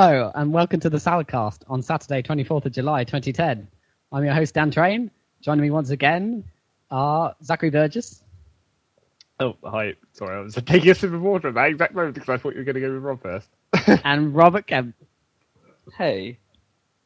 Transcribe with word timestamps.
Hello, 0.00 0.30
and 0.36 0.52
welcome 0.52 0.78
to 0.78 0.88
the 0.88 0.96
Saladcast 0.96 1.64
on 1.66 1.82
Saturday, 1.82 2.22
24th 2.22 2.66
of 2.66 2.70
July, 2.70 3.02
2010. 3.02 3.66
I'm 4.12 4.24
your 4.24 4.32
host, 4.32 4.54
Dan 4.54 4.70
Train. 4.70 5.10
Joining 5.40 5.62
me 5.62 5.72
once 5.72 5.90
again 5.90 6.44
are 6.92 7.34
Zachary 7.42 7.70
Burgess. 7.70 8.22
Oh, 9.40 9.56
hi. 9.64 9.96
Sorry, 10.12 10.36
I 10.36 10.40
was 10.40 10.54
taking 10.66 10.90
a 10.90 10.94
sip 10.94 11.12
of 11.12 11.20
water 11.20 11.48
at 11.48 11.54
that 11.54 11.70
exact 11.70 11.96
moment 11.96 12.14
because 12.14 12.28
I 12.28 12.36
thought 12.36 12.52
you 12.52 12.58
were 12.58 12.64
going 12.64 12.76
to 12.76 12.80
go 12.80 12.92
with 12.92 13.02
Rob 13.02 13.20
first. 13.20 13.48
and 14.04 14.32
Robert 14.36 14.68
Kemp. 14.68 14.94
Hey. 15.96 16.38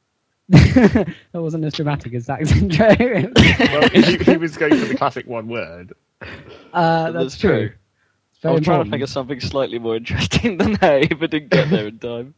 that 0.50 1.14
wasn't 1.32 1.64
as 1.64 1.72
dramatic 1.72 2.12
as 2.12 2.24
Zach's 2.24 2.52
intro. 2.52 2.88
well, 2.88 3.88
he, 3.88 4.18
he 4.18 4.36
was 4.36 4.58
going 4.58 4.76
for 4.76 4.84
the 4.84 4.96
classic 4.98 5.26
one 5.26 5.48
word. 5.48 5.94
Uh, 6.74 7.10
that's, 7.10 7.24
That's 7.24 7.38
true. 7.38 7.68
true. 7.70 8.50
I 8.50 8.50
was 8.50 8.64
trying 8.64 8.84
to 8.84 8.90
think 8.90 9.02
of 9.02 9.08
something 9.08 9.40
slightly 9.40 9.78
more 9.78 9.96
interesting 9.96 10.58
than 10.58 10.74
hey, 10.74 11.06
but 11.06 11.30
didn't 11.30 11.48
get 11.48 11.70
there 11.70 11.86
in 11.86 11.98
time. 11.98 12.34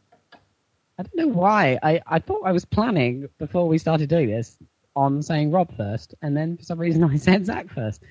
I 0.97 1.03
don't 1.03 1.15
know 1.15 1.27
why. 1.27 1.77
I, 1.83 2.01
I 2.07 2.19
thought 2.19 2.41
I 2.45 2.51
was 2.51 2.63
planning 2.65 3.27
before 3.37 3.67
we 3.67 3.77
started 3.77 4.09
doing 4.09 4.29
this 4.29 4.57
on 4.95 5.21
saying 5.21 5.51
Rob 5.51 5.75
first, 5.75 6.15
and 6.21 6.35
then 6.37 6.57
for 6.57 6.63
some 6.63 6.79
reason 6.79 7.03
I 7.11 7.17
said 7.17 7.45
Zach 7.45 7.69
first. 7.69 8.01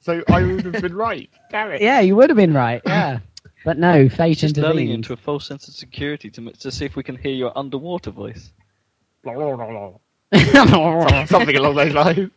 So 0.00 0.22
I 0.28 0.42
would 0.42 0.64
have 0.66 0.82
been 0.82 0.94
right. 0.94 1.30
Damn 1.50 1.72
it. 1.72 1.80
Yeah, 1.80 2.00
you 2.00 2.16
would 2.16 2.28
have 2.28 2.36
been 2.36 2.52
right. 2.52 2.82
Yeah, 2.84 3.20
but 3.64 3.78
no, 3.78 4.08
fate 4.08 4.38
Just 4.38 4.56
lulling 4.58 4.88
intervened. 4.88 4.90
into 4.94 5.12
a 5.14 5.16
false 5.16 5.46
sense 5.46 5.68
of 5.68 5.74
security 5.74 6.30
to, 6.30 6.50
to 6.50 6.70
see 6.70 6.84
if 6.84 6.96
we 6.96 7.02
can 7.02 7.16
hear 7.16 7.32
your 7.32 7.56
underwater 7.56 8.10
voice. 8.10 8.52
that 9.24 9.34
Something 11.28 11.56
along 11.56 11.76
those 11.76 11.94
lines. 11.94 12.30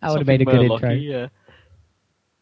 That 0.00 0.10
would 0.10 0.18
have 0.20 0.26
made 0.26 0.40
a 0.40 0.44
good 0.46 0.54
Something 0.54 0.72
intro. 0.72 0.90
Yeah. 0.92 1.28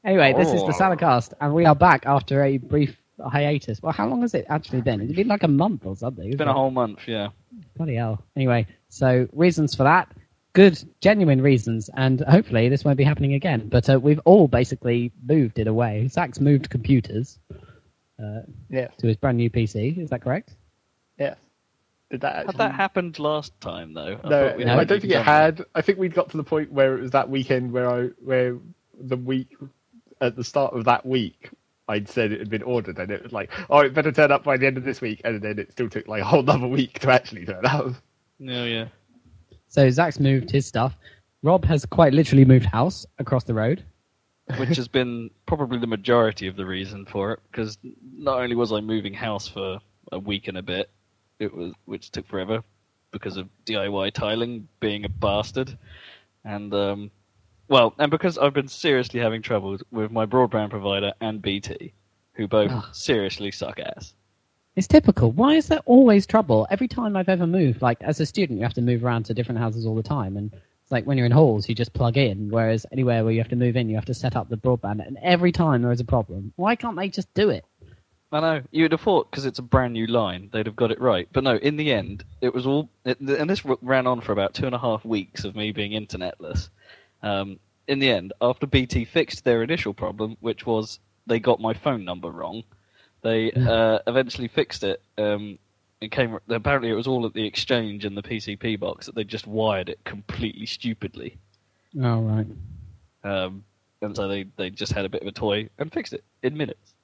Anyway, 0.04 0.32
this 0.34 0.52
is 0.52 0.60
the 0.62 0.68
Oh. 0.68 0.78
Saladcast, 0.78 1.32
and 1.40 1.52
we 1.52 1.64
are 1.64 1.74
back 1.74 2.06
after 2.06 2.44
a 2.44 2.58
brief 2.58 2.96
hiatus. 3.26 3.82
Well, 3.82 3.92
how 3.92 4.06
long 4.08 4.22
has 4.22 4.34
it 4.34 4.46
actually 4.48 4.80
been? 4.82 5.00
It's 5.00 5.12
been 5.14 5.28
like 5.28 5.42
a 5.42 5.48
month 5.48 5.84
or 5.86 5.96
something. 5.96 6.24
It's 6.24 6.30
isn't 6.34 6.38
been 6.38 6.48
a 6.48 6.52
whole 6.52 6.70
month, 6.70 7.00
yeah. 7.06 7.28
Bloody 7.76 7.94
hell. 7.96 8.22
Anyway, 8.36 8.66
so 8.88 9.28
reasons 9.32 9.74
for 9.74 9.82
that. 9.84 10.10
Good, 10.54 10.82
genuine 11.00 11.40
reasons, 11.40 11.88
and 11.94 12.20
hopefully 12.22 12.68
this 12.68 12.84
won't 12.84 12.96
be 12.98 13.04
happening 13.04 13.34
again. 13.34 13.68
But 13.68 13.88
uh, 13.88 14.00
we've 14.00 14.20
all 14.24 14.48
basically 14.48 15.12
moved 15.26 15.58
in 15.58 15.68
a 15.68 15.74
way. 15.74 16.08
Zach's 16.08 16.40
moved 16.40 16.70
computers 16.70 17.38
uh, 18.22 18.40
Yes. 18.68 18.92
to 18.98 19.06
his 19.06 19.16
brand 19.16 19.36
new 19.36 19.50
PC. 19.50 19.98
Is 19.98 20.10
that 20.10 20.22
correct? 20.22 20.54
Yes. 21.18 21.36
Did 22.10 22.22
that 22.22 22.32
Had 22.36 22.40
actually... 22.48 22.58
that 22.58 22.74
happened 22.74 23.18
last 23.18 23.60
time, 23.60 23.92
though? 23.92 24.18
I 24.24 24.28
No, 24.28 24.48
thought 24.48 24.56
we 24.56 24.64
No. 24.64 24.78
I 24.78 24.84
don't 24.84 25.00
think 25.00 25.12
it 25.12 25.16
done 25.16 25.24
had. 25.24 25.64
I 25.74 25.82
think 25.82 25.98
we'd 25.98 26.14
got 26.14 26.30
to 26.30 26.36
the 26.38 26.44
point 26.44 26.72
where 26.72 26.96
it 26.96 27.02
was 27.02 27.10
that 27.10 27.28
weekend 27.28 27.70
where 27.72 27.88
I, 27.88 28.06
where 28.24 28.56
the 28.98 29.16
week 29.16 29.54
at 30.20 30.34
the 30.34 30.42
start 30.42 30.74
of 30.74 30.86
that 30.86 31.04
week, 31.06 31.50
I'd 31.88 32.08
said 32.08 32.32
it 32.32 32.38
had 32.38 32.50
been 32.50 32.62
ordered, 32.62 32.98
and 32.98 33.10
it 33.10 33.22
was 33.22 33.32
like, 33.32 33.50
oh, 33.70 33.80
it 33.80 33.94
better 33.94 34.12
turn 34.12 34.30
up 34.30 34.44
by 34.44 34.56
the 34.56 34.66
end 34.66 34.76
of 34.76 34.84
this 34.84 35.00
week, 35.00 35.20
and 35.24 35.40
then 35.40 35.58
it 35.58 35.72
still 35.72 35.88
took 35.88 36.06
like 36.06 36.22
a 36.22 36.24
whole 36.24 36.40
another 36.40 36.66
week 36.66 36.98
to 37.00 37.10
actually 37.10 37.46
turn 37.46 37.64
up. 37.64 37.86
that. 37.86 37.94
No, 38.38 38.64
yeah. 38.64 38.88
So 39.68 39.88
Zach's 39.90 40.20
moved 40.20 40.50
his 40.50 40.66
stuff. 40.66 40.96
Rob 41.42 41.64
has 41.64 41.84
quite 41.84 42.12
literally 42.12 42.44
moved 42.44 42.66
house 42.66 43.06
across 43.18 43.44
the 43.44 43.54
road. 43.54 43.84
Which 44.56 44.76
has 44.76 44.88
been 44.88 45.30
probably 45.46 45.78
the 45.78 45.86
majority 45.86 46.46
of 46.46 46.56
the 46.56 46.64
reason 46.64 47.04
for 47.04 47.32
it, 47.32 47.40
because 47.50 47.78
not 48.16 48.40
only 48.40 48.56
was 48.56 48.72
I 48.72 48.80
moving 48.80 49.12
house 49.12 49.46
for 49.46 49.78
a 50.10 50.18
week 50.18 50.48
and 50.48 50.56
a 50.56 50.62
bit, 50.62 50.90
it 51.38 51.54
was 51.54 51.72
which 51.84 52.10
took 52.10 52.26
forever 52.26 52.62
because 53.10 53.36
of 53.36 53.48
DIY 53.66 54.12
tiling 54.12 54.66
being 54.80 55.04
a 55.04 55.08
bastard, 55.08 55.76
and 56.44 56.72
um, 56.72 57.10
well, 57.68 57.94
and 57.98 58.10
because 58.10 58.38
I've 58.38 58.54
been 58.54 58.68
seriously 58.68 59.20
having 59.20 59.42
trouble 59.42 59.78
with 59.90 60.10
my 60.10 60.26
broadband 60.26 60.70
provider 60.70 61.12
and 61.20 61.42
BT, 61.42 61.92
who 62.32 62.48
both 62.48 62.70
Ugh. 62.70 62.84
seriously 62.92 63.50
suck 63.50 63.78
ass. 63.78 64.14
It's 64.76 64.86
typical. 64.86 65.32
Why 65.32 65.54
is 65.54 65.66
there 65.66 65.80
always 65.86 66.26
trouble? 66.26 66.66
Every 66.70 66.86
time 66.86 67.16
I've 67.16 67.28
ever 67.28 67.46
moved, 67.46 67.82
like 67.82 68.00
as 68.02 68.20
a 68.20 68.26
student, 68.26 68.58
you 68.58 68.64
have 68.64 68.74
to 68.74 68.82
move 68.82 69.04
around 69.04 69.24
to 69.24 69.34
different 69.34 69.58
houses 69.58 69.84
all 69.84 69.96
the 69.96 70.02
time, 70.02 70.36
and 70.36 70.52
it's 70.52 70.92
like 70.92 71.04
when 71.04 71.18
you're 71.18 71.26
in 71.26 71.32
halls, 71.32 71.68
you 71.68 71.74
just 71.74 71.92
plug 71.92 72.16
in. 72.16 72.48
Whereas 72.48 72.86
anywhere 72.92 73.24
where 73.24 73.32
you 73.32 73.40
have 73.40 73.48
to 73.48 73.56
move 73.56 73.76
in, 73.76 73.88
you 73.88 73.96
have 73.96 74.04
to 74.06 74.14
set 74.14 74.36
up 74.36 74.48
the 74.48 74.56
broadband, 74.56 75.06
and 75.06 75.18
every 75.22 75.52
time 75.52 75.82
there 75.82 75.92
is 75.92 76.00
a 76.00 76.04
problem. 76.04 76.52
Why 76.56 76.76
can't 76.76 76.96
they 76.96 77.08
just 77.08 77.32
do 77.34 77.50
it? 77.50 77.64
I 78.30 78.40
know 78.40 78.62
you'd 78.70 78.92
have 78.92 79.00
thought 79.00 79.30
because 79.30 79.46
it's 79.46 79.58
a 79.58 79.62
brand 79.62 79.94
new 79.94 80.06
line 80.06 80.50
they'd 80.52 80.66
have 80.66 80.76
got 80.76 80.92
it 80.92 81.00
right, 81.00 81.28
but 81.32 81.44
no. 81.44 81.56
In 81.56 81.76
the 81.76 81.92
end, 81.92 82.24
it 82.40 82.54
was 82.54 82.66
all, 82.66 82.88
it, 83.04 83.18
and 83.20 83.48
this 83.50 83.64
ran 83.82 84.06
on 84.06 84.20
for 84.20 84.32
about 84.32 84.54
two 84.54 84.66
and 84.66 84.74
a 84.74 84.78
half 84.78 85.04
weeks 85.04 85.44
of 85.44 85.56
me 85.56 85.72
being 85.72 85.92
internetless. 85.92 86.68
Um, 87.22 87.58
in 87.86 87.98
the 87.98 88.10
end, 88.10 88.32
after 88.40 88.66
BT 88.66 89.04
fixed 89.04 89.44
their 89.44 89.62
initial 89.62 89.94
problem, 89.94 90.36
which 90.40 90.66
was 90.66 91.00
they 91.26 91.40
got 91.40 91.60
my 91.60 91.74
phone 91.74 92.04
number 92.04 92.30
wrong, 92.30 92.62
they 93.22 93.52
uh, 93.56 93.98
eventually 94.06 94.48
fixed 94.48 94.84
it. 94.84 95.02
Um, 95.16 95.58
it 96.00 96.12
came 96.12 96.38
apparently 96.48 96.90
it 96.90 96.94
was 96.94 97.08
all 97.08 97.26
at 97.26 97.34
the 97.34 97.44
exchange 97.44 98.04
in 98.04 98.14
the 98.14 98.22
PCP 98.22 98.78
box 98.78 99.06
that 99.06 99.14
they 99.16 99.24
just 99.24 99.46
wired 99.46 99.88
it 99.88 99.98
completely 100.04 100.66
stupidly, 100.66 101.36
Oh 102.00 102.20
right. 102.20 102.46
um, 103.24 103.64
and 104.00 104.14
so 104.14 104.28
they 104.28 104.44
they 104.56 104.70
just 104.70 104.92
had 104.92 105.04
a 105.04 105.08
bit 105.08 105.22
of 105.22 105.28
a 105.28 105.32
toy 105.32 105.68
and 105.78 105.92
fixed 105.92 106.12
it 106.12 106.22
in 106.42 106.56
minutes. 106.56 106.94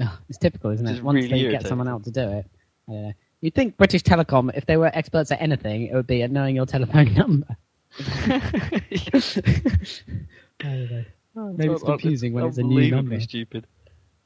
Ugh, 0.00 0.08
it's 0.28 0.38
typical, 0.38 0.70
isn't 0.70 0.86
it? 0.86 0.92
is 0.92 1.02
Once 1.02 1.16
really 1.16 1.44
they 1.44 1.50
get 1.50 1.66
someone 1.66 1.88
else 1.88 2.04
to 2.04 2.12
do 2.12 2.28
it. 2.28 2.46
I. 2.88 3.14
You'd 3.40 3.54
think 3.54 3.76
British 3.78 4.02
Telecom, 4.02 4.50
if 4.54 4.66
they 4.66 4.76
were 4.76 4.90
experts 4.92 5.32
at 5.32 5.40
anything, 5.40 5.86
it 5.86 5.94
would 5.94 6.06
be 6.06 6.22
at 6.22 6.30
knowing 6.30 6.54
your 6.54 6.66
telephone 6.66 7.14
number. 7.14 7.56
I 8.00 9.12
don't 10.62 10.90
know. 10.90 11.04
Maybe 11.34 11.72
it's 11.72 11.82
confusing 11.82 12.32
when 12.32 12.44
it's 12.44 12.58
a 12.58 12.62
new 12.62 12.90
number. 12.90 13.20
stupid. 13.20 13.66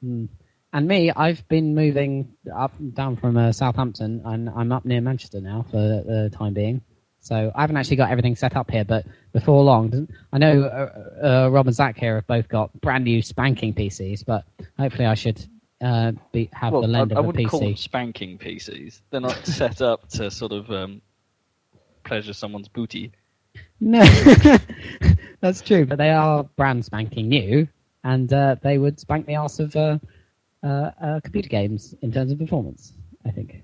Hmm. 0.03 0.27
And 0.73 0.89
me, 0.89 1.12
I've 1.12 1.47
been 1.49 1.75
moving 1.75 2.35
up 2.55 2.73
and 2.81 2.93
down 2.95 3.17
from 3.17 3.37
uh, 3.37 3.53
Southampton, 3.53 4.23
and 4.25 4.51
I'm 4.51 4.73
up 4.73 4.85
near 4.85 5.01
Manchester 5.01 5.41
now 5.41 5.65
for 5.71 5.79
the 5.79 6.31
time 6.37 6.53
being. 6.53 6.83
So 7.21 7.53
I 7.55 7.61
haven't 7.62 7.77
actually 7.77 7.97
got 7.97 8.11
everything 8.11 8.37
set 8.37 8.57
up 8.57 8.71
here, 8.71 8.85
but 8.85 9.07
before 9.33 9.62
long, 9.62 10.09
I 10.33 10.39
know 10.39 10.65
uh, 10.65 11.27
uh, 11.27 11.49
Rob 11.51 11.67
and 11.67 11.75
Zach 11.75 11.97
here 11.97 12.17
have 12.17 12.27
both 12.27 12.49
got 12.49 12.79
brand 12.81 13.05
new 13.05 13.23
spanking 13.23 13.73
PCs, 13.73 14.27
but 14.27 14.45
hopefully 14.79 15.06
I 15.06 15.15
should 15.15 15.47
uh, 15.81 16.12
be, 16.33 16.51
have 16.53 16.73
Well, 16.73 16.83
the 16.83 16.89
I, 16.89 16.91
lend 16.91 17.12
I 17.12 17.17
of 17.17 17.25
a 17.25 17.27
wouldn't 17.27 17.49
call 17.49 17.61
them 17.61 17.77
spanking 17.77 18.37
PCs. 18.37 19.01
They're 19.11 19.21
not 19.21 19.47
set 19.47 19.81
up 19.81 20.09
to 20.11 20.31
sort 20.31 20.53
of 20.53 20.71
um, 20.71 21.01
pleasure 22.05 22.33
someone's 22.35 22.69
booty. 22.69 23.12
No, 23.81 24.03
that's 25.41 25.61
true, 25.61 25.85
but 25.85 25.99
they 25.99 26.11
are 26.11 26.45
brand 26.57 26.85
spanking 26.85 27.29
new, 27.29 27.69
and 28.03 28.33
uh, 28.33 28.57
they 28.63 28.79
would 28.79 28.99
spank 28.99 29.27
the 29.27 29.35
ass 29.35 29.59
of 29.59 29.75
uh, 29.77 29.99
uh, 30.63 30.91
uh, 31.01 31.21
computer 31.21 31.49
games 31.49 31.95
in 32.03 32.13
terms 32.13 32.33
of 32.33 32.39
performance. 32.39 32.93
I 33.27 33.31
think 33.31 33.63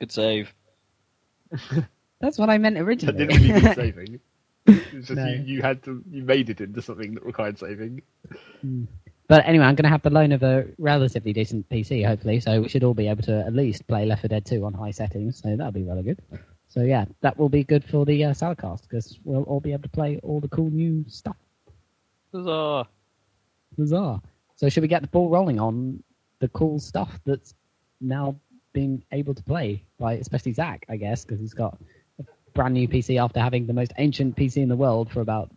Good 0.00 0.12
save. 0.12 0.52
that's 2.20 2.38
what 2.38 2.50
I 2.50 2.58
meant 2.58 2.76
That 2.76 2.82
originally. 2.84 3.26
didn't 3.26 3.42
really 3.42 3.60
need 3.62 3.74
saving. 3.76 4.20
It's 4.66 5.08
just 5.08 5.10
No. 5.12 5.26
you, 5.26 5.42
you 5.56 5.62
had 5.62 5.82
to, 5.84 6.02
you 6.10 6.22
made 6.22 6.50
it 6.50 6.60
into 6.60 6.80
something 6.82 7.14
that 7.14 7.24
required 7.24 7.58
saving. 7.58 8.02
But 9.28 9.46
anyway, 9.46 9.64
I'm 9.64 9.74
going 9.74 9.84
to 9.84 9.90
have 9.90 10.02
the 10.02 10.10
loan 10.10 10.32
of 10.32 10.42
a 10.42 10.66
relatively 10.78 11.32
decent 11.32 11.68
PC, 11.68 12.06
hopefully, 12.06 12.40
so 12.40 12.60
we 12.60 12.68
should 12.68 12.84
all 12.84 12.94
be 12.94 13.08
able 13.08 13.22
to 13.24 13.44
at 13.46 13.54
least 13.54 13.86
play 13.86 14.04
Left 14.06 14.22
4 14.22 14.28
Dead 14.28 14.44
2 14.44 14.64
on 14.64 14.74
high 14.74 14.90
settings, 14.90 15.40
so 15.42 15.56
that'll 15.56 15.72
be 15.72 15.82
really 15.82 16.02
good. 16.02 16.20
So 16.74 16.80
yeah, 16.80 17.04
that 17.20 17.38
will 17.38 17.48
be 17.48 17.62
good 17.62 17.84
for 17.84 18.04
the 18.04 18.24
uh, 18.24 18.30
Saladcast, 18.32 18.82
because 18.82 19.20
we'll 19.22 19.44
all 19.44 19.60
be 19.60 19.72
able 19.72 19.84
to 19.84 19.88
play 19.88 20.18
all 20.24 20.40
the 20.40 20.48
cool 20.48 20.70
new 20.70 21.04
stuff. 21.06 21.36
Huzzah. 22.32 22.88
Bizarre. 23.78 24.20
So 24.56 24.68
should 24.68 24.82
we 24.82 24.88
get 24.88 25.02
the 25.02 25.06
ball 25.06 25.28
rolling 25.28 25.60
on 25.60 26.02
the 26.40 26.48
cool 26.48 26.80
stuff 26.80 27.20
that's 27.24 27.54
now 28.00 28.34
being 28.72 29.04
able 29.12 29.34
to 29.34 29.42
play 29.44 29.84
by 30.00 30.14
especially 30.14 30.52
Zach, 30.52 30.84
I 30.88 30.96
guess, 30.96 31.24
because 31.24 31.38
he's 31.38 31.54
got 31.54 31.78
a 32.18 32.24
brand 32.54 32.74
new 32.74 32.88
PC 32.88 33.22
after 33.22 33.38
having 33.38 33.68
the 33.68 33.72
most 33.72 33.92
ancient 33.98 34.34
PC 34.34 34.56
in 34.56 34.68
the 34.68 34.76
world 34.76 35.12
for 35.12 35.20
about. 35.20 35.52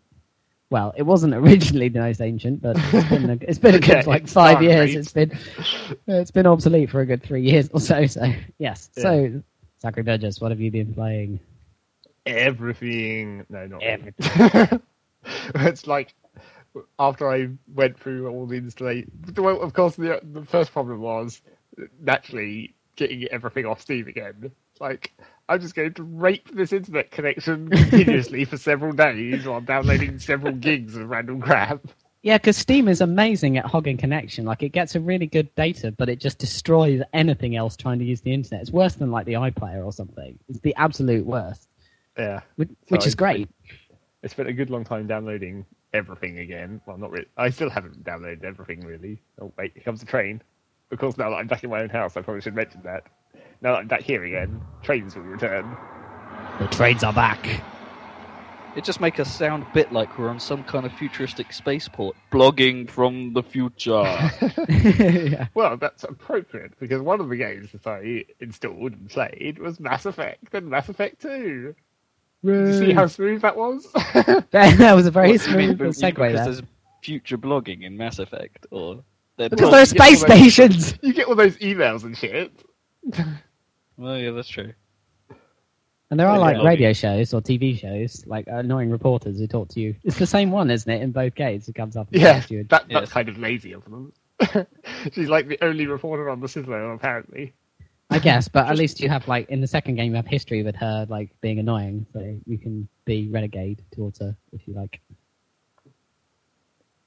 Well, 0.70 0.94
it 0.96 1.02
wasn't 1.04 1.34
originally 1.44 1.90
the 1.90 2.02
most 2.02 2.22
ancient, 2.22 2.62
but 2.62 2.78
it's 2.94 3.10
been 3.10 3.30
a, 3.32 3.38
it's 3.42 3.58
been 3.58 3.74
a 3.74 3.80
good 3.80 4.06
like 4.06 4.28
five 4.28 4.62
years. 4.62 4.94
It's 4.94 5.14
been 5.14 5.36
it's 6.06 6.30
been 6.30 6.46
obsolete 6.46 6.92
for 6.92 7.02
a 7.02 7.08
good 7.08 7.24
three 7.24 7.42
years 7.42 7.70
or 7.74 7.80
so. 7.80 8.06
So 8.06 8.32
yes. 8.60 8.92
Yeah. 8.96 9.02
So 9.02 9.44
Zachary 9.82 10.04
Burgess, 10.04 10.42
what 10.42 10.52
have 10.52 10.60
you 10.60 10.72
been 10.72 10.94
playing? 10.94 11.40
Everything. 12.26 13.46
No, 13.50 13.68
not. 13.68 13.84
Everything. 13.84 14.82
it's 15.56 15.88
like 15.88 16.14
after 17.00 17.30
I 17.30 17.50
went 17.74 18.00
through 18.00 18.28
all 18.28 18.46
the 18.46 18.56
installation. 18.56 19.12
Well, 19.36 19.62
of 19.62 19.74
course, 19.74 19.96
the 19.96 20.20
the 20.24 20.46
first 20.46 20.72
problem 20.72 21.00
was 21.02 21.42
naturally 22.02 22.76
getting 22.96 23.26
everything 23.26 23.66
off 23.66 23.82
Steam 23.82 24.08
again. 24.08 24.52
Like 24.80 25.14
I'm 25.50 25.62
just 25.62 25.76
going 25.76 25.94
to 25.94 26.04
rape 26.04 26.50
this 26.54 26.74
internet 26.74 27.12
connection 27.12 27.70
continuously 27.70 28.46
for 28.46 28.58
several 28.58 28.92
days 28.92 29.46
while 29.46 29.62
downloading 29.62 30.20
several 30.20 30.54
gigs 30.54 30.96
of 30.96 31.10
random 31.10 31.42
crap. 31.42 31.82
Yeah, 32.28 32.38
because 32.38 32.58
Steam 32.58 32.90
is 32.90 33.00
amazing 33.00 33.58
at 33.58 33.64
hogging 33.64 33.96
connection. 33.96 34.44
Like, 34.44 34.62
it 34.62 34.74
gets 34.74 34.96
a 34.96 35.00
really 35.00 35.28
good 35.28 35.56
data, 35.56 35.94
but 35.94 36.10
it 36.10 36.20
just 36.20 36.40
destroys 36.40 37.02
anything 37.14 37.56
else 37.56 37.78
trying 37.78 38.00
to 38.00 38.04
use 38.04 38.20
the 38.20 38.34
internet. 38.34 38.60
It's 38.60 38.70
worse 38.70 38.96
than 38.96 39.12
like 39.12 39.26
the 39.26 39.36
iPlayer 39.36 39.86
or 39.86 39.94
something. 39.94 40.38
It's 40.50 40.60
the 40.60 40.76
absolute 40.76 41.26
worst, 41.26 41.70
Yeah, 42.18 42.42
which, 42.58 42.68
which 42.90 43.04
So 43.04 43.08
is 43.08 43.16
great. 43.16 43.48
I 44.26 44.28
spent 44.28 44.50
a 44.50 44.52
good 44.52 44.70
long 44.70 44.84
time 44.84 45.08
downloading 45.08 45.66
everything 45.94 46.40
again. 46.40 46.82
Well, 46.86 46.98
not 46.98 47.12
really. 47.12 47.28
I 47.38 47.50
still 47.50 47.70
haven't 47.70 48.04
downloaded 48.04 48.44
everything 48.44 48.82
really. 48.82 49.22
Oh 49.42 49.54
wait, 49.58 49.72
here 49.76 49.84
comes 49.84 50.02
the 50.02 50.06
train. 50.06 50.42
Of 50.92 51.00
course, 51.00 51.18
now 51.18 51.30
that 51.30 51.38
I'm 51.38 51.48
back 51.48 51.64
in 51.64 51.70
my 51.70 51.82
own 51.82 51.88
house, 51.88 52.18
I 52.18 52.22
probably 52.24 52.42
should 52.42 52.56
mention 52.56 52.82
that. 52.84 53.06
now 53.62 53.72
that 53.72 53.80
I'm 53.80 53.88
back 53.88 54.02
here 54.02 54.26
again, 54.26 54.60
trains 54.84 55.16
will 55.16 55.24
return. 55.24 55.78
The 56.60 56.68
trains 56.68 57.06
are 57.06 57.14
back. 57.14 57.64
It 58.78 58.84
just 58.84 59.02
make 59.02 59.20
us 59.20 59.36
sound 59.36 59.64
a 59.64 59.74
bit 59.74 59.92
like 59.92 60.20
we're 60.20 60.30
on 60.30 60.40
some 60.40 60.64
kind 60.64 60.86
of 60.86 60.94
futuristic 60.94 61.52
spaceport, 61.52 62.16
blogging 62.32 62.88
from 62.88 63.34
the 63.34 63.42
future. 63.42 64.04
yeah. 64.70 65.48
Well, 65.56 65.78
that's 65.78 66.04
appropriate 66.04 66.80
because 66.80 67.02
one 67.02 67.20
of 67.20 67.28
the 67.28 67.38
games 67.38 67.72
that 67.72 67.88
I 67.88 68.24
installed 68.40 68.94
and 68.94 69.10
played 69.10 69.58
was 69.58 69.80
Mass 69.80 70.06
Effect 70.06 70.54
and 70.54 70.70
Mass 70.70 70.90
Effect 70.90 71.20
2. 71.24 71.74
Did 72.46 72.68
you 72.68 72.78
see 72.78 72.94
how 72.94 73.08
smooth 73.08 73.42
that 73.42 73.58
was? 73.58 73.92
that 74.52 74.94
was 74.96 75.08
a 75.08 75.12
very 75.12 75.32
What, 75.32 75.48
you 75.48 75.58
mean 75.58 75.76
smooth 75.76 75.80
be- 75.80 75.86
segue 75.86 76.14
because 76.16 76.34
there. 76.36 76.46
there's 76.46 76.62
future 77.02 77.38
blogging 77.40 77.82
in 77.84 77.98
Mass 77.98 78.20
Effect, 78.20 78.68
or 78.70 79.04
they're 79.38 79.50
Because 79.50 79.72
talk- 79.72 79.72
there 79.72 79.82
are 79.82 79.86
you 79.86 79.94
get 79.94 80.20
space 80.20 80.24
those- 80.24 80.54
stations. 80.86 81.00
you 81.02 81.14
get 81.14 81.28
all 81.28 81.36
those 81.36 81.58
emails 81.58 82.04
and 82.04 82.16
shit. 82.16 82.52
Well, 83.98 84.20
yeah, 84.20 84.30
that's 84.32 84.48
true. 84.50 84.74
And 86.10 86.20
there 86.20 86.28
are 86.28 86.40
like 86.40 86.58
yeah. 86.58 86.64
radio 86.64 86.94
shows 86.94 87.34
or 87.34 87.42
TV 87.42 87.78
shows, 87.78 88.26
like 88.26 88.46
annoying 88.48 88.90
reporters 88.90 89.40
who 89.40 89.48
talk 89.48 89.68
to 89.70 89.82
you. 89.82 89.94
It's 90.04 90.18
the 90.18 90.26
same 90.26 90.52
one, 90.52 90.72
isn't 90.72 90.90
it, 90.90 91.02
in 91.02 91.12
both 91.12 91.36
games? 91.36 91.68
It 91.68 91.76
comes 91.76 91.98
up. 91.98 92.08
and 92.14 92.22
Yeah, 92.22 92.42
you. 92.50 92.64
that, 92.70 92.86
Yes. 92.90 93.02
that's 93.02 93.12
kind 93.12 93.28
of 93.28 93.38
lazy 93.38 93.74
of 93.74 93.84
them. 93.84 94.14
She's 95.12 95.28
like 95.28 95.48
the 95.48 95.58
only 95.62 95.86
reporter 95.86 96.30
on 96.30 96.40
the 96.40 96.48
Sizzler, 96.48 96.96
apparently. 96.96 97.54
I 98.10 98.20
guess, 98.20 98.48
but 98.48 98.68
at 98.68 98.78
least 98.78 99.02
you 99.02 99.10
have 99.10 99.28
like 99.28 99.50
in 99.50 99.60
the 99.60 99.68
second 99.68 99.96
game 99.96 100.12
you 100.12 100.16
have 100.16 100.28
history 100.28 100.64
with 100.64 100.78
her 100.78 101.06
like 101.10 101.30
being 101.42 101.60
annoying, 101.60 102.06
so 102.14 102.40
you 102.46 102.58
can 102.58 102.88
be 103.04 103.28
renegade 103.28 103.84
towards 103.92 104.20
her 104.20 104.34
if 104.54 104.66
you 104.66 104.74
like. 104.76 105.02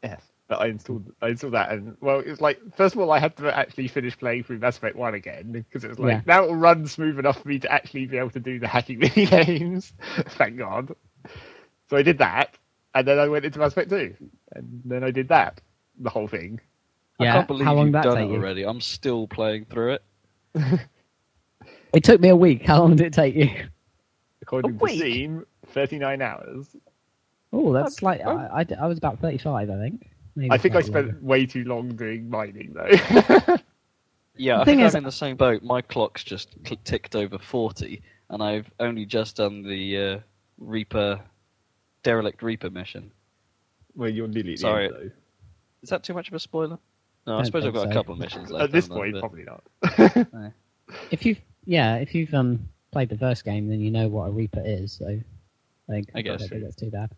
Yes. 0.03 0.30
But 0.51 0.61
I 0.63 0.67
installed 0.67 1.11
I 1.23 1.29
installed 1.29 1.55
that 1.55 1.71
and 1.71 1.97
well 2.01 2.19
it 2.21 2.27
was 2.27 2.41
like 2.41 2.59
first 2.77 2.95
of 2.97 3.01
all 3.01 3.13
I 3.13 3.21
had 3.21 3.37
to 3.39 3.57
actually 3.57 3.87
finish 3.89 4.19
playing 4.19 4.43
through 4.45 4.59
Mass 4.59 4.77
Effect 4.79 4.97
1 4.97 5.15
again 5.15 5.53
because 5.53 5.85
it 5.85 5.89
was 5.91 5.99
like 6.01 6.11
Yeah. 6.11 6.21
now 6.27 6.43
it'll 6.43 6.57
run 6.57 6.87
smooth 6.89 7.21
enough 7.21 7.41
for 7.41 7.49
me 7.49 7.61
to 7.61 7.71
actually 7.73 8.07
be 8.07 8.19
able 8.19 8.31
to 8.31 8.41
do 8.41 8.59
the 8.59 8.67
hacking 8.67 8.99
mini 9.17 9.27
games. 9.27 9.93
Thank 10.31 10.59
God. 10.59 10.93
So 11.89 11.97
I 11.97 12.03
did 12.03 12.19
that 12.19 12.59
and 12.97 13.07
then 13.07 13.19
I 13.21 13.29
went 13.29 13.45
into 13.47 13.61
Mass 13.61 13.73
Effect 13.73 13.91
2 13.91 14.15
and 14.57 14.83
then 14.85 15.05
I 15.05 15.13
did 15.13 15.29
that. 15.29 15.61
The 16.01 16.11
whole 16.11 16.27
thing. 16.29 16.61
Yeah, 17.21 17.31
I 17.31 17.33
can't 17.37 17.49
believe 17.49 17.65
how 17.67 17.75
long 17.75 17.87
you've 17.87 17.93
that 17.93 18.03
done 18.05 18.17
take 18.17 18.29
it 18.29 18.33
you? 18.33 18.37
already. 18.39 18.63
I'm 18.67 18.81
still 18.81 19.29
playing 19.29 19.67
through 19.67 19.95
it. 19.95 20.03
It 21.93 22.05
took 22.05 22.21
me 22.21 22.29
a 22.29 22.37
week. 22.37 22.65
How 22.65 22.79
long 22.81 22.95
did 22.97 23.07
it 23.09 23.13
take 23.13 23.35
you? 23.35 23.51
According 24.43 24.77
A 24.77 24.79
to? 24.79 24.97
Steam, 24.97 25.47
39 25.67 26.23
hours. 26.23 26.77
Oh, 27.53 27.73
that's 27.73 28.01
like. 28.03 28.21
I, 28.21 28.61
I, 28.63 28.67
I 28.81 28.87
was 28.87 28.97
about 28.97 29.19
thirty-five, 29.19 29.69
I 29.69 29.77
think. 29.77 30.09
Maybe 30.37 30.51
I 30.51 30.59
think 30.59 30.75
I 30.77 30.81
spent 30.81 31.07
longer. 31.09 31.19
way 31.23 31.47
too 31.47 31.65
long 31.65 31.89
doing 31.97 32.29
mining 32.31 32.73
though. 32.75 33.57
Yeah, 34.37 34.57
The 34.57 34.61
I 34.63 34.65
think 34.65 34.81
is, 34.81 34.95
I'm 34.95 35.01
in 35.01 35.05
the 35.05 35.13
same 35.13 35.37
boat. 35.37 35.63
My 35.63 35.83
clock's 35.83 36.25
just 36.25 36.55
cl- 36.67 36.81
ticked 36.85 37.15
over 37.15 37.39
40, 37.39 38.01
and 38.31 38.43
I've 38.43 38.71
only 38.81 39.05
just 39.05 39.37
done 39.37 39.63
the 39.63 39.99
uh, 39.99 40.19
Reaper, 40.57 41.21
derelict 42.05 42.43
Reaper 42.43 42.71
mission. 42.71 43.11
well, 43.95 44.09
you're 44.09 44.29
nearly 44.29 44.55
at 44.55 44.61
Sorry. 44.61 44.87
end, 44.87 44.95
though. 44.95 45.11
Is 45.83 45.91
that 45.91 46.05
too 46.05 46.15
much 46.15 46.29
of 46.29 46.35
a 46.35 46.39
spoiler? 46.39 46.79
No, 47.27 47.35
I 47.35 47.37
Don't 47.39 47.45
suppose 47.47 47.67
I've 47.67 47.73
think 47.75 47.85
got 47.85 47.91
a 47.91 47.95
couple 47.95 48.15
of 48.15 48.21
missions 48.21 48.51
left. 48.51 48.65
At 48.65 48.73
this 48.73 48.89
point, 48.89 49.13
But- 49.13 49.21
probably 49.21 49.45
not. 49.45 50.23
If 51.11 51.27
you've 51.27 51.41
yeah, 51.67 51.97
if 51.97 52.15
you've 52.15 52.33
um 52.33 52.67
played 52.93 53.11
the 53.11 53.19
first 53.19 53.45
game, 53.45 53.69
then 53.69 53.81
you 53.81 53.91
know 53.91 54.09
what 54.09 54.29
a 54.29 54.31
Reaper 54.33 54.63
is. 54.65 54.93
So 54.95 55.07
I 55.07 55.23
think 55.93 56.09
I 56.15 56.23
guess. 56.23 56.41
don't 56.41 56.49
think 56.49 56.63
that's 56.65 56.77
too 56.77 56.91
bad. 56.91 57.11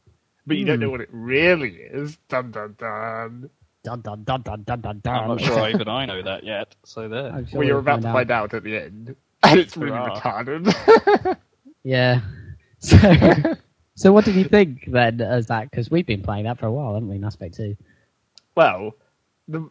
But 0.47 0.57
you 0.57 0.65
don't 0.65 0.77
Hmm. 0.77 0.83
know 0.83 0.91
what 0.91 1.01
it 1.01 1.09
really 1.13 1.71
is. 1.75 2.17
Dun 2.29 2.51
dun 2.51 2.75
dun. 2.79 3.51
Dun 3.85 4.01
dun 4.01 4.25
dun 4.25 4.43
dun 4.43 4.63
dun 4.65 4.81
dun 4.81 5.01
dun. 5.01 5.15
I'm 5.15 5.29
not 5.29 5.41
sure 5.41 5.69
even 5.69 5.89
I 5.89 6.07
know 6.07 6.23
that 6.23 6.45
yet. 6.45 6.75
So 6.85 7.09
there. 7.09 7.31
Sure 7.49 7.59
well, 7.59 7.67
you're 7.67 7.75
we'll 7.77 7.81
about 7.81 8.03
to 8.03 8.13
find 8.13 8.31
out 8.31 8.55
at 8.55 8.63
the 8.65 8.77
end. 8.77 9.17
And 9.45 9.59
it's 9.59 9.77
really 9.77 9.91
Hurrah. 9.97 10.21
retarded. 10.21 11.37
Yeah. 11.85 12.21
So, 12.85 12.97
so 13.95 14.13
what 14.13 14.25
did 14.25 14.35
you 14.35 14.45
think 14.45 14.85
then 14.89 15.21
as 15.21 15.47
that? 15.47 15.71
Because 15.71 15.89
we've 15.91 16.07
been 16.07 16.23
playing 16.23 16.45
that 16.47 16.59
for 16.59 16.67
a 16.67 16.73
while, 16.73 16.95
haven't 16.95 17.09
we? 17.09 17.19
Mass 17.19 17.35
Effect 17.37 17.55
2. 17.57 17.77
well, 18.57 18.93
the, 19.49 19.69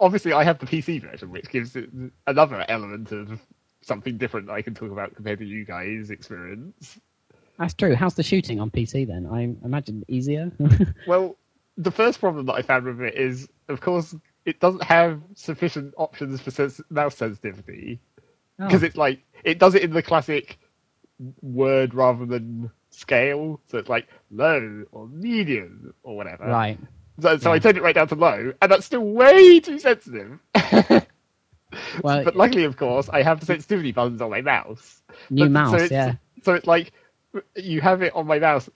obviously 0.00 0.32
I 0.34 0.44
have 0.44 0.58
the 0.58 0.66
PC 0.66 1.00
version, 1.00 1.30
which 1.30 1.48
gives 1.50 1.74
it 1.76 1.88
another 2.26 2.64
element 2.68 3.12
of 3.12 3.40
something 3.82 4.18
different 4.18 4.46
that 4.48 4.52
I 4.52 4.60
can 4.62 4.74
talk 4.74 4.90
about 4.90 5.14
compared 5.14 5.38
to 5.38 5.46
you 5.46 5.64
guys' 5.64 6.10
experience. 6.10 6.98
That's 7.60 7.74
true. 7.74 7.94
How's 7.94 8.14
the 8.14 8.22
shooting 8.24 8.58
on 8.58 8.70
PC 8.70 9.06
then? 9.06 9.26
I 9.30 9.42
imagine 9.64 10.04
easier. 10.08 10.50
Well, 11.06 11.36
the 11.76 11.90
first 11.92 12.18
problem 12.18 12.46
that 12.46 12.54
I 12.54 12.62
found 12.62 12.86
with 12.86 13.00
it 13.02 13.14
is, 13.14 13.48
of 13.68 13.80
course, 13.80 14.14
it 14.46 14.58
doesn't 14.60 14.82
have 14.82 15.20
sufficient 15.34 15.94
options 15.96 16.40
for 16.40 16.50
sens- 16.50 16.80
mouse 16.90 17.16
sensitivity. 17.16 18.00
because 18.58 18.82
Oh, 18.82 18.86
it's 18.86 18.96
like 18.96 19.20
it 19.44 19.58
does 19.58 19.74
it 19.74 19.82
in 19.82 19.92
the 19.92 20.02
classic 20.02 20.58
word 21.42 21.92
rather 21.94 22.24
than 22.26 22.70
scale. 22.90 23.60
So 23.68 23.76
it's 23.78 23.88
like 23.90 24.08
low 24.30 24.84
or 24.90 25.06
medium 25.08 25.94
or 26.02 26.16
whatever. 26.16 26.46
right. 26.46 26.78
So, 27.20 27.36
so 27.36 27.52
I 27.52 27.58
turned 27.58 27.76
it 27.76 27.82
right 27.82 27.94
down 27.94 28.08
to 28.08 28.14
low, 28.14 28.54
and 28.62 28.72
that's 28.72 28.86
still 28.86 29.04
way 29.04 29.60
too 29.60 29.78
sensitive. 29.78 30.38
Well, 32.02 32.24
but 32.24 32.34
luckily, 32.36 32.64
of 32.64 32.78
course, 32.78 33.10
I 33.10 33.20
have 33.22 33.40
the 33.40 33.46
sensitivity 33.46 33.92
buttons 33.92 34.22
on 34.22 34.30
my 34.30 34.40
mouse. 34.40 35.02
new 35.28 35.44
But- 35.44 35.50
mouse, 35.50 35.80
so 35.88 35.94
yeah. 35.94 36.14
So 36.42 36.54
it's 36.54 36.66
like 36.66 36.92
you 37.54 37.80
have 37.80 38.02
it 38.02 38.14
on 38.14 38.26
my 38.26 38.38
mouse. 38.38 38.68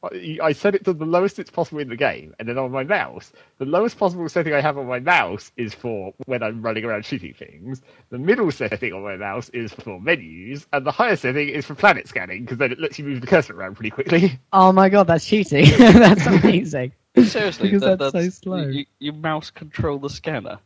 I 0.43 0.53
set 0.53 0.75
it 0.75 0.85
to 0.85 0.93
the 0.93 1.05
lowest 1.05 1.39
it's 1.39 1.51
possible 1.51 1.81
in 1.81 1.89
the 1.89 1.97
game, 1.97 2.35
and 2.39 2.49
then 2.49 2.57
on 2.59 2.71
my 2.71 2.85
mouse, 2.85 3.33
the 3.59 3.65
lowest 3.65 3.99
possible 3.99 4.29
setting 4.29 4.53
I 4.55 4.61
have 4.61 4.79
on 4.79 4.87
my 4.87 5.01
mouse 5.01 5.51
is 5.57 5.75
for 5.75 6.15
when 6.27 6.43
I'm 6.43 6.63
running 6.63 6.85
around 6.85 7.05
shooting 7.05 7.35
things. 7.35 7.83
The 8.11 8.19
middle 8.19 8.51
setting 8.53 8.93
on 8.93 9.03
my 9.03 9.17
mouse 9.17 9.49
is 9.51 9.73
for 9.73 10.01
menus, 10.01 10.67
and 10.73 10.87
the 10.87 10.93
higher 10.93 11.17
setting 11.17 11.49
is 11.49 11.67
for 11.67 11.75
planet 11.75 12.07
scanning 12.09 12.43
because 12.45 12.59
then 12.59 12.71
it 12.73 12.79
lets 12.79 12.99
you 12.99 13.05
move 13.05 13.21
the 13.21 13.27
cursor 13.27 13.59
around 13.59 13.75
pretty 13.75 13.91
quickly. 13.91 14.39
Oh 14.53 14.71
my 14.73 14.89
god, 14.89 15.09
that's 15.09 15.25
cheating. 15.27 15.67
that's 15.79 16.27
amazing. 16.27 16.93
Seriously, 17.25 17.71
Because 17.71 17.83
that, 17.83 17.99
that's 17.99 18.13
so 18.13 18.29
slow. 18.31 18.67
You, 18.69 18.85
you 19.01 19.13
mouse 19.13 19.51
control 19.51 19.99
the 19.99 20.11
scanner, 20.11 20.59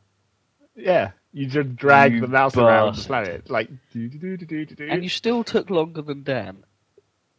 yeah, 0.77 1.11
you 1.33 1.47
just 1.47 1.75
drag 1.77 2.13
You 2.13 2.21
the 2.21 2.29
mouse 2.29 2.57
around 2.57 2.87
the 2.87 2.91
bastard. 2.93 3.07
planet 3.07 3.51
like 3.51 3.69
do 3.93 4.09
do 4.09 4.19
do 4.19 4.37
do 4.37 4.47
do 4.47 4.67
do 4.67 4.75
do. 4.75 4.89
and 4.89 5.03
you 5.03 5.09
still 5.09 5.43
took 5.45 5.71
longer 5.71 6.03
than 6.03 6.23
Dan. 6.23 6.65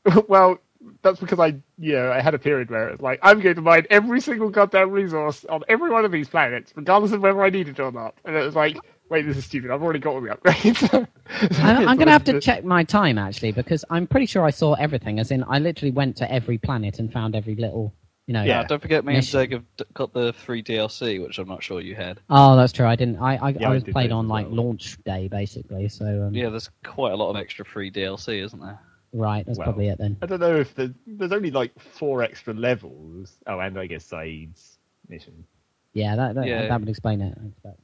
well, 0.28 0.60
that's 1.02 1.20
because 1.20 1.40
I, 1.40 1.48
you 1.78 1.94
know, 1.94 2.12
I 2.12 2.22
had 2.22 2.34
a 2.34 2.40
period 2.40 2.70
where 2.70 2.90
it's 2.90 3.02
like 3.02 3.20
I'm 3.22 3.40
going 3.42 3.56
to 3.56 3.62
mine 3.62 3.86
every 3.90 4.22
single 4.22 4.50
goddamn 4.50 4.92
resource 4.92 5.46
on 5.50 5.64
every 5.68 5.90
one 5.90 6.06
of 6.06 6.12
these 6.12 6.30
planets, 6.30 6.72
regardless 6.76 7.12
of 7.12 7.22
whether 7.22 7.42
I 7.44 7.50
need 7.50 7.68
it 7.68 7.80
or 7.80 7.92
not. 7.92 8.16
And 8.26 8.36
it 8.36 8.44
was 8.44 8.56
like, 8.56 8.78
wait, 9.10 9.26
this 9.26 9.38
is 9.38 9.46
stupid. 9.46 9.72
I've 9.72 9.84
already 9.84 10.00
got 10.00 10.12
all 10.14 10.22
the 10.22 10.30
upgrades. 10.30 11.08
I, 11.62 11.76
I'm 11.86 11.98
going 11.98 12.08
to 12.08 12.12
have 12.12 12.24
to 12.26 12.40
check 12.48 12.64
my 12.64 12.84
time 12.84 13.18
actually 13.18 13.52
because 13.52 13.84
I'm 13.90 14.08
pretty 14.08 14.26
sure 14.26 14.44
I 14.46 14.52
saw 14.52 14.74
everything. 14.76 15.20
As 15.20 15.32
in, 15.32 15.44
I 15.48 15.60
literally 15.60 15.92
went 15.92 16.16
to 16.18 16.32
every 16.32 16.58
planet 16.58 17.00
and 17.00 17.12
found 17.12 17.36
every 17.36 17.56
little, 17.56 17.94
you 18.28 18.34
know. 18.34 18.44
Yeah. 18.44 18.62
Yeah, 18.62 18.68
don't 18.68 18.82
forget 18.82 19.04
me 19.04 19.14
Mission. 19.14 19.40
and 19.40 19.50
Zeg 19.50 19.52
have 19.54 19.94
got 19.94 20.14
the 20.14 20.32
free 20.34 20.64
DLC, 20.64 21.22
which 21.22 21.40
I'm 21.40 21.48
not 21.48 21.62
sure 21.62 21.82
you 21.82 21.96
had. 21.96 22.22
Oh, 22.30 22.56
that's 22.56 22.72
true. 22.72 22.86
I 22.86 22.96
didn't. 22.96 23.18
I 23.18 23.36
I, 23.36 23.50
Yeah, 23.50 23.68
I 23.68 23.72
I 23.72 23.74
was 23.74 23.84
did 23.84 23.92
played 23.94 24.12
on 24.14 24.28
like 24.30 24.46
well. 24.48 24.56
launch 24.68 24.98
day 25.04 25.28
basically. 25.28 25.90
So 25.90 26.06
um, 26.06 26.34
Yeah, 26.34 26.50
there's 26.50 26.70
quite 26.86 27.12
a 27.12 27.18
lot 27.18 27.30
of 27.32 27.36
extra 27.36 27.66
free 27.66 27.92
DLC, 27.92 28.44
isn't 28.46 28.60
there? 28.62 28.80
Right, 29.12 29.46
that's 29.46 29.58
Well, 29.58 29.66
probably 29.66 29.88
it 29.88 29.98
then. 29.98 30.18
I 30.22 30.26
don't 30.28 30.40
know 30.40 30.56
if 30.58 30.76
the, 30.76 30.94
there's 31.08 31.32
only 31.32 31.52
like 31.52 31.78
four 31.80 32.22
extra 32.22 32.54
levels. 32.54 33.38
Oh, 33.48 33.60
and 33.60 33.78
I 33.80 33.88
guess 33.88 34.08
Zaeed's 34.10 34.78
mission. 35.08 35.46
Yeah, 35.94 36.16
that 36.16 36.36
that, 36.36 36.46
Yeah. 36.46 36.68
that 36.68 36.80
would 36.80 36.90
explain 36.90 37.22
it. 37.22 37.36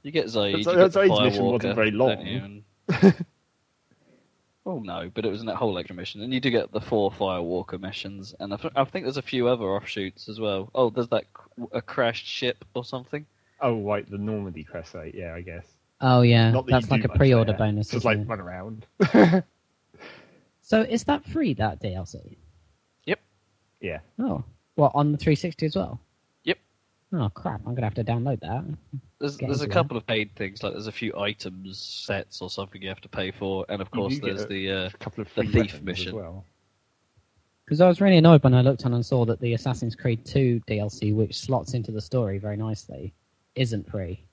You 0.03 0.11
get 0.11 0.27
Zaeed, 0.27 0.63
But 0.63 0.73
you 0.75 0.79
get 0.81 0.91
Zaeed's 0.91 1.21
mission 1.21 1.45
wasn't 1.45 1.75
very 1.75 1.89
long. 1.91 2.63
oh 4.65 4.79
no, 4.79 5.09
but 5.13 5.25
it 5.25 5.29
was 5.29 5.39
in 5.41 5.47
that 5.47 5.55
whole 5.55 5.77
extra 5.79 5.95
mission, 5.95 6.21
and 6.21 6.31
you 6.33 6.39
do 6.39 6.51
get 6.51 6.71
the 6.71 6.81
four 6.81 7.11
Firewalker 7.11 7.79
missions, 7.79 8.35
and 8.39 8.53
I, 8.53 8.57
th- 8.57 8.73
I 8.75 8.83
think 8.85 9.05
there's 9.05 9.17
a 9.17 9.21
few 9.23 9.47
other 9.47 9.65
offshoots 9.65 10.29
as 10.29 10.39
well. 10.39 10.69
Oh, 10.75 10.91
there's 10.91 11.07
that 11.09 11.23
c- 11.57 11.63
a 11.71 11.81
crashed 11.81 12.27
ship 12.27 12.63
or 12.75 12.85
something. 12.85 13.25
Oh, 13.61 13.81
right, 13.81 14.09
the 14.09 14.17
Normandy 14.19 14.63
crash 14.63 14.89
site. 14.89 15.15
Yeah, 15.15 15.33
I 15.33 15.41
guess. 15.41 15.65
Oh 16.01 16.21
yeah, 16.21 16.51
that 16.51 16.65
that's 16.67 16.91
like 16.91 17.05
a 17.05 17.09
pre-order 17.09 17.53
there. 17.53 17.57
bonus. 17.57 17.89
Just 17.89 18.05
like 18.05 18.19
it? 18.19 18.27
run 18.27 18.39
around. 18.41 18.85
So 20.67 20.81
is 20.81 21.03
that 21.03 21.23
free 21.27 21.53
that 21.53 21.79
DLC? 21.79 22.37
Yep. 23.05 23.19
Yeah. 23.81 23.99
Oh, 24.17 24.43
what 24.73 24.91
on 24.95 25.11
the 25.11 25.17
360 25.19 25.63
as 25.67 25.75
well? 25.75 25.99
Yep. 26.43 26.57
Oh 27.13 27.29
crap! 27.29 27.61
I'm 27.67 27.75
gonna 27.75 27.85
have 27.85 27.93
to 27.93 28.03
download 28.03 28.39
that. 28.39 28.65
There's 29.19 29.37
Get 29.37 29.45
there's 29.47 29.61
a 29.61 29.65
into 29.65 29.73
couple 29.75 29.95
of 29.95 30.07
paid 30.07 30.35
things 30.35 30.63
like 30.63 30.73
there's 30.73 30.87
a 30.87 30.91
few 30.91 31.15
items 31.19 31.77
sets 31.79 32.41
or 32.41 32.49
something 32.49 32.81
you 32.81 32.89
have 32.89 32.99
to 33.01 33.07
pay 33.09 33.29
for, 33.29 33.63
and 33.69 33.79
of 33.79 33.91
course 33.91 34.17
there's 34.19 34.41
a- 34.41 34.47
the 34.47 34.71
uh, 34.71 34.85
A 34.91 34.97
couple 34.97 35.21
of 35.21 35.31
the 35.35 35.43
thief 35.43 35.81
mission. 35.83 36.07
as 36.07 36.13
well. 36.15 36.43
Because 37.63 37.79
I 37.79 37.87
was 37.87 38.01
really 38.01 38.17
annoyed 38.17 38.43
when 38.43 38.55
I 38.55 38.61
looked 38.61 38.85
on 38.87 38.93
and 38.95 39.05
saw 39.05 39.23
that 39.25 39.39
the 39.41 39.53
Assassin's 39.53 39.95
Creed 39.95 40.25
2 40.25 40.61
DLC, 40.67 41.13
which 41.15 41.39
slots 41.39 41.73
into 41.75 41.91
the 41.91 42.01
story 42.01 42.37
very 42.39 42.57
nicely, 42.57 43.13
isn't 43.55 43.89
free. 43.89 44.23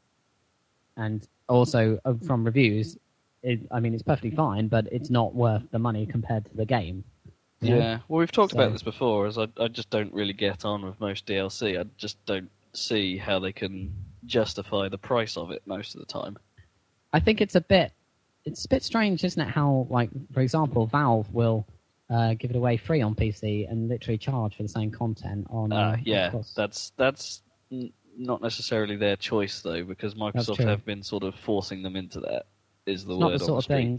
And 0.96 1.26
also, 1.48 1.98
uh, 2.04 2.14
from 2.26 2.44
reviews, 2.44 2.98
it, 3.42 3.60
I 3.70 3.80
mean, 3.80 3.94
it's 3.94 4.02
perfectly 4.02 4.30
fine, 4.30 4.68
but 4.68 4.86
it's 4.92 5.10
not 5.10 5.34
worth 5.34 5.62
the 5.70 5.78
money 5.78 6.06
compared 6.06 6.44
to 6.46 6.56
the 6.56 6.64
game. 6.66 7.04
You 7.60 7.70
know? 7.70 7.76
Yeah, 7.78 7.98
well, 8.08 8.18
we've 8.20 8.32
talked 8.32 8.52
So- 8.52 8.58
about 8.58 8.72
this 8.72 8.82
before. 8.82 9.26
As 9.26 9.38
I, 9.38 9.46
I 9.58 9.68
just 9.68 9.90
don't 9.90 10.12
really 10.12 10.32
get 10.32 10.64
on 10.64 10.84
with 10.84 10.98
most 11.00 11.26
DLC. 11.26 11.78
I 11.80 11.84
just 11.96 12.24
don't 12.26 12.50
see 12.72 13.16
how 13.16 13.38
they 13.38 13.52
can 13.52 13.92
justify 14.26 14.88
the 14.88 14.98
price 14.98 15.36
of 15.36 15.50
it 15.50 15.62
most 15.66 15.94
of 15.94 16.00
the 16.00 16.06
time. 16.06 16.36
I 17.12 17.20
think 17.20 17.40
it's 17.40 17.54
a 17.54 17.60
bit 17.60 17.92
it's 18.44 18.64
a 18.64 18.68
bit 18.68 18.82
strange, 18.82 19.22
isn't 19.22 19.40
it? 19.40 19.48
How, 19.48 19.86
like, 19.88 20.10
for 20.32 20.40
example, 20.40 20.86
Valve 20.86 21.32
will 21.32 21.64
uh, 22.10 22.34
give 22.34 22.50
it 22.50 22.56
away 22.56 22.76
free 22.76 23.00
on 23.00 23.14
PC 23.14 23.70
and 23.70 23.88
literally 23.88 24.18
charge 24.18 24.56
for 24.56 24.64
the 24.64 24.68
same 24.68 24.90
content 24.90 25.46
on. 25.48 25.72
Uh, 25.72 25.76
Uh, 25.76 25.96
yeah, 26.04 26.30
Xbox. 26.30 26.54
that's 26.54 26.92
that's 26.96 27.42
n- 27.70 27.92
not 28.18 28.42
necessarily 28.42 28.96
their 28.96 29.14
choice 29.16 29.60
though, 29.62 29.84
because 29.84 30.14
Microsoft 30.14 30.58
have 30.66 30.84
been 30.84 31.02
sort 31.04 31.22
of 31.22 31.34
forcing 31.36 31.82
them 31.82 31.94
into 31.96 32.18
that. 32.20 32.46
Is 32.86 33.04
the 33.04 33.12
it's 33.14 33.20
not 33.20 33.30
word 33.30 33.38
the 33.38 33.44
on 33.44 33.46
sort 33.46 33.64
of 33.64 33.68
thing. 33.68 33.94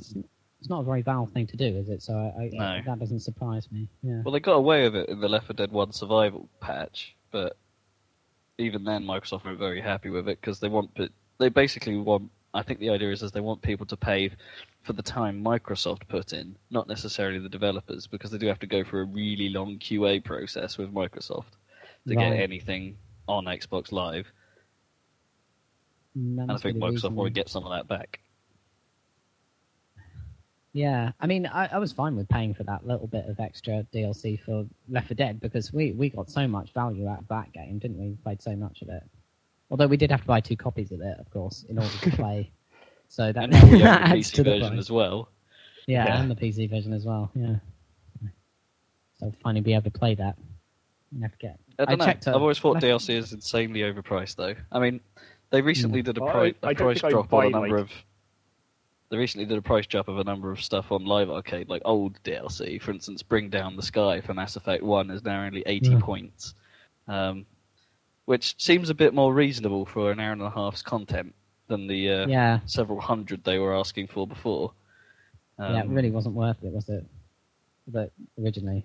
It's 0.60 0.70
not 0.70 0.80
a 0.82 0.84
very 0.84 1.02
Valve 1.02 1.32
thing 1.32 1.46
to 1.48 1.58
do, 1.58 1.66
is 1.66 1.90
it? 1.90 2.02
So 2.02 2.14
I, 2.14 2.44
I, 2.44 2.50
No. 2.54 2.82
that 2.86 3.00
doesn't 3.00 3.20
surprise 3.20 3.70
me. 3.72 3.90
Yeah. 4.02 4.22
Well, 4.24 4.32
they 4.32 4.40
got 4.40 4.54
away 4.54 4.84
with 4.84 4.96
it 4.96 5.10
in 5.10 5.20
the 5.20 5.28
Left 5.28 5.48
4 5.48 5.54
Dead 5.56 5.72
1 5.72 5.92
survival 5.92 6.48
patch, 6.62 7.16
but 7.32 7.58
even 8.58 8.84
then, 8.86 9.04
Microsoft 9.04 9.44
weren't 9.44 9.60
very 9.60 9.82
happy 9.82 10.10
with 10.10 10.30
it 10.30 10.40
because 10.40 10.60
they 10.60 10.70
want, 10.70 10.98
they 11.40 11.50
basically 11.50 11.98
want. 11.98 12.30
I 12.54 12.62
think 12.62 12.80
the 12.80 12.92
idea 12.92 13.12
is, 13.12 13.24
is 13.24 13.32
they 13.32 13.40
want 13.42 13.62
people 13.62 13.86
to 13.88 13.98
pay 13.98 14.30
for 14.84 14.94
the 14.94 15.02
time 15.02 15.44
Microsoft 15.44 16.08
put 16.08 16.34
in, 16.34 16.56
not 16.70 16.88
necessarily 16.88 17.40
the 17.40 17.50
developers, 17.50 18.06
because 18.06 18.30
they 18.32 18.38
do 18.38 18.46
have 18.48 18.60
to 18.60 18.68
go 18.68 18.84
through 18.84 19.02
a 19.02 19.06
really 19.06 19.50
long 19.50 19.80
QA 19.80 20.24
process 20.24 20.78
with 20.78 20.94
Microsoft 20.94 21.58
to 22.08 22.16
get 22.16 22.32
anything 22.34 22.96
on 23.28 23.46
Xbox 23.46 23.92
Live, 23.92 24.28
that 26.16 26.42
and 26.44 26.52
I 26.52 26.58
think 26.58 26.78
Microsoft 26.78 27.16
will 27.16 27.24
then. 27.26 27.34
get 27.34 27.50
some 27.50 27.66
of 27.66 27.72
that 27.72 27.88
back. 27.88 28.20
Yeah, 30.74 31.12
I 31.20 31.28
mean, 31.28 31.46
I, 31.46 31.68
I 31.74 31.78
was 31.78 31.92
fine 31.92 32.16
with 32.16 32.28
paying 32.28 32.56
for 32.56 32.64
that 32.64 32.86
little 32.86 33.06
bit 33.06 33.26
of 33.28 33.40
extra 33.40 33.86
DLC 33.94 34.40
for 34.42 34.66
Left 34.90 35.08
4 35.08 35.16
Dead 35.16 35.40
because 35.40 35.72
we, 35.72 35.92
we 35.92 36.10
got 36.10 36.32
so 36.32 36.48
much 36.48 36.74
value 36.74 37.08
out 37.08 37.20
of 37.20 37.28
that 37.28 37.54
game, 37.54 37.78
didn't 37.78 38.00
we? 38.00 38.10
We 38.10 38.16
played 38.16 38.42
so 38.42 38.56
much 38.56 38.82
of 38.82 38.90
it. 38.90 39.04
Although 39.70 39.86
we 39.88 39.98
did 39.98 40.10
have 40.10 40.22
to 40.22 40.28
buy 40.28 40.40
two 40.42 40.58
copies 40.58 40.92
of 40.92 41.02
it, 41.02 41.16
of 41.20 41.30
course, 41.30 41.64
in 41.70 41.78
order 41.78 41.98
to 42.02 42.12
play. 42.12 42.52
So 43.10 43.32
that, 43.32 43.44
And 43.44 43.54
now 43.54 43.66
we 43.68 43.78
that 43.78 44.02
have 44.02 44.10
the 44.10 44.16
adds 44.18 44.32
PC 44.32 44.34
to 44.36 44.44
the 44.44 44.50
version 44.50 44.68
price. 44.70 44.80
as 44.80 44.92
well. 44.92 45.30
Yeah, 45.86 46.06
Yeah. 46.06 46.20
and 46.20 46.32
the 46.32 46.36
PC 46.36 46.68
version 46.68 46.94
as 46.94 47.06
well. 47.06 47.30
Yeah. 47.36 47.58
So 49.20 49.32
finally 49.44 49.62
be 49.62 49.74
able 49.74 49.84
to 49.84 49.92
play 49.92 50.16
that. 50.16 50.36
You 51.12 51.22
have 51.22 51.32
to 51.34 51.38
get. 51.38 51.60
I 51.78 51.86
don't 51.86 52.00
know. 52.00 52.06
checked. 52.06 52.28
Uh, 52.28 52.32
I've 52.32 52.42
always 52.42 52.58
thought 52.58 52.82
Left- 52.82 52.86
DLC 52.88 53.16
is 53.16 53.32
insanely 53.32 53.82
overpriced, 53.82 54.38
though. 54.38 54.56
I 54.72 54.80
mean, 54.80 55.00
they 55.52 55.60
hmm. 55.62 55.68
recently 55.68 56.02
did 56.02 56.18
a, 56.18 56.22
pri- 56.22 56.56
I- 56.64 56.68
I 56.68 56.72
a 56.72 56.74
don't 56.74 57.00
price 57.00 57.12
drop 57.12 57.32
on 57.34 57.46
a 57.46 57.50
number 57.52 57.70
like- 57.70 57.82
of. 57.82 57.92
They 59.14 59.20
recently 59.20 59.46
did 59.46 59.60
a 59.60 59.62
price 59.62 59.86
drop 59.86 60.08
of 60.08 60.18
a 60.18 60.24
number 60.24 60.50
of 60.52 60.60
stuff 60.60 60.92
on 60.92 61.06
Live 61.06 61.30
Arcade, 61.30 61.70
like 61.70 61.84
old 61.86 62.18
DLC. 62.24 62.82
For 62.82 62.90
instance, 62.90 63.22
Bring 63.22 63.48
Down 63.48 63.76
the 63.76 63.84
Sky 63.84 64.20
for 64.22 64.34
Mass 64.34 64.56
Effect 64.56 64.82
One 64.82 65.12
is 65.12 65.24
now 65.24 65.44
only 65.46 65.62
eighty 65.68 65.92
Yeah. 65.92 66.00
points, 66.00 66.56
um, 67.08 67.46
which 68.26 68.56
seems 68.60 68.90
a 68.90 68.96
bit 68.96 69.14
more 69.14 69.32
reasonable 69.32 69.86
for 69.86 70.10
an 70.12 70.20
hour 70.20 70.32
and 70.32 70.42
a 70.42 70.50
half's 70.50 70.82
content 70.82 71.36
than 71.68 71.86
the 71.86 72.10
uh, 72.10 72.28
Yeah, 72.28 72.60
several 72.66 73.00
hundred 73.00 73.44
they 73.44 73.60
were 73.60 73.76
asking 73.78 74.08
for 74.08 74.26
before. 74.26 74.74
Um, 75.60 75.76
yeah, 75.76 75.84
it 75.84 75.90
really 75.90 76.10
wasn't 76.10 76.34
worth 76.34 76.58
it, 76.64 76.74
was 76.74 76.90
it? 76.90 77.06
But 77.88 78.12
originally, 78.42 78.84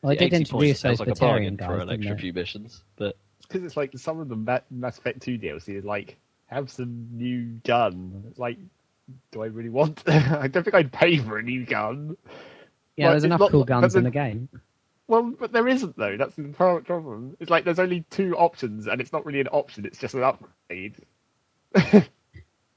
well, 0.00 0.16
the 0.16 0.24
it 0.24 0.30
did 0.30 0.34
80 0.36 0.36
points 0.36 0.50
introduce 0.52 0.80
sounds 0.80 0.98
those 1.00 1.06
like 1.06 1.16
a 1.16 1.20
bargain 1.20 1.54
Batarian 1.54 1.58
guys, 1.58 1.66
for 1.66 1.78
an 1.80 1.90
extra 1.90 2.14
it? 2.14 2.20
few 2.20 2.32
missions, 2.32 2.82
but 2.96 3.18
because 3.42 3.62
it's 3.62 3.76
like 3.76 3.92
some 3.98 4.20
of 4.20 4.30
the 4.30 4.36
Ma- 4.36 4.60
Mass 4.70 4.96
Effect 4.96 5.20
2 5.20 5.36
DLC 5.36 5.76
is 5.76 5.84
like 5.84 6.16
have 6.46 6.70
some 6.70 7.08
new 7.12 7.44
gun. 7.64 8.24
It's 8.30 8.38
like, 8.38 8.56
do 9.32 9.42
I 9.42 9.46
really 9.46 9.68
want? 9.70 10.02
I 10.08 10.48
don't 10.48 10.64
think 10.64 10.74
I'd 10.74 10.92
pay 10.92 11.18
for 11.18 11.38
a 11.38 11.42
new 11.42 11.64
gun. 11.66 12.16
Yeah, 12.96 13.06
Like, 13.06 13.12
there's 13.14 13.24
enough 13.24 13.40
not- 13.40 13.50
cool 13.50 13.60
but 13.60 13.68
guns 13.68 13.94
in 13.96 14.04
the- 14.04 14.10
the 14.10 14.14
game. 14.14 14.48
Well, 15.06 15.34
but 15.38 15.52
there 15.52 15.68
isn't 15.68 15.98
though. 15.98 16.16
That's 16.16 16.34
the 16.34 16.44
pro- 16.44 16.80
problem. 16.80 17.36
It's 17.38 17.50
like 17.50 17.64
there's 17.64 17.78
only 17.78 18.06
two 18.10 18.34
options, 18.38 18.86
and 18.86 19.02
it's 19.02 19.12
not 19.12 19.26
really 19.26 19.40
an 19.40 19.48
option. 19.48 19.84
It's 19.84 19.98
just 19.98 20.14
an 20.14 20.22
upgrade. 20.22 20.94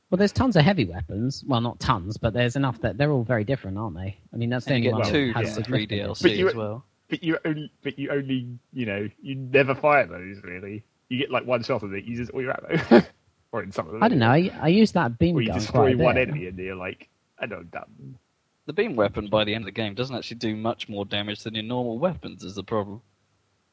Well, 0.09 0.17
there's 0.17 0.31
tons 0.31 0.55
of 0.55 0.63
heavy 0.63 0.85
weapons. 0.85 1.43
Well, 1.45 1.59
not 1.59 1.81
tons, 1.81 2.15
but 2.15 2.33
there's 2.33 2.55
enough 2.55 2.79
that 2.79 2.97
they're 2.97 3.11
all 3.11 3.23
very 3.25 3.43
different, 3.43 3.77
aren't 3.77 3.97
they? 3.97 4.17
I 4.33 4.37
mean, 4.37 4.49
that's 4.49 4.63
the 4.65 4.75
and 4.75 4.83
you 4.85 4.91
only 4.91 5.03
get 5.03 5.11
one 5.11 5.13
two 5.13 5.33
that 5.33 5.45
has 5.45 5.53
from 5.55 5.63
the 5.63 5.67
free 5.69 5.85
DLC 5.87 6.21
But 6.21 6.31
you- 6.31 6.47
as 6.47 6.55
well. 6.55 6.85
But 7.09 7.23
you 7.25 7.37
only, 7.43 7.71
but 7.83 7.99
you 7.99 8.09
only, 8.11 8.47
you 8.71 8.85
know, 8.85 9.09
you 9.21 9.35
never 9.35 9.75
fire 9.75 10.05
those 10.07 10.41
really. 10.43 10.83
You 11.09 11.17
get 11.19 11.29
like 11.29 11.45
one 11.45 11.61
shot 11.63 11.83
of 11.83 11.93
it 11.93 12.05
uses 12.05 12.29
all 12.29 12.41
your 12.41 12.53
ammo, 12.53 13.01
or 13.51 13.63
in 13.63 13.71
some 13.71 13.85
of 13.87 13.93
them. 13.93 14.03
I 14.03 14.07
don't 14.07 14.19
know. 14.19 14.31
I, 14.31 14.51
I 14.61 14.67
use 14.67 14.91
that 14.93 15.17
beam 15.19 15.35
Or 15.37 15.41
you 15.41 15.47
gun 15.49 15.59
destroy 15.59 15.93
quite 15.95 15.99
a 15.99 16.03
one 16.03 16.15
bit. 16.15 16.27
enemy 16.29 16.47
and 16.47 16.57
you're 16.57 16.75
like, 16.75 17.09
I 17.39 17.45
know, 17.45 17.57
I'm 17.57 17.65
done. 17.67 18.17
The 18.65 18.73
beam 18.73 18.95
weapon 18.95 19.27
by 19.27 19.43
the 19.45 19.53
end 19.55 19.61
of 19.63 19.65
the 19.67 19.71
game 19.71 19.93
doesn't 19.93 20.15
actually 20.15 20.37
do 20.37 20.55
much 20.55 20.89
more 20.89 21.05
damage 21.05 21.43
than 21.43 21.55
your 21.55 21.63
normal 21.63 21.97
weapons. 21.99 22.43
Is 22.43 22.55
the 22.55 22.63
problem? 22.63 23.01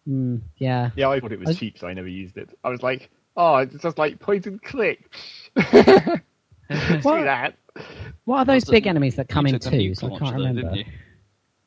Mm, 0.09 0.41
yeah. 0.59 0.91
Yeah, 0.97 1.09
I 1.09 1.19
thought 1.21 1.33
it 1.33 1.41
was 1.41 1.49
I- 1.51 1.55
cheap, 1.55 1.79
so 1.79 1.89
I 1.89 1.95
never 1.95 2.09
used 2.09 2.37
it. 2.37 2.51
I 2.63 2.69
was 2.69 2.83
like, 2.83 3.11
oh, 3.37 3.57
it's 3.57 3.83
just 3.83 3.99
like 3.99 4.21
point 4.21 4.47
and 4.47 4.63
click. 4.63 5.11
See 5.61 6.97
What? 7.03 7.25
that? 7.25 7.55
What 8.25 8.39
are 8.39 8.45
those 8.45 8.65
big 8.65 8.87
enemies 8.87 9.17
that 9.17 9.29
come 9.29 9.47
in 9.47 9.59
twos? 9.59 9.99
nuke 10.01 10.15
I 10.15 10.19
can't 10.19 10.21
though, 10.37 10.37
remember. 10.45 10.63
Didn't 10.63 10.77
you? 10.77 10.85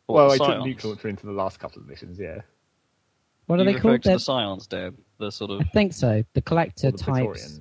Or 0.08 0.16
well, 0.16 0.32
I 0.32 0.38
took 0.38 0.48
Scions? 0.48 0.66
nuke 0.66 0.84
launcher 0.86 1.10
into 1.10 1.26
the 1.26 1.34
last 1.34 1.60
couple 1.60 1.82
of 1.82 1.88
missions. 1.88 2.18
Yeah, 2.18 2.40
What 3.48 3.60
are 3.60 3.64
You 3.66 3.74
they 3.74 3.80
called? 3.80 4.02
To 4.04 4.12
the 4.12 4.20
Scions, 4.20 4.66
Dan. 4.68 4.98
The 5.20 5.32
sort 5.32 5.52
of. 5.52 5.60
I 5.62 5.64
think 5.66 5.94
so. 5.94 6.24
The 6.34 6.42
collector 6.42 6.92
the 6.92 6.98
types. 6.98 7.60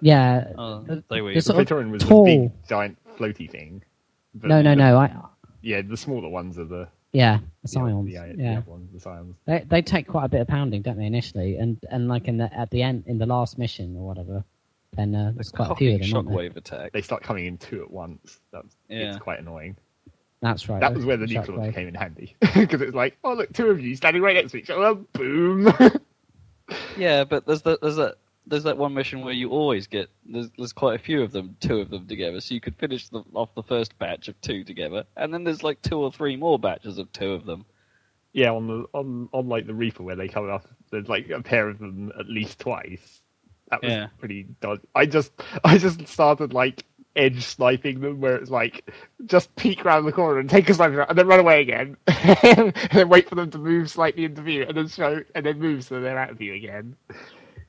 Praetorians. 0.00 0.54
Yeah. 0.56 0.62
Uh, 0.62 0.80
the- 0.82 1.04
they 1.10 1.20
were. 1.20 1.30
the 1.30 1.34
The 1.36 1.40
sort 1.42 1.70
of 1.70 1.90
was 1.90 2.02
tall- 2.02 2.24
the 2.24 2.36
big 2.48 2.68
giant 2.68 2.98
floaty 3.18 3.50
thing. 3.50 3.82
But 4.34 4.48
No, 4.48 4.62
no, 4.62 4.70
the- 4.70 4.76
no. 4.76 4.98
I, 4.98 5.16
Yeah, 5.62 5.82
the 5.82 5.96
smaller 5.96 6.28
ones 6.28 6.58
are 6.58 6.64
the 6.64 6.88
yeah, 7.12 7.38
the 7.38 7.44
the- 7.62 7.68
scions. 7.68 8.06
The, 8.06 8.12
the, 8.36 8.42
yeah. 8.42 8.58
other 8.58 8.70
ones, 8.70 8.90
the 8.92 9.00
scions. 9.00 9.34
They 9.46 9.64
they 9.68 9.82
take 9.82 10.06
quite 10.06 10.24
a 10.26 10.28
bit 10.28 10.40
of 10.42 10.48
pounding, 10.48 10.82
don't 10.82 10.96
they, 10.98 11.06
initially? 11.06 11.56
And 11.56 11.78
and 11.90 12.08
like 12.08 12.28
in 12.28 12.36
the 12.36 12.52
at 12.56 12.70
the 12.70 12.82
end 12.82 13.04
in 13.06 13.18
the 13.18 13.26
last 13.26 13.58
mission 13.58 13.96
or 13.96 14.06
whatever, 14.06 14.44
then 14.96 15.14
uh, 15.14 15.32
there's 15.34 15.50
quite 15.50 15.70
a 15.70 15.74
few 15.74 15.94
of 15.94 16.00
them. 16.00 16.08
shockwave 16.10 16.56
attack. 16.56 16.92
They 16.92 17.02
start 17.02 17.22
coming 17.22 17.46
in 17.46 17.56
two 17.58 17.82
at 17.82 17.90
once. 17.90 18.40
That's 18.52 18.76
Yeah. 18.88 19.08
it's 19.10 19.18
quite 19.18 19.40
annoying. 19.40 19.76
That's 20.40 20.68
right. 20.68 20.78
That 20.80 20.94
was 20.94 21.04
where 21.04 21.16
the 21.16 21.26
nuke 21.26 21.46
Shockwave. 21.46 21.74
came 21.74 21.88
in 21.88 21.94
handy 21.94 22.36
because 22.54 22.80
it's 22.80 22.94
like, 22.94 23.16
oh 23.24 23.32
look, 23.34 23.52
two 23.52 23.70
of 23.70 23.80
you 23.80 23.96
standing 23.96 24.22
right 24.22 24.36
next 24.36 24.52
to 24.52 24.58
each 24.58 24.70
other. 24.70 24.94
Boom. 25.12 25.72
Yeah, 26.98 27.24
but 27.24 27.46
there's 27.46 27.62
that 27.62 27.80
there's 27.80 27.96
that 27.96 28.16
there's 28.48 28.64
that 28.64 28.78
one 28.78 28.94
mission 28.94 29.22
where 29.22 29.34
you 29.34 29.50
always 29.50 29.86
get 29.86 30.10
there's 30.26 30.50
there's 30.58 30.72
quite 30.74 30.96
a 31.00 31.02
few 31.02 31.22
of 31.22 31.32
them, 31.32 31.56
two 31.60 31.80
of 31.80 31.90
them 31.90 32.06
together, 32.08 32.40
so 32.40 32.54
you 32.54 32.60
could 32.60 32.76
finish 32.76 33.08
the, 33.08 33.22
off 33.34 33.54
the 33.54 33.62
first 33.64 33.98
batch 33.98 34.28
of 34.28 34.40
two 34.42 34.64
together, 34.64 35.04
and 35.16 35.34
then 35.34 35.44
there's 35.44 35.64
like 35.64 35.82
two 35.82 35.98
or 36.00 36.12
three 36.12 36.36
more 36.36 36.58
batches 36.58 36.98
of 36.98 37.12
two 37.12 37.32
of 37.32 37.46
them. 37.46 37.66
yeah, 38.32 38.50
on 38.52 38.66
the 38.68 38.84
on 38.94 39.28
on 39.32 39.48
like 39.48 39.66
the 39.66 39.74
Reaper 39.74 40.02
where 40.04 40.16
they 40.16 40.28
come 40.28 40.50
off, 40.50 40.66
there's 40.90 41.08
like 41.08 41.30
a 41.30 41.42
pair 41.42 41.68
of 41.68 41.78
them 41.78 42.12
at 42.18 42.28
least 42.28 42.60
twice. 42.60 43.22
That 43.70 43.82
was 43.82 43.92
Yeah. 43.92 44.08
pretty. 44.18 44.46
Dodgy. 44.60 44.82
I 44.94 45.06
just 45.06 45.32
I 45.64 45.78
just 45.78 46.06
started 46.08 46.54
like 46.54 46.84
edge 47.16 47.44
sniping 47.44 48.00
them 48.00 48.20
where 48.20 48.36
it's 48.36 48.50
like 48.50 48.88
just 49.26 49.54
peek 49.56 49.84
around 49.84 50.04
the 50.06 50.12
corner 50.12 50.38
and 50.40 50.48
take 50.48 50.70
a 50.70 50.74
sniper 50.74 50.96
shot 50.96 51.10
and 51.10 51.18
then 51.18 51.26
run 51.26 51.40
away 51.40 51.60
again 51.60 51.96
and 52.06 52.72
then 52.92 53.08
wait 53.08 53.28
for 53.28 53.34
them 53.34 53.50
to 53.50 53.58
move 53.58 53.90
slightly 53.90 54.24
into 54.24 54.42
view 54.42 54.64
and 54.68 54.76
then 54.76 54.88
show 54.88 55.22
and 55.34 55.44
then 55.44 55.58
move 55.58 55.84
so 55.84 56.00
they're 56.00 56.18
out 56.18 56.30
of 56.30 56.38
view 56.38 56.54
again. 56.54 56.96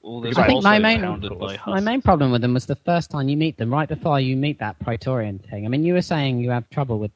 All 0.01 0.22
those 0.22 0.38
I 0.38 0.48
think 0.48 0.63
my 0.63 0.79
main- 0.79 1.01
My 1.68 1.79
main 1.82 2.01
problem 2.01 2.32
with 2.32 2.41
them 2.41 2.53
was 2.53 2.65
the 2.65 2.75
first 2.75 3.12
time 3.12 3.27
you 3.29 3.36
meet 3.38 3.58
them, 3.58 3.72
right 3.72 3.88
before 3.88 4.20
you 4.20 4.36
meet 4.38 4.58
that 4.60 4.79
Praetorian 4.79 5.39
thing. 5.39 5.65
I 5.65 5.70
mean, 5.70 5.84
you 5.84 5.94
were 5.94 6.01
saying 6.01 6.39
you 6.39 6.50
have 6.51 6.70
trouble 6.70 7.00
with 7.00 7.12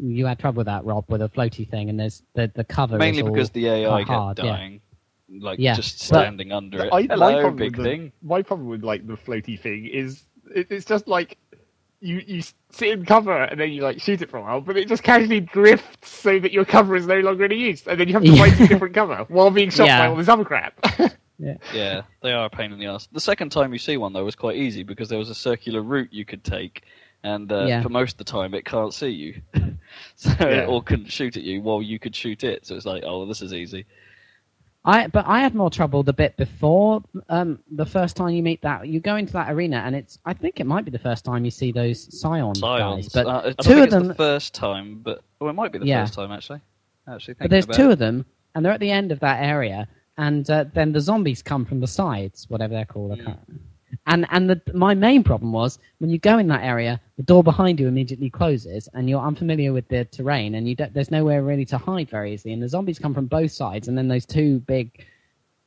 you 0.00 0.26
had 0.26 0.38
trouble 0.38 0.58
with 0.58 0.66
that, 0.66 0.84
Rob, 0.84 1.04
with 1.08 1.22
a 1.22 1.28
floaty 1.28 1.68
thing, 1.68 1.90
and 1.90 1.98
there's 1.98 2.22
the 2.34 2.50
the 2.54 2.62
cover. 2.62 2.96
mainly 2.98 3.20
is 3.20 3.26
all 3.26 3.32
because 3.32 3.50
the 3.50 3.66
AI 3.68 3.88
quite 3.88 4.06
kept 4.06 4.10
hard, 4.10 4.38
yeah. 4.38 4.44
dying, 4.44 4.80
like 5.40 5.58
Yeah, 5.58 5.74
just 5.74 5.98
but- 6.10 6.20
standing 6.20 6.52
under 6.52 6.84
it. 6.84 6.92
I, 6.92 7.02
my 7.02 7.14
Hello, 7.14 7.40
problem 7.40 7.56
big 7.56 7.76
the- 7.76 7.82
thing. 7.82 8.12
my 8.22 8.42
problem 8.42 8.68
with 8.68 8.84
like 8.84 9.06
the 9.08 9.14
floaty 9.16 9.58
thing 9.58 9.86
is 9.86 10.22
it, 10.54 10.68
it's 10.70 10.84
just 10.86 11.08
like 11.08 11.36
you 12.00 12.22
you 12.24 12.42
sit 12.70 12.90
in 12.96 13.04
cover 13.04 13.42
and 13.42 13.58
then 13.60 13.72
you 13.72 13.82
like 13.82 14.00
shoot 14.00 14.22
it 14.22 14.30
for 14.30 14.36
a 14.36 14.42
while, 14.42 14.60
but 14.60 14.76
it 14.76 14.86
just 14.86 15.02
casually 15.02 15.40
drifts 15.40 16.08
so 16.08 16.38
that 16.38 16.52
your 16.52 16.64
cover 16.64 16.94
is 16.94 17.08
no 17.08 17.18
longer 17.18 17.44
any 17.46 17.56
use, 17.58 17.84
and 17.88 17.98
then 17.98 18.06
you 18.06 18.14
have 18.14 18.22
to 18.22 18.30
Yeah. 18.32 18.44
find 18.44 18.56
some 18.56 18.66
different 18.68 18.94
cover 18.94 19.26
while 19.28 19.50
being 19.50 19.70
shot 19.70 19.88
Yeah. 19.88 19.98
by 19.98 20.06
all 20.06 20.14
this 20.16 20.28
other 20.28 20.44
crap. 20.44 20.78
Yeah, 21.38 22.02
they 22.22 22.32
are 22.32 22.46
a 22.46 22.50
pain 22.50 22.72
in 22.72 22.78
the 22.78 22.86
ass. 22.86 23.06
The 23.12 23.20
second 23.20 23.50
time 23.50 23.72
you 23.72 23.78
see 23.78 23.96
one 23.96 24.12
though 24.12 24.24
was 24.24 24.34
quite 24.34 24.56
easy 24.56 24.82
because 24.82 25.08
there 25.08 25.18
was 25.18 25.30
a 25.30 25.34
circular 25.34 25.82
route 25.82 26.12
you 26.12 26.24
could 26.24 26.42
take, 26.42 26.82
and 27.22 27.50
uh, 27.52 27.66
Yeah. 27.66 27.82
for 27.82 27.88
most 27.90 28.12
of 28.12 28.18
the 28.18 28.24
time 28.24 28.54
it 28.54 28.64
can't 28.64 28.92
see 28.92 29.08
you, 29.10 29.40
so 30.16 30.30
Yeah. 30.40 30.66
or 30.66 30.82
couldn't 30.82 31.10
shoot 31.12 31.36
at 31.36 31.42
you 31.44 31.60
while 31.62 31.80
you 31.82 31.98
could 31.98 32.14
shoot 32.16 32.42
it. 32.44 32.66
So 32.66 32.74
it's 32.74 32.86
like, 32.86 33.04
oh, 33.06 33.24
this 33.26 33.40
is 33.42 33.52
easy. 33.54 33.86
I 34.84 35.06
but 35.08 35.26
I 35.26 35.40
had 35.40 35.54
more 35.54 35.70
trouble 35.70 36.02
the 36.02 36.12
bit 36.12 36.36
before 36.36 37.02
um, 37.28 37.58
the 37.72 37.84
first 37.84 38.16
time 38.16 38.30
you 38.30 38.42
meet 38.42 38.62
that. 38.62 38.88
You 38.88 39.00
go 39.00 39.16
into 39.16 39.32
that 39.34 39.50
arena, 39.52 39.78
and 39.84 39.94
it's 39.94 40.18
I 40.24 40.32
think 40.32 40.60
it 40.60 40.66
might 40.66 40.84
be 40.84 40.90
the 40.90 40.98
first 40.98 41.24
time 41.24 41.44
you 41.44 41.50
see 41.50 41.72
those 41.72 42.20
Scion 42.20 42.54
Scions, 42.54 42.60
guys, 43.06 43.08
but 43.10 43.26
uh, 43.26 43.30
I 43.30 43.42
don't 43.42 43.56
two 43.58 43.62
think 43.62 43.78
of 43.78 43.84
it's 43.84 43.94
them. 43.94 44.08
the 44.08 44.14
first 44.14 44.54
time, 44.54 45.00
but 45.02 45.22
oh, 45.40 45.48
it 45.48 45.52
might 45.52 45.72
be 45.72 45.78
the 45.78 45.86
Yeah. 45.86 46.02
first 46.02 46.14
time 46.14 46.32
actually. 46.32 46.60
Actually, 47.06 47.34
But 47.34 47.50
there's 47.50 47.66
two 47.66 47.90
of 47.90 47.98
them, 47.98 48.24
and 48.54 48.64
they're 48.64 48.72
at 48.72 48.80
the 48.80 48.90
end 48.90 49.12
of 49.12 49.20
that 49.20 49.42
area, 49.42 49.88
and 50.18 50.50
uh, 50.50 50.64
then 50.74 50.92
the 50.92 51.00
zombies 51.00 51.42
come 51.42 51.64
from 51.64 51.80
the 51.80 51.86
sides, 51.86 52.46
whatever 52.48 52.74
they're 52.74 52.84
called. 52.84 53.18
Mm. 53.18 53.38
And 54.06 54.26
and 54.30 54.50
the, 54.50 54.60
my 54.74 54.94
main 54.94 55.24
problem 55.24 55.52
was 55.52 55.78
when 55.98 56.10
you 56.10 56.18
go 56.18 56.38
in 56.38 56.48
that 56.48 56.62
area, 56.62 57.00
the 57.16 57.22
door 57.22 57.42
behind 57.42 57.80
you 57.80 57.88
immediately 57.88 58.28
closes, 58.28 58.88
and 58.92 59.08
you're 59.08 59.20
unfamiliar 59.20 59.72
with 59.72 59.88
the 59.88 60.04
terrain, 60.04 60.54
and 60.56 60.68
you 60.68 60.76
there's 60.76 61.10
nowhere 61.10 61.42
really 61.42 61.64
to 61.66 61.78
hide 61.78 62.10
very 62.10 62.34
easily. 62.34 62.52
And 62.52 62.62
the 62.62 62.68
zombies 62.68 62.98
come 62.98 63.14
from 63.14 63.26
both 63.26 63.52
sides, 63.52 63.88
and 63.88 63.96
then 63.96 64.08
those 64.08 64.26
two 64.26 64.60
big 64.60 65.04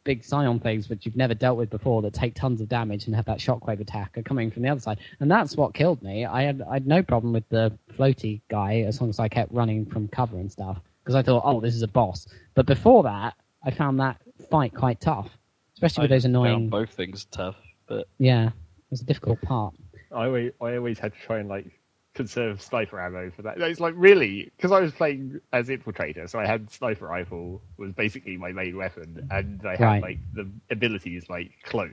big 0.04 0.24
Scion 0.24 0.60
things 0.60 0.90
which 0.90 1.06
you've 1.06 1.16
never 1.16 1.36
dealt 1.36 1.58
with 1.58 1.70
before 1.70 2.02
that 2.02 2.14
take 2.14 2.34
tons 2.34 2.60
of 2.60 2.68
damage 2.68 3.06
and 3.06 3.16
have 3.16 3.26
that 3.26 3.38
shockwave 3.38 3.80
attack 3.80 4.18
are 4.18 4.24
coming 4.24 4.50
from 4.50 4.64
the 4.64 4.70
other 4.70 4.82
side, 4.82 5.00
and 5.20 5.32
that's 5.32 5.56
what 5.56 5.74
killed 5.74 6.02
me. 6.04 6.26
I 6.26 6.44
had 6.44 6.62
I 6.70 6.74
had 6.74 6.88
no 6.88 7.02
problem 7.02 7.34
with 7.34 7.48
the 7.50 7.72
floaty 7.98 8.42
guy 8.50 8.82
as 8.82 9.00
long 9.00 9.10
as 9.10 9.20
I 9.20 9.30
kept 9.30 9.52
running 9.52 9.86
from 9.86 10.08
cover 10.08 10.38
and 10.38 10.52
stuff 10.52 10.80
because 11.04 11.16
I 11.16 11.24
thought, 11.24 11.44
oh, 11.46 11.60
this 11.60 11.74
is 11.74 11.82
a 11.82 11.88
boss. 11.88 12.28
But 12.54 12.68
before 12.68 13.02
that, 13.04 13.34
I 13.64 13.72
found 13.72 14.00
that 14.00 14.22
fight 14.50 14.74
quite 14.74 15.00
tough, 15.00 15.30
especially 15.76 16.04
with 16.04 16.12
I 16.12 16.16
those 16.16 16.24
found 16.24 16.36
annoying. 16.36 16.70
both 16.70 16.90
things 16.92 17.26
tough, 17.26 17.56
but 17.88 18.08
Yeah, 18.18 18.48
it 18.48 18.54
was 18.90 19.02
a 19.02 19.06
difficult 19.06 19.42
part. 19.42 19.74
I 20.12 20.26
always, 20.26 20.52
I 20.62 20.76
always 20.76 21.00
had 21.00 21.14
to 21.14 21.20
try 21.20 21.40
and 21.40 21.48
like 21.50 21.66
conserve 22.14 22.62
sniper 22.62 23.00
ammo 23.00 23.32
for 23.32 23.42
that. 23.44 23.58
It's 23.62 23.80
like 23.80 23.94
really 23.96 24.52
because 24.58 24.72
I 24.74 24.82
was 24.82 24.92
playing 24.92 25.40
as 25.54 25.70
infiltrator, 25.70 26.30
so 26.30 26.40
I 26.40 26.46
had 26.46 26.70
sniper 26.70 27.06
rifle 27.08 27.62
was 27.78 27.94
basically 27.94 28.36
my 28.38 28.52
main 28.52 28.76
weapon, 28.76 29.28
and 29.32 29.62
I 29.66 29.72
had 29.72 29.80
Right. 29.80 30.02
like 30.02 30.18
the 30.34 30.50
abilities 30.70 31.30
like 31.30 31.52
cloak, 31.64 31.92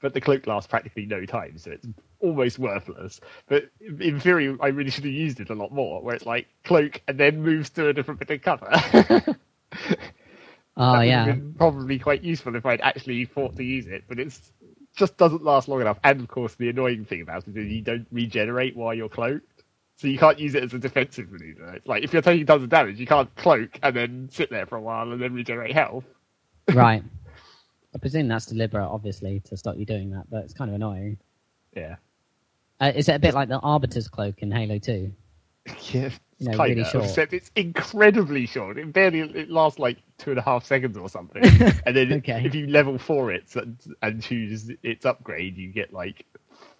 but 0.00 0.14
the 0.14 0.20
cloak 0.20 0.46
lasts 0.46 0.68
practically 0.70 1.06
no 1.06 1.24
time, 1.26 1.58
so 1.58 1.72
it's 1.72 1.86
almost 2.20 2.60
worthless. 2.60 3.20
But 3.48 3.68
in 4.00 4.20
theory, 4.20 4.56
I 4.60 4.68
really 4.68 4.90
should 4.90 5.04
have 5.04 5.12
used 5.12 5.40
it 5.40 5.50
a 5.50 5.54
lot 5.54 5.72
more, 5.72 6.00
where 6.02 6.14
it's 6.14 6.26
like 6.26 6.46
cloak 6.62 7.02
and 7.08 7.18
then 7.18 7.42
moves 7.42 7.70
to 7.70 7.88
a 7.88 7.92
different 7.92 8.20
bit 8.20 8.30
of 8.30 8.42
cover. 8.42 9.36
Oh 10.76 10.92
That 10.92 10.98
would 10.98 11.08
have 11.08 11.36
yeah, 11.38 11.42
probably 11.56 11.98
quite 11.98 12.22
useful 12.22 12.56
if 12.56 12.66
I'd 12.66 12.80
actually 12.80 13.24
thought 13.26 13.56
to 13.56 13.62
use 13.64 13.86
it, 13.86 14.04
but 14.08 14.18
it's 14.18 14.52
just 14.96 15.16
doesn't 15.16 15.44
last 15.44 15.68
long 15.68 15.80
enough. 15.80 15.98
And 16.04 16.20
of 16.20 16.28
course, 16.28 16.54
the 16.54 16.68
annoying 16.68 17.04
thing 17.04 17.20
about 17.20 17.46
it 17.46 17.56
is 17.56 17.70
you 17.70 17.82
don't 17.82 18.06
regenerate 18.10 18.76
while 18.76 18.94
you're 18.94 19.08
cloaked, 19.08 19.62
so 19.96 20.08
you 20.08 20.18
can't 20.18 20.38
use 20.38 20.54
it 20.54 20.64
as 20.64 20.74
a 20.74 20.78
defensive 20.78 21.30
maneuver. 21.30 21.74
It's 21.74 21.86
like 21.86 22.02
if 22.02 22.12
you're 22.12 22.22
taking 22.22 22.46
tons 22.46 22.62
of 22.64 22.68
damage, 22.70 22.98
you 22.98 23.06
can't 23.06 23.34
cloak 23.36 23.78
and 23.82 23.94
then 23.94 24.28
sit 24.32 24.50
there 24.50 24.66
for 24.66 24.76
a 24.76 24.80
while 24.80 25.12
and 25.12 25.20
then 25.20 25.32
regenerate 25.32 25.72
health. 25.74 26.04
right. 26.74 27.02
I 27.94 27.98
presume 27.98 28.26
that's 28.26 28.46
deliberate, 28.46 28.86
obviously, 28.88 29.40
to 29.40 29.56
stop 29.56 29.76
you 29.76 29.86
doing 29.86 30.10
that, 30.10 30.28
but 30.28 30.44
it's 30.44 30.54
kind 30.54 30.68
of 30.68 30.74
annoying. 30.74 31.18
Yeah, 31.76 31.96
Uh, 32.80 32.92
is 32.94 33.08
it 33.08 33.14
a 33.14 33.18
bit 33.20 33.34
like 33.34 33.48
the 33.48 33.60
Arbiter's 33.60 34.08
cloak 34.08 34.42
in 34.42 34.50
Halo 34.50 34.78
2? 34.78 35.12
yeah, 35.92 36.10
You 36.38 36.48
know, 36.50 36.58
really 36.58 36.84
of. 36.84 36.86
short. 36.86 37.04
Except 37.04 37.32
it's 37.32 37.50
incredibly 37.56 38.46
short. 38.46 38.78
It 38.78 38.92
barely 38.92 39.20
it 39.20 39.50
lasts 39.50 39.78
like 39.78 39.98
two 40.18 40.30
and 40.30 40.38
a 40.38 40.42
half 40.42 40.64
seconds 40.64 40.96
or 40.96 41.08
something. 41.08 41.42
and 41.86 41.96
then 41.96 42.12
Okay. 42.18 42.44
if 42.44 42.54
you 42.54 42.66
level 42.66 42.98
four 42.98 43.32
it 43.32 43.54
and, 43.56 43.78
and 44.02 44.22
choose 44.22 44.70
its 44.82 45.04
upgrade, 45.06 45.56
you 45.56 45.68
get 45.72 45.92
like 45.92 46.24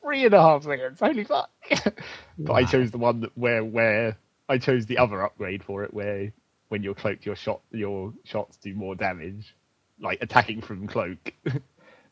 three 0.03 0.25
and 0.25 0.35
a 0.35 0.41
half 0.43 0.65
seconds. 0.65 1.01
Holy 1.01 1.25
fuck! 1.25 1.51
but 2.39 2.53
I 2.53 2.65
chose 2.65 2.91
the 2.91 2.99
one 2.99 3.21
that 3.21 3.37
where 3.37 3.65
where 3.65 4.17
I 4.49 4.59
chose 4.59 4.87
the 4.87 4.99
other 4.99 5.23
upgrade 5.23 5.63
for 5.65 5.85
it, 5.85 5.95
where 5.95 6.33
when 6.69 6.83
you're 6.83 6.95
cloaked, 6.95 7.27
your 7.27 7.37
shot 7.37 7.61
your 7.71 8.13
shots 8.25 8.57
do 8.59 8.75
more 8.75 8.95
damage, 8.95 9.55
like 10.01 10.19
attacking 10.23 10.61
from 10.63 10.87
cloak. 10.87 11.33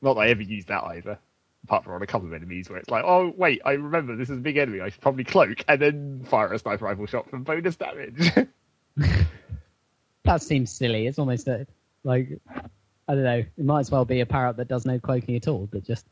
Not 0.03 0.15
that 0.15 0.21
I 0.21 0.29
ever 0.29 0.43
used 0.43 0.69
that 0.69 0.85
either. 0.85 1.19
Apart 1.65 1.85
from 1.85 1.93
on 1.95 2.03
a 2.03 2.07
couple 2.07 2.27
of 2.27 2.35
enemies 2.35 2.69
where 2.69 2.79
it's 2.79 2.91
like, 2.91 3.05
oh 3.07 3.33
wait, 3.37 3.61
I 3.65 3.73
remember 3.73 4.17
this 4.17 4.31
is 4.31 4.39
a 4.39 4.41
big 4.41 4.57
enemy. 4.57 4.81
I 4.81 4.89
should 4.89 5.01
probably 5.01 5.25
cloak 5.25 5.65
and 5.69 5.81
then 5.81 6.25
fire 6.25 6.53
a 6.53 6.59
sniper 6.59 6.85
rifle 6.87 7.07
shot 7.07 7.31
for 7.31 7.39
bonus 7.39 7.77
damage. 7.77 8.31
That 10.25 10.41
seems 10.41 10.71
silly. 10.71 11.07
It's 11.09 11.19
almost 11.19 11.49
a, 11.49 11.67
like, 12.05 12.29
I 13.09 13.15
don't 13.15 13.25
know, 13.25 13.39
it 13.39 13.65
might 13.65 13.81
as 13.81 13.91
well 13.91 14.05
be 14.05 14.21
a 14.21 14.27
parrot 14.27 14.57
that 14.59 14.69
does 14.69 14.87
no 14.87 14.99
cloaking 15.01 15.35
at 15.35 15.49
all, 15.49 15.69
but 15.73 15.83
just 15.83 16.07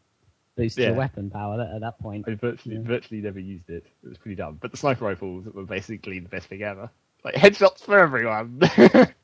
boosts 0.57 0.77
Yeah. 0.79 0.89
your 0.89 0.97
weapon 0.97 1.31
power 1.31 1.61
at, 1.63 1.75
at 1.77 1.81
that 1.83 1.99
point. 2.01 2.25
I 2.29 2.35
virtually 2.35 2.75
Yeah. 2.77 2.83
virtually 2.83 3.21
never 3.21 3.39
used 3.39 3.71
it. 3.71 3.87
It 4.03 4.09
was 4.09 4.19
pretty 4.19 4.35
dumb. 4.35 4.59
But 4.61 4.73
the 4.73 4.77
sniper 4.77 5.05
rifles 5.05 5.47
were 5.47 5.63
basically 5.65 6.19
the 6.19 6.29
best 6.29 6.49
thing 6.49 6.63
ever. 6.63 6.91
Like 7.25 7.35
headshots 7.37 7.83
for 7.85 7.99
everyone. 7.99 8.61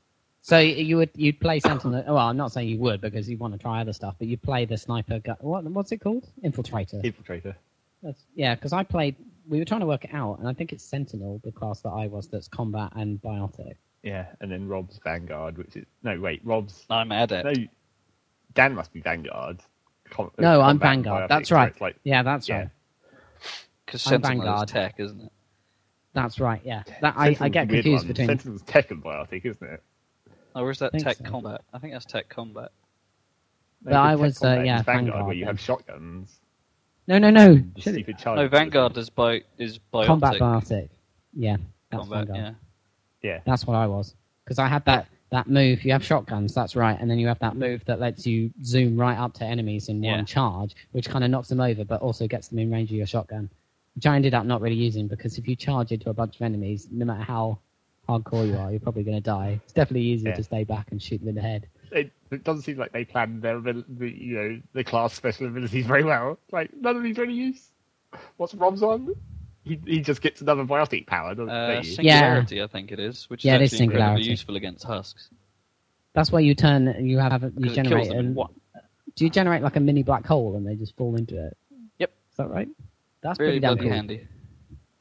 So 0.47 0.61
you 0.61 0.97
would 0.99 1.11
you'd 1.17 1.41
play 1.41 1.59
Sentinel. 1.59 2.05
Well, 2.07 2.19
I'm 2.19 2.37
not 2.37 2.53
saying 2.53 2.69
you 2.69 2.79
would 2.79 3.01
because 3.01 3.29
you 3.29 3.37
want 3.37 3.53
to 3.55 3.59
try 3.59 3.81
other 3.81 3.93
stuff, 3.93 4.15
but 4.17 4.29
you 4.29 4.37
play 4.37 4.65
the 4.65 4.77
sniper. 4.79 5.19
Gu- 5.19 5.35
what 5.41 5.65
what's 5.65 5.91
it 5.91 5.97
called? 5.99 6.25
Infiltrator. 6.45 7.03
Infiltrator. 7.03 7.57
That's, 8.01 8.23
yeah, 8.37 8.55
because 8.55 8.73
I 8.73 8.85
played. 8.85 9.17
We 9.49 9.59
were 9.59 9.65
trying 9.65 9.81
to 9.81 9.87
work 9.87 10.05
it 10.05 10.15
out, 10.15 10.39
and 10.39 10.47
I 10.47 10.53
think 10.53 10.73
it's 10.73 10.85
Sentinel, 10.85 11.41
the 11.43 11.51
class 11.51 11.81
that 11.81 11.89
I 11.89 12.07
was. 12.07 12.29
That's 12.29 12.47
combat 12.47 12.93
and 12.95 13.21
biotic. 13.21 13.75
Yeah, 14.05 14.27
and 14.41 14.49
then 14.53 14.69
Rob's 14.69 15.01
Vanguard, 15.03 15.59
which 15.59 15.75
is 15.75 15.85
no 16.05 16.21
wait, 16.21 16.43
Rob's 16.45 16.87
I'm 16.89 17.11
adept. 17.11 17.45
no. 17.45 17.65
Dan 18.55 18.77
must 18.77 18.93
be 18.93 19.01
Vanguard. 19.01 19.59
Com- 20.11 20.31
No, 20.39 20.61
I'm 20.61 20.79
Vanguard. 20.79 21.25
biotics, 21.25 21.29
That's 21.29 21.51
right. 21.51 21.73
it's 21.73 21.81
like 21.81 21.97
Yeah, 22.05 22.23
that's 22.23 22.49
Yeah. 22.49 22.57
right. 22.59 22.69
Because 23.85 24.07
I'm 24.07 24.11
Sentinel 24.23 24.45
Vanguard. 24.45 24.69
is 24.69 24.73
tech, 24.73 24.95
isn't 24.99 25.21
it? 25.23 25.33
That's 26.13 26.39
right. 26.39 26.61
Yeah, 26.65 26.85
that 27.01 27.15
I, 27.17 27.37
I 27.41 27.49
get 27.49 27.69
confused 27.69 28.05
one. 28.05 28.07
between. 28.13 28.29
Sentinel's 28.29 28.63
tech 28.63 28.93
and 28.93 29.03
biotic, 29.03 29.45
isn't 29.45 29.69
it? 29.69 29.83
Or 30.57 30.71
is 30.71 30.79
that 30.79 30.93
think 30.93 31.05
tech 31.05 31.17
so. 31.19 31.25
combat? 31.25 31.61
I 31.73 31.79
think 31.79 31.93
that's 31.93 32.05
tech 32.07 32.29
combat. 32.29 32.71
No, 33.85 33.91
But 33.91 33.97
I 33.97 34.15
was, 34.17 34.43
uh, 34.43 34.63
yeah, 34.65 34.83
Vanguard, 34.83 34.87
Vanguard 34.87 35.27
where 35.27 35.35
you 35.35 35.45
then. 35.45 35.49
have 35.55 35.61
shotguns. 35.61 36.41
No, 37.09 37.19
no, 37.19 37.31
no. 37.31 37.53
and 37.53 37.73
stupid 37.79 38.19
charges. 38.19 38.43
No, 38.43 38.49
Vanguard 38.49 38.97
is 38.97 39.11
bi 39.11 39.43
is 39.59 39.79
biotic 39.93 40.07
combat 40.07 40.35
biotic. 40.35 40.89
Yeah, 41.35 41.57
that's 41.91 42.01
combat. 42.03 42.27
Vanguard. 42.27 42.39
Yeah. 43.23 43.31
Yeah, 43.31 43.41
That's 43.45 43.67
what 43.67 43.75
I 43.75 43.87
was 43.87 44.15
because 44.45 44.59
I 44.59 44.67
had 44.69 44.85
that 44.85 45.09
that 45.31 45.49
move. 45.49 45.85
You 45.85 45.93
have 45.93 46.05
shotguns, 46.05 46.55
that's 46.55 46.77
right, 46.77 46.97
and 47.01 47.11
then 47.11 47.19
you 47.19 47.27
have 47.27 47.39
that 47.41 47.57
move 47.57 47.85
that 47.87 47.99
lets 48.01 48.27
you 48.27 48.51
zoom 48.65 48.97
right 48.97 49.17
up 49.19 49.35
to 49.35 49.45
enemies 49.45 49.89
in 49.89 50.03
Yeah. 50.03 50.17
one 50.17 50.27
charge, 50.27 50.75
which 50.93 51.09
kind 51.09 51.25
of 51.25 51.31
knocks 51.31 51.49
them 51.49 51.61
over, 51.61 51.85
but 51.85 52.01
also 52.01 52.27
gets 52.29 52.49
them 52.49 52.59
in 52.61 52.71
range 52.71 52.91
of 52.91 52.97
your 52.97 53.07
shotgun. 53.07 53.51
Which 53.95 54.07
I 54.07 54.15
ended 54.17 54.35
up 54.35 54.47
not 54.47 54.61
really 54.61 54.77
using 54.77 55.09
because 55.09 55.39
if 55.39 55.49
you 55.49 55.57
charge 55.57 55.91
into 55.93 56.11
a 56.11 56.15
bunch 56.15 56.37
of 56.37 56.43
enemies, 56.43 56.87
no 56.91 57.05
matter 57.05 57.23
how 57.23 57.59
hardcore 58.09 58.47
you 58.47 58.57
are, 58.57 58.71
you're 58.71 58.81
probably 58.81 59.03
going 59.03 59.17
to 59.17 59.21
die. 59.23 59.61
It's 59.65 59.73
definitely 59.73 60.07
easier 60.09 60.31
Yeah. 60.31 60.37
to 60.37 60.43
stay 60.45 60.65
back 60.65 60.89
and 60.91 61.03
shoot 61.03 61.19
them 61.19 61.29
in 61.29 61.35
the 61.35 61.41
head. 61.43 61.67
it, 61.93 62.11
it 62.31 62.43
doesn't 62.45 62.63
seem 62.63 62.77
like 62.79 62.93
they 62.93 63.05
planned 63.05 63.43
their 63.43 63.59
abil- 63.59 63.85
the 63.89 64.11
you 64.11 64.35
know 64.35 64.61
the 64.73 64.83
class 64.85 65.15
special 65.15 65.47
abilities 65.47 65.87
very 65.87 66.03
well. 66.05 66.39
Like 66.53 66.71
none 66.75 66.97
of 66.97 67.03
these 67.03 67.19
are 67.19 67.25
any 67.25 67.35
use. 67.35 67.71
What's 68.37 68.55
Rob's 68.55 68.83
on? 68.83 69.15
He 69.65 69.81
he 69.87 70.01
just 70.01 70.21
gets 70.23 70.41
another 70.41 70.65
biotic 70.65 71.07
power, 71.07 71.35
doesn't 71.35 71.49
Uh, 71.51 71.83
he? 71.83 71.95
singularity, 71.95 72.63
I 72.63 72.67
think 72.67 72.93
it 72.93 72.99
is, 73.01 73.29
which 73.31 73.45
Yeah, 73.45 73.57
is 73.59 73.73
is 73.73 73.73
actually 73.75 73.85
incredibly 73.85 74.01
Singularity. 74.05 74.31
useful 74.31 74.57
against 74.57 74.85
husks. 74.85 75.31
That's 76.13 76.33
why 76.33 76.41
you 76.41 76.55
turn, 76.55 77.05
you 77.05 77.19
have, 77.19 77.43
you 77.43 77.51
'cause 77.51 77.73
it 77.73 77.75
generate, 77.75 78.05
kills 78.05 78.09
them 78.09 78.19
in 78.19 78.27
an- 78.27 78.35
one. 78.35 78.55
do 79.17 79.25
you 79.25 79.31
generate 79.31 79.63
like 79.63 79.77
a 79.77 79.81
mini 79.81 80.03
black 80.03 80.25
hole 80.27 80.57
and 80.57 80.67
they 80.67 80.75
just 80.77 80.97
fall 80.97 81.15
into 81.17 81.37
it? 81.47 81.57
Yep. 81.99 82.11
Is 82.31 82.37
that 82.39 82.49
right? 82.49 82.69
That's 83.23 83.39
Really 83.39 83.53
pretty 83.53 83.61
damn 83.61 83.75
bloody 83.75 83.89
cool. 83.89 83.97
handy. 83.97 84.29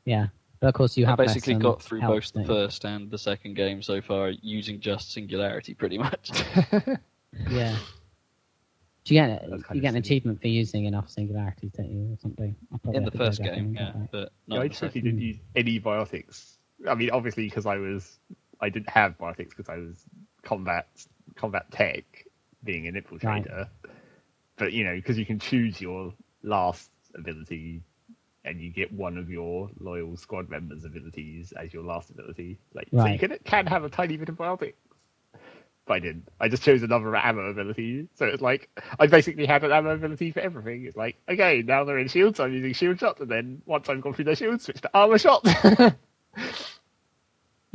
Yeah, 0.05 0.27
but 0.59 0.67
of 0.67 0.73
course 0.73 0.97
you 0.97 1.05
I 1.05 1.09
have 1.11 1.19
less, 1.19 1.33
basically 1.33 1.55
got 1.55 1.81
through 1.81 2.01
both 2.01 2.31
the 2.33 2.39
don't 2.39 2.47
first 2.47 2.85
and 2.85 3.11
the 3.11 3.17
second 3.17 3.55
game 3.55 3.81
so 3.81 4.01
far 4.01 4.29
using 4.29 4.79
just 4.79 5.11
singularity, 5.11 5.73
pretty 5.73 5.97
much. 5.97 6.31
Yeah. 7.49 7.75
Do 9.03 9.13
you 9.13 9.21
get 9.21 9.43
That's 9.49 9.63
you 9.71 9.81
get 9.81 9.89
an 9.89 9.93
silly. 9.93 9.99
achievement 9.99 10.41
for 10.41 10.47
using 10.47 10.85
enough 10.85 11.09
singularities, 11.09 11.71
don't 11.73 11.91
you, 11.91 12.13
or 12.13 12.17
something? 12.17 12.55
In 12.91 13.03
the 13.03 13.11
first 13.11 13.39
back 13.41 13.53
game, 13.53 13.73
yeah, 13.75 13.87
look 13.87 13.95
at 13.95 14.11
but 14.11 14.31
Yeah, 14.47 14.57
not 14.57 14.61
I 14.61 14.63
in 14.63 14.69
the 14.69 14.75
truly 14.75 15.01
didn't 15.01 15.19
use 15.21 15.37
any 15.55 15.79
biotics. 15.79 16.57
I 16.89 16.95
mean, 16.95 17.11
obviously 17.11 17.45
because 17.45 17.65
I 17.65 17.77
was 17.77 18.19
I 18.61 18.69
didn't 18.69 18.89
have 18.89 19.17
biotics 19.17 19.49
because 19.49 19.69
I 19.69 19.77
was 19.77 20.05
combat 20.41 20.87
combat 21.35 21.69
tech, 21.71 22.25
being 22.63 22.87
an 22.87 22.95
infiltrator. 22.95 23.69
But 24.57 24.73
you 24.73 24.83
know, 24.83 24.95
because 24.95 25.19
you 25.19 25.25
can 25.25 25.37
choose 25.37 25.79
your 25.79 26.13
last 26.41 26.89
ability, 27.13 27.83
and 28.45 28.61
you 28.61 28.69
get 28.69 28.91
one 28.91 29.17
of 29.17 29.29
your 29.29 29.69
loyal 29.79 30.15
squad 30.17 30.49
members' 30.49 30.85
abilities 30.85 31.53
as 31.53 31.73
your 31.73 31.83
last 31.83 32.09
ability. 32.09 32.57
Like, 32.73 32.87
so 32.93 33.05
you 33.05 33.19
can 33.19 33.37
can 33.43 33.65
have 33.67 33.83
a 33.83 33.89
tiny 33.89 34.17
bit 34.17 34.29
of 34.29 34.35
biotics. 34.35 34.73
But 35.87 35.93
I 35.95 35.99
didn't. 35.99 36.29
I 36.39 36.47
just 36.47 36.63
chose 36.63 36.81
another 36.81 37.15
ammo 37.15 37.49
ability. 37.49 38.07
So 38.15 38.25
it's 38.25 38.41
like 38.41 38.69
I 38.99 39.07
basically 39.07 39.45
had 39.45 39.63
an 39.63 39.71
ammo 39.71 39.91
ability 39.91 40.31
for 40.31 40.39
everything. 40.39 40.85
It's 40.85 40.95
like, 40.95 41.15
okay, 41.29 41.61
now 41.65 41.83
they're 41.83 41.99
in 41.99 42.07
shields, 42.07 42.39
I'm 42.39 42.53
using 42.53 42.73
shield 42.73 42.99
shots, 42.99 43.21
and 43.21 43.29
then 43.29 43.61
once 43.65 43.89
I've 43.89 44.01
gone 44.01 44.13
through 44.13 44.25
their 44.25 44.35
shields, 44.35 44.63
switch 44.63 44.81
to 44.81 44.89
armor 44.93 45.17
shots. 45.17 45.49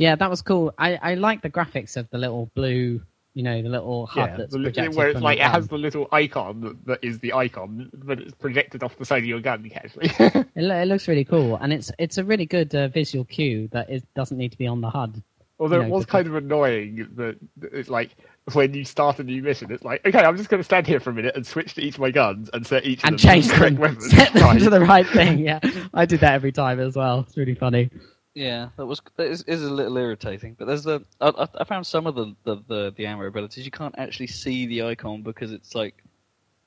Yeah, 0.01 0.17
that 0.17 0.31
was 0.31 0.41
cool. 0.41 0.73
I, 0.79 0.95
I 0.95 1.15
like 1.17 1.43
the 1.43 1.51
graphics 1.51 1.99
of 1.99 2.09
the 2.09 2.17
little 2.17 2.51
blue, 2.55 3.03
you 3.35 3.43
know, 3.43 3.62
the 3.62 3.69
little 3.69 4.07
HUD 4.07 4.31
yeah, 4.31 4.37
that's 4.37 4.53
the, 4.53 4.59
projected 4.59 4.97
where 4.97 5.09
it's 5.09 5.14
from 5.16 5.23
like 5.23 5.38
it 5.38 5.45
has 5.45 5.69
the 5.69 5.79
little 5.79 6.09
icon 6.12 6.61
that, 6.62 6.87
that 6.87 6.99
is 7.03 7.19
the 7.21 7.33
icon, 7.33 7.90
but 7.95 8.19
it's 8.21 8.35
projected 8.35 8.83
off 8.83 8.97
the 8.99 9.05
side 9.05 9.19
of 9.19 9.25
your 9.27 9.40
gun 9.40 9.69
casually. 9.71 10.11
It, 10.57 10.62
lo- 10.64 10.81
it 10.83 10.87
looks 10.87 11.07
really 11.09 11.25
cool, 11.25 11.57
and 11.61 11.73
it's 11.73 11.90
it's 11.99 12.19
a 12.19 12.25
really 12.25 12.47
good 12.47 12.75
uh, 12.75 12.88
visual 12.88 13.25
cue 13.25 13.69
that 13.73 13.88
it 13.88 14.05
doesn't 14.14 14.37
need 14.37 14.51
to 14.53 14.59
be 14.59 14.66
on 14.66 14.81
the 14.81 14.90
HUD. 14.90 15.23
Although 15.61 15.77
You 15.81 15.83
it 15.87 15.90
was 15.90 16.07
kind 16.07 16.27
of 16.27 16.35
annoying 16.35 17.07
that 17.16 17.37
it's 17.73 17.88
like 17.90 18.16
when 18.55 18.73
you 18.75 18.85
start 18.85 19.19
a 19.19 19.23
new 19.23 19.43
mission, 19.43 19.71
it's 19.71 19.85
like, 19.85 20.05
okay, 20.07 20.19
I'm 20.19 20.37
just 20.37 20.49
going 20.49 20.59
to 20.61 20.64
stand 20.64 20.87
here 20.87 20.99
for 21.01 21.11
a 21.11 21.12
minute 21.12 21.37
and 21.37 21.47
switch 21.47 21.75
to 21.75 21.83
each 21.83 21.95
of 21.97 22.01
my 22.01 22.11
guns 22.11 22.49
and 22.55 22.66
set 22.66 22.85
each 22.87 23.03
And 23.05 23.19
change 23.19 23.47
the 23.49 23.55
correct 23.55 23.75
them, 23.75 23.83
weapons. 23.83 24.11
set 24.11 24.33
them 24.33 24.43
Right. 24.43 24.59
to 24.59 24.71
the 24.71 24.81
right 24.81 25.07
thing. 25.07 25.38
Yeah, 25.45 25.61
I 25.93 26.07
did 26.07 26.21
that 26.21 26.33
every 26.33 26.51
time 26.51 26.81
as 26.81 26.97
well. 26.97 27.21
It's 27.29 27.37
really 27.37 27.55
funny. 27.55 27.90
Yeah, 28.35 28.69
that 28.77 28.87
was 28.87 29.01
that 29.16 29.27
is, 29.27 29.43
is 29.43 29.62
a 29.64 29.71
little 29.73 29.97
irritating. 29.97 30.55
But 30.59 30.66
there's 30.66 30.85
the 30.85 31.05
I, 31.21 31.29
I- 31.31 31.49
I 31.61 31.64
found 31.64 31.87
some 31.87 32.07
of 32.07 32.14
the, 32.14 32.35
the, 32.45 32.57
the, 32.69 32.95
the 32.97 33.07
ammo 33.07 33.25
abilities 33.27 33.64
you 33.64 33.71
can't 33.73 33.95
actually 33.99 34.29
see 34.29 34.66
the 34.66 34.83
icon 34.83 35.23
because 35.23 35.53
it's 35.53 35.75
like 35.75 35.95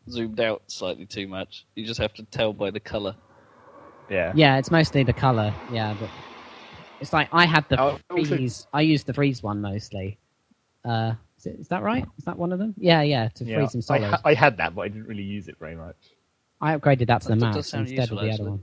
zoomed 0.10 0.40
out 0.42 0.62
slightly 0.68 1.06
too 1.06 1.28
much. 1.28 1.66
You 1.76 1.86
just 1.86 2.00
have 2.02 2.14
to 2.16 2.24
tell 2.24 2.52
by 2.54 2.70
the 2.72 2.80
color. 2.82 3.16
Yeah. 4.10 4.34
Yeah, 4.36 4.58
it's 4.58 4.72
mostly 4.72 5.04
the 5.04 5.14
color. 5.14 5.54
Yeah, 5.72 5.96
but 6.00 6.10
it's 7.00 7.14
like 7.14 7.30
I 7.32 7.46
had 7.46 7.66
the 7.70 7.80
Oh, 7.80 8.00
also- 8.12 8.26
freeze. 8.36 8.68
I 8.74 8.82
used 8.82 9.06
the 9.06 9.14
freeze 9.14 9.42
one 9.42 9.62
mostly. 9.62 10.18
Uh, 10.84 11.14
Is, 11.38 11.46
it, 11.46 11.60
is 11.62 11.68
that 11.70 11.82
right? 11.82 12.06
Is 12.18 12.26
that 12.26 12.38
one 12.38 12.52
of 12.52 12.60
them? 12.60 12.74
Yeah, 12.78 13.02
yeah. 13.04 13.30
To 13.36 13.46
Yeah, 13.46 13.56
freeze 13.60 13.72
them 13.72 13.80
I, 13.80 13.82
solid. 14.00 14.04
ha- 14.04 14.22
I 14.26 14.34
had 14.34 14.58
that, 14.58 14.76
but 14.76 14.82
I 14.82 14.90
didn't 14.90 15.08
really 15.08 15.24
use 15.24 15.48
it 15.48 15.56
very 15.58 15.76
much. 15.78 15.96
I 16.60 16.78
upgraded 16.78 17.08
that 17.08 17.22
to 17.22 17.30
the 17.30 17.36
That 17.38 17.54
does 17.54 17.74
max 17.74 17.74
instead 17.74 17.98
useful, 18.00 18.20
of 18.20 18.26
the 18.26 18.30
actually. 18.32 18.42
other 18.44 18.52
one. 18.52 18.62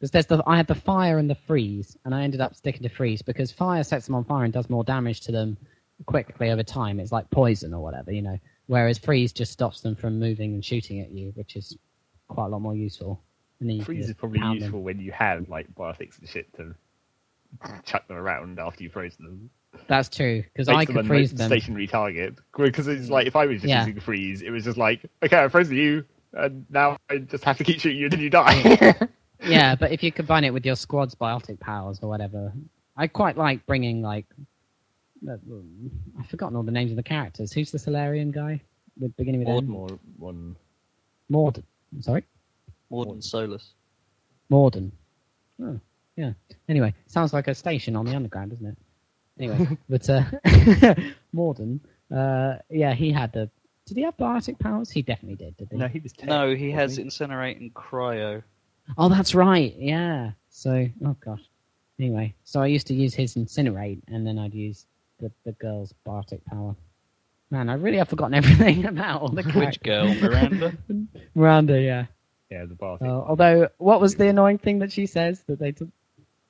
Because 0.00 0.10
there's 0.12 0.26
the 0.26 0.42
I 0.46 0.56
had 0.56 0.66
the 0.66 0.74
fire 0.74 1.18
and 1.18 1.28
the 1.28 1.34
freeze, 1.34 1.94
and 2.06 2.14
I 2.14 2.22
ended 2.22 2.40
up 2.40 2.54
sticking 2.54 2.82
to 2.84 2.88
freeze 2.88 3.20
because 3.20 3.52
fire 3.52 3.84
sets 3.84 4.06
them 4.06 4.14
on 4.14 4.24
fire 4.24 4.44
and 4.44 4.52
does 4.52 4.70
more 4.70 4.82
damage 4.82 5.20
to 5.22 5.32
them 5.32 5.58
quickly 6.06 6.50
over 6.50 6.62
time. 6.62 6.98
It's 6.98 7.12
like 7.12 7.28
poison 7.30 7.74
or 7.74 7.82
whatever, 7.82 8.10
you 8.10 8.22
know. 8.22 8.38
Whereas 8.66 8.96
freeze 8.96 9.30
just 9.32 9.52
stops 9.52 9.82
them 9.82 9.94
from 9.94 10.18
moving 10.18 10.54
and 10.54 10.64
shooting 10.64 11.00
at 11.00 11.10
you, 11.10 11.32
which 11.34 11.54
is 11.54 11.76
quite 12.28 12.46
a 12.46 12.48
lot 12.48 12.62
more 12.62 12.74
useful. 12.74 13.20
And 13.60 13.84
Freeze 13.84 14.08
is 14.08 14.14
probably 14.14 14.38
pound 14.38 14.60
them. 14.60 14.62
useful 14.62 14.80
when 14.82 14.98
you 15.00 15.12
have 15.12 15.46
like 15.50 15.66
biotics 15.74 16.18
and 16.18 16.26
shit 16.26 16.50
to 16.54 16.74
chuck 17.84 18.08
them 18.08 18.16
around 18.16 18.58
after 18.58 18.82
you 18.82 18.88
froze 18.88 19.16
them. 19.18 19.50
That's 19.86 20.08
true 20.08 20.42
because 20.42 20.68
I 20.68 20.86
could 20.86 20.96
a 20.96 21.04
freeze 21.04 21.34
them. 21.34 21.46
stationary 21.48 21.86
target. 21.86 22.36
Because 22.56 22.88
it's 22.88 23.10
like 23.10 23.26
if 23.26 23.36
I 23.36 23.44
was 23.44 23.60
just 23.60 23.68
Yeah. 23.68 23.84
using 23.84 24.00
freeze, 24.00 24.40
it 24.40 24.48
was 24.50 24.64
just 24.64 24.78
like, 24.78 25.04
okay, 25.22 25.44
I 25.44 25.48
froze 25.48 25.70
you, 25.70 26.04
and 26.32 26.64
now 26.70 26.96
I 27.10 27.18
just 27.18 27.44
have 27.44 27.58
to 27.58 27.64
keep 27.64 27.80
shooting 27.80 27.98
you 27.98 28.06
until 28.06 28.20
you 28.20 28.30
die. 28.30 28.94
yeah, 29.44 29.74
but 29.74 29.92
if 29.92 30.02
you 30.02 30.12
combine 30.12 30.44
it 30.44 30.52
with 30.52 30.64
your 30.66 30.76
squad's 30.76 31.14
biotic 31.14 31.60
powers 31.60 31.98
or 32.02 32.08
whatever, 32.08 32.52
I 32.96 33.06
quite 33.06 33.36
like 33.36 33.64
bringing 33.66 34.02
like 34.02 34.26
uh, 35.28 35.36
I've 36.18 36.26
forgotten 36.28 36.56
all 36.56 36.62
the 36.62 36.72
names 36.72 36.90
of 36.90 36.96
the 36.96 37.02
characters. 37.02 37.52
Who's 37.52 37.70
the 37.70 37.78
Salarian 37.78 38.30
guy 38.30 38.60
with 38.98 39.16
beginning 39.16 39.40
with 39.44 39.64
Mord- 39.64 39.90
M? 39.92 39.98
One. 40.18 40.56
Mord. 41.28 41.62
Sorry, 42.00 42.24
Mordin 42.90 43.22
Solus. 43.22 43.72
Mordin. 44.50 44.90
Oh, 45.62 45.78
yeah. 46.16 46.32
Anyway, 46.68 46.94
sounds 47.06 47.32
like 47.32 47.48
a 47.48 47.54
station 47.54 47.96
on 47.96 48.04
the 48.06 48.14
underground, 48.14 48.50
doesn't 48.50 48.66
it? 48.66 48.76
Anyway, 49.38 49.78
but 49.88 50.08
uh, 50.08 50.22
Mordin, 51.34 51.80
uh, 52.14 52.58
yeah, 52.68 52.94
he 52.94 53.10
had 53.12 53.32
the. 53.32 53.50
Did 53.86 53.96
he 53.96 54.02
have 54.04 54.16
biotic 54.16 54.58
powers? 54.58 54.90
He 54.90 55.02
definitely 55.02 55.36
did. 55.36 55.56
Did 55.56 55.68
he? 55.70 55.76
No, 55.76 55.88
he 55.88 55.98
was. 55.98 56.12
Tech, 56.12 56.28
No, 56.28 56.54
he 56.54 56.70
has 56.70 56.98
wasn't 56.98 57.10
incinerate 57.10 57.58
and 57.58 57.72
cryo. 57.74 58.42
Oh, 58.98 59.08
that's 59.08 59.34
right. 59.34 59.74
Yeah. 59.78 60.32
So, 60.50 60.88
oh 61.04 61.16
gosh. 61.24 61.42
Anyway, 61.98 62.34
so 62.44 62.60
I 62.60 62.66
used 62.66 62.86
to 62.88 62.94
use 62.94 63.14
his 63.14 63.34
incinerate, 63.34 64.00
and 64.08 64.26
then 64.26 64.38
I'd 64.38 64.54
use 64.54 64.86
the 65.18 65.30
the 65.44 65.52
girl's 65.52 65.94
biotic 66.06 66.44
power. 66.44 66.74
Man, 67.50 67.68
I 67.68 67.74
really 67.74 67.98
have 67.98 68.08
forgotten 68.08 68.34
everything 68.42 68.86
about 68.86 69.22
all 69.22 69.28
the 69.28 69.42
Which 69.42 69.82
girl, 69.82 70.14
Miranda? 70.14 70.72
Miranda, 71.34 71.80
yeah. 71.80 72.06
Yeah, 72.50 72.64
the 72.64 72.74
bar. 72.74 72.98
Uh, 73.00 73.06
although, 73.06 73.68
what 73.78 74.00
was 74.00 74.16
the 74.16 74.28
annoying 74.28 74.58
thing 74.58 74.80
that 74.80 74.90
she 74.90 75.06
says 75.06 75.40
that 75.46 75.58
they 75.58 75.72
took 75.72 75.88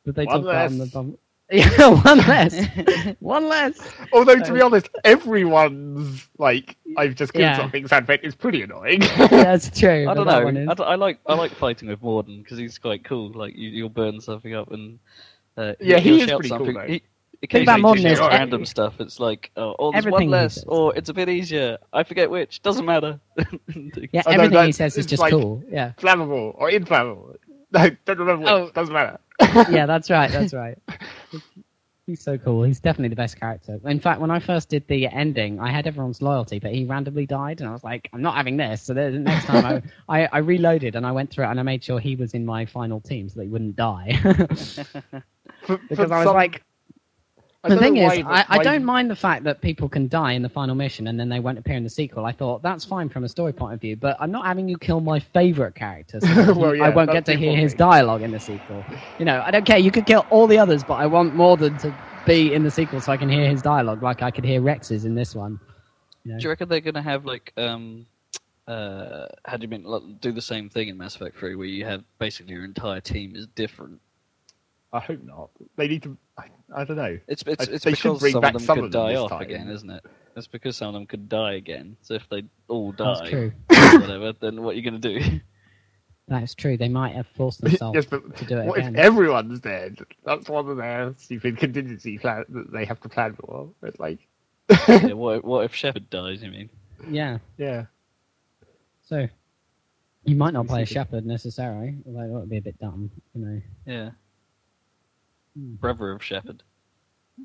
that 0.07 0.15
they 0.15 0.25
One 0.25 0.37
talk 0.37 0.47
about 0.47 0.67
on 0.67 0.79
the 0.79 0.87
bum? 0.87 1.19
Yeah, 1.51 1.89
one 2.05 2.19
less. 2.19 2.67
one 3.21 3.49
less. 3.49 3.81
Although 4.13 4.39
to 4.39 4.53
be 4.53 4.61
honest, 4.61 4.89
everyone's 5.05 6.29
like, 6.39 6.77
I've 6.97 7.15
just 7.15 7.33
killed 7.33 7.43
Yeah. 7.43 7.57
something. 7.57 7.87
Sound 7.89 8.09
is 8.23 8.35
pretty 8.35 8.63
annoying. 8.63 9.01
That's 9.01 9.77
true. 9.79 10.07
I 10.09 10.15
don't 10.15 10.27
that 10.27 10.39
know. 10.41 10.45
one 10.45 10.57
is- 10.57 10.69
I, 10.69 10.75
d- 10.75 10.83
I 10.85 10.95
like 10.95 11.19
I 11.27 11.35
like 11.35 11.53
fighting 11.53 11.89
with 11.89 12.01
Mordin 12.03 12.43
because 12.43 12.59
he's 12.59 12.79
quite 12.79 13.05
cool. 13.05 13.31
Like 13.33 13.57
you, 13.57 13.69
you'll 13.71 13.89
burn 13.89 14.21
something 14.21 14.55
up 14.55 14.71
and 14.71 14.99
uh, 15.57 15.75
Yeah, 15.81 15.99
he'll 15.99 16.17
he 16.17 16.23
is 16.23 16.29
shout 16.29 16.39
pretty 16.41 16.49
cool, 16.51 16.59
something. 16.59 16.75
though. 16.75 16.87
He, 16.87 17.03
Thing 17.51 17.63
about 17.63 17.79
occasionally 17.81 17.83
Mordin 17.83 18.03
just 18.03 18.13
is 18.13 18.19
shouts 18.19 18.35
random 18.35 18.65
stuff. 18.67 19.01
It's 19.01 19.19
like, 19.19 19.51
oh, 19.57 19.75
oh 19.79 19.93
there's 19.93 20.05
Everything 20.05 20.13
one 20.13 20.39
he 20.41 20.43
less, 20.45 20.63
or 20.69 20.95
it's 20.95 21.09
a 21.09 21.15
bit 21.15 21.31
easier. 21.31 21.79
I 21.91 22.03
forget 22.03 22.31
which. 22.31 22.61
Doesn't 22.61 22.85
matter. 22.85 23.19
Yeah, 24.13 24.23
no, 24.27 24.33
everything 24.33 24.65
he 24.67 24.73
says 24.73 24.99
is 24.99 25.07
just 25.07 25.21
like- 25.23 25.33
cool. 25.33 25.65
Yeah, 25.71 25.93
Flammable 25.99 26.55
or 26.57 26.69
inflammable. 26.71 27.37
No, 27.73 27.89
don't 28.05 28.19
remember 28.19 28.43
which. 28.43 28.51
Oh. 28.51 28.71
Doesn't 28.75 28.93
matter. 28.95 29.19
yeah, 29.71 29.87
that's 29.87 30.11
right. 30.11 30.31
That's 30.31 30.53
right. 30.53 30.77
He's 32.07 32.21
so 32.23 32.37
cool. 32.37 32.65
He's 32.65 32.81
definitely 32.81 33.11
the 33.11 33.17
best 33.17 33.39
character. 33.39 33.79
In 33.85 34.01
fact, 34.01 34.21
when 34.21 34.33
I 34.33 34.41
first 34.41 34.69
did 34.69 34.85
the 34.89 35.07
ending, 35.07 35.61
I 35.61 35.71
had 35.71 35.87
everyone's 35.87 36.21
loyalty, 36.21 36.59
but 36.59 36.73
he 36.73 36.85
randomly 36.85 37.25
died, 37.25 37.61
and 37.61 37.69
I 37.69 37.73
was 37.73 37.85
like, 37.85 38.09
I'm 38.13 38.21
not 38.23 38.35
having 38.35 38.57
this. 38.57 38.83
So 38.83 38.95
the 38.95 39.11
next 39.11 39.45
time 39.45 39.65
I, 39.65 39.83
I, 40.23 40.29
I 40.33 40.39
reloaded 40.39 40.97
and 40.97 41.07
I 41.07 41.13
went 41.13 41.31
through 41.31 41.45
it 41.45 41.51
and 41.51 41.61
I 41.61 41.63
made 41.63 41.85
sure 41.85 42.01
he 42.01 42.17
was 42.17 42.35
in 42.35 42.45
my 42.45 42.67
final 42.67 43.01
team 43.01 43.29
so 43.29 43.37
that 43.39 43.45
he 43.45 43.49
wouldn't 43.49 43.77
die. 43.77 44.19
For- 45.67 45.77
because 45.89 46.09
for 46.09 46.15
I 46.15 46.19
was 46.19 46.25
some- 46.27 46.35
like, 46.35 46.65
I 47.63 47.69
the 47.69 47.77
thing 47.77 47.97
is, 47.99 48.07
why, 48.25 48.25
I, 48.27 48.45
I 48.49 48.57
why- 48.57 48.65
don't 48.65 48.85
mind 48.85 49.11
the 49.11 49.17
fact 49.17 49.45
that 49.45 49.61
people 49.61 49.87
can 49.89 50.09
die 50.09 50.33
in 50.33 50.41
the 50.41 50.49
final 50.49 50.75
mission 50.75 51.09
and 51.09 51.21
then 51.21 51.29
they 51.29 51.41
won't 51.41 51.59
appear 51.59 51.77
in 51.77 51.85
the 51.85 51.91
sequel. 51.91 52.25
I 52.25 52.33
thought 52.33 52.63
that's 52.63 52.87
fine 52.87 53.11
from 53.11 53.25
a 53.25 53.29
story 53.29 53.53
point 53.53 53.75
of 53.75 53.81
view, 53.83 53.97
but 53.97 54.17
I'm 54.19 54.31
not 54.31 54.47
having 54.47 54.67
you 54.67 54.79
kill 54.79 55.01
my 55.01 55.21
favorite 55.21 55.75
character. 55.75 56.21
So 56.21 56.55
Well, 56.57 56.73
he- 56.73 56.81
I 56.81 56.89
won't 56.89 57.13
get 57.13 57.27
to 57.27 57.37
hear 57.37 57.55
his 57.57 57.75
dialogue 57.75 58.23
in 58.23 58.31
the 58.31 58.41
sequel. 58.41 58.83
You 59.19 59.27
know, 59.27 59.43
I 59.45 59.51
don't 59.51 59.67
care. 59.67 59.77
You 59.79 59.91
could 59.91 60.07
kill 60.07 60.27
all 60.31 60.47
the 60.47 60.57
others, 60.59 60.83
but 60.85 60.95
I 60.95 61.07
want 61.07 61.35
Mordin 61.35 61.79
to 61.83 61.95
be 62.27 62.55
in 62.55 62.63
the 62.63 62.71
sequel 62.71 63.01
so 63.03 63.13
I 63.13 63.19
can 63.19 63.29
hear 63.29 63.49
his 63.49 63.61
dialogue, 63.61 64.03
like 64.03 64.23
I 64.23 64.31
could 64.31 64.45
hear 64.45 64.63
Wrex's 64.63 65.05
in 65.05 65.15
this 65.15 65.35
one. 65.35 65.61
You 66.25 66.33
know? 66.33 66.39
Do 66.39 66.45
you 66.45 66.49
reckon 66.51 66.69
they're 66.69 66.81
gonna 66.81 67.03
have 67.03 67.25
like 67.27 67.53
um 67.59 68.07
uh 68.69 69.27
how 69.45 69.57
do 69.57 69.63
you 69.63 69.69
mean 69.69 69.85
like, 69.85 70.03
do 70.21 70.33
the 70.33 70.41
same 70.43 70.69
thing 70.71 70.89
in 70.89 70.97
Mass 70.97 71.17
Effect 71.17 71.39
3 71.39 71.55
where 71.57 71.67
you 71.67 71.85
have 71.85 72.05
basically 72.19 72.55
your 72.55 72.65
entire 72.65 73.01
team 73.01 73.35
is 73.37 73.47
different? 73.49 74.01
I 74.93 75.01
hope 75.01 75.23
not. 75.23 75.51
They 75.77 75.89
need 75.89 76.03
to. 76.03 76.17
I, 76.75 76.81
I 76.81 76.85
don't 76.85 76.97
know. 76.97 77.19
It's 77.29 77.43
it's, 77.47 77.69
I- 77.69 77.73
it's 77.73 77.85
they 77.85 77.91
because 77.93 78.21
bring 78.21 78.33
some 78.33 78.41
back 78.41 78.55
of 78.55 78.61
them 78.61 78.67
some 78.67 78.77
could 78.79 78.85
of 78.87 78.93
them 78.93 79.03
die 79.03 79.15
off 79.17 79.31
time. 79.31 79.43
again, 79.43 79.69
isn't 79.69 79.91
it? 79.91 80.05
It's 80.37 80.47
because 80.47 80.77
some 80.77 80.89
of 80.89 80.95
them 80.95 81.07
could 81.07 81.29
die 81.29 81.55
again. 81.55 81.97
So 82.03 82.15
if 82.15 82.29
they 82.29 82.45
all 82.69 82.93
die, 82.93 83.29
true. 83.29 83.53
whatever, 83.69 84.33
then 84.41 84.63
what 84.63 84.75
are 84.75 84.79
you 84.79 84.83
gonna 84.83 84.99
do? 84.99 85.21
That's 86.29 86.55
true. 86.55 86.77
They 86.77 86.89
might 86.89 87.15
have 87.17 87.27
forced 87.27 87.61
themselves 87.63 87.97
yes, 87.97 88.07
but 88.07 88.37
to 88.37 88.45
do 88.45 88.59
it 88.59 88.67
what 88.67 88.79
again. 88.79 88.95
if 88.95 89.01
everyone's 89.01 89.59
dead? 89.61 89.99
That's 90.25 90.49
one 90.49 90.69
of 90.69 90.77
their 90.77 91.13
stupid 91.19 91.57
contingency 91.59 92.19
plans 92.19 92.47
that 92.51 92.71
they 92.73 92.85
have 92.85 93.01
to 93.01 93.09
plan 93.09 93.35
for. 93.35 93.71
It's 93.83 93.99
like, 93.99 94.21
yeah, 94.89 95.13
what 95.15 95.39
if- 95.39 95.45
what 95.45 95.65
if 95.65 95.75
Shepard 95.75 96.09
dies? 96.11 96.41
You 96.43 96.53
mean? 96.53 96.71
Yeah. 97.09 97.39
yeah, 97.59 97.87
So 99.07 99.27
you 100.25 100.37
might 100.37 100.53
not 100.55 100.69
play 100.69 100.83
a 100.83 100.87
see 100.87 100.95
the- 100.95 101.01
shepherd 101.01 101.27
necessarily, 101.27 101.97
although 102.07 102.21
that 102.21 102.29
would 102.41 102.49
be 102.51 102.59
a 102.59 102.63
bit 102.63 102.79
dumb, 102.79 103.11
you 103.35 103.45
know. 103.45 103.61
Yeah. 103.87 104.11
Brother 105.57 106.11
of 106.13 106.23
Shepard. 106.23 106.63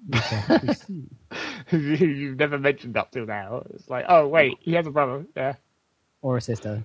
We 0.10 0.20
shall- 0.22 0.60
we 0.68 0.74
see. 0.74 1.04
who 1.68 1.78
you've 1.78 2.38
never 2.38 2.58
mentioned 2.60 2.98
up 2.98 3.12
till 3.12 3.26
now. 3.26 3.64
It's 3.74 3.90
like, 3.90 4.06
oh 4.10 4.28
wait, 4.28 4.58
he 4.62 4.74
has 4.74 4.86
a 4.88 4.92
brother. 4.92 5.26
Yeah, 5.36 5.54
or 6.22 6.38
a 6.38 6.42
sister. 6.42 6.84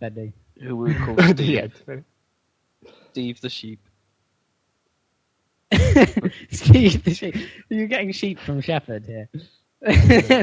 Betty. 0.00 0.32
Who 0.62 0.76
we 0.76 0.94
call 0.94 1.16
Steve, 1.28 1.72
end. 1.88 2.04
Steve 3.10 3.40
the 3.40 3.48
sheep. 3.50 3.80
Steve 6.50 7.04
the 7.04 7.14
sheep. 7.14 7.36
You're 7.68 7.86
getting 7.86 8.12
sheep 8.12 8.38
from 8.38 8.60
Shepherd 8.60 9.06
here. 9.06 9.28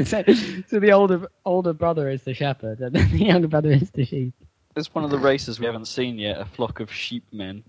so, 0.05 0.23
so 0.67 0.79
the 0.79 0.91
older 0.91 1.27
older 1.45 1.73
brother 1.73 2.09
is 2.09 2.23
the 2.23 2.33
shepherd, 2.33 2.79
and 2.79 2.95
then 2.95 3.11
the 3.11 3.25
younger 3.25 3.47
brother 3.47 3.71
is 3.71 3.91
the 3.91 4.05
sheep. 4.05 4.33
It's 4.75 4.93
one 4.93 5.03
of 5.03 5.11
the 5.11 5.17
races 5.19 5.59
we 5.59 5.65
haven't 5.65 5.85
seen 5.87 6.17
yet. 6.17 6.39
A 6.39 6.45
flock 6.45 6.79
of 6.79 6.91
sheep 6.91 7.23
men. 7.31 7.63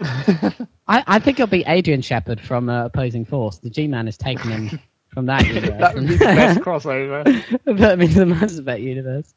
I, 0.00 1.04
I 1.06 1.18
think 1.18 1.38
it'll 1.38 1.50
be 1.50 1.64
Adrian 1.66 2.02
Shephard 2.02 2.40
from 2.40 2.68
uh, 2.68 2.86
Opposing 2.86 3.24
Force. 3.24 3.58
The 3.58 3.70
G-Man 3.70 4.06
has 4.06 4.16
taken 4.16 4.50
him 4.50 4.80
from 5.08 5.26
that 5.26 5.46
universe. 5.46 5.78
that 5.78 5.94
would 5.94 6.08
be 6.08 6.16
the 6.16 6.24
best 6.24 6.60
crossover. 6.60 7.24
Put 7.64 7.78
him 7.78 8.00
into 8.00 8.24
the 8.24 8.60
Effect 8.60 8.80
universe. 8.80 9.34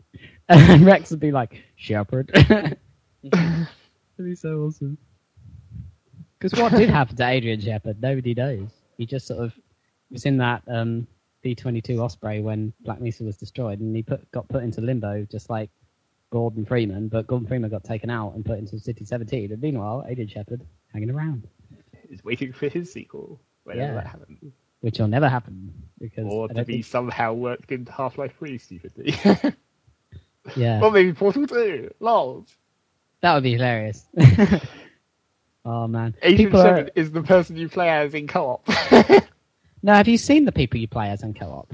And 0.48 0.86
Wrex 0.86 1.12
would 1.12 1.20
be 1.20 1.32
like, 1.32 1.64
Shepard. 1.76 2.32
That'd 3.24 3.68
be 4.18 4.36
so 4.36 4.60
awesome. 4.60 4.98
Because 6.40 6.60
what 6.60 6.72
did 6.74 6.90
happen 6.90 7.16
to 7.16 7.28
Adrian 7.28 7.60
Shephard? 7.60 8.02
Nobody 8.02 8.34
knows. 8.34 8.70
He 8.98 9.06
just 9.06 9.28
sort 9.28 9.44
of 9.44 9.54
was 10.12 10.26
in 10.26 10.38
that 10.38 10.64
um, 10.68 11.08
V-22 11.44 12.00
Osprey 12.00 12.42
when 12.42 12.74
Black 12.82 13.02
Mesa 13.02 13.24
was 13.24 13.38
destroyed, 13.38 13.80
and 13.80 13.96
he 13.96 14.04
put, 14.04 14.30
got 14.32 14.48
put 14.48 14.64
into 14.64 14.82
limbo, 14.82 15.26
just 15.30 15.50
like 15.50 15.70
Gordon 16.32 16.66
Freeman. 16.66 17.08
But 17.08 17.28
Gordon 17.28 17.48
Freeman 17.48 17.70
got 17.70 17.84
taken 17.84 18.10
out 18.10 18.34
and 18.36 18.44
put 18.46 18.58
into 18.60 18.80
City 18.80 19.06
17. 19.06 19.52
And 19.52 19.62
meanwhile, 19.62 20.06
Adrian 20.08 20.30
Shephard 20.30 20.62
hanging 20.94 21.10
around, 21.12 21.48
Is 22.10 22.24
waiting 22.24 22.54
for 22.54 22.68
his 22.70 22.92
sequel. 22.92 23.40
Whenever 23.64 23.94
Yeah. 23.94 23.94
that 23.96 24.08
happens. 24.08 24.54
which 24.82 25.00
will 25.00 25.08
never 25.08 25.28
happen 25.28 25.74
because 26.00 26.26
Or 26.30 26.48
to 26.50 26.64
be 26.66 26.74
think- 26.74 26.86
somehow 26.86 27.34
worked 27.34 27.72
into 27.72 27.92
Half 27.92 28.18
Life 28.20 28.34
3 28.38 28.58
stupidly. 28.60 29.16
yeah, 30.56 30.80
or 30.84 30.92
maybe 30.92 31.12
Portal 31.14 31.48
2. 31.48 31.90
Lols. 32.00 32.56
that 33.22 33.34
would 33.34 33.42
be 33.44 33.54
hilarious. 33.54 34.06
oh 35.66 35.88
man, 35.88 36.14
Agent 36.22 36.38
People 36.38 36.62
are- 36.62 36.90
is 36.96 37.12
the 37.12 37.24
person 37.24 37.56
you 37.58 37.68
play 37.70 37.90
as 37.90 38.14
in 38.14 38.28
co 38.28 38.46
op. 38.62 38.68
now, 39.82 39.96
have 39.96 40.08
you 40.08 40.18
seen 40.20 40.46
the 40.46 40.52
people 40.52 40.80
you 40.80 40.88
play 40.88 41.10
as 41.10 41.24
in 41.24 41.34
co-op? 41.34 41.74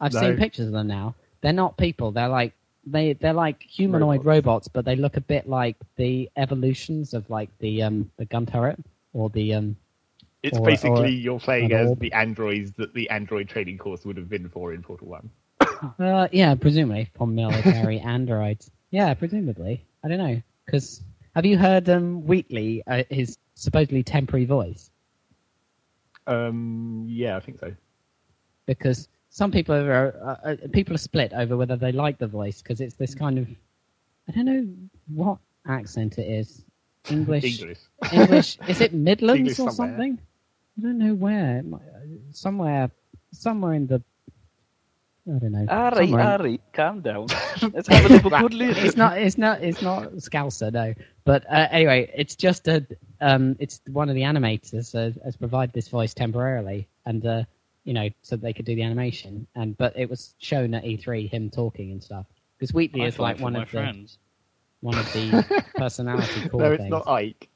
I've 0.00 0.12
No. 0.14 0.20
seen 0.20 0.36
pictures 0.36 0.66
of 0.66 0.72
them 0.72 0.88
now. 0.88 1.14
They're 1.42 1.52
not 1.52 1.76
people. 1.76 2.10
They're 2.10 2.28
like 2.28 2.52
they 2.84 3.12
they're 3.14 3.32
like 3.32 3.62
humanoid 3.62 4.24
Robots. 4.24 4.26
robots, 4.26 4.68
but 4.68 4.84
they 4.84 4.96
look 4.96 5.16
a 5.16 5.20
bit 5.20 5.48
like 5.48 5.76
the 5.96 6.30
evolutions 6.36 7.14
of 7.14 7.28
like 7.30 7.50
the 7.58 7.82
um 7.82 8.10
the 8.16 8.24
gun 8.26 8.46
turret 8.46 8.78
or 9.12 9.28
the 9.30 9.54
um 9.54 9.76
It's 10.42 10.58
Or- 10.58 10.64
basically 10.64 11.02
or 11.02 11.06
you're 11.06 11.40
playing 11.40 11.72
an 11.72 11.78
as 11.80 11.88
orb. 11.90 12.00
the 12.00 12.12
androids 12.12 12.72
that 12.72 12.94
the 12.94 13.08
android 13.10 13.48
training 13.48 13.78
course 13.78 14.04
would 14.06 14.16
have 14.16 14.28
been 14.28 14.48
for 14.48 14.72
in 14.72 14.82
Portal 14.82 15.08
1. 15.08 15.30
uh, 16.00 16.28
yeah 16.32 16.54
presumably 16.54 17.08
for 17.14 17.26
military 17.26 17.98
androids. 18.16 18.70
Yeah, 18.90 19.12
presumably. 19.14 19.84
I 20.02 20.08
don't 20.08 20.18
know 20.18 20.42
because 20.66 21.02
have 21.34 21.44
you 21.44 21.58
heard 21.58 21.88
um 21.90 22.24
Wheatley 22.26 22.82
uh, 22.86 23.02
his 23.10 23.38
supposedly 23.54 24.02
temporary 24.02 24.46
voice? 24.46 24.90
Um, 26.26 27.06
yeah, 27.08 27.36
I 27.36 27.40
think 27.40 27.58
so. 27.58 27.74
because 28.66 29.08
some 29.30 29.50
people 29.50 29.74
are 29.74 30.38
uh, 30.44 30.48
uh, 30.48 30.56
people 30.72 30.94
are 30.94 30.98
split 30.98 31.32
over 31.32 31.56
whether 31.56 31.76
they 31.76 31.92
like 31.92 32.18
the 32.18 32.26
voice 32.26 32.60
because 32.60 32.80
it's 32.80 32.94
this 32.94 33.14
kind 33.14 33.38
of 33.38 33.48
I 34.28 34.32
don't 34.32 34.44
know 34.44 34.66
what 35.08 35.38
accent 35.66 36.18
it 36.18 36.28
is. 36.28 36.64
English, 37.08 37.60
English. 37.60 37.78
English. 38.12 38.58
Is 38.68 38.80
it 38.80 38.92
Midlands 39.08 39.38
English 39.38 39.58
or 39.60 39.70
somewhere. 39.70 39.96
something? 39.96 40.18
I 40.78 40.82
don't 40.82 40.98
know 40.98 41.14
where. 41.14 41.62
Somewhere, 42.32 42.90
somewhere 43.32 43.74
in 43.74 43.86
the. 43.86 44.02
I 45.26 45.38
don't 45.38 45.52
know. 45.52 45.66
Ari, 45.68 46.06
somewhere 46.06 46.24
Ari, 46.24 46.60
calm 46.72 47.00
down. 47.00 47.26
Let's 47.72 47.88
have 47.88 48.04
a 48.04 48.08
little 48.08 48.30
good 48.30 48.54
listen. 48.54 48.84
it's 48.86 48.96
not. 48.96 49.18
It's 49.18 49.38
not. 49.38 49.62
It's 49.62 49.82
not 49.82 50.12
Scouser, 50.14 50.72
no. 50.72 50.94
But 51.24 51.46
uh, 51.50 51.68
anyway, 51.70 52.10
it's 52.14 52.34
just 52.34 52.68
a. 52.68 52.84
Um, 53.20 53.56
it's 53.58 53.80
one 53.86 54.08
of 54.08 54.14
the 54.14 54.22
animators 54.22 54.94
uh, 54.94 55.18
has 55.24 55.36
provided 55.36 55.72
this 55.72 55.88
voice 55.88 56.14
temporarily, 56.14 56.88
and 57.06 57.24
uh, 57.24 57.44
you 57.84 57.92
know, 57.94 58.08
so 58.22 58.36
they 58.36 58.52
could 58.52 58.64
do 58.66 58.74
the 58.74 58.82
animation. 58.82 59.46
And 59.54 59.76
but 59.78 59.96
it 59.98 60.08
was 60.08 60.34
shown 60.38 60.74
at 60.74 60.84
E3 60.84 61.28
him 61.30 61.50
talking 61.50 61.92
and 61.92 62.02
stuff 62.02 62.26
because 62.58 62.74
Wheatley 62.74 63.02
I 63.02 63.06
is 63.06 63.18
like 63.18 63.38
for 63.38 63.44
one 63.44 63.52
my 63.54 63.62
of 63.62 63.66
the 63.66 63.70
friends. 63.72 64.18
one 64.80 64.98
of 64.98 65.06
the 65.12 65.64
personality 65.76 66.48
core 66.48 66.60
no, 66.60 66.72
it's 66.72 66.80
things. 66.80 66.90
not 66.90 67.08
Ike. 67.08 67.48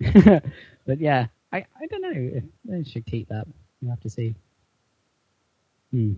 but 0.86 0.98
yeah, 1.00 1.26
I 1.52 1.58
I 1.58 1.86
don't 1.90 2.02
know 2.02 2.12
if 2.14 2.44
they 2.64 2.84
should 2.88 3.06
keep 3.06 3.28
that. 3.28 3.46
We'll 3.80 3.90
have 3.90 4.00
to 4.00 4.10
see. 4.10 4.34
Hmm. 5.90 6.12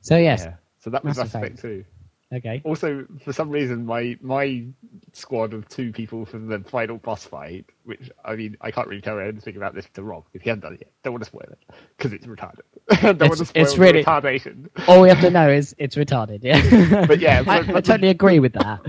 So 0.00 0.16
yes, 0.16 0.44
Yeah. 0.44 0.54
So 0.78 0.90
that 0.90 1.04
was 1.04 1.16
Mass 1.16 1.26
Mass 1.26 1.34
Effect. 1.34 1.44
Effect 1.58 1.62
2. 1.62 1.84
Okay. 2.32 2.62
Also, 2.64 3.06
for 3.24 3.32
some 3.32 3.50
reason, 3.50 3.84
my 3.84 4.16
my 4.20 4.64
squad 5.12 5.52
of 5.52 5.68
two 5.68 5.92
people 5.92 6.24
from 6.24 6.46
the 6.46 6.60
final 6.60 6.96
boss 6.98 7.24
fight, 7.24 7.64
which 7.84 8.08
I 8.24 8.36
mean, 8.36 8.56
I 8.60 8.70
can't 8.70 8.86
really 8.86 9.02
tell 9.02 9.18
anything 9.18 9.56
about 9.56 9.74
this 9.74 9.86
to 9.94 10.02
Rob 10.04 10.24
if 10.32 10.42
he 10.42 10.48
hasn't 10.50 10.62
done 10.62 10.74
it 10.74 10.80
yet. 10.82 10.92
Don't 11.02 11.12
want 11.14 11.22
to 11.24 11.26
spoil 11.26 11.48
it 11.50 11.58
because 11.98 12.12
it's 12.12 12.26
retarded. 12.26 12.60
Don't 13.02 13.18
want 13.18 13.18
to 13.18 13.24
It's- 13.42 13.48
spoil 13.48 13.62
it's 13.64 13.78
really- 13.78 14.04
retardation. 14.04 14.68
All 14.86 15.02
we 15.02 15.08
have 15.08 15.20
to 15.22 15.30
know 15.30 15.48
is 15.50 15.74
it's 15.78 15.96
retarded. 15.96 16.40
Yeah. 16.42 17.04
But 17.06 17.18
yeah, 17.18 17.42
I, 17.48 17.62
but- 17.62 17.76
I 17.76 17.80
totally 17.80 18.10
agree 18.10 18.38
with 18.38 18.52
that. 18.52 18.80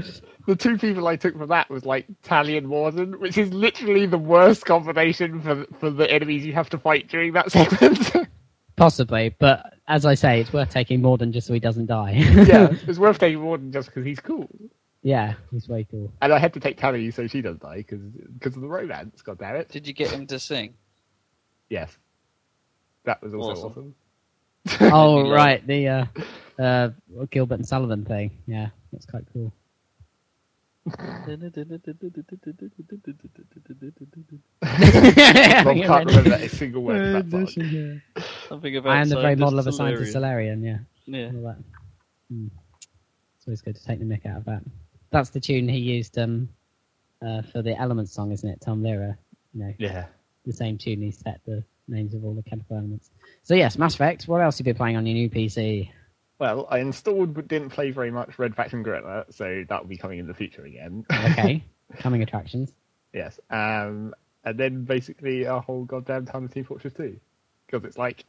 The 0.48 0.56
two 0.56 0.78
people 0.78 1.08
I 1.08 1.16
took 1.16 1.36
from 1.38 1.50
that 1.50 1.68
was 1.70 1.84
like 1.86 2.06
Tali 2.24 2.58
and 2.58 2.68
Mordin, 2.68 3.20
which 3.20 3.38
is 3.40 3.52
literally 3.54 4.06
the 4.06 4.18
worst 4.20 4.66
combination 4.66 5.42
for 5.42 5.66
for 5.80 5.90
the 5.90 6.12
enemies 6.12 6.46
you 6.46 6.54
have 6.54 6.70
to 6.70 6.78
fight 6.78 7.08
during 7.08 7.34
that 7.34 7.52
segment. 7.56 8.28
Possibly, 8.76 9.36
but 9.40 9.74
as 9.88 10.06
I 10.06 10.14
say, 10.16 10.40
it's 10.42 10.54
worth 10.54 10.70
taking 10.70 11.02
more 11.02 11.18
than 11.18 11.32
just 11.32 11.48
so 11.48 11.54
he 11.54 11.60
doesn't 11.60 11.86
die. 11.88 12.12
yeah, 12.16 12.74
it's 12.88 12.98
worth 13.00 13.20
taking 13.20 13.40
more 13.42 13.58
than 13.58 13.72
just 13.72 13.88
because 13.90 14.06
he's 14.06 14.20
cool. 14.20 14.48
yeah, 15.04 15.34
he's 15.52 15.68
way 15.68 15.86
cool. 15.92 16.12
And 16.22 16.34
I 16.34 16.40
had 16.40 16.54
to 16.54 16.60
take 16.60 16.78
Tali 16.78 17.12
so 17.12 17.28
she 17.28 17.42
doesn't 17.42 17.62
die 17.62 17.86
because 17.88 18.56
of 18.56 18.62
the 18.62 18.68
romance. 18.68 19.22
God 19.22 19.38
damn 19.40 19.56
it! 19.58 19.70
Did 19.70 19.88
you 19.88 19.94
get 19.94 20.10
him 20.12 20.26
to 20.28 20.40
sing? 20.40 20.74
Yes, 21.70 21.96
that 23.06 23.22
was 23.22 23.34
also 23.34 23.52
Awesome. 23.68 23.96
awesome. 24.68 24.94
Oh 24.94 25.30
right, 25.32 25.66
the 25.68 25.88
uh, 25.88 26.06
uh, 26.60 26.90
Gilbert 27.30 27.56
and 27.56 27.68
Sullivan 27.68 28.06
thing. 28.06 28.32
Yeah, 28.48 28.70
that's 28.92 29.06
quite 29.06 29.26
cool. 29.34 29.52
Rob 30.86 30.96
can't 35.78 36.06
remember 36.08 36.34
a 36.34 36.50
single 36.50 36.84
word 36.84 37.16
of 37.16 37.30
that 37.30 37.50
song. 37.50 38.02
Something 38.50 38.78
about 38.78 38.92
I 38.92 39.02
am 39.02 39.10
the 39.10 39.20
very 39.22 39.36
model 39.36 39.60
of 39.60 39.68
a 39.68 39.72
scientist 39.72 40.14
Salarian. 40.14 40.62
Salarian. 40.62 40.64
Yeah, 40.64 41.20
Yeah. 41.20 41.26
all 41.36 41.44
that. 41.44 41.58
Hmm. 42.32 42.48
It's 43.38 43.48
always 43.48 43.62
good 43.62 43.76
to 43.76 43.84
take 43.84 44.00
the 44.00 44.06
mick 44.06 44.26
out 44.26 44.38
of 44.38 44.46
that. 44.46 44.64
That's 45.12 45.30
the 45.30 45.40
tune 45.40 45.68
he 45.68 45.78
used 45.78 46.18
um, 46.18 46.50
uh, 47.22 47.42
for 47.44 47.62
the 47.62 47.76
Elements 47.80 48.14
song, 48.14 48.32
isn't 48.32 48.48
it? 48.50 48.62
Tom 48.62 48.82
Lehrer. 48.82 49.18
You 49.54 49.64
know, 49.66 49.74
Yeah. 49.78 50.06
the 50.46 50.54
same 50.54 50.78
tune 50.78 51.02
he 51.02 51.12
set 51.12 51.42
the 51.46 51.64
names 51.88 52.14
of 52.14 52.24
all 52.24 52.34
the 52.34 52.44
chemical 52.44 52.78
elements. 52.78 53.12
So 53.44 53.54
yes, 53.56 53.78
Mass 53.78 53.96
Effect. 53.96 54.28
What 54.28 54.42
else 54.42 54.58
have 54.58 54.66
you 54.68 54.74
been 54.74 54.78
playing 54.78 54.96
on 54.98 55.06
your 55.06 55.14
new 55.16 55.30
PC? 55.30 55.92
Well, 56.42 56.68
I 56.72 56.80
installed 56.80 57.36
but 57.36 57.48
didn't 57.48 57.70
play 57.70 57.92
very 57.92 58.10
much 58.10 58.40
Red 58.40 58.56
Faction 58.56 58.82
Guerrilla, 58.82 59.26
so 59.30 59.64
that 59.70 59.80
will 59.80 59.88
be 59.88 59.96
coming 59.96 60.18
in 60.18 60.26
the 60.26 60.34
future 60.34 60.66
again. 60.66 61.06
Okay, 61.12 61.64
coming 62.00 62.24
attractions. 62.24 62.74
yes. 63.14 63.40
Um, 63.52 64.16
and 64.44 64.58
then 64.58 64.86
basically 64.86 65.44
a 65.44 65.60
whole 65.60 65.86
goddamn 65.86 66.26
ton 66.26 66.46
of 66.46 66.52
Team 66.52 66.64
Fortress 66.64 66.94
2. 66.94 67.16
Because 67.68 67.86
it's 67.86 67.96
like, 67.96 68.26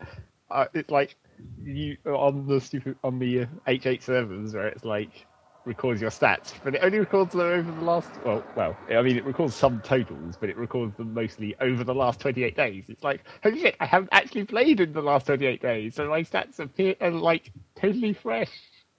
uh, 0.51 0.66
it's 0.75 0.90
like 0.90 1.16
you 1.64 1.96
on 2.05 2.46
the 2.46 2.61
stupid 2.61 2.96
on 3.03 3.18
the 3.18 3.40
uh, 3.40 3.46
H8 3.66 4.03
servers 4.03 4.53
where 4.53 4.68
it's 4.68 4.85
like 4.85 5.27
records 5.64 6.01
your 6.01 6.11
stats, 6.11 6.53
but 6.64 6.75
it 6.75 6.81
only 6.83 6.98
records 6.98 7.33
them 7.33 7.40
over 7.40 7.70
the 7.70 7.81
last. 7.83 8.11
Well, 8.25 8.44
well, 8.57 8.77
I 8.90 9.03
mean 9.03 9.16
it 9.16 9.25
records 9.25 9.55
some 9.55 9.81
totals, 9.81 10.37
but 10.38 10.48
it 10.51 10.57
records 10.57 10.96
them 10.96 11.14
mostly 11.14 11.55
over 11.61 11.85
the 11.85 11.94
last 11.94 12.20
28 12.20 12.57
days. 12.57 12.85
It's 12.88 13.05
like, 13.05 13.22
holy 13.42 13.61
shit, 13.61 13.77
I 13.81 13.87
haven't 13.87 14.09
actually 14.12 14.44
played 14.44 14.81
in 14.81 14.92
the 14.92 15.03
last 15.03 15.27
28 15.27 15.62
days, 15.62 15.94
so 15.94 16.09
my 16.09 16.22
stats 16.22 16.59
appear 16.59 16.94
are 17.01 17.11
like 17.11 17.53
totally 17.77 18.12
fresh. 18.12 18.51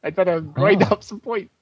I 0.03 0.09
better 0.09 0.41
grind 0.41 0.83
Oh. 0.83 0.87
up 0.93 1.03
some 1.03 1.19
points. 1.19 1.53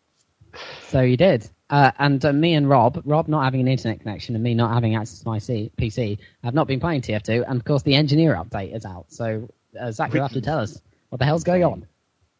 So 0.87 1.01
you 1.01 1.15
did. 1.17 1.49
Uh, 1.69 1.91
and 1.99 2.23
uh, 2.25 2.33
me 2.33 2.53
and 2.55 2.67
Rob, 2.67 3.01
Rob 3.05 3.27
not 3.29 3.43
having 3.45 3.61
an 3.61 3.67
internet 3.69 4.01
connection 4.01 4.35
and 4.35 4.43
me 4.43 4.53
not 4.53 4.73
having 4.73 4.95
access 4.95 5.19
to 5.19 5.27
my 5.27 5.37
C- 5.39 5.71
PC, 5.77 6.17
have 6.43 6.53
not 6.53 6.67
been 6.67 6.79
playing 6.81 7.01
TF2. 7.01 7.45
And 7.47 7.57
of 7.57 7.63
course, 7.65 7.83
the 7.83 7.95
engineer 7.95 8.35
update 8.35 8.75
is 8.75 8.83
out. 8.83 9.05
So 9.07 9.47
uh, 9.79 9.91
Zach, 9.91 10.13
you'll 10.13 10.23
have 10.23 10.33
to 10.33 10.41
tell 10.41 10.59
us 10.59 10.81
what 11.09 11.19
the 11.19 11.25
hell's 11.25 11.45
going 11.45 11.63
on. 11.63 11.87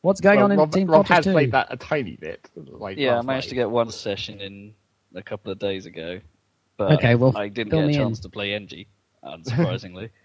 What's 0.02 0.20
going 0.20 0.38
Well, 0.38 0.46
on 0.46 0.52
in 0.52 0.58
Rob, 0.58 0.72
Team 0.72 0.88
Rob 0.90 1.06
Fortress 1.08 1.26
has 1.26 1.34
played 1.34 1.52
that 1.52 1.68
a 1.70 1.78
tiny 1.78 2.16
bit. 2.16 2.50
Like 2.56 2.98
Yeah, 2.98 3.12
I 3.12 3.16
last 3.18 3.26
managed 3.28 3.50
to 3.50 3.56
get 3.56 3.70
one 3.70 3.92
session 3.92 4.42
in 4.42 4.74
a 5.14 5.22
couple 5.22 5.52
of 5.52 5.60
days 5.60 5.86
ago. 5.86 6.20
But 6.78 6.94
Okay, 6.94 7.14
well, 7.16 7.38
I 7.38 7.48
didn't 7.50 7.72
get 7.72 7.84
a 7.84 7.88
me 7.88 7.94
in. 7.94 8.00
chance 8.00 8.20
to 8.22 8.30
play 8.30 8.54
NG, 8.54 8.86
unsurprisingly. 9.24 10.10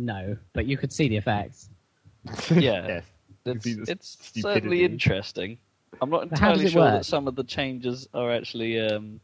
No, 0.00 0.36
but 0.52 0.64
you 0.66 0.76
could 0.76 0.92
see 0.92 1.08
the 1.08 1.16
effects. 1.16 1.70
Yeah. 2.52 2.86
yes. 2.86 3.04
it's 3.46 3.64
see 3.64 3.76
it's 3.88 4.08
stupidity. 4.10 4.40
certainly 4.42 4.84
interesting. 4.84 5.58
I'm 6.00 6.08
not 6.08 6.30
But 6.30 6.38
how 6.38 6.50
does 6.52 6.60
entirely 6.60 6.70
sure 6.70 6.82
work? 6.82 6.92
that 7.00 7.04
some 7.04 7.26
of 7.26 7.34
the 7.34 7.42
changes 7.42 8.06
are 8.14 8.30
actually 8.30 8.78
um, 8.78 9.18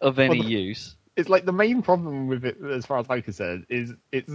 of 0.00 0.20
any 0.20 0.38
Well, 0.38 0.44
the- 0.48 0.54
use. 0.54 0.94
it's 1.16 1.28
like 1.28 1.46
the 1.46 1.52
main 1.52 1.82
problem 1.82 2.28
with 2.28 2.44
it, 2.44 2.58
as 2.62 2.86
far 2.86 2.98
as 2.98 3.06
I'm 3.10 3.22
concerned, 3.22 3.66
is 3.68 3.92
it's 4.12 4.32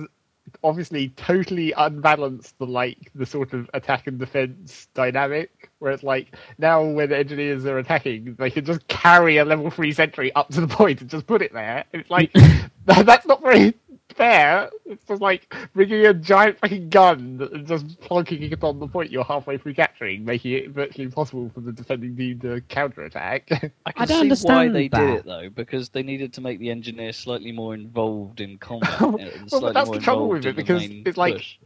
obviously 0.63 1.09
totally 1.09 1.73
unbalanced 1.77 2.57
the 2.59 2.65
like 2.65 3.11
the 3.15 3.25
sort 3.25 3.53
of 3.53 3.69
attack 3.73 4.07
and 4.07 4.19
defense 4.19 4.87
dynamic. 4.93 5.69
Where 5.79 5.91
it's 5.91 6.03
like 6.03 6.35
now 6.57 6.83
when 6.83 7.09
the 7.09 7.17
engineers 7.17 7.65
are 7.65 7.77
attacking, 7.77 8.35
they 8.37 8.49
can 8.51 8.65
just 8.65 8.87
carry 8.87 9.37
a 9.37 9.45
level 9.45 9.69
three 9.71 9.91
sentry 9.91 10.33
up 10.33 10.49
to 10.49 10.61
the 10.61 10.67
point 10.67 11.01
and 11.01 11.09
just 11.09 11.27
put 11.27 11.41
it 11.41 11.53
there. 11.53 11.85
It's 11.93 12.09
like 12.09 12.31
that- 12.33 12.71
that's 13.05 13.25
not 13.25 13.41
very 13.41 13.73
fair. 14.13 14.69
It's 14.85 15.03
just 15.05 15.21
like 15.21 15.53
bringing 15.73 16.05
a 16.05 16.13
giant 16.13 16.59
fucking 16.59 16.89
gun 16.89 17.47
and 17.53 17.67
just 17.67 17.99
plonking 18.01 18.51
it 18.51 18.63
on 18.63 18.79
the 18.79 18.87
point 18.87 19.11
you're 19.11 19.23
halfway 19.23 19.57
through 19.57 19.73
capturing, 19.75 20.25
making 20.25 20.53
it 20.53 20.69
virtually 20.71 21.05
impossible 21.05 21.49
for 21.53 21.61
the 21.61 21.71
defending 21.71 22.15
team 22.15 22.39
to 22.41 22.61
counterattack. 22.61 23.49
I 23.85 23.91
can 23.91 24.07
don't 24.07 24.35
see 24.35 24.47
why 24.47 24.67
they 24.69 24.87
that. 24.89 24.99
did 24.99 25.09
it 25.19 25.25
though, 25.25 25.49
because 25.49 25.89
they 25.89 26.03
needed 26.03 26.33
to 26.33 26.41
make 26.41 26.59
the 26.59 26.69
engineer 26.69 27.13
slightly 27.13 27.51
more 27.51 27.73
involved 27.73 28.41
in 28.41 28.57
combat. 28.59 28.99
Well, 29.01 29.11
but 29.11 29.49
slightly 29.49 29.73
that's 29.73 29.87
more 29.87 29.95
the 29.95 30.01
trouble 30.01 30.29
with 30.29 30.45
it, 30.45 30.55
because 30.55 30.83
it's 30.85 31.17
like- 31.17 31.35
push. 31.35 31.57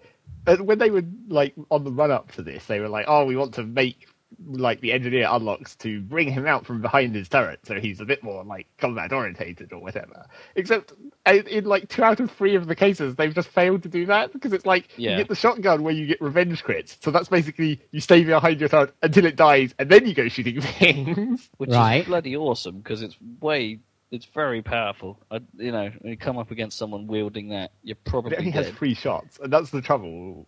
Uh, 0.48 0.58
when 0.58 0.78
they 0.78 0.92
were 0.92 1.04
like 1.28 1.56
on 1.72 1.84
the 1.84 1.92
run 1.92 2.12
up 2.12 2.32
to 2.32 2.44
this, 2.44 2.68
they 2.68 2.80
were 2.80 2.88
like, 2.88 3.06
"Oh, 3.08 3.26
we 3.26 3.36
want 3.36 3.52
to 3.56 3.64
make 3.64 4.08
like 4.46 4.82
the 4.82 4.92
engineer 4.92 5.28
unlocks 5.30 5.76
to 5.78 6.02
bring 6.02 6.32
him 6.32 6.46
out 6.48 6.66
from 6.66 6.82
behind 6.82 7.16
his 7.16 7.30
turret, 7.30 7.60
so 7.64 7.80
he's 7.80 8.00
a 8.00 8.06
bit 8.06 8.24
more 8.24 8.44
like 8.44 8.68
combat 8.78 9.12
orientated 9.14 9.72
or 9.74 9.80
whatever." 9.80 10.26
Except 10.56 10.94
in, 11.26 11.48
in 11.48 11.66
like 11.66 11.90
two 11.90 12.04
out 12.04 12.20
of 12.20 12.32
three 12.32 12.56
of 12.56 12.68
the 12.68 12.76
cases, 12.76 13.16
they've 13.16 13.34
just 13.34 13.50
failed 13.50 13.84
to 13.84 13.90
do 13.90 14.06
that 14.08 14.34
because 14.34 14.54
it's 14.54 14.66
like 14.66 14.90
Yeah. 14.98 15.12
you 15.12 15.18
get 15.18 15.28
the 15.30 15.36
shotgun 15.36 15.84
where 15.84 15.94
you 15.94 16.08
get 16.08 16.22
revenge 16.22 16.64
crits, 16.64 16.98
so 17.02 17.12
that's 17.12 17.30
basically 17.30 17.82
you 17.92 18.00
stay 18.00 18.24
behind 18.24 18.60
your 18.60 18.70
turret 18.70 18.94
until 19.02 19.26
it 19.26 19.36
dies, 19.36 19.74
and 19.80 19.90
then 19.90 20.06
you 20.06 20.14
go 20.14 20.28
shooting 20.28 20.62
things. 20.80 21.50
which 21.58 21.72
Right. 21.72 22.02
is 22.02 22.06
bloody 22.08 22.36
awesome 22.36 22.80
because 22.80 23.02
it's 23.02 23.16
way, 23.40 23.80
it's 24.12 24.26
very 24.26 24.62
powerful. 24.62 25.20
I, 25.32 25.40
you 25.58 25.72
know, 25.72 25.92
when 26.00 26.12
you 26.12 26.18
come 26.18 26.38
up 26.38 26.52
against 26.52 26.78
someone 26.78 27.08
wielding 27.08 27.50
that, 27.50 27.72
you're 27.84 27.98
probably 28.06 28.34
it 28.34 28.40
only 28.40 28.52
has 28.52 28.68
dead. 28.68 28.76
three 28.76 28.94
shots, 28.94 29.40
and 29.42 29.52
that's 29.52 29.70
the 29.72 29.82
trouble. 29.82 30.48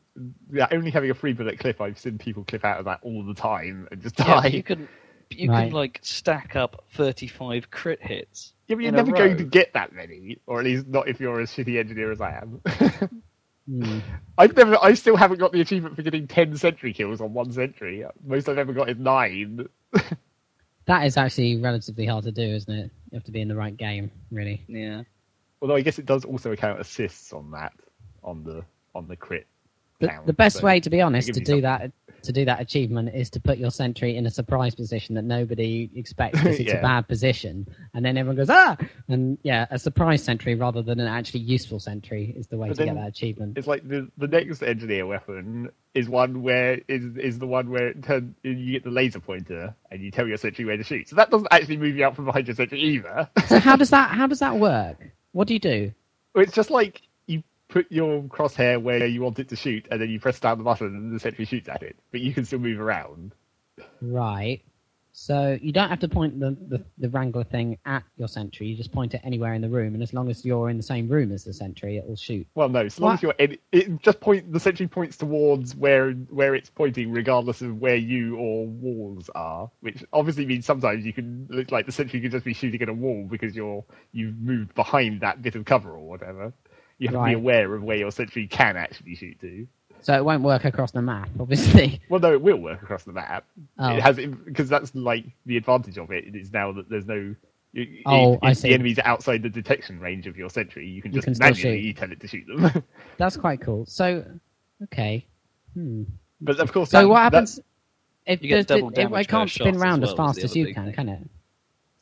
Yeah, 0.51 0.67
only 0.71 0.91
having 0.91 1.09
a 1.09 1.13
three 1.13 1.33
bullet 1.33 1.59
clip, 1.59 1.81
I've 1.81 1.99
seen 1.99 2.17
people 2.17 2.43
clip 2.43 2.63
out 2.65 2.79
of 2.79 2.85
that 2.85 2.99
all 3.01 3.23
the 3.23 3.33
time 3.33 3.87
and 3.91 4.01
just 4.01 4.15
die. 4.15 4.41
but 4.41 4.53
you 4.53 4.63
can, 4.63 4.87
you 5.29 5.49
Right. 5.51 5.65
can 5.65 5.73
like 5.73 5.99
stack 6.03 6.55
up 6.55 6.83
35 6.93 7.69
crit 7.71 8.01
hits. 8.01 8.53
Yeah, 8.67 8.75
but 8.75 8.83
you're 8.83 8.91
never 8.91 9.11
going 9.11 9.37
to 9.37 9.43
get 9.43 9.73
that 9.73 9.93
many, 9.93 10.37
or 10.45 10.59
at 10.59 10.65
least 10.65 10.87
not 10.87 11.07
if 11.07 11.19
you're 11.19 11.39
as 11.39 11.49
shitty 11.51 11.79
engineer 11.79 12.11
as 12.11 12.21
I 12.21 12.37
am. 12.37 12.61
Hmm. 13.69 13.99
I've 14.37 14.55
never, 14.55 14.77
I 14.81 14.93
still 14.93 15.17
haven't 15.17 15.39
got 15.39 15.51
the 15.51 15.61
achievement 15.61 15.95
for 15.95 16.01
getting 16.01 16.27
ten 16.27 16.55
sentry 16.57 16.93
kills 16.93 17.19
on 17.21 17.33
one 17.33 17.51
sentry. 17.51 18.05
Most 18.25 18.47
I've 18.47 18.57
ever 18.57 18.71
got 18.73 18.89
is 18.89 18.97
nine. 18.97 19.67
That 20.85 21.05
is 21.05 21.17
actually 21.17 21.57
relatively 21.57 22.05
hard 22.05 22.23
to 22.23 22.31
do, 22.31 22.43
isn't 22.43 22.73
it? 22.73 22.91
You 23.11 23.15
have 23.15 23.23
to 23.25 23.31
be 23.31 23.41
in 23.41 23.47
the 23.47 23.55
right 23.55 23.75
game, 23.75 24.11
really. 24.31 24.63
Yeah. 24.67 25.03
Although 25.61 25.75
I 25.75 25.81
guess 25.81 25.97
it 25.99 26.05
does 26.05 26.25
also 26.25 26.51
account 26.51 26.79
assists 26.79 27.33
on 27.33 27.51
that, 27.51 27.73
on 28.23 28.43
the 28.43 28.63
on 28.93 29.07
the 29.07 29.15
crit. 29.15 29.47
The, 29.99 30.13
the 30.27 30.33
best 30.33 30.57
so 30.59 30.65
way, 30.65 30.79
to 30.79 30.89
be 30.89 31.01
honest, 31.01 31.33
to 31.33 31.39
do 31.39 31.53
something. 31.53 31.61
that 31.63 31.91
to 32.23 32.31
do 32.33 32.45
that 32.45 32.59
achievement 32.59 33.09
is 33.13 33.29
to 33.29 33.39
put 33.39 33.57
your 33.57 33.71
sentry 33.71 34.17
in 34.17 34.25
a 34.25 34.29
surprise 34.29 34.75
position 34.75 35.15
that 35.15 35.23
nobody 35.23 35.89
expects 35.95 36.39
because 36.39 36.59
it's 36.59 36.69
Yeah. 36.71 36.79
a 36.79 36.81
bad 36.81 37.07
position, 37.07 37.67
and 37.93 38.03
then 38.05 38.17
everyone 38.17 38.35
goes 38.35 38.49
ah, 38.49 38.75
and 39.07 39.37
yeah, 39.43 39.65
a 39.71 39.79
surprise 39.79 40.23
sentry 40.23 40.53
rather 40.55 40.81
than 40.81 40.99
an 40.99 41.07
actually 41.07 41.39
useful 41.41 41.79
sentry 41.79 42.33
is 42.37 42.47
the 42.47 42.57
way 42.57 42.67
But 42.67 42.77
to 42.77 42.85
get 42.85 42.95
that 42.95 43.07
achievement. 43.07 43.57
It's 43.57 43.67
like 43.67 43.87
the 43.87 44.09
the 44.17 44.27
next 44.27 44.61
engineer 44.61 45.05
weapon 45.05 45.69
is 45.93 46.09
one 46.09 46.43
where 46.43 46.79
is 46.87 47.15
is 47.17 47.39
the 47.39 47.47
one 47.47 47.69
where 47.69 47.93
turn, 47.93 48.35
you 48.43 48.73
get 48.73 48.83
the 48.83 48.91
laser 48.91 49.19
pointer 49.19 49.73
and 49.89 50.01
you 50.01 50.11
tell 50.11 50.27
your 50.27 50.37
sentry 50.37 50.65
where 50.65 50.77
to 50.77 50.83
shoot. 50.83 51.09
So 51.09 51.15
that 51.15 51.31
doesn't 51.31 51.47
actually 51.49 51.77
move 51.77 51.95
you 51.95 52.05
out 52.05 52.15
from 52.15 52.25
behind 52.25 52.47
your 52.47 52.55
sentry 52.55 52.79
either. 52.81 53.29
so 53.47 53.57
how 53.59 53.75
does 53.81 53.89
that 53.91 54.11
how 54.11 54.27
does 54.27 54.39
that 54.39 54.57
work? 54.57 54.97
What 55.31 55.47
do 55.47 55.53
you 55.53 55.59
do? 55.59 55.91
it's 56.35 56.53
just 56.53 56.69
like 56.69 57.01
put 57.69 57.91
your 57.91 58.23
crosshair 58.23 58.81
where 58.81 59.05
you 59.05 59.21
want 59.21 59.39
it 59.39 59.49
to 59.49 59.55
shoot, 59.55 59.87
and 59.91 60.01
then 60.01 60.09
you 60.09 60.19
press 60.19 60.39
down 60.39 60.57
the 60.57 60.63
button 60.63 60.87
and 60.87 61.15
the 61.15 61.19
sentry 61.19 61.45
shoots 61.45 61.69
at 61.69 61.83
it. 61.83 61.97
But 62.11 62.21
you 62.21 62.33
can 62.33 62.45
still 62.45 62.59
move 62.59 62.79
around. 62.79 63.33
Right. 64.01 64.61
So 65.19 65.57
you 65.59 65.71
don't 65.71 65.89
have 65.89 66.01
to 66.01 66.07
point 66.07 66.39
the, 66.39 66.55
the, 66.67 66.85
the 66.99 67.09
Wrangler 67.09 67.43
thing 67.43 67.79
at 67.87 68.03
your 68.17 68.27
sentry. 68.27 68.67
You 68.67 68.77
just 68.77 68.91
point 68.91 69.15
it 69.15 69.21
anywhere 69.23 69.55
in 69.55 69.63
the 69.63 69.69
room, 69.69 69.95
and 69.95 70.03
as 70.03 70.13
long 70.13 70.29
as 70.29 70.45
you're 70.45 70.69
in 70.69 70.77
the 70.77 70.83
same 70.83 71.07
room 71.07 71.31
as 71.31 71.43
the 71.43 71.53
sentry, 71.53 71.97
it 71.97 72.05
will 72.05 72.15
shoot. 72.15 72.45
Well, 72.53 72.69
no, 72.69 72.87
so 72.87 73.01
long 73.03 73.15
as 73.15 73.23
you're 73.23 73.33
in, 73.39 73.57
it 73.71 73.99
just 74.03 74.19
point 74.19 74.53
the 74.53 74.59
sentry 74.59 74.87
points 74.87 75.17
towards 75.17 75.75
where 75.75 76.11
where 76.11 76.53
it's 76.53 76.69
pointing, 76.69 77.11
regardless 77.11 77.63
of 77.63 77.81
where 77.81 77.95
you 77.95 78.35
or 78.37 78.67
walls 78.67 79.27
are. 79.33 79.71
Which 79.79 80.03
obviously 80.13 80.45
means 80.45 80.67
sometimes 80.67 81.03
you 81.03 81.13
can 81.13 81.47
look 81.49 81.71
like 81.71 81.87
the 81.87 81.91
sentry 81.91 82.21
could 82.21 82.31
just 82.31 82.45
be 82.45 82.53
shooting 82.53 82.83
at 82.83 82.89
a 82.89 82.93
wall 82.93 83.25
because 83.27 83.55
you're 83.55 83.83
you've 84.11 84.37
moved 84.37 84.75
behind 84.75 85.21
that 85.21 85.41
bit 85.41 85.55
of 85.55 85.65
cover 85.65 85.93
or 85.93 86.07
whatever. 86.07 86.53
You 86.99 87.09
have 87.09 87.19
to 87.19 87.25
be 87.25 87.33
aware 87.33 87.73
of 87.75 87.83
where 87.83 87.97
your 87.97 88.11
sentry 88.11 88.47
can 88.47 88.75
actually 88.77 89.15
shoot 89.15 89.39
to. 89.41 89.67
So 90.01 90.13
it 90.15 90.23
won't 90.23 90.43
work 90.43 90.65
across 90.65 90.91
the 90.91 91.01
map, 91.01 91.29
obviously. 91.39 91.99
Well, 92.09 92.19
no, 92.19 92.33
it 92.33 92.41
will 92.41 92.57
work 92.57 92.81
across 92.81 93.03
the 93.03 93.13
map. 93.13 93.45
Oh. 93.79 93.89
It 93.95 94.01
has 94.01 94.15
because 94.17 94.69
that's 94.69 94.93
like 94.95 95.25
the 95.45 95.57
advantage 95.57 95.97
of 95.97 96.11
it. 96.11 96.25
It 96.25 96.35
is 96.35 96.53
now 96.53 96.71
that 96.73 96.89
there's 96.89 97.05
no. 97.07 97.35
you- 97.73 98.03
Oh, 98.05 98.33
if, 98.35 98.39
I 98.43 98.51
if 98.51 98.57
see. 98.57 98.67
the 98.69 98.73
enemies 98.75 98.99
outside 99.03 99.41
the 99.41 99.49
detection 99.49 99.99
range 99.99 100.27
of 100.27 100.37
your 100.37 100.49
sentry, 100.49 100.87
you 100.87 101.01
can 101.01 101.11
You 101.11 101.17
just 101.21 101.25
can 101.25 101.35
still 101.35 101.49
manually 101.49 101.93
tell 101.93 102.11
it 102.11 102.19
to 102.21 102.27
shoot 102.27 102.45
them. 102.47 102.83
That's 103.17 103.37
quite 103.37 103.61
cool. 103.61 103.85
So, 103.85 104.23
okay. 104.83 105.25
Hmm. 105.73 106.03
but 106.41 106.59
of 106.59 106.71
course, 106.71 106.89
So 106.91 107.01
that- 107.01 107.07
what 107.07 107.19
happens 107.21 107.59
if 108.25 108.41
You 108.41 108.49
get 108.49 108.59
it, 108.59 108.67
double 108.67 108.89
it, 108.89 108.95
damage 108.95 109.25
it 109.25 109.29
can't 109.29 109.49
spin 109.49 109.73
shot 109.75 109.81
round 109.81 110.03
as 110.03 110.09
as 110.11 110.17
well, 110.17 110.29
is 110.29 110.35
fast 110.35 110.43
as 110.43 110.55
you 110.55 110.65
big 110.65 110.75
can, 110.75 110.93
can 110.93 111.09
it? 111.09 111.29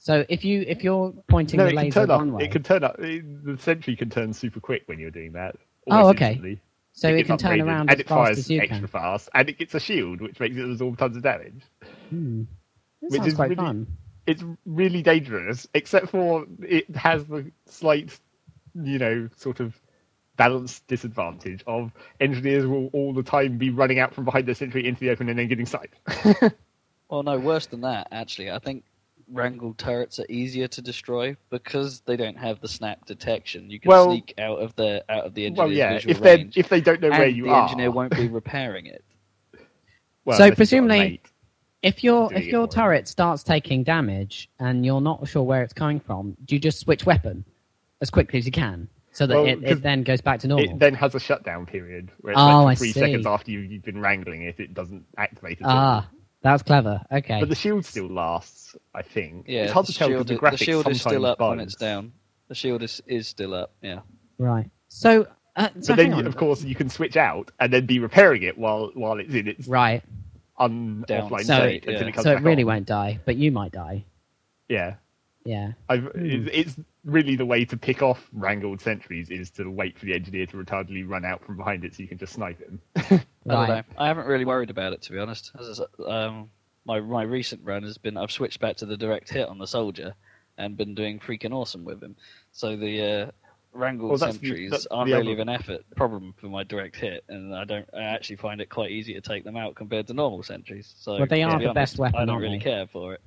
So 0.06 0.24
if 0.30 0.46
you 0.46 0.64
if 0.68 0.84
you're 0.84 1.12
pointing 1.28 1.58
No, 1.58 1.64
the 1.64 1.70
it 1.70 1.74
can 1.74 1.84
laser 1.86 2.00
turn 2.02 2.12
up. 2.12 2.20
one 2.20 2.34
way, 2.34 2.44
It 2.44 2.52
can 2.52 2.62
turn 2.62 2.84
up. 2.84 3.00
it- 3.00 3.44
the 3.44 3.58
sentry 3.58 3.96
can 3.96 4.12
turn 4.12 4.34
super 4.34 4.60
quick 4.60 4.84
when 4.86 5.00
you're 5.00 5.10
doing 5.10 5.32
that. 5.32 5.56
Oh, 5.90 6.10
okay. 6.10 6.28
instantly. 6.34 6.60
so 6.94 7.08
it, 7.10 7.16
gets 7.18 7.28
can 7.28 7.38
turn 7.40 7.60
around 7.62 7.90
and 7.90 7.92
as 7.94 8.00
it 8.02 8.08
fast 8.08 8.16
fires 8.26 8.38
as 8.38 8.50
you 8.52 8.60
extra 8.62 8.78
can. 8.82 8.88
fast, 8.88 9.30
and 9.34 9.50
it 9.50 9.58
gets 9.58 9.74
a 9.74 9.80
shield, 9.80 10.22
which 10.22 10.40
makes 10.40 10.58
it 10.58 10.70
absorb 10.70 11.00
tons 11.00 11.18
of 11.18 11.24
damage. 11.24 11.64
Hmm. 12.12 12.42
That 13.02 13.10
Which 13.10 13.14
sounds 13.16 13.28
is 13.30 13.34
quite 13.34 13.46
really- 13.50 13.56
fun. 13.56 13.88
It's 14.28 14.44
really 14.68 15.02
dangerous, 15.02 15.68
except 15.74 16.10
for 16.10 16.46
it 16.62 16.96
has 16.96 17.26
the 17.26 17.52
slight, 17.66 18.20
you 18.76 19.00
know, 19.00 19.28
sort 19.38 19.60
of 19.60 19.74
balance 20.38 20.82
disadvantage 20.82 21.64
of 21.66 21.92
engineers 22.20 22.68
will 22.68 22.88
all 22.94 23.12
the 23.14 23.24
time 23.24 23.58
be 23.58 23.72
running 23.72 23.98
out 23.98 24.14
from 24.14 24.24
behind 24.26 24.46
the 24.46 24.54
sentry 24.54 24.86
into 24.88 25.00
the 25.00 25.10
open 25.10 25.30
and 25.30 25.40
then 25.40 25.48
getting 25.48 25.66
sight. 25.66 25.90
Well, 27.10 27.22
no, 27.24 27.38
worse 27.40 27.66
than 27.68 27.82
that, 27.82 28.08
actually. 28.12 28.50
I 28.52 28.58
think 28.60 28.84
Wrangle 29.32 29.74
turrets 29.74 30.20
are 30.20 30.26
easier 30.30 30.68
to 30.68 30.82
destroy 30.82 31.36
because 31.50 32.02
they 32.02 32.16
don't 32.16 32.38
have 32.38 32.60
the 32.62 32.68
snap 32.68 33.06
detection. 33.06 33.70
You 33.70 33.80
can 33.80 33.90
Well- 33.90 34.12
sneak 34.12 34.34
out 34.38 34.60
of 34.62 34.76
the 34.76 35.04
out 35.10 35.26
of 35.26 35.34
the 35.34 35.46
engineer's 35.46 35.58
well, 35.68 35.72
yeah, 35.72 35.94
visual 35.94 36.12
if 36.16 36.22
they 36.22 36.36
range, 36.36 36.58
if 36.58 36.70
they 36.70 36.82
don't 36.82 37.02
know 37.02 37.10
and 37.10 37.18
where 37.18 37.28
you 37.28 37.44
the 37.46 37.50
are, 37.50 37.64
engineer 37.64 37.92
won't 37.92 38.16
be 38.16 38.28
repairing 38.28 38.86
it. 38.88 39.04
well, 40.26 40.38
So 40.38 40.44
unless 40.44 40.50
you've 40.50 40.50
got 40.50 40.54
a 40.54 40.56
presumably- 40.56 41.22
If 41.82 42.04
your 42.04 42.34
if 42.34 42.46
your 42.46 42.68
for 42.68 42.74
them. 42.76 42.84
turret 42.84 43.08
starts 43.08 43.44
taking 43.44 43.84
damage 43.84 44.50
and 44.60 44.86
you're 44.86 45.02
not 45.02 45.28
sure 45.28 45.44
where 45.44 45.62
it's 45.64 45.74
coming 45.74 46.00
from, 46.00 46.36
do 46.46 46.56
you 46.56 46.60
just 46.60 46.80
switch 46.80 47.06
weapon 47.06 47.46
as 48.02 48.10
quickly 48.10 48.40
as 48.40 48.46
you 48.46 48.52
can 48.52 48.88
so 49.12 49.26
that 49.28 49.36
Well, 49.36 49.46
it, 49.46 49.62
'cause 49.62 49.72
it 49.78 49.82
then 49.84 50.04
goes 50.04 50.20
back 50.22 50.40
to 50.42 50.48
normal? 50.48 50.70
it 50.76 50.80
then 50.80 50.94
has 50.96 51.14
a 56.46 56.52
shutdown 56.52 56.54
period 56.54 56.54
where 56.54 56.54
it's 56.54 56.54
like 56.54 56.54
I 56.54 56.54
for 56.54 56.54
three 56.54 56.54
see. 56.54 56.54
seconds 56.54 56.54
after 56.54 56.54
you, 56.54 56.54
you've 56.54 56.54
been 56.54 56.54
wrangling 56.54 56.54
it, 56.54 56.54
it 56.54 56.54
doesn't 56.54 56.54
activate 56.54 56.54
at 56.54 56.54
all. 56.54 56.54
that's 56.54 56.64
clever. 56.64 57.02
Okay. 57.12 57.40
But 57.40 57.50
the 57.50 57.56
shield 57.56 57.86
still 57.86 58.08
lasts, 58.08 58.76
I 58.94 59.02
think. 59.02 59.46
Yeah, 59.48 59.64
it's 59.64 59.72
hard 59.74 59.86
to 59.88 59.94
tell 59.94 60.08
because 60.08 60.18
shield, 60.18 60.28
the 60.28 60.34
the 60.34 60.40
graphics 60.40 60.66
shield 60.66 60.88
is 60.90 61.00
still 61.02 61.12
sometimes 61.12 61.26
up 61.26 61.40
when 61.40 61.60
it's 61.60 61.76
down. 61.76 62.12
The 62.48 62.56
shield 62.56 62.84
is, 62.84 63.02
is 63.08 63.28
still 63.28 63.54
up. 63.54 63.72
Yeah. 63.82 64.00
Right. 64.38 64.70
So, 64.90 65.28
uh, 65.56 65.70
so 65.80 65.94
But 65.94 65.96
then, 65.98 66.12
you- 66.12 66.18
on. 66.18 66.28
of 66.28 66.38
course, 66.38 66.64
you 66.64 66.76
can 66.76 66.90
switch 66.90 67.18
out 67.18 67.52
and 67.60 67.72
then 67.74 67.86
be 67.86 68.00
repairing 68.00 68.44
it 68.44 68.58
while 68.58 68.92
while 68.94 69.20
it's 69.20 69.34
in 69.34 69.48
its 69.48 69.68
Right. 69.68 70.04
un 70.60 71.04
Down 71.08 71.30
offline 71.30 71.44
So- 71.46 71.58
state 71.60 71.86
until 71.88 72.02
yeah. 72.04 72.08
it 72.10 72.14
comes 72.14 72.24
So 72.24 72.32
it 72.32 72.36
back 72.36 72.44
really 72.44 72.64
on. 72.64 72.68
won't 72.68 72.86
die, 72.86 73.20
but 73.26 73.36
you 73.38 73.52
might 73.52 73.72
die. 73.72 74.06
Yeah, 74.70 74.96
Yeah. 75.44 75.74
I've, 75.90 76.04
Hmm. 76.04 76.26
it's, 76.26 76.50
it's 76.54 76.76
really 77.06 77.36
the 77.36 77.46
way 77.46 77.64
to 77.64 77.78
pick 77.78 78.02
off 78.02 78.28
wrangled 78.34 78.82
sentries 78.82 79.30
is 79.30 79.52
to 79.52 79.70
wait 79.70 79.98
for 79.98 80.06
the 80.06 80.14
engineer 80.14 80.46
to 80.48 80.58
retardedly 80.58 81.08
run 81.08 81.24
out 81.24 81.46
from 81.46 81.56
behind 81.56 81.86
it 81.86 81.96
so 81.96 82.02
you 82.02 82.10
can 82.10 82.18
just 82.18 82.34
snipe 82.34 82.60
him. 82.60 82.82
I 82.96 83.08
don't 83.46 83.68
know. 83.68 83.84
I 83.98 84.08
haven't 84.08 84.26
really 84.26 84.46
worried 84.46 84.72
about 84.72 84.94
it 84.94 85.04
to 85.04 85.12
be 85.12 85.20
honest. 85.20 85.52
As, 85.60 85.80
um, 86.06 86.50
my 86.86 87.00
my 87.00 87.24
recent 87.24 87.62
run 87.64 87.84
has 87.84 87.98
been 87.98 88.18
I've 88.18 88.32
switched 88.32 88.60
back 88.60 88.78
to 88.78 88.86
the 88.86 88.98
direct 88.98 89.30
hit 89.30 89.48
on 89.48 89.60
the 89.60 89.68
soldier 89.68 90.16
and 90.58 90.76
been 90.76 90.96
doing 90.96 91.20
freaking 91.20 91.54
awesome 91.54 91.86
with 91.86 92.02
him. 92.02 92.16
So 92.52 92.76
the 92.76 93.02
uh, 93.28 93.32
wrangled 93.74 94.10
Well, 94.10 94.18
that's 94.18 94.38
the- 94.38 94.48
sentries 94.48 94.88
aren't 94.90 95.10
the 95.10 95.18
really 95.18 95.34
other- 95.34 95.42
of 95.42 95.48
an 95.48 95.50
effort 95.50 95.86
problem 95.96 96.34
for 96.38 96.48
my 96.48 96.64
direct 96.64 96.96
hit, 96.96 97.24
and 97.30 97.54
I 97.54 97.66
don't. 97.66 97.88
I 97.94 98.04
actually 98.04 98.38
find 98.38 98.62
it 98.62 98.70
quite 98.70 98.92
easy 98.92 99.14
to 99.14 99.22
take 99.22 99.44
them 99.44 99.58
out 99.58 99.76
compared 99.76 100.08
to 100.08 100.14
normal 100.14 100.42
sentries. 100.44 100.94
So 100.98 101.20
but 101.20 101.30
they 101.30 101.44
are 101.44 101.60
be 101.60 101.66
the 101.68 101.74
best 101.74 102.00
weapon, 102.00 102.20
I 102.20 102.26
don't 102.26 102.42
really 102.42 102.60
care 102.60 102.88
for 102.88 103.14
it. 103.14 103.22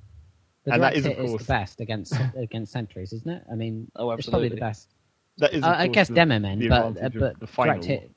The 0.65 0.73
And 0.73 0.83
that 0.83 0.93
direct 0.93 0.97
is, 0.97 1.05
of 1.05 1.11
hit 1.15 1.25
is 1.25 1.37
the 1.39 1.43
best 1.45 1.79
against 1.81 2.13
against 2.37 2.71
sentries, 2.71 3.13
isn't 3.13 3.29
it? 3.29 3.43
I 3.51 3.55
mean, 3.55 3.89
Oh, 3.95 4.11
it's 4.11 4.27
probably 4.29 4.49
the 4.49 4.55
absolutely. 4.55 4.59
best. 4.59 4.89
That 5.37 5.53
is, 5.53 5.63
Uh, 5.63 5.69
I 5.77 5.87
guess 5.87 6.09
the- 6.09 6.15
demo 6.15 6.39
men, 6.39 6.67
but 6.67 6.97
uh, 7.01 7.09
but 7.09 7.39
the 7.39 7.47
final. 7.47 7.75
direct 7.75 7.85
hit. 7.85 8.11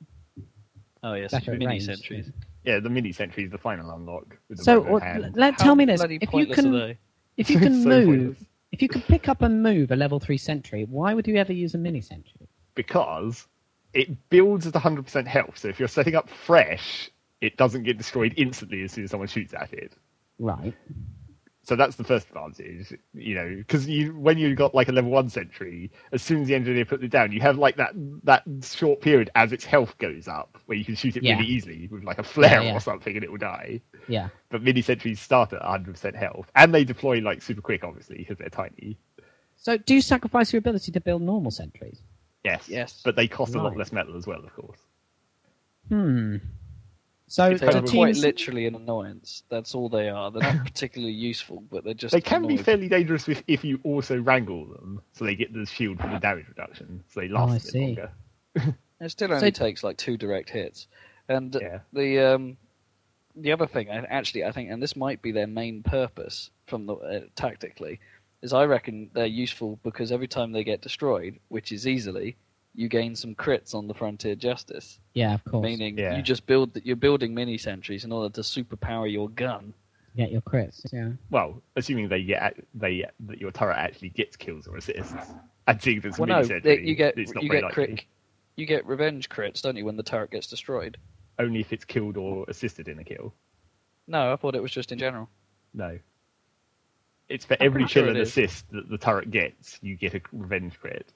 Oh 1.05 1.15
yes, 1.15 1.31
Better 1.33 1.53
at 1.53 1.59
mini 1.59 1.67
range. 1.73 1.85
sentries. 1.87 2.31
Yeah, 2.65 2.79
the 2.81 2.91
mini 2.91 3.13
sentry 3.13 3.45
is 3.45 3.51
the 3.51 3.59
final 3.59 3.91
unlock. 3.91 4.39
With 4.49 4.59
the 4.59 4.65
So 4.65 4.77
robot 4.77 4.91
what, 4.93 5.03
hand. 5.03 5.37
let 5.37 5.55
How 5.55 5.65
tell 5.65 5.77
me 5.77 5.85
this: 5.85 6.01
if 6.03 6.33
you 6.33 6.47
can 6.47 6.97
if 7.37 7.51
you 7.51 7.59
can 7.67 7.83
So 7.83 7.89
move 7.89 8.07
pointless. 8.07 8.45
if 8.73 8.83
you 8.83 8.89
can 8.89 9.03
pick 9.03 9.29
up 9.29 9.43
and 9.43 9.63
move 9.63 9.91
a 9.93 9.97
level 9.97 10.19
three 10.21 10.37
sentry, 10.37 10.85
why 10.85 11.15
would 11.15 11.27
you 11.27 11.37
ever 11.37 11.53
use 11.53 11.75
a 11.75 11.79
mini 11.79 12.01
sentry? 12.01 12.49
because 12.75 13.47
it 13.93 14.09
builds 14.31 14.67
at 14.67 14.73
100% 14.73 15.27
health. 15.27 15.59
So 15.59 15.69
if 15.69 15.79
you're 15.79 15.87
setting 15.87 16.15
up 16.15 16.31
fresh, 16.31 17.11
it 17.43 17.59
doesn't 17.59 17.83
get 17.83 17.99
destroyed 17.99 18.33
instantly 18.39 18.83
as 18.83 18.93
soon 18.93 19.05
as 19.05 19.11
someone 19.11 19.29
shoots 19.29 19.53
at 19.53 19.71
it. 19.75 19.93
Right. 20.39 20.73
So 21.65 21.77
that's 21.77 21.95
the 21.95 22.03
first 22.03 22.27
advantage, 22.27 22.93
you 23.15 23.37
know, 23.37 23.55
because 23.57 23.89
you 23.89 24.19
when 24.19 24.37
you 24.37 24.53
got 24.57 24.75
like 24.75 24.89
a 24.89 24.93
level 24.93 25.13
one 25.13 25.29
sentry, 25.29 25.93
as 26.11 26.21
soon 26.21 26.43
as 26.43 26.49
the 26.49 26.57
engineer 26.57 26.85
puts 26.85 27.05
it 27.05 27.11
down, 27.13 27.31
you 27.31 27.41
have 27.41 27.57
like 27.57 27.77
that 27.77 27.93
that 28.25 28.43
short 28.65 29.01
period 29.01 29.31
as 29.37 29.53
its 29.53 29.65
health 29.65 29.97
goes 29.99 30.27
up, 30.27 30.59
where 30.67 30.77
you 30.77 30.85
can 30.85 30.97
shoot 30.97 31.17
it 31.17 31.23
Yeah. 31.23 31.37
really 31.37 31.47
easily 31.49 31.87
with 31.87 32.03
like 32.03 32.19
a 32.19 32.25
flare 32.25 32.63
Yeah, 32.63 32.71
yeah. 32.71 32.75
or 32.75 32.81
something, 32.81 33.15
and 33.15 33.23
it 33.23 33.31
will 33.31 33.39
die. 33.39 33.81
Yeah. 34.09 34.31
But 34.49 34.63
mini 34.65 34.83
sentries 34.83 35.21
start 35.21 35.53
at 35.53 35.63
100% 35.63 36.17
health, 36.17 36.51
and 36.57 36.75
they 36.75 36.83
deploy 36.83 37.21
like 37.21 37.41
super 37.43 37.61
quick, 37.63 37.85
obviously, 37.85 38.19
because 38.19 38.39
they're 38.39 38.49
tiny. 38.49 38.99
So 39.57 39.77
do 39.79 39.95
you 39.95 40.01
sacrifice 40.01 40.53
your 40.53 40.59
ability 40.59 40.91
to 40.91 41.01
build 41.01 41.23
normal 41.23 41.53
sentries? 41.53 42.03
Yes, 42.43 42.69
Yes. 42.69 43.03
but 43.05 43.15
they 43.15 43.29
cost 43.29 43.55
a 43.55 43.63
lot 43.63 43.77
less 43.77 43.93
metal 43.93 44.17
as 44.17 44.27
well, 44.27 44.43
of 44.45 44.53
course. 44.57 44.81
Hmm. 45.89 46.39
So 47.33 47.47
It's 47.47 47.61
the 47.61 47.67
kind 47.69 47.77
They're 47.77 47.85
of 47.85 47.91
quite 47.91 48.17
literally 48.17 48.67
an 48.67 48.75
annoyance. 48.75 49.43
That's 49.49 49.75
all 49.75 49.89
they 49.89 50.11
are. 50.11 50.31
They're 50.31 50.43
not 50.43 50.65
particularly 50.71 51.15
useful, 51.15 51.65
but 51.71 51.83
they're 51.83 51.95
just. 51.95 52.13
They 52.13 52.21
can 52.21 52.47
be 52.47 52.59
fairly 52.59 52.89
dangerous 52.91 53.27
if, 53.27 53.43
if 53.47 53.65
you 53.65 53.81
also 53.85 54.21
wrangle 54.21 54.67
them, 54.67 55.01
so 55.13 55.25
they 55.25 55.35
get 55.35 55.51
the 55.55 55.65
shield 55.65 55.99
for 55.99 56.09
the 56.09 56.19
damage 56.19 56.47
reduction, 56.49 57.03
so 57.09 57.21
they 57.21 57.29
last 57.29 57.49
Oh, 57.49 57.53
I 57.53 57.57
a 57.57 57.59
bit 57.59 57.63
see. 57.63 57.79
longer. 57.87 58.13
It 59.01 59.09
still 59.11 59.33
only 59.33 59.47
So- 59.47 59.51
takes 59.65 59.83
like 59.83 59.97
two 59.97 60.19
direct 60.19 60.51
hits, 60.51 60.89
and 61.31 61.57
Yeah. 61.59 61.79
the 61.95 62.19
um, 62.35 62.59
the 63.35 63.53
other 63.53 63.67
thing, 63.67 63.89
I- 63.89 64.05
actually, 64.05 64.45
I 64.45 64.53
think, 64.53 64.71
and 64.71 64.83
this 64.83 64.95
might 64.95 65.23
be 65.23 65.33
their 65.33 65.47
main 65.47 65.83
purpose 65.83 66.51
from 66.67 66.85
the 66.85 66.97
uh, 66.97 67.21
tactically, 67.35 67.99
is 68.43 68.53
I 68.53 68.65
reckon 68.67 69.09
they're 69.15 69.25
useful 69.25 69.79
because 69.83 70.13
every 70.13 70.29
time 70.29 70.53
they 70.53 70.65
get 70.65 70.83
destroyed, 70.83 71.39
which 71.49 71.73
is 71.73 71.87
easily, 71.89 72.37
you 72.75 72.89
gain 72.89 73.15
some 73.15 73.35
crits 73.35 73.75
on 73.75 73.87
the 73.87 73.95
frontier 73.95 74.35
justice. 74.35 74.99
Yeah, 75.15 75.35
of 75.35 75.45
course. 75.45 75.63
Meaning 75.65 75.99
Yeah. 75.99 76.17
you 76.17 76.23
just 76.23 76.47
build 76.47 76.73
that 76.75 76.87
you're 76.87 76.97
building 76.97 77.35
mini 77.35 77.59
sentries 77.59 78.05
in 78.05 78.13
order 78.13 78.33
to 78.35 78.41
superpower 78.41 79.11
your 79.11 79.29
gun. 79.29 79.75
Get 80.17 80.31
your 80.31 80.43
crits. 80.43 80.85
Yeah. 80.93 81.13
Well, 81.31 81.63
assuming 81.77 82.09
they 82.09 82.23
get 82.23 82.57
they 82.75 83.05
that 83.21 83.39
your 83.41 83.51
turret 83.51 83.77
actually 83.77 84.11
gets 84.11 84.37
kills 84.37 84.67
or 84.67 84.77
assists, 84.77 85.15
and 85.67 85.81
seeing 85.83 85.99
if 85.99 86.05
it's 86.07 86.19
a 86.19 86.21
Well, 86.21 86.29
mini 86.29 86.41
no, 86.43 86.47
sentry, 86.49 86.87
you 86.87 86.95
get 86.95 87.17
it's 87.19 87.33
not 87.35 87.43
you 87.43 87.51
get 87.51 87.63
likely. 87.65 87.87
crit, 87.87 88.05
you 88.57 88.67
get 88.67 88.87
revenge 88.87 89.29
crits, 89.29 89.63
don't 89.63 89.77
you, 89.77 89.85
when 89.85 89.97
the 89.97 90.03
turret 90.03 90.31
gets 90.31 90.47
destroyed? 90.47 90.99
Only 91.39 91.61
if 91.61 91.73
it's 91.73 91.85
killed 91.87 92.17
or 92.19 92.45
assisted 92.49 92.89
in 92.89 92.99
a 92.99 93.05
kill. 93.05 93.33
No, 94.07 94.33
I 94.33 94.37
thought 94.37 94.55
it 94.55 94.63
was 94.63 94.71
just 94.71 94.93
in 94.93 94.99
general. 94.99 95.29
No. 95.73 95.99
It's 97.31 97.47
for 97.47 97.55
I'm 97.55 97.67
every 97.67 97.81
pretty 97.83 97.93
sure 97.93 98.03
kill 98.03 98.11
and 98.11 98.19
assist 98.19 98.71
that 98.73 98.91
the 98.91 98.99
turret 98.99 99.31
gets, 99.31 99.79
you 99.81 99.97
get 99.97 100.13
a 100.15 100.21
revenge 100.33 100.79
crit. 100.79 101.11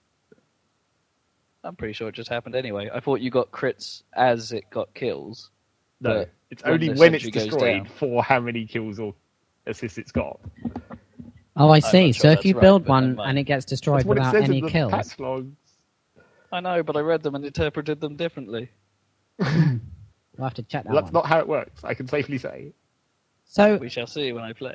I'm 1.66 1.76
pretty 1.76 1.92
sure 1.94 2.08
it 2.08 2.14
just 2.14 2.28
happened 2.30 2.54
anyway. 2.54 2.88
I 2.94 3.00
thought 3.00 3.20
you 3.20 3.30
got 3.30 3.50
crits 3.50 4.02
as 4.14 4.52
it 4.52 4.64
got 4.70 4.92
kills. 4.94 5.50
No, 6.00 6.10
But 6.20 6.30
It's 6.50 6.62
When 6.62 6.72
only 6.74 6.88
the 6.92 7.00
when 7.00 7.14
it's 7.14 7.28
destroyed 7.28 7.84
down. 7.84 7.86
for 7.86 8.22
how 8.22 8.40
many 8.40 8.66
kills 8.66 8.98
or 8.98 9.14
assists 9.66 9.98
it's 9.98 10.12
got. 10.12 10.38
Oh, 11.56 11.70
I 11.70 11.78
see. 11.80 12.06
not 12.08 12.14
so 12.16 12.20
sure 12.22 12.32
if 12.32 12.44
you 12.44 12.54
right, 12.54 12.60
build 12.60 12.84
but 12.84 12.90
one 12.90 13.18
and 13.20 13.38
it 13.38 13.44
gets 13.44 13.64
destroyed 13.64 14.00
That's 14.00 14.04
it 14.06 14.08
without 14.10 14.32
says 14.34 14.44
any 14.44 14.58
in 14.58 14.64
the 14.66 14.70
kills, 14.70 14.92
patch 14.92 15.18
log. 15.18 15.50
I 16.52 16.60
know, 16.60 16.82
but 16.82 16.96
I 16.96 17.00
read 17.00 17.22
them 17.22 17.34
and 17.34 17.44
interpreted 17.44 18.00
them 18.00 18.16
differently. 18.16 18.70
we'll 19.38 19.48
have 20.40 20.54
to 20.54 20.62
check 20.62 20.84
that 20.84 20.92
That's 20.92 21.04
one. 21.06 21.12
not 21.14 21.26
how 21.26 21.38
it 21.40 21.48
works. 21.48 21.82
I 21.84 21.94
can 21.94 22.06
safely 22.08 22.38
say. 22.38 22.72
So 23.44 23.76
We 23.76 23.88
shall 23.88 24.06
see 24.06 24.32
when 24.32 24.44
I 24.44 24.52
play. 24.52 24.74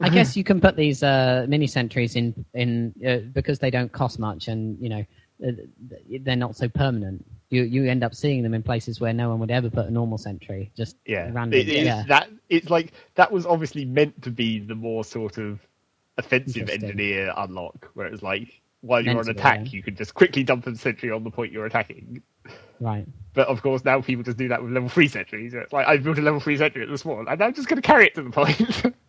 I 0.00 0.08
guess 0.10 0.36
you 0.36 0.44
can 0.44 0.60
put 0.60 0.76
these 0.76 1.02
uh, 1.02 1.46
mini 1.48 1.66
sentries 1.66 2.14
in 2.16 2.44
in 2.54 2.94
uh, 3.06 3.18
because 3.32 3.58
they 3.58 3.70
don't 3.70 3.90
cost 3.90 4.18
much, 4.18 4.46
and 4.48 4.78
you 4.80 4.88
know 4.90 5.04
Uh, 5.44 5.52
they're 6.20 6.36
not 6.36 6.56
so 6.56 6.68
permanent. 6.68 7.24
You 7.50 7.62
you 7.62 7.84
end 7.86 8.04
up 8.04 8.14
seeing 8.14 8.42
them 8.42 8.54
in 8.54 8.62
places 8.62 9.00
where 9.00 9.12
no 9.12 9.30
one 9.30 9.38
would 9.38 9.50
ever 9.50 9.70
put 9.70 9.86
a 9.86 9.90
normal 9.90 10.18
sentry. 10.18 10.70
Just 10.76 10.96
Yeah, 11.06 11.30
random. 11.32 11.60
It 11.60 11.68
is 11.68 11.86
yeah, 11.86 12.04
that 12.08 12.28
it's 12.48 12.70
like 12.70 12.92
that 13.14 13.30
was 13.30 13.46
obviously 13.46 13.84
meant 13.84 14.22
to 14.22 14.30
be 14.30 14.58
the 14.58 14.74
more 14.74 15.04
sort 15.04 15.38
of 15.38 15.60
offensive 16.18 16.68
engineer 16.68 17.32
unlock, 17.36 17.90
where 17.94 18.06
it's 18.06 18.22
like 18.22 18.60
while 18.80 19.04
you're 19.04 19.18
on 19.18 19.24
be, 19.24 19.30
attack, 19.30 19.60
yeah. 19.60 19.70
you 19.70 19.82
can 19.82 19.96
just 19.96 20.14
quickly 20.14 20.42
dump 20.42 20.66
a 20.66 20.76
sentry 20.76 21.10
on 21.10 21.24
the 21.24 21.30
point 21.30 21.52
you're 21.52 21.66
attacking. 21.66 22.22
right. 22.80 23.06
But 23.34 23.48
of 23.48 23.62
course, 23.62 23.84
now 23.84 24.00
people 24.00 24.24
just 24.24 24.36
do 24.36 24.48
that 24.48 24.62
with 24.62 24.72
level 24.72 24.88
three 24.88 25.08
sentries. 25.08 25.54
It's 25.54 25.72
like 25.72 25.86
I 25.86 25.96
built 25.96 26.18
a 26.18 26.22
level 26.22 26.40
three 26.40 26.56
sentry 26.56 26.82
at 26.82 26.88
the 26.88 26.98
spawn, 26.98 27.26
and 27.28 27.42
I'm 27.42 27.54
just 27.54 27.68
going 27.68 27.80
to 27.80 27.86
carry 27.86 28.06
it 28.06 28.14
to 28.16 28.22
the 28.22 28.30
point. 28.30 28.94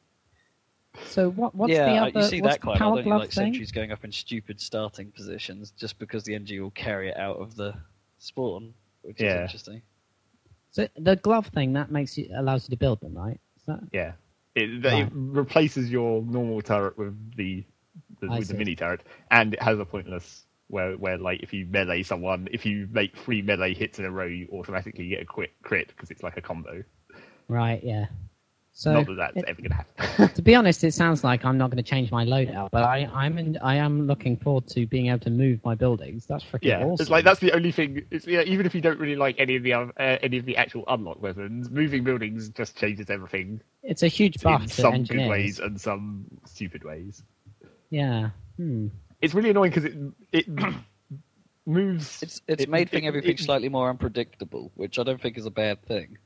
So 1.09 1.31
what 1.31 1.55
what's 1.55 1.73
yeah, 1.73 1.85
the 1.85 1.97
I- 1.97 2.07
other 2.07 2.19
you 2.19 2.23
see 2.23 2.39
that 2.41 2.61
the 2.61 2.65
quite 2.65 2.75
a 2.75 2.79
power 2.79 2.89
lot. 2.97 3.03
Don't 3.03 3.19
like 3.19 3.31
thing? 3.31 3.45
sentries 3.45 3.71
going 3.71 3.91
up 3.91 4.03
in 4.03 4.11
stupid 4.11 4.59
starting 4.61 5.11
positions 5.11 5.71
just 5.71 5.97
because 5.99 6.23
the 6.23 6.35
NG 6.35 6.59
will 6.61 6.71
carry 6.71 7.09
it 7.09 7.17
out 7.17 7.37
of 7.37 7.55
the 7.55 7.73
spawn, 8.19 8.73
which 9.01 9.19
Yeah. 9.19 9.29
is 9.29 9.41
interesting. 9.41 9.81
So 10.71 10.87
the 10.97 11.15
glove 11.15 11.47
thing 11.47 11.73
that 11.73 11.91
makes 11.91 12.17
you 12.17 12.29
allows 12.35 12.67
you 12.67 12.71
to 12.73 12.77
build 12.77 13.01
them, 13.01 13.15
right? 13.17 13.39
Is 13.57 13.63
that, 13.65 13.79
yeah, 13.91 14.13
it, 14.55 14.85
Right. 14.85 15.07
it 15.07 15.09
replaces 15.13 15.89
your 15.89 16.21
normal 16.21 16.61
turret 16.61 16.97
with 16.97 17.15
the, 17.35 17.65
the 18.21 18.27
I 18.29 18.39
with 18.39 18.47
the 18.47 18.53
mini 18.53 18.75
turret, 18.75 19.01
and 19.31 19.53
it 19.55 19.61
has 19.63 19.79
a 19.79 19.85
pointless 19.85 20.45
where 20.67 20.93
where 20.97 21.17
like 21.17 21.41
if 21.41 21.53
you 21.53 21.65
melee 21.65 22.03
someone, 22.03 22.47
if 22.51 22.65
you 22.67 22.87
make 22.91 23.17
three 23.17 23.41
melee 23.41 23.73
hits 23.73 23.97
in 23.97 24.05
a 24.05 24.11
row, 24.11 24.27
you 24.27 24.47
automatically 24.53 25.07
get 25.09 25.21
a 25.23 25.25
quick 25.25 25.53
crit 25.63 25.87
because 25.87 26.11
it's 26.11 26.21
like 26.21 26.37
a 26.37 26.41
combo. 26.41 26.83
right? 27.47 27.83
Yeah. 27.83 28.05
So 28.79 28.93
Not 28.93 29.07
that 29.07 29.15
that's 29.17 29.37
it- 29.37 29.43
ever 29.45 29.61
going 29.61 29.71
to 29.71 29.75
happen. 29.75 30.29
to 30.35 30.41
be 30.41 30.55
honest, 30.55 30.85
it 30.85 30.93
sounds 30.93 31.21
like 31.21 31.43
I'm 31.43 31.57
not 31.57 31.69
going 31.69 31.83
to 31.83 31.89
change 31.89 32.11
my 32.11 32.23
loadout, 32.25 32.69
but 32.71 32.83
I, 32.85 33.09
I'm 33.13 33.37
in, 33.37 33.57
I 33.57 33.75
am 33.75 34.07
looking 34.07 34.37
forward 34.37 34.67
to 34.67 34.85
being 34.87 35.07
able 35.07 35.19
to 35.19 35.29
move 35.29 35.59
my 35.65 35.75
buildings. 35.75 36.25
That's 36.25 36.45
freaking 36.45 36.59
Yeah, 36.63 36.83
awesome. 36.85 37.03
it's 37.03 37.09
like 37.09 37.25
that's 37.25 37.41
the 37.41 37.51
only 37.51 37.73
thing. 37.73 38.05
It's, 38.09 38.25
yeah, 38.25 38.41
even 38.43 38.65
if 38.65 38.73
you 38.73 38.79
don't 38.79 38.97
really 38.97 39.17
like 39.17 39.35
any 39.37 39.57
of 39.57 39.63
the 39.63 39.73
oth- 39.73 39.91
uh, 39.99 40.17
any 40.23 40.37
of 40.37 40.45
the 40.45 40.55
actual 40.55 40.85
unlock 40.87 41.21
weapons, 41.21 41.69
moving 41.69 42.05
buildings 42.05 42.47
just 42.47 42.77
changes 42.77 43.09
everything 43.09 43.59
It's 43.83 44.01
a 44.01 44.07
huge 44.07 44.41
buff 44.41 44.61
in 44.61 44.69
to 44.69 44.73
some 44.73 44.93
engineers. 44.93 45.25
good 45.25 45.29
ways 45.29 45.59
and 45.59 45.81
some 45.81 46.23
stupid 46.45 46.85
ways. 46.85 47.21
Yeah. 47.89 48.29
Hmm. 48.55 48.87
It's 49.21 49.33
really 49.33 49.49
annoying 49.49 49.71
because 49.71 49.83
it 49.83 49.97
it 50.31 50.47
moves. 51.65 52.23
It's 52.23 52.41
it's 52.47 52.63
it- 52.63 52.69
made 52.69 52.93
it- 52.93 53.03
everything 53.03 53.31
it- 53.31 53.39
slightly 53.41 53.67
more 53.67 53.89
unpredictable, 53.89 54.71
which 54.75 54.97
I 54.99 55.03
don't 55.03 55.21
think 55.21 55.37
is 55.37 55.45
a 55.45 55.51
bad 55.51 55.83
thing. 55.85 56.17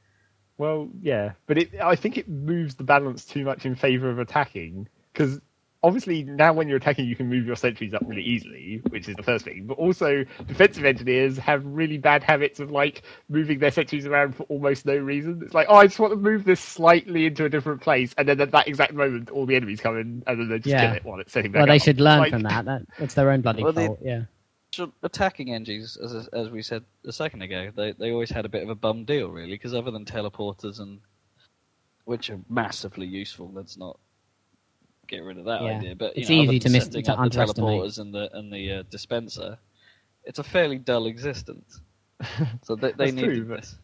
Well, 0.58 0.90
yeah, 1.02 1.32
but 1.48 1.58
it 1.58 1.72
I 1.82 1.96
think 1.96 2.18
it 2.18 2.28
moves 2.30 2.76
the 2.76 2.84
balance 2.84 3.26
too 3.26 3.44
much 3.44 3.66
in 3.66 3.76
favor 3.76 4.10
of 4.10 4.20
attacking 4.20 4.88
because 5.12 5.40
obviously 5.82 6.24
now 6.24 6.54
when 6.54 6.68
you're 6.70 6.78
attacking 6.78 7.06
you 7.06 7.16
can 7.16 7.28
move 7.28 7.46
your 7.46 7.58
sentries 7.58 7.94
up 7.94 8.02
really 8.06 8.22
easily, 8.22 8.82
which 8.90 9.10
is 9.10 9.16
the 9.16 9.24
first 9.24 9.44
thing. 9.46 9.66
But 9.68 9.74
also 9.78 10.24
defensive 10.48 10.86
engineers 10.86 11.38
have 11.40 11.66
really 11.66 11.98
bad 11.98 12.24
habits 12.24 12.60
of 12.62 12.72
like 12.72 13.02
moving 13.30 13.60
their 13.60 13.72
sentries 13.72 14.06
around 14.06 14.36
for 14.36 14.44
almost 14.44 14.86
no 14.86 14.96
reason. 14.96 15.42
It's 15.44 15.54
like, 15.54 15.68
oh, 15.70 15.76
I 15.76 15.88
just 15.88 16.00
want 16.00 16.12
to 16.14 16.18
move 16.18 16.46
this 16.46 16.62
slightly 16.62 17.26
into 17.26 17.44
a 17.46 17.50
different 17.50 17.82
place, 17.82 18.14
and 18.18 18.30
then 18.30 18.40
at 18.40 18.52
that 18.52 18.68
exact 18.68 18.94
moment 18.94 19.30
all 19.32 19.46
the 19.46 19.56
enemies 19.56 19.82
come 19.82 19.98
in 20.00 20.24
and 20.28 20.40
then 20.40 20.50
they 20.50 20.58
just 20.60 20.68
Yeah. 20.68 20.86
kill 20.88 20.96
it 20.98 21.04
while 21.06 21.20
it's 21.20 21.34
setting 21.34 21.52
back 21.52 21.62
Well, 21.62 21.68
they 21.68 21.76
up. 21.78 21.82
should 21.82 22.00
learn 22.00 22.20
Like- 22.20 22.32
from 22.32 22.44
that. 22.44 22.66
that. 22.66 22.82
That's 23.00 23.16
their 23.16 23.30
own 23.32 23.42
bloody 23.42 23.64
Well, 23.64 23.74
they- 23.74 23.88
fault. 23.88 24.00
Yeah. 24.04 24.22
So 24.74 24.92
attacking 25.04 25.50
NGs, 25.50 26.04
as 26.04 26.28
as 26.30 26.50
we 26.50 26.64
said 26.64 26.84
a 27.06 27.12
second 27.12 27.44
ago, 27.44 27.72
they 27.76 27.92
they 27.92 28.12
always 28.12 28.32
had 28.32 28.44
a 28.44 28.50
bit 28.50 28.64
of 28.64 28.70
a 28.70 28.76
bum 28.76 29.06
deal, 29.06 29.30
really, 29.30 29.52
because 29.52 29.76
other 29.76 29.92
than 29.92 30.04
teleporters 30.04 30.80
and 30.80 31.00
which 32.06 32.32
are 32.32 32.40
massively 32.50 33.06
useful, 33.06 33.52
let's 33.54 33.78
not 33.78 34.00
get 35.08 35.20
rid 35.20 35.38
of 35.38 35.46
that 35.46 35.62
Yeah. 35.62 35.78
idea. 35.78 35.96
But 35.96 36.18
It's 36.18 36.28
know, 36.28 36.42
easy 36.42 36.58
to 36.58 36.70
miss- 36.70 36.88
to 36.88 36.98
up 37.12 37.32
the 37.32 37.38
teleporters 37.38 38.00
and 38.00 38.12
the 38.12 38.36
and 38.36 38.52
the 38.52 38.72
uh, 38.72 38.84
dispenser. 38.90 39.60
It's 40.24 40.40
a 40.40 40.44
fairly 40.44 40.80
dull 40.80 41.06
existence. 41.06 41.82
So 42.64 42.76
they, 42.76 42.94
they 42.94 43.12
That's 43.12 43.14
needed 43.14 43.36
true, 43.36 43.56
this. 43.56 43.78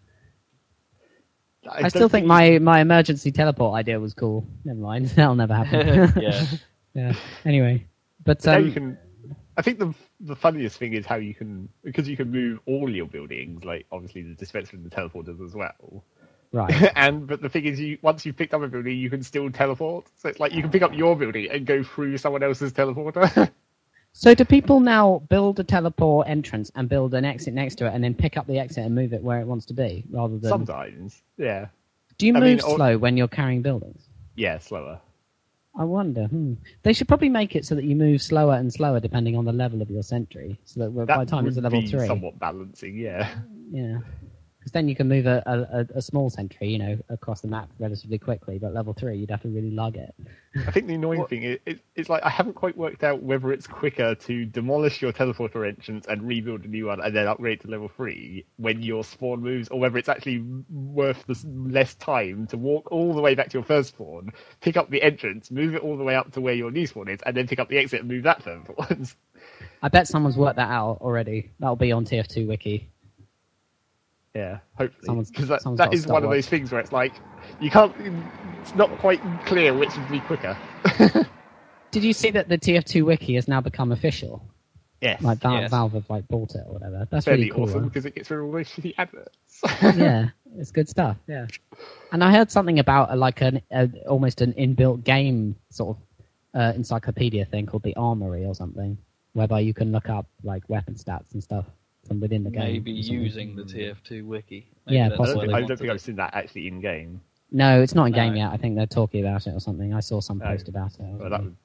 I, 1.70 1.82
don't 1.82 1.90
still 1.90 2.10
think 2.10 2.26
my, 2.26 2.58
my 2.60 2.80
emergency 2.80 3.32
teleport 3.32 3.76
idea 3.76 4.00
was 4.00 4.14
cool. 4.14 4.48
Never 4.64 4.80
mind. 4.80 5.06
That'll 5.16 5.36
never 5.36 5.54
happen. 5.54 6.14
yeah, 6.22 6.46
yeah. 6.94 7.14
Anyway. 7.44 7.86
But 8.24 8.42
But 8.42 8.46
now 8.46 8.58
um, 8.58 8.66
you 8.66 8.72
can. 8.72 8.98
I 9.58 9.62
think 9.62 9.80
the 9.80 9.94
the 10.22 10.36
funniest 10.36 10.78
thing 10.78 10.94
is 10.94 11.06
how 11.06 11.16
you 11.16 11.34
can 11.34 11.70
because 11.84 12.08
you 12.08 12.18
can 12.18 12.32
move 12.32 12.60
all 12.66 12.90
your 12.90 13.06
buildings, 13.08 13.64
like 13.64 13.86
obviously 13.92 14.22
the 14.22 14.34
dispenser 14.36 14.76
and 14.76 14.86
the 14.86 14.90
teleporters 14.96 15.44
as 15.46 15.56
well. 15.56 16.04
right. 16.52 16.92
and 16.96 17.26
but 17.28 17.42
the 17.42 17.50
thing 17.50 17.66
is, 17.66 17.80
you 17.80 17.98
once 18.02 18.26
you've 18.26 18.36
picked 18.36 18.54
up 18.54 18.62
a 18.62 18.68
building, 18.68 18.98
you 18.98 19.10
can 19.10 19.24
still 19.24 19.50
teleport. 19.50 20.08
So 20.18 20.30
it's 20.30 20.40
like 20.40 20.54
you 20.54 20.62
can 20.62 20.72
pick 20.72 20.82
up 20.82 20.94
your 20.94 21.16
building 21.16 21.48
and 21.52 21.66
go 21.66 21.84
through 21.84 22.18
someone 22.18 22.44
else's 22.44 22.74
teleporter. 22.74 23.50
So 24.12 24.34
do 24.34 24.44
people 24.44 24.80
now 24.80 25.20
build 25.30 25.60
a 25.60 25.64
teleport 25.64 26.28
entrance 26.28 26.72
and 26.76 26.90
build 26.90 27.14
an 27.14 27.24
exit 27.26 27.54
next 27.54 27.76
to 27.76 27.86
it 27.86 27.94
and 27.94 28.04
then 28.04 28.16
pick 28.16 28.38
up 28.38 28.48
the 28.48 28.58
exit 28.58 28.84
and 28.84 28.96
move 28.96 29.14
it 29.14 29.22
where 29.22 29.40
it 29.40 29.46
wants 29.46 29.68
to 29.68 29.74
be 29.76 30.04
rather 30.10 30.40
than 30.40 30.50
Sometimes, 30.50 31.22
yeah, 31.38 31.68
Do 32.18 32.26
you 32.26 32.34
I 32.36 32.40
move 32.40 32.58
mean, 32.58 32.62
or- 32.62 32.76
slow 32.76 32.98
when 32.98 33.18
you're 33.18 33.28
carrying 33.28 33.62
buildings? 33.62 34.02
yeah, 34.36 34.58
slower. 34.58 35.00
I 35.78 35.84
wonder. 35.84 36.26
Hmm. 36.26 36.54
They 36.84 36.94
should 36.94 37.08
probably 37.08 37.30
make 37.30 37.56
it 37.56 37.66
so 37.66 37.76
that 37.76 37.84
you 37.84 37.96
move 37.96 38.22
slower 38.22 38.56
and 38.56 38.72
slower 38.72 39.00
depending 39.00 39.38
on 39.38 39.46
the 39.46 39.54
level 39.54 39.82
of 39.82 39.90
your 39.90 40.04
sentry. 40.04 40.60
So 40.66 40.82
that 40.82 40.96
That 41.08 41.18
by 41.18 41.26
the 41.26 41.32
time 41.32 41.48
it's 41.48 41.58
a 41.58 41.62
level 41.62 41.82
three, 41.82 42.08
somewhat 42.08 42.40
balancing. 42.40 42.98
Yeah, 42.98 43.30
yeah, 43.72 44.00
because 44.70 44.74
then 44.74 44.88
you 44.88 44.96
can 44.96 45.08
move 45.10 45.26
a, 45.26 45.42
a, 45.48 45.80
a- 45.80 45.98
a 45.98 46.02
small 46.02 46.30
sentry, 46.30 46.70
you 46.70 46.78
know, 46.78 46.98
across 47.10 47.42
the 47.42 47.48
map 47.48 47.70
relatively 47.80 48.20
quickly. 48.20 48.60
But 48.60 48.74
level 48.74 48.94
three, 48.94 49.18
you'd 49.18 49.32
have 49.32 49.42
to 49.42 49.48
really 49.50 49.72
lug 49.72 49.98
it. 49.98 50.14
I 50.68 50.72
think 50.72 50.86
the 50.88 50.94
annoying 50.94 51.20
What- 51.22 51.30
thing 51.30 51.44
is 51.44 51.60
it, 51.66 51.80
it's 51.96 52.08
like 52.10 52.22
I 52.24 52.30
haven't 52.30 52.54
quite 52.54 52.78
worked 52.78 53.04
out 53.04 53.24
whether 53.24 53.52
it's 53.52 53.66
quicker 53.66 54.14
to 54.16 54.46
demolish 54.46 55.02
your 55.02 55.12
teleporter 55.12 55.68
entrance 55.68 56.06
and 56.08 56.22
rebuild 56.28 56.66
a 56.66 56.68
new 56.68 56.86
one 56.88 57.02
and 57.02 57.16
then 57.16 57.28
upgrade 57.28 57.62
to 57.62 57.68
level 57.68 57.88
three 57.90 58.46
when 58.58 58.82
your 58.82 59.04
spawn 59.04 59.42
moves, 59.42 59.70
or 59.70 59.80
whether 59.80 59.98
it's 59.98 60.10
actually 60.10 60.44
worth 60.70 61.26
the 61.26 61.40
less 61.48 61.96
time 61.96 62.46
to 62.48 62.58
walk 62.58 62.92
all 62.92 63.14
the 63.16 63.22
way 63.22 63.34
back 63.34 63.50
to 63.50 63.58
your 63.58 63.64
first 63.66 63.90
spawn, 63.90 64.32
pick 64.62 64.78
up 64.78 64.90
the 64.92 65.02
entrance, 65.02 65.50
move 65.50 65.74
it 65.74 65.82
all 65.82 65.98
the 65.98 66.04
way 66.04 66.16
up 66.16 66.32
to 66.34 66.42
where 66.42 66.54
your 66.54 66.70
new 66.72 66.86
spawn 66.86 67.08
is, 67.08 67.20
and 67.26 67.36
then 67.36 67.48
pick 67.48 67.60
up 67.60 67.70
the 67.70 67.78
exit 67.78 68.02
and 68.02 68.10
move 68.10 68.24
that 68.24 68.44
further 68.44 68.62
forwards. 68.66 69.16
I 69.82 69.88
bet 69.90 70.08
someone's 70.08 70.38
worked 70.38 70.58
that 70.58 70.70
out 70.70 71.00
already. 71.02 71.52
That'll 71.60 71.76
be 71.76 71.92
on 71.92 72.06
TF2 72.06 72.48
wiki. 72.48 72.90
Yeah, 74.36 74.60
hopefully, 74.76 75.26
because 75.26 75.48
that, 75.48 75.62
someone's 75.62 75.78
that 75.80 75.86
gotta 75.86 75.96
is 75.96 76.04
start 76.04 76.14
one 76.14 76.24
of 76.24 76.30
those 76.30 76.48
things 76.48 76.72
where 76.72 76.80
it's 76.80 76.92
like 76.92 77.14
you 77.60 77.72
can't. 77.72 77.94
It's 78.62 78.76
not 78.76 78.96
quite 79.00 79.22
clear 79.46 79.74
which 79.74 79.96
would 79.98 80.10
be 80.10 80.20
quicker. 80.20 80.58
Did 81.92 82.04
you 82.04 82.14
see 82.14 82.30
that 82.32 82.48
the 82.48 82.58
TF2 82.58 83.04
wiki 83.04 83.34
has 83.36 83.48
now 83.48 83.62
become 83.62 83.92
official? 83.92 84.46
yes, 85.02 85.22
Like 85.22 85.40
Val- 85.40 85.54
Yes. 85.62 85.72
Valve 85.72 85.94
have 85.94 86.10
like 86.10 86.28
bought 86.28 86.54
it 86.54 86.64
or 86.68 86.74
whatever. 86.74 87.08
That's 87.10 87.26
fairly 87.26 87.46
really 87.46 87.52
cool. 87.56 87.64
awesome 87.64 87.82
right? 87.82 87.88
because 87.88 88.06
it 88.06 88.14
gets 88.16 88.30
rid 88.30 88.40
of 88.40 88.46
all 88.46 88.52
those 88.52 88.68
shitty 88.68 88.94
adverts. 88.98 89.62
yeah, 89.98 90.30
it's 90.58 90.72
good 90.72 90.88
stuff. 90.88 91.18
Yeah, 91.28 91.48
and 92.12 92.24
I 92.24 92.32
heard 92.32 92.52
something 92.52 92.78
about 92.80 93.10
uh, 93.10 93.16
like 93.16 93.42
an 93.42 93.62
uh, 93.72 93.88
almost 94.08 94.42
an 94.42 94.54
inbuilt 94.54 95.04
game 95.04 95.56
sort 95.72 95.98
of 95.98 96.60
uh, 96.62 96.74
encyclopedia 96.76 97.46
thing 97.46 97.66
called 97.66 97.84
the 97.84 97.96
Armory 97.96 98.46
or 98.46 98.54
something, 98.54 98.98
whereby 99.34 99.62
you 99.62 99.74
can 99.74 99.92
look 99.92 100.10
up 100.10 100.28
like 100.44 100.64
weapon 100.70 100.94
stats 100.94 101.34
and 101.34 101.42
stuff 101.44 101.66
from 102.08 102.20
within 102.20 102.44
the 102.44 102.50
game. 102.50 102.74
maybe 102.74 102.92
using 102.92 103.56
the 103.56 103.64
TF2 103.64 104.26
wiki. 104.26 104.68
Yeah, 104.88 105.10
that's 105.10 105.14
I 105.20 105.26
don't, 105.26 105.26
possibly. 105.26 105.46
think, 105.48 105.54
I 105.56 105.62
don't 105.68 105.78
think. 105.78 105.90
I've 105.92 106.02
seen 106.02 106.16
that 106.16 106.34
actually 106.34 106.68
in 106.68 106.80
game. 106.82 107.22
No, 107.52 107.82
it's 107.82 107.96
not 107.96 108.06
in 108.06 108.14
game 108.14 108.34
No. 108.34 108.40
yet. 108.40 108.52
I 108.52 108.58
think 108.58 108.76
they're 108.76 108.86
talking 108.86 109.22
about 109.26 109.46
it 109.48 109.52
or 109.54 109.60
something. 109.60 109.94
I 109.94 110.00
saw 110.00 110.20
some 110.22 110.42
Oh. 110.42 110.46
post 110.46 110.68
about 110.70 110.94
it. 110.94 111.02
or 111.02 111.18
Well, 111.18 111.30
that 111.30 111.44
would 111.44 111.56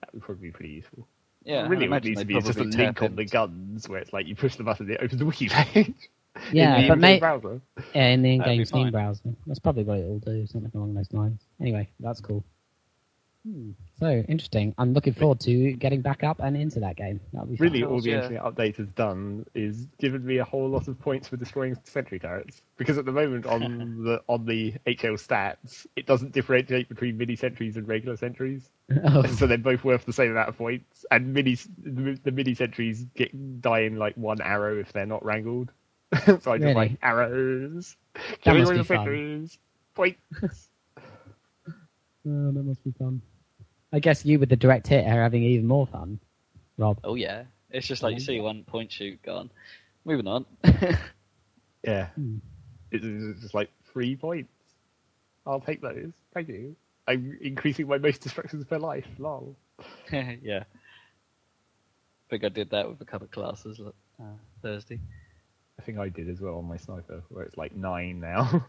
that 0.00 0.12
would 0.12 0.22
probably 0.22 0.48
be 0.48 0.52
pretty 0.52 0.72
useful. 0.74 1.06
Yeah, 1.44 1.62
really, 1.68 1.68
what 1.68 1.82
it 1.82 1.84
imagine 1.86 2.08
needs 2.10 2.20
to 2.20 2.24
they'd 2.26 2.32
be 2.34 2.38
is 2.38 2.44
just 2.46 2.58
a 2.58 2.62
link 2.64 2.74
tap 2.96 3.02
on 3.02 3.16
the 3.16 3.24
guns 3.24 3.88
where 3.88 3.98
it's 4.00 4.12
like 4.12 4.26
you 4.26 4.34
push 4.34 4.56
the 4.56 4.64
button, 4.64 4.90
it 4.90 4.98
opens 5.00 5.18
the 5.18 5.26
wiki 5.26 5.48
page. 5.48 5.94
yeah, 6.52 6.76
in 6.78 6.88
but 6.88 6.94
in-game 6.94 7.00
mate, 7.00 7.20
browser. 7.20 7.60
yeah, 7.94 8.08
in 8.08 8.22
the 8.22 8.38
That'd 8.38 8.52
in-game 8.52 8.64
Steam 8.66 8.90
browser. 8.90 9.22
That's 9.46 9.58
probably 9.60 9.84
what 9.84 9.98
it'll 9.98 10.18
do, 10.18 10.46
something 10.46 10.70
along 10.74 10.94
those 10.94 11.12
lines. 11.12 11.40
Anyway, 11.60 11.88
that's 12.00 12.20
cool. 12.20 12.44
Hmm. 13.46 13.72
So 14.00 14.08
interesting. 14.26 14.74
I'm 14.78 14.94
looking 14.94 15.12
forward 15.12 15.38
to 15.40 15.72
getting 15.74 16.00
back 16.00 16.24
up 16.24 16.40
and 16.40 16.56
into 16.56 16.80
that 16.80 16.96
game. 16.96 17.20
That'll 17.32 17.48
fun. 17.48 17.56
Really, 17.60 17.84
all 17.84 18.00
the 18.00 18.10
Yeah. 18.10 18.16
Engineer 18.22 18.40
update 18.42 18.76
has 18.76 18.88
done 18.88 19.44
is 19.54 19.86
given 19.98 20.24
me 20.24 20.38
a 20.38 20.44
whole 20.44 20.68
lot 20.70 20.88
of 20.88 20.98
points 20.98 21.28
for 21.28 21.36
destroying 21.36 21.76
sentry 21.84 22.18
turrets. 22.18 22.62
Because 22.78 22.96
at 22.96 23.04
the 23.04 23.12
moment 23.12 23.44
on 23.44 24.02
the 24.04 24.22
on 24.28 24.46
the 24.46 24.72
HL 24.86 25.18
stats, 25.20 25.86
it 25.94 26.06
doesn't 26.06 26.32
differentiate 26.32 26.88
between 26.88 27.18
mini 27.18 27.36
sentries 27.36 27.76
and 27.76 27.86
regular 27.86 28.16
sentries, 28.16 28.70
Oh, 29.04 29.24
so 29.26 29.46
they're 29.46 29.58
both 29.58 29.84
worth 29.84 30.06
the 30.06 30.12
same 30.14 30.30
amount 30.30 30.48
of 30.48 30.56
points. 30.56 31.04
And 31.10 31.34
mini 31.34 31.56
the, 31.82 32.18
the 32.24 32.32
mini 32.32 32.54
sentries 32.54 33.04
get 33.14 33.60
die 33.60 33.80
in 33.80 33.98
like 33.98 34.16
one 34.16 34.40
arrow 34.40 34.78
if 34.80 34.90
they're 34.94 35.04
not 35.04 35.22
wrangled. 35.22 35.70
so 36.24 36.32
I 36.32 36.34
just 36.36 36.48
Really? 36.48 36.74
like 36.74 36.92
arrows. 37.02 37.94
Killing 38.40 38.60
must 38.60 38.68
all 38.70 38.72
be 38.72 38.76
your 38.76 38.84
fun. 38.84 39.04
fingers. 39.04 39.58
Oh, 42.26 42.52
that 42.52 42.62
must 42.62 42.82
be 42.82 42.92
fun. 42.98 43.20
I 43.94 44.00
guess 44.00 44.24
you 44.24 44.38
with 44.38 44.48
the 44.48 44.56
direct 44.56 44.88
hit 44.88 45.06
are 45.06 45.22
having 45.22 45.42
even 45.44 45.66
more 45.66 45.86
fun, 45.86 46.18
Rob. 46.76 46.98
Oh 47.04 47.14
yeah, 47.14 47.44
it's 47.70 47.86
just 47.86 48.02
like 48.02 48.14
you 48.14 48.20
see 48.20 48.40
one 48.40 48.64
point 48.64 48.90
shoot 48.92 49.22
gone. 49.22 49.50
Moving 50.04 50.26
on. 50.26 50.46
Yeah. 51.84 52.06
Hmm. 52.14 52.38
It's 52.90 53.04
it's 53.04 53.42
just 53.42 53.54
like 53.54 53.70
three 53.92 54.16
points. 54.16 54.50
I'll 55.46 55.60
take 55.60 55.82
those. 55.82 56.12
Thank 56.32 56.48
you. 56.48 56.76
I'm 57.06 57.36
increasing 57.40 57.86
my 57.86 57.98
most 57.98 58.22
destructions 58.22 58.64
per 58.64 58.78
life. 58.78 59.06
Lol. 59.18 59.56
yeah. 60.12 60.64
I 60.64 62.30
think 62.30 62.44
I 62.44 62.48
did 62.48 62.70
that 62.70 62.88
with 62.88 63.00
a 63.02 63.04
couple 63.04 63.26
of 63.26 63.30
classes 63.30 63.80
uh, 63.80 64.24
Thursday. 64.62 64.98
I 65.78 65.82
think 65.82 65.98
I 65.98 66.08
did 66.08 66.30
as 66.30 66.40
well 66.40 66.56
on 66.56 66.66
my 66.66 66.78
sniper, 66.78 67.22
where 67.28 67.44
it's 67.44 67.58
like 67.58 67.76
nine 67.76 68.20
now. 68.20 68.66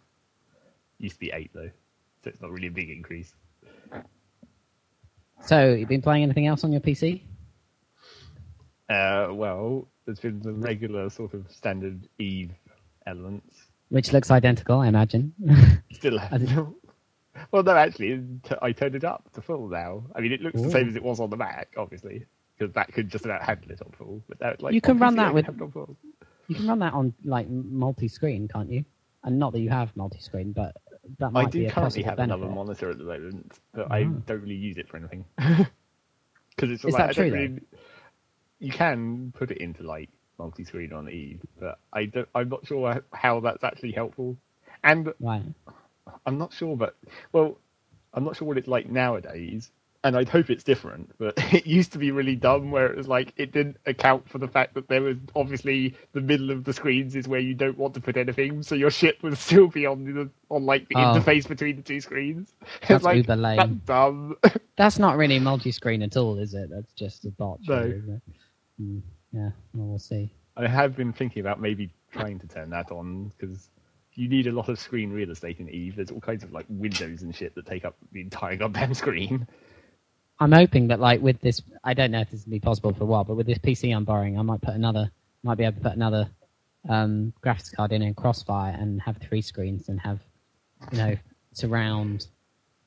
Used 1.00 1.16
to 1.16 1.20
be 1.20 1.32
eight 1.32 1.52
though, 1.54 1.70
so 2.24 2.30
it's 2.30 2.42
not 2.42 2.52
really 2.52 2.68
a 2.68 2.72
big 2.72 2.90
increase. 2.90 3.34
So, 5.42 5.74
you've 5.74 5.90
been 5.90 6.02
playing 6.02 6.24
anything 6.24 6.48
else 6.48 6.64
on 6.64 6.72
your 6.72 6.82
PC? 6.82 7.22
Uh, 8.90 9.28
well, 9.32 9.88
there's 10.06 10.20
been 10.20 10.40
the 10.42 10.54
regular 10.54 11.10
sort 11.10 11.34
of 11.34 11.52
standard 11.52 12.08
Eve 12.20 12.52
elements. 13.06 13.58
Which 13.90 14.12
looks 14.14 14.32
identical, 14.32 14.80
I 14.80 14.88
imagine. 14.88 15.34
Still 15.92 16.20
well, 17.52 17.64
no, 17.64 17.76
actually, 17.76 18.24
I 18.62 18.72
turned 18.72 18.96
it 18.96 19.04
up 19.04 19.32
to 19.34 19.42
full 19.42 19.68
now. 19.70 20.04
I 20.16 20.22
mean, 20.22 20.32
it 20.32 20.42
looks 20.42 20.62
the 20.62 20.72
same 20.72 20.90
as 20.90 20.96
it 20.96 21.04
was 21.04 21.20
on 21.20 21.30
the 21.30 21.38
Mac, 21.38 21.74
obviously, 21.78 22.26
because 22.58 22.74
that 22.74 22.92
could 22.94 23.10
just 23.10 23.26
about 23.26 23.42
handle 23.44 23.72
it 23.72 23.82
on 23.82 23.92
full. 23.92 24.24
But 24.28 24.42
now 24.42 24.50
it's 24.50 24.62
like 24.62 24.74
You 24.74 24.82
can 24.82 24.98
run 24.98 25.16
that 25.18 25.34
with- 25.34 25.46
have 25.46 25.56
it 25.56 25.62
on 25.62 25.72
full. 25.72 25.98
you 26.48 26.56
can 26.56 26.68
run 26.68 26.80
that 26.80 26.94
on 26.94 27.14
like 27.24 27.50
multi-screen, 27.50 28.48
can't 28.48 28.70
you? 28.72 28.86
And 29.24 29.40
not 29.40 29.54
that 29.54 29.60
you 29.60 29.70
have 29.70 29.96
multi-screen, 29.96 30.52
but 30.54 30.76
that 31.20 31.32
might 31.32 31.50
I 31.50 31.50
be 31.52 31.66
do 31.66 31.66
a 31.66 31.72
currently 31.72 32.04
have 32.04 32.20
benefit. 32.20 32.22
another 32.22 32.50
monitor 32.50 32.90
at 32.90 32.98
the 32.98 33.04
moment, 33.06 33.60
but 33.74 33.92
I 33.92 34.04
Ah. 34.04 34.22
don't 34.26 34.42
really 34.42 34.56
use 34.56 34.78
it 34.78 34.88
for 34.90 34.98
anything. 34.98 35.26
Because 36.56 36.72
it's 36.72 36.86
Is 36.86 36.96
like, 36.96 36.96
that 36.98 37.14
true, 37.14 37.30
really, 37.32 37.60
You 38.60 38.72
can 38.72 39.32
put 39.34 39.52
it 39.52 39.58
into 39.58 39.84
like 39.84 40.10
multi-screen 40.38 40.94
on 40.94 41.10
Eve, 41.10 41.42
but 41.60 41.80
I 41.94 42.06
don't. 42.06 42.28
I'm 42.36 42.50
not 42.50 42.66
sure 42.66 43.04
how 43.14 43.40
that's 43.42 43.64
actually 43.64 43.92
helpful, 43.94 44.38
and 44.84 45.14
Right. 45.20 45.44
I'm 46.26 46.38
not 46.38 46.54
sure. 46.54 46.76
But 46.78 46.96
well, 47.32 47.58
I'm 48.14 48.24
not 48.24 48.36
sure 48.36 48.48
what 48.48 48.58
it's 48.58 48.68
like 48.68 48.90
nowadays, 48.90 49.72
and 50.06 50.16
I'd 50.16 50.30
hope 50.30 50.50
it's 50.50 50.64
different. 50.64 51.12
But 51.18 51.34
it 51.54 51.66
used 51.68 51.92
to 51.94 51.98
be 51.98 52.12
really 52.12 52.36
dumb, 52.36 52.72
where 52.72 52.86
it 52.86 52.96
was 52.96 53.08
like 53.10 53.34
it 53.38 53.52
didn't 53.52 53.78
account 53.86 54.30
for 54.30 54.38
the 54.38 54.48
fact 54.48 54.76
that 54.76 54.88
there 54.88 55.02
was 55.02 55.18
obviously 55.36 55.96
the 56.14 56.22
middle 56.22 56.52
of 56.52 56.64
the 56.64 56.72
screens 56.72 57.16
is 57.16 57.28
where 57.28 57.40
you 57.40 57.56
don't 57.56 57.78
want 57.78 57.94
to 57.96 58.00
put 58.00 58.16
anything, 58.16 58.62
so 58.64 58.76
your 58.76 58.92
ship 58.92 59.18
would 59.24 59.38
still 59.50 59.68
be 59.68 59.86
on 59.86 60.06
the 60.06 60.30
on 60.50 60.66
like 60.66 60.88
the 60.88 60.96
Oh. 60.96 61.00
interface 61.20 61.48
between 61.48 61.76
the 61.76 61.82
two 61.82 62.00
screens. 62.00 62.54
That's 62.82 62.92
it's 62.92 63.04
like 63.04 63.18
uber 63.18 63.36
lame. 63.36 63.58
that's 63.58 63.72
dumb. 63.86 64.38
That's 64.78 65.00
not 65.00 65.18
really 65.18 65.40
multi-screen 65.40 66.02
at 66.04 66.16
all, 66.16 66.38
is 66.38 66.54
it? 66.54 66.70
That's 66.70 66.94
just 66.94 67.26
a 67.26 67.32
bot. 67.32 67.60
No. 67.68 67.80
really, 67.82 67.98
isn't 67.98 68.14
it? 68.14 68.22
Hmm, 68.78 69.00
yeah, 69.34 69.50
well, 69.74 69.88
we'll 69.88 70.00
see. 70.00 70.32
I 70.56 70.68
have 70.68 70.96
been 70.96 71.12
thinking 71.14 71.42
about 71.42 71.60
maybe 71.60 71.90
trying 72.12 72.40
to 72.40 72.48
turn 72.48 72.70
that 72.70 72.92
on 72.92 73.32
because 73.38 73.70
you 74.14 74.30
need 74.30 74.48
a 74.48 74.52
lot 74.52 74.70
of 74.70 74.80
screen 74.80 75.12
real 75.12 75.32
estate 75.32 75.60
in 75.60 75.70
Eve. 75.70 75.96
There's 75.98 76.12
all 76.12 76.22
kinds 76.22 76.44
of 76.44 76.52
like 76.54 76.66
windows 76.70 77.22
and 77.24 77.36
shit 77.36 77.56
that 77.56 77.66
take 77.66 77.84
up 77.84 77.96
the 78.14 78.22
entire 78.22 78.56
goddamn 78.56 78.94
screen. 78.94 79.48
I'm 80.40 80.52
hoping 80.52 80.88
that, 80.90 81.00
like, 81.00 81.22
with 81.22 81.40
this, 81.42 81.62
I 81.84 81.94
don't 81.94 82.12
know 82.12 82.20
if 82.20 82.30
this 82.30 82.46
will 82.46 82.52
be 82.52 82.60
possible 82.60 82.94
for 82.94 83.04
a 83.04 83.08
while, 83.08 83.24
but 83.24 83.36
with 83.36 83.48
this 83.48 83.58
PC 83.60 83.96
I'm 83.96 84.04
borrowing, 84.04 84.38
I 84.38 84.42
might 84.42 84.62
put 84.62 84.74
another, 84.76 85.10
might 85.44 85.58
be 85.58 85.64
able 85.64 85.78
to 85.78 85.84
put 85.84 85.94
another 85.94 86.30
um, 86.90 87.34
graphics 87.44 87.74
card 87.74 87.92
in 87.92 88.02
in 88.02 88.14
Crossfire 88.14 88.76
and 88.78 89.02
have 89.02 89.18
three 89.18 89.42
screens 89.42 89.90
and 89.90 90.00
have, 90.00 90.20
you 90.92 90.98
know, 90.98 91.16
surround 91.54 92.28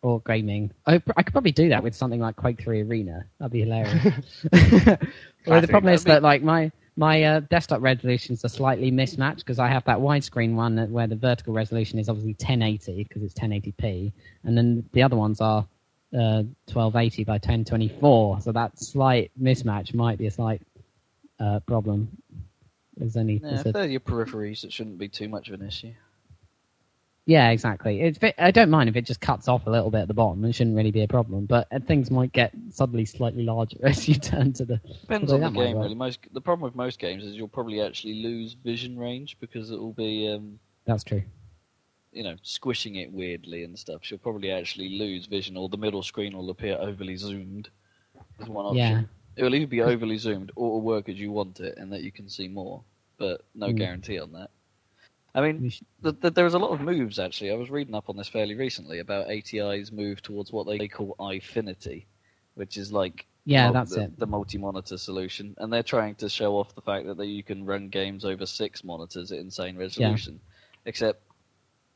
or 0.03 0.21
gaming. 0.27 0.73
I, 0.87 1.03
I 1.17 1.23
could 1.23 1.33
probably 1.33 1.53
do 1.53 1.71
that 1.71 1.83
with 1.83 1.95
something 1.95 2.21
like 2.21 2.37
Quake 2.37 2.63
3 2.63 2.83
Arena. 2.83 3.25
That'd 3.39 3.53
be 3.53 3.61
hilarious. 3.61 4.47
Well, 5.47 5.63
the 5.63 5.69
problem 5.69 5.95
is 5.95 6.05
That'd 6.05 6.23
that, 6.23 6.27
like, 6.27 6.43
my 6.43 6.71
my 6.97 7.23
uh, 7.23 7.41
desktop 7.41 7.81
resolutions 7.81 8.45
are 8.45 8.49
slightly 8.49 8.91
mismatched 8.91 9.39
because 9.39 9.59
I 9.59 9.69
have 9.69 9.85
that 9.85 9.99
widescreen 9.99 10.55
one 10.55 10.75
that, 10.75 10.91
where 10.91 11.07
the 11.07 11.17
vertical 11.17 11.55
resolution 11.55 11.99
is 11.99 12.09
obviously 12.09 12.33
1080 12.33 13.05
because 13.05 13.23
it's 13.23 13.33
1080p, 13.35 14.13
and 14.45 14.59
then 14.59 14.85
the 14.93 15.03
other 15.03 15.17
ones 15.17 15.41
are 15.41 15.67
uh, 16.15 16.43
1280 16.73 17.25
by 17.25 17.35
1024. 17.35 18.41
So 18.41 18.53
that 18.53 18.79
slight 18.79 19.31
mismatch 19.41 19.95
might 19.95 20.19
be 20.19 20.27
a 20.27 20.31
slight 20.31 20.63
uh, 21.41 21.61
problem. 21.61 22.09
There's 22.97 23.17
only 23.17 23.41
Yeah, 23.45 23.61
if 23.61 23.67
a- 23.67 23.73
they're 23.73 23.87
your 23.87 24.01
peripheries, 24.01 24.65
it 24.65 24.73
shouldn't 24.73 24.99
be 24.99 25.09
too 25.09 25.29
much 25.29 25.49
of 25.49 25.61
an 25.61 25.67
issue. 25.67 25.93
yeah, 27.27 27.51
exactly. 27.51 28.01
It's 28.01 28.17
ve- 28.19 28.33
I 28.39 28.51
don't 28.51 28.71
mind 28.71 28.89
if 28.89 28.97
it 28.97 29.03
just 29.05 29.21
cuts 29.21 29.49
off 29.49 29.67
a 29.67 29.71
little 29.71 29.91
bit 29.91 30.01
at 30.01 30.09
the 30.09 30.15
bottom. 30.15 30.43
It 30.47 30.55
shouldn't 30.55 30.75
really 30.77 30.91
be 30.91 31.03
a 31.03 31.09
problem. 31.09 31.45
But 31.45 31.69
uh, 31.71 31.79
things 31.81 32.11
might 32.11 32.33
get 32.33 32.53
suddenly 32.71 33.05
slightly 33.05 33.43
larger 33.45 33.77
as 33.83 34.09
you 34.09 34.15
turn 34.15 34.55
to 34.55 34.65
the. 34.65 34.81
Depends 35.03 35.31
on 35.33 35.41
the 35.41 35.51
game, 35.51 35.77
really. 35.79 35.95
Most 35.95 36.21
the 36.33 36.41
problem 36.41 36.65
with 36.65 36.75
most 36.75 36.99
games 36.99 37.23
is 37.25 37.37
you'll 37.37 37.49
probably 37.49 37.83
actually 37.83 38.15
lose 38.15 38.55
vision 38.55 38.99
range 38.99 39.37
because 39.41 39.71
it 39.71 39.79
will 39.79 39.93
be, 39.93 40.27
um, 40.33 40.59
That's 40.87 41.05
true. 41.05 41.23
You 42.13 42.23
know, 42.25 42.37
squishing 42.43 42.97
it 42.97 43.13
weirdly 43.13 43.65
and 43.65 43.79
stuff. 43.79 44.11
You'll 44.11 44.19
probably 44.21 44.51
actually 44.51 44.99
lose 44.99 45.27
vision, 45.27 45.57
or 45.57 45.69
the 45.69 45.77
middle 45.77 46.03
screen 46.03 46.37
will 46.37 46.51
appear 46.51 46.77
overly 46.81 47.17
zoomed. 47.17 47.69
Is 48.41 48.49
one 48.49 48.67
option. 48.67 48.77
Yeah. 48.79 49.03
It 49.37 49.43
will 49.45 49.55
either 49.55 49.67
be 49.67 49.83
overly 49.83 50.17
zoomed 50.19 50.51
or 50.57 50.67
it'll 50.69 50.81
work 50.83 51.09
as 51.09 51.19
you 51.21 51.31
want 51.31 51.61
it, 51.61 51.77
and 51.77 51.93
that 51.93 52.03
you 52.03 52.11
can 52.11 52.29
see 52.29 52.49
more. 52.49 52.83
But 53.19 53.43
no 53.55 53.69
Mm. 53.69 53.77
guarantee 53.77 54.19
on 54.19 54.33
that. 54.33 54.51
I 55.35 55.43
mean, 55.43 55.61
We 55.61 55.69
should- 55.71 55.87
th 56.03 56.21
th 56.21 56.35
there's 56.35 56.55
a 56.55 56.59
lot 56.59 56.71
of 56.71 56.81
moves 56.81 57.19
actually. 57.19 57.51
I 57.51 57.55
was 57.55 57.71
reading 57.71 57.95
up 57.95 58.09
on 58.09 58.17
this 58.17 58.29
fairly 58.29 58.55
recently 58.55 58.99
about 59.01 59.29
ATI's 59.31 59.93
move 59.93 60.23
towards 60.23 60.51
what 60.53 60.67
they 60.67 60.89
call 60.89 61.15
Eyefinity, 61.21 62.07
which 62.55 62.77
is 62.77 62.93
like 62.93 63.27
Yeah, 63.45 63.71
that's 63.71 63.95
the, 63.95 64.05
it. 64.05 64.19
the 64.19 64.27
multi-monitor 64.27 64.97
solution, 64.97 65.55
and 65.59 65.73
they're 65.73 65.83
trying 65.83 66.15
to 66.17 66.29
show 66.29 66.57
off 66.57 66.75
the 66.75 66.81
fact 66.81 67.07
that 67.07 67.19
they, 67.19 67.27
you 67.27 67.43
can 67.43 67.65
run 67.67 67.89
games 67.91 68.25
over 68.25 68.47
six 68.47 68.83
monitors 68.83 69.31
at 69.31 69.39
insane 69.39 69.77
resolution. 69.77 70.35
Yeah. 70.43 70.81
Except, 70.87 71.23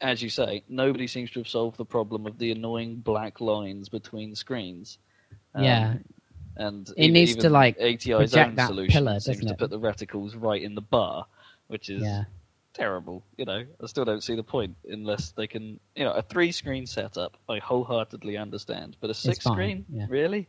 as 0.03 0.21
you 0.21 0.29
say, 0.29 0.65
nobody 0.69 1.07
seems 1.07 1.31
to 1.31 1.41
have 1.41 1.49
solved 1.49 1.79
the 1.79 1.85
problem 1.85 2.27
of 2.27 2.37
the 2.39 2.51
annoying 2.53 2.97
black 2.97 3.41
lines 3.41 3.89
between 3.89 4.35
screens. 4.35 4.99
Um, 5.55 5.65
yeah. 5.65 5.95
and 6.57 6.89
It 6.97 7.07
e- 7.07 7.11
needs 7.13 7.31
even 7.31 7.43
to, 7.45 7.51
like, 7.51 7.79
ATI's 7.81 8.35
own 8.35 8.57
that 8.57 8.67
solution 8.67 8.93
pillar, 8.93 9.21
seems 9.21 9.45
to 9.47 9.55
put 9.55 9.71
the 9.71 9.79
reticles 9.79 10.35
right 10.37 10.61
in 10.61 10.75
the 10.75 10.81
bar, 10.83 11.25
which 11.69 11.89
is 11.89 12.03
Yeah. 12.03 12.25
terrible. 12.75 13.23
You 13.39 13.45
know, 13.47 13.65
I 13.83 13.87
still 13.87 14.05
don't 14.05 14.23
see 14.23 14.35
the 14.35 14.43
point 14.43 14.77
unless 14.89 15.31
they 15.31 15.47
can. 15.47 15.79
You 15.95 16.05
know, 16.05 16.13
a 16.13 16.23
three-screen 16.23 16.87
setup, 16.87 17.39
I 17.49 17.59
wholeheartedly 17.59 18.37
understand, 18.37 18.97
but 19.01 19.09
a 19.09 19.15
six-screen, 19.15 19.87
yeah. 19.89 20.07
really? 20.09 20.49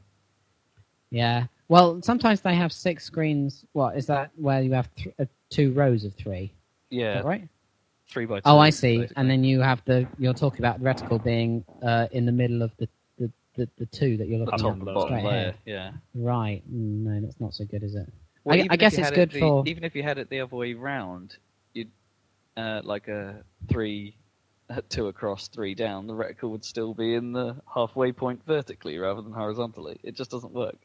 Yeah. 1.10 1.46
Well, 1.68 2.02
sometimes 2.02 2.42
they 2.42 2.56
have 2.56 2.74
six 2.74 3.06
screens. 3.06 3.64
What 3.74 3.96
is 3.96 4.08
that? 4.08 4.32
Where 4.36 4.62
you 4.62 4.74
have 4.74 4.94
th- 4.96 5.16
uh, 5.20 5.26
two 5.50 5.72
rows 5.74 6.04
of 6.06 6.14
three, 6.16 6.54
Yeah, 6.90 7.22
right? 7.22 7.48
Three 8.10 8.26
by 8.26 8.38
two. 8.38 8.42
Oh, 8.46 8.58
I 8.60 8.70
see. 8.70 8.98
basically. 9.00 9.16
And 9.18 9.30
then 9.30 9.44
you 9.44 9.62
have 9.62 9.82
the. 9.86 10.08
You're 10.18 10.34
talking 10.34 10.60
about 10.62 10.80
the 10.80 10.86
reticle 10.86 11.24
being 11.24 11.64
uh, 11.82 12.08
in 12.12 12.26
the 12.26 12.32
middle 12.32 12.62
of 12.62 12.72
the 12.78 12.88
the, 13.20 13.32
the, 13.56 13.70
the 13.78 13.86
two 13.88 14.18
that 14.18 14.28
you're 14.28 14.40
looking 14.40 14.60
top 14.60 14.74
at 14.74 14.80
the 14.80 14.86
bottom 14.86 15.24
layer. 15.24 15.54
Yeah. 15.66 15.92
Right. 16.16 16.62
No, 16.70 17.22
that's 17.22 17.40
not 17.40 17.54
so 17.54 17.66
good, 17.66 17.84
is 17.84 17.96
it? 17.96 18.12
Well, 18.44 18.60
I- 18.60 18.68
I 18.72 18.76
guess 18.76 18.98
it's 18.98 19.10
good 19.12 19.30
it 19.30 19.34
the, 19.34 19.40
for- 19.40 19.64
even 19.68 19.84
if 19.84 19.96
you 19.96 20.04
had 20.04 20.18
it 20.18 20.30
the 20.30 20.42
other 20.42 20.56
way 20.56 20.74
round, 20.74 21.38
you'd 21.74 21.90
uh, 22.58 22.82
like 22.84 23.08
a 23.08 23.44
three, 23.70 24.16
uh, 24.70 24.82
two 24.90 25.08
across, 25.08 25.48
three 25.48 25.74
down. 25.76 26.08
The 26.08 26.14
reticle 26.14 26.50
would 26.52 26.66
still 26.66 26.94
be 26.94 27.14
in 27.16 27.32
the 27.32 27.56
halfway 27.74 28.12
point 28.12 28.42
vertically 28.46 28.98
rather 28.98 29.22
than 29.22 29.32
horizontally. 29.32 30.00
It 30.04 30.16
just 30.16 30.30
doesn't 30.32 30.54
work. 30.54 30.78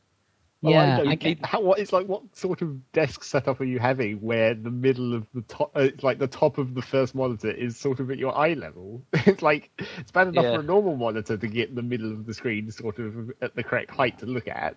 Well, 0.61 0.73
yeah. 0.73 0.95
I 0.95 0.97
don't 0.99 1.09
I 1.09 1.15
get, 1.15 1.39
get 1.39 1.47
how. 1.51 1.61
What 1.61 1.79
it's 1.79 1.93
like? 1.93 2.09
What 2.09 2.23
sort 2.37 2.63
of 2.63 2.93
desk 2.93 3.23
setup 3.23 3.61
are 3.61 3.65
you 3.65 3.79
having 3.79 4.17
where 4.21 4.55
the 4.55 4.71
middle 4.71 5.15
of 5.15 5.27
the 5.35 5.43
top, 5.43 5.71
uh, 5.75 5.89
like 6.03 6.19
the 6.19 6.27
top 6.27 6.59
of 6.59 6.75
the 6.75 6.83
first 6.83 7.15
monitor 7.15 7.51
is 7.51 7.77
sort 7.77 8.01
of 8.01 8.11
at 8.11 8.19
your 8.19 8.37
eye 8.37 8.55
level? 8.55 9.03
it's 9.13 9.43
like 9.43 9.71
it's 9.99 10.11
bad 10.11 10.29
enough 10.29 10.45
Yeah. 10.45 10.55
for 10.55 10.61
a 10.61 10.65
normal 10.65 10.97
monitor 10.97 11.37
to 11.37 11.47
get 11.47 11.75
the 11.75 11.83
middle 11.83 12.11
of 12.11 12.27
the 12.27 12.35
screen 12.35 12.71
sort 12.73 12.99
of 12.99 13.31
at 13.41 13.55
the 13.55 13.63
correct 13.63 13.91
height 13.91 14.19
to 14.19 14.27
look 14.27 14.49
at. 14.49 14.77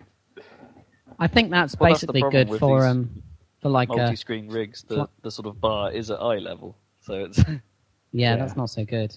I 1.18 1.26
think 1.26 1.50
that's 1.50 1.76
Well, 1.78 1.90
basically 1.90 2.20
problem 2.20 2.48
good 2.48 2.58
for 2.58 2.80
these 2.80 2.90
um 2.90 3.22
for 3.60 3.68
like 3.68 3.88
a 3.90 3.96
Multi-screen 3.96 4.48
rigs, 4.48 4.82
the 4.82 5.08
the 5.22 5.30
sort 5.30 5.46
of 5.46 5.60
bar 5.60 5.92
is 5.92 6.10
at 6.10 6.20
eye 6.20 6.38
level, 6.38 6.76
so 7.00 7.24
it's 7.24 7.38
yeah, 7.48 7.54
Yeah. 8.12 8.36
that's 8.36 8.56
not 8.56 8.70
so 8.70 8.84
good. 8.84 9.14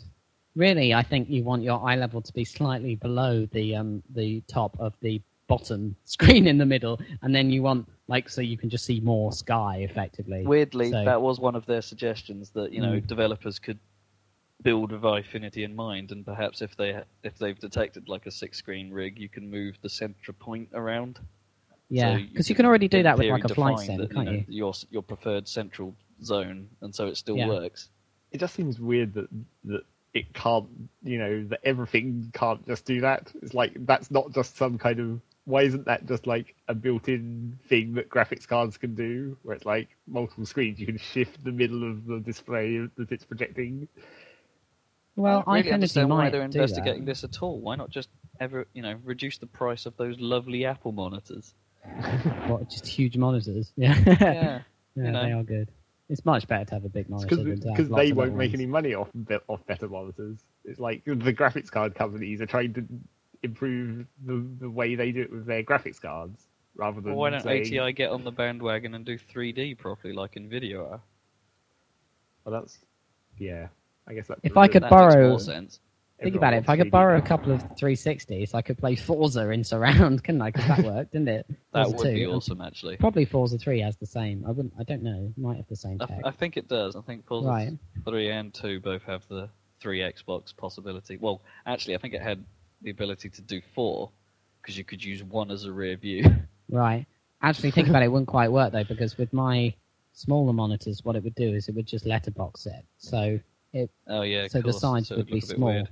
Really, 0.55 0.93
I 0.93 1.03
think 1.03 1.30
you 1.30 1.43
want 1.43 1.63
your 1.63 1.86
eye 1.88 1.95
level 1.95 2.22
to 2.22 2.34
be 2.34 2.45
slightly 2.45 2.95
below 2.95 3.45
the 3.47 3.76
um 3.76 4.01
the 4.13 4.41
top 4.47 4.76
of 4.80 4.93
the 5.01 5.22
bottom 5.48 5.96
screen 6.06 6.48
in 6.48 6.58
the 6.58 6.66
middle, 6.66 7.00
and 7.22 7.34
then 7.36 7.50
you 7.50 7.62
want 7.64 7.88
like 8.08 8.30
so 8.30 8.41
you 8.41 8.58
can 8.58 8.70
just 8.70 8.86
see 8.86 9.00
more 9.00 9.32
sky 9.32 9.78
effectively. 9.78 10.46
weirdly 10.46 10.91
So- 10.91 11.06
that 11.06 11.22
was 11.22 11.39
one 11.39 11.56
of 11.56 11.66
their 11.66 11.82
suggestions 11.82 12.50
that 12.52 12.72
you 12.72 12.82
know 12.82 12.93
Mm. 13.00 13.08
developers 13.08 13.60
could 13.60 13.80
build 14.62 14.91
with 14.91 15.02
Eyefinity 15.02 15.64
in 15.64 15.76
mind, 15.76 16.12
and 16.12 16.26
perhaps 16.26 16.62
if 16.62 16.76
they 16.76 17.02
if 17.24 17.38
they've 17.38 17.60
detected 17.60 18.08
like 18.10 18.26
a 18.26 18.32
six-screen 18.32 18.91
rig, 18.91 19.20
you 19.20 19.30
can 19.30 19.50
move 19.50 19.78
the 19.82 19.89
center 19.89 20.34
point 20.34 20.70
around. 20.74 21.20
yeah, 21.89 22.18
So 22.18 22.24
because 22.24 22.50
you 22.50 22.56
can 22.56 22.66
already 22.66 22.88
do 22.88 23.04
that 23.04 23.18
with 23.18 23.28
like 23.30 23.43
a 23.43 23.50
flight 23.50 23.78
define 23.78 23.86
sim, 23.86 23.98
that, 23.98 24.12
can't 24.12 24.26
know, 24.26 24.32
you? 24.32 24.46
Your 24.48 24.74
your 24.89 25.04
preferred 25.04 25.48
central 25.48 25.96
zone, 26.24 26.68
and 26.82 26.93
so 26.96 27.08
it 27.08 27.18
still 27.18 27.38
Yeah. 27.38 27.48
works. 27.50 27.89
it 28.32 28.39
just 28.39 28.56
seems 28.56 28.80
weird 28.82 29.14
that 29.14 29.30
that 29.66 29.84
it 30.14 30.34
can't, 30.34 30.68
you 31.04 31.18
know, 31.18 31.43
that 31.46 31.60
everything 31.64 32.30
can't 32.34 32.66
just 32.68 32.84
do 32.86 33.00
that. 33.02 33.32
It's 33.41 33.54
like 33.54 33.74
that's 33.86 34.10
not 34.12 34.32
just 34.34 34.56
some 34.58 34.78
kind 34.78 35.00
of. 35.00 35.22
Why 35.46 35.62
isn't 35.64 35.86
that 35.86 36.08
just 36.08 36.26
like 36.28 36.56
a 36.68 36.74
built-in 36.74 37.60
thing 37.70 37.93
that 37.96 38.10
graphics 38.10 38.48
cards 38.48 38.78
can 38.78 38.96
do, 38.96 39.38
where 39.43 39.56
it's 39.56 39.66
like 39.66 39.89
multiple 40.08 40.46
screens, 40.46 40.80
you 40.80 40.88
can 40.88 40.98
shift 40.98 41.43
the 41.43 41.52
middle 41.52 41.89
of 41.89 42.06
the 42.06 42.20
display 42.20 42.78
that 42.98 43.12
it's 43.12 43.26
projecting? 43.26 43.88
Well, 45.16 45.38
I 45.38 45.43
don't 45.43 45.54
really 45.54 45.70
Eyefinity 45.70 45.74
understand 45.74 46.10
why 46.10 46.30
they're 46.30 46.41
investigating 46.41 47.06
this 47.06 47.24
at 47.24 47.41
all. 47.41 47.60
Why 47.60 47.76
not 47.76 47.89
just 47.89 48.10
ever, 48.39 48.68
you 48.74 48.82
know, 48.82 48.96
reduce 49.04 49.38
the 49.38 49.48
price 49.48 49.86
of 49.86 49.96
those 49.98 50.20
lovely 50.20 50.66
Apple 50.66 50.91
monitors? 50.91 51.54
What, 52.48 52.70
just 52.70 52.88
huge 52.88 53.16
monitors? 53.16 53.72
Yeah, 53.76 53.96
Yeah, 54.06 54.14
yeah, 54.16 54.60
you 54.96 55.12
know. 55.12 55.24
they 55.24 55.32
are 55.32 55.43
good. 55.43 55.70
It's 56.10 56.26
much 56.26 56.48
better 56.48 56.66
to 56.66 56.74
have 56.76 56.86
a 56.86 56.89
big 56.89 57.10
monitor 57.10 57.36
than 57.36 57.46
to 57.62 57.68
have 57.70 57.78
Because 57.78 57.89
they 57.89 58.12
won't 58.12 58.36
make 58.36 58.52
ones. 58.52 58.62
any 58.62 58.66
money 58.66 58.93
off 58.93 59.10
off 59.48 59.66
better 59.66 59.88
monitors. 59.88 60.43
It's 60.64 60.80
like 60.80 61.04
the 61.06 61.34
graphics 61.34 61.72
card 61.72 61.96
companies 61.96 62.41
are 62.41 62.46
trying 62.46 62.74
to 62.74 62.86
improve 63.46 64.06
the, 64.26 64.46
the 64.60 64.70
way 64.70 64.96
they 64.96 65.12
do 65.12 65.22
it 65.22 65.32
with 65.32 65.46
their 65.46 65.64
graphics 65.64 66.02
cards, 66.02 66.48
rather 66.76 67.02
than 67.02 67.12
Well, 67.12 67.20
why 67.22 67.30
don't 67.32 67.41
saying, 67.43 67.80
ATI 67.80 67.93
get 67.93 68.10
on 68.12 68.24
the 68.24 68.32
bandwagon 68.32 68.93
and 68.96 69.06
do 69.06 69.18
3D 69.18 69.78
properly, 69.78 70.14
like 70.14 70.34
Nvidia 70.36 70.80
are? 70.80 71.02
Well, 72.43 72.60
that's 72.60 72.78
yeah. 73.38 73.68
I 74.08 74.14
guess 74.14 74.28
that. 74.28 74.39
If 74.43 74.56
I 74.58 74.68
could 74.68 74.84
That 74.84 74.91
borrow- 74.91 75.30
makes 75.32 75.48
more 75.48 75.54
sense. 75.56 75.80
Think 76.22 76.36
about 76.38 76.54
it. 76.54 76.58
If 76.58 76.70
I 76.70 76.78
could 76.78 76.91
borrow 76.91 77.18
a 77.18 77.22
couple 77.22 77.52
of 77.52 77.62
360s, 77.76 78.56
I 78.56 78.62
could 78.62 78.78
play 78.78 78.96
Forza 78.96 79.50
in 79.50 79.66
surround, 79.66 80.24
couldn't 80.24 80.41
I? 80.41 80.50
Because 80.52 80.68
that 80.70 80.80
worked, 80.86 81.12
didn't 81.12 81.28
it? 81.28 81.46
That 81.74 81.88
Forza 81.88 81.98
would 81.98 82.04
2. 82.06 82.14
be 82.14 82.26
awesome, 82.26 82.62
actually. 82.62 82.96
Probably 82.96 83.26
Forza 83.26 83.58
3 83.58 83.82
has 83.82 83.98
the 83.98 84.06
same. 84.06 84.46
I 84.48 84.52
wouldn't. 84.52 84.74
I 84.80 84.84
don't 84.84 85.04
know. 85.04 85.34
It 85.36 85.41
might 85.41 85.58
have 85.58 85.68
the 85.68 85.76
same 85.76 85.98
I, 86.00 86.06
tech. 86.06 86.22
I 86.24 86.32
think 86.32 86.56
it 86.56 86.70
does. 86.70 86.96
I 86.96 87.02
think 87.02 87.26
Forza 87.28 87.50
Right. 87.50 87.74
3 88.06 88.30
and 88.32 88.54
2 88.54 88.80
both 88.80 89.04
have 89.04 89.28
the 89.28 89.50
3 89.82 90.00
Xbox 90.00 90.56
possibility. 90.56 91.18
Well, 91.18 91.41
actually, 91.66 91.96
I 91.96 91.98
think 91.98 92.14
it 92.14 92.22
had 92.22 92.46
the 92.86 92.92
ability 92.92 93.30
to 93.30 93.42
do 93.42 93.62
4, 93.74 94.10
because 94.62 94.78
you 94.78 94.86
could 94.86 95.04
use 95.04 95.24
one 95.24 95.52
as 95.52 95.66
a 95.66 95.72
rear 95.74 95.98
view. 95.98 96.24
Right. 96.70 97.06
Actually, 97.42 97.72
think 97.72 97.90
about 97.90 98.02
it. 98.02 98.06
It 98.06 98.12
wouldn't 98.12 98.28
quite 98.28 98.52
work 98.52 98.72
though, 98.72 98.84
because 98.84 99.18
with 99.18 99.32
my 99.34 99.74
smaller 100.14 100.54
monitors, 100.54 101.04
what 101.04 101.16
it 101.16 101.24
would 101.24 101.36
do 101.36 101.54
is 101.54 101.68
it 101.68 101.76
would 101.76 101.86
just 101.86 102.06
letterbox 102.06 102.66
it. 102.66 102.86
So 102.98 103.40
it, 103.74 103.90
oh, 104.08 104.22
yeah, 104.22 104.48
so 104.48 104.62
the 104.62 104.72
sides 104.72 105.10
So 105.10 105.18
would 105.18 105.28
be 105.28 105.42
small. 105.42 105.88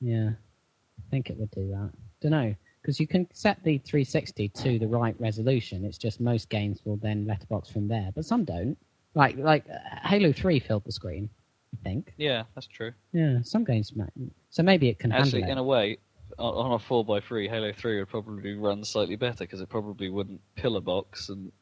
Yeah, 0.00 0.30
I 0.30 1.10
think 1.10 1.30
it 1.30 1.36
would 1.38 1.50
do 1.52 1.68
that. 1.70 1.90
Don't 2.20 2.32
know 2.32 2.54
because 2.82 3.00
you 3.00 3.06
can 3.06 3.26
set 3.32 3.56
the 3.64 3.78
360 3.78 4.48
to 4.50 4.78
the 4.78 4.86
right 4.86 5.18
resolution. 5.18 5.84
It's 5.86 5.96
just 5.96 6.20
most 6.20 6.50
games 6.50 6.82
will 6.84 6.98
then 6.98 7.26
letterbox 7.26 7.70
from 7.70 7.88
there, 7.88 8.10
but 8.14 8.24
some 8.26 8.44
don't. 8.44 8.76
Like 9.14 9.36
like 9.38 9.64
uh, 9.70 10.06
Halo 10.06 10.32
3 10.32 10.60
filled 10.60 10.84
the 10.84 10.92
screen. 10.92 11.30
I 11.72 11.82
think. 11.82 12.12
Yeah, 12.18 12.44
that's 12.54 12.66
true. 12.66 12.92
Yeah, 13.12 13.38
some 13.42 13.64
games. 13.64 13.96
ma- 13.96 14.04
So 14.50 14.62
maybe 14.62 14.88
it 14.88 14.98
can 14.98 15.10
Actually, 15.10 15.42
handle 15.42 15.52
in 15.52 15.58
a 15.58 15.62
way, 15.64 15.98
on 16.38 16.66
on 16.66 16.72
a 16.72 16.78
4x3, 16.78 17.48
Halo 17.48 17.72
3 17.72 17.98
would 17.98 18.08
probably 18.08 18.54
run 18.54 18.84
slightly 18.84 19.16
better, 19.16 19.44
because 19.44 19.60
it 19.60 19.68
probably 19.68 20.10
wouldn't 20.10 20.40
pillar 20.56 20.80
box 20.80 21.28
and 21.28 21.52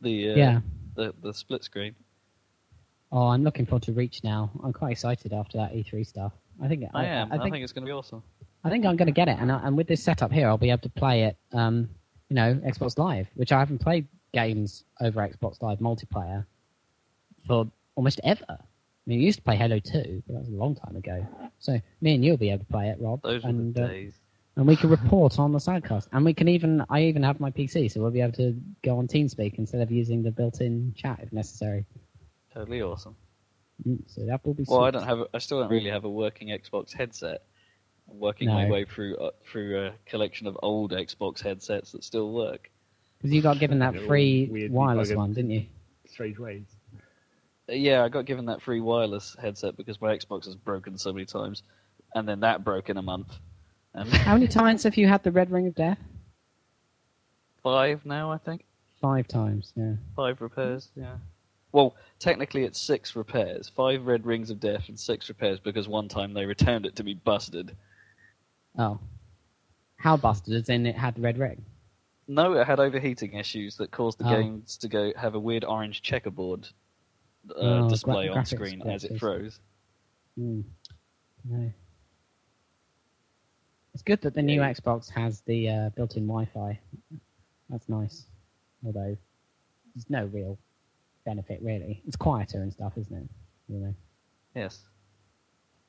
the, 0.00 0.30
uh, 0.30 0.34
yeah. 0.34 0.60
the, 0.94 1.14
the 1.22 1.32
split 1.32 1.64
screen. 1.64 1.94
Oh, 3.10 3.28
I'm 3.28 3.42
looking 3.42 3.66
forward 3.66 3.84
to 3.84 3.92
Reach 3.92 4.22
now. 4.22 4.50
I'm 4.62 4.72
quite 4.72 4.92
excited 4.92 5.32
after 5.32 5.58
that 5.58 5.72
E3 5.72 6.06
stuff. 6.06 6.32
I 6.62 6.68
think 6.68 6.84
I 6.92 7.04
am. 7.06 7.32
I, 7.32 7.36
I 7.36 7.38
think 7.38 7.54
think 7.54 7.64
it's 7.64 7.72
going 7.72 7.84
to 7.84 7.88
be 7.88 7.92
awesome. 7.92 8.22
I 8.64 8.70
think 8.70 8.84
I'm 8.84 8.96
going 8.96 9.06
to 9.06 9.12
get 9.12 9.28
it, 9.28 9.38
and, 9.38 9.52
I, 9.52 9.60
and 9.64 9.76
with 9.76 9.86
this 9.86 10.02
setup 10.02 10.32
here, 10.32 10.48
I'll 10.48 10.58
be 10.58 10.70
able 10.70 10.82
to 10.82 10.88
play 10.90 11.24
it. 11.24 11.36
Um, 11.52 11.88
you 12.28 12.34
know, 12.34 12.54
Xbox 12.66 12.98
Live, 12.98 13.28
which 13.34 13.52
I 13.52 13.58
haven't 13.58 13.78
played 13.78 14.06
games 14.32 14.84
over 15.00 15.20
Xbox 15.20 15.62
Live 15.62 15.78
multiplayer 15.78 16.44
for 17.46 17.66
almost 17.94 18.20
ever. 18.24 18.58
I 19.08 19.10
mean, 19.10 19.20
I 19.20 19.22
used 19.22 19.38
to 19.38 19.42
play 19.42 19.56
Halo 19.56 19.78
2, 19.78 20.22
but 20.26 20.34
that 20.34 20.40
was 20.40 20.48
a 20.50 20.52
long 20.52 20.74
time 20.74 20.94
ago. 20.94 21.26
So 21.60 21.80
me 22.02 22.14
and 22.14 22.22
you'll 22.22 22.36
be 22.36 22.50
able 22.50 22.66
to 22.66 22.70
play 22.70 22.88
it, 22.88 22.98
Rob, 23.00 23.22
Those 23.22 23.42
were 23.42 23.48
and 23.48 23.74
the 23.74 23.84
uh, 23.84 24.10
and 24.56 24.66
we 24.66 24.76
can 24.76 24.90
report 24.98 25.38
on 25.38 25.50
the 25.52 25.58
sidecast, 25.58 26.08
and 26.12 26.26
we 26.26 26.34
can 26.34 26.46
even 26.48 26.84
I 26.90 27.04
even 27.04 27.22
have 27.22 27.40
my 27.40 27.50
PC, 27.50 27.90
so 27.90 28.02
we'll 28.02 28.10
be 28.10 28.20
able 28.20 28.34
to 28.34 28.54
go 28.84 28.98
on 28.98 29.08
TeamSpeak 29.08 29.54
instead 29.54 29.80
of 29.80 29.90
using 29.90 30.22
the 30.22 30.30
built-in 30.30 30.92
chat 30.94 31.20
if 31.22 31.32
necessary. 31.32 31.86
Totally 32.52 32.82
awesome. 32.82 33.16
Mm, 33.86 34.02
So 34.06 34.26
that 34.26 34.44
will 34.44 34.52
be. 34.52 34.66
Well, 34.68 34.84
I 34.84 34.90
don't 34.90 35.04
have. 35.04 35.20
A, 35.20 35.26
I 35.32 35.38
still 35.38 35.60
don't 35.60 35.70
really 35.70 35.88
have 35.88 36.04
a 36.04 36.10
working 36.10 36.48
Xbox 36.48 36.92
headset. 36.92 37.44
I'm 38.10 38.20
working 38.20 38.48
my 38.48 38.68
way 38.68 38.84
through 38.84 39.16
uh, 39.16 39.30
through 39.50 39.86
a 39.86 39.92
collection 40.04 40.46
of 40.46 40.58
old 40.62 40.92
Xbox 40.92 41.40
headsets 41.40 41.92
that 41.92 42.04
still 42.04 42.30
work. 42.32 42.70
Because 43.16 43.32
you 43.32 43.40
got 43.40 43.58
given 43.58 43.78
that 43.78 43.96
free 43.96 44.68
wireless 44.70 45.10
buggered. 45.10 45.16
one, 45.16 45.32
didn't 45.32 45.50
you? 45.50 45.66
strange 46.06 46.38
ways. 46.38 46.64
Yeah, 47.68 48.02
I 48.04 48.08
got 48.08 48.24
given 48.24 48.46
that 48.46 48.62
free 48.62 48.80
wireless 48.80 49.36
headset 49.40 49.76
because 49.76 50.00
my 50.00 50.16
Xbox 50.16 50.46
has 50.46 50.54
broken 50.54 50.96
so 50.96 51.12
many 51.12 51.26
times, 51.26 51.62
and 52.14 52.26
then 52.28 52.40
that 52.40 52.64
broke 52.64 52.88
in 52.88 52.96
a 52.96 53.02
month. 53.02 53.38
And 53.94 54.08
How 54.08 54.34
many 54.34 54.48
times 54.60 54.82
have 54.84 54.96
you 54.96 55.06
had 55.08 55.22
the 55.22 55.32
red 55.32 55.50
ring 55.50 55.66
of 55.66 55.74
death? 55.74 55.98
five 57.62 58.04
now, 58.06 58.30
I 58.32 58.38
think. 58.38 58.64
Five 59.00 59.28
times. 59.28 59.72
Yeah. 59.76 59.94
Five 60.16 60.40
repairs. 60.40 60.88
Yeah. 60.96 61.16
Well, 61.72 61.94
technically 62.18 62.64
it's 62.64 62.80
six 62.80 63.14
repairs. 63.14 63.68
Five 63.68 64.06
red 64.06 64.24
rings 64.24 64.50
of 64.50 64.58
death 64.58 64.88
and 64.88 64.98
six 64.98 65.28
repairs 65.28 65.60
because 65.60 65.86
one 65.88 66.08
time 66.08 66.32
they 66.32 66.46
returned 66.46 66.86
it 66.86 66.96
to 66.96 67.04
be 67.04 67.14
busted. 67.14 67.76
Oh. 68.78 68.98
How 69.96 70.16
busted? 70.16 70.54
As 70.54 70.68
in 70.68 70.86
it 70.86 70.96
had 70.96 71.16
the 71.16 71.20
red 71.20 71.38
ring. 71.38 71.64
No, 72.26 72.54
it 72.54 72.66
had 72.66 72.80
overheating 72.80 73.34
issues 73.34 73.76
that 73.76 73.90
caused 73.90 74.18
the 74.18 74.26
Oh. 74.26 74.40
games 74.40 74.76
to 74.78 74.88
go 74.88 75.12
have 75.16 75.34
a 75.34 75.40
weird 75.40 75.64
orange 75.64 76.02
checkerboard 76.02 76.68
uh, 77.50 77.54
Oh, 77.56 77.88
display 77.88 78.28
gra- 78.28 78.36
on 78.38 78.46
screen 78.46 78.82
as 78.82 79.04
it 79.04 79.18
froze. 79.18 79.60
Hmm. 80.36 80.60
No. 81.44 81.72
It's 83.94 84.02
good 84.02 84.20
that 84.22 84.34
the 84.34 84.42
new 84.42 84.60
Yeah. 84.60 84.72
Xbox 84.72 85.08
has 85.10 85.40
the 85.42 85.68
uh, 85.70 85.90
built-in 85.90 86.26
Wi-Fi. 86.26 86.78
That's 87.68 87.88
nice. 87.88 88.26
Although 88.84 89.16
there's 89.94 90.08
no 90.08 90.26
real 90.26 90.58
benefit 91.24 91.60
really. 91.62 92.02
It's 92.06 92.16
quieter 92.16 92.62
and 92.62 92.72
stuff, 92.72 92.92
isn't 92.96 93.14
it? 93.16 93.28
You 93.68 93.78
know. 93.80 93.94
Yes. 94.54 94.78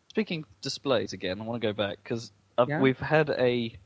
Speaking 0.10 0.44
displays 0.62 1.14
again, 1.14 1.40
I 1.40 1.44
want 1.44 1.62
to 1.62 1.68
go 1.68 1.74
back 1.74 1.98
because 2.04 2.32
Yeah. 2.68 2.80
we've 2.82 3.00
had 3.00 3.30
a 3.30 3.78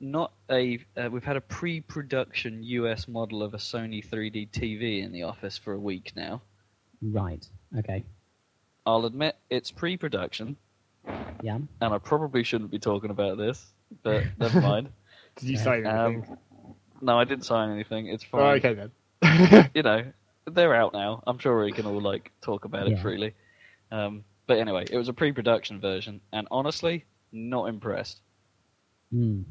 not 0.00 0.32
a 0.48 0.78
uh, 0.96 1.08
we've 1.10 1.24
had 1.24 1.36
a 1.36 1.40
pre-production 1.40 2.62
US 2.62 3.08
model 3.08 3.42
of 3.42 3.52
a 3.54 3.58
Sony 3.58 4.06
3D 4.06 4.50
TV 4.50 5.02
in 5.02 5.10
the 5.10 5.24
office 5.24 5.58
for 5.58 5.72
a 5.72 5.80
week 5.80 6.12
now. 6.14 6.40
Right. 7.02 7.46
Okay. 7.78 8.04
I'll 8.86 9.04
admit 9.06 9.36
it's 9.50 9.70
pre-production, 9.70 10.56
Yeah. 11.42 11.56
and 11.56 11.94
I 11.94 11.98
probably 11.98 12.42
shouldn't 12.42 12.70
be 12.70 12.78
talking 12.78 13.10
about 13.10 13.36
this, 13.38 13.64
but 14.02 14.24
never 14.38 14.60
mind. 14.60 14.88
Did 15.36 15.48
you 15.50 15.56
Yeah. 15.56 15.62
sign 15.62 15.86
anything? 15.86 16.24
Um, 16.30 16.38
no, 17.00 17.18
I 17.18 17.24
didn't 17.24 17.44
sign 17.44 17.70
anything. 17.70 18.06
It's 18.08 18.24
fine. 18.24 18.40
oh, 18.40 18.48
okay 18.66 18.74
then. 18.74 19.70
you 19.74 19.82
know, 19.82 20.04
they're 20.46 20.74
out 20.74 20.92
now. 20.92 21.22
I'm 21.26 21.38
sure 21.38 21.62
we 21.64 21.72
can 21.72 21.86
all 21.86 22.00
like 22.00 22.32
talk 22.40 22.64
about 22.64 22.88
it 22.88 22.98
freely. 23.00 23.34
Um, 23.90 24.24
but 24.46 24.58
anyway, 24.58 24.86
it 24.90 24.96
was 24.96 25.08
a 25.08 25.12
pre-production 25.12 25.80
version, 25.80 26.20
and 26.32 26.48
honestly, 26.50 27.04
not 27.32 27.68
impressed. 27.68 28.20
Hmm. 29.12 29.42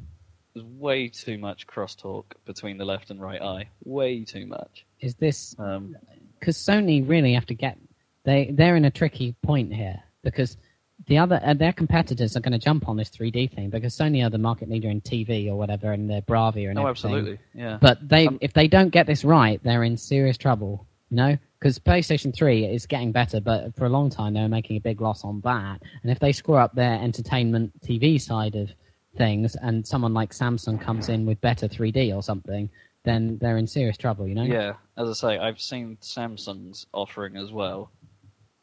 There's 0.54 0.66
way 0.66 1.08
too 1.08 1.38
much 1.38 1.68
crosstalk 1.68 2.26
between 2.46 2.78
the 2.80 2.86
left 2.86 3.12
and 3.12 3.22
right 3.22 3.42
eye. 3.42 3.70
Way 3.84 4.24
too 4.24 4.48
much. 4.48 4.86
Is 5.00 5.14
this 5.16 5.56
Um, 5.60 5.96
because 6.40 6.58
Sony 6.58 7.08
really 7.08 7.34
have 7.34 7.46
to 7.48 7.54
get 7.54 7.78
they 8.24 8.52
they're 8.52 8.76
in 8.76 8.86
a 8.86 8.92
tricky 8.92 9.36
point 9.42 9.74
here 9.74 10.02
because 10.24 10.58
the 11.06 11.18
other 11.18 11.40
uh, 11.44 11.54
their 11.54 11.74
competitors 11.74 12.36
are 12.36 12.40
going 12.40 12.52
to 12.52 12.60
jump 12.60 12.90
on 12.90 12.98
this 12.98 13.10
3D 13.10 13.54
thing 13.54 13.70
because 13.70 13.96
Sony 13.96 14.26
are 14.26 14.30
the 14.30 14.38
market 14.38 14.70
leader 14.70 14.90
in 14.90 15.02
TV 15.02 15.48
or 15.48 15.56
whatever 15.56 15.92
and 15.92 16.10
their 16.10 16.22
Bravia 16.22 16.68
and 16.68 16.76
no, 16.76 16.88
everything. 16.88 16.90
absolutely, 16.90 17.40
yeah. 17.54 17.78
But 17.80 18.08
they 18.08 18.28
Um, 18.28 18.38
if 18.42 18.54
they 18.54 18.68
don't 18.68 18.90
get 18.90 19.08
this 19.08 19.24
right, 19.24 19.62
they're 19.64 19.84
in 19.84 19.98
serious 19.98 20.38
trouble. 20.38 20.86
You 21.10 21.16
know, 21.16 21.38
because 21.58 21.80
PlayStation 21.80 22.36
3 22.36 22.66
is 22.66 22.86
getting 22.86 23.14
better, 23.14 23.40
but 23.40 23.74
for 23.78 23.86
a 23.86 23.90
long 23.90 24.10
time 24.10 24.34
they 24.34 24.42
were 24.42 24.50
making 24.50 24.76
a 24.76 24.82
big 24.82 25.00
loss 25.00 25.24
on 25.24 25.40
that. 25.42 25.82
And 26.04 26.12
if 26.12 26.20
they 26.20 26.34
screw 26.34 26.56
up 26.56 26.76
their 26.76 27.00
entertainment 27.00 27.72
TV 27.80 28.20
side 28.20 28.56
of 28.56 28.72
things, 29.16 29.56
and 29.56 29.88
someone 29.88 30.14
like 30.14 30.32
Samsung 30.32 30.82
comes 30.82 31.08
in 31.08 31.26
with 31.26 31.40
better 31.40 31.70
3D 31.70 32.14
or 32.14 32.22
something, 32.22 32.70
then 33.08 33.38
they're 33.40 33.58
in 33.58 33.68
serious 33.68 33.98
trouble. 33.98 34.28
You 34.28 34.36
know? 34.36 34.44
Yeah, 34.44 34.74
as 34.98 35.10
I 35.10 35.14
say, 35.14 35.38
I've 35.38 35.62
seen 35.62 35.98
Samsung's 36.02 36.86
offering 36.94 37.38
as 37.38 37.52
well 37.52 37.90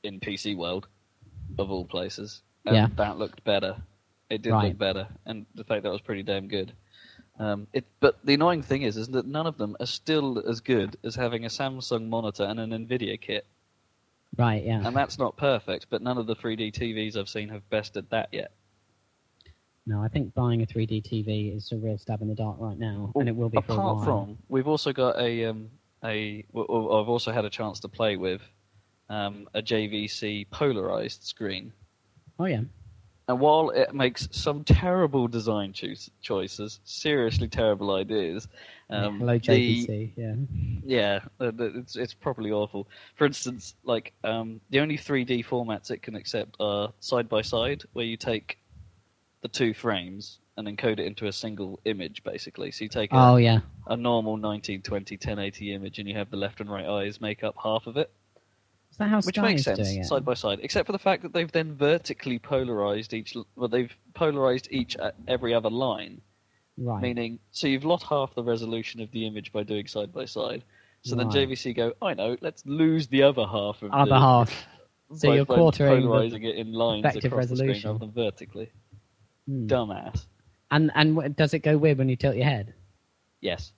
in 0.03 0.21
PC 0.21 0.55
World, 0.57 0.87
of 1.59 1.71
all 1.71 1.85
places. 1.85 2.43
And 2.67 2.77
Yeah. 2.77 2.89
that 2.97 3.19
looked 3.19 3.43
better. 3.45 3.77
It 4.31 4.43
did 4.43 4.53
Right. 4.53 4.69
look 4.69 4.79
better, 4.79 5.09
and 5.27 5.47
the 5.55 5.65
fact 5.65 5.83
that 5.83 5.93
was 5.93 6.01
pretty 6.01 6.23
damn 6.23 6.49
good. 6.49 6.73
Um, 7.39 7.67
it, 7.73 7.85
but 8.01 8.25
the 8.25 8.35
annoying 8.35 8.63
thing 8.63 8.83
is, 8.83 8.97
is 8.97 9.09
that 9.09 9.27
none 9.27 9.47
of 9.47 9.59
them 9.59 9.77
are 9.81 9.87
still 9.87 10.39
as 10.49 10.61
good 10.61 10.97
as 11.05 11.15
having 11.15 11.45
a 11.45 11.49
Samsung 11.49 12.09
monitor 12.09 12.45
and 12.45 12.61
an 12.61 12.71
Nvidia 12.71 13.21
kit, 13.21 13.47
Right. 14.37 14.65
Yeah. 14.65 14.87
and 14.87 14.97
that's 14.97 15.19
not 15.19 15.37
perfect. 15.37 15.87
But 15.91 16.01
none 16.03 16.17
of 16.19 16.27
the 16.27 16.35
3D 16.37 16.71
TVs 16.73 17.17
I've 17.17 17.29
seen 17.29 17.49
have 17.51 17.69
bested 17.71 18.09
that 18.11 18.29
yet. 18.33 18.53
No, 19.87 20.03
I 20.03 20.09
think 20.09 20.33
buying 20.35 20.63
a 20.63 20.67
3D 20.67 21.03
TV 21.03 21.55
is 21.55 21.71
a 21.73 21.77
real 21.77 21.99
stab 21.99 22.23
in 22.23 22.29
the 22.29 22.35
dark 22.35 22.57
right 22.59 22.79
now, 22.79 23.13
and 23.17 23.29
it 23.29 23.37
will 23.37 23.51
be 23.51 23.59
for 23.67 23.73
a 23.73 23.75
Apart 23.75 23.97
while. 23.97 24.05
from, 24.05 24.39
we've 24.49 24.69
also 24.69 24.93
got 24.93 25.19
a 25.21 25.45
um, 25.45 25.69
a. 26.03 26.45
I've 26.55 27.09
also 27.09 27.33
had 27.33 27.45
a 27.45 27.51
chance 27.51 27.81
to 27.81 27.89
play 27.89 28.17
with 28.17 28.41
um, 29.11 29.47
a 29.53 29.61
JVC 29.61 30.51
polarized 30.51 31.25
screen. 31.25 31.73
Oh 32.39 32.47
yeah. 32.47 32.63
And 33.27 33.41
while 33.41 33.71
it 33.71 33.95
makes 33.95 34.29
some 34.33 34.65
terrible 34.65 35.29
design 35.29 35.73
choice, 35.73 36.11
choices, 36.21 36.81
seriously 36.85 37.49
terrible 37.49 37.95
ideas, 37.95 38.49
um, 38.91 39.19
Hello 39.19 39.39
the- 39.39 39.41
JVC. 39.41 40.13
Yeah. 40.17 40.35
yeah, 40.85 41.21
uh, 41.41 41.53
it's 41.59 41.97
it's 41.97 42.13
properly 42.15 42.53
awful. 42.53 42.89
For 43.17 43.25
instance, 43.27 43.77
like 43.85 44.13
um, 44.25 44.61
the 44.71 44.81
only 44.81 44.99
3D 44.99 45.45
formats 45.47 45.91
it 45.91 46.03
can 46.03 46.17
accept 46.17 46.57
are 46.61 46.93
side 47.01 47.29
by 47.29 47.41
side, 47.43 47.83
where 47.93 48.05
you 48.05 48.17
take 48.19 48.59
the 49.45 49.49
two 49.49 49.75
frames 49.75 50.39
and 50.57 50.67
encode 50.67 50.93
it 50.99 51.01
into 51.01 51.27
a 51.27 51.33
single 51.33 51.79
image, 51.85 52.25
basically. 52.25 52.71
So 52.71 52.85
you 52.85 52.89
take 52.89 53.13
a, 53.13 53.17
Oh 53.17 53.37
yeah. 53.37 53.61
a 53.87 53.95
normal 53.97 54.33
1920 54.39 55.17
1080 55.17 55.75
image, 55.75 55.99
and 55.99 56.09
you 56.09 56.15
have 56.17 56.31
the 56.31 56.39
left 56.39 56.61
and 56.61 56.71
right 56.71 56.87
eyes 56.87 57.21
make 57.21 57.45
up 57.45 57.55
half 57.63 57.87
of 57.87 57.99
it, 57.99 58.11
Is 58.91 58.97
that 58.97 59.11
how 59.11 59.21
which 59.21 59.39
makes 59.39 59.61
is 59.61 59.65
sense 59.67 59.79
doing 59.81 59.99
it? 60.01 60.07
side 60.07 60.25
by 60.25 60.33
side. 60.33 60.61
Except 60.63 60.87
for 60.87 60.93
the 60.93 60.99
fact 60.99 61.23
that 61.25 61.35
they've 61.35 61.53
then 61.53 61.75
vertically 61.75 62.39
polarized 62.39 63.13
each. 63.13 63.37
Well, 63.55 63.69
they've 63.69 63.95
polarized 64.15 64.69
each 64.71 64.97
at 64.97 65.15
every 65.29 65.53
other 65.53 65.69
line. 65.71 66.23
right. 66.79 67.03
Meaning, 67.03 67.39
so 67.51 67.67
you've 67.67 67.85
lost 67.85 68.07
half 68.07 68.35
the 68.35 68.43
resolution 68.45 69.03
of 69.03 69.11
the 69.11 69.27
image 69.27 69.53
by 69.53 69.63
doing 69.63 69.87
side 69.87 70.11
by 70.13 70.25
side. 70.25 70.65
So 71.03 71.17
then 71.17 71.29
JVC 71.29 71.77
go, 71.77 71.93
I 72.01 72.15
know, 72.15 72.39
let's 72.41 72.65
lose 72.65 73.09
the 73.09 73.25
other 73.25 73.45
half 73.45 73.83
of 73.83 73.91
the 73.91 73.95
Other 73.97 74.09
the, 74.09 74.19
half. 74.21 74.67
So 75.17 75.29
by- 75.29 75.35
you're 75.35 75.45
by 75.45 75.55
quartering 75.57 76.01
the 76.01 76.09
polarizing 76.09 76.45
it 76.45 76.57
in 76.57 76.73
lines 76.73 77.05
effective 77.05 77.31
across 77.31 77.49
the 77.49 77.57
screen 77.57 77.69
resolution. 77.69 77.91
rather 77.91 77.99
than 78.07 78.13
vertically. 78.13 78.71
Hmm. 79.49 79.67
Dumbass. 79.67 80.27
And 80.71 80.91
and 80.95 81.15
w- 81.15 81.33
does 81.35 81.55
it 81.55 81.61
go 81.61 81.77
weird 81.77 81.99
when 81.99 82.09
you 82.09 82.17
tilt 82.17 82.37
your 82.37 82.47
head? 82.47 82.75
Yes, 83.41 83.73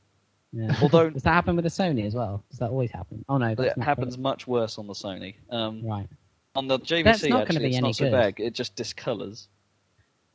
Yeah. 0.53 0.75
although 0.81 1.11
Does 1.17 1.23
that 1.25 1.33
happen 1.35 1.57
with 1.57 1.65
the 1.65 1.71
Sony 1.71 2.07
as 2.07 2.15
well? 2.15 2.45
Does 2.51 2.59
that 2.61 2.71
always 2.71 2.91
happen? 2.91 3.25
Oh 3.29 3.39
no, 3.39 3.55
that's 3.55 3.73
it 3.73 3.77
not 3.79 3.85
happens 3.87 4.17
much 4.17 4.47
worse 4.47 4.79
on 4.79 4.87
the 4.87 4.93
Sony. 4.95 5.35
Um, 5.51 5.85
Right. 5.85 6.09
on 6.55 6.69
the 6.69 6.79
JVC, 6.79 7.05
That's 7.05 7.25
not 7.25 7.43
actually, 7.43 7.59
be 7.61 7.67
it's 7.67 7.77
any 7.77 7.89
not 7.89 7.97
so 7.97 8.05
good. 8.05 8.13
bad. 8.13 8.35
It 8.39 8.55
just 8.55 8.77
discolors. 8.77 9.49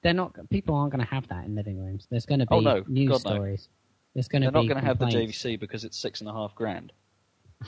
They're 0.04 0.14
not. 0.14 0.36
People 0.50 0.76
aren't 0.76 0.92
going 0.92 1.06
to 1.06 1.10
have 1.14 1.28
that 1.30 1.46
in 1.46 1.56
living 1.56 1.80
rooms. 1.80 2.08
There's 2.12 2.26
going 2.26 2.40
to 2.40 2.46
be 2.48 2.56
Oh, 2.56 2.60
no. 2.60 2.84
news 2.88 3.10
God, 3.10 3.24
no. 3.26 3.36
stories. 3.36 3.70
There's 4.14 4.28
going 4.28 4.42
to 4.42 4.48
They're 4.52 4.62
not 4.64 4.68
going 4.68 4.82
to 4.82 4.86
have 4.86 5.00
the. 5.00 5.06
JVC 5.06 5.60
because 5.60 5.84
it's 5.86 5.98
six 5.98 6.20
and 6.22 6.30
a 6.30 6.34
half 6.34 6.54
grand. 6.56 6.92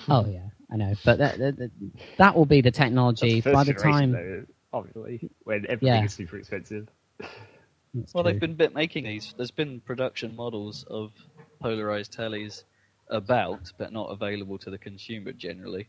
Oh 0.10 0.26
yeah, 0.28 0.48
I 0.72 0.76
know, 0.76 0.94
but 1.06 1.20
that 1.20 1.38
that, 1.38 1.58
that, 1.58 1.72
that 2.18 2.36
will 2.36 2.48
be 2.48 2.62
the 2.62 2.72
technology 2.72 3.40
That's 3.42 3.54
by 3.54 3.64
the 3.64 3.74
time. 3.76 4.12
though, 4.12 4.44
obviously, 4.74 5.30
when 5.44 5.66
everything 5.70 5.88
Yeah. 6.00 6.04
is 6.04 6.14
super 6.14 6.38
expensive. 6.38 6.90
That's 7.94 8.14
Well, 8.14 8.24
true. 8.24 8.32
they've 8.32 8.42
been 8.42 8.56
bit 8.56 8.74
making 8.74 9.06
these. 9.06 9.34
There's 9.38 9.52
been 9.52 9.80
production 9.82 10.36
models 10.36 10.84
of 10.90 11.12
polarized 11.60 12.14
tellies 12.14 12.64
about, 13.10 13.72
but 13.78 13.94
not 13.94 14.10
available 14.12 14.58
to 14.60 14.70
the 14.70 14.78
consumer 14.78 15.32
generally, 15.34 15.88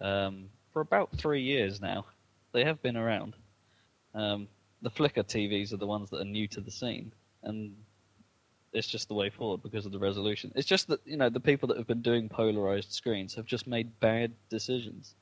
um, 0.00 0.48
for 0.72 0.80
about 0.80 1.16
three 1.16 1.42
years 1.42 1.80
now. 1.80 2.06
They 2.52 2.64
have 2.64 2.80
been 2.82 2.96
around. 2.96 3.34
Um, 4.14 4.48
the 4.82 4.90
flicker 4.90 5.22
TVs 5.22 5.72
are 5.72 5.78
the 5.78 5.86
ones 5.86 6.10
that 6.10 6.20
are 6.20 6.24
new 6.24 6.48
to 6.48 6.60
the 6.60 6.70
scene, 6.70 7.12
and 7.42 7.74
it's 8.72 8.88
just 8.88 9.08
the 9.08 9.14
way 9.14 9.30
forward 9.30 9.62
because 9.62 9.86
of 9.86 9.92
the 9.92 9.98
resolution. 9.98 10.52
It's 10.54 10.66
just 10.66 10.88
that 10.88 11.00
you 11.04 11.16
know 11.16 11.28
the 11.28 11.40
people 11.40 11.68
that 11.68 11.76
have 11.76 11.86
been 11.86 12.02
doing 12.02 12.28
polarized 12.28 12.92
screens 12.92 13.34
have 13.34 13.46
just 13.46 13.66
made 13.66 13.98
bad 14.00 14.32
decisions. 14.48 15.14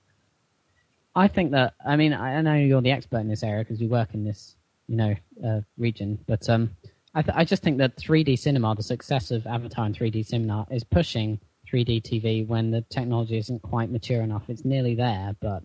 I 1.15 1.29
think 1.29 1.51
that 1.53 1.75
I 1.85 1.97
mean 1.97 2.13
I 2.13 2.37
I 2.37 2.41
know 2.43 2.55
you're 2.55 2.81
the 2.81 2.93
expert 2.93 3.19
in 3.19 3.29
this 3.29 3.43
area 3.43 3.65
because 3.65 3.81
you 3.81 3.89
work 3.89 4.15
in 4.15 4.25
this 4.25 4.57
you 4.91 4.97
know 4.97 5.15
uh, 5.47 5.61
region, 5.79 6.19
but 6.27 6.47
um, 6.51 6.71
I 7.15 7.23
th- 7.23 7.35
I 7.37 7.45
just 7.45 7.63
think 7.63 7.79
that 7.79 7.97
3D 7.97 8.37
cinema, 8.39 8.75
the 8.75 8.83
success 8.83 9.31
of 9.31 9.47
Avatar 9.47 9.85
and 9.87 9.97
3D 9.97 10.27
cinema, 10.27 10.67
is 10.71 10.83
pushing 10.85 11.39
3D 11.73 12.03
TV 12.03 12.47
when 12.47 12.73
the 12.73 12.83
technology 12.91 13.39
isn't 13.39 13.63
quite 13.63 13.91
mature 13.91 14.21
enough. 14.23 14.43
It's 14.49 14.65
nearly 14.65 14.97
there, 14.97 15.37
but 15.41 15.63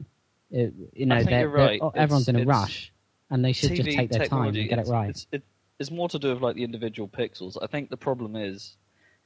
it, 0.51 0.73
you 0.93 1.07
know 1.07 1.15
they're- 1.23 1.31
you're 1.31 1.39
they're- 1.39 1.49
right. 1.49 1.79
oh, 1.81 1.91
everyone's 1.95 2.27
in 2.29 2.35
a 2.35 2.45
rush, 2.45 2.93
and 3.31 3.43
they 3.43 3.51
should 3.51 3.73
just 3.73 3.89
take 3.97 4.11
their 4.11 4.27
time 4.27 4.55
and 4.55 4.69
get 4.69 4.77
it 4.79 4.87
right. 4.87 5.09
It's, 5.09 5.27
it, 5.31 5.43
it's 5.79 5.89
more 5.91 6.07
to 6.09 6.19
do 6.19 6.31
with 6.33 6.41
like 6.43 6.55
the 6.55 6.63
individual 6.63 7.07
pixels. 7.09 7.57
I 7.61 7.65
think 7.67 7.89
the 7.89 7.97
problem 7.97 8.35
is, 8.35 8.77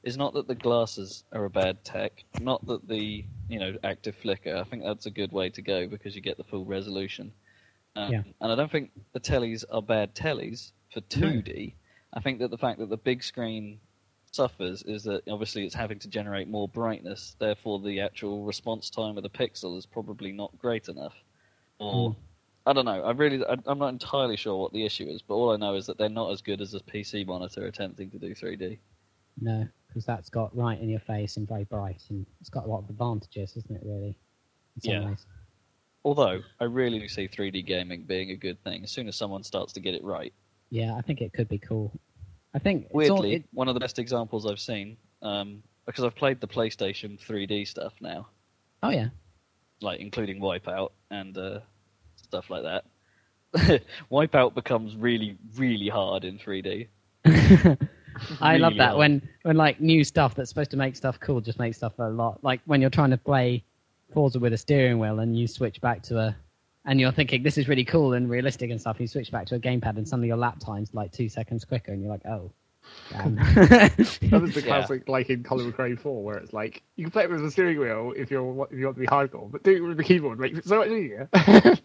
is 0.02 0.16
not 0.16 0.32
that 0.32 0.48
the 0.48 0.54
glasses 0.54 1.24
are 1.32 1.44
a 1.44 1.50
bad 1.50 1.84
tech, 1.84 2.24
not 2.40 2.66
that 2.68 2.88
the 2.88 3.24
you 3.50 3.58
know 3.60 3.76
active 3.84 4.16
flicker. 4.16 4.56
I 4.56 4.64
think 4.64 4.82
that's 4.82 5.04
a 5.04 5.10
good 5.10 5.30
way 5.30 5.50
to 5.50 5.60
go 5.60 5.86
because 5.86 6.16
you 6.16 6.22
get 6.22 6.38
the 6.38 6.44
full 6.44 6.64
resolution. 6.64 7.32
Um, 7.96 8.12
Yeah. 8.12 8.22
And 8.40 8.52
I 8.52 8.54
don't 8.54 8.70
think 8.70 8.90
the 9.12 9.20
tellies 9.20 9.64
are 9.70 9.82
bad 9.82 10.14
tellies 10.14 10.72
for 10.92 11.00
No. 11.16 11.28
2D. 11.28 11.74
I 12.12 12.20
think 12.20 12.38
that 12.40 12.50
the 12.50 12.58
fact 12.58 12.78
that 12.80 12.88
the 12.88 12.96
big 12.96 13.22
screen 13.22 13.80
suffers 14.32 14.82
is 14.84 15.02
that 15.04 15.22
obviously 15.28 15.64
it's 15.64 15.74
having 15.74 15.98
to 15.98 16.08
generate 16.08 16.48
more 16.48 16.68
brightness, 16.68 17.36
therefore 17.38 17.80
the 17.80 18.00
actual 18.00 18.44
response 18.44 18.88
time 18.90 19.16
of 19.16 19.22
the 19.22 19.30
pixel 19.30 19.76
is 19.76 19.86
probably 19.86 20.32
not 20.32 20.56
great 20.58 20.88
enough. 20.88 21.14
Or 21.78 22.10
Mm. 22.10 22.16
I 22.66 22.72
don't 22.74 22.84
know. 22.84 23.02
I 23.02 23.10
really, 23.12 23.44
I, 23.44 23.56
I'm 23.66 23.78
not 23.78 23.88
entirely 23.88 24.36
sure 24.36 24.56
what 24.56 24.72
the 24.72 24.84
issue 24.84 25.06
is, 25.08 25.22
but 25.22 25.34
all 25.34 25.52
I 25.52 25.56
know 25.56 25.74
is 25.74 25.86
that 25.86 25.98
they're 25.98 26.08
not 26.08 26.30
as 26.30 26.42
good 26.42 26.60
as 26.60 26.74
a 26.74 26.80
PC 26.80 27.26
monitor 27.26 27.66
attempting 27.66 28.10
to 28.10 28.18
do 28.18 28.34
3D. 28.34 28.78
No, 29.40 29.66
because 29.88 30.04
that's 30.04 30.28
got 30.28 30.54
right 30.54 30.78
in 30.78 30.88
your 30.88 31.00
face 31.00 31.36
and 31.38 31.48
very 31.48 31.64
bright, 31.64 32.02
and 32.10 32.26
it's 32.40 32.50
got 32.50 32.66
a 32.66 32.68
lot 32.68 32.80
of 32.84 32.90
advantages, 32.90 33.56
isn't 33.56 33.74
it? 33.74 33.82
Really, 33.84 34.14
in 34.76 34.80
some 34.82 34.92
Yeah. 34.92 35.04
ways. 35.06 35.26
Although 36.04 36.40
I 36.58 36.64
really 36.64 36.98
do 36.98 37.08
see 37.08 37.28
3D 37.28 37.66
gaming 37.66 38.04
being 38.04 38.30
a 38.30 38.36
good 38.36 38.62
thing 38.64 38.82
as 38.84 38.90
soon 38.90 39.06
as 39.08 39.16
someone 39.16 39.42
starts 39.42 39.72
to 39.74 39.80
get 39.80 39.94
it 39.94 40.02
right. 40.02 40.32
Yeah, 40.70 40.94
I 40.96 41.02
think 41.02 41.20
it 41.20 41.32
could 41.32 41.48
be 41.48 41.58
cool. 41.58 41.92
I 42.54 42.58
think 42.58 42.86
it's 42.86 42.94
Weirdly, 42.94 43.16
all, 43.16 43.24
it, 43.24 43.44
one 43.52 43.68
of 43.68 43.74
the 43.74 43.80
best 43.80 43.98
examples 43.98 44.46
I've 44.46 44.60
seen, 44.60 44.96
um, 45.22 45.62
because 45.86 46.04
I've 46.04 46.16
played 46.16 46.40
the 46.40 46.48
PlayStation 46.48 47.18
3D 47.20 47.66
stuff 47.66 47.92
now, 48.00 48.28
oh 48.82 48.90
yeah, 48.90 49.08
like 49.82 50.00
including 50.00 50.40
Wipeout 50.40 50.90
and 51.10 51.36
uh, 51.36 51.60
stuff 52.16 52.50
like 52.50 52.62
that. 52.62 52.84
Wipeout 54.10 54.54
becomes 54.54 54.96
really, 54.96 55.36
really 55.56 55.88
hard 55.88 56.24
in 56.24 56.38
3D. 56.38 56.88
I 58.40 58.56
love 58.56 58.76
that 58.76 58.88
hard. 58.88 58.98
when 58.98 59.28
when 59.42 59.56
like 59.56 59.80
new 59.80 60.04
stuff 60.04 60.34
that's 60.34 60.48
supposed 60.48 60.70
to 60.72 60.76
make 60.76 60.96
stuff 60.96 61.18
cool 61.20 61.40
just 61.40 61.58
makes 61.58 61.76
stuff 61.76 61.92
a 61.98 62.08
lot. 62.08 62.42
Like 62.42 62.60
when 62.66 62.80
you're 62.80 62.90
trying 62.90 63.10
to 63.10 63.16
play 63.16 63.64
Forza 64.12 64.38
with 64.38 64.52
a 64.52 64.58
steering 64.58 64.98
wheel 64.98 65.20
and 65.20 65.38
you 65.38 65.46
switch 65.46 65.80
back 65.80 66.02
to 66.04 66.18
a, 66.18 66.36
and 66.86 66.98
you're 67.00 67.12
thinking 67.12 67.42
this 67.42 67.58
is 67.58 67.68
really 67.68 67.84
cool 67.84 68.14
and 68.14 68.28
realistic 68.30 68.70
and 68.70 68.80
stuff. 68.80 68.98
You 69.00 69.06
switch 69.06 69.30
back 69.30 69.46
to 69.46 69.54
a 69.56 69.58
gamepad 69.60 69.96
and 69.96 70.08
suddenly 70.08 70.28
your 70.28 70.36
lap 70.36 70.58
time's 70.58 70.92
like 70.94 71.12
two 71.12 71.28
seconds 71.28 71.64
quicker, 71.64 71.92
and 71.92 72.00
you're 72.02 72.10
like, 72.10 72.24
oh. 72.26 72.50
That 73.12 74.38
was 74.40 74.54
the 74.54 74.62
Yeah. 74.62 74.66
classic, 74.66 75.08
like 75.08 75.30
in 75.30 75.42
Colin 75.44 75.70
McRae 75.72 75.98
4, 75.98 76.24
where 76.24 76.38
it's 76.38 76.52
like 76.52 76.82
you 76.96 77.04
can 77.04 77.10
play 77.10 77.24
it 77.24 77.30
with 77.30 77.42
the 77.42 77.50
steering 77.50 77.78
wheel 77.78 78.12
if 78.16 78.30
you're 78.30 78.66
if 78.70 78.78
you 78.78 78.86
want 78.86 78.96
to 78.96 79.00
be 79.00 79.06
hardcore, 79.06 79.50
but 79.50 79.62
doing 79.62 79.76
it 79.84 79.86
with 79.86 79.96
the 79.98 80.02
keyboard 80.04 80.40
makes 80.40 80.58
it 80.58 80.64
so 80.66 80.78
much 80.78 80.88
easier. 80.88 81.28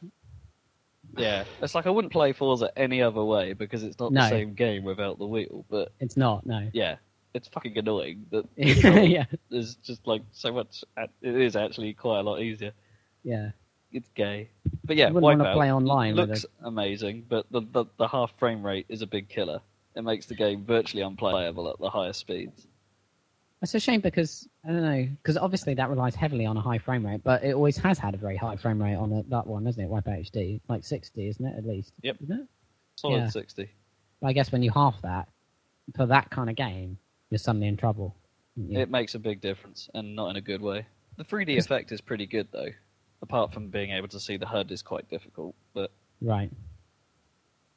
Yeah, 1.17 1.45
it's 1.61 1.73
like 1.73 1.85
I 1.87 1.89
wouldn't 1.91 2.11
play 2.11 2.33
Forza 2.33 2.69
any 2.75 3.01
other 3.01 3.23
way 3.23 3.53
because 3.53 3.83
it's 3.83 3.97
not 3.99 4.11
No. 4.11 4.23
the 4.23 4.29
same 4.29 4.53
game 4.53 4.83
without 4.83 5.17
the 5.17 5.25
wheel. 5.25 5.63
But 5.69 5.93
it's 6.01 6.17
not 6.17 6.45
no. 6.45 6.69
yeah, 6.73 6.97
it's 7.35 7.47
fucking 7.49 7.77
annoying 7.77 8.25
that 8.31 8.45
yeah, 8.57 9.25
there's 9.51 9.75
just 9.75 10.07
like 10.07 10.23
so 10.31 10.51
much. 10.51 10.83
It 11.21 11.35
is 11.35 11.55
actually 11.55 11.93
quite 11.93 12.19
a 12.19 12.23
lot 12.23 12.41
easier. 12.41 12.71
yeah. 13.23 13.51
It's 13.91 14.09
gay, 14.09 14.49
but 14.83 14.97
yeah, 14.97 15.07
You 15.07 15.13
wouldn't 15.13 15.39
wanna 15.39 15.53
play 15.53 15.71
online 15.71 16.15
looks 16.15 16.45
amazing, 16.63 17.25
but 17.29 17.45
the, 17.51 17.61
the 17.71 17.85
the 17.97 18.07
half 18.09 18.37
frame 18.37 18.61
rate 18.65 18.85
is 18.89 19.01
a 19.01 19.07
big 19.07 19.29
killer. 19.29 19.61
It 19.95 20.03
makes 20.03 20.25
the 20.25 20.35
game 20.35 20.65
virtually 20.65 21.01
unplayable 21.01 21.69
at 21.69 21.79
the 21.79 21.89
higher 21.89 22.11
speeds. 22.11 22.67
It's 23.61 23.73
a 23.73 23.79
shame 23.79 24.01
because 24.01 24.49
I 24.65 24.71
don't 24.73 24.81
know 24.81 25.07
because 25.23 25.37
obviously 25.37 25.75
that 25.75 25.89
relies 25.89 26.13
heavily 26.13 26.45
on 26.45 26.57
a 26.57 26.61
high 26.61 26.77
frame 26.77 27.05
rate, 27.05 27.21
but 27.23 27.41
it 27.45 27.53
always 27.53 27.77
has 27.77 27.97
had 27.97 28.13
a 28.13 28.17
very 28.17 28.35
high 28.35 28.57
frame 28.57 28.81
rate 28.81 28.95
on 28.95 29.13
it, 29.13 29.29
that 29.29 29.47
one, 29.47 29.65
isn't 29.65 29.81
it? 29.81 29.89
Wipeout 29.89 30.29
HD, 30.29 30.59
like 30.67 30.83
sixty, 30.83 31.29
isn't 31.29 31.45
it 31.45 31.55
at 31.57 31.65
least? 31.65 31.93
Yep. 32.01 32.17
Isn't 32.23 32.39
it? 32.41 32.47
Solid 32.97 33.17
Yeah. 33.17 33.29
sixty. 33.29 33.69
I 34.21 34.33
guess 34.33 34.51
when 34.51 34.61
you 34.61 34.71
half 34.71 35.01
that 35.03 35.29
for 35.95 36.05
that 36.07 36.29
kind 36.31 36.49
of 36.49 36.57
game, 36.57 36.97
you're 37.35 37.39
suddenly 37.39 37.67
in 37.67 37.75
trouble. 37.75 38.15
aren't? 38.57 38.77
It 38.77 38.89
makes 38.89 39.13
a 39.15 39.19
big 39.19 39.41
difference, 39.41 39.89
and 39.93 40.15
not 40.15 40.29
in 40.29 40.37
a 40.37 40.41
good 40.41 40.61
way. 40.61 40.85
The 41.17 41.25
3D 41.25 41.57
effect 41.57 41.91
is 41.91 41.99
pretty 42.01 42.25
good 42.25 42.47
though. 42.51 42.69
Apart 43.21 43.53
from 43.53 43.67
being 43.69 43.91
able 43.91 44.07
to 44.09 44.19
see 44.19 44.37
the 44.37 44.45
HUD 44.45 44.71
is 44.71 44.81
quite 44.81 45.09
difficult, 45.09 45.53
but 45.73 45.91
Right. 46.21 46.49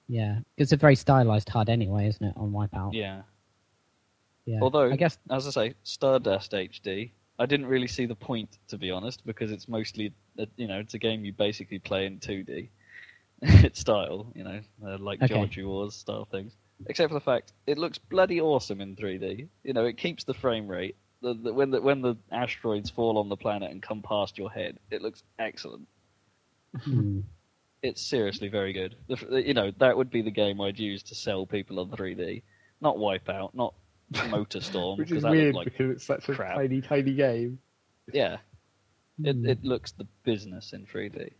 Yeah, 0.08 0.38
it's 0.56 0.72
a 0.72 0.76
very 0.76 0.94
stylized 0.94 1.48
HUD 1.48 1.68
anyway, 1.68 2.06
isn't 2.08 2.24
it? 2.24 2.34
On 2.36 2.52
Wipeout. 2.52 2.94
yeah. 2.94 3.22
Yeah. 4.46 4.60
Although 4.62 4.90
I 4.90 4.96
guess 4.96 5.18
as 5.30 5.46
I 5.46 5.50
say, 5.50 5.74
Stardust 5.82 6.52
HD. 6.52 7.10
I 7.40 7.46
didn't 7.46 7.66
really 7.66 7.86
see 7.86 8.04
the 8.06 8.16
point, 8.16 8.58
to 8.66 8.76
be 8.78 8.90
honest, 8.90 9.24
because 9.24 9.52
it's 9.52 9.68
mostly, 9.68 10.12
you 10.56 10.66
know, 10.66 10.80
it's 10.80 10.94
a 10.94 10.98
game 10.98 11.24
you 11.24 11.32
basically 11.32 11.78
play 11.78 12.06
in 12.06 12.18
2D. 12.18 12.68
its 13.42 13.78
style, 13.78 14.32
you 14.34 14.42
know, 14.42 14.60
uh, 14.84 14.98
like 14.98 15.22
Okay. 15.22 15.28
Geometry 15.34 15.64
Wars 15.64 15.94
style 15.94 16.24
things. 16.24 16.56
Except 16.86 17.10
for 17.10 17.14
the 17.14 17.20
fact 17.24 17.52
it 17.66 17.76
looks 17.78 17.98
bloody 17.98 18.40
awesome 18.40 18.80
in 18.80 18.94
3D. 18.96 19.48
You 19.64 19.72
know, 19.72 19.84
it 19.84 19.96
keeps 19.98 20.24
the 20.24 20.34
frame 20.34 20.68
rate. 20.68 20.96
The, 21.20 21.34
the, 21.34 21.52
when 21.52 21.70
the 21.72 21.80
when 21.82 22.00
the 22.02 22.16
asteroids 22.30 22.90
fall 22.90 23.18
on 23.18 23.28
the 23.28 23.36
planet 23.36 23.70
and 23.72 23.82
come 23.82 24.02
past 24.02 24.38
your 24.38 24.50
head, 24.50 24.78
it 24.90 25.02
looks 25.02 25.22
excellent. 25.38 25.88
hmm, 26.84 27.20
It's 27.82 28.02
seriously 28.06 28.48
very 28.48 28.72
good. 28.72 28.94
The, 29.08 29.14
f- 29.14 29.44
you 29.46 29.54
know, 29.54 29.72
that 29.78 29.96
would 29.96 30.10
be 30.10 30.22
the 30.22 30.30
game 30.30 30.60
I'd 30.60 30.78
use 30.78 31.02
to 31.04 31.14
sell 31.16 31.44
people 31.46 31.80
on 31.80 31.90
3D, 31.90 32.42
not 32.80 32.96
Wipeout, 32.96 33.54
not 33.54 33.74
MotorStorm, 34.12 34.98
Which 34.98 35.08
because 35.08 35.18
is 35.18 35.22
that 35.24 35.30
weird 35.32 35.54
looked 35.54 35.66
like 35.66 35.76
because 35.76 35.96
it's 35.96 36.04
such 36.06 36.28
a 36.28 36.34
crap. 36.34 36.54
tiny, 36.56 36.80
tiny 36.80 37.14
game. 37.14 37.58
Yeah. 38.12 38.38
It 39.24 39.34
Hmm. 39.34 39.46
it 39.46 39.64
looks 39.64 39.90
the 39.90 40.06
business 40.22 40.72
in 40.72 40.86
3D. 40.86 41.32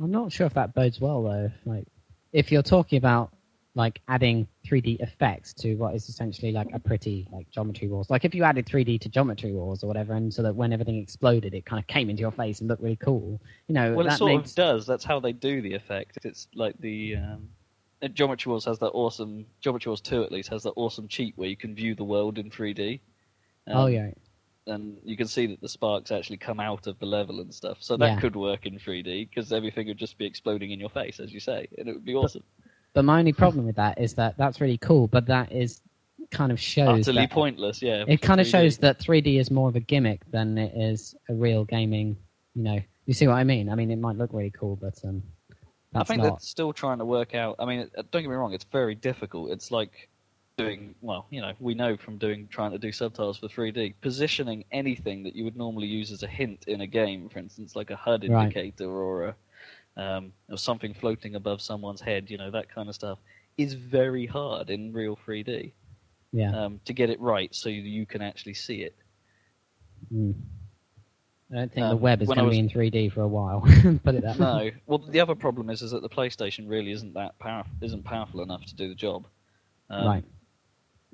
I'm 0.00 0.12
not 0.12 0.30
sure 0.30 0.46
if 0.46 0.54
that 0.54 0.74
bodes 0.74 1.00
well 1.00 1.24
though. 1.24 1.50
Like, 1.64 1.88
if 2.32 2.52
you're 2.52 2.62
talking 2.62 2.98
about 2.98 3.32
like 3.78 4.00
adding 4.08 4.46
3D 4.66 5.00
effects 5.00 5.54
to 5.54 5.76
what 5.76 5.94
is 5.94 6.08
essentially 6.08 6.50
like 6.50 6.66
a 6.74 6.80
pretty 6.80 7.28
like 7.30 7.48
Geometry 7.50 7.86
Wars, 7.88 8.10
like 8.10 8.24
if 8.24 8.34
you 8.34 8.42
added 8.42 8.66
3D 8.66 9.00
to 9.02 9.08
Geometry 9.08 9.52
Wars 9.52 9.84
or 9.84 9.86
whatever, 9.86 10.14
and 10.14 10.34
so 10.34 10.42
that 10.42 10.54
when 10.54 10.72
everything 10.72 10.98
exploded, 10.98 11.54
it 11.54 11.64
kind 11.64 11.80
of 11.80 11.86
came 11.86 12.10
into 12.10 12.20
your 12.20 12.32
face 12.32 12.58
and 12.58 12.68
looked 12.68 12.82
really 12.82 12.96
cool. 12.96 13.40
You 13.68 13.74
know, 13.74 13.94
Well, 13.94 14.06
it 14.08 14.12
sort 14.18 14.32
makes 14.32 14.50
of 14.50 14.56
does. 14.56 14.86
That's 14.86 15.04
how 15.04 15.20
they 15.20 15.32
do 15.32 15.62
the 15.62 15.72
effect. 15.74 16.18
It's 16.24 16.48
like 16.54 16.76
the 16.80 17.16
um, 17.16 17.48
uh, 18.02 18.08
Geometry 18.08 18.50
Wars 18.50 18.64
has 18.64 18.80
that 18.80 18.90
awesome. 18.90 19.46
Geometry 19.60 19.90
Wars 19.90 20.00
Two 20.00 20.24
at 20.24 20.32
least 20.32 20.48
has 20.50 20.64
that 20.64 20.72
awesome 20.74 21.06
cheat 21.06 21.34
where 21.36 21.48
you 21.48 21.56
can 21.56 21.74
view 21.74 21.94
the 21.94 22.04
world 22.04 22.38
in 22.38 22.50
3D. 22.50 23.00
oh 23.68 23.86
Um, 23.86 23.92
yeah, 23.92 24.10
and 24.66 24.98
you 25.04 25.16
can 25.16 25.28
see 25.28 25.46
that 25.46 25.60
the 25.60 25.68
sparks 25.68 26.10
actually 26.10 26.36
come 26.36 26.58
out 26.60 26.86
of 26.88 26.98
the 26.98 27.06
level 27.06 27.40
and 27.40 27.54
stuff. 27.54 27.78
So 27.80 27.96
that 27.96 28.06
Yeah. 28.06 28.20
could 28.20 28.34
work 28.36 28.66
in 28.66 28.78
3D 28.78 29.28
because 29.28 29.52
everything 29.52 29.86
would 29.86 29.96
just 29.98 30.18
be 30.18 30.26
exploding 30.26 30.72
in 30.72 30.80
your 30.80 30.90
face, 30.90 31.20
as 31.20 31.32
you 31.32 31.40
say, 31.40 31.68
and 31.78 31.88
it 31.88 31.92
would 31.92 32.04
be 32.04 32.14
awesome. 32.16 32.42
but 32.56 32.67
my 32.94 33.18
only 33.18 33.32
problem 33.32 33.64
with 33.66 33.76
that 33.76 34.00
is 34.00 34.14
that 34.14 34.36
that's 34.38 34.60
really 34.60 34.78
cool, 34.78 35.06
but 35.06 35.26
that 35.26 35.52
is 35.52 35.80
kind 36.30 36.52
of 36.52 36.60
shows 36.60 37.08
Utterly 37.08 37.22
that- 37.26 37.30
pointless, 37.30 37.80
yeah. 37.80 38.04
it 38.06 38.20
kind 38.20 38.40
of 38.40 38.46
3D. 38.46 38.50
shows 38.50 38.78
that 38.78 38.98
3D 38.98 39.38
is 39.40 39.50
more 39.50 39.68
of 39.68 39.76
a 39.76 39.80
gimmick 39.80 40.20
than 40.30 40.58
it 40.58 40.72
is 40.76 41.14
a 41.28 41.34
real 41.34 41.64
gaming. 41.64 42.16
You 42.54 42.62
know, 42.64 42.80
you 43.06 43.14
see 43.14 43.26
what 43.26 43.34
I 43.34 43.44
mean? 43.44 43.68
I 43.70 43.74
mean, 43.74 43.90
it 43.90 43.98
might 43.98 44.16
look 44.16 44.32
really 44.32 44.50
cool, 44.50 44.76
but 44.76 44.98
um, 45.04 45.22
I 45.94 46.02
think 46.04 46.22
not. 46.22 46.28
they're 46.28 46.38
still 46.40 46.72
trying 46.72 46.98
to 46.98 47.04
work 47.04 47.34
out. 47.34 47.56
I 47.58 47.64
mean, 47.64 47.88
don't 48.10 48.22
get 48.22 48.28
me 48.28 48.34
wrong; 48.34 48.52
it's 48.52 48.64
very 48.64 48.94
difficult. 48.94 49.52
It's 49.52 49.70
like 49.70 50.08
doing 50.56 50.94
well, 51.02 51.26
you 51.30 51.40
know, 51.40 51.52
we 51.60 51.72
know 51.72 51.96
from 51.96 52.18
doing 52.18 52.48
trying 52.50 52.72
to 52.72 52.78
do 52.78 52.90
subtitles 52.90 53.38
for 53.38 53.46
3D, 53.46 53.94
positioning 54.00 54.64
anything 54.72 55.22
that 55.22 55.36
you 55.36 55.44
would 55.44 55.56
normally 55.56 55.86
use 55.86 56.10
as 56.10 56.24
a 56.24 56.26
hint 56.26 56.64
in 56.66 56.80
a 56.80 56.86
game, 56.86 57.28
for 57.28 57.38
instance, 57.38 57.76
like 57.76 57.90
a 57.90 57.96
HUD 57.96 58.28
Right. 58.28 58.42
indicator 58.42 58.90
or 58.90 59.26
a 59.28 59.34
um, 59.98 60.32
or 60.48 60.56
something 60.56 60.94
floating 60.94 61.34
above 61.34 61.60
someone's 61.60 62.00
head, 62.00 62.30
you 62.30 62.38
know, 62.38 62.50
that 62.50 62.72
kind 62.72 62.88
of 62.88 62.94
stuff, 62.94 63.18
is 63.58 63.74
very 63.74 64.24
hard 64.24 64.70
in 64.70 64.92
real 64.92 65.16
3D 65.26 65.72
Yeah. 66.32 66.56
um, 66.64 66.80
to 66.86 66.92
get 66.92 67.10
it 67.10 67.20
right, 67.20 67.54
so 67.54 67.68
you 67.68 68.06
can 68.06 68.22
actually 68.22 68.54
see 68.54 68.82
it. 68.82 68.94
Mm. 70.14 70.34
I 71.50 71.54
don't 71.56 71.72
think 71.72 71.86
the 71.86 71.92
Um, 71.94 72.00
web 72.00 72.22
is 72.22 72.28
going 72.28 72.38
to 72.44 72.50
be 72.50 72.58
in 72.58 72.68
3D 72.68 73.10
for 73.10 73.22
a 73.22 73.28
while. 73.28 73.60
Put 74.04 74.14
it 74.14 74.22
that 74.22 74.38
way. 74.38 74.38
No, 74.38 74.70
well, 74.86 74.98
the 74.98 75.20
other 75.20 75.34
problem 75.34 75.70
is 75.70 75.82
is 75.82 75.90
that 75.90 76.02
the 76.02 76.08
PlayStation 76.08 76.68
really 76.68 76.92
isn't 76.92 77.14
that 77.14 77.38
powerful, 77.38 77.72
isn't 77.80 78.04
powerful 78.04 78.42
enough 78.42 78.64
to 78.66 78.76
do 78.76 78.88
the 78.88 78.94
job. 78.94 79.26
Um, 79.90 80.06
right. 80.06 80.24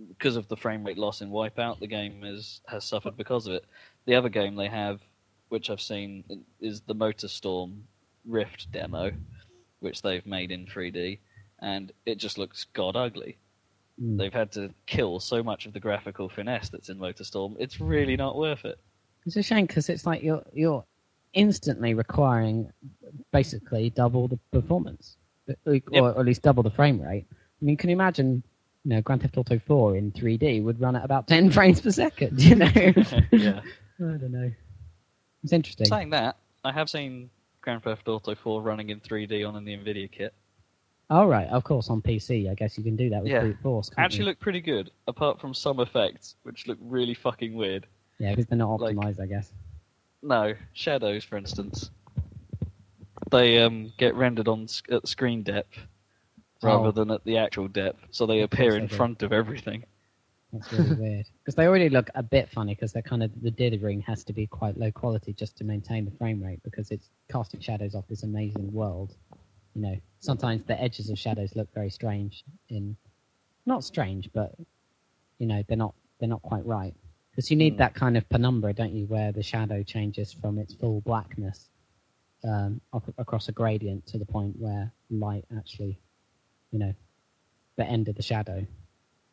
because 0.08 0.34
of 0.34 0.48
the 0.48 0.56
frame 0.56 0.84
rate 0.84 0.98
loss 0.98 1.20
in 1.22 1.30
Wipeout, 1.30 1.78
the 1.78 1.86
game 1.86 2.24
is 2.24 2.60
has 2.66 2.84
suffered 2.84 3.16
because 3.16 3.46
of 3.46 3.54
it. 3.54 3.64
The 4.06 4.16
other 4.16 4.28
game 4.28 4.56
they 4.56 4.66
have, 4.68 5.00
which 5.48 5.70
I've 5.70 5.80
seen, 5.80 6.24
is 6.60 6.80
the 6.82 6.94
MotorStorm 6.96 7.78
Rift 8.26 8.70
demo, 8.72 9.12
which 9.80 10.02
they've 10.02 10.26
made 10.26 10.50
in 10.50 10.66
3D, 10.66 11.18
and 11.60 11.92
it 12.06 12.16
just 12.16 12.38
looks 12.38 12.64
god 12.72 12.96
ugly. 12.96 13.38
Mm. 14.02 14.18
They've 14.18 14.32
had 14.32 14.52
to 14.52 14.72
kill 14.86 15.20
so 15.20 15.42
much 15.42 15.66
of 15.66 15.72
the 15.72 15.80
graphical 15.80 16.28
finesse 16.28 16.68
that's 16.68 16.88
in 16.88 16.98
MotorStorm. 16.98 17.56
It's 17.58 17.80
really 17.80 18.16
not 18.16 18.36
worth 18.36 18.64
it. 18.64 18.78
It's 19.26 19.36
a 19.36 19.42
shame 19.42 19.66
because 19.66 19.88
it's 19.88 20.04
like 20.04 20.22
you're 20.22 20.44
you're 20.52 20.84
instantly 21.32 21.94
requiring 21.94 22.70
basically 23.32 23.90
double 23.90 24.28
the 24.28 24.38
performance, 24.52 25.16
or, 25.66 25.80
or 25.92 26.18
at 26.20 26.26
least 26.26 26.42
double 26.42 26.62
the 26.62 26.70
frame 26.70 27.00
rate. 27.00 27.26
I 27.30 27.64
mean, 27.64 27.76
can 27.76 27.90
you 27.90 27.94
imagine? 27.94 28.42
You 28.86 28.96
know, 28.96 29.00
Grand 29.00 29.22
Theft 29.22 29.38
Auto 29.38 29.58
4 29.58 29.96
in 29.96 30.12
3D 30.12 30.62
would 30.62 30.78
run 30.78 30.94
at 30.94 31.06
about 31.06 31.26
10 31.26 31.50
frames 31.52 31.80
per 31.80 31.90
second. 31.90 32.42
You 32.42 32.56
know, 32.56 32.70
yeah. 33.32 33.60
I 33.98 34.18
don't 34.18 34.30
know. 34.30 34.50
It's 35.42 35.54
interesting. 35.54 35.86
Saying 35.86 36.10
that, 36.10 36.36
I 36.64 36.72
have 36.72 36.90
seen 36.90 37.30
Grand 37.64 37.82
Theft 37.82 38.06
Auto 38.08 38.34
4 38.34 38.60
running 38.60 38.90
in 38.90 39.00
3D 39.00 39.42
on 39.48 39.64
the 39.64 39.74
Nvidia 39.74 40.10
kit. 40.12 40.34
All 41.08 41.26
right, 41.26 41.48
of 41.48 41.64
course, 41.64 41.88
on 41.88 42.02
PC, 42.02 42.50
I 42.50 42.54
guess 42.54 42.76
you 42.76 42.84
can 42.84 42.94
do 42.94 43.08
that 43.08 43.22
with 43.22 43.32
Yeah. 43.32 43.40
brute 43.40 43.58
force. 43.62 43.88
Can't 43.88 44.00
Actually, 44.04 44.18
you? 44.20 44.24
look 44.26 44.38
pretty 44.40 44.60
good, 44.60 44.90
apart 45.08 45.40
from 45.40 45.54
some 45.54 45.80
effects 45.80 46.36
which 46.42 46.66
look 46.66 46.76
really 46.82 47.14
fucking 47.14 47.54
weird. 47.54 47.86
yeah, 48.18 48.30
because 48.30 48.46
they're 48.46 48.58
not 48.58 48.80
like- 48.80 48.94
optimized, 48.96 49.18
I 49.20 49.26
guess. 49.26 49.52
No, 50.22 50.54
shadows, 50.74 51.24
for 51.24 51.36
instance. 51.38 51.90
They 53.30 53.58
um, 53.62 53.92
get 53.96 54.14
rendered 54.14 54.46
on 54.48 54.68
sc- 54.68 54.90
at 54.92 55.08
screen 55.08 55.42
depth 55.42 55.78
rather 56.62 56.88
Oh. 56.88 56.92
than 56.92 57.10
at 57.10 57.24
the 57.24 57.38
actual 57.38 57.66
depth, 57.68 58.04
so 58.10 58.24
they 58.26 58.42
appear 58.42 58.76
in 58.76 58.88
front 58.88 59.22
of 59.22 59.32
everything. 59.32 59.84
That's 60.54 60.70
really 60.72 60.94
weird. 60.94 61.26
Because 61.42 61.56
they 61.56 61.66
already 61.66 61.88
look 61.88 62.10
a 62.14 62.22
bit 62.22 62.48
funny 62.48 62.74
because 62.74 62.92
they're 62.92 63.02
kind 63.02 63.24
of 63.24 63.30
the 63.42 63.50
dithering 63.50 64.00
has 64.02 64.22
to 64.24 64.32
be 64.32 64.46
quite 64.46 64.78
low 64.78 64.92
quality 64.92 65.32
just 65.32 65.56
to 65.58 65.64
maintain 65.64 66.04
the 66.04 66.12
frame 66.12 66.40
rate 66.42 66.62
because 66.62 66.92
it's 66.92 67.10
casting 67.30 67.60
shadows 67.60 67.96
off 67.96 68.06
this 68.08 68.22
amazing 68.22 68.72
world. 68.72 69.16
You 69.74 69.82
know, 69.82 69.96
sometimes 70.20 70.62
the 70.64 70.80
edges 70.80 71.10
of 71.10 71.18
shadows 71.18 71.56
look 71.56 71.68
very 71.74 71.90
strange 71.90 72.44
in, 72.68 72.96
not 73.66 73.82
strange, 73.82 74.30
but 74.32 74.54
you 75.38 75.46
know 75.48 75.64
they're 75.66 75.76
not 75.76 75.94
they're 76.20 76.28
not 76.28 76.42
quite 76.42 76.64
right 76.64 76.94
because 77.32 77.50
you 77.50 77.56
need 77.56 77.72
Hmm. 77.72 77.78
that 77.78 77.94
kind 77.94 78.16
of 78.16 78.28
penumbra, 78.28 78.72
don't 78.72 78.92
you, 78.92 79.06
where 79.06 79.32
the 79.32 79.42
shadow 79.42 79.82
changes 79.82 80.32
from 80.32 80.58
its 80.58 80.72
full 80.72 81.00
blackness 81.00 81.68
um, 82.44 82.80
ac- 82.94 83.12
across 83.18 83.48
a 83.48 83.52
gradient 83.52 84.06
to 84.06 84.18
the 84.18 84.24
point 84.26 84.54
where 84.56 84.92
light 85.10 85.44
actually, 85.58 85.98
you 86.70 86.78
know, 86.78 86.94
the 87.76 87.84
end 87.84 88.08
of 88.08 88.14
the 88.14 88.22
shadow 88.22 88.64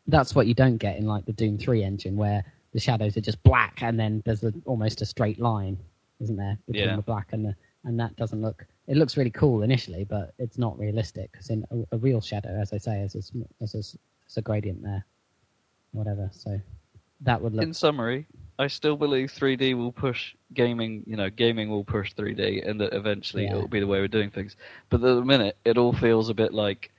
that's 0.07 0.35
what 0.35 0.47
you 0.47 0.53
don't 0.53 0.77
get 0.77 0.97
in 0.97 1.05
like 1.05 1.25
the 1.25 1.33
Doom 1.33 1.57
Three 1.57 1.83
engine, 1.83 2.15
where 2.15 2.43
the 2.73 2.79
shadows 2.79 3.17
are 3.17 3.21
just 3.21 3.41
black 3.43 3.81
and 3.83 3.99
then 3.99 4.21
there's 4.25 4.43
a, 4.43 4.53
almost 4.65 5.01
a 5.01 5.05
straight 5.05 5.39
line, 5.39 5.77
isn't 6.19 6.35
there, 6.37 6.57
between 6.67 6.85
Yeah. 6.89 6.95
the 6.95 7.01
black 7.01 7.33
and 7.33 7.45
the 7.45 7.55
and 7.83 7.99
that 7.99 8.15
doesn't 8.15 8.41
look. 8.41 8.65
It 8.87 8.95
looks 8.97 9.17
really 9.17 9.31
cool 9.31 9.63
initially, 9.63 10.03
but 10.03 10.33
it's 10.37 10.57
not 10.59 10.77
realistic 10.77 11.31
because 11.31 11.49
in 11.49 11.65
a, 11.71 11.95
a 11.95 11.97
real 11.97 12.21
shadow, 12.21 12.49
as 12.61 12.73
I 12.73 12.77
say, 12.77 13.01
is 13.01 13.15
a, 13.15 13.19
is 13.63 13.73
a, 13.75 13.79
is 13.79 13.97
a 14.37 14.41
gradient 14.41 14.83
there, 14.83 15.03
whatever. 15.91 16.29
So 16.31 16.59
that 17.21 17.41
would 17.41 17.53
look 17.53 17.63
In 17.63 17.73
summary, 17.73 18.27
I 18.59 18.67
still 18.67 18.95
believe 18.95 19.31
3D 19.31 19.75
will 19.75 19.91
push 19.91 20.35
gaming. 20.53 21.03
You 21.07 21.15
know, 21.15 21.29
gaming 21.31 21.69
will 21.69 21.83
push 21.83 22.13
3D, 22.13 22.67
and 22.69 22.79
that 22.81 22.93
eventually 22.93 23.45
Yeah. 23.45 23.53
it 23.53 23.61
will 23.61 23.67
be 23.67 23.79
the 23.79 23.87
way 23.87 23.99
we're 23.99 24.07
doing 24.07 24.29
things. 24.29 24.55
But 24.89 24.97
at 24.97 25.15
the 25.15 25.25
minute, 25.25 25.57
it 25.65 25.77
all 25.79 25.93
feels 25.93 26.29
a 26.29 26.33
bit 26.35 26.53
like, 26.53 26.91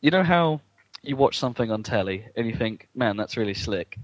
you 0.00 0.10
know 0.10 0.22
how 0.22 0.60
you 1.02 1.16
watch 1.16 1.38
something 1.38 1.70
on 1.70 1.82
telly 1.82 2.26
and 2.36 2.46
you 2.46 2.54
think, 2.54 2.88
"Man, 2.94 3.16
that's 3.16 3.36
really 3.36 3.54
slick," 3.54 3.98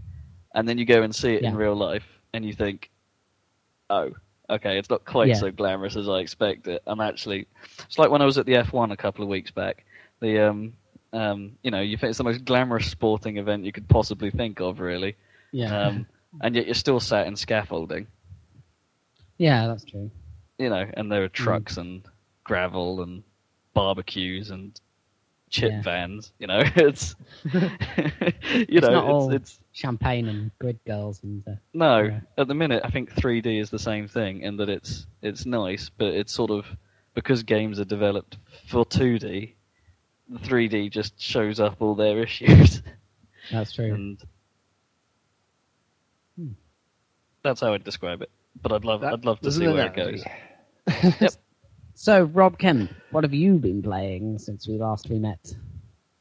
and 0.54 0.68
then 0.68 0.78
you 0.78 0.84
go 0.84 1.02
and 1.02 1.14
see 1.14 1.34
it 1.34 1.42
in 1.42 1.54
real 1.56 1.74
life 1.76 2.06
and 2.34 2.44
you 2.44 2.52
think, 2.52 2.90
"Oh, 3.90 4.10
okay, 4.50 4.78
it's 4.78 4.90
not 4.90 5.04
quite 5.04 5.28
Yeah. 5.28 5.34
so 5.34 5.50
glamorous 5.50 5.96
as 5.96 6.08
I 6.08 6.18
expect 6.18 6.66
it." 6.68 6.82
I'm 6.86 7.00
actually, 7.00 7.46
it's 7.84 7.98
like 7.98 8.10
when 8.10 8.22
I 8.22 8.26
was 8.26 8.38
at 8.38 8.46
the 8.46 8.56
F1 8.56 8.90
a 8.92 8.96
couple 8.96 9.22
of 9.22 9.28
weeks 9.28 9.50
back. 9.50 9.84
The 10.20 10.40
um, 10.48 10.72
um, 11.12 11.56
you 11.62 11.70
know, 11.70 11.80
you 11.80 11.96
think 11.96 12.10
it's 12.10 12.18
the 12.18 12.24
most 12.24 12.44
glamorous 12.44 12.90
sporting 12.90 13.36
event 13.38 13.64
you 13.64 13.72
could 13.72 13.88
possibly 13.88 14.30
think 14.30 14.60
of, 14.60 14.80
really 14.80 15.16
yeah, 15.52 15.86
um, 15.88 16.06
and 16.42 16.54
yet 16.54 16.66
you're 16.66 16.74
still 16.74 17.00
sat 17.00 17.26
in 17.26 17.36
scaffolding, 17.36 18.06
yeah, 19.38 19.66
that's 19.66 19.84
true. 19.84 20.10
you 20.58 20.68
know, 20.68 20.84
and 20.94 21.06
Mm. 21.06 21.10
there 21.10 21.22
are 21.24 21.28
trucks 21.28 21.76
and 21.76 22.02
gravel 22.44 23.02
and 23.02 23.22
barbecues 23.74 24.50
and 24.50 24.78
chip 25.50 25.70
Yeah. 25.72 25.82
vans, 25.82 26.32
you 26.38 26.46
know, 26.46 26.62
it's, 26.76 27.14
you 27.52 27.60
It's 28.52 28.86
know, 28.86 28.92
not 28.92 29.04
it's, 29.04 29.12
all- 29.12 29.32
it's, 29.32 29.60
Champagne 29.72 30.26
and 30.28 30.50
grid 30.58 30.78
girls 30.86 31.22
and 31.22 31.46
uh, 31.46 31.52
no, 31.72 32.00
Yeah. 32.02 32.20
at 32.36 32.48
the 32.48 32.54
minute, 32.54 32.82
I 32.84 32.90
think 32.90 33.14
3D 33.14 33.60
is 33.60 33.70
the 33.70 33.78
same 33.78 34.08
thing 34.08 34.40
in 34.42 34.56
that 34.56 34.68
it's, 34.68 35.06
it's 35.22 35.46
nice, 35.46 35.88
but 35.88 36.08
it's 36.14 36.32
sort 36.32 36.50
of, 36.50 36.66
because 37.14 37.42
games 37.44 37.78
are 37.78 37.84
developed 37.84 38.38
for 38.66 38.84
2D, 38.86 39.52
3D 40.38 40.90
just 40.90 41.20
shows 41.20 41.60
up 41.60 41.76
all 41.80 41.94
their 41.94 42.18
issues. 42.22 42.82
that's 43.52 43.72
true. 43.72 43.94
and 43.94 44.18
Hmm. 46.36 46.52
that's 47.42 47.60
how 47.60 47.72
I'd 47.72 47.84
describe 47.84 48.22
it. 48.22 48.30
But 48.60 48.72
I'd 48.72 48.84
love, 48.84 49.00
That 49.02 49.12
I'd 49.12 49.24
love 49.24 49.40
to 49.40 49.52
see 49.52 49.64
an 49.66 49.74
where 49.74 49.86
it 49.86 49.94
goes. 49.94 50.24
analogy. 50.86 51.36
So, 52.00 52.22
Rob 52.22 52.58
Kemp, 52.58 52.92
what 53.10 53.24
have 53.24 53.34
you 53.34 53.54
been 53.54 53.82
playing 53.82 54.38
since 54.38 54.68
we 54.68 54.78
last 54.78 55.08
we 55.10 55.18
met? 55.18 55.52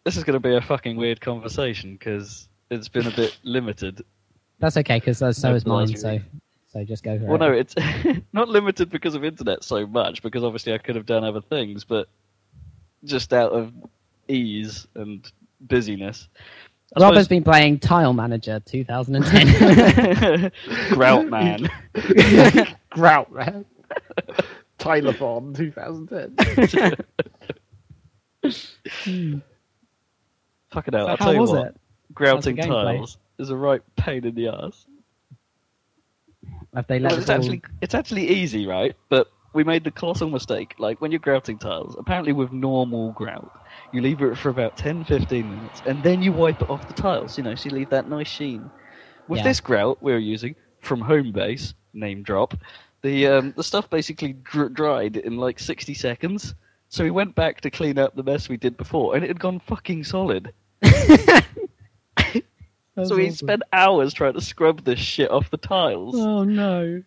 This 0.05 0.17
is 0.17 0.23
going 0.23 0.34
to 0.34 0.39
be 0.39 0.55
a 0.55 0.61
fucking 0.61 0.97
weird 0.97 1.21
conversation 1.21 1.93
because 1.93 2.49
it's 2.71 2.88
been 2.88 3.05
a 3.05 3.11
bit 3.11 3.38
limited. 3.43 4.03
That's 4.57 4.75
okay 4.78 4.97
because 4.97 5.21
uh, 5.21 5.32
so 5.32 5.49
No, 5.51 5.55
is 5.55 5.67
mine. 5.67 5.95
So, 5.95 6.19
so 6.65 6.84
just 6.84 7.03
go 7.03 7.19
for 7.19 7.25
Well, 7.25 7.36
it. 7.36 7.39
no, 7.39 7.51
it's 7.51 7.75
not 8.34 8.49
limited 8.49 8.89
because 8.89 9.13
of 9.13 9.23
internet 9.23 9.63
so 9.63 9.86
much, 9.86 10.23
because 10.23 10.43
obviously 10.43 10.73
I 10.73 10.80
could 10.80 10.95
have 10.95 11.05
done 11.05 11.23
other 11.23 11.41
things, 11.41 11.84
but 11.84 12.07
just 13.03 13.32
out 13.32 13.51
of 13.51 13.71
ease 14.28 14.88
and 14.95 15.32
busyness. 15.61 16.28
I 16.95 17.01
Rob 17.03 17.13
has 17.13 17.28
been 17.28 17.43
playing 17.43 17.78
Tile 17.82 18.13
Manager 18.13 18.59
2010. 18.65 20.51
Grout 20.89 21.28
Man. 21.28 21.69
Grout, 22.89 23.32
man. 23.32 23.63
Tyler 24.78 25.13
Bond 25.13 25.55
2010. 25.55 26.95
Fuck 30.71 30.88
it 30.88 30.95
out. 30.95 31.05
So 31.05 31.07
I'll 31.11 31.17
how 31.17 31.25
tell 31.25 31.34
you 31.34 31.39
was 31.41 31.51
what. 31.51 31.67
it? 31.67 31.75
Grouting 32.13 32.57
How's 32.57 32.65
the 32.67 32.71
tiles 32.73 33.17
is 33.39 33.49
a 33.49 33.55
right 33.55 33.82
pain 33.95 34.25
in 34.25 34.36
the 34.36 34.47
ass. 34.49 34.86
Have 36.75 36.88
they 36.88 36.99
let 36.99 37.11
Well, 37.11 37.19
it's 37.19 37.28
ball- 37.28 37.36
actually 37.38 37.61
it's 37.82 37.95
actually 37.95 38.28
easy, 38.30 38.65
right? 38.67 38.95
But 39.09 39.30
we 39.53 39.63
made 39.63 39.84
the 39.84 39.91
colossal 39.91 40.30
mistake. 40.30 40.75
Like 40.78 41.01
when 41.01 41.11
you're 41.11 41.19
grouting 41.19 41.57
tiles, 41.57 41.95
apparently 41.97 42.34
with 42.34 42.51
normal 42.51 43.11
grout, 43.13 43.51
you 43.91 44.01
leave 44.01 44.21
it 44.21 44.38
for 44.38 44.49
about 44.49 44.78
10, 44.78 45.05
15 45.05 45.49
minutes, 45.49 45.82
and 45.86 46.03
then 46.03 46.21
you 46.21 46.32
wipe 46.32 46.61
it 46.61 46.69
off 46.69 46.88
the 46.88 46.93
tiles. 46.93 47.38
You 47.38 47.43
know, 47.43 47.55
so 47.55 47.69
you 47.69 47.75
leave 47.75 47.89
that 47.89 48.09
nice 48.09 48.28
sheen. 48.28 48.69
With 49.28 49.39
Yeah. 49.39 49.43
this 49.45 49.59
grout 49.59 50.01
we 50.01 50.11
were 50.11 50.17
using 50.19 50.55
from 50.82 51.01
Homebase, 51.01 51.73
name 51.93 52.23
drop, 52.23 52.53
the 53.07 53.27
um, 53.27 53.53
the 53.55 53.63
stuff 53.63 53.89
basically 53.89 54.33
dr- 54.33 54.73
dried 54.73 55.17
in 55.17 55.37
like 55.37 55.59
60 55.59 55.93
seconds. 55.93 56.55
So 56.89 57.03
we 57.03 57.11
went 57.11 57.35
back 57.35 57.61
to 57.61 57.69
clean 57.69 57.97
up 57.97 58.15
the 58.15 58.23
mess 58.23 58.49
we 58.49 58.57
did 58.57 58.77
before, 58.77 59.15
and 59.15 59.23
it 59.23 59.27
had 59.27 59.39
gone 59.39 59.59
fucking 59.59 60.03
solid. 60.03 60.53
So 63.05 63.15
we 63.15 63.27
awesome. 63.27 63.35
spent 63.47 63.61
hours 63.73 64.11
trying 64.11 64.33
to 64.33 64.41
scrub 64.41 64.83
this 64.83 64.97
shit 64.97 65.29
off 65.29 65.51
the 65.51 65.57
tiles. 65.57 66.15
Oh 66.17 66.43
no! 66.43 67.03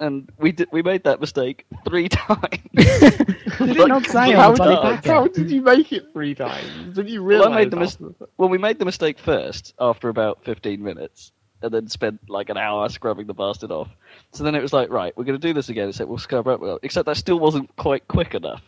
and 0.00 0.28
we 0.38 0.50
did 0.50 0.68
we 0.72 0.82
made 0.82 1.04
that 1.04 1.20
mistake 1.20 1.66
three 1.84 2.08
times. 2.08 2.40
Did 2.74 3.76
it 3.76 3.88
not 3.88 4.06
say 4.06 4.32
how, 4.32 4.54
did, 4.54 5.04
how 5.04 5.28
did 5.28 5.50
you 5.50 5.62
make 5.62 5.92
it 5.92 6.12
three 6.12 6.34
times? 6.34 6.96
Did 6.96 7.08
you 7.08 7.22
Well. 7.22 7.52
I 7.52 7.54
made 7.54 7.70
the 7.70 7.76
mis- 7.76 7.98
well, 8.38 8.48
we 8.48 8.58
made 8.58 8.78
the 8.78 8.84
mistake 8.84 9.18
first 9.18 9.74
after 9.78 10.08
about 10.08 10.42
fifteen 10.42 10.82
minutes, 10.82 11.30
and 11.62 11.72
then 11.72 11.88
spent 11.88 12.28
like 12.28 12.48
an 12.48 12.56
hour 12.56 12.88
scrubbing 12.88 13.26
the 13.26 13.34
bastard 13.34 13.70
off. 13.70 13.88
So 14.32 14.44
then 14.44 14.54
it 14.54 14.62
was 14.62 14.72
like, 14.72 14.90
right, 14.90 15.16
we're 15.16 15.24
going 15.24 15.40
to 15.40 15.46
do 15.46 15.54
this 15.54 15.68
again. 15.68 15.88
Except 15.88 16.08
we'll 16.08 16.18
scrub 16.18 16.46
up. 16.46 16.60
Except 16.82 17.06
that 17.06 17.16
still 17.16 17.38
wasn't 17.38 17.74
quite 17.76 18.06
quick 18.08 18.34
enough. 18.34 18.62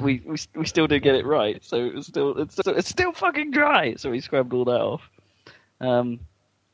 We 0.00 0.22
we 0.24 0.36
we 0.54 0.64
still 0.64 0.86
didn't 0.86 1.04
get 1.04 1.16
it 1.16 1.26
right, 1.26 1.62
so 1.62 1.76
it 1.76 1.94
was 1.94 2.06
still 2.06 2.38
it's 2.38 2.54
still, 2.54 2.74
it's 2.74 2.88
still 2.88 3.12
fucking 3.12 3.50
dry. 3.50 3.94
So 3.96 4.10
we 4.10 4.20
scrubbed 4.20 4.54
all 4.54 4.64
that 4.64 4.80
off. 4.80 5.02
Um, 5.80 6.20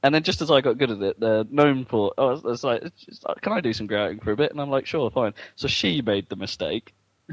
and 0.05 0.15
then 0.15 0.23
just 0.23 0.41
as 0.41 0.51
I 0.51 0.61
got 0.61 0.79
good 0.79 0.91
at 0.93 1.03
it, 1.03 1.19
the 1.19 1.47
gnome 1.51 1.85
thought, 1.85 2.15
"Oh, 2.17 2.31
it's, 2.31 2.45
it's 2.45 2.65
like, 2.65 2.83
it's 2.83 3.05
just, 3.05 3.25
can 3.41 3.53
I 3.53 3.61
do 3.61 3.73
some 3.73 3.89
grouting 3.89 4.21
for 4.21 4.31
a 4.31 4.37
bit?" 4.37 4.53
And 4.53 4.61
I'm 4.61 4.71
like, 4.71 4.87
"Sure, 4.87 5.11
fine." 5.11 5.35
So 5.57 5.67
she 5.67 6.01
made 6.01 6.29
the 6.29 6.37
mistake. 6.37 6.95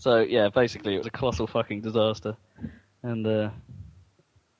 So 0.00 0.20
yeah, 0.20 0.48
basically 0.48 0.94
it 0.94 0.98
was 0.98 1.06
a 1.06 1.10
colossal 1.10 1.46
fucking 1.46 1.80
disaster. 1.80 2.36
And 3.02 3.26
uh, 3.26 3.50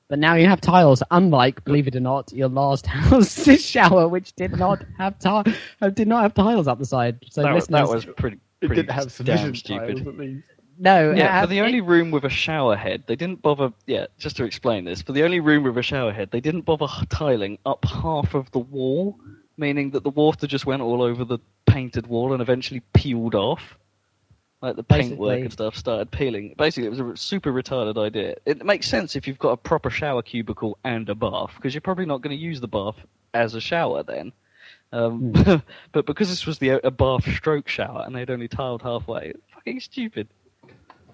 But 0.09 0.17
now 0.17 0.33
you 0.33 0.47
have 0.47 0.59
tiles, 0.59 1.03
unlike, 1.11 1.63
believe 1.63 1.87
it 1.87 1.95
or 1.95 1.99
not, 1.99 2.33
your 2.33 2.49
last 2.49 2.85
house's 2.87 3.63
shower, 3.63 4.07
which 4.07 4.33
did 4.35 4.57
not 4.57 4.83
have 4.97 5.17
ti- 5.19 5.53
uh, 5.81 5.89
did 5.89 6.07
not 6.07 6.23
have 6.23 6.33
tiles 6.33 6.67
up 6.67 6.79
the 6.79 6.85
side. 6.85 7.19
So 7.29 7.43
that, 7.43 7.53
was, 7.53 7.67
that 7.67 7.87
was 7.87 8.05
pretty. 8.17 8.39
It 8.61 8.69
didn't 8.69 8.89
have 8.89 9.03
damn 9.03 9.09
sufficient 9.09 9.57
stupid. 9.57 9.97
tiles, 9.97 10.07
at 10.07 10.17
least. 10.17 10.43
no, 10.79 11.11
Yeah, 11.11 11.31
had- 11.31 11.41
for 11.41 11.47
the 11.47 11.61
only 11.61 11.79
room 11.81 12.09
with 12.09 12.25
a 12.25 12.29
shower 12.29 12.75
head, 12.75 13.03
they 13.05 13.15
didn't 13.15 13.41
bother. 13.43 13.71
Yeah, 13.85 14.07
just 14.17 14.35
to 14.37 14.45
explain 14.45 14.83
this, 14.83 15.03
for 15.03 15.11
the 15.13 15.23
only 15.23 15.39
room 15.39 15.63
with 15.63 15.77
a 15.77 15.83
shower 15.83 16.11
head, 16.11 16.31
they 16.31 16.41
didn't 16.41 16.61
bother 16.61 16.87
tiling 17.09 17.59
up 17.67 17.85
half 17.85 18.33
of 18.33 18.49
the 18.51 18.59
wall, 18.59 19.19
meaning 19.57 19.91
that 19.91 20.03
the 20.03 20.09
water 20.09 20.47
just 20.47 20.65
went 20.65 20.81
all 20.81 21.03
over 21.03 21.23
the 21.23 21.37
painted 21.67 22.07
wall 22.07 22.33
and 22.33 22.41
eventually 22.41 22.81
peeled 22.93 23.35
off. 23.35 23.77
Like 24.61 24.75
the 24.75 24.83
paintwork 24.83 25.39
and 25.39 25.53
stuff 25.53 25.75
started 25.75 26.11
peeling. 26.11 26.53
Basically, 26.57 26.87
it 26.87 26.89
was 26.89 26.99
a 26.99 27.15
super 27.15 27.53
retarded 27.53 27.97
idea. 27.97 28.35
It 28.45 28.65
makes 28.65 28.89
sense 28.89 29.15
if 29.15 29.25
you've 29.25 29.39
got 29.39 29.51
a 29.51 29.57
proper 29.57 29.89
shower 29.89 30.21
cubicle 30.21 30.77
and 30.83 31.07
a 31.07 31.15
bath, 31.15 31.53
because 31.55 31.73
you're 31.73 31.79
probably 31.81 32.05
not 32.05 32.21
going 32.21 32.35
to 32.35 32.41
use 32.41 32.59
the 32.59 32.67
bath 32.67 32.97
as 33.33 33.55
a 33.55 33.61
shower 33.61 34.03
then. 34.03 34.33
Um, 34.91 35.31
but 35.91 36.05
because 36.05 36.27
this 36.27 36.45
was 36.45 36.59
the 36.59 36.85
a 36.85 36.91
bath 36.91 37.23
stroke 37.35 37.69
shower 37.69 38.03
and 38.05 38.13
they'd 38.13 38.29
only 38.29 38.49
tiled 38.49 38.81
halfway, 38.81 39.33
fucking 39.53 39.79
stupid. 39.79 40.27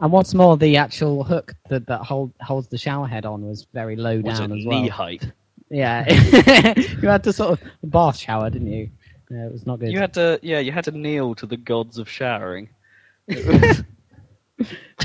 And 0.02 0.12
what's 0.12 0.34
more, 0.34 0.58
the 0.58 0.78
actual 0.78 1.24
hook 1.24 1.54
that, 1.70 1.86
that 1.88 2.02
hold, 2.02 2.34
holds 2.42 2.68
the 2.68 2.78
shower 2.78 3.08
head 3.08 3.26
on 3.26 3.48
was 3.48 3.68
very 3.74 3.96
low 3.96 4.20
Was 4.22 4.40
down 4.40 4.52
it 4.52 4.60
as 4.60 4.66
knee 4.66 4.82
well. 4.82 4.90
height? 4.90 5.32
Yeah, 5.70 6.06
you 7.02 7.08
had 7.08 7.24
to 7.24 7.34
sort 7.34 7.60
of 7.60 7.68
bath 7.84 8.18
shower, 8.18 8.50
didn't 8.50 8.72
you? 8.72 8.90
Yeah, 9.30 9.46
it 9.46 9.52
was 9.52 9.66
not 9.66 9.80
good. 9.80 9.92
You 9.92 10.00
had 10.00 10.14
to, 10.16 10.40
yeah, 10.42 10.60
you 10.60 10.72
had 10.72 10.84
to 10.86 10.92
kneel 10.92 11.34
to 11.36 11.46
the 11.46 11.58
gods 11.58 11.98
of 11.98 12.10
showering. 12.10 12.70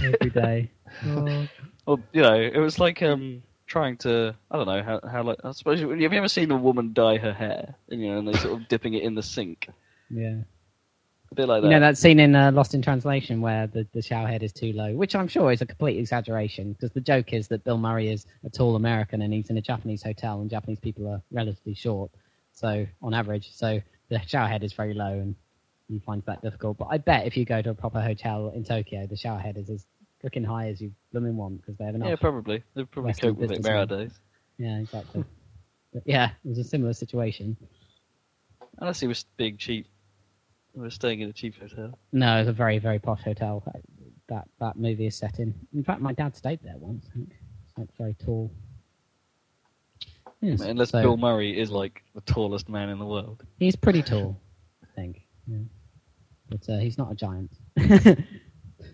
every 0.03 0.31
day. 0.31 0.71
Oh. 1.07 1.47
Well, 1.87 1.99
you 2.13 2.23
know, 2.23 2.35
it 2.35 2.59
was 2.59 2.79
like 2.79 3.03
um 3.03 3.43
trying 3.67 3.97
to, 3.99 4.37
I 4.51 4.57
don't 4.57 4.67
know 4.67 4.83
how, 4.83 5.01
how 5.11 5.23
like 5.25 5.39
I 5.43 5.51
suppose. 5.53 5.81
Have 5.81 5.91
you 5.99 6.09
ever 6.13 6.29
seen 6.29 6.51
a 6.53 6.57
woman 6.57 6.93
dye 6.93 7.17
her 7.17 7.33
hair? 7.33 7.75
And, 7.89 8.01
you 8.01 8.13
know, 8.13 8.19
and 8.19 8.29
they 8.29 8.35
sort 8.35 8.61
of 8.61 8.69
dipping 8.69 8.95
it 8.95 9.03
in 9.03 9.15
the 9.17 9.23
sink, 9.23 9.69
Yeah. 10.09 10.43
a 11.33 11.35
bit 11.35 11.49
like 11.49 11.63
that. 11.63 11.67
You 11.69 11.73
know 11.73 11.81
that 11.81 11.97
scene 11.99 12.21
in 12.21 12.37
uh, 12.37 12.53
Lost 12.53 12.75
in 12.75 12.83
Translation 12.83 13.41
where 13.41 13.67
the, 13.67 13.89
the 13.93 14.03
shower 14.03 14.29
head 14.29 14.43
is 14.45 14.53
too 14.53 14.73
low, 14.73 14.93
which 14.95 15.17
I'm 15.17 15.27
sure 15.27 15.51
is 15.51 15.63
a 15.63 15.67
complete 15.67 15.99
exaggeration 15.99 16.75
because 16.75 16.93
the 16.93 17.01
joke 17.01 17.33
is 17.33 17.49
that 17.49 17.65
Bill 17.65 17.79
Murray 17.79 18.13
is 18.13 18.25
a 18.45 18.51
tall 18.51 18.77
American 18.77 19.23
and 19.23 19.33
he's 19.33 19.51
in 19.51 19.57
a 19.57 19.63
Japanese 19.63 20.03
hotel 20.03 20.41
and 20.43 20.51
Japanese 20.51 20.79
people 20.79 21.09
are 21.09 21.23
relatively 21.33 21.75
short, 21.75 22.11
so 22.53 22.87
on 23.03 23.15
average, 23.15 23.51
so 23.53 23.81
the 24.11 24.21
shower 24.27 24.47
head 24.49 24.63
is 24.63 24.75
very 24.75 24.95
low 24.95 25.13
and 25.13 25.35
he 25.91 25.99
finds 25.99 26.25
that 26.27 26.41
difficult. 26.43 26.79
But 26.79 26.89
I 26.91 26.99
bet 26.99 27.27
if 27.27 27.37
you 27.37 27.45
go 27.45 27.61
to 27.61 27.71
a 27.71 27.75
proper 27.75 28.01
hotel 28.01 28.53
in 28.55 28.65
Tokyo, 28.65 29.07
the 29.07 29.17
shower 29.17 29.39
head 29.39 29.57
is 29.57 29.69
as 29.71 29.87
looking 30.23 30.45
high 30.45 30.69
as 30.69 30.81
you 30.81 30.93
blooming 31.13 31.37
want 31.37 31.61
because 31.61 31.77
they 31.77 31.85
have 31.85 31.95
enough. 31.95 32.09
yeah, 32.09 32.17
probably. 32.17 32.63
They'd 32.75 32.91
probably 32.91 33.09
Western 33.11 33.31
cope 33.31 33.41
with 33.41 33.53
it 33.53 33.65
nowadays. 33.65 34.13
Yeah, 34.59 34.79
exactly. 34.79 35.25
but 35.93 36.03
yeah, 36.07 36.31
it 36.45 36.49
was 36.49 36.59
a 36.59 36.65
similar 36.65 36.93
situation. 36.93 37.57
Unless 38.79 39.01
he 39.01 39.07
was 39.07 39.25
being 39.37 39.57
cheap. 39.57 39.87
We 40.75 40.83
were 40.83 40.91
staying 40.91 41.21
in 41.21 41.29
a 41.29 41.33
cheap 41.33 41.59
hotel. 41.59 41.99
No, 42.13 42.39
it's 42.39 42.49
a 42.49 42.53
very, 42.53 42.79
very 42.79 43.01
posh 43.01 43.23
hotel 43.23 43.65
that 43.67 43.83
that, 44.29 44.49
that 44.61 44.77
movie 44.77 45.07
is 45.07 45.17
set 45.17 45.41
in. 45.41 45.53
In 45.75 45.83
fact, 45.83 46.01
my 46.01 46.13
dad 46.13 46.37
stayed 46.37 46.61
there 46.63 46.77
once. 46.79 47.07
I 47.11 47.15
think. 47.15 47.31
It's 47.67 47.77
like 47.77 47.89
very 47.99 48.15
tall. 48.15 48.53
Yes, 50.41 50.61
Unless 50.61 50.91
so 50.91 51.03
Bill 51.03 51.17
Murray 51.17 51.59
is 51.59 51.71
like 51.71 52.03
the 52.15 52.21
tallest 52.23 52.69
man 52.69 52.89
in 52.89 52.99
the 52.99 53.05
world. 53.05 53.45
he's 53.59 53.77
pretty 53.77 54.03
tall, 54.03 54.41
I 54.83 54.87
think. 54.95 55.23
Yeah. 55.47 55.59
But 56.51 56.69
uh, 56.69 56.79
he's 56.79 56.99
not 56.99 57.13
a 57.13 57.15
giant. 57.15 57.51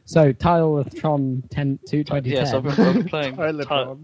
so, 0.05 0.33
tile 0.33 0.75
with 0.75 0.95
Tron 0.95 1.43
10 1.51 1.79
to 1.87 2.05
2010. 2.05 2.33
Yes, 2.33 2.53
I've 2.53 2.63
been, 2.63 2.73
I've 2.73 2.95
been 2.95 3.09
playing. 3.09 3.37
Tyler 3.65 3.97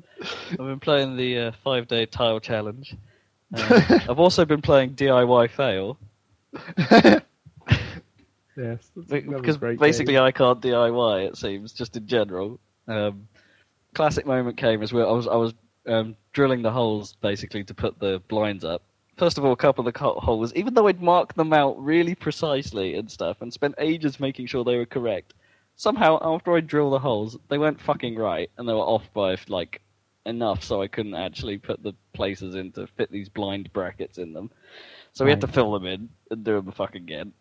I've 0.50 0.56
been 0.56 0.80
playing 0.80 1.16
the 1.16 1.38
uh, 1.38 1.52
five 1.62 1.86
day 1.86 2.06
tile 2.06 2.40
challenge. 2.40 2.96
Uh, 3.54 3.98
I've 4.08 4.18
also 4.18 4.44
been 4.44 4.62
playing 4.62 4.94
DIY 4.94 5.50
fail 5.50 5.98
Yes, 8.56 8.90
that's- 8.94 9.08
that 9.08 9.26
was 9.26 9.40
because 9.40 9.56
basically 9.78 10.14
game. 10.14 10.22
I 10.22 10.30
can't 10.32 10.60
DIY. 10.60 11.26
It 11.28 11.36
seems 11.36 11.72
just 11.72 11.96
in 11.96 12.06
general. 12.06 12.60
Um, 12.86 13.28
classic 13.94 14.26
moment 14.26 14.56
came 14.58 14.82
as 14.82 14.92
where 14.92 15.06
I 15.06 15.12
was 15.12 15.26
I 15.26 15.36
was 15.36 15.54
um, 15.86 16.16
drilling 16.32 16.62
the 16.62 16.70
holes 16.70 17.14
basically 17.20 17.64
to 17.64 17.74
put 17.74 17.98
the 17.98 18.22
blinds 18.28 18.64
up. 18.64 18.82
First 19.16 19.38
of 19.38 19.44
all, 19.44 19.52
a 19.52 19.56
couple 19.56 19.86
of 19.86 19.92
the 19.92 19.98
holes, 19.98 20.54
even 20.54 20.74
though 20.74 20.88
I'd 20.88 21.02
marked 21.02 21.36
them 21.36 21.52
out 21.52 21.82
really 21.82 22.14
precisely 22.14 22.94
and 22.94 23.10
stuff, 23.10 23.40
and 23.40 23.52
spent 23.52 23.74
ages 23.78 24.18
making 24.18 24.46
sure 24.46 24.64
they 24.64 24.78
were 24.78 24.86
correct. 24.86 25.34
Somehow, 25.76 26.18
after 26.22 26.54
I 26.54 26.60
drilled 26.60 26.92
the 26.92 26.98
holes, 26.98 27.36
they 27.48 27.58
weren't 27.58 27.80
fucking 27.80 28.16
right, 28.16 28.50
and 28.56 28.68
they 28.68 28.72
were 28.72 28.80
off 28.80 29.12
by 29.12 29.36
like 29.48 29.80
enough 30.24 30.62
so 30.62 30.80
I 30.80 30.88
couldn't 30.88 31.14
actually 31.14 31.58
put 31.58 31.82
the 31.82 31.94
places 32.12 32.54
in 32.54 32.72
to 32.72 32.86
fit 32.86 33.10
these 33.10 33.28
blind 33.28 33.72
brackets 33.72 34.18
in 34.18 34.32
them. 34.32 34.50
So 35.12 35.24
we 35.24 35.30
had 35.30 35.40
to 35.42 35.48
fill 35.48 35.72
them 35.72 35.86
in 35.86 36.08
and 36.30 36.44
do 36.44 36.54
them 36.60 36.72
fucking 36.72 37.02
again. 37.02 37.32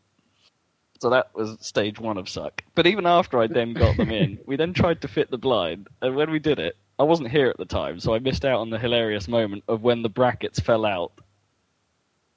So 0.99 1.09
that 1.09 1.33
was 1.33 1.57
stage 1.61 1.99
one 1.99 2.17
of 2.17 2.29
suck. 2.29 2.63
But 2.75 2.85
even 2.85 3.07
after 3.07 3.39
I 3.39 3.47
then 3.47 3.73
got 3.73 3.97
them 3.97 4.11
in, 4.11 4.39
we 4.45 4.55
then 4.55 4.73
tried 4.73 5.01
to 5.01 5.07
fit 5.07 5.31
the 5.31 5.37
blind, 5.37 5.87
and 6.01 6.15
when 6.15 6.31
we 6.31 6.39
did 6.39 6.59
it, 6.59 6.75
I 6.99 7.03
wasn't 7.03 7.31
here 7.31 7.47
at 7.47 7.57
the 7.57 7.65
time, 7.65 7.99
so 7.99 8.13
I 8.13 8.19
missed 8.19 8.45
out 8.45 8.59
on 8.59 8.69
the 8.69 8.77
hilarious 8.77 9.27
moment 9.27 9.63
of 9.67 9.81
when 9.81 10.03
the 10.03 10.09
brackets 10.09 10.59
fell 10.59 10.85
out. 10.85 11.11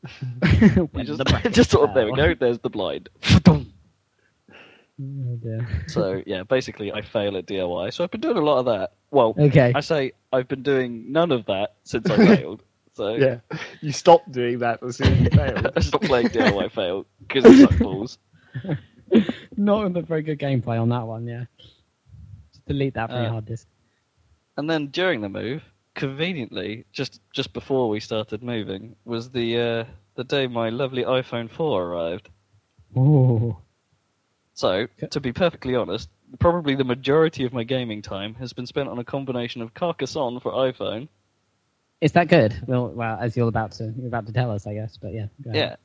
When 0.92 1.02
It 1.02 1.06
just, 1.06 1.18
the 1.18 1.50
just 1.52 1.70
sort 1.70 1.88
of 1.88 1.94
there 1.94 2.06
we 2.06 2.14
go. 2.16 2.34
There's 2.34 2.58
the 2.58 2.70
blind. 2.70 3.08
Oh, 3.48 3.64
so 5.88 6.22
yeah, 6.26 6.44
basically 6.44 6.92
I 6.92 7.02
fail 7.02 7.36
at 7.36 7.46
DIY. 7.46 7.92
So 7.92 8.04
I've 8.04 8.10
been 8.10 8.20
doing 8.20 8.36
a 8.36 8.40
lot 8.40 8.58
of 8.58 8.66
that. 8.66 8.92
Well, 9.10 9.34
Okay. 9.38 9.72
I 9.74 9.80
say 9.80 10.12
I've 10.32 10.46
been 10.46 10.62
doing 10.62 11.10
none 11.10 11.32
of 11.32 11.46
that 11.46 11.74
since 11.82 12.08
I 12.10 12.16
failed. 12.36 12.62
So 12.92 13.16
Yeah, 13.16 13.38
you 13.80 13.90
stopped 13.90 14.30
doing 14.30 14.60
that 14.60 14.80
as 14.82 14.96
soon 14.98 15.08
as 15.14 15.20
you 15.22 15.30
failed. 15.30 15.66
I 15.76 15.80
stopped 15.80 16.04
playing 16.04 16.28
DIY 16.28 16.70
fail 16.70 17.06
because 17.26 17.44
it 17.44 17.58
sucked 17.68 17.80
balls. 17.80 18.18
Not 19.56 19.84
with 19.84 19.96
a 19.96 20.02
very 20.02 20.22
good 20.22 20.38
gameplay 20.38 20.80
on 20.80 20.88
that 20.90 21.04
one, 21.06 21.26
yeah. 21.26 21.44
Just 22.52 22.64
delete 22.66 22.94
that 22.94 23.10
from 23.10 23.18
your 23.18 23.26
Uh, 23.26 23.32
hard 23.32 23.46
disk. 23.46 23.66
And 24.56 24.70
then 24.70 24.88
during 24.88 25.20
the 25.22 25.28
move, 25.28 25.62
conveniently, 25.94 26.84
just 26.92 27.20
just 27.32 27.52
before 27.52 27.88
we 27.88 28.00
started 28.00 28.42
moving, 28.42 28.96
was 29.04 29.30
the 29.30 29.60
uh, 29.60 29.84
the 30.14 30.24
day 30.24 30.46
my 30.46 30.68
lovely 30.68 31.04
iPhone 31.04 31.50
4 31.50 31.82
arrived. 31.82 32.28
Ooh. 32.96 33.56
So, 34.54 34.86
to 35.10 35.20
be 35.20 35.32
perfectly 35.32 35.74
honest, 35.74 36.08
probably 36.38 36.76
the 36.76 36.84
majority 36.84 37.44
of 37.44 37.52
my 37.52 37.64
gaming 37.64 38.02
time 38.02 38.34
has 38.34 38.52
been 38.52 38.66
spent 38.66 38.88
on 38.88 38.98
a 38.98 39.04
combination 39.04 39.62
of 39.62 39.74
Carcassonne 39.74 40.40
for 40.40 40.52
iPhone. 40.52 41.08
Is 42.00 42.12
that 42.12 42.28
good? 42.28 42.54
Well, 42.66 42.88
well, 42.88 43.18
as 43.20 43.36
you're 43.36 43.48
about 43.48 43.72
to 43.72 43.92
you're 43.96 44.08
about 44.08 44.26
to 44.26 44.32
tell 44.32 44.50
us, 44.50 44.66
I 44.66 44.74
guess. 44.74 44.96
But 44.96 45.12
yeah, 45.12 45.26
go. 45.42 45.50
Yeah. 45.52 45.76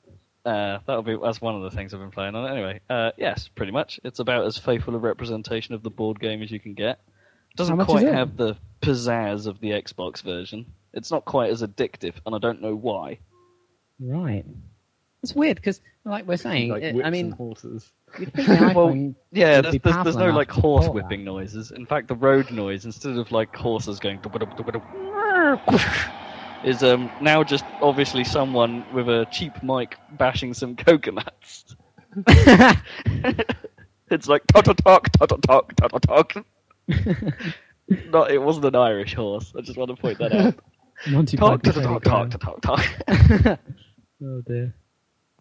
Uh, 0.45 0.79
that'll 0.85 1.03
be 1.03 1.17
that's 1.21 1.41
one 1.41 1.55
of 1.55 1.63
the 1.63 1.71
things 1.71 1.93
I've 1.93 1.99
been 1.99 2.11
playing 2.11 2.35
on. 2.35 2.49
Anyway, 2.49 2.79
uh, 2.89 3.11
yes, 3.17 3.49
pretty 3.55 3.71
much. 3.71 3.99
It's 4.03 4.19
about 4.19 4.45
as 4.45 4.57
faithful 4.57 4.95
a 4.95 4.99
representation 4.99 5.75
of 5.75 5.83
the 5.83 5.89
board 5.89 6.19
game 6.19 6.41
as 6.41 6.51
you 6.51 6.59
can 6.59 6.73
get. 6.73 6.99
Doesn't 7.55 7.77
quite 7.85 8.05
it? 8.05 8.13
have 8.13 8.37
the 8.37 8.55
pizzazz 8.81 9.47
of 9.47 9.59
the 9.59 9.71
Xbox 9.71 10.21
version. 10.21 10.65
It's 10.93 11.11
not 11.11 11.25
quite 11.25 11.51
as 11.51 11.61
addictive, 11.61 12.13
and 12.25 12.33
I 12.33 12.37
don't 12.39 12.61
know 12.61 12.75
why. 12.75 13.19
Right. 13.99 14.45
It's 15.21 15.35
weird 15.35 15.57
because, 15.57 15.81
like 16.05 16.25
we're 16.25 16.37
saying, 16.37 16.69
like 16.69 16.81
it- 16.83 17.05
I 17.05 17.09
mean, 17.09 17.31
horses. 17.31 17.91
you'd 18.17 18.33
think 18.33 18.47
the 18.47 18.71
Well, 18.75 19.13
Yeah, 19.31 19.61
there's, 19.61 19.77
there's, 19.83 20.03
there's 20.03 20.15
no 20.15 20.29
like 20.31 20.49
horse 20.49 20.87
whipping 20.87 21.25
that. 21.25 21.31
noises. 21.31 21.71
In 21.71 21.85
fact, 21.85 22.07
the 22.07 22.15
road 22.15 22.49
noise, 22.51 22.85
instead 22.85 23.17
of 23.17 23.31
like 23.31 23.53
horses 23.55 23.99
going 23.99 24.19
is 26.63 26.83
um 26.83 27.09
now 27.21 27.43
just 27.43 27.65
obviously 27.81 28.23
someone 28.23 28.85
with 28.93 29.09
a 29.09 29.27
cheap 29.31 29.61
mic 29.61 29.97
bashing 30.13 30.53
some 30.53 30.75
coconuts. 30.75 31.75
it's 34.09 34.27
like 34.27 34.45
talk 34.47 34.63
talk 34.65 34.75
talk 34.77 35.09
talk 35.11 35.41
talk 35.41 35.73
talk 35.75 36.01
talk. 36.01 36.45
Not, 38.09 38.31
it 38.31 38.41
wasn't 38.41 38.65
an 38.65 38.75
Irish 38.75 39.15
horse. 39.15 39.53
I 39.57 39.61
just 39.61 39.77
want 39.77 39.89
to 39.89 39.95
point 39.99 40.19
that 40.19 40.31
out. 40.31 40.55
Monty 41.07 41.37
talk 41.37 41.63
Python's 41.63 41.85
talk 41.85 42.03
talk 42.03 42.29
talk 42.29 42.61
talk 42.61 42.61
talk. 42.61 43.59
oh 44.23 44.41
dear. 44.45 44.73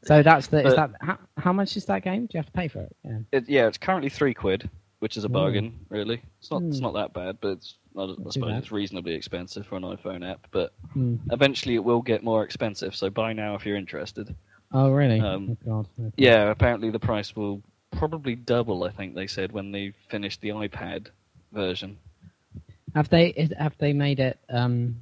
So 0.05 0.23
that's 0.23 0.47
the. 0.47 0.67
Is 0.67 0.77
that 0.77 0.91
how, 1.01 1.19
how 1.37 1.53
much 1.53 1.77
is 1.77 1.85
that 1.87 2.03
game? 2.05 2.23
Do 2.27 2.31
you 2.35 2.39
have 2.39 2.47
to 2.47 2.53
pay 2.53 2.69
for 2.69 2.81
it? 2.83 2.97
Yeah. 3.05 3.19
It, 3.33 3.49
yeah, 3.49 3.67
it's 3.67 3.77
currently 3.79 4.09
three 4.09 4.33
quid, 4.33 4.71
which 5.01 5.17
is 5.17 5.25
a 5.25 5.27
Ooh. 5.27 5.31
bargain. 5.31 5.81
Really, 5.91 6.23
it's 6.39 6.51
not. 6.51 6.63
It's 6.63 6.79
Hmm. 6.79 6.85
not 6.85 6.95
that 6.95 7.13
bad, 7.13 7.39
but 7.41 7.49
it's. 7.49 7.75
I, 7.97 8.03
I 8.03 8.07
Not 8.07 8.17
too 8.19 8.31
suppose 8.31 8.51
bad. 8.53 8.59
it's 8.63 8.73
reasonably 8.73 9.15
expensive 9.15 9.67
for 9.67 9.77
an 9.77 9.83
iPhone 9.83 10.29
app, 10.29 10.47
but 10.53 10.73
Hmm. 10.93 11.17
eventually 11.33 11.75
it 11.75 11.83
will 11.85 12.01
get 12.03 12.23
more 12.23 12.45
expensive. 12.45 12.95
So 12.95 13.11
buy 13.11 13.33
now 13.33 13.57
if 13.57 13.67
you're 13.67 13.77
interested. 13.77 14.35
Oh 14.73 14.91
really? 14.93 15.19
Um, 15.21 15.51
oh 15.51 15.57
god. 15.67 15.89
Okay. 16.01 16.15
Yeah, 16.17 16.51
apparently 16.51 16.91
the 16.91 17.01
price 17.01 17.35
will 17.35 17.63
probably 17.91 18.37
double. 18.37 18.85
I 18.85 18.91
think 18.91 19.17
they 19.17 19.27
said 19.27 19.51
when 19.51 19.73
they 19.73 19.93
finished 20.09 20.41
the 20.41 20.51
iPad 20.51 21.09
version. 21.53 21.99
Have 22.95 23.09
they 23.09 23.49
have 23.59 23.77
they 23.79 23.93
made 23.93 24.21
it 24.21 24.39
um, 24.49 24.97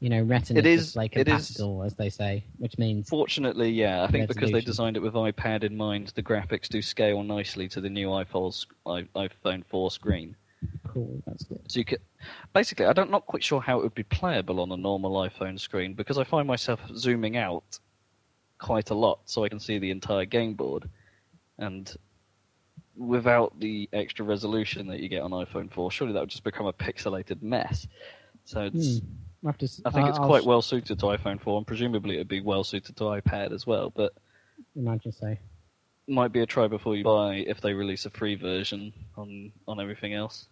you 0.00 0.08
know, 0.08 0.22
retina 0.22 0.60
It 0.60 0.66
is- 0.66 0.96
it 0.96 1.28
is- 1.28 1.48
compatible, 1.48 1.82
as 1.82 1.94
they 1.94 2.08
say, 2.08 2.44
which 2.58 2.78
means 2.78 3.08
Fortunately, 3.08 3.68
yeah, 3.70 4.04
I 4.04 4.06
think 4.06 4.28
because 4.28 4.52
they 4.52 4.60
designed 4.60 4.96
it 4.96 5.00
with 5.00 5.14
iPad 5.14 5.64
in 5.64 5.76
mind, 5.76 6.08
the 6.14 6.22
graphics 6.22 6.68
do 6.68 6.80
scale 6.80 7.22
nicely 7.22 7.68
to 7.70 7.80
the 7.80 7.90
new 7.90 8.08
iPhone 8.08 8.64
iPhone 8.86 9.64
4 9.66 9.90
screen. 9.90 10.36
cool. 10.86 11.20
That's 11.26 11.44
good. 11.44 11.60
So 11.68 11.78
you 11.80 11.84
could 11.84 12.00
basically, 12.54 12.86
I 12.86 12.92
don't 12.92 13.10
not 13.10 13.26
quite 13.26 13.42
sure 13.44 13.60
how 13.60 13.78
it 13.78 13.82
would 13.82 13.94
be 13.94 14.04
playable 14.04 14.60
on 14.60 14.70
a 14.72 14.76
normal 14.76 15.12
iPhone 15.14 15.58
screen 15.58 15.94
because 15.94 16.16
I 16.18 16.24
find 16.24 16.46
myself 16.46 16.80
zooming 16.94 17.36
out 17.36 17.78
quite 18.58 18.90
a 18.90 18.94
lot 18.94 19.20
so 19.24 19.44
I 19.44 19.48
can 19.48 19.60
see 19.60 19.78
the 19.78 19.90
entire 19.90 20.24
game 20.24 20.54
board, 20.54 20.88
and 21.58 21.92
without 22.98 23.58
the 23.60 23.88
extra 23.92 24.24
resolution 24.24 24.86
that 24.88 25.00
you 25.00 25.08
get 25.08 25.22
on 25.22 25.30
iPhone 25.30 25.70
4, 25.72 25.90
surely 25.90 26.12
that 26.12 26.20
would 26.20 26.28
just 26.28 26.44
become 26.44 26.66
a 26.66 26.72
pixelated 26.72 27.40
mess. 27.42 27.86
So 28.44 28.62
it's, 28.62 28.98
Hmm. 29.00 29.46
Have 29.46 29.58
to 29.58 29.66
I 29.86 29.90
think 29.90 30.02
I'll- 30.04 30.08
it's 30.10 30.18
I'll 30.18 30.26
quite 30.26 30.42
sh- 30.42 30.46
well 30.46 30.62
suited 30.62 30.98
to 30.98 31.06
iPhone 31.06 31.40
4, 31.40 31.58
and 31.58 31.66
presumably 31.66 32.16
it 32.16 32.18
would 32.18 32.28
be 32.28 32.40
well 32.40 32.64
suited 32.64 32.96
to 32.96 33.04
iPad 33.04 33.52
as 33.52 33.66
well. 33.66 33.90
But 33.90 34.12
Imagine 34.74 35.12
so. 35.12 35.36
might 36.08 36.32
be 36.32 36.40
a 36.40 36.46
try 36.46 36.66
before 36.66 36.96
you 36.96 37.04
buy 37.04 37.36
if 37.46 37.60
they 37.60 37.72
release 37.72 38.04
a 38.04 38.10
free 38.10 38.34
version 38.34 38.92
on 39.16 39.52
on 39.68 39.78
everything 39.80 40.12
else. 40.14 40.48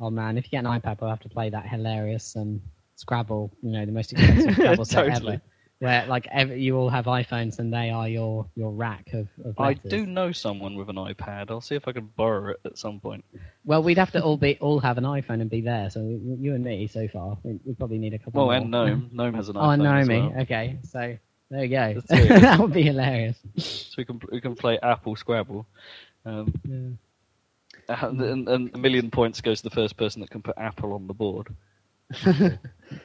Oh 0.00 0.08
man, 0.10 0.38
if 0.38 0.44
you 0.44 0.50
get 0.50 0.64
an 0.64 0.80
iPad, 0.80 1.00
we'll 1.02 1.10
have 1.10 1.20
to 1.20 1.28
play 1.28 1.50
that 1.50 1.66
hilarious 1.68 2.34
um, 2.36 2.62
Scrabble. 2.96 3.50
You 3.62 3.72
know, 3.72 3.84
the 3.84 3.92
most 3.92 4.12
expensive 4.12 4.54
Scrabble 4.54 4.84
set 4.86 5.08
Totally. 5.12 5.32
ever. 5.34 5.42
Where 5.80 6.04
like 6.06 6.26
ev 6.32 6.56
you 6.58 6.76
all 6.76 6.88
have 6.90 7.04
iPhones 7.04 7.60
and 7.60 7.72
they 7.72 7.90
are 7.90 8.08
your 8.08 8.46
your 8.56 8.72
rack 8.72 9.12
of, 9.12 9.28
of 9.44 9.54
I 9.60 9.68
letters. 9.68 9.90
do 9.90 10.06
know 10.06 10.32
someone 10.32 10.74
with 10.74 10.88
an 10.88 10.96
iPad. 10.96 11.50
I'll 11.52 11.60
see 11.60 11.76
if 11.76 11.86
I 11.86 11.92
can 11.92 12.06
borrow 12.16 12.50
it 12.50 12.60
at 12.64 12.76
some 12.78 12.98
point. 12.98 13.24
Well, 13.64 13.82
we'd 13.84 13.98
have 13.98 14.10
to 14.12 14.20
all 14.22 14.36
be 14.36 14.58
all 14.60 14.80
have 14.80 14.98
an 14.98 15.04
iPhone 15.04 15.40
and 15.40 15.48
be 15.48 15.60
there. 15.60 15.88
So 15.90 16.00
you 16.00 16.54
and 16.54 16.64
me 16.64 16.88
so 16.88 17.06
far, 17.06 17.38
we, 17.44 17.60
we 17.64 17.74
probably 17.74 17.98
need 17.98 18.12
a 18.12 18.18
couple. 18.18 18.44
Well, 18.44 18.46
more. 18.46 18.56
and 18.56 18.70
Gnome. 18.72 19.10
Gnome 19.12 19.34
has 19.34 19.48
an 19.50 19.56
Oh, 19.56 19.60
iPhone 19.60 20.00
as 20.00 20.08
Naomi. 20.08 20.28
well. 20.32 20.42
Okay, 20.42 20.78
so 20.82 21.16
there 21.50 21.64
you 21.64 21.68
go. 21.70 21.94
The 21.94 22.02
three 22.02 22.22
of 22.24 22.30
us. 22.32 22.40
that 22.42 22.58
would 22.58 22.72
be 22.72 22.82
hilarious. 22.82 23.36
So 23.56 23.94
we 23.98 24.04
can 24.04 24.20
we 24.32 24.40
can 24.40 24.56
play 24.56 24.80
Apple 24.82 25.14
Scrabble. 25.14 25.64
Um, 26.26 26.52
Yeah. 27.88 28.06
and, 28.06 28.48
and 28.48 28.74
a 28.74 28.78
million 28.78 29.10
points 29.12 29.40
goes 29.40 29.58
to 29.62 29.68
the 29.68 29.74
first 29.74 29.96
person 29.96 30.20
that 30.22 30.30
can 30.30 30.42
put 30.42 30.58
Apple 30.58 30.92
on 30.92 31.06
the 31.06 31.14
board. 31.14 31.54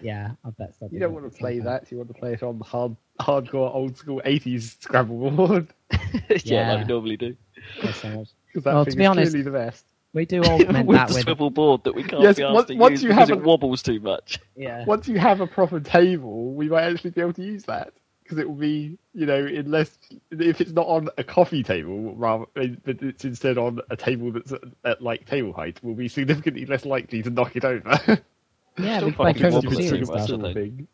Yeah, 0.01 0.31
I 0.45 0.49
bet 0.57 0.73
so. 0.79 0.87
You 0.91 0.99
don't 0.99 1.13
want 1.13 1.31
to 1.31 1.37
play 1.37 1.59
that. 1.59 1.91
You 1.91 1.97
want 1.97 2.09
to 2.09 2.13
play 2.13 2.33
it 2.33 2.41
on 2.43 2.57
the 2.57 2.63
hard, 2.63 2.95
hardcore, 3.19 3.73
old 3.73 3.97
school 3.97 4.21
'80s 4.25 4.81
Scrabble 4.81 5.29
board 5.31 5.67
yeah, 5.91 6.37
Yeah. 6.45 6.73
like 6.73 6.87
we 6.87 6.93
normally 6.93 7.17
do. 7.17 7.35
So 7.81 8.25
because 8.47 8.63
that 8.63 8.73
Well, 8.73 8.85
to 8.85 8.95
be 8.95 9.05
honest- 9.05 9.33
the 9.33 9.51
best. 9.51 9.85
We 10.13 10.25
do 10.27 10.41
augment 10.43 10.85
with 10.87 10.95
that 10.95 11.07
the 11.09 11.15
with 11.15 11.23
swivel 11.23 11.49
board 11.49 11.83
that 11.85 11.95
we 11.95 12.03
can't 12.03 12.21
Yes, 12.21 12.37
be 12.37 12.43
asked 12.43 12.53
once- 12.53 12.67
to 12.67 12.75
once 12.75 12.91
use 12.91 13.03
you 13.03 13.09
because 13.09 13.29
have 13.29 13.37
it 13.37 13.41
a- 13.41 13.45
wobbles 13.47 13.81
too 13.81 13.99
much. 13.99 14.39
yeah. 14.55 14.85
Once 14.85 15.07
you 15.07 15.17
have 15.17 15.41
a 15.41 15.47
proper 15.47 15.79
table, 15.79 16.53
we 16.53 16.69
might 16.69 16.83
actually 16.83 17.09
be 17.09 17.21
able 17.21 17.33
to 17.33 17.43
use 17.43 17.63
that 17.63 17.93
because 18.21 18.37
it 18.37 18.47
will 18.47 18.55
be, 18.55 18.97
you 19.15 19.25
know, 19.25 19.43
unless 19.43 19.97
if 20.31 20.61
it's 20.61 20.71
not 20.71 20.85
on 20.85 21.09
a 21.17 21.23
coffee 21.23 21.63
table, 21.63 22.13
rather, 22.15 22.45
eh, 22.57 22.67
but 22.85 23.01
it's 23.01 23.25
instead 23.25 23.57
on 23.57 23.79
a 23.89 23.97
table 23.97 24.31
that's 24.31 24.51
at, 24.51 24.61
at 24.85 25.01
like 25.01 25.25
table 25.25 25.51
height, 25.51 25.79
we'll 25.81 25.95
be 25.95 26.07
significantly 26.07 26.65
less 26.67 26.85
likely 26.85 27.21
to 27.23 27.29
knock 27.31 27.55
it 27.55 27.65
over. 27.65 28.21
Yeah, 28.78 28.97
Still 28.97 29.07
we 29.09 29.13
play 29.13 29.26
fucking 29.34 29.41
Trivial 29.41 29.61
wobbly 29.63 29.76
Pursuit 29.78 30.07
much, 30.07 30.26
stuff. 30.26 30.39
I 30.41 30.53
think. 30.53 30.88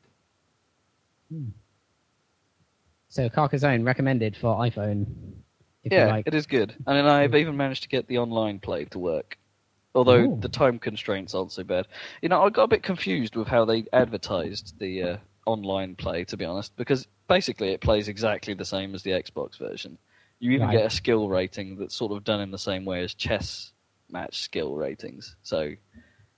thing. 1.30 1.54
So 3.10 3.30
Carcassonne 3.30 3.84
recommended 3.84 4.38
for 4.38 4.56
iPhone. 4.58 5.06
If 5.84 5.92
Yeah, 5.94 6.08
like. 6.08 6.28
it 6.28 6.34
is 6.34 6.46
good. 6.46 6.76
And 6.86 6.98
then 6.98 7.06
I've 7.06 7.36
even 7.36 7.56
managed 7.58 7.84
to 7.84 7.90
get 7.90 8.08
the 8.08 8.18
online 8.20 8.60
play 8.60 8.86
to 8.86 9.00
work. 9.00 9.38
Although 9.96 10.26
Ooh. 10.26 10.40
the 10.40 10.50
time 10.50 10.78
constraints 10.78 11.34
aren't 11.34 11.52
so 11.52 11.64
bad. 11.64 11.88
You 12.22 12.30
know, 12.30 12.44
I 12.44 12.50
got 12.50 12.64
a 12.64 12.68
bit 12.68 12.84
confused 12.84 13.36
with 13.36 13.48
how 13.48 13.66
they 13.66 13.86
advertised 13.92 14.78
the 14.78 15.04
uh, 15.04 15.18
online 15.48 15.96
play, 15.96 16.26
to 16.26 16.38
be 16.38 16.46
honest, 16.46 16.76
because 16.76 17.08
basically 17.28 17.70
it 17.70 17.82
plays 17.82 18.08
exactly 18.08 18.54
the 18.54 18.66
same 18.66 18.94
as 18.94 19.02
the 19.02 19.12
Xbox 19.12 19.58
version. 19.58 19.98
You 20.40 20.52
even 20.52 20.68
Right. 20.68 20.78
get 20.78 20.86
a 20.86 20.90
skill 20.92 21.28
rating 21.28 21.78
that's 21.78 21.96
sort 21.96 22.12
of 22.12 22.24
done 22.24 22.40
in 22.42 22.52
the 22.52 22.58
same 22.58 22.86
way 22.86 23.04
as 23.04 23.14
chess 23.16 23.72
match 24.10 24.40
skill 24.42 24.76
ratings. 24.76 25.36
So, 25.42 25.72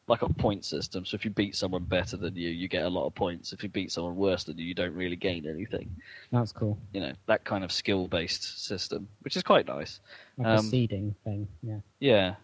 like 0.08 0.22
a 0.24 0.30
point 0.34 0.66
system. 0.66 1.06
So 1.06 1.16
if 1.16 1.24
you 1.24 1.32
beat 1.32 1.56
someone 1.56 1.84
better 1.84 2.18
than 2.18 2.36
you, 2.36 2.49
you 2.49 2.68
get 2.68 2.84
a 2.84 2.89
lot 2.89 3.06
of 3.06 3.16
points. 3.16 3.54
If 3.54 3.64
you 3.64 3.70
beat 3.70 3.91
someone 3.91 4.16
worse 4.16 4.43
than 4.43 4.58
you, 4.58 4.66
you 4.66 4.74
don't 4.74 4.93
really 4.93 5.16
gain 5.16 5.47
anything. 5.47 5.89
That's 6.32 6.52
cool. 6.52 6.78
You 6.93 7.02
know, 7.02 7.14
that 7.28 7.43
kind 7.45 7.64
of 7.64 7.72
skill 7.72 8.08
based 8.08 8.66
system, 8.66 9.08
which 9.22 9.38
is 9.38 9.43
quite 9.43 9.68
nice. 9.68 9.99
Like 10.38 10.47
a 10.47 10.52
Um, 10.58 10.66
seeding 10.66 11.16
thing. 11.24 11.47
Yeah. 11.64 11.80
Yeah. 11.99 12.36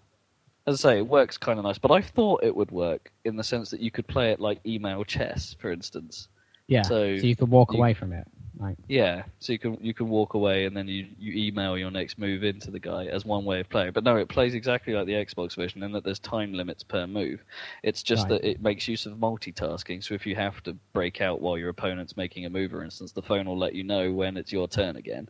As 0.66 0.84
I 0.86 0.90
say, 0.92 0.98
it 1.00 1.08
works 1.08 1.38
kind 1.38 1.60
of 1.60 1.66
nice, 1.66 1.78
but 1.78 1.92
I 1.92 2.02
thought 2.02 2.44
it 2.44 2.56
would 2.56 2.72
work 2.72 3.12
in 3.26 3.36
the 3.38 3.44
sense 3.44 3.70
that 3.72 3.80
you 3.80 3.90
could 3.92 4.08
play 4.08 4.32
it 4.32 4.40
like 4.40 4.60
email 4.66 5.04
chess, 5.04 5.56
for 5.60 5.72
instance. 5.72 6.28
Yeah. 6.68 6.82
So 6.84 7.18
So, 7.18 7.26
you 7.26 7.36
could 7.36 7.50
walk 7.50 7.72
you- 7.74 7.80
away 7.80 7.94
from 7.94 8.14
it. 8.14 8.28
Like, 8.60 8.78
Yeah, 8.88 9.24
so 9.40 9.52
you 9.52 9.60
can 9.60 9.78
you 9.82 9.94
can 9.94 10.08
walk 10.08 10.34
away 10.34 10.66
and 10.66 10.76
then 10.76 10.88
you, 10.88 11.08
you 11.18 11.48
email 11.48 11.78
your 11.78 11.92
next 11.92 12.18
move 12.18 12.44
into 12.46 12.72
the 12.72 12.80
guy 12.80 13.08
as 13.08 13.26
one 13.26 13.44
way 13.44 13.60
of 13.60 13.70
playing. 13.70 13.92
But 13.92 14.06
no, 14.06 14.16
it 14.16 14.30
plays 14.30 14.54
exactly 14.54 14.94
like 14.94 15.06
the 15.08 15.14
Xbox 15.14 15.56
version 15.58 15.84
in 15.84 15.92
that 15.92 16.06
there's 16.06 16.20
time 16.20 16.54
limits 16.54 16.84
per 16.84 17.06
move. 17.06 17.44
It's 17.84 18.02
just 18.02 18.30
Right. 18.30 18.42
that 18.42 18.50
it 18.50 18.62
makes 18.62 18.88
use 18.88 19.06
of 19.06 19.14
multitasking. 19.18 20.04
So 20.04 20.14
if 20.14 20.26
you 20.26 20.36
have 20.36 20.64
to 20.64 20.74
break 20.94 21.20
out 21.20 21.42
while 21.42 21.58
your 21.58 21.70
opponent's 21.70 22.16
making 22.16 22.46
a 22.46 22.50
move, 22.50 22.72
for 22.72 22.84
instance, 22.84 23.12
the 23.12 23.22
phone 23.22 23.46
will 23.48 23.58
let 23.58 23.76
you 23.76 23.84
know 23.84 24.14
when 24.14 24.38
it's 24.38 24.54
your 24.54 24.68
turn 24.70 24.96
again. 24.96 25.28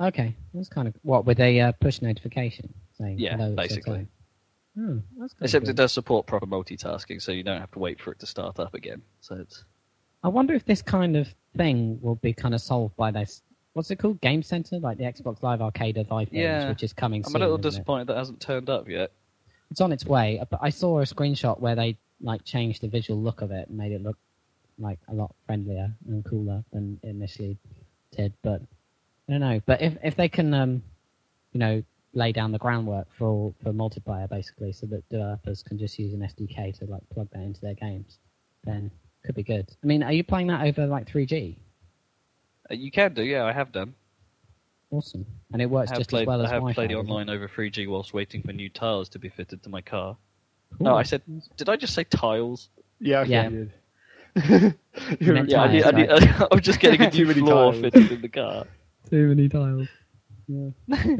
okay, 0.00 0.36
that's 0.52 0.68
kind 0.68 0.88
of 0.88 0.94
what 1.02 1.24
with 1.26 1.38
a 1.40 1.60
uh, 1.60 1.72
push 1.80 2.02
notification 2.02 2.72
saying 2.98 3.18
Yeah, 3.18 3.36
hello. 3.36 3.54
basically. 3.54 4.08
Hmm, 4.76 4.98
Except 5.40 5.64
cool. 5.64 5.70
it 5.70 5.76
does 5.76 5.92
support 5.92 6.26
proper 6.26 6.46
multitasking, 6.46 7.22
so 7.22 7.30
you 7.30 7.44
don't 7.44 7.60
have 7.60 7.70
to 7.72 7.78
wait 7.78 8.00
for 8.00 8.10
it 8.10 8.18
to 8.18 8.26
start 8.26 8.58
up 8.58 8.74
again. 8.74 9.02
So 9.20 9.36
it's 9.36 9.64
I 10.24 10.28
wonder 10.28 10.54
if 10.54 10.64
this 10.64 10.82
kind 10.82 11.16
of 11.16 11.32
thing 11.56 11.98
will 12.02 12.14
be 12.16 12.32
kind 12.32 12.54
of 12.54 12.60
solved 12.60 12.96
by 12.96 13.10
this. 13.10 13.42
What's 13.74 13.90
it 13.90 13.96
called? 13.96 14.20
Game 14.20 14.42
Center, 14.42 14.78
like 14.78 14.98
the 14.98 15.04
Xbox 15.04 15.42
Live 15.42 15.60
Arcade 15.60 15.98
of 15.98 16.06
iPhones, 16.08 16.28
Yeah. 16.32 16.68
which 16.68 16.82
is 16.82 16.92
coming 16.92 17.22
soon. 17.22 17.28
I'm 17.28 17.32
soon. 17.32 17.42
a 17.42 17.44
little 17.44 17.58
isn't 17.58 17.66
it? 17.66 17.70
disappointed 17.70 18.06
that 18.08 18.16
hasn't 18.16 18.40
turned 18.40 18.70
up 18.70 18.88
yet. 18.88 19.12
It's 19.70 19.80
on 19.80 19.92
its 19.92 20.06
way, 20.06 20.42
but 20.50 20.60
I 20.62 20.70
saw 20.70 21.00
a 21.00 21.02
screenshot 21.04 21.60
where 21.60 21.74
they 21.74 21.96
like 22.20 22.44
changed 22.44 22.80
the 22.82 22.88
visual 22.88 23.20
look 23.20 23.42
of 23.42 23.50
it 23.50 23.68
and 23.68 23.76
made 23.76 23.92
it 23.92 24.02
look 24.02 24.16
like 24.78 24.98
a 25.08 25.14
lot 25.14 25.34
friendlier 25.46 25.92
and 26.08 26.24
cooler 26.24 26.64
than 26.72 26.98
it 27.02 27.08
initially 27.08 27.58
did. 28.16 28.32
But 28.42 28.62
I 29.28 29.32
don't 29.32 29.40
know. 29.40 29.60
But 29.66 29.82
if 29.82 29.96
if 30.02 30.16
they 30.16 30.28
can, 30.28 30.54
um, 30.54 30.82
you 31.52 31.58
know, 31.60 31.82
lay 32.12 32.30
down 32.32 32.52
the 32.52 32.58
groundwork 32.58 33.08
for 33.18 33.52
for 33.62 33.72
multiplayer 33.72 34.28
basically, 34.28 34.72
so 34.72 34.86
that 34.86 35.06
developers 35.10 35.62
can 35.62 35.76
just 35.78 35.98
use 35.98 36.14
an 36.14 36.20
SDK 36.20 36.78
to 36.78 36.86
like 36.86 37.02
plug 37.10 37.28
that 37.32 37.42
into 37.42 37.60
their 37.60 37.74
games, 37.74 38.18
then 38.64 38.90
could 39.24 39.34
be 39.34 39.42
good. 39.42 39.68
I 39.82 39.86
mean, 39.86 40.02
are 40.02 40.12
you 40.12 40.24
playing 40.24 40.48
that 40.48 40.66
over 40.66 40.86
like 40.86 41.06
3G? 41.08 41.56
Uh, 42.70 42.74
You 42.74 42.90
can 42.90 43.14
do, 43.14 43.22
yeah, 43.22 43.44
I 43.44 43.52
have 43.52 43.72
done. 43.72 43.94
Awesome, 44.90 45.26
and 45.52 45.60
it 45.60 45.66
works 45.66 45.90
I 45.90 45.94
have 45.94 46.00
just 46.00 46.10
played, 46.10 46.22
as 46.22 46.26
well 46.28 46.40
as 46.42 46.46
I 46.50 46.54
have 46.54 46.60
Wi-Fi. 46.60 46.74
played 46.74 46.90
doesn't 46.90 47.10
online 47.10 47.28
over 47.28 47.48
3G 47.48 47.88
whilst 47.88 48.14
waiting 48.14 48.42
for 48.42 48.52
new 48.52 48.68
tiles 48.68 49.08
to 49.10 49.18
be 49.18 49.28
fitted 49.28 49.62
to 49.64 49.68
my 49.68 49.80
car. 49.80 50.16
Cool. 50.78 50.84
No, 50.86 50.96
I 50.96 51.02
said, 51.02 51.22
did 51.56 51.68
I 51.68 51.76
just 51.76 51.94
say 51.94 52.04
tiles? 52.04 52.68
Yeah, 53.00 53.20
I 53.20 53.24
Yeah. 53.24 53.42
yeah. 53.42 53.48
did. 53.50 53.72
You're 55.20 55.34
meant 55.34 55.48
a 55.48 55.50
Yeah, 55.52 55.62
I, 55.62 55.66
Tiles, 55.66 55.72
need, 55.72 55.84
I, 55.84 55.90
need, 55.90 56.10
right. 56.40 56.48
I'm 56.52 56.60
just 56.60 56.78
getting 56.80 57.00
a 57.02 57.10
Too 57.10 57.18
new 57.22 57.26
many 57.28 57.40
floor 57.40 57.72
tiles. 57.72 57.80
fitted 57.82 58.12
in 58.12 58.20
the 58.20 58.28
car. 58.28 58.66
Too 59.10 59.28
many 59.28 59.48
tiles. 59.48 59.88
Yeah. 60.46 60.70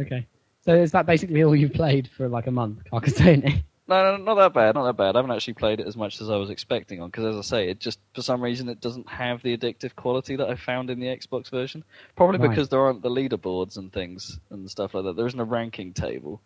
okay. 0.00 0.26
So 0.60 0.74
is 0.74 0.92
that 0.92 1.06
basically 1.06 1.42
all 1.42 1.54
you've 1.56 1.72
played 1.72 2.08
for 2.16 2.28
like 2.28 2.46
a 2.46 2.50
month, 2.50 2.78
Carcassonne? 2.90 3.62
No, 3.86 4.16
no, 4.16 4.24
not 4.24 4.34
that 4.36 4.54
bad, 4.54 4.74
not 4.76 4.84
that 4.84 4.96
bad. 4.96 5.14
I 5.14 5.18
haven't 5.18 5.32
actually 5.36 5.54
played 5.54 5.78
it 5.78 5.86
as 5.86 5.94
much 5.96 6.20
as 6.22 6.30
I 6.30 6.36
was 6.36 6.48
expecting 6.48 7.02
on, 7.02 7.08
because 7.10 7.26
as 7.26 7.36
I 7.36 7.42
say, 7.42 7.68
it 7.68 7.80
just 7.80 7.98
for 8.14 8.22
some 8.22 8.40
reason 8.42 8.70
it 8.70 8.80
doesn't 8.80 9.08
have 9.08 9.42
the 9.42 9.54
addictive 9.56 9.94
quality 9.94 10.36
that 10.36 10.48
I 10.48 10.54
found 10.54 10.88
in 10.88 11.00
the 11.00 11.06
Xbox 11.08 11.50
version. 11.50 11.84
Probably 12.16 12.38
Right. 12.38 12.48
because 12.48 12.70
there 12.70 12.80
aren't 12.80 13.02
the 13.02 13.10
leaderboards 13.10 13.76
and 13.76 13.92
things 13.92 14.40
and 14.50 14.70
stuff 14.70 14.94
like 14.94 15.04
that. 15.04 15.16
There 15.16 15.26
isn't 15.26 15.38
a 15.38 15.44
ranking 15.44 15.92
table, 15.92 16.40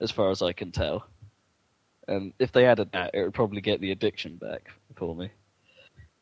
as 0.00 0.10
far 0.10 0.30
as 0.30 0.42
I 0.42 0.52
can 0.52 0.72
tell. 0.72 1.06
And 2.08 2.32
if 2.40 2.50
they 2.50 2.66
added 2.66 2.90
that, 2.90 3.14
it 3.14 3.22
would 3.22 3.34
probably 3.34 3.60
get 3.60 3.80
the 3.80 3.92
addiction 3.92 4.34
back 4.36 4.70
for 4.96 5.14
me. 5.14 5.30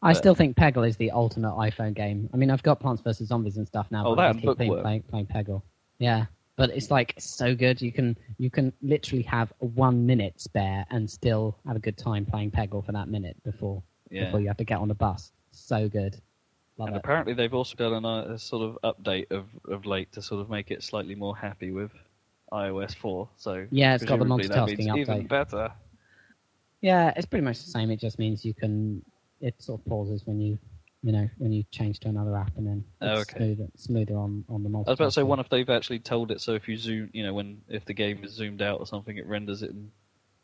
I 0.03 0.11
But- 0.13 0.19
still 0.19 0.35
think 0.35 0.55
Peggle 0.55 0.87
is 0.87 0.99
the 0.99 1.13
ultimate 1.13 1.53
iPhone 1.55 1.95
game. 1.95 2.29
I 2.35 2.37
mean, 2.37 2.51
I've 2.51 2.63
got 2.63 2.79
Plants 2.79 3.01
vs 3.01 3.27
Zombies 3.29 3.57
and 3.57 3.67
stuff 3.67 3.91
now. 3.91 4.07
Oh, 4.07 4.15
but 4.15 4.27
I 4.27 4.33
keep 4.39 4.55
playing, 4.57 4.81
playing, 4.83 5.03
playing 5.05 5.27
Peggle. 5.27 5.63
Yeah, 5.99 6.27
but 6.59 6.71
it's 6.71 6.91
like 6.91 7.15
so 7.19 7.55
good. 7.55 7.81
You 7.81 7.93
can 7.93 8.19
you 8.37 8.51
can 8.51 8.73
literally 8.83 9.23
have 9.23 9.53
one 9.61 10.05
minute 10.05 10.41
spare 10.41 10.85
and 10.91 11.09
still 11.09 11.57
have 11.67 11.77
a 11.77 11.79
good 11.79 11.97
time 11.97 12.27
playing 12.27 12.51
Peggle 12.51 12.85
for 12.85 12.93
that 12.93 13.09
minute 13.09 13.37
before 13.45 13.83
Yeah. 14.11 14.25
before 14.25 14.41
you 14.41 14.49
have 14.49 14.57
to 14.59 14.65
get 14.65 14.79
on 14.79 14.89
the 14.89 14.95
bus. 14.95 15.33
So 15.53 15.89
good. 15.89 16.21
Love 16.77 16.89
And 16.89 16.97
it. 16.97 16.99
apparently 16.99 17.33
they've 17.33 17.55
also 17.55 17.77
done 17.77 18.05
a, 18.05 18.09
uh, 18.09 18.35
a 18.35 18.39
sort 18.39 18.63
of 18.69 18.79
update 18.85 19.31
of, 19.31 19.47
of 19.69 19.87
late 19.87 20.11
to 20.13 20.21
sort 20.23 20.41
of 20.41 20.51
make 20.51 20.71
it 20.71 20.83
slightly 20.83 21.15
more 21.15 21.37
happy 21.37 21.71
with 21.71 21.93
iOS 22.53 22.95
4. 22.95 23.29
So 23.37 23.67
Yeah, 23.71 23.95
it's 23.95 24.05
got 24.05 24.19
the 24.19 24.25
presumably 24.25 24.49
that 24.49 24.67
means 24.67 24.81
multitasking 24.81 24.99
even 24.99 25.27
better. 25.27 25.73
Yeah, 26.81 27.13
it's 27.17 27.27
pretty 27.27 27.45
much 27.45 27.65
the 27.65 27.71
same. 27.71 27.91
It 27.91 28.01
just 28.01 28.19
means 28.19 28.45
you 28.45 28.55
can. 28.55 29.03
It 29.41 29.61
sort 29.63 29.81
of 29.81 29.87
pauses 29.87 30.27
when 30.27 30.41
you, 30.41 30.59
you 31.03 31.13
know, 31.13 31.29
when 31.39 31.53
you 31.53 31.65
change 31.71 32.01
to 32.01 32.09
another 32.09 32.37
app, 32.37 32.57
and 32.57 32.67
then 32.67 32.85
Oh, 33.01 33.19
okay. 33.21 33.39
smoother, 33.39 33.67
smoother 33.77 34.17
on 34.17 34.45
on 34.49 34.63
the 34.63 34.69
multi. 34.69 34.89
I 34.89 34.93
was 34.93 34.99
about 34.99 35.05
to 35.07 35.13
say, 35.13 35.23
one 35.23 35.39
if 35.41 35.49
they've 35.49 35.69
actually 35.71 36.01
told 36.01 36.31
it 36.31 36.41
so 36.41 36.55
if 36.55 36.69
you 36.69 36.77
zoom, 36.77 37.11
you 37.13 37.23
know, 37.25 37.35
when 37.35 37.63
if 37.69 37.85
the 37.85 37.95
game 37.95 38.25
is 38.25 38.33
zoomed 38.33 38.63
out 38.63 38.81
or 38.81 38.87
something, 38.87 39.17
it 39.17 39.27
renders 39.27 39.63
it 39.63 39.71
and 39.71 39.91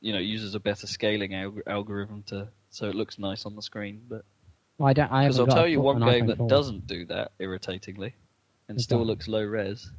you 0.00 0.12
know 0.12 0.18
uses 0.18 0.54
a 0.54 0.60
better 0.60 0.86
scaling 0.86 1.30
alg- 1.32 1.62
algorithm 1.66 2.22
to 2.24 2.48
so 2.70 2.88
it 2.88 2.94
looks 2.94 3.18
nice 3.18 3.46
on 3.46 3.56
the 3.56 3.62
screen. 3.62 4.02
But 4.08 4.24
Well, 4.78 4.88
I 4.88 4.92
don't. 4.92 5.10
I 5.10 5.24
I'll 5.26 5.46
tell 5.46 5.66
you 5.66 5.80
one 5.80 6.00
game 6.04 6.26
that 6.26 6.38
4. 6.38 6.48
doesn't 6.48 6.86
do 6.86 7.04
that 7.06 7.32
irritatingly 7.38 8.14
and 8.68 8.76
What's 8.76 8.84
still 8.84 8.98
that? 9.00 9.04
looks 9.04 9.28
low 9.28 9.42
res. 9.44 9.90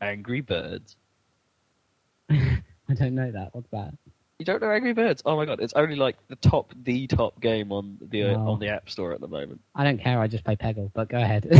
Angry 0.00 0.40
Birds. 0.40 0.96
I 2.30 2.94
don't 2.94 3.14
know 3.14 3.30
that. 3.30 3.54
What's 3.54 3.70
that? 3.70 3.94
You 4.42 4.46
don't 4.46 4.60
know 4.60 4.72
Angry 4.72 4.92
Birds? 4.92 5.22
Oh 5.24 5.36
my 5.36 5.44
god, 5.44 5.60
it's 5.60 5.72
only 5.74 5.94
like 5.94 6.16
the 6.26 6.34
top, 6.34 6.72
the 6.82 7.06
top 7.06 7.40
game 7.40 7.70
on 7.70 7.96
the 8.00 8.24
uh, 8.24 8.38
Wow. 8.38 8.48
on 8.54 8.58
the 8.58 8.66
App 8.70 8.90
Store 8.90 9.12
at 9.12 9.20
the 9.20 9.28
moment. 9.28 9.60
I 9.76 9.84
don't 9.84 9.98
care. 9.98 10.18
I 10.18 10.26
just 10.26 10.42
play 10.42 10.56
Peggle. 10.56 10.90
But 10.92 11.08
go 11.08 11.18
ahead. 11.18 11.46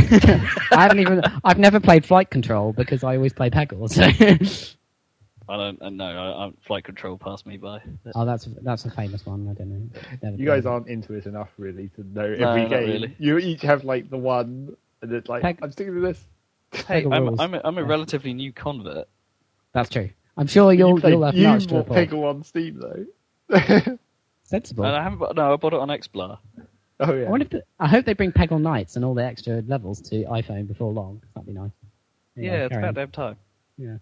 I 0.73 0.81
haven't 0.81 0.99
even. 0.99 1.21
I've 1.45 1.59
never 1.59 1.79
played 1.79 2.03
Flight 2.03 2.29
Control 2.29 2.73
because 2.73 3.01
I 3.05 3.15
always 3.15 3.31
play 3.31 3.49
Peggle. 3.49 3.89
So. 3.89 4.03
I 5.49 5.55
don't, 5.57 5.81
uh, 5.81 5.89
no, 5.91 6.05
I, 6.05 6.45
I, 6.47 6.51
Flight 6.67 6.83
Control 6.83 7.17
passed 7.17 7.45
me 7.45 7.55
by. 7.55 7.79
oh, 8.15 8.25
that's 8.25 8.49
that's 8.63 8.83
a 8.83 8.91
famous 8.91 9.25
one. 9.25 9.47
I 9.49 9.53
don't 9.53 9.69
know. 9.69 9.89
Never 10.21 10.35
You 10.35 10.45
guys 10.45 10.65
it. 10.65 10.67
aren't 10.67 10.89
into 10.89 11.13
it 11.13 11.25
enough, 11.25 11.51
really, 11.57 11.87
to 11.95 12.03
know 12.03 12.23
every 12.23 12.37
No, 12.39 12.55
not 12.57 12.69
game. 12.69 12.89
really. 12.89 13.15
You 13.17 13.37
each 13.37 13.61
have 13.61 13.85
like 13.85 14.09
the 14.09 14.17
one, 14.17 14.75
and 15.01 15.09
it's 15.13 15.29
like 15.29 15.41
Peg- 15.41 15.59
I'm 15.61 15.71
sticking 15.71 15.93
to 15.95 16.01
this. 16.01 16.21
Hey, 16.73 17.03
Peggle 17.03 17.15
I'm, 17.15 17.23
rules. 17.27 17.39
I'm, 17.39 17.53
a, 17.53 17.61
I'm 17.63 17.77
a 17.77 17.81
Yeah. 17.81 17.87
relatively 17.87 18.33
new 18.33 18.51
convert. 18.51 19.07
That's 19.71 19.89
true. 19.89 20.09
I'm 20.37 20.47
sure 20.47 20.73
you'll 20.73 20.99
you 20.99 21.09
you'll 21.09 21.23
have 21.25 21.35
you 21.35 21.47
much 21.47 21.67
to 21.67 21.83
bought. 21.83 21.87
Peggle 21.87 22.23
on 22.23 22.43
Steam 22.43 22.79
though. 22.79 23.97
Sensible. 24.43 24.85
And 24.85 24.95
I 24.95 25.03
haven't. 25.03 25.19
bought- 25.19 25.35
No, 25.35 25.53
I 25.53 25.55
bought 25.57 25.73
it 25.73 25.79
on 25.79 25.89
XBLR. 25.89 26.37
oh 26.99 27.13
yeah. 27.13 27.25
I 27.25 27.29
wonder 27.29 27.43
if 27.45 27.49
the, 27.51 27.63
I 27.79 27.87
hope 27.87 28.05
they 28.05 28.13
bring 28.13 28.31
Peggle 28.31 28.61
Nights 28.61 28.95
and 28.95 29.05
all 29.05 29.13
the 29.13 29.23
extra 29.23 29.61
levels 29.67 30.01
to 30.09 30.23
iPhone 30.25 30.67
before 30.67 30.91
long. 30.91 31.21
That'd 31.35 31.47
be 31.47 31.53
nice. 31.53 31.71
Yeah, 32.35 32.65
it's 32.65 32.75
about 32.75 32.89
on. 32.89 32.93
damn 32.95 33.11
time. 33.11 33.35
Yeah. 33.77 33.97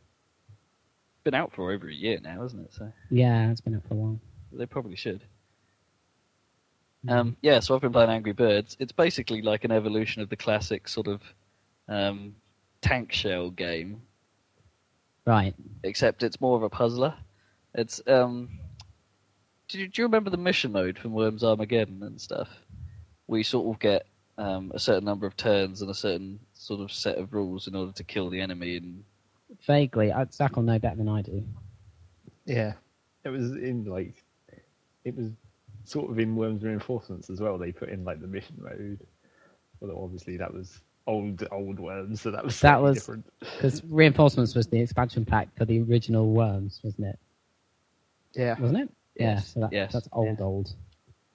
Been 1.23 1.33
out 1.35 1.51
for 1.53 1.71
over 1.71 1.87
a 1.87 1.93
year 1.93 2.19
now, 2.21 2.43
isn't 2.45 2.59
it? 2.59 2.73
So 2.73 2.91
Yeah, 3.09 3.51
it's 3.51 3.61
been 3.61 3.75
out 3.75 3.83
for 3.87 3.93
a 3.93 3.97
while. 3.97 4.19
they 4.53 4.65
probably 4.65 4.95
should. 4.95 5.21
Um, 7.07 7.35
yeah, 7.41 7.59
so 7.59 7.75
I've 7.75 7.81
been 7.81 7.91
playing 7.91 8.09
Angry 8.11 8.31
Birds. 8.33 8.77
It's 8.79 8.91
basically 8.91 9.41
like 9.41 9.63
an 9.63 9.71
evolution 9.71 10.21
of 10.21 10.29
the 10.29 10.35
classic 10.35 10.87
sort 10.87 11.07
of 11.07 11.21
um, 11.87 12.35
tank 12.81 13.11
shell 13.11 13.49
game, 13.49 14.01
Right. 15.25 15.53
except 15.83 16.23
it's 16.23 16.41
more 16.41 16.57
of 16.57 16.63
a 16.63 16.69
puzzler. 16.69 17.13
It's 17.75 18.01
um, 18.07 18.59
do 19.67 19.79
you, 19.79 19.87
do 19.87 20.01
you 20.01 20.05
remember 20.05 20.29
the 20.29 20.37
mission 20.37 20.71
mode 20.71 20.97
from 20.97 21.13
Worms 21.13 21.43
Armageddon 21.43 22.03
and 22.03 22.19
stuff? 22.19 22.49
We 23.27 23.43
sort 23.43 23.73
of 23.73 23.79
get 23.79 24.05
um, 24.37 24.71
a 24.73 24.79
certain 24.79 25.05
number 25.05 25.25
of 25.27 25.37
turns 25.37 25.81
and 25.81 25.89
a 25.89 25.93
certain 25.95 26.39
sort 26.53 26.81
of 26.81 26.91
set 26.91 27.17
of 27.17 27.33
rules 27.33 27.67
in 27.67 27.75
order 27.75 27.91
to 27.93 28.03
kill 28.03 28.29
the 28.29 28.41
enemy 28.41 28.77
and 28.77 29.03
Vaguely, 29.67 30.11
I- 30.11 30.25
Zach 30.31 30.55
will 30.55 30.63
know 30.63 30.79
better 30.79 30.95
than 30.95 31.09
I 31.09 31.21
do. 31.21 31.43
Yeah, 32.45 32.73
it 33.23 33.29
was 33.29 33.51
in 33.51 33.85
like, 33.85 34.23
it 35.05 35.15
was 35.15 35.31
sort 35.83 36.09
of 36.09 36.19
in 36.19 36.35
Worms 36.35 36.63
Reinforcements 36.63 37.29
as 37.29 37.39
well. 37.39 37.57
They 37.57 37.71
put 37.71 37.89
in 37.89 38.03
like 38.03 38.21
the 38.21 38.27
mission 38.27 38.55
mode, 38.59 39.05
although 39.81 40.01
obviously 40.03 40.37
that 40.37 40.53
was 40.53 40.79
old 41.07 41.47
old 41.51 41.79
Worms, 41.79 42.21
so 42.21 42.31
that 42.31 42.43
was 42.43 42.59
That 42.61 42.81
was- 42.81 43.09
Because 43.39 43.83
Reinforcements 43.85 44.55
was 44.55 44.67
the 44.67 44.79
expansion 44.79 45.25
pack 45.25 45.49
for 45.57 45.65
the 45.65 45.81
original 45.81 46.31
Worms, 46.31 46.79
wasn't 46.83 47.07
it? 47.07 47.19
Yeah, 48.33 48.57
Wasn't 48.59 48.79
it? 48.79 48.89
Yeah. 49.15 49.33
Yes, 49.35 49.53
So 49.53 49.59
that, 49.61 49.73
yes, 49.73 49.91
that's 49.93 50.07
old, 50.13 50.37
yeah. 50.39 50.45
old. 50.45 50.73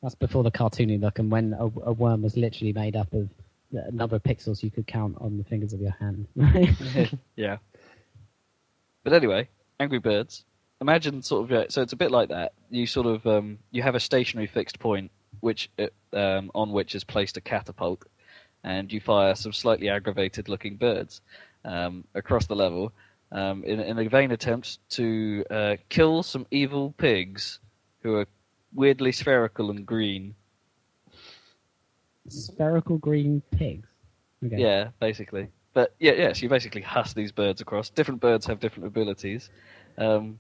That's 0.03 0.15
before 0.15 0.43
the 0.43 0.51
cartoony 0.51 0.99
look, 1.01 1.19
and 1.19 1.31
when 1.31 1.53
a, 1.55 1.65
a 1.65 1.93
worm 1.93 2.23
was 2.23 2.37
literally 2.37 2.73
made 2.73 2.97
up 2.97 3.13
of 3.13 3.29
the 3.73 3.91
number 3.93 4.17
of 4.17 4.23
pixels 4.23 4.63
you 4.63 4.71
could 4.71 4.87
count 4.87 5.17
on 5.21 5.37
the 5.37 5.45
fingers 5.45 5.73
of 5.73 5.81
your 5.81 5.91
hand. 5.99 6.27
yeah. 7.37 7.59
But 9.05 9.13
anyway, 9.13 9.49
Angry 9.81 9.99
Birds. 9.99 10.45
Imagine 10.81 11.23
sort 11.23 11.45
of 11.45 11.51
yeah, 11.51 11.65
so 11.69 11.81
it's 11.83 11.93
a 11.93 11.97
bit 11.97 12.11
like 12.11 12.29
that. 12.29 12.53
You 12.71 12.87
sort 12.87 13.07
of 13.07 13.27
um, 13.27 13.59
you 13.71 13.83
have 13.83 13.95
a 13.95 14.01
stationary 14.01 14.47
fixed 14.47 14.79
point 14.79 15.11
which 15.41 15.71
uh, 15.79 15.87
um, 16.17 16.51
on 16.55 16.71
which 16.73 16.95
is 16.95 17.03
placed 17.05 17.37
a 17.37 17.41
catapult, 17.41 18.05
and 18.67 18.93
you 18.93 19.01
fire 19.01 19.35
some 19.35 19.53
slightly 19.53 19.89
aggravated 19.89 20.49
looking 20.49 20.77
birds 20.77 21.23
um, 21.65 22.05
across 22.15 22.47
the 22.47 22.55
level 22.55 22.93
um, 23.33 23.65
in, 23.65 23.81
in 23.81 23.99
a 23.99 24.09
vain 24.09 24.33
attempt 24.33 24.79
to 24.91 25.45
uh, 25.51 25.77
kill 25.89 26.23
some 26.23 26.47
evil 26.51 26.93
pigs 26.99 27.61
who 28.03 28.17
are 28.17 28.27
weirdly 28.75 29.13
spherical 29.13 29.71
and 29.71 29.87
green. 29.87 30.35
Spherical 32.29 32.99
green 32.99 33.41
pigs. 33.53 33.89
Okay. 34.45 34.61
Yeah, 34.61 34.89
basically. 35.01 35.49
But 35.73 35.95
yeah, 36.01 36.13
yes, 36.13 36.43
you 36.43 36.49
basically 36.49 36.83
huss 36.83 37.13
these 37.13 37.33
birds 37.33 37.61
across. 37.61 37.91
Different 37.91 38.21
birds 38.21 38.47
have 38.47 38.61
different 38.61 38.87
abilities, 38.87 39.51
um, 39.99 40.39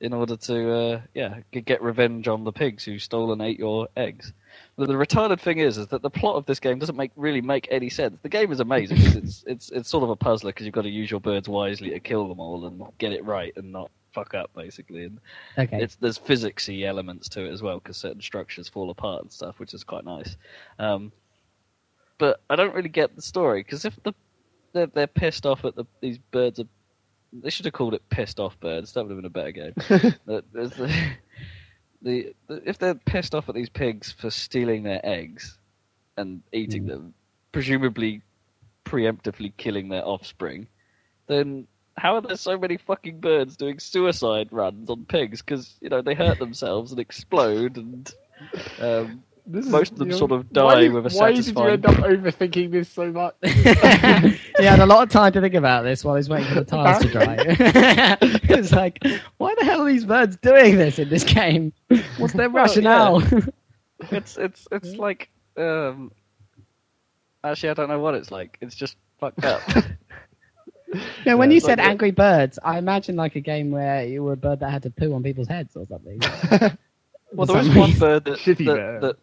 in 0.00 0.12
order 0.12 0.36
to 0.36 0.72
uh, 0.72 1.00
yeah 1.14 1.40
get 1.50 1.82
revenge 1.82 2.28
on 2.28 2.44
the 2.44 2.52
pigs 2.52 2.84
who 2.84 2.98
stole 2.98 3.32
and 3.32 3.42
ate 3.42 3.58
your 3.58 3.88
eggs. 3.96 4.32
But 4.76 4.88
the 4.88 4.94
retarded 4.94 5.40
thing 5.40 5.58
is, 5.58 5.76
is 5.78 5.88
that 5.88 6.02
the 6.02 6.10
plot 6.10 6.36
of 6.36 6.46
this 6.46 6.60
game 6.60 6.78
doesn't 6.78 6.96
make 6.96 7.10
really 7.16 7.40
make 7.40 7.66
any 7.70 7.88
sense. 7.88 8.18
The 8.22 8.28
game 8.28 8.52
is 8.52 8.60
amazing 8.60 8.98
because 8.98 9.16
it's 9.16 9.44
it's 9.46 9.70
it's 9.70 9.88
sort 9.88 10.04
of 10.04 10.10
a 10.10 10.16
puzzler 10.16 10.50
because 10.50 10.66
you've 10.66 10.74
got 10.74 10.82
to 10.82 10.90
use 10.90 11.10
your 11.10 11.20
birds 11.20 11.48
wisely 11.48 11.90
to 11.90 12.00
kill 12.00 12.28
them 12.28 12.38
all 12.40 12.66
and 12.66 12.82
get 12.98 13.12
it 13.12 13.24
right 13.24 13.52
and 13.56 13.72
not 13.72 13.90
fuck 14.12 14.34
up 14.34 14.50
basically. 14.54 15.04
And 15.04 15.20
Okay. 15.58 15.82
it's 15.82 15.96
there's 15.96 16.18
physicsy 16.18 16.84
elements 16.84 17.28
to 17.30 17.44
it 17.44 17.50
as 17.52 17.62
well 17.62 17.78
because 17.78 17.96
certain 17.96 18.20
structures 18.20 18.68
fall 18.68 18.90
apart 18.90 19.22
and 19.22 19.32
stuff, 19.32 19.58
which 19.58 19.74
is 19.74 19.84
quite 19.84 20.04
nice. 20.04 20.36
Um, 20.78 21.12
but 22.18 22.40
I 22.50 22.56
don't 22.56 22.74
really 22.74 22.88
get 22.88 23.14
the 23.16 23.22
story 23.22 23.62
because 23.62 23.84
if 23.84 24.00
the 24.02 24.14
they're, 24.72 24.86
they're 24.86 25.06
pissed 25.06 25.46
off 25.46 25.64
at 25.64 25.74
the 25.74 25.84
these 26.00 26.18
birds 26.18 26.60
are 26.60 26.66
they 27.32 27.50
should 27.50 27.66
have 27.66 27.74
called 27.74 27.94
it 27.94 28.08
pissed 28.10 28.40
off 28.40 28.58
birds. 28.60 28.92
That 28.92 29.04
would 29.04 29.10
have 29.10 29.18
been 29.18 29.26
a 29.26 29.30
better 29.30 29.52
game. 29.52 29.74
The- 32.02 32.34
there's 32.48 32.48
the, 32.48 32.54
the, 32.54 32.60
the 32.60 32.68
if 32.68 32.78
they're 32.78 32.94
pissed 32.94 33.34
off 33.34 33.48
at 33.48 33.54
these 33.54 33.70
pigs 33.70 34.12
for 34.12 34.30
stealing 34.30 34.82
their 34.82 35.00
eggs 35.04 35.58
and 36.16 36.42
eating 36.52 36.84
Mm. 36.84 36.88
them, 36.88 37.14
presumably 37.52 38.22
preemptively 38.84 39.52
killing 39.56 39.88
their 39.88 40.04
offspring, 40.06 40.68
then 41.26 41.66
how 41.96 42.14
are 42.14 42.20
there 42.20 42.36
so 42.36 42.58
many 42.58 42.76
fucking 42.76 43.20
birds 43.20 43.56
doing 43.56 43.78
suicide 43.78 44.48
runs 44.52 44.90
on 44.90 45.04
pigs? 45.06 45.42
Because 45.42 45.76
you 45.80 45.88
know 45.88 46.02
they 46.02 46.14
hurt 46.14 46.38
themselves 46.38 46.92
and 46.92 47.00
explode, 47.00 47.76
and 47.76 48.14
um, 48.78 49.22
This 49.50 49.64
is- 49.64 49.72
Most 49.72 49.92
of 49.92 49.98
them 49.98 50.12
sort 50.12 50.30
of 50.32 50.44
why 50.50 50.74
die 50.74 50.80
did- 50.82 50.92
with 50.92 51.12
a 51.12 51.16
Why 51.16 51.32
did 51.32 51.46
you 51.46 51.58
end 51.64 51.86
up 51.86 51.94
overthinking 51.96 52.70
this 52.70 52.88
so 52.88 53.10
much? 53.10 53.34
he 53.42 54.64
had 54.64 54.78
a 54.80 54.86
lot 54.86 55.02
of 55.02 55.08
time 55.08 55.32
to 55.32 55.40
think 55.40 55.54
about 55.54 55.84
this 55.84 56.04
while 56.04 56.16
he's 56.16 56.28
waiting 56.28 56.48
for 56.48 56.60
the 56.60 56.64
tires 56.70 56.98
to 57.02 57.08
dry. 57.08 57.36
it's 58.20 58.72
like, 58.72 59.02
why 59.38 59.54
the 59.58 59.64
hell 59.64 59.82
are 59.82 59.86
these 59.90 60.04
birds 60.04 60.36
doing 60.36 60.76
this 60.76 60.98
in 60.98 61.08
this 61.08 61.24
game? 61.24 61.72
What's 62.18 62.34
their 62.34 62.50
Well, 62.50 62.64
rationale? 62.64 63.22
it's 64.10 64.36
it's 64.36 64.68
it's 64.70 64.94
like 64.96 65.30
um, 65.56 66.12
actually 67.42 67.70
I 67.70 67.74
don't 67.74 67.88
know 67.88 67.98
what 68.00 68.14
it's 68.14 68.30
like. 68.30 68.58
It's 68.60 68.74
just 68.74 68.96
fucked 69.18 69.44
up. 69.44 69.62
No, 71.26 71.36
when 71.36 71.50
Yeah, 71.50 71.54
you 71.54 71.60
said 71.60 71.78
like- 71.78 71.88
Angry 71.88 72.10
Birds, 72.10 72.58
I 72.62 72.78
imagine 72.78 73.16
like 73.16 73.34
a 73.36 73.40
game 73.40 73.70
where 73.70 74.04
you 74.06 74.22
were 74.24 74.32
a 74.32 74.36
bird 74.36 74.60
that 74.60 74.70
had 74.70 74.82
to 74.84 74.90
poo 74.90 75.12
on 75.14 75.22
people's 75.22 75.48
heads 75.48 75.76
or 75.76 75.84
something. 75.86 76.18
well, 77.32 77.46
For 77.46 77.52
there 77.52 77.58
is 77.60 77.66
some 77.66 77.76
one 77.76 77.92
bird 77.98 78.24
that, 78.24 78.38
that, 78.44 78.58
bird. 78.64 79.02
that 79.02 79.16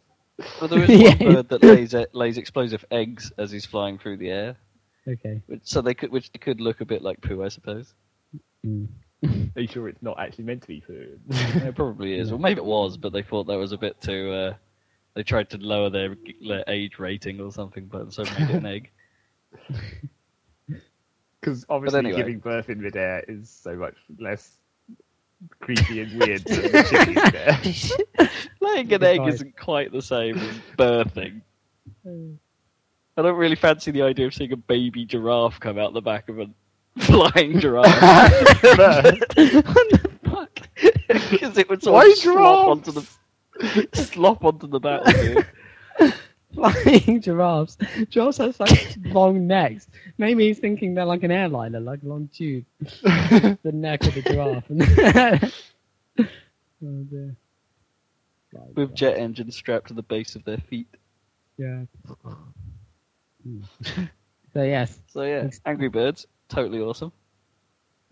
well, 0.59 0.67
there 0.67 0.83
is 0.83 0.89
one 0.89 0.99
Yeah. 0.99 1.15
bird 1.15 1.49
that 1.49 1.63
lays 1.63 1.95
lays 2.13 2.37
explosive 2.37 2.85
eggs 2.91 3.31
as 3.37 3.51
he's 3.51 3.65
flying 3.65 3.97
through 3.97 4.17
the 4.17 4.29
air. 4.29 4.57
Okay. 5.07 5.41
Which, 5.47 5.61
so 5.63 5.81
they 5.81 5.93
could 5.93 6.11
which 6.11 6.31
could 6.39 6.59
look 6.59 6.81
a 6.81 6.85
bit 6.85 7.01
like 7.01 7.21
poo, 7.21 7.43
I 7.43 7.49
suppose. 7.49 7.93
Mm. 8.65 8.87
Are 9.55 9.61
you 9.61 9.67
sure 9.67 9.87
it's 9.87 10.01
not 10.01 10.19
actually 10.19 10.45
meant 10.45 10.61
to 10.63 10.67
be 10.67 10.81
food? 10.81 11.19
it 11.29 11.75
probably 11.75 12.15
is. 12.19 12.31
Well, 12.31 12.39
maybe 12.39 12.59
it 12.59 12.65
was, 12.65 12.97
but 12.97 13.13
they 13.13 13.21
thought 13.21 13.47
that 13.47 13.57
was 13.57 13.71
a 13.71 13.77
bit 13.77 13.99
too. 14.01 14.31
Uh, 14.31 14.53
they 15.13 15.23
tried 15.23 15.49
to 15.51 15.57
lower 15.57 15.89
their, 15.89 16.15
their 16.45 16.63
age 16.67 16.99
rating 16.99 17.39
or 17.39 17.51
something, 17.51 17.85
but 17.85 18.11
so 18.13 18.23
made 18.23 18.49
it 18.49 18.55
an 18.55 18.65
egg. 18.65 18.91
Because 21.39 21.65
obviously 21.69 21.99
anyway. 21.99 22.17
giving 22.17 22.39
birth 22.39 22.69
in 22.69 22.81
midair 22.81 23.23
is 23.27 23.49
so 23.49 23.75
much 23.75 23.95
less 24.19 24.57
creepy 25.59 26.01
and 26.01 26.19
weird 26.19 26.43
than 26.45 26.61
shitting 26.83 27.07
in 27.07 27.13
midair. 27.15 28.29
Laying 28.61 28.93
an 28.93 29.03
egg 29.03 29.19
Right. 29.21 29.33
isn't 29.33 29.57
quite 29.57 29.91
the 29.91 30.01
same 30.01 30.37
as 30.37 30.55
birthing. 30.77 31.41
I 33.17 33.21
don't 33.21 33.37
really 33.37 33.55
fancy 33.55 33.91
the 33.91 34.01
idea 34.01 34.27
of 34.27 34.33
seeing 34.33 34.51
a 34.51 34.57
baby 34.57 35.05
giraffe 35.05 35.59
come 35.59 35.77
out 35.79 35.93
the 35.93 36.01
back 36.01 36.27
of 36.29 36.39
a 36.39 36.47
flying 36.97 37.59
giraffe. 37.61 37.87
What 38.63 39.89
the 39.89 40.11
fuck? 40.23 40.59
Because 41.31 41.57
it 41.57 41.69
would 41.69 41.81
sort 41.83 41.93
Why 41.93 42.11
of 42.11 42.17
slop 42.17 42.67
onto 42.67 42.91
the 42.91 43.87
slop 43.93 44.43
onto 44.43 44.67
the 44.67 44.79
battlefield. 44.79 45.45
Flying 46.55 47.21
giraffes. 47.21 47.77
Giraffes 48.09 48.37
have 48.37 48.55
such 48.55 48.97
long 49.05 49.45
necks. 49.45 49.87
Maybe 50.17 50.47
he's 50.47 50.59
thinking 50.59 50.95
they're 50.95 51.05
like 51.05 51.23
an 51.23 51.31
airliner, 51.31 51.79
like 51.79 52.01
a 52.03 52.07
long 52.07 52.29
tube. 52.33 52.65
the 52.79 53.71
neck 53.73 54.05
of 54.05 54.15
the 54.15 54.21
giraffe. 54.21 54.63
oh 56.19 57.03
dear. 57.09 57.35
With 58.75 58.95
jet 58.95 59.17
engines 59.17 59.55
strapped 59.55 59.89
to 59.89 59.93
the 59.93 60.03
base 60.03 60.35
of 60.35 60.45
their 60.45 60.59
feet. 60.59 60.87
Yeah. 61.57 61.83
So 64.53 64.63
yes. 64.63 64.99
So 65.07 65.23
yeah, 65.23 65.49
Angry 65.65 65.89
Birds, 65.89 66.25
totally 66.47 66.79
awesome. 66.79 67.11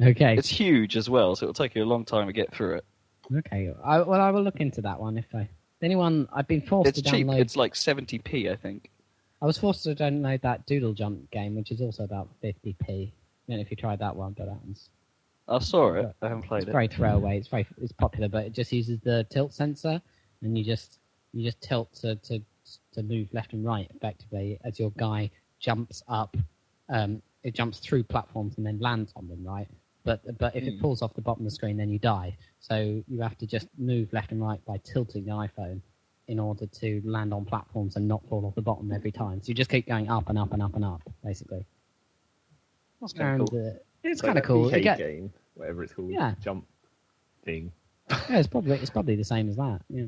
Okay. 0.02 0.36
It's 0.38 0.50
huge 0.50 0.98
as 0.98 1.10
well, 1.10 1.36
so 1.36 1.46
it'll 1.46 1.54
take 1.54 1.76
you 1.76 1.84
a 1.84 1.86
long 1.86 2.04
time 2.04 2.28
to 2.28 2.34
get 2.34 2.54
through 2.54 2.76
it. 2.76 2.86
Okay. 3.34 3.72
I, 3.84 4.02
well, 4.02 4.20
I 4.20 4.32
will 4.32 4.44
look 4.44 4.60
into 4.60 4.82
that 4.82 5.00
one 5.00 5.18
if 5.18 5.34
I. 5.34 5.50
Anyone? 5.84 6.28
I've 6.34 6.48
been 6.48 6.62
forced 6.62 6.90
It's 6.90 7.02
to 7.02 7.12
cheap. 7.12 7.28
download. 7.28 7.40
It's 7.40 7.56
like 7.56 7.74
70p, 7.74 8.52
I 8.52 8.56
think. 8.56 8.90
I 9.42 9.46
was 9.46 9.58
forced 9.58 9.84
to 9.84 9.94
download 9.94 10.42
that 10.42 10.66
Doodle 10.66 10.94
Jump 10.94 11.30
game, 11.32 11.56
which 11.56 11.72
is 11.72 11.82
also 11.82 12.04
about 12.06 12.30
50p. 12.42 12.78
I 12.90 13.12
don't 13.50 13.58
know 13.58 13.62
if 13.62 13.70
you 13.70 13.76
tried 13.76 14.00
that 14.00 14.16
one, 14.16 14.34
but 14.38 14.46
that 14.46 14.58
one's 14.64 14.90
I 15.50 15.60
saw 15.60 15.94
it. 15.96 16.16
I 16.22 16.28
haven't 16.28 16.40
it's 16.40 16.48
played 16.48 16.64
it. 16.70 16.72
very 16.72 16.88
throwaway. 16.88 17.38
It's 17.38 17.50
very 17.50 17.68
it's 17.82 17.92
popular, 17.92 18.30
but 18.30 18.46
it 18.46 18.54
just 18.54 18.72
uses 18.72 19.02
the 19.02 19.26
tilt 19.30 19.54
sensor, 19.54 20.02
and 20.42 20.58
you 20.58 20.64
just 20.64 21.00
you 21.34 21.44
just 21.44 21.60
tilt 21.62 21.94
to 21.96 22.16
to 22.16 22.42
to 22.94 23.04
move 23.04 23.28
left 23.34 23.52
and 23.52 23.66
right 23.66 23.92
effectively 23.94 24.58
as 24.64 24.80
your 24.80 24.92
guy 24.92 25.30
jumps 25.60 26.02
up. 26.08 26.38
Um, 26.88 27.22
it 27.44 27.54
jumps 27.54 27.80
through 27.80 28.04
platforms 28.04 28.56
and 28.56 28.66
then 28.66 28.80
lands 28.80 29.12
on 29.18 29.28
them, 29.28 29.44
right? 29.44 29.68
But 30.04 30.38
but 30.38 30.56
if 30.56 30.64
it 30.66 30.74
Hmm. 30.76 30.82
falls 30.82 31.02
off 31.02 31.14
the 31.14 31.22
bottom 31.22 31.46
of 31.46 31.52
the 31.52 31.56
screen, 31.56 31.78
then 31.78 31.90
you 31.90 32.00
die. 32.00 32.36
So 32.60 33.04
you 33.08 33.22
have 33.22 33.38
to 33.38 33.48
just 33.48 33.68
move 33.78 34.12
left 34.12 34.32
and 34.32 34.42
right 34.42 34.64
by 34.66 34.78
tilting 34.84 35.26
the 35.26 35.32
iPhone 35.32 35.82
in 36.28 36.40
order 36.40 36.66
to 36.66 37.02
land 37.06 37.34
on 37.34 37.46
platforms 37.46 37.96
and 37.96 38.08
not 38.08 38.26
fall 38.28 38.46
off 38.46 38.56
the 38.56 38.62
bottom 38.62 38.92
every 38.92 39.12
time. 39.12 39.42
So 39.42 39.50
you 39.50 39.54
just 39.54 39.70
keep 39.70 39.88
going 39.88 40.10
up 40.10 40.30
and 40.30 40.38
up 40.38 40.52
and 40.54 40.62
up 40.62 40.76
and 40.76 40.84
up, 40.86 41.02
basically. 41.24 41.66
That's 43.02 43.14
kind 43.14 43.42
of 43.42 43.50
cool. 43.50 43.68
uh, 43.68 43.74
it's 44.04 44.22
So 44.22 44.28
kind 44.28 44.38
of 44.38 44.44
cool. 44.46 44.70
Get- 44.70 44.98
game, 44.98 45.32
whatever 45.56 45.84
it's 45.84 45.94
called, 45.94 46.12
Yeah. 46.12 46.36
jump 46.42 46.66
thing. 47.44 47.72
Yeah, 48.10 48.40
it's 48.40 48.48
probably 48.48 48.76
it's 48.78 48.90
probably 48.90 49.16
the 49.16 49.24
same 49.24 49.48
as 49.50 49.56
that. 49.58 49.82
Yeah. 49.90 50.06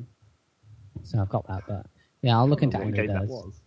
So 1.03 1.19
I've 1.21 1.29
got 1.29 1.47
that, 1.47 1.63
but 1.67 1.85
yeah, 2.21 2.37
I'll 2.37 2.47
look 2.47 2.63
into 2.63 2.77
don't 2.77 2.87
Angry 2.87 3.07
what 3.07 3.13
game 3.13 3.27
that 3.27 3.43
Birds. 3.43 3.61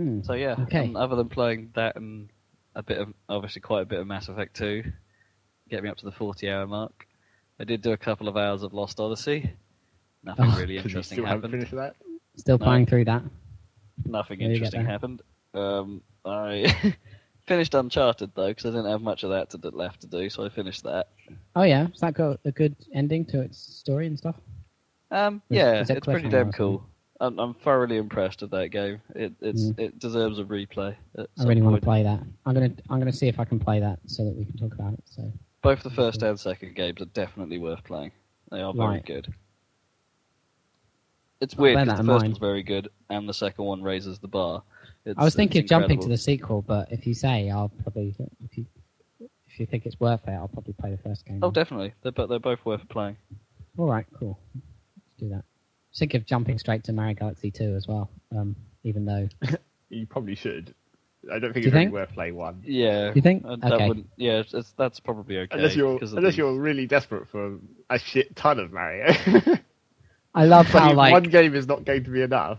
Was. 0.00 0.08
Hmm. 0.08 0.22
So 0.22 0.32
yeah, 0.34 0.56
Okay. 0.62 0.84
and 0.84 0.96
other 0.96 1.16
than 1.16 1.28
playing 1.28 1.70
that 1.74 1.96
and 1.96 2.30
a 2.74 2.82
bit 2.82 2.98
of 2.98 3.12
obviously 3.28 3.60
quite 3.60 3.82
a 3.82 3.86
bit 3.86 4.00
of 4.00 4.06
Mass 4.06 4.28
Effect 4.28 4.56
2, 4.56 4.82
get 5.68 5.82
me 5.82 5.88
up 5.88 5.96
to 5.98 6.04
the 6.04 6.12
40 6.12 6.50
hour 6.50 6.66
mark. 6.66 7.06
I 7.58 7.64
did 7.64 7.82
do 7.82 7.92
a 7.92 7.96
couple 7.96 8.28
of 8.28 8.36
hours 8.36 8.62
of 8.62 8.72
Lost 8.72 9.00
Odyssey. 9.00 9.50
Nothing 10.22 10.46
Oh. 10.48 10.58
really 10.58 10.76
'Cause 10.76 10.84
you 10.84 10.90
interesting 10.90 11.16
still 11.16 11.26
happened. 11.26 11.62
that. 11.72 11.96
Still 12.36 12.58
No. 12.58 12.64
playing 12.64 12.86
through 12.86 13.04
that. 13.06 13.22
Nothing 14.06 14.38
There 14.38 14.50
interesting 14.52 14.84
happened. 14.84 15.22
Um, 15.52 16.02
I 16.24 16.64
finished 17.46 17.74
Uncharted 17.74 18.30
though 18.34 18.48
because 18.48 18.66
I 18.66 18.70
didn't 18.70 18.90
have 18.90 19.02
much 19.02 19.24
of 19.24 19.30
that 19.30 19.50
to 19.50 19.68
left 19.70 20.02
to 20.02 20.06
do, 20.06 20.30
so 20.30 20.44
I 20.44 20.48
finished 20.48 20.84
that. 20.84 21.08
Oh 21.56 21.62
yeah, 21.62 21.88
has 21.88 22.00
that 22.00 22.14
got 22.14 22.40
a 22.44 22.52
good 22.52 22.76
ending 22.94 23.24
to 23.26 23.40
its 23.42 23.58
story 23.58 24.06
and 24.06 24.16
stuff? 24.16 24.36
Um, 25.10 25.42
yeah, 25.50 25.80
it's 25.86 26.06
pretty 26.06 26.28
damn 26.28 26.48
or 26.50 26.52
cool. 26.52 26.89
I'm, 27.22 27.38
I'm 27.38 27.54
thoroughly 27.54 27.96
impressed 27.98 28.40
with 28.40 28.50
that 28.52 28.68
game. 28.68 29.00
It 29.14 29.32
it's 29.40 29.64
Mm. 29.64 29.78
it 29.78 29.98
deserves 29.98 30.38
a 30.38 30.44
replay. 30.44 30.96
I 31.18 31.44
really 31.44 31.60
want 31.62 31.76
to 31.76 31.82
play 31.82 32.02
that. 32.02 32.20
I'm 32.46 32.54
gonna 32.54 32.72
I'm 32.88 32.98
gonna 32.98 33.12
see 33.12 33.28
if 33.28 33.38
I 33.38 33.44
can 33.44 33.58
play 33.60 33.78
that 33.80 33.98
so 34.06 34.24
that 34.24 34.34
we 34.34 34.44
can 34.46 34.56
talk 34.56 34.72
about 34.74 34.94
it. 34.94 35.02
So 35.04 35.30
Both 35.62 35.82
the 35.82 35.90
first 35.90 36.22
and 36.22 36.40
second 36.40 36.74
games 36.74 37.00
are 37.02 37.06
definitely 37.06 37.58
worth 37.58 37.84
playing. 37.84 38.12
They 38.50 38.60
are 38.62 38.72
very 38.72 38.88
Right. 38.88 39.04
good. 39.04 39.32
It's 41.40 41.54
I'll 41.54 41.62
weird 41.62 41.76
because 41.78 41.88
the 41.98 42.04
first 42.04 42.06
mind. 42.06 42.22
one's 42.32 42.38
very 42.38 42.62
good 42.62 42.88
and 43.10 43.28
the 43.28 43.34
second 43.34 43.64
one 43.64 43.82
raises 43.82 44.18
the 44.18 44.28
bar. 44.28 44.62
It's, 45.04 45.18
I 45.18 45.24
was 45.24 45.34
thinking 45.34 45.62
of 45.62 45.68
jumping 45.68 46.00
to 46.00 46.08
the 46.08 46.18
sequel, 46.18 46.62
but 46.62 46.90
if 46.92 47.06
you 47.06 47.14
say, 47.14 47.50
I'll 47.50 47.70
probably 47.82 48.14
if 48.44 48.56
you 48.58 48.66
if 49.46 49.58
you 49.58 49.66
think 49.66 49.84
it's 49.86 49.98
worth 50.00 50.26
it, 50.28 50.32
I'll 50.32 50.48
probably 50.48 50.74
play 50.74 50.90
the 50.90 50.98
first 50.98 51.24
game. 51.26 51.40
Oh, 51.42 51.50
definitely. 51.50 51.92
They're, 52.02 52.12
bo- 52.12 52.26
they're 52.26 52.38
both 52.38 52.64
worth 52.64 52.86
playing. 52.88 53.16
All 53.78 53.86
right, 53.88 54.06
cool. 54.18 54.38
Let's 54.54 54.66
do 55.18 55.28
that. 55.30 55.44
Think 55.96 56.14
of 56.14 56.24
jumping 56.26 56.58
straight 56.58 56.84
to 56.84 56.92
Mario 56.92 57.14
Galaxy 57.14 57.50
2 57.50 57.74
as 57.76 57.86
well. 57.88 58.10
Um, 58.36 58.56
even 58.84 59.04
though 59.04 59.28
You 59.88 60.06
probably 60.06 60.34
should. 60.36 60.74
I 61.30 61.38
don't 61.38 61.52
think 61.52 61.54
Do 61.54 61.58
it's 61.58 61.66
you 61.66 61.72
really 61.72 61.84
think? 61.86 61.92
worth 61.94 62.12
playing 62.14 62.34
one. 62.36 62.62
Yeah. 62.64 63.12
You 63.14 63.20
think? 63.20 63.44
uh, 63.44 63.56
That 63.56 63.72
Okay. 63.72 63.88
wouldn't, 63.88 64.06
yeah, 64.16 64.42
it's, 64.46 64.72
that's 64.78 65.00
probably 65.00 65.36
okay. 65.38 65.48
Unless 65.56 65.76
you're 65.76 65.98
unless 66.00 66.34
the- 66.34 66.38
you're 66.38 66.58
really 66.58 66.86
desperate 66.86 67.28
for 67.28 67.58
a 67.90 67.98
shit 67.98 68.34
ton 68.36 68.58
of 68.58 68.72
Mario. 68.72 69.12
I 70.34 70.44
love 70.46 70.68
but 70.72 70.80
how 70.80 70.92
like 70.94 71.12
one 71.12 71.24
game 71.24 71.54
is 71.54 71.66
not 71.66 71.84
going 71.84 72.04
to 72.04 72.10
be 72.10 72.22
enough, 72.22 72.58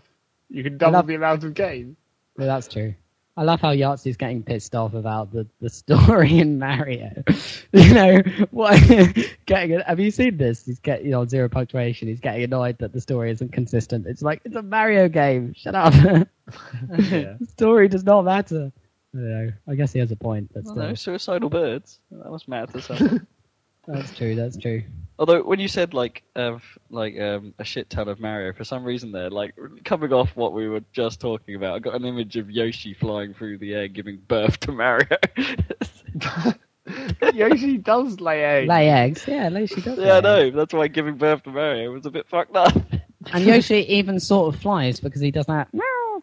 you 0.50 0.64
can 0.64 0.78
double 0.78 0.94
love- 0.94 1.08
the 1.08 1.16
amount 1.16 1.44
of 1.44 1.54
games. 1.54 1.98
Yeah, 2.38 2.46
that's 2.48 2.68
true. 2.68 2.94
I 3.38 3.44
love 3.44 3.62
how 3.62 3.72
Yahtzee's 3.72 4.18
getting 4.18 4.44
pissed 4.44 4.76
off 4.76 4.94
about 4.94 5.32
the, 5.32 5.48
the 5.62 5.70
story 5.70 6.38
in 6.40 6.60
Mario. 6.60 7.24
you 7.74 7.94
know, 7.94 8.22
what? 8.52 8.80
getting 9.46 9.72
it. 9.72 9.86
Have 9.88 10.00
you 10.00 10.12
seen 10.12 10.38
this? 10.38 10.66
He's 10.66 10.80
getting 10.80 11.06
you 11.06 11.12
know 11.12 11.26
zero 11.26 11.48
punctuation. 11.48 12.08
He's 12.08 12.20
getting 12.20 12.44
annoyed 12.44 12.78
that 12.80 12.92
the 12.94 13.00
story 13.02 13.32
isn't 13.32 13.54
consistent. 13.54 14.06
It's 14.06 14.22
like 14.22 14.42
it's 14.44 14.56
a 14.56 14.62
Mario 14.62 15.08
game. 15.08 15.54
Shut 15.54 15.76
up. 15.76 15.94
Yeah. 16.98 17.36
story 17.48 17.88
does 17.88 18.04
not 18.04 18.24
matter. 18.24 18.72
I 19.16 19.18
know. 19.18 19.52
I 19.68 19.76
guess 19.76 19.94
he 19.94 20.00
has 20.00 20.12
a 20.12 20.16
point, 20.16 20.52
but 20.54 20.64
Well, 20.66 20.76
no, 20.76 20.94
suicidal 20.94 21.50
birds. 21.50 22.00
That 22.12 22.30
was 22.32 22.48
matter 22.48 22.74
to 22.74 22.82
some. 22.82 23.28
that's 23.88 24.16
true. 24.16 24.36
That's 24.36 24.58
true. 24.58 24.84
Although 25.22 25.44
when 25.44 25.60
you 25.60 25.68
said 25.68 25.94
like 25.94 26.24
uh, 26.36 26.58
like 26.90 27.20
um, 27.20 27.54
a 27.60 27.64
shit 27.64 27.92
ton 27.92 28.08
of 28.08 28.20
Mario, 28.20 28.54
for 28.54 28.64
some 28.64 28.84
reason 28.84 29.12
there, 29.12 29.30
like 29.30 29.54
coming 29.86 30.12
off 30.12 30.36
what 30.36 30.52
we 30.52 30.68
were 30.68 30.82
just 30.94 31.20
talking 31.20 31.54
about, 31.54 31.76
I 31.76 31.80
got 31.80 31.94
an 31.94 32.06
image 32.06 32.38
of 32.38 32.50
Yoshi 32.50 32.96
flying 32.96 33.36
through 33.36 33.60
the 33.60 33.76
air, 33.76 33.88
giving 33.88 34.18
birth 34.28 34.60
to 34.62 34.72
Mario. 34.72 35.06
Yoshi 37.34 37.78
does 37.78 38.20
lay 38.20 38.44
eggs. 38.44 38.68
Lay 38.68 38.90
eggs. 38.90 39.26
Yeah, 39.28 39.50
Yoshi 39.50 39.82
does. 39.82 39.98
yeah, 40.00 40.04
lay 40.04 40.10
I 40.10 40.18
eggs. 40.18 40.24
know. 40.24 40.52
That's 40.60 40.74
why 40.74 40.88
giving 40.88 41.16
birth 41.18 41.44
to 41.44 41.52
Mario 41.52 41.92
was 41.92 42.06
a 42.08 42.12
bit 42.12 42.28
fucked 42.28 42.56
up. 42.56 42.74
And 43.32 43.44
Yoshi 43.46 43.86
even 43.94 44.20
sort 44.20 44.54
of 44.54 44.60
flies 44.60 45.00
because 45.00 45.22
he 45.22 45.30
does 45.30 45.46
that 45.46 45.68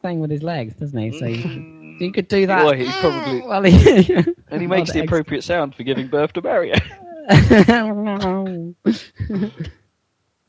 thing 0.03 0.19
with 0.21 0.31
his 0.31 0.43
legs, 0.43 0.75
doesn't 0.75 0.99
he? 0.99 1.17
So 1.19 1.27
you, 1.27 1.45
Mm. 1.45 2.01
you 2.01 2.13
could 2.13 2.29
do 2.29 2.47
that. 2.47 2.65
Well, 2.65 2.75
he's 2.75 2.95
probably- 2.97 3.41
well, 3.47 3.63
he, 3.63 4.15
and 4.51 4.61
he 4.61 4.67
makes 4.67 4.91
the 4.93 4.99
Eggs. 5.01 5.07
appropriate 5.07 5.43
sound 5.45 5.75
for 5.75 5.83
giving 5.85 6.09
birth 6.09 6.33
to 6.35 6.43
Mario. 6.43 6.75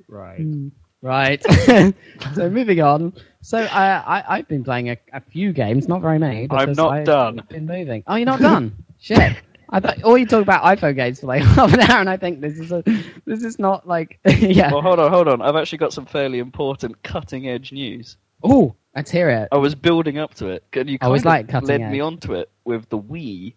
Right. 0.09 0.39
Hmm. 0.39 0.69
right. 1.03 1.43
so 2.33 2.49
moving 2.49 2.81
on. 2.81 3.13
So 3.41 3.59
I, 3.59 4.19
I 4.19 4.37
I've 4.37 4.47
been 4.47 4.63
playing 4.63 4.89
a, 4.89 4.97
a 5.13 5.21
few 5.21 5.53
games, 5.53 5.87
not 5.87 6.01
very 6.01 6.17
many. 6.17 6.47
I'm 6.49 6.73
not 6.73 6.91
I've 6.91 7.05
done. 7.05 7.41
Been 7.47 7.67
moving. 7.67 8.03
Oh, 8.07 8.15
you're 8.15 8.25
not 8.25 8.39
done. 8.39 8.75
Shit. 8.99 9.37
I 9.69 9.79
thought 9.79 10.01
all 10.01 10.17
you 10.17 10.25
talk 10.25 10.41
about 10.41 10.63
iPhone 10.63 10.95
games 10.95 11.19
for 11.19 11.27
like 11.27 11.43
half 11.43 11.71
an 11.73 11.81
hour, 11.81 11.99
and 11.99 12.09
I 12.09 12.17
think 12.17 12.41
this 12.41 12.57
is 12.57 12.71
a 12.71 12.83
this 13.25 13.43
is 13.43 13.59
not 13.59 13.87
like 13.87 14.19
yeah. 14.25 14.71
well, 14.71 14.81
hold 14.81 14.99
on, 14.99 15.11
hold 15.11 15.27
on. 15.27 15.43
I've 15.43 15.55
actually 15.55 15.77
got 15.77 15.93
some 15.93 16.07
fairly 16.07 16.39
important 16.39 17.01
cutting 17.03 17.47
edge 17.47 17.71
news. 17.71 18.17
Oh, 18.43 18.73
let's 18.95 19.11
hear 19.11 19.29
it. 19.29 19.49
I 19.51 19.57
was 19.57 19.75
building 19.75 20.17
up 20.17 20.33
to 20.35 20.47
it, 20.47 20.63
and 20.73 20.89
you 20.89 20.95
I 20.95 20.97
kind 20.97 21.07
always 21.07 21.21
of 21.21 21.25
like 21.27 21.49
cutting 21.49 21.67
led 21.69 21.81
edge. 21.81 21.91
me 21.91 21.99
onto 21.99 22.33
it 22.33 22.49
with 22.63 22.89
the 22.89 22.97
Wii. 22.97 23.53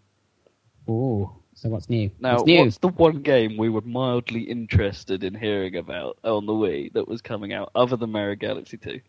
Oh, 0.86 1.34
so 1.62 1.68
what's 1.68 1.88
new? 1.88 2.10
Now, 2.18 2.32
what's 2.32 2.44
new? 2.46 2.58
what's 2.64 2.78
the 2.78 2.88
one 2.88 3.22
game 3.22 3.56
we 3.56 3.68
were 3.68 3.82
mildly 3.82 4.40
interested 4.42 5.22
in 5.22 5.32
hearing 5.32 5.76
about 5.76 6.18
on 6.24 6.44
the 6.44 6.52
Wii 6.52 6.92
that 6.94 7.06
was 7.06 7.22
coming 7.22 7.52
out 7.52 7.70
other 7.76 7.96
than 7.96 8.10
Mario 8.10 8.34
Galaxy 8.34 8.76
2? 8.76 9.00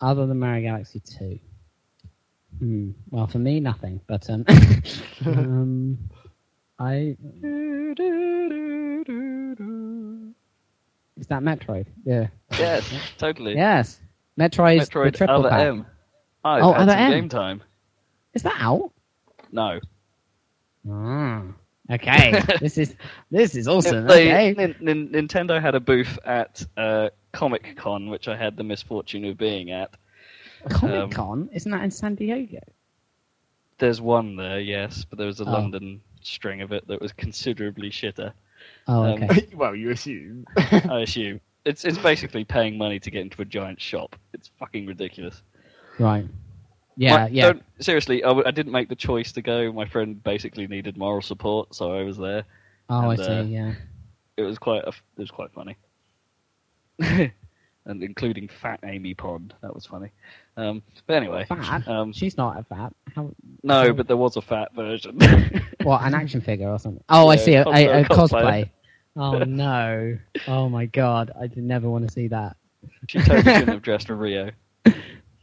Other 0.00 0.24
than 0.24 0.38
Mario 0.38 0.62
Galaxy 0.70 1.00
2. 1.00 1.36
Hmm. 2.60 2.90
Well, 3.10 3.26
for 3.26 3.40
me, 3.40 3.58
nothing. 3.58 4.00
But 4.06 4.30
um, 4.30 4.44
um, 5.26 5.98
I 6.78 7.16
is 11.18 11.26
that 11.26 11.42
Metroid? 11.42 11.86
Yeah. 12.04 12.28
Yes, 12.52 12.88
totally. 13.18 13.56
Yes. 13.56 14.00
Metroid's 14.38 14.88
the 14.88 14.94
Metroid 14.94 15.14
triple 15.16 15.34
Other 15.40 15.48
pack. 15.50 15.66
M. 15.66 15.86
I've 16.44 16.62
Oh, 16.62 16.72
had 16.72 16.82
Other 16.82 16.92
some 16.92 17.00
M. 17.00 17.10
game 17.10 17.28
time. 17.28 17.62
Is 18.32 18.44
that 18.44 18.56
out? 18.60 18.92
No. 19.50 19.80
Ah, 20.88 21.42
okay. 21.90 22.42
this 22.60 22.78
is 22.78 22.96
this 23.30 23.54
is 23.54 23.68
awesome. 23.68 24.06
They- 24.06 24.32
okay. 24.32 24.54
Nin- 24.54 24.76
Nin- 24.80 25.28
Nintendo 25.28 25.60
had 25.60 25.74
a 25.74 25.80
booth 25.80 26.18
at 26.24 26.64
uh, 26.76 27.10
Comic 27.32 27.76
Con, 27.76 28.08
which 28.10 28.28
I 28.28 28.36
had 28.36 28.56
the 28.56 28.64
misfortune 28.64 29.24
of 29.24 29.36
being 29.38 29.70
at. 29.70 29.90
Comic 30.70 31.12
Con 31.12 31.48
isn't 31.52 31.70
that 31.70 31.82
in 31.84 31.90
San 31.90 32.14
Diego? 32.16 32.58
There's 33.78 34.00
one 34.00 34.36
there, 34.36 34.58
yes, 34.60 35.04
but 35.04 35.18
there 35.18 35.26
was 35.26 35.40
a 35.40 35.44
Oh. 35.44 35.52
London 35.52 36.00
string 36.22 36.62
of 36.62 36.72
it 36.72 36.86
that 36.88 37.00
was 37.00 37.12
considerably 37.12 37.90
shitter. 37.90 38.32
Oh, 38.88 39.04
Um, 39.04 39.22
okay. 39.24 39.48
well, 39.54 39.76
you 39.76 39.90
assume. 39.90 40.46
I 40.56 41.00
assume 41.00 41.40
it's 41.64 41.84
it's 41.84 41.98
basically 41.98 42.44
paying 42.44 42.78
money 42.78 42.98
to 43.00 43.10
get 43.10 43.20
into 43.22 43.42
a 43.42 43.44
giant 43.44 43.80
shop. 43.80 44.16
It's 44.32 44.50
fucking 44.58 44.86
ridiculous. 44.86 45.42
right. 45.98 46.26
Yeah, 46.96 47.14
Like, 47.24 47.32
yeah. 47.32 47.52
seriously, 47.80 48.24
I, 48.24 48.28
w- 48.28 48.46
I 48.46 48.50
didn't 48.50 48.72
make 48.72 48.88
the 48.88 48.96
choice 48.96 49.30
to 49.32 49.42
go. 49.42 49.70
My 49.72 49.84
friend 49.86 50.22
basically 50.24 50.66
needed 50.66 50.96
moral 50.96 51.20
support, 51.22 51.74
so 51.74 51.92
I 51.92 52.02
was 52.04 52.16
there. 52.16 52.44
Oh, 52.88 53.10
I 53.10 53.16
see. 53.16 53.22
uh, 53.22 53.42
yeah. 53.42 53.72
It 54.38 54.42
was 54.42 54.58
quite 54.58 54.82
a, 54.84 54.88
it 54.88 54.94
was 55.18 55.30
quite 55.30 55.50
funny, 55.52 55.76
and 57.00 58.02
including 58.02 58.48
Fat 58.48 58.80
Amy 58.84 59.14
Pond. 59.14 59.54
That 59.62 59.74
was 59.74 59.86
funny. 59.86 60.10
Um, 60.56 60.82
but 61.06 61.14
anyway, 61.16 61.44
Fat? 61.48 61.86
um, 61.88 62.12
She's 62.12 62.36
not 62.36 62.58
a 62.58 62.62
fat. 62.64 62.92
How? 63.14 63.30
no, 63.62 63.92
but 63.92 64.08
there 64.08 64.16
was 64.16 64.36
a 64.36 64.42
fat 64.42 64.74
version. 64.74 65.18
What? 65.82 66.02
An 66.02 66.14
action 66.14 66.40
figure 66.40 66.68
or 66.68 66.80
something? 66.80 67.04
Oh, 67.08 67.28
I 67.28 67.36
see. 67.36 67.54
A, 67.54 67.62
a, 67.64 67.70
a 67.70 68.00
a 68.00 68.04
cosplay. 68.06 68.68
Oh 69.14 69.38
no! 69.44 70.18
Oh 70.48 70.68
my 70.68 70.86
god! 70.86 71.30
I 71.40 71.46
did 71.46 71.62
never 71.62 71.88
want 71.88 72.06
to 72.08 72.12
see 72.12 72.26
that. 72.28 72.56
she 73.06 73.20
totally 73.20 73.42
shouldn't 73.44 73.68
have 73.68 73.82
dressed 73.82 74.08
for 74.08 74.16
Rio. 74.16 74.50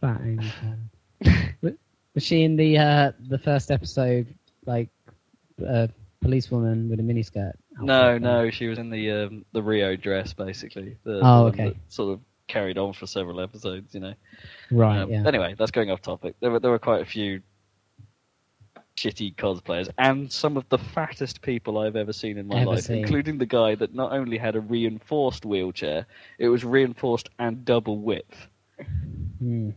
Fat 0.01 0.19
Amy 0.21 0.51
Pond. 0.59 0.89
Was- 1.61 1.73
she 2.19 2.43
in 2.43 2.55
the 2.55 2.77
uh, 2.77 3.11
the 3.27 3.39
first 3.39 3.71
episode, 3.71 4.27
like 4.65 4.89
uh, 5.67 5.87
policewoman 6.21 6.89
with 6.89 6.99
a 6.99 7.03
miniskirt? 7.03 7.53
No, 7.79 8.17
no, 8.19 8.51
she 8.51 8.67
was 8.67 8.77
in 8.77 8.89
the 8.91 9.09
um, 9.11 9.45
the 9.51 9.63
Rio 9.63 9.95
dress 9.95 10.31
basically. 10.33 10.97
The, 11.03 11.19
Oh, 11.23 11.49
the 11.49 11.63
okay. 11.63 11.77
Sort 11.87 12.13
of 12.13 12.19
carried 12.47 12.77
on 12.77 12.93
for 12.93 13.07
several 13.07 13.41
episodes, 13.41 13.95
you 13.95 13.99
know. 13.99 14.13
Right. 14.69 14.99
Um, 14.99 15.09
yeah. 15.09 15.23
Anyway, 15.25 15.55
that's 15.57 15.71
going 15.71 15.89
off 15.89 16.01
topic. 16.01 16.35
There 16.39 16.51
were 16.51 16.59
there 16.59 16.69
were 16.69 16.77
quite 16.77 17.01
a 17.01 17.05
few 17.05 17.41
shitty 18.95 19.35
cosplayers, 19.35 19.89
and 19.97 20.31
some 20.31 20.55
of 20.55 20.69
the 20.69 20.77
fattest 20.77 21.41
people 21.41 21.79
I've 21.79 21.95
ever 21.95 22.13
seen 22.13 22.37
in 22.37 22.45
my 22.47 22.57
Ever 22.61 22.71
life, 22.71 22.81
seen. 22.83 22.97
including 22.99 23.39
the 23.39 23.45
guy 23.47 23.73
that 23.75 23.95
not 23.95 24.11
only 24.11 24.37
had 24.37 24.55
a 24.55 24.61
reinforced 24.61 25.45
wheelchair, 25.45 26.05
it 26.37 26.47
was 26.49 26.63
reinforced 26.63 27.29
and 27.39 27.65
double 27.65 27.97
width. 27.97 28.47
Hmm. 29.39 29.69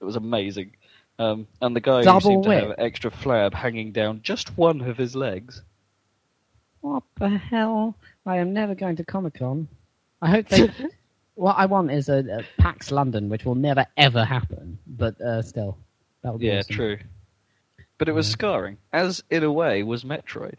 It 0.00 0.04
was 0.04 0.16
amazing. 0.16 0.72
Um, 1.20 1.46
and 1.60 1.76
the 1.76 1.80
guy 1.80 2.02
Double 2.02 2.20
who 2.20 2.26
seemed 2.28 2.42
to 2.44 2.48
width? 2.48 2.62
have 2.68 2.74
extra 2.78 3.10
flab 3.10 3.52
hanging 3.52 3.92
down 3.92 4.20
just 4.22 4.56
one 4.56 4.80
of 4.80 4.96
his 4.96 5.14
legs. 5.14 5.60
What 6.80 7.02
the 7.18 7.28
hell? 7.28 7.94
I 8.24 8.38
am 8.38 8.54
never 8.54 8.74
going 8.74 8.96
to 8.96 9.04
Comic 9.04 9.34
Con. 9.34 9.68
I 10.22 10.30
hope 10.30 10.48
they. 10.48 10.70
what 11.34 11.56
I 11.58 11.66
want 11.66 11.90
is 11.90 12.08
a, 12.08 12.18
a 12.38 12.62
PAX 12.62 12.90
London, 12.90 13.28
which 13.28 13.44
will 13.44 13.54
never 13.54 13.84
ever 13.98 14.24
happen. 14.24 14.78
But 14.86 15.20
uh, 15.20 15.42
still, 15.42 15.76
that 16.22 16.32
would 16.32 16.40
be 16.40 16.46
Yeah, 16.46 16.60
awesome. 16.60 16.74
true. 16.76 16.98
But 17.98 18.08
it 18.08 18.12
was 18.12 18.26
Yeah. 18.28 18.32
scarring, 18.32 18.78
as 18.94 19.22
in 19.28 19.44
a 19.44 19.52
way 19.52 19.82
was 19.82 20.04
Metroid. 20.04 20.54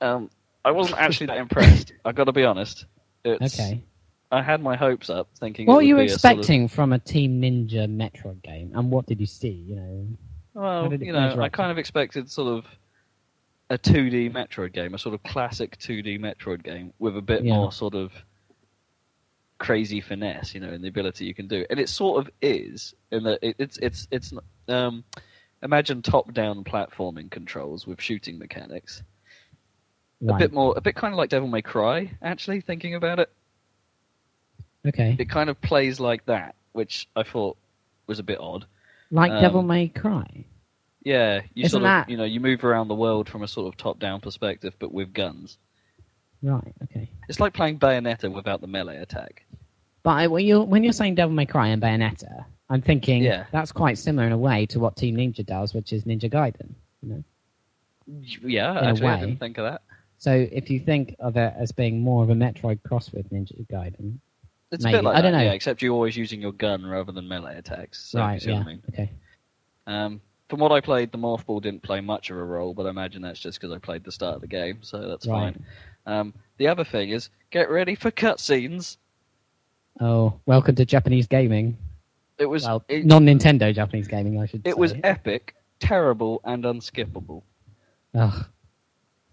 Um, 0.00 0.30
I 0.64 0.70
wasn't 0.70 0.98
actually 0.98 1.26
that 1.26 1.36
impressed. 1.46 1.92
I've 2.04 2.14
got 2.14 2.24
to 2.24 2.32
be 2.32 2.44
honest. 2.44 2.86
It's, 3.24 3.60
Okay. 3.60 3.84
I 4.32 4.42
had 4.42 4.62
my 4.62 4.76
hopes 4.76 5.10
up, 5.10 5.28
thinking. 5.38 5.66
What 5.66 5.74
it 5.74 5.76
were 5.76 5.82
you 5.82 5.96
be 5.96 6.04
a 6.06 6.08
sort 6.08 6.32
of- 6.34 6.38
expecting 6.40 6.66
from 6.68 6.92
a 6.92 6.98
Team 6.98 7.40
Ninja 7.40 7.86
Metroid 7.86 8.42
game, 8.42 8.72
and 8.74 8.90
what 8.90 9.06
did 9.06 9.20
you 9.20 9.26
see? 9.26 9.50
You 9.50 9.76
know. 9.76 10.08
Well, 10.54 10.92
you 10.94 11.12
know, 11.12 11.34
I 11.38 11.44
to- 11.48 11.50
kind 11.50 11.70
of 11.70 11.78
expected 11.78 12.30
sort 12.30 12.58
of 12.58 12.64
a 13.70 13.78
2D 13.78 14.30
Metroid 14.32 14.72
game, 14.72 14.94
a 14.94 14.98
sort 14.98 15.14
of 15.14 15.22
classic 15.22 15.78
2D 15.78 16.18
Metroid 16.18 16.62
game 16.62 16.92
with 16.98 17.16
a 17.16 17.22
bit 17.22 17.44
Yeah. 17.44 17.54
more 17.56 17.72
sort 17.72 17.94
of 17.94 18.12
crazy 19.58 20.00
finesse, 20.00 20.54
you 20.54 20.60
know, 20.60 20.72
in 20.72 20.82
the 20.82 20.88
ability 20.88 21.24
you 21.24 21.34
can 21.34 21.46
do. 21.46 21.64
And 21.70 21.78
it 21.78 21.88
sort 21.88 22.18
of 22.26 22.30
is 22.42 22.94
in 23.10 23.22
that 23.24 23.38
it, 23.42 23.56
it's 23.58 23.76
it's 23.78 24.08
it's 24.10 24.32
um, 24.68 25.04
imagine 25.62 26.02
top-down 26.02 26.64
platforming 26.64 27.30
controls 27.30 27.86
with 27.86 28.00
shooting 28.00 28.38
mechanics. 28.38 29.02
A 30.28 30.38
bit 30.38 30.52
more, 30.52 30.72
a 30.76 30.80
bit 30.80 30.94
kind 30.94 31.12
of 31.12 31.18
like 31.18 31.30
Devil 31.30 31.48
May 31.48 31.62
Cry. 31.62 32.08
Actually, 32.22 32.60
thinking 32.60 32.94
about 32.94 33.18
it, 33.18 33.28
Okay. 34.86 35.16
it 35.18 35.28
kind 35.30 35.48
of 35.48 35.60
plays 35.60 36.00
like 36.00 36.24
that, 36.26 36.54
which 36.72 37.08
I 37.14 37.22
thought 37.22 37.56
was 38.06 38.18
a 38.18 38.22
bit 38.22 38.38
odd. 38.40 38.66
Like 39.10 39.30
um, 39.30 39.40
Devil 39.40 39.62
May 39.62 39.88
Cry. 39.88 40.44
Yeah, 41.04 41.42
you 41.54 41.64
Isn't 41.64 41.70
sort 41.70 41.82
of, 41.82 41.86
that- 41.86 42.08
you 42.10 42.16
know, 42.16 42.24
you 42.24 42.40
move 42.40 42.64
around 42.64 42.88
the 42.88 42.94
world 42.94 43.28
from 43.28 43.42
a 43.42 43.48
sort 43.48 43.72
of 43.72 43.76
top-down 43.76 44.20
perspective, 44.20 44.74
but 44.78 44.92
with 44.92 45.12
guns. 45.12 45.58
Right. 46.42 46.74
Okay. 46.84 47.08
It's 47.28 47.38
like 47.40 47.54
playing 47.54 47.78
Bayonetta 47.78 48.32
without 48.32 48.60
the 48.60 48.66
melee 48.66 48.96
attack. 48.98 49.44
But 50.02 50.10
I, 50.10 50.26
when 50.26 50.44
you're 50.44 50.64
when 50.64 50.82
you're 50.82 50.92
saying 50.92 51.14
Devil 51.14 51.34
May 51.34 51.46
Cry 51.46 51.68
and 51.68 51.80
Bayonetta, 51.80 52.44
I'm 52.68 52.82
thinking 52.82 53.22
Yeah. 53.22 53.44
that's 53.52 53.70
quite 53.70 53.96
similar 53.98 54.26
in 54.26 54.32
a 54.32 54.38
way 54.38 54.66
to 54.66 54.80
what 54.80 54.96
Team 54.96 55.16
Ninja 55.16 55.46
does, 55.46 55.72
which 55.72 55.92
is 55.92 56.02
Ninja 56.04 56.28
Gaiden. 56.28 56.70
You 57.02 57.08
know. 57.08 57.24
Yeah, 58.42 58.72
In 58.72 58.76
a 58.78 58.88
actually, 58.90 59.06
I 59.06 59.20
didn't 59.20 59.38
think 59.38 59.58
of 59.58 59.64
that. 59.70 59.82
So 60.18 60.32
if 60.32 60.70
you 60.70 60.80
think 60.80 61.14
of 61.20 61.36
it 61.36 61.54
as 61.56 61.70
being 61.70 62.00
more 62.00 62.24
of 62.24 62.30
a 62.30 62.34
Metroid 62.34 62.82
cross 62.82 63.12
with 63.12 63.30
Ninja 63.30 63.64
Gaiden, 63.68 64.18
It's 64.72 64.82
Maybe. 64.84 64.96
a 64.96 64.98
bit 64.98 65.04
like 65.04 65.16
I 65.16 65.20
don't 65.20 65.32
know. 65.32 65.40
yeah, 65.42 65.52
except 65.52 65.82
you're 65.82 65.92
always 65.92 66.16
using 66.16 66.40
your 66.40 66.52
gun 66.52 66.84
rather 66.84 67.12
than 67.12 67.28
melee 67.28 67.58
attacks. 67.58 68.02
So 68.06 68.18
you 68.18 68.24
right? 68.24 68.42
see 68.42 68.50
Yeah. 68.50 68.58
what 68.58 68.66
I 68.66 68.70
mean? 68.70 68.82
Okay. 68.88 69.10
Um, 69.86 70.20
from 70.48 70.60
what 70.60 70.72
I 70.72 70.80
played, 70.80 71.12
the 71.12 71.18
morph 71.18 71.44
ball 71.46 71.60
didn't 71.60 71.82
play 71.82 72.00
much 72.00 72.30
of 72.30 72.38
a 72.38 72.44
role, 72.44 72.72
but 72.74 72.86
I 72.86 72.90
imagine 72.90 73.20
that's 73.22 73.38
just 73.38 73.60
because 73.60 73.74
I 73.74 73.78
played 73.78 74.02
the 74.02 74.12
start 74.12 74.34
of 74.36 74.40
the 74.40 74.46
game, 74.46 74.78
so 74.82 75.06
that's 75.08 75.26
Right. 75.26 75.54
fine. 75.54 75.64
Um, 76.06 76.34
the 76.56 76.68
other 76.68 76.84
thing 76.84 77.10
is, 77.10 77.28
get 77.50 77.70
ready 77.70 77.94
for 77.94 78.10
cutscenes. 78.10 78.96
Oh, 80.00 80.40
welcome 80.46 80.74
to 80.76 80.84
Japanese 80.86 81.26
gaming. 81.26 81.76
It 82.38 82.46
was 82.46 82.64
Well, 82.64 82.82
it, 82.88 83.04
non-Nintendo 83.04 83.74
Japanese 83.74 84.08
gaming, 84.08 84.40
I 84.40 84.46
should 84.46 84.62
say. 84.64 84.70
it 84.70 84.78
was 84.78 84.94
epic, 85.04 85.54
terrible, 85.80 86.40
and 86.44 86.64
unskippable. 86.64 87.42
Ugh. 88.14 88.46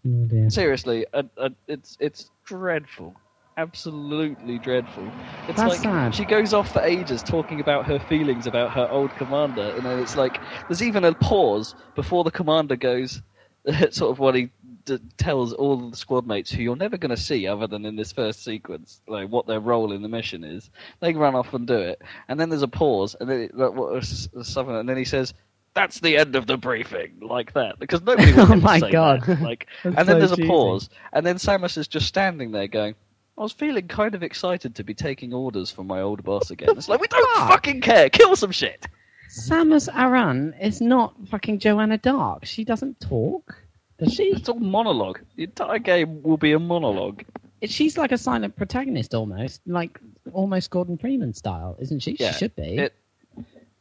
Oh. 0.05 0.49
Seriously, 0.49 1.05
uh, 1.13 1.23
uh, 1.37 1.49
it's 1.67 1.97
it's 1.99 2.31
dreadful, 2.45 3.13
absolutely 3.59 4.57
dreadful. 4.57 5.05
It's 5.47 5.57
That's 5.57 5.73
like 5.73 5.79
sad. 5.79 6.15
she 6.15 6.23
goes 6.23 6.53
off 6.53 6.71
for 6.71 6.81
ages 6.81 7.21
talking 7.21 7.59
about 7.59 7.85
her 7.85 7.99
feelings 7.99 8.47
about 8.47 8.71
her 8.71 8.87
old 8.89 9.11
commander, 9.17 9.73
and 9.75 9.85
then 9.85 9.99
it's 9.99 10.15
like 10.15 10.39
there's 10.67 10.81
even 10.81 11.03
a 11.03 11.13
pause 11.13 11.75
before 11.93 12.23
the 12.23 12.31
commander 12.31 12.77
goes, 12.77 13.21
sort 13.91 14.11
of 14.11 14.19
what 14.19 14.35
he 14.35 14.49
d- 14.85 14.99
tells 15.17 15.51
all 15.53 15.89
the 15.89 15.97
squad 15.97 16.25
mates 16.25 16.49
who 16.49 16.63
you're 16.63 16.77
never 16.77 16.97
going 16.97 17.09
to 17.09 17.17
see 17.17 17.47
other 17.47 17.67
than 17.67 17.85
in 17.85 17.97
this 17.97 18.13
first 18.13 18.45
sequence, 18.45 19.01
like 19.07 19.27
what 19.27 19.45
their 19.45 19.59
role 19.59 19.91
in 19.91 20.01
the 20.01 20.07
mission 20.07 20.45
is. 20.45 20.69
They 21.01 21.13
run 21.13 21.35
off 21.35 21.53
and 21.53 21.67
do 21.67 21.77
it, 21.77 22.01
and 22.29 22.39
then 22.39 22.49
there's 22.49 22.61
a 22.61 22.67
pause, 22.67 23.15
and 23.19 23.29
then 23.29 23.41
it, 23.41 23.57
like, 23.57 23.73
what, 23.73 24.03
something, 24.05 24.75
and 24.75 24.87
then 24.87 24.97
he 24.97 25.05
says. 25.05 25.33
That's 25.75 25.99
the 25.99 26.17
end 26.17 26.35
of 26.35 26.47
the 26.47 26.57
briefing, 26.57 27.19
like 27.21 27.53
that, 27.53 27.77
because 27.77 28.01
nobody. 28.01 28.33
Oh 28.37 28.55
my 28.55 28.79
God. 28.79 29.21
that. 29.23 29.41
Like, 29.41 29.67
and 29.83 29.95
then 29.95 30.05
so 30.05 30.17
there's 30.17 30.31
cheesy. 30.31 30.43
a 30.45 30.47
pause, 30.47 30.89
and 31.13 31.25
then 31.25 31.35
Samus 31.35 31.77
is 31.77 31.87
just 31.87 32.07
standing 32.07 32.51
there 32.51 32.67
going, 32.67 32.95
I 33.39 33.41
was 33.43 33.53
feeling 33.53 33.87
kind 33.87 34.13
of 34.15 34.21
excited 34.21 34.75
to 34.75 34.83
be 34.83 34.93
taking 34.93 35.33
orders 35.33 35.71
from 35.71 35.87
my 35.87 36.01
old 36.01 36.23
boss 36.25 36.51
again. 36.51 36.69
It's 36.77 36.89
like, 36.89 36.99
we 36.99 37.07
don't 37.07 37.37
fuck? 37.37 37.49
fucking 37.49 37.79
care, 37.81 38.09
kill 38.09 38.35
some 38.35 38.51
shit! 38.51 38.85
Samus 39.29 39.87
Aran 39.95 40.53
is 40.59 40.81
not 40.81 41.15
fucking 41.29 41.59
Joanna 41.59 41.97
Dark. 41.97 42.45
She 42.45 42.63
doesn't 42.65 42.99
talk, 42.99 43.55
does 43.97 44.13
she? 44.13 44.23
It's 44.23 44.49
all 44.49 44.59
monologue. 44.59 45.21
The 45.37 45.43
entire 45.43 45.79
game 45.79 46.21
will 46.21 46.37
be 46.37 46.51
a 46.51 46.59
monologue. 46.59 47.23
She's 47.63 47.97
like 47.97 48.11
a 48.11 48.17
silent 48.17 48.55
protagonist 48.57 49.13
almost, 49.13 49.61
like 49.65 49.99
almost 50.33 50.69
Gordon 50.69 50.97
Freeman 50.97 51.33
style, 51.33 51.77
isn't 51.79 51.99
she? 51.99 52.17
Yeah, 52.19 52.31
she 52.31 52.39
should 52.39 52.55
be. 52.55 52.77
it- 52.77 52.95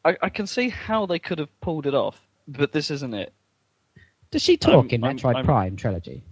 I, 0.04 0.16
I 0.22 0.28
can 0.28 0.46
see 0.46 0.68
how 0.68 1.06
they 1.06 1.18
could 1.18 1.38
have 1.40 1.60
pulled 1.60 1.84
it 1.86 1.94
off, 1.94 2.20
but 2.46 2.70
this 2.72 2.90
isn't 2.92 3.14
it. 3.14 3.32
Does 4.30 4.42
she 4.42 4.56
talk 4.56 4.84
I'm- 4.84 4.88
in 4.90 5.04
I'm- 5.04 5.16
Metroid 5.16 5.34
I'm- 5.36 5.44
Prime 5.44 5.74
trilogy? 5.76 6.22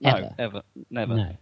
No, 0.00 0.10
Ever? 0.10 0.34
ever, 0.38 0.62
never. 0.90 1.14
No. 1.14 1.36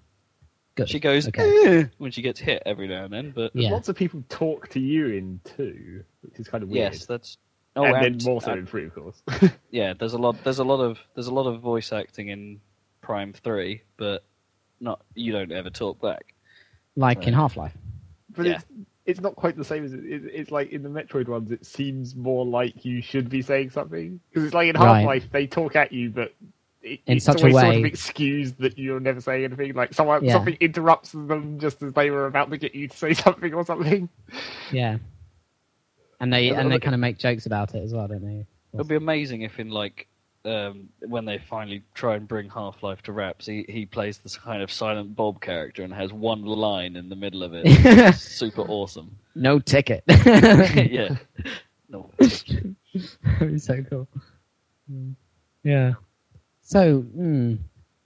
Good. 0.81 0.89
She 0.91 1.01
goes 1.01 1.29
Okay. 1.29 1.67
"Eh," 1.67 1.85
when 1.99 2.11
she 2.11 2.23
gets 2.23 2.41
hit 2.41 2.63
every 2.67 2.89
now 2.89 3.05
and 3.05 3.13
then, 3.13 3.31
but 3.35 3.51
Yeah. 3.55 3.71
Lots 3.71 3.89
of 3.89 3.97
people 3.97 4.23
talk 4.29 4.69
to 4.71 4.81
you 4.81 5.09
in 5.09 5.41
two, 5.45 6.05
which 6.23 6.39
is 6.39 6.49
kind 6.49 6.63
of 6.63 6.71
weird. 6.71 6.93
yes, 6.93 7.07
that's. 7.07 7.39
Oh, 7.77 7.85
and 7.85 7.97
and, 7.97 8.21
then 8.21 8.27
more 8.27 8.41
so 8.43 8.53
uh, 8.53 8.57
in 8.57 8.67
three, 8.67 8.87
of 8.87 8.95
course. 8.95 9.23
yeah, 9.71 9.93
there's 9.99 10.13
a 10.15 10.19
lot. 10.19 10.37
There's 10.43 10.59
a 10.59 10.65
lot 10.65 10.81
of 10.81 10.99
there's 11.15 11.29
a 11.29 11.35
lot 11.35 11.47
of 11.47 11.61
voice 11.61 11.93
acting 11.93 12.29
in 12.29 12.61
Prime 13.01 13.33
Three, 13.33 13.83
but 13.97 14.25
not 14.81 15.03
you 15.15 15.33
don't 15.33 15.53
ever 15.53 15.71
talk 15.71 16.01
back. 16.01 16.35
Like 16.97 17.27
in 17.27 17.35
Half 17.35 17.57
Life. 17.57 17.77
but 18.31 18.47
Yeah. 18.47 18.55
it's 18.55 18.65
it's 19.07 19.21
not 19.21 19.35
quite 19.37 19.57
the 19.57 19.65
same 19.65 19.85
as 19.85 19.93
it, 19.93 20.05
it, 20.05 20.23
it's 20.33 20.51
like 20.51 20.71
in 20.71 20.83
the 20.83 20.89
Metroid 20.89 21.29
ones. 21.29 21.51
It 21.53 21.65
seems 21.65 22.15
more 22.17 22.45
like 22.45 22.85
you 22.85 23.01
should 23.03 23.29
be 23.29 23.43
saying 23.43 23.71
something 23.71 24.21
because 24.29 24.45
it's 24.45 24.55
like 24.55 24.69
in 24.69 24.75
Half 24.75 25.05
Life 25.05 25.29
they 25.31 25.47
talk 25.47 25.77
at 25.77 25.93
you, 25.93 26.11
but 26.11 26.35
it, 26.83 27.01
In 27.07 27.17
it's 27.17 27.25
such 27.25 27.41
a 27.43 27.47
always 27.47 27.55
sort 27.55 27.69
way- 27.69 27.79
of 27.81 27.85
excused 27.85 28.59
that 28.59 28.79
you'll 28.79 29.01
never 29.01 29.21
say 29.21 29.45
anything. 29.45 29.75
Like 29.75 29.93
someone 29.95 30.25
Yeah. 30.25 30.33
something 30.35 30.57
interrupts 30.61 31.13
them 31.13 31.59
just 31.59 31.83
as 31.83 31.93
they 31.93 32.11
were 32.11 32.27
about 32.27 32.51
to 32.51 32.57
get 32.59 32.75
you 32.75 32.89
to 32.89 32.97
say 32.97 33.15
something 33.27 33.53
or 33.55 33.65
something. 33.65 34.09
Yeah. 34.73 34.99
And 36.21 36.33
they 36.33 36.51
and 36.51 36.71
they 36.71 36.79
kind 36.79 36.95
of 36.95 37.01
make 37.01 37.19
jokes 37.19 37.47
about 37.47 37.75
it 37.75 37.83
as 37.83 37.95
well, 37.95 38.07
don't 38.09 38.25
they? 38.25 38.47
It'd 38.75 38.89
be 38.89 38.95
amazing 38.97 39.43
if 39.43 39.59
in 39.59 39.71
like 39.71 40.07
um, 40.45 40.89
when 41.01 41.25
they 41.27 41.37
finally 41.39 41.83
try 41.95 42.15
and 42.17 42.27
bring 42.27 42.49
Half 42.49 42.83
Life 42.83 43.03
to 43.03 43.13
Raps, 43.13 43.47
he 43.47 43.65
he 43.69 43.85
plays 43.87 44.19
this 44.19 44.37
kind 44.37 44.63
of 44.63 44.71
Silent 44.73 45.15
Bob 45.17 45.41
character 45.41 45.83
and 45.83 45.93
has 45.93 46.13
one 46.13 46.45
line 46.45 46.97
in 46.97 47.09
the 47.09 47.17
middle 47.17 47.43
of 47.43 47.53
it. 47.55 48.15
Super 48.17 48.63
awesome. 48.63 49.17
no 49.35 49.59
ticket. 49.59 50.03
yeah. 50.09 51.17
No. 51.89 52.11
It's 52.19 53.65
so 53.65 53.83
cool. 53.89 54.09
Mm. 54.91 55.15
Yeah. 55.65 55.93
So, 56.71 57.03
mm, 57.03 57.59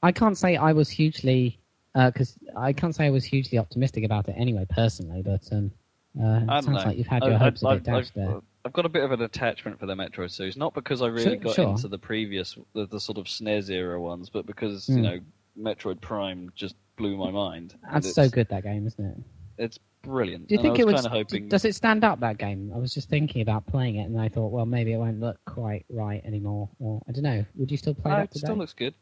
I 0.02 0.10
can't 0.10 0.38
say 0.38 0.56
I 0.56 0.72
was 0.72 0.88
hugely, 0.88 1.58
because 1.94 2.38
I 2.56 2.72
can't 2.72 2.94
say 2.94 3.04
I 3.04 3.10
was 3.10 3.22
hugely 3.22 3.58
optimistic 3.58 4.04
about 4.04 4.26
it 4.26 4.36
anyway, 4.38 4.64
personally. 4.70 5.20
But 5.20 5.42
um, 5.52 5.70
uh, 6.18 6.40
it 6.40 6.46
sounds 6.64 6.66
know. 6.68 6.72
like 6.76 6.96
you've 6.96 7.06
had 7.06 7.22
your 7.24 7.34
I- 7.34 7.36
hopes 7.36 7.62
a 7.62 7.66
I- 7.68 7.74
bit 7.74 7.84
dashed 7.84 8.12
I've, 8.12 8.14
there. 8.14 8.40
I've 8.64 8.72
got 8.72 8.86
a 8.86 8.88
bit 8.88 9.04
of 9.04 9.12
an 9.12 9.20
attachment 9.20 9.78
for 9.78 9.84
the 9.84 9.94
Metroid 9.94 10.30
series, 10.30 10.56
not 10.56 10.72
because 10.72 11.02
I 11.02 11.08
really 11.08 11.24
Sure- 11.24 11.36
got 11.36 11.54
sure. 11.56 11.68
into 11.72 11.88
the 11.88 11.98
previous, 11.98 12.56
the, 12.72 12.86
the 12.86 12.98
sort 12.98 13.18
of 13.18 13.26
SNES 13.26 13.68
era 13.68 14.00
ones, 14.00 14.30
but 14.30 14.46
because 14.46 14.86
Hmm. 14.86 14.96
you 14.96 15.02
know 15.02 15.18
Metroid 15.60 16.00
Prime 16.00 16.50
just 16.56 16.74
blew 16.96 17.18
my 17.18 17.30
mind. 17.30 17.74
That's 17.92 18.14
so 18.14 18.30
good 18.30 18.48
that 18.48 18.62
game, 18.62 18.86
isn't 18.86 19.04
it? 19.04 19.18
It's 19.58 19.78
brilliant. 20.04 20.48
Do 20.48 20.54
you 20.54 20.60
and 20.60 20.64
think 20.66 20.78
I 20.78 20.82
it 20.82 20.86
was 20.86 20.94
would? 20.94 20.96
kind 20.96 21.06
of 21.06 21.12
hoping. 21.12 21.48
Does 21.48 21.64
it 21.64 21.74
stand 21.74 22.04
up 22.04 22.20
that 22.20 22.38
game? 22.38 22.72
I 22.74 22.78
was 22.78 22.92
just 22.94 23.08
thinking 23.08 23.42
about 23.42 23.66
playing 23.66 23.96
it, 23.96 24.04
and 24.04 24.20
I 24.20 24.28
thought, 24.28 24.52
well, 24.52 24.66
maybe 24.66 24.92
it 24.92 24.98
won't 24.98 25.20
look 25.20 25.38
quite 25.44 25.84
right 25.90 26.22
anymore, 26.24 26.68
or 26.78 27.02
I 27.08 27.12
don't 27.12 27.24
know. 27.24 27.44
Would 27.56 27.70
you 27.70 27.76
still 27.76 27.94
play 27.94 28.10
No, 28.12 28.16
that 28.18 28.24
it 28.24 28.32
today? 28.32 28.46
still 28.46 28.56
looks 28.56 28.72
good. 28.72 28.94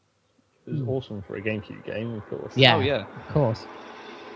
It 0.66 0.72
was 0.72 0.82
awesome 0.82 1.22
for 1.22 1.36
a 1.36 1.42
GameCube 1.42 1.84
game, 1.84 2.14
of 2.14 2.26
course. 2.28 2.56
Yeah. 2.56 2.76
Oh 2.76 2.80
yeah. 2.80 3.06
Of 3.26 3.34
course. 3.34 3.66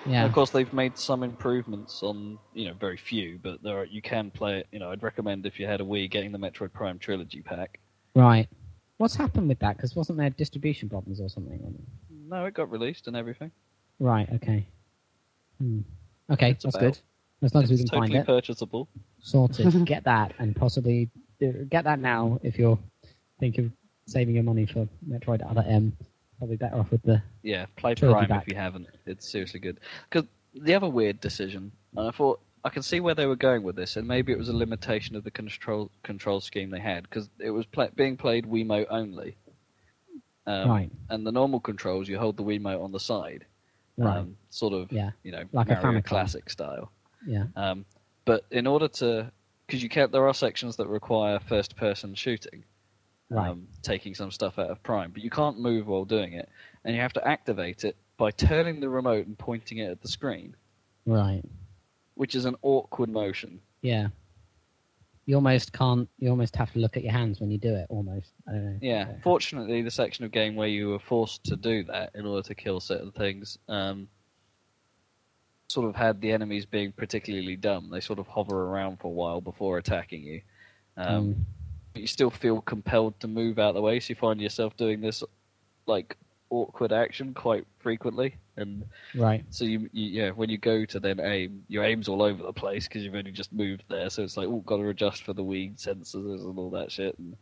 Yeah. 0.07 0.25
Of 0.25 0.33
course, 0.33 0.51
they've 0.51 0.73
made 0.73 0.97
some 0.97 1.23
improvements 1.23 2.03
on, 2.03 2.39
you 2.55 2.67
know, 2.67 2.75
very 2.75 2.97
few, 2.97 3.39
but 3.43 3.63
there 3.63 3.79
are, 3.79 3.85
you 3.85 4.01
can 4.03 4.31
play 4.31 4.59
it. 4.61 4.69
You 4.71 4.79
know, 4.79 4.91
I'd 4.91 5.03
recommend 5.03 5.47
if 5.47 5.59
you 5.59 5.67
had 5.67 5.81
a 5.81 5.85
Wii, 5.85 6.09
getting 6.11 6.31
the 6.31 6.39
Metroid 6.39 6.73
Prime 6.73 6.99
trilogy 6.99 7.43
pack. 7.43 7.81
Right. 8.15 8.49
What's 8.99 9.17
happened 9.17 9.49
with 9.49 9.59
that? 9.59 9.77
Because 9.77 9.97
wasn't 9.97 10.19
there 10.19 10.31
distribution 10.31 10.89
problems 10.89 11.21
or 11.21 11.29
something? 11.29 11.77
No, 12.29 12.45
it 12.45 12.55
got 12.55 12.71
released 12.71 13.09
and 13.09 13.17
everything. 13.17 13.51
Right. 13.99 14.29
Okay. 14.35 14.67
Hmm. 15.59 15.81
Okay, 16.31 16.51
It's 16.53 16.65
that's 16.65 16.77
about- 16.77 16.95
good. 16.95 16.99
As 17.43 17.55
long 17.55 17.65
as 17.65 17.71
we 17.71 17.75
It's 17.77 17.91
can 17.91 17.99
find 18.01 18.11
totally 18.13 18.21
it, 18.21 18.27
purchasable. 18.27 18.89
sorted. 19.21 19.85
get 19.87 20.05
that, 20.05 20.33
and 20.39 20.57
possibly 20.57 21.11
get 21.69 21.85
that 21.85 21.99
now 22.01 22.39
if 22.43 22.59
you're 22.59 22.79
thinking 23.39 23.67
of 23.67 23.73
saving 24.07 24.35
your 24.35 24.45
money 24.45 24.65
for 24.65 24.89
Metroid 25.07 25.49
Other 25.49 25.63
M. 25.69 25.95
Probably 26.39 26.57
better 26.57 26.77
off 26.77 26.91
with 26.91 27.03
the. 27.03 27.23
Yeah, 27.43 27.67
play 27.77 27.95
Trilogy 27.95 28.27
Prime 28.27 28.29
back. 28.29 28.47
if 28.47 28.53
you 28.53 28.59
haven't. 28.59 28.87
It's 29.05 29.29
seriously 29.29 29.61
good. 29.61 29.81
Because 30.09 30.27
the 30.55 30.75
other 30.75 30.89
weird 30.89 31.21
decision, 31.21 31.73
and 31.97 32.09
I 32.09 32.11
thought 32.11 32.41
I 32.65 32.71
can 32.71 32.83
see 32.83 33.01
where 33.01 33.15
they 33.15 33.27
were 33.27 33.37
going 33.37 33.63
with 33.63 33.77
this, 33.77 33.97
and 33.97 34.09
maybe 34.09 34.33
it 34.33 34.39
was 34.39 34.49
a 34.49 34.57
limitation 34.57 35.15
of 35.15 35.23
the 35.25 35.31
control 35.31 35.91
control 36.03 36.41
scheme 36.41 36.71
they 36.71 36.81
had, 36.81 37.03
because 37.03 37.29
it 37.39 37.51
was 37.51 37.67
pla 37.67 37.89
being 37.95 38.17
played 38.17 38.47
Wiimote 38.47 38.87
only. 38.89 39.37
Um, 40.47 40.69
right. 40.71 40.91
And 41.11 41.27
the 41.27 41.33
normal 41.33 41.61
controls, 41.61 42.09
you 42.09 42.19
hold 42.19 42.37
the 42.39 42.43
Wiimote 42.45 42.83
on 42.83 42.93
the 42.93 43.01
side, 43.01 43.45
Right. 43.97 44.19
um, 44.19 44.37
sort 44.51 44.73
of, 44.75 44.93
Yeah. 44.93 45.11
you 45.23 45.33
know, 45.33 45.45
Like 45.53 45.71
a 45.71 45.75
Mario 45.75 46.01
Famicom. 46.01 46.05
Classic 46.05 46.51
style. 46.51 46.91
Yeah. 47.27 47.47
Um, 47.57 47.85
but 48.25 48.45
in 48.51 48.67
order 48.67 48.89
to, 48.89 49.31
because 49.67 49.83
you 49.83 49.89
can't, 49.89 50.13
there 50.13 50.27
are 50.29 50.35
sections 50.35 50.77
that 50.77 50.87
require 50.87 51.39
first-person 51.41 52.15
shooting, 52.15 52.65
Right. 53.31 53.49
um, 53.49 53.67
taking 53.83 54.15
some 54.15 54.31
stuff 54.31 54.59
out 54.59 54.71
of 54.71 54.83
Prime, 54.83 55.11
but 55.13 55.23
you 55.23 55.31
can't 55.31 55.59
move 55.59 55.87
while 55.87 56.05
doing 56.05 56.35
it, 56.35 56.49
and 56.85 56.95
you 56.95 57.01
have 57.01 57.13
to 57.15 57.27
activate 57.27 57.85
it 57.85 57.97
by 58.17 58.31
turning 58.31 58.81
the 58.81 58.89
remote 58.89 59.27
and 59.27 59.37
pointing 59.39 59.79
it 59.79 59.91
at 59.91 60.01
the 60.03 60.09
screen, 60.09 60.55
Right. 61.07 61.43
which 62.15 62.35
is 62.35 62.45
an 62.45 62.57
awkward 62.63 63.09
motion. 63.11 63.61
Yeah. 63.83 64.09
You 65.27 65.35
almost 65.35 65.73
can't. 65.73 66.09
You 66.19 66.31
almost 66.31 66.55
have 66.57 66.73
to 66.73 66.79
look 66.79 66.97
at 66.97 67.03
your 67.03 67.13
hands 67.13 67.41
when 67.41 67.51
you 67.51 67.59
do 67.59 67.75
it. 67.75 67.87
Almost. 67.89 68.33
I 68.49 68.53
don't 68.53 68.65
know. 68.65 68.79
Yeah. 68.81 69.09
Fortunately, 69.23 69.83
the 69.83 69.91
section 69.91 70.25
of 70.25 70.31
game 70.31 70.55
where 70.55 70.69
you 70.69 70.89
were 70.89 71.01
forced 71.01 71.43
to 71.45 71.57
do 71.57 71.83
that 71.85 72.11
in 72.15 72.25
order 72.27 72.47
to 72.47 72.55
kill 72.55 72.79
certain 72.79 73.11
things, 73.11 73.59
um, 73.69 74.09
sort 75.69 75.89
of 75.89 75.97
had 75.97 76.21
the 76.21 76.31
enemies 76.31 76.65
being 76.65 76.93
particularly 76.93 77.57
dumb. 77.57 77.91
They 77.91 78.01
sort 78.01 78.21
of 78.21 78.29
hover 78.29 78.67
around 78.67 79.01
for 79.01 79.09
a 79.09 79.11
while 79.11 79.41
before 79.41 79.79
attacking 79.79 80.23
you. 80.23 80.41
Um, 80.97 81.07
Um, 81.17 81.47
but 81.93 82.03
you 82.03 82.07
still 82.07 82.31
feel 82.31 82.61
compelled 82.61 83.19
to 83.21 83.27
move 83.27 83.59
out 83.59 83.71
of 83.71 83.75
the 83.75 83.83
way, 83.83 83.99
so 83.99 84.11
you 84.11 84.15
find 84.15 84.41
yourself 84.41 84.77
doing 84.77 85.01
this 85.01 85.25
like 85.87 86.17
awkward 86.51 86.93
action 86.93 87.35
quite 87.35 87.67
frequently, 87.79 88.37
and 88.57 88.85
right. 89.15 89.45
so 89.51 89.65
you, 89.65 89.89
you 89.93 90.23
yeah 90.23 90.31
when 90.31 90.49
you 90.51 90.59
go 90.59 90.85
to 90.85 91.01
then 91.01 91.21
aim, 91.21 91.65
your 91.69 91.85
aim's 91.85 92.09
all 92.09 92.23
over 92.23 92.43
the 92.43 92.53
place 92.53 92.87
because 92.87 93.03
you've 93.03 93.15
only 93.15 93.33
just 93.33 93.53
moved 93.53 93.85
there, 93.89 94.09
so 94.11 94.23
it's 94.23 94.37
like 94.37 94.49
oh 94.49 94.63
got 94.67 94.77
to 94.77 94.89
adjust 94.89 95.23
for 95.25 95.33
the 95.33 95.45
Wii 95.45 95.77
sensors 95.77 96.15
and 96.49 96.59
all 96.59 96.71
that 96.71 96.91
shit, 96.93 97.19
and 97.19 97.37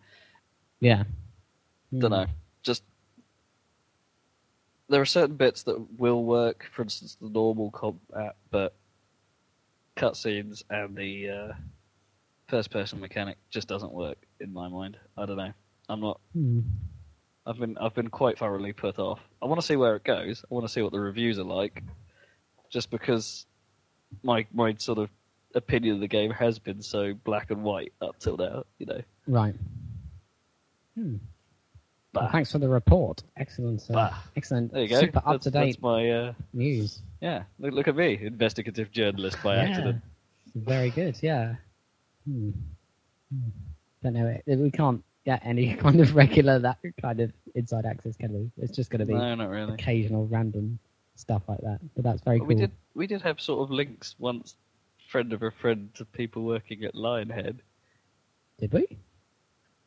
Yeah. 0.81 1.05
don't 1.99 2.11
Hmm. 2.11 2.17
know, 2.17 2.27
just 2.63 2.83
there 4.89 5.01
are 5.01 5.07
certain 5.07 5.37
bits 5.37 5.63
that 5.65 5.79
will 5.99 6.25
work, 6.25 6.69
for 6.73 6.83
instance 6.83 7.17
the 7.21 7.29
normal 7.29 7.71
combat, 7.71 8.37
but 8.51 8.75
cutscenes 9.97 10.63
and 10.71 10.97
the 10.97 11.31
uh, 11.31 11.53
first 12.49 12.71
person 12.71 13.01
mechanic 13.01 13.39
just 13.51 13.69
doesn't 13.69 13.93
work 13.93 14.19
in 14.41 14.53
my 14.53 14.69
mind. 14.69 14.97
I 15.17 15.25
don't 15.27 15.37
know. 15.37 15.53
I'm 15.89 16.01
not 16.01 16.21
Hmm. 16.33 16.61
I've 17.47 17.59
been 17.59 17.77
I've 17.79 17.95
been 17.95 18.09
quite 18.09 18.39
thoroughly 18.39 18.73
put 18.73 18.99
off. 18.99 19.21
I 19.43 19.47
want 19.47 19.61
to 19.61 19.67
see 19.67 19.77
where 19.77 19.97
it 19.97 20.05
goes. 20.05 20.45
I 20.51 20.55
want 20.55 20.67
to 20.67 20.73
see 20.73 20.83
what 20.83 20.93
the 20.93 21.01
reviews 21.01 21.39
are 21.39 21.45
like, 21.45 21.83
just 22.71 22.91
because 22.91 23.47
my 24.23 24.47
my 24.53 24.75
sort 24.79 24.99
of 24.99 25.11
opinion 25.55 25.97
of 25.97 26.01
the 26.01 26.09
game 26.09 26.31
has 26.31 26.59
been 26.59 26.81
so 26.83 27.15
black 27.25 27.51
and 27.51 27.63
white 27.63 27.93
up 28.01 28.19
till 28.19 28.37
now. 28.37 28.65
You 28.79 28.87
know, 28.87 29.01
Right. 29.27 29.55
Hmm. 30.95 31.17
Well, 32.15 32.29
thanks 32.31 32.53
for 32.53 32.59
the 32.59 32.69
report. 32.69 33.25
Excellent. 33.37 33.83
Uh, 33.93 34.11
excellent. 34.37 34.73
there 34.73 34.83
you 34.83 34.89
go. 34.89 35.01
Super 35.01 35.21
up 35.27 35.41
to 35.41 35.51
date 35.51 35.73
That's 35.73 35.83
my 35.83 36.09
uh, 36.11 36.33
news. 36.53 37.03
yeah. 37.21 37.43
Look, 37.59 37.75
look 37.75 37.89
at 37.89 37.97
me, 37.97 38.19
investigative 38.23 38.93
journalist 38.93 39.37
by 39.43 39.57
yeah. 39.57 39.63
accident. 39.63 40.03
Very 40.55 40.91
good. 40.91 41.19
Yeah. 41.21 41.57
Hmm. 42.25 42.51
Hmm. 43.33 43.49
Don't 44.03 44.13
know. 44.13 44.39
It. 44.47 44.59
We 44.59 44.71
can't 44.71 45.03
get 45.25 45.41
any 45.45 45.75
kind 45.85 46.01
of 46.01 46.15
regular 46.15 46.59
that 46.59 46.79
kind 47.01 47.21
of 47.21 47.33
inside 47.55 47.87
access, 47.87 48.17
can 48.17 48.33
we? 48.33 48.51
It's 48.63 48.75
just 48.77 48.91
going 48.91 49.01
to 49.01 49.07
be 49.07 49.15
No, 49.15 49.35
not 49.35 49.49
really. 49.51 49.75
occasional 49.75 50.27
random 50.27 50.79
stuff 51.17 51.43
like 51.49 51.61
that. 51.61 51.79
But 51.95 52.05
that's 52.05 52.23
very 52.23 52.39
cool. 52.39 52.49
we 52.49 52.55
did 52.55 52.73
we 52.95 53.07
did 53.07 53.23
have 53.23 53.41
sort 53.41 53.63
of 53.63 53.71
links 53.71 54.15
once, 54.19 54.57
friend 55.09 55.33
of 55.33 55.43
a 55.43 55.51
friend 55.51 55.91
to 55.95 56.05
people 56.05 56.43
working 56.45 56.85
at 56.85 56.95
Lionhead. 56.95 57.59
Did 58.59 58.73
we? 58.73 58.99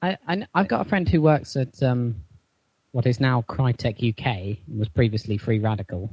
I, 0.01 0.17
I 0.27 0.45
I've 0.53 0.67
got 0.67 0.85
a 0.85 0.89
friend 0.89 1.07
who 1.09 1.21
works 1.21 1.55
at 1.55 1.81
um, 1.83 2.15
what 2.91 3.05
is 3.05 3.19
now 3.19 3.43
Crytek 3.47 3.97
UK 4.13 4.57
and 4.67 4.79
was 4.79 4.89
previously 4.89 5.37
Free 5.37 5.59
Radical, 5.59 6.09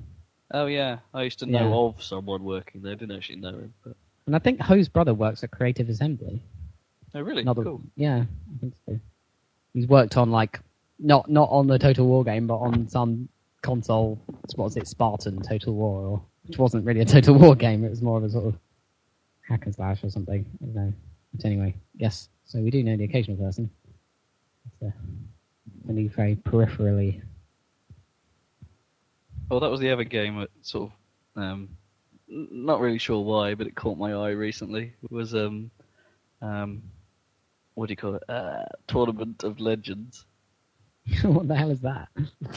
Oh 0.52 0.66
yeah, 0.66 0.98
I 1.12 1.22
used 1.22 1.38
to 1.40 1.46
know 1.46 1.68
Yeah. 1.70 1.74
of 1.88 2.02
someone 2.02 2.44
working 2.44 2.82
there. 2.82 2.94
Didn't 2.94 3.16
actually 3.16 3.36
know 3.40 3.50
him, 3.50 3.74
but 3.84 3.96
and 4.26 4.34
I 4.34 4.38
think 4.38 4.60
Ho's 4.60 4.88
brother 4.88 5.12
works 5.14 5.42
at 5.44 5.50
Creative 5.50 5.88
Assembly. 5.88 6.42
oh 7.14 7.20
really? 7.20 7.44
Not 7.44 7.56
cool. 7.56 7.82
Yeah, 7.96 8.24
I 8.24 8.58
think 8.60 8.74
so. 8.86 8.98
He's 9.74 9.86
worked 9.88 10.16
on 10.16 10.30
like 10.30 10.60
not 10.98 11.28
not 11.28 11.50
on 11.50 11.66
the 11.66 11.78
Total 11.78 12.06
War 12.06 12.24
game, 12.24 12.46
but 12.46 12.56
on 12.56 12.88
some 12.88 13.28
console. 13.60 14.18
What 14.54 14.64
was 14.64 14.76
it, 14.76 14.88
Spartan 14.88 15.42
Total 15.42 15.74
War, 15.74 16.02
or, 16.02 16.22
which 16.46 16.58
wasn't 16.58 16.86
really 16.86 17.00
a 17.00 17.04
Total 17.16 17.34
War 17.34 17.54
game. 17.54 17.84
It 17.84 17.90
was 17.90 18.02
more 18.02 18.18
of 18.18 18.24
a 18.24 18.30
sort 18.30 18.46
of 18.46 18.58
hack 19.42 19.66
and 19.66 19.74
slash 19.74 20.02
or 20.04 20.10
something. 20.10 20.46
I 20.62 20.64
don't 20.64 20.74
know. 20.74 20.92
But 21.34 21.44
anyway, 21.44 21.74
yes. 21.96 22.28
So 22.44 22.60
we 22.60 22.70
do 22.70 22.82
know 22.82 22.96
the 22.96 23.04
occasional 23.04 23.36
person. 23.36 23.70
It's, 24.66 24.82
uh, 24.82 24.96
only 25.88 26.08
very 26.08 26.36
peripherally. 26.36 27.20
Well, 29.50 29.60
that 29.60 29.70
was 29.70 29.80
the 29.80 29.90
other 29.90 30.04
game 30.04 30.38
that 30.38 30.50
sort 30.62 30.90
of, 31.36 31.42
um, 31.42 31.68
not 32.28 32.80
really 32.80 32.98
sure 32.98 33.22
why, 33.22 33.54
but 33.54 33.66
it 33.66 33.74
caught 33.74 33.98
my 33.98 34.14
eye 34.14 34.30
recently. 34.30 34.94
It 35.02 35.10
was, 35.10 35.34
um, 35.34 35.70
um, 36.40 36.82
what 37.74 37.86
do 37.88 37.92
you 37.92 37.96
call 37.96 38.14
it? 38.14 38.22
Uh, 38.28 38.64
Tournament 38.86 39.44
of 39.44 39.60
Legends. 39.60 40.26
what 41.22 41.48
the 41.48 41.54
hell 41.54 41.70
is 41.70 41.80
that? 41.82 42.08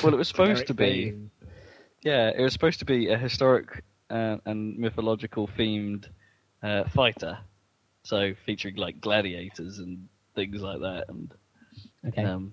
Well, 0.04 0.14
it 0.14 0.18
was 0.18 0.28
supposed 0.28 0.68
to 0.68 0.74
be, 0.74 1.06
name. 1.06 1.32
yeah, 2.04 2.32
it 2.36 2.42
was 2.42 2.54
supposed 2.54 2.80
to 2.80 2.86
be 2.86 3.10
a 3.10 3.18
historic 3.18 3.84
uh, 4.10 4.38
and 4.46 4.78
mythological 4.78 5.50
themed 5.58 6.06
uh, 6.64 6.86
fighter. 6.90 7.38
So 8.04 8.34
featuring 8.46 8.76
like 8.78 9.02
gladiators 9.02 9.80
and 9.80 10.08
things 10.36 10.62
like 10.62 10.80
that, 10.80 11.06
and 11.10 11.34
Okay. 12.08 12.24
um, 12.24 12.52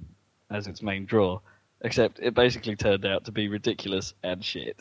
as 0.51 0.66
its 0.66 0.82
main 0.82 1.05
draw. 1.07 1.41
Except 1.82 2.19
it 2.20 2.35
basically 2.35 2.74
turned 2.77 3.05
out 3.05 3.24
to 3.27 3.32
be 3.32 3.47
ridiculous 3.49 4.15
and 4.24 4.43
shit. 4.45 4.81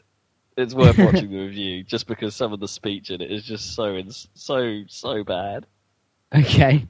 It's 0.58 0.74
worth 0.74 0.98
watching 1.00 1.30
the 1.30 1.38
review 1.46 1.84
just 1.84 2.08
because 2.08 2.36
some 2.36 2.54
of 2.54 2.60
the 2.60 2.68
speech 2.68 3.12
in 3.12 3.22
it 3.22 3.32
is 3.32 3.44
just 3.44 3.76
so 3.76 3.96
ins- 3.96 4.30
so 4.34 4.84
so 4.88 5.24
bad. 5.24 5.66
Okay. 6.34 6.88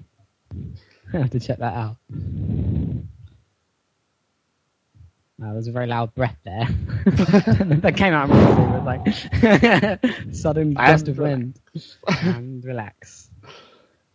I 1.13 1.17
have 1.17 1.29
to 1.31 1.39
check 1.39 1.57
that 1.59 1.73
out. 1.73 1.97
Wow, 5.39 5.47
there 5.47 5.55
was 5.55 5.67
a 5.67 5.71
very 5.71 5.87
loud 5.87 6.13
breath 6.15 6.37
there. 6.45 6.67
that 7.05 7.95
came 7.97 8.13
out 8.13 8.29
immediately 8.29 8.65
with 8.65 8.83
like 8.85 10.31
sudden 10.33 10.67
And 10.67 10.75
gust 10.77 11.07
of 11.07 11.17
wind. 11.17 11.59
and 12.07 12.63
relax. 12.63 13.29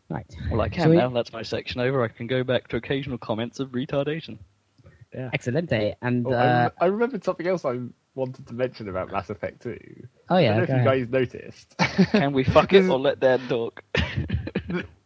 Right. 0.09 0.25
Well, 0.51 0.61
I 0.63 0.69
Shall 0.69 0.85
can 0.85 0.91
we- 0.91 0.97
now. 0.97 1.11
That's 1.11 1.33
my 1.33 1.43
section 1.43 1.81
over. 1.81 2.03
I 2.03 2.09
can 2.09 2.27
go 2.29 2.43
back 2.45 2.69
to 2.69 2.77
occasional 2.77 3.19
comments 3.19 3.61
of 3.61 3.71
retardation. 3.71 4.39
Yeah. 5.15 5.31
Excellent. 5.33 5.71
And 5.73 6.27
Oh, 6.27 6.33
I, 6.33 6.35
uh, 6.35 6.63
rem- 6.63 6.73
I 6.81 6.87
remembered 6.87 7.25
something 7.25 7.47
else 7.47 7.65
I 7.65 7.79
wanted 8.15 8.47
to 8.47 8.55
mention 8.55 8.89
about 8.89 9.11
Mass 9.11 9.29
Effect 9.31 9.63
2. 9.63 9.77
oh 10.31 10.37
I 10.37 10.41
yeah, 10.41 10.49
don't 10.49 10.57
know 10.59 10.63
if 10.63 10.69
go 10.69 10.75
you 10.75 10.81
ahead. 10.81 11.11
guys 11.13 11.33
noticed. 11.33 11.77
Can 12.13 12.33
we 12.33 12.45
fuck 12.45 12.73
it 12.73 12.89
or 12.89 12.99
let 12.99 13.21
Dan 13.21 13.41
talk? 13.49 13.83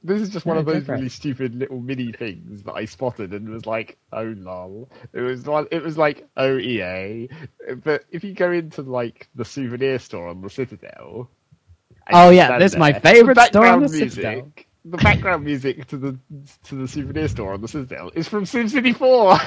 This 0.04 0.20
is 0.20 0.30
just 0.30 0.46
one 0.46 0.56
Yeah, 0.56 0.60
of 0.60 0.66
those 0.66 0.88
really 0.88 1.08
stupid 1.08 1.54
little 1.54 1.80
mini 1.80 2.12
things 2.12 2.62
that 2.64 2.74
I 2.74 2.86
spotted 2.86 3.32
and 3.32 3.48
was 3.48 3.66
like, 3.66 3.98
"Oh 4.12 4.34
lol!" 4.36 4.90
It 5.12 5.20
was 5.20 5.44
one. 5.44 5.68
It 5.70 5.82
was 5.82 5.98
like, 5.98 6.26
"Oh 6.36 6.58
EA," 6.58 7.28
but 7.84 8.04
if 8.10 8.24
you 8.24 8.34
go 8.34 8.52
into 8.52 8.82
like 8.82 9.28
the 9.34 9.44
souvenir 9.44 9.98
store 9.98 10.28
on 10.28 10.40
the 10.40 10.50
Citadel, 10.50 11.30
Oh, 12.12 12.30
yeah, 12.30 12.58
this 12.58 12.72
is 12.72 12.78
my 12.78 12.92
favourite 12.92 13.34
the 13.34 13.44
store 13.44 13.70
on 13.70 13.80
background 13.80 13.84
the 13.84 13.88
music, 13.88 14.12
Citadel. 14.14 14.52
The 14.84 14.98
background 14.98 15.44
music 15.44 15.86
to 15.88 15.96
the 15.96 16.18
to 16.64 16.74
the 16.74 16.88
souvenir 16.88 17.28
store 17.28 17.52
on 17.54 17.60
the 17.60 17.68
Citadel 17.68 18.10
is 18.14 18.28
from 18.28 18.44
SimCity 18.44 18.96
4. 18.96 19.38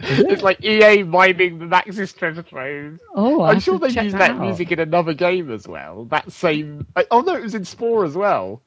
it's 0.00 0.42
like 0.42 0.62
EA 0.64 1.04
miming 1.04 1.58
the 1.58 1.66
Maxis 1.66 2.16
treasure 2.16 2.42
trove. 2.42 3.00
Oh, 3.14 3.42
I 3.42 3.52
I'm 3.52 3.60
sure 3.60 3.78
they 3.78 3.90
used 3.90 4.18
that 4.18 4.18
that 4.18 4.38
music 4.38 4.72
in 4.72 4.80
another 4.80 5.14
game 5.14 5.50
as 5.50 5.68
well. 5.68 6.06
That 6.06 6.32
same. 6.32 6.86
Oh 7.10 7.20
no, 7.20 7.34
it 7.36 7.42
was 7.42 7.54
in 7.54 7.64
Spore 7.64 8.04
as 8.04 8.16
well. 8.16 8.62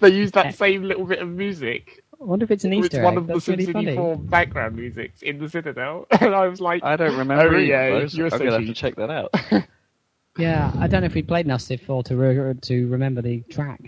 They 0.00 0.10
used 0.10 0.34
that 0.34 0.54
same 0.54 0.82
little 0.84 1.04
bit 1.04 1.18
of 1.20 1.28
music. 1.28 2.02
I 2.20 2.24
wonder 2.24 2.44
if 2.44 2.50
it's 2.52 2.64
an 2.64 2.72
It's 2.72 2.86
Easter 2.86 3.02
one 3.02 3.14
egg. 3.14 3.18
of 3.18 3.26
the 3.26 3.32
That's 3.34 3.48
really 3.48 3.66
SimCity 3.66 3.72
funny. 3.72 3.96
4 3.96 4.16
background 4.16 4.76
musics 4.76 5.22
in 5.22 5.38
the 5.38 5.48
Citadel, 5.48 6.06
and 6.20 6.34
I 6.34 6.46
was 6.48 6.60
like, 6.60 6.84
I 6.84 6.94
don't 6.96 7.16
remember 7.16 7.42
Oh, 7.44 7.48
either 7.48 7.60
yeah, 7.60 7.80
of 7.82 8.02
those. 8.02 8.14
you're 8.16 8.26
I'm 8.26 8.30
so 8.30 8.38
gonna 8.38 8.50
have 8.52 8.60
to 8.60 8.66
cheap. 8.68 8.76
check 8.76 8.96
that 8.96 9.10
out. 9.10 9.34
Yeah, 10.38 10.72
I 10.78 10.86
don't 10.86 11.02
know 11.02 11.06
if 11.08 11.14
we 11.14 11.20
played 11.20 11.44
enough 11.44 11.60
Civ 11.60 11.82
4 11.82 12.04
to 12.04 12.16
re- 12.16 12.54
to 12.62 12.88
remember 12.88 13.20
the 13.20 13.40
track 13.50 13.82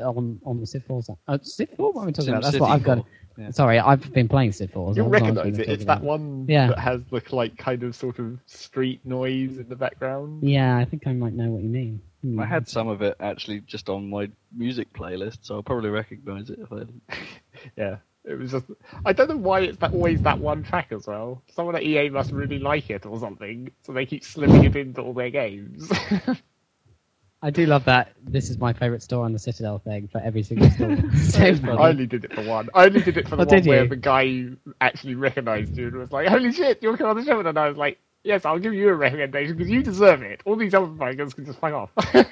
on 0.00 0.38
on 0.44 0.60
the 0.60 0.66
Civ 0.66 0.84
4 0.84 1.02
side. 1.02 1.16
Oh, 1.26 1.40
Civ 1.42 1.70
4? 1.70 1.92
What 1.92 2.02
are 2.02 2.06
we 2.06 2.12
talking 2.12 2.28
about? 2.30 2.44
That's 2.44 2.60
what 2.60 2.70
I've 2.70 2.84
got. 2.84 3.04
yeah. 3.36 3.50
Sorry, 3.50 3.80
I've 3.80 4.12
been 4.12 4.28
playing 4.28 4.52
Civ 4.52 4.70
4. 4.70 4.94
you'll 4.94 5.10
that's 5.10 5.22
what 5.24 5.28
I 5.28 5.30
was 5.30 5.36
recognise 5.48 5.58
it. 5.58 5.64
talk 5.64 5.74
It's 5.74 5.84
that 5.86 6.02
one 6.04 6.46
Yeah. 6.48 6.68
that 6.68 6.78
has 6.78 7.00
the 7.10 7.20
like 7.32 7.56
kind 7.58 7.82
of 7.82 7.96
sort 7.96 8.20
of 8.20 8.38
street 8.46 9.00
noise 9.04 9.58
in 9.58 9.68
the 9.68 9.74
background. 9.74 10.44
Yeah, 10.48 10.76
I 10.78 10.84
think 10.84 11.04
I 11.08 11.12
might 11.14 11.32
know 11.32 11.48
what 11.50 11.64
you 11.64 11.68
mean. 11.68 12.00
Hmm. 12.22 12.40
I 12.40 12.46
had 12.46 12.68
some 12.68 12.88
of 12.88 13.00
it 13.02 13.16
actually 13.20 13.60
just 13.60 13.88
on 13.88 14.10
my 14.10 14.28
music 14.56 14.92
playlist, 14.92 15.38
so 15.42 15.56
I'll 15.56 15.62
probably 15.62 15.90
recognise 15.90 16.50
it 16.50 16.58
if 16.60 16.72
I. 16.72 16.84
Yeah, 17.76 17.96
it 18.24 18.38
was 18.38 18.52
just. 18.52 18.66
I 19.04 19.12
don't 19.12 19.28
know 19.28 19.36
why 19.36 19.60
it's 19.60 19.78
that 19.78 19.92
always 19.92 20.22
that 20.22 20.38
one 20.38 20.62
track 20.62 20.92
as 20.92 21.06
well. 21.06 21.42
Someone 21.52 21.74
at 21.76 21.82
EA 21.82 22.08
must 22.08 22.30
really 22.30 22.58
like 22.60 22.88
it 22.90 23.04
or 23.06 23.18
something, 23.18 23.70
so 23.82 23.92
they 23.92 24.06
keep 24.06 24.24
slipping 24.24 24.64
it 24.64 24.76
into 24.76 25.00
all 25.02 25.12
their 25.12 25.30
games. 25.30 25.90
I 27.42 27.50
do 27.50 27.66
love 27.66 27.84
that. 27.84 28.12
This 28.22 28.50
is 28.50 28.58
my 28.58 28.72
favourite 28.72 29.02
store 29.02 29.24
on 29.24 29.32
the 29.32 29.38
Citadel 29.38 29.78
thing 29.78 30.08
for 30.08 30.20
every 30.20 30.42
single 30.42 30.68
store. 30.70 30.96
so 31.16 31.40
I 31.42 31.88
only 31.90 32.06
did 32.06 32.24
it 32.24 32.32
for 32.34 32.42
one. 32.42 32.68
I 32.74 32.86
only 32.86 33.00
did 33.00 33.16
it 33.16 33.28
for 33.28 33.36
the 33.36 33.42
Oh, 33.42 33.46
one 33.46 33.64
where 33.64 33.82
you? 33.84 33.88
the 33.88 33.96
guy 33.96 34.46
actually 34.80 35.14
recognised 35.14 35.76
you 35.76 35.86
and 35.86 35.96
was 35.96 36.10
like, 36.10 36.26
"Holy 36.26 36.52
shit, 36.52 36.82
you're 36.82 37.00
on 37.06 37.16
the 37.16 37.24
show!" 37.24 37.38
And 37.38 37.56
I 37.56 37.68
was 37.68 37.76
like, 37.76 37.98
"Yes, 38.28 38.44
I'll 38.44 38.58
give 38.58 38.74
you 38.74 38.88
a 38.90 38.94
recommendation 38.94 39.56
because 39.56 39.70
you 39.70 39.82
deserve 39.82 40.20
it. 40.22 40.42
All 40.44 40.54
these 40.56 40.74
other 40.74 40.86
bikers 40.86 41.34
can 41.34 41.44
just 41.46 41.58
fuck 41.58 41.72
off." 41.72 41.90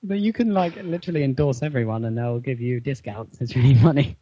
But 0.00 0.20
you 0.20 0.32
can 0.32 0.54
like 0.54 0.76
literally 0.76 1.24
endorse 1.24 1.60
everyone 1.60 2.04
and 2.04 2.16
they'll 2.16 2.38
give 2.38 2.60
you 2.60 2.78
discounts. 2.78 3.40
It's 3.40 3.56
really 3.56 3.74
funny. 3.74 4.16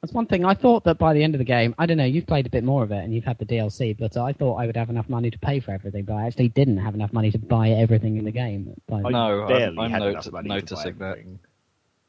That's 0.00 0.12
one 0.12 0.26
thing. 0.26 0.44
I 0.44 0.54
thought 0.54 0.82
that 0.84 0.98
by 0.98 1.14
the 1.14 1.22
end 1.22 1.36
of 1.36 1.38
the 1.38 1.44
game, 1.44 1.72
I 1.78 1.86
don't 1.86 1.96
know, 1.98 2.04
you've 2.04 2.26
played 2.26 2.44
a 2.46 2.50
bit 2.50 2.64
more 2.64 2.82
of 2.82 2.90
it 2.90 2.96
and 3.04 3.14
you've 3.14 3.22
had 3.24 3.38
the 3.38 3.44
DLC, 3.46 3.96
but 3.96 4.16
I 4.16 4.32
thought 4.32 4.56
I 4.56 4.66
would 4.66 4.76
have 4.76 4.90
enough 4.90 5.08
money 5.08 5.30
to 5.30 5.38
pay 5.38 5.60
for 5.60 5.70
everything, 5.70 6.04
but 6.04 6.14
I 6.14 6.26
actually 6.26 6.48
didn't 6.48 6.78
have 6.78 6.94
enough 6.96 7.12
money 7.12 7.30
to 7.30 7.38
buy 7.38 7.68
everything 7.70 8.16
in 8.16 8.24
the 8.24 8.32
game. 8.32 8.74
By- 8.88 9.02
I 9.04 9.10
No, 9.10 9.42
I'm- 9.42 9.78
I'm 9.78 9.92
not- 9.92 10.08
enough 10.08 10.14
money 10.14 10.22
to 10.22 10.30
buy 10.32 10.42
noticing 10.42 10.98
that. 10.98 11.18
I'm 11.18 11.38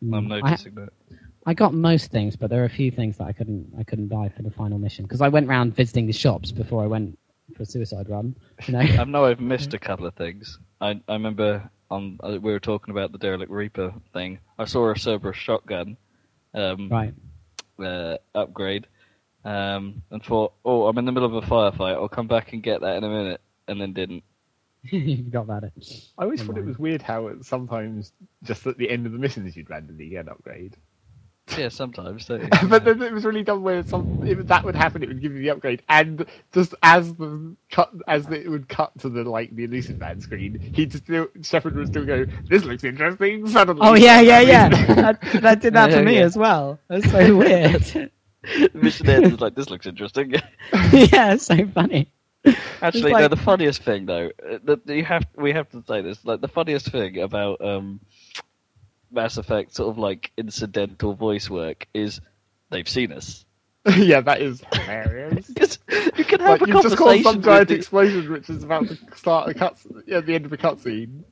Mm. 0.09 0.33
I- 0.33 0.49
noticing 0.49 0.73
that. 0.73 0.89
I 1.45 1.53
got 1.53 1.73
most 1.73 2.11
things, 2.11 2.35
but 2.35 2.49
there 2.49 2.61
are 2.61 2.65
a 2.65 2.69
few 2.69 2.91
things 2.91 3.17
that 3.17 3.25
I 3.25 3.33
couldn't 3.33 3.73
I 3.77 3.83
couldn't 3.83 4.07
buy 4.07 4.29
for 4.29 4.43
the 4.43 4.51
final 4.51 4.77
mission 4.77 5.05
because 5.05 5.21
I 5.21 5.27
went 5.27 5.47
round 5.47 5.75
visiting 5.75 6.07
the 6.07 6.13
shops 6.13 6.51
before 6.51 6.83
I 6.83 6.87
went 6.87 7.17
for 7.55 7.63
a 7.63 7.65
suicide 7.65 8.09
run. 8.09 8.35
You 8.67 8.73
know, 8.73 8.79
I 9.01 9.03
know 9.03 9.25
I've 9.25 9.41
missed 9.41 9.73
a 9.73 9.79
couple 9.79 10.05
of 10.05 10.13
things. 10.15 10.59
I 10.79 11.01
I 11.07 11.13
remember 11.13 11.69
on 11.91 12.17
uh, 12.23 12.37
we 12.41 12.51
were 12.51 12.59
talking 12.59 12.91
about 12.91 13.11
the 13.11 13.17
derelict 13.17 13.51
reaper 13.51 13.93
thing. 14.13 14.39
I 14.57 14.65
saw 14.65 14.91
a 14.91 14.97
Cerberus 14.97 15.37
shotgun 15.37 15.97
um, 16.53 16.89
right? 16.89 17.13
uh, 17.79 18.17
upgrade, 18.35 18.87
um, 19.45 20.01
and 20.11 20.23
thought, 20.23 20.53
oh, 20.65 20.87
I'm 20.87 20.97
in 20.97 21.05
the 21.05 21.11
middle 21.11 21.37
of 21.37 21.43
a 21.43 21.47
firefight. 21.47 21.93
I'll 21.93 22.09
come 22.09 22.27
back 22.27 22.53
and 22.53 22.63
get 22.63 22.81
that 22.81 22.97
in 22.97 23.03
a 23.03 23.09
minute, 23.09 23.41
and 23.67 23.79
then 23.79 23.93
didn't. 23.93 24.23
you 24.83 25.23
forgot 25.23 25.43
about 25.43 25.63
it. 25.63 25.73
I 26.17 26.23
always 26.23 26.41
Never 26.41 26.53
thought 26.53 26.59
it 26.59 26.65
was 26.65 26.77
weird 26.77 27.01
how 27.01 27.27
it, 27.27 27.45
sometimes 27.45 28.11
just 28.43 28.67
at 28.67 28.77
the 28.77 28.89
end 28.89 29.05
of 29.05 29.13
the 29.13 29.17
missions 29.17 29.55
you'd 29.55 29.69
randomly 29.69 30.09
get 30.09 30.25
an 30.25 30.29
upgrade. 30.29 30.75
Yeah, 31.57 31.69
sometimes. 31.69 32.25
don't 32.25 32.41
you? 32.41 32.49
but 32.69 32.85
then 32.85 33.01
it 33.01 33.11
was 33.11 33.25
really 33.25 33.43
dumb 33.43 33.63
where 33.63 33.83
some 33.83 34.21
if 34.25 34.39
that 34.47 34.63
would 34.63 34.75
happen, 34.75 35.03
it 35.03 35.09
would 35.09 35.21
give 35.21 35.33
you 35.33 35.39
the 35.39 35.49
upgrade, 35.49 35.83
and 35.89 36.25
just 36.53 36.73
as 36.83 37.13
the 37.15 37.55
cut 37.69 37.91
as 38.07 38.25
it 38.31 38.49
would 38.49 38.69
cut 38.69 38.97
to 38.99 39.09
the 39.09 39.23
like 39.23 39.53
the 39.55 39.65
Illusive 39.65 39.99
Man 39.99 40.21
screen, 40.21 40.59
he'd 40.73 40.93
still 40.93 41.27
Shepard 41.41 41.75
would 41.75 41.87
still 41.87 42.05
go, 42.05 42.25
"This 42.49 42.63
looks 42.63 42.83
interesting." 42.85 43.45
Suddenly, 43.47 43.81
Oh 43.85 43.93
yeah, 43.93 44.21
yeah, 44.21 44.39
yeah. 44.39 44.69
that, 44.95 45.21
that 45.41 45.59
did 45.59 45.73
that 45.73 45.91
Yeah, 45.91 45.97
for 45.97 46.03
me 46.03 46.15
yeah. 46.15 46.21
as 46.21 46.37
well. 46.37 46.79
That's 46.87 47.11
so 47.11 47.35
weird. 47.35 48.11
mission 48.73 49.09
ends 49.09 49.33
it's 49.33 49.41
like 49.41 49.55
this 49.55 49.69
looks 49.69 49.85
interesting. 49.85 50.31
yeah, 50.91 51.33
it's 51.33 51.45
so 51.45 51.67
funny. 51.67 52.09
Actually, 52.81 53.11
like- 53.13 53.21
no. 53.21 53.27
The 53.29 53.37
funniest 53.37 53.83
thing, 53.83 54.05
though, 54.05 54.31
uh, 54.49 54.59
that 54.63 54.87
you 54.87 55.03
have 55.05 55.25
we 55.35 55.51
have 55.51 55.69
to 55.71 55.83
say 55.87 56.01
this. 56.01 56.23
Like 56.25 56.41
the 56.41 56.47
funniest 56.47 56.89
thing 56.91 57.19
about 57.19 57.61
um, 57.61 57.99
Mass 59.13 59.37
Effect, 59.37 59.75
sort 59.75 59.89
of 59.89 59.97
like 59.97 60.31
incidental 60.37 61.13
voice 61.13 61.49
work, 61.49 61.87
is 61.93 62.19
they've 62.69 62.87
seen 62.89 63.11
us. 63.11 63.45
yeah, 63.97 64.21
that 64.21 64.41
is 64.41 64.63
hilarious. 64.73 65.47
Because 65.47 65.79
you 66.17 66.23
can 66.25 66.39
have 66.39 66.61
like 66.61 66.69
a 66.69 66.71
you've 66.73 66.83
just 66.83 66.97
caused 66.97 67.23
conversation. 67.23 67.23
some 67.33 67.41
giant 67.41 67.67
the- 67.69 67.75
explosion, 67.75 68.31
which 68.31 68.49
is 68.49 68.63
about 68.63 68.87
to 68.87 68.97
start 69.15 69.49
a 69.49 69.53
cut 69.53 69.77
at 70.11 70.25
the 70.25 70.33
end 70.35 70.45
of 70.45 70.51
the 70.51 70.57
cutscene. 70.57 71.23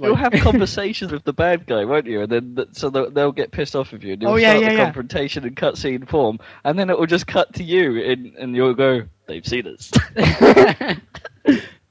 You'll 0.00 0.16
have 0.16 0.32
conversations 0.40 1.12
with 1.12 1.22
the 1.22 1.32
bad 1.32 1.66
guy, 1.68 1.84
won't 1.84 2.06
you? 2.06 2.22
And 2.22 2.32
then 2.32 2.54
th- 2.56 2.68
so 2.72 2.90
they'll, 2.90 3.12
they'll 3.12 3.30
get 3.30 3.52
pissed 3.52 3.76
off 3.76 3.92
with 3.92 4.02
you. 4.02 4.14
And 4.14 4.22
you'll 4.22 4.32
Oh, 4.32 4.36
yeah, 4.36 4.50
start 4.54 4.62
yeah, 4.64 4.68
the 4.70 4.74
yeah. 4.74 4.84
confrontation 4.86 5.44
in 5.46 5.54
cutscene 5.54 6.08
form, 6.08 6.40
and 6.64 6.76
then 6.76 6.90
it 6.90 6.98
will 6.98 7.06
just 7.06 7.28
cut 7.28 7.54
to 7.54 7.62
you, 7.62 7.98
in, 8.00 8.34
and 8.40 8.56
you'll 8.56 8.74
go, 8.74 9.02
"They've 9.28 9.46
seen 9.46 9.68
us." 9.68 9.92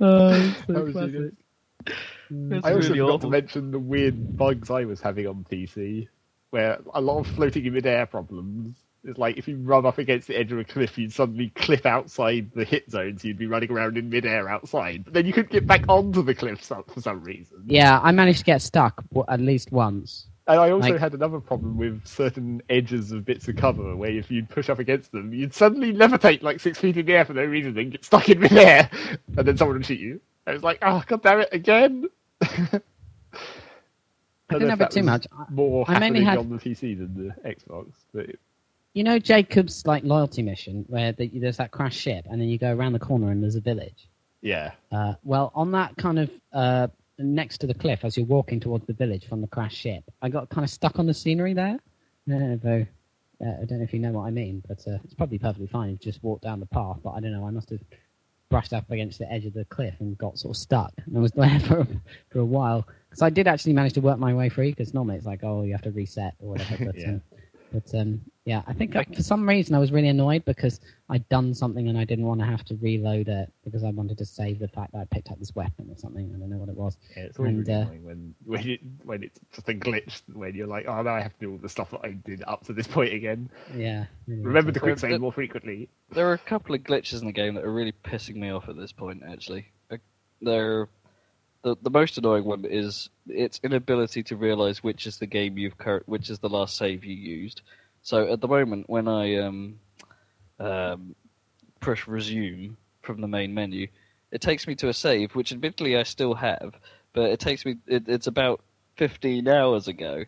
oh, 0.01 0.55
so 0.67 0.73
that 0.73 0.83
was 0.83 0.93
classic. 0.93 1.95
Genius. 2.33 2.65
I 2.65 2.73
also 2.73 2.89
really 2.89 2.99
forgot 2.99 3.13
awful. 3.15 3.19
to 3.19 3.27
mention 3.29 3.71
the 3.71 3.79
weird 3.79 4.37
bugs 4.37 4.69
I 4.69 4.85
was 4.85 5.01
having 5.01 5.27
on 5.27 5.45
PC, 5.49 6.07
where 6.51 6.79
a 6.93 7.01
lot 7.01 7.19
of 7.19 7.27
floating 7.27 7.65
in 7.65 7.73
midair 7.73 8.05
problems. 8.05 8.77
It's 9.05 9.17
like 9.17 9.37
if 9.37 9.49
you 9.49 9.57
run 9.57 9.85
up 9.85 9.97
against 9.97 10.29
the 10.29 10.37
edge 10.37 10.53
of 10.53 10.59
a 10.59 10.63
cliff, 10.63 10.97
you'd 10.97 11.11
suddenly 11.11 11.49
clip 11.55 11.85
outside 11.85 12.49
the 12.55 12.63
hit 12.63 12.89
zone, 12.89 13.17
so 13.17 13.27
you'd 13.27 13.37
be 13.37 13.47
running 13.47 13.69
around 13.69 13.97
in 13.97 14.09
midair 14.09 14.47
outside. 14.47 15.03
But 15.03 15.13
then 15.13 15.25
you 15.25 15.33
couldn't 15.33 15.51
get 15.51 15.67
back 15.67 15.83
onto 15.89 16.21
the 16.23 16.33
cliff 16.33 16.61
for 16.61 17.01
some 17.01 17.21
reason. 17.21 17.63
Yeah, 17.65 17.99
I 18.01 18.11
managed 18.13 18.39
to 18.39 18.45
get 18.45 18.61
stuck 18.61 19.03
at 19.27 19.41
least 19.41 19.73
once. 19.73 20.27
And 20.47 20.57
I 20.59 20.71
also 20.71 20.89
Like- 20.91 20.99
had 21.01 21.13
another 21.13 21.41
problem 21.41 21.77
with 21.77 22.05
certain 22.05 22.61
edges 22.69 23.11
of 23.11 23.25
bits 23.25 23.47
of 23.49 23.57
cover, 23.57 23.95
where 23.97 24.09
if 24.11 24.31
you'd 24.31 24.47
push 24.49 24.69
up 24.69 24.79
against 24.79 25.11
them, 25.11 25.33
you'd 25.33 25.53
suddenly 25.53 25.91
levitate 25.93 26.41
like 26.41 26.61
six 26.61 26.79
feet 26.79 26.95
in 26.95 27.05
the 27.05 27.13
air 27.13 27.25
for 27.25 27.33
no 27.33 27.43
reason 27.43 27.77
and 27.77 27.91
get 27.91 28.05
stuck 28.05 28.29
in 28.29 28.39
midair, 28.39 28.89
and 29.37 29.45
then 29.45 29.57
someone 29.57 29.77
would 29.77 29.85
shoot 29.85 29.99
you. 29.99 30.21
I 30.47 30.53
was 30.53 30.63
like, 30.63 30.79
oh 30.81 31.03
god 31.07 31.23
damn 31.23 31.41
it, 31.41 31.49
again! 31.51 32.05
I 34.49 34.53
don't 34.53 34.59
didn't 34.59 34.69
have 34.69 34.81
it 34.81 34.91
too 34.91 35.03
much. 35.03 35.25
more 35.49 35.85
I 35.87 35.99
mainly 35.99 36.23
had- 36.23 36.37
on 36.37 36.49
the 36.49 36.57
PC 36.57 36.97
than 36.97 37.13
the 37.27 37.49
Xbox. 37.49 37.91
But 38.13 38.27
You 38.93 39.03
know 39.03 39.17
Jacob's 39.19 39.85
like 39.85 40.03
loyalty 40.03 40.41
mission 40.43 40.85
where 40.87 41.11
the, 41.11 41.27
there's 41.39 41.57
that 41.57 41.71
crashed 41.71 41.99
ship 41.99 42.25
and 42.29 42.39
then 42.39 42.47
you 42.49 42.57
go 42.57 42.73
around 42.75 42.93
the 42.93 42.99
corner 42.99 43.31
and 43.31 43.41
there's 43.41 43.55
a 43.55 43.61
village. 43.61 44.09
yeah, 44.41 44.71
Uh, 44.91 45.13
well, 45.23 45.51
on 45.55 45.71
that 45.71 45.95
kind 45.97 46.19
of 46.19 46.29
uh, 46.51 46.87
next 47.17 47.59
to 47.59 47.67
the 47.67 47.73
cliff 47.73 48.03
as 48.03 48.17
you're 48.17 48.25
walking 48.25 48.59
towards 48.59 48.85
the 48.85 48.93
village 48.93 49.27
from 49.27 49.41
the 49.41 49.47
crashed 49.47 49.77
ship, 49.77 50.03
I 50.21 50.29
got 50.29 50.49
kind 50.49 50.63
of 50.65 50.69
stuck 50.69 50.99
on 50.99 51.05
the 51.07 51.13
scenery 51.13 51.53
there. 51.53 51.79
Uh, 52.31 52.57
though 52.61 52.85
I 53.41 53.65
don't 53.65 53.79
know 53.79 53.83
if 53.83 53.93
you 53.93 53.99
know 53.99 54.11
what 54.13 54.25
I 54.27 54.31
mean, 54.31 54.63
but 54.67 54.79
uh, 54.87 54.97
it's 55.03 55.13
probably 55.13 55.37
perfectly 55.39 55.67
fine 55.67 55.89
you 55.89 55.95
just 55.97 56.23
walk 56.23 56.41
down 56.41 56.59
the 56.61 56.65
path. 56.67 56.97
But 57.03 57.11
I 57.11 57.19
don't 57.19 57.31
know. 57.33 57.45
I 57.45 57.49
must 57.51 57.69
have 57.71 57.81
brushed 58.49 58.73
up 58.73 58.89
against 58.91 59.19
the 59.19 59.31
edge 59.31 59.45
of 59.45 59.53
the 59.53 59.65
cliff 59.65 59.95
and 59.99 60.17
got 60.17 60.37
sort 60.37 60.55
of 60.55 60.57
stuck. 60.61 60.91
And 61.05 61.17
I 61.17 61.21
was 61.21 61.31
there 61.35 61.59
for 61.61 61.87
for 62.29 62.39
a 62.39 62.45
while 62.45 62.87
because 63.09 63.21
I 63.21 63.29
did 63.29 63.47
actually 63.47 63.73
manage 63.73 63.93
to 63.93 64.01
work 64.01 64.19
my 64.19 64.33
way 64.33 64.49
free. 64.49 64.71
Because 64.71 64.93
normally 64.93 65.17
it's 65.17 65.25
like, 65.25 65.43
oh, 65.43 65.63
you 65.63 65.71
have 65.71 65.81
to 65.83 65.91
reset 65.91 66.35
or 66.39 66.49
whatever. 66.49 66.85
But 66.85 66.97
Yeah. 66.97 67.09
um, 67.09 67.21
but 67.73 67.93
um, 67.99 68.21
yeah, 68.45 68.61
I 68.67 68.73
think 68.73 68.95
uh, 68.95 69.03
for 69.15 69.23
some 69.23 69.49
reason 69.49 69.73
I 69.75 69.79
was 69.79 69.91
really 69.91 70.09
annoyed 70.09 70.45
because 70.45 70.79
I'd 71.09 71.27
done 71.29 71.53
something 71.53 71.87
and 71.89 71.97
I 71.97 72.05
didn't 72.05 72.25
want 72.25 72.39
to 72.41 72.45
have 72.45 72.63
to 72.65 72.75
reload 72.81 73.27
it 73.27 73.51
because 73.65 73.83
I 73.83 73.89
wanted 73.89 74.17
to 74.19 74.25
save 74.25 74.59
the 74.59 74.67
fact 74.67 74.91
that 74.93 74.99
I 74.99 75.05
picked 75.05 75.31
up 75.31 75.39
this 75.39 75.55
weapon 75.55 75.89
or 75.89 75.97
something. 75.97 76.31
I 76.33 76.39
don't 76.39 76.49
know 76.49 76.57
what 76.57 76.69
it 76.69 76.75
was. 76.75 76.97
yeah 77.17 77.23
it's 77.23 77.39
always 77.39 77.55
And, 77.55 77.67
really 77.67 77.79
uh, 77.79 77.81
annoying 77.85 78.03
when 78.05 78.35
when, 78.45 78.67
it, 78.69 78.79
when 79.03 79.23
it's 79.23 79.39
just 79.53 79.67
a 79.69 79.73
glitch 79.73 80.21
when 80.31 80.53
you're 80.55 80.67
like, 80.67 80.85
oh 80.87 81.01
now 81.01 81.15
I 81.15 81.21
have 81.21 81.33
to 81.33 81.39
do 81.39 81.51
all 81.53 81.57
the 81.57 81.69
stuff 81.69 81.91
that 81.91 82.01
I 82.03 82.11
did 82.11 82.43
up 82.47 82.63
to 82.67 82.73
this 82.73 82.87
point 82.87 83.13
again. 83.13 83.49
Yeah. 83.75 84.05
really 84.27 84.41
Remember 84.43 84.71
to 84.71 84.79
irritating. 84.79 84.99
quick 84.99 85.11
save 85.11 85.21
more 85.21 85.31
frequently. 85.33 85.89
there 86.11 86.29
are 86.29 86.33
a 86.33 86.37
couple 86.37 86.75
of 86.75 86.81
glitches 86.81 87.21
in 87.21 87.27
the 87.27 87.33
game 87.33 87.55
that 87.55 87.63
are 87.65 87.73
really 87.73 87.93
pissing 88.05 88.35
me 88.35 88.51
off 88.51 88.69
at 88.69 88.77
this 88.77 88.91
point. 88.91 89.23
Actually, 89.27 89.65
Uh, 89.91 89.97
they're 90.41 90.87
the 91.63 91.75
the 91.81 91.89
most 91.89 92.17
annoying 92.17 92.43
one 92.45 92.65
is 92.65 93.09
its 93.27 93.59
inability 93.63 94.21
to 94.23 94.35
realize 94.35 94.83
which 94.83 95.07
is 95.07 95.17
the 95.17 95.25
game 95.25 95.57
you've 95.57 95.77
cur- 95.77 96.03
which 96.05 96.29
is 96.29 96.39
the 96.39 96.49
last 96.49 96.77
save 96.77 97.03
you 97.03 97.15
used. 97.15 97.61
So 98.01 98.31
at 98.31 98.41
the 98.41 98.47
moment, 98.47 98.89
when 98.89 99.07
I 99.07 99.37
um, 99.37 99.79
um, 100.59 101.15
push 101.79 102.05
resume 102.07 102.75
from 103.01 103.21
the 103.21 103.27
main 103.27 103.53
menu, 103.53 103.87
it 104.31 104.41
takes 104.41 104.67
me 104.67 104.75
to 104.75 104.89
a 104.89 104.93
save, 104.93 105.35
which 105.35 105.51
admittedly 105.53 105.97
I 105.97 106.03
still 106.03 106.33
have, 106.35 106.75
but 107.13 107.29
it 107.31 107.39
takes 107.39 107.65
me. 107.65 107.77
It, 107.87 108.07
it's 108.07 108.27
about 108.27 108.61
fifteen 108.97 109.47
hours 109.47 109.87
ago. 109.87 110.25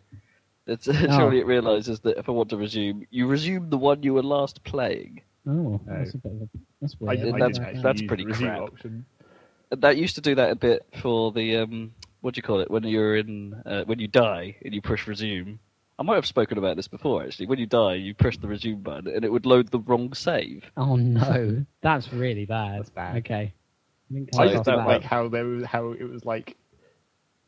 It's, 0.66 0.86
Surely 0.92 1.38
it 1.38 1.46
realizes 1.46 2.00
that 2.00 2.18
if 2.18 2.28
I 2.28 2.32
want 2.32 2.48
to 2.50 2.56
resume, 2.56 3.06
you 3.10 3.26
resume 3.28 3.70
the 3.70 3.78
one 3.78 4.02
you 4.02 4.14
were 4.14 4.22
last 4.22 4.64
playing. 4.64 5.20
Oh, 5.48 5.80
that's 5.86 6.14
a 6.14 6.18
bit 6.18 6.32
of 6.32 6.42
a, 6.42 6.48
that's 6.80 6.96
I, 7.06 7.14
weird. 7.14 7.34
I 7.34 7.38
that's- 7.38 7.82
that's 7.82 8.02
pretty 8.02 8.24
crap. 8.24 8.60
option. 8.62 9.04
That 9.70 9.96
used 9.96 10.14
to 10.14 10.20
do 10.20 10.34
that 10.36 10.50
a 10.50 10.54
bit 10.54 10.86
for 11.00 11.32
the 11.32 11.56
um, 11.56 11.92
what 12.20 12.34
do 12.34 12.38
you 12.38 12.42
call 12.42 12.60
it 12.60 12.70
when 12.70 12.84
you're 12.84 13.16
in 13.16 13.54
uh, 13.66 13.84
when 13.84 13.98
you 13.98 14.08
die 14.08 14.56
and 14.64 14.72
you 14.74 14.80
push 14.80 15.06
resume. 15.06 15.58
I 15.98 16.02
might 16.02 16.16
have 16.16 16.26
spoken 16.26 16.58
about 16.58 16.76
this 16.76 16.88
before 16.88 17.24
actually. 17.24 17.46
When 17.46 17.58
you 17.58 17.66
die, 17.66 17.94
you 17.94 18.14
press 18.14 18.36
the 18.36 18.46
resume 18.48 18.80
button 18.82 19.08
and 19.14 19.24
it 19.24 19.32
would 19.32 19.46
load 19.46 19.68
the 19.70 19.78
wrong 19.80 20.12
save. 20.12 20.70
Oh 20.76 20.96
no, 20.96 21.64
that's 21.80 22.12
really 22.12 22.44
bad. 22.46 22.78
That's 22.80 22.90
bad. 22.90 23.16
Okay. 23.18 23.52
I 24.10 24.14
didn't 24.14 24.38
I 24.38 24.48
just 24.52 24.64
don't 24.64 24.78
that- 24.78 24.86
like 24.86 25.02
how 25.02 25.28
there 25.28 25.44
was 25.46 25.64
how 25.64 25.92
it 25.92 26.04
was 26.08 26.24
like 26.24 26.56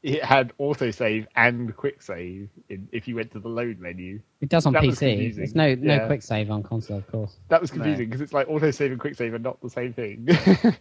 it 0.02 0.24
had 0.24 0.52
autosave 0.58 1.26
and 1.36 1.76
quick 1.76 2.00
save 2.02 2.48
in, 2.68 2.88
if 2.92 3.06
you 3.08 3.16
went 3.16 3.32
to 3.32 3.40
the 3.40 3.48
load 3.48 3.78
menu. 3.80 4.20
It 4.40 4.48
does 4.48 4.64
on 4.64 4.72
That 4.72 4.82
PC. 4.82 4.98
confusing. 4.98 5.36
There's 5.36 5.54
no 5.54 5.74
no 5.74 5.94
Yeah. 5.94 6.06
quick 6.06 6.22
save 6.22 6.50
on 6.50 6.62
console, 6.62 6.98
of 6.98 7.06
course. 7.08 7.36
That 7.48 7.60
was 7.60 7.70
confusing 7.70 8.06
because 8.06 8.20
it's 8.20 8.32
like 8.32 8.48
autosave 8.48 8.92
and 8.92 8.98
quick 9.00 9.14
save 9.16 9.34
are 9.34 9.38
not 9.38 9.60
the 9.60 9.70
same 9.70 9.92
thing. 9.92 10.28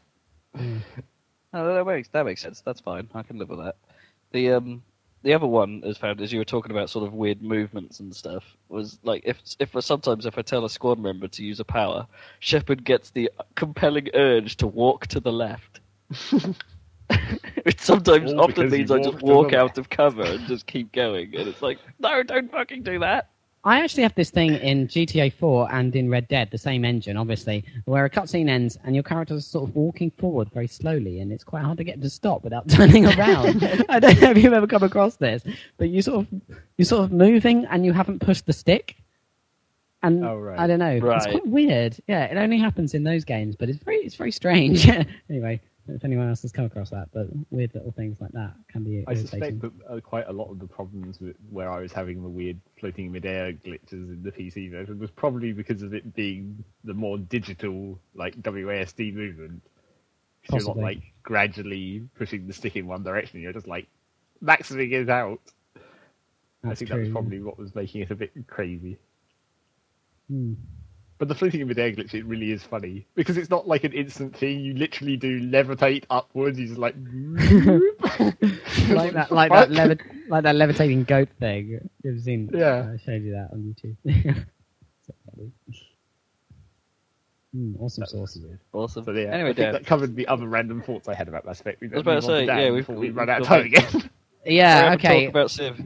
Oh, 1.53 1.74
that 1.74 1.86
makes 1.86 2.07
that 2.10 2.26
makes 2.26 2.41
sense. 2.41 2.61
That's 2.61 2.82
fine. 2.82 3.10
I 3.14 3.24
can 3.24 3.38
live 3.38 3.49
with 3.49 3.60
that. 3.60 3.76
The 4.32 4.52
um 4.52 4.84
the 5.24 5.34
other 5.34 5.48
one 5.48 5.82
is 5.84 5.98
found 5.98 6.22
as 6.22 6.32
you 6.32 6.40
were 6.40 6.45
talking 6.45 6.72
about 6.72 6.90
sort 6.90 7.07
of 7.07 7.14
weird 7.14 7.41
movements 7.41 7.99
and 7.99 8.15
stuff 8.15 8.44
was 8.69 8.99
like 9.03 9.24
if 9.26 9.41
if 9.60 9.76
sometimes 9.84 10.26
if 10.26 10.38
I 10.38 10.41
tell 10.41 10.65
a 10.65 10.69
squad 10.69 10.99
member 10.99 11.28
to 11.28 11.44
use 11.44 11.60
a 11.60 11.65
power, 11.65 12.07
Shepard 12.40 12.84
gets 12.84 13.10
the 13.10 13.32
compelling 13.56 14.10
urge 14.14 14.57
to 14.57 14.68
walk 14.68 15.07
to 15.07 15.19
the 15.19 15.32
left. 15.32 15.80
Which 17.64 17.80
sometimes 17.80 18.34
All 18.34 18.41
often 18.41 18.69
means 18.69 18.91
I 18.91 18.99
just 18.99 19.22
walk 19.22 19.53
out 19.53 19.78
of 19.78 19.90
cover 19.90 20.24
and 20.24 20.48
just 20.48 20.65
keep 20.65 20.91
going, 20.91 21.36
and 21.36 21.48
it's 21.48 21.61
like, 21.61 21.80
no, 21.99 22.24
don't 22.24 22.52
fucking 22.52 22.84
do 22.84 22.99
that. 22.99 23.30
I 23.68 23.81
actually 23.81 24.03
have 24.03 24.15
this 24.15 24.30
thing 24.30 24.53
in 24.53 24.88
GTA 24.88 25.34
4 25.34 25.73
and 25.73 25.94
in 25.94 26.10
Red 26.10 26.30
Dead, 26.30 26.49
the 26.52 26.57
same 26.57 26.85
engine, 26.85 27.18
obviously, 27.18 27.65
where 27.84 28.06
a 28.06 28.10
cutscene 28.10 28.48
ends 28.48 28.77
and 28.85 28.95
your 28.95 29.03
character 29.03 29.35
is 29.35 29.45
sort 29.45 29.68
of 29.68 29.76
walking 29.76 30.10
forward 30.11 30.49
very 30.53 30.68
slowly, 30.68 31.19
and 31.19 31.34
it's 31.34 31.44
quite 31.44 31.64
hard 31.64 31.77
to 31.80 31.84
get 31.84 32.02
to 32.02 32.10
stop 32.10 32.45
without 32.45 32.69
turning 32.69 33.06
around. 33.06 33.65
I 33.89 33.99
don't 33.99 34.22
know 34.22 34.31
if 34.31 34.38
you've 34.38 34.53
ever 34.53 34.68
come 34.68 34.84
across 34.84 35.18
this, 35.18 35.44
but 35.77 35.89
you 35.89 36.02
sort 36.02 36.19
of 36.19 36.41
you're 36.77 36.85
sort 36.85 37.03
of 37.03 37.11
moving 37.11 37.65
and 37.65 37.85
you 37.85 37.91
haven't 37.91 38.19
pushed 38.19 38.45
the 38.45 38.53
stick, 38.53 38.95
and 40.02 40.23
Oh, 40.23 40.38
right. 40.38 40.57
I 40.57 40.65
don't 40.65 40.80
know, 40.80 41.02
it's 41.03 41.26
quite 41.26 41.45
weird. 41.45 41.98
Yeah, 42.07 42.23
it 42.23 42.38
only 42.38 42.60
happens 42.60 42.94
in 42.94 43.03
those 43.03 43.26
games, 43.26 43.57
but 43.57 43.68
it's 43.68 43.84
very 43.84 43.98
it's 43.98 44.15
very 44.15 44.31
strange. 44.31 44.88
anyway, 45.30 45.60
if 45.89 46.03
anyone 46.03 46.30
else 46.30 46.41
has 46.41 46.51
come 46.51 46.65
across 46.65 46.89
that, 46.89 47.09
but 47.14 47.27
weird 47.49 47.73
little 47.73 47.91
things 47.91 48.19
like 48.19 48.31
that 48.31 48.53
can 48.68 48.84
be 48.84 49.03
I 49.07 49.11
irritating. 49.11 49.27
suspect 49.27 49.61
that 49.61 49.72
uh, 49.89 49.99
quite 50.01 50.27
a 50.27 50.34
lot 50.34 50.51
of 50.51 50.59
the 50.59 50.68
problems 50.68 51.19
with, 51.19 51.35
where 51.49 51.72
I 51.72 51.80
was 51.80 51.91
having 51.91 52.22
the 52.22 52.30
weird 52.30 52.59
floating 52.80 53.11
midair 53.11 53.53
glitches 53.53 53.91
in 53.91 54.22
the 54.23 54.31
PC 54.31 54.72
version 54.72 54.99
was 54.99 55.11
probably 55.11 55.53
because 55.53 55.81
of 55.81 55.93
it 55.93 56.15
being 56.15 56.64
the 56.84 56.93
more 56.93 57.18
digital, 57.18 57.99
like 58.15 58.41
WASD 58.41 59.14
movement. 59.14 59.61
You're 60.51 60.64
not 60.64 60.77
like 60.77 61.01
gradually 61.23 62.07
pushing 62.18 62.47
the 62.47 62.53
stick 62.53 62.76
in 62.76 62.88
one 62.88 63.03
direction. 63.03 63.41
You're 63.41 63.53
just 63.53 63.68
like 63.68 63.88
maximing 64.41 64.91
it 64.91 65.09
out. 65.09 65.41
I 66.64 66.69
That's 66.69 66.80
think 66.80 66.91
that 66.91 66.99
was 66.99 67.09
probably 67.09 67.41
what 67.41 67.57
was 67.57 67.76
making 67.76 68.01
it 68.01 68.11
a 68.11 68.15
bit 68.15 68.31
crazy. 68.47 68.97
Hmm. 70.30 70.53
But 71.19 71.30
the 71.30 71.35
floating 71.35 71.61
in 71.61 71.68
midair 71.68 71.91
glitch, 71.91 72.14
it 72.14 72.26
really 72.26 72.52
is 72.52 72.64
funny 72.64 73.07
because 73.15 73.38
it's 73.38 73.49
not 73.49 73.68
like 73.68 73.84
an 73.84 73.91
instant 73.94 74.35
thing. 74.35 74.60
You 74.60 74.76
literally 74.76 75.18
do 75.18 75.41
levitate 75.41 76.03
upwards. 76.11 76.60
You 76.60 76.68
just 76.68 76.77
like 76.80 76.94
like 78.89 79.14
that, 79.14 79.31
like 79.31 79.52
that, 79.52 79.72
levi- 79.72 80.03
like 80.30 80.44
that 80.44 80.56
levitating 80.56 81.06
goat 81.06 81.30
thing. 81.39 81.89
You've 82.03 82.22
seen? 82.22 82.49
Yeah. 82.53 82.91
I 82.94 82.98
showed 83.03 83.23
you 83.23 83.31
that 83.31 83.49
on 83.52 83.76
YouTube. 83.76 83.95
so 85.07 85.14
funny. 85.35 85.52
Hmm, 87.53 87.73
awesome 87.80 88.02
That 88.02 88.19
was 88.19 88.34
sauce. 88.34 88.44
weird. 88.44 88.60
Awesome. 88.73 89.06
So 89.06 89.11
yeah, 89.11 89.31
anyway, 89.31 89.49
I 89.49 89.53
think 89.53 89.72
that 89.72 89.85
covered 89.88 90.15
the 90.15 90.27
other 90.27 90.45
random 90.45 90.81
thoughts 90.84 91.07
I 91.07 91.15
had 91.15 91.27
about 91.27 91.45
that 91.45 91.60
Effect. 91.60 91.81
I 91.81 91.88
was 91.88 92.02
about 92.02 92.15
to 92.15 92.22
say, 92.22 92.45
yeah, 92.45 92.69
we've, 92.69 92.81
before 92.81 92.95
we 92.95 93.07
we've 93.07 93.15
run 93.15 93.30
out 93.30 93.41
of 93.41 93.48
time 93.48 93.65
again. 93.65 94.10
Yeah. 94.45 94.94
Okay. 94.94 95.26
Talk 95.26 95.30
about 95.30 95.52
Civ. 95.52 95.81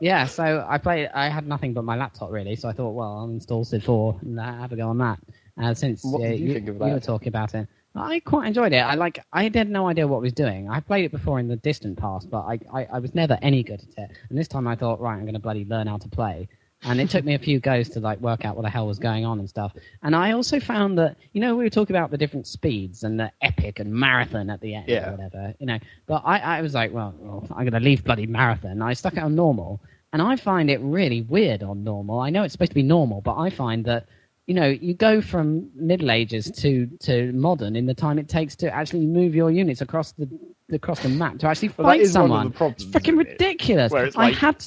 Yeah. 0.00 0.26
So 0.26 0.66
I 0.68 0.78
played. 0.78 1.10
I 1.14 1.28
had 1.28 1.46
nothing 1.46 1.72
but 1.72 1.84
my 1.84 1.96
laptop 1.96 2.30
really. 2.30 2.56
So 2.56 2.68
I 2.68 2.72
thought, 2.72 2.90
well, 2.90 3.18
I'll 3.18 3.28
install 3.28 3.64
Civ 3.64 3.84
4 3.84 4.18
and 4.22 4.40
uh, 4.40 4.42
have 4.42 4.72
a 4.72 4.76
go 4.76 4.88
on 4.88 4.98
that. 4.98 5.18
Uh, 5.60 5.72
since 5.72 6.04
What 6.04 6.20
uh, 6.20 6.28
you 6.28 6.54
you 6.58 6.72
were 6.74 7.00
talking 7.00 7.28
about 7.28 7.54
it, 7.54 7.66
I 7.94 8.20
quite 8.20 8.46
enjoyed 8.48 8.72
it. 8.74 8.78
I 8.80 8.94
like. 8.94 9.24
I 9.32 9.44
had 9.44 9.70
no 9.70 9.88
idea 9.88 10.06
what 10.06 10.18
I 10.18 10.20
was 10.20 10.34
doing. 10.34 10.68
I 10.68 10.80
played 10.80 11.06
it 11.06 11.12
before 11.12 11.40
in 11.40 11.48
the 11.48 11.56
distant 11.56 11.98
past, 11.98 12.28
but 12.30 12.40
I, 12.42 12.58
I, 12.72 12.84
I 12.92 12.98
was 12.98 13.14
never 13.14 13.38
any 13.40 13.62
good 13.62 13.80
at 13.96 14.10
it. 14.10 14.16
And 14.28 14.38
this 14.38 14.48
time 14.48 14.68
I 14.68 14.76
thought, 14.76 15.00
right, 15.00 15.14
I'm 15.14 15.22
going 15.22 15.32
to 15.32 15.40
bloody 15.40 15.64
learn 15.64 15.86
how 15.86 15.96
to 15.96 16.08
play. 16.08 16.48
And 16.82 17.00
it 17.00 17.08
took 17.10 17.24
me 17.24 17.34
a 17.34 17.38
few 17.38 17.58
goes 17.58 17.88
to 17.90 18.00
like 18.00 18.20
work 18.20 18.44
out 18.44 18.54
what 18.54 18.62
the 18.62 18.70
hell 18.70 18.86
was 18.86 18.98
going 18.98 19.24
on 19.24 19.38
and 19.40 19.48
stuff. 19.48 19.72
And 20.02 20.14
I 20.14 20.32
also 20.32 20.60
found 20.60 20.98
that 20.98 21.16
you 21.32 21.40
know 21.40 21.56
we 21.56 21.64
were 21.64 21.70
talking 21.70 21.96
about 21.96 22.10
the 22.10 22.18
different 22.18 22.46
speeds 22.46 23.02
and 23.02 23.18
the 23.18 23.32
epic 23.40 23.80
and 23.80 23.92
marathon 23.92 24.50
at 24.50 24.60
the 24.60 24.74
end 24.74 24.84
Yeah. 24.88 25.08
or 25.08 25.12
whatever, 25.12 25.54
you 25.58 25.66
know. 25.66 25.78
But 26.06 26.22
I, 26.24 26.38
I 26.38 26.60
was 26.62 26.74
like, 26.74 26.92
well, 26.92 27.14
I'm 27.50 27.64
going 27.64 27.72
to 27.72 27.80
leave 27.80 28.04
bloody 28.04 28.26
marathon. 28.26 28.82
I 28.82 28.92
stuck 28.92 29.14
it 29.14 29.20
on 29.20 29.34
normal, 29.34 29.80
and 30.12 30.20
I 30.22 30.36
find 30.36 30.70
it 30.70 30.78
really 30.80 31.22
weird 31.22 31.62
on 31.62 31.82
normal. 31.82 32.20
I 32.20 32.30
know 32.30 32.42
it's 32.44 32.52
supposed 32.52 32.72
to 32.72 32.76
be 32.76 32.82
normal, 32.82 33.20
but 33.22 33.36
I 33.36 33.50
find 33.50 33.84
that 33.86 34.06
you 34.46 34.54
know 34.54 34.66
you 34.68 34.94
go 34.94 35.20
from 35.20 35.70
Middle 35.74 36.10
Ages 36.10 36.50
to 36.58 36.86
to 37.00 37.32
modern 37.32 37.74
in 37.74 37.86
the 37.86 37.94
time 37.94 38.18
it 38.18 38.28
takes 38.28 38.54
to 38.56 38.72
actually 38.72 39.06
move 39.06 39.34
your 39.34 39.50
units 39.50 39.80
across 39.80 40.12
the 40.12 40.28
across 40.72 41.00
the 41.00 41.08
map 41.08 41.38
to 41.38 41.46
actually 41.48 41.70
Well, 41.76 41.88
fight 41.88 42.00
is 42.00 42.14
one 42.14 42.24
of 42.24 42.28
someone. 42.30 42.52
problems, 42.52 42.84
it's 42.84 42.92
freaking 42.94 43.14
it? 43.20 43.28
ridiculous. 43.30 43.90
Where 43.90 44.04
it's 44.04 44.16
I 44.16 44.26
like- 44.26 44.34
had 44.36 44.64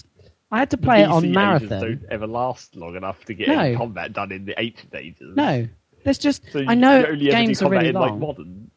I 0.52 0.60
had 0.60 0.72
to 0.72 0.78
play 0.78 1.02
it 1.04 1.10
on 1.10 1.32
marathon. 1.32 1.82
don't 1.82 2.06
ever 2.10 2.26
last 2.28 2.76
long 2.76 2.96
enough 2.96 3.24
to 3.26 3.34
get 3.34 3.50
No. 3.50 3.60
any 3.60 3.76
combat 3.76 4.14
done 4.14 4.32
in 4.32 4.46
the 4.46 4.60
ancient 4.60 4.94
ages. 4.96 5.36
No, 5.36 5.68
there's 6.04 6.18
just 6.18 6.44
So 6.52 6.64
I 6.68 6.74
know 6.76 7.00
you 7.00 7.06
only 7.06 7.10
ever 7.10 7.16
do 7.18 7.30
games 7.46 7.62
are 7.62 7.70
really 7.70 7.90
in 7.90 7.96
long. 7.96 8.10
like 8.12 8.20
modern. 8.20 8.72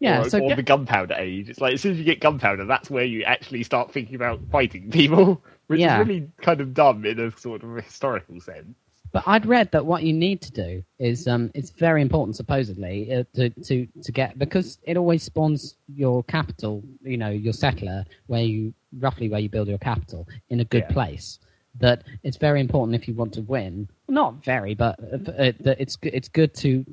yeah, 0.00 0.20
or, 0.22 0.28
so 0.30 0.38
or 0.38 0.48
get- 0.48 0.56
the 0.56 0.62
gunpowder 0.62 1.14
age. 1.18 1.48
It's 1.50 1.60
like 1.60 1.74
as 1.74 1.80
soon 1.82 1.92
as 1.92 1.98
you 1.98 2.04
get 2.04 2.20
gunpowder, 2.20 2.64
that's 2.64 2.90
where 2.90 3.04
you 3.04 3.24
actually 3.24 3.62
start 3.62 3.92
thinking 3.92 4.14
about 4.14 4.40
fighting 4.50 4.90
people, 4.90 5.42
which 5.66 5.80
Yeah. 5.80 6.00
is 6.00 6.06
really 6.08 6.28
kind 6.40 6.60
of 6.60 6.72
dumb 6.72 7.04
in 7.04 7.18
a 7.20 7.36
sort 7.38 7.62
of 7.62 7.74
historical 7.84 8.40
sense. 8.40 8.74
But 9.12 9.24
I'd 9.26 9.46
read 9.46 9.70
that 9.72 9.84
what 9.86 10.02
you 10.02 10.12
need 10.12 10.40
to 10.42 10.52
do 10.52 10.82
is 10.98 11.26
um, 11.26 11.50
it's 11.54 11.70
very 11.70 12.02
important, 12.02 12.36
supposedly, 12.36 13.12
uh, 13.14 13.24
to, 13.34 13.50
to, 13.50 13.86
to 14.02 14.12
get 14.12 14.38
because 14.38 14.78
it 14.82 14.96
always 14.96 15.22
spawns 15.22 15.76
your 15.94 16.22
capital, 16.24 16.82
you 17.02 17.16
know, 17.16 17.30
your 17.30 17.52
settler 17.52 18.04
where 18.26 18.42
you 18.42 18.74
roughly 18.98 19.28
where 19.28 19.40
you 19.40 19.48
build 19.48 19.68
your 19.68 19.78
capital 19.78 20.26
in 20.50 20.60
a 20.60 20.64
good 20.64 20.84
Yeah. 20.88 20.92
place. 20.94 21.38
That 21.80 22.02
it's 22.24 22.36
very 22.36 22.60
important 22.60 22.96
if 22.96 23.06
you 23.06 23.14
want 23.14 23.32
to 23.34 23.42
win. 23.42 23.88
Not 24.08 24.42
very, 24.42 24.74
but 24.74 24.98
uh, 25.00 25.30
uh, 25.30 25.52
that 25.60 25.76
it's 25.78 25.96
it's 26.02 26.28
good 26.28 26.52
to 26.54 26.84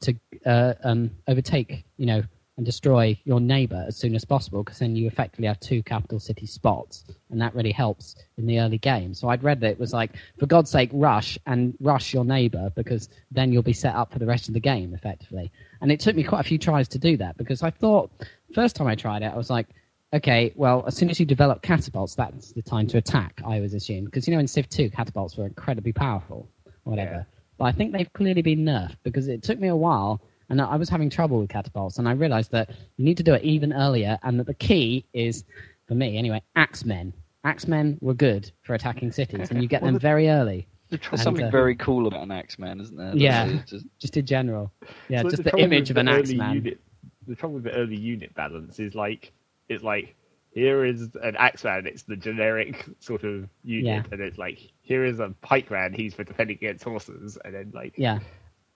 to 0.00 0.14
uh, 0.44 0.74
um, 0.84 1.10
overtake, 1.28 1.84
you 1.96 2.04
know, 2.06 2.22
and 2.56 2.64
destroy 2.64 3.18
your 3.24 3.40
neighbor 3.40 3.84
as 3.88 3.96
soon 3.96 4.14
as 4.14 4.24
possible 4.24 4.62
because 4.62 4.78
then 4.78 4.94
you 4.94 5.06
effectively 5.08 5.46
have 5.46 5.58
two 5.58 5.82
capital 5.82 6.20
city 6.20 6.46
spots 6.46 7.04
and 7.30 7.40
that 7.40 7.54
really 7.54 7.72
helps 7.72 8.14
in 8.36 8.46
the 8.46 8.60
early 8.60 8.78
game. 8.78 9.12
So 9.14 9.28
i'd 9.28 9.42
read 9.42 9.60
that 9.60 9.70
it 9.72 9.80
was 9.80 9.92
like 9.92 10.12
for 10.38 10.46
god's 10.46 10.70
sake 10.70 10.90
rush 10.92 11.36
and 11.46 11.74
rush 11.80 12.14
your 12.14 12.24
neighbor 12.24 12.70
because 12.76 13.08
then 13.30 13.52
you'll 13.52 13.62
be 13.62 13.72
set 13.72 13.94
up 13.94 14.12
for 14.12 14.18
the 14.18 14.26
rest 14.26 14.48
of 14.48 14.54
the 14.54 14.60
game 14.60 14.94
effectively. 14.94 15.50
And 15.80 15.90
it 15.90 16.00
took 16.00 16.14
me 16.16 16.22
quite 16.22 16.40
a 16.40 16.44
few 16.44 16.58
tries 16.58 16.88
to 16.88 16.98
do 16.98 17.16
that 17.16 17.36
because 17.36 17.62
i 17.62 17.70
thought 17.70 18.10
first 18.54 18.76
time 18.76 18.86
i 18.86 18.94
tried 18.94 19.22
it 19.22 19.32
i 19.32 19.36
was 19.36 19.50
like 19.50 19.66
okay 20.12 20.52
well 20.54 20.84
as 20.86 20.96
soon 20.96 21.10
as 21.10 21.18
you 21.18 21.26
develop 21.26 21.60
catapults 21.62 22.14
that's 22.14 22.52
the 22.52 22.62
time 22.62 22.86
to 22.86 22.98
attack 22.98 23.40
i 23.44 23.58
was 23.60 23.74
assumed. 23.74 24.06
Because 24.06 24.28
you 24.28 24.34
know 24.34 24.40
in 24.40 24.46
civ 24.46 24.68
2 24.68 24.90
catapults 24.90 25.36
were 25.36 25.46
incredibly 25.46 25.92
powerful 25.92 26.48
or 26.84 26.90
whatever. 26.92 27.14
Yeah. 27.14 27.24
but 27.58 27.64
i 27.64 27.72
think 27.72 27.92
they've 27.92 28.12
clearly 28.12 28.42
been 28.42 28.64
nerfed 28.64 28.96
because 29.02 29.26
it 29.26 29.42
took 29.42 29.58
me 29.58 29.68
a 29.68 29.76
while 29.76 30.22
and 30.48 30.60
I 30.60 30.76
was 30.76 30.88
having 30.88 31.10
trouble 31.10 31.40
with 31.40 31.50
catapults, 31.50 31.98
and 31.98 32.08
I 32.08 32.12
realized 32.12 32.50
that 32.52 32.70
you 32.96 33.04
need 33.04 33.16
to 33.16 33.22
do 33.22 33.34
it 33.34 33.42
even 33.42 33.72
earlier, 33.72 34.18
and 34.22 34.38
that 34.40 34.46
the 34.46 34.54
key 34.54 35.04
is, 35.12 35.44
for 35.88 35.94
me 35.94 36.16
anyway, 36.18 36.42
axemen. 36.56 37.12
Axemen 37.44 37.98
were 38.00 38.14
good 38.14 38.50
for 38.62 38.74
attacking 38.74 39.12
cities, 39.12 39.50
and 39.50 39.62
you 39.62 39.68
get 39.68 39.82
Well, 39.82 39.88
them 39.88 39.94
the- 39.94 40.00
very 40.00 40.28
early, 40.30 40.66
There's 40.90 41.00
And, 41.10 41.20
something 41.20 41.46
uh, 41.46 41.50
very 41.50 41.74
cool 41.74 42.06
about 42.06 42.22
an 42.22 42.30
Axeman, 42.30 42.78
isn't 42.80 42.96
there? 42.96 43.16
Yeah. 43.16 43.46
It's 43.48 43.70
just- 43.70 43.86
just 43.98 44.16
in 44.16 44.26
general. 44.26 44.70
Yeah, 45.08 45.22
So 45.22 45.30
just 45.30 45.42
the, 45.42 45.50
trouble 45.50 45.64
image 45.64 45.90
of 45.90 45.96
an 45.96 46.06
the 46.06 46.12
axeman. 46.12 46.54
Unit, 46.56 46.80
the 47.26 47.34
trouble 47.34 47.54
with 47.56 47.64
the 47.64 47.72
early 47.72 47.96
unit 47.98 48.32
balance 48.34 48.78
is 48.78 48.94
like 48.94 49.32
it's 49.68 49.82
like 49.82 50.14
here 50.52 50.84
is 50.84 51.08
an 51.22 51.34
axeman, 51.36 51.86
it's 51.86 52.02
the 52.02 52.16
generic 52.16 52.84
sort 53.00 53.24
of 53.24 53.48
unit, 53.64 53.84
Yeah. 53.86 54.02
and 54.12 54.20
it's 54.20 54.38
like 54.38 54.58
here 54.82 55.04
is 55.04 55.18
a 55.20 55.34
pikeman, 55.42 55.96
he's 55.96 56.14
for 56.14 56.22
defending 56.22 56.56
against 56.58 56.84
horses, 56.84 57.38
and 57.44 57.54
then 57.54 57.72
like 57.74 57.94
Yeah, 57.96 58.20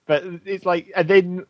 But 0.09 0.23
it's 0.43 0.65
like, 0.65 0.91
and 0.95 1.07
then 1.07 1.45